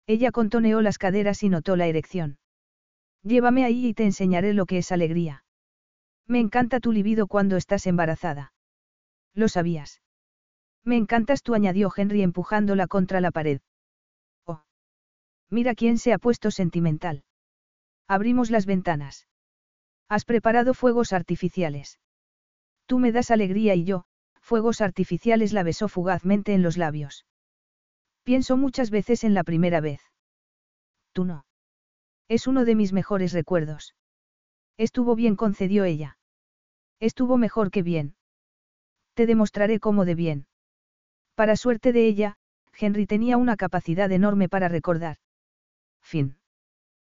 Ella 0.07 0.31
contoneó 0.31 0.81
las 0.81 0.97
caderas 0.97 1.43
y 1.43 1.49
notó 1.49 1.75
la 1.75 1.85
erección. 1.85 2.39
Llévame 3.21 3.63
ahí 3.63 3.85
y 3.85 3.93
te 3.93 4.03
enseñaré 4.03 4.55
lo 4.55 4.65
que 4.65 4.79
es 4.79 4.91
alegría. 4.91 5.43
Me 6.25 6.39
encanta 6.39 6.79
tu 6.79 6.91
libido 6.91 7.27
cuando 7.27 7.57
estás 7.57 7.85
embarazada. 7.85 8.53
Lo 9.35 9.49
sabías. 9.49 10.01
Me 10.83 10.97
encantas 10.97 11.43
tú, 11.43 11.53
añadió 11.53 11.91
Henry 11.95 12.23
empujándola 12.23 12.87
contra 12.87 13.21
la 13.21 13.29
pared. 13.29 13.61
Oh. 14.47 14.63
Mira 15.51 15.75
quién 15.75 15.99
se 15.99 16.11
ha 16.11 16.17
puesto 16.17 16.49
sentimental. 16.49 17.23
Abrimos 18.07 18.49
las 18.49 18.65
ventanas. 18.65 19.27
Has 20.09 20.25
preparado 20.25 20.73
fuegos 20.73 21.13
artificiales. 21.13 21.99
Tú 22.85 22.99
me 22.99 23.11
das 23.11 23.31
alegría 23.31 23.75
y 23.75 23.83
yo, 23.83 24.05
fuegos 24.39 24.81
artificiales 24.81 25.53
la 25.53 25.63
besó 25.63 25.87
fugazmente 25.87 26.53
en 26.53 26.61
los 26.61 26.77
labios. 26.77 27.25
Pienso 28.23 28.57
muchas 28.57 28.89
veces 28.89 29.23
en 29.23 29.33
la 29.33 29.43
primera 29.43 29.81
vez. 29.81 30.01
Tú 31.13 31.25
no. 31.25 31.45
Es 32.27 32.47
uno 32.47 32.65
de 32.65 32.75
mis 32.75 32.93
mejores 32.93 33.33
recuerdos. 33.33 33.95
Estuvo 34.77 35.15
bien, 35.15 35.35
concedió 35.35 35.83
ella. 35.83 36.17
Estuvo 36.99 37.37
mejor 37.37 37.71
que 37.71 37.83
bien. 37.83 38.15
Te 39.13 39.25
demostraré 39.25 39.79
cómo 39.79 40.05
de 40.05 40.15
bien. 40.15 40.47
Para 41.35 41.55
suerte 41.55 41.93
de 41.93 42.05
ella, 42.05 42.37
Henry 42.77 43.05
tenía 43.05 43.37
una 43.37 43.55
capacidad 43.55 44.11
enorme 44.11 44.49
para 44.49 44.67
recordar. 44.67 45.17
Fin. 46.01 46.37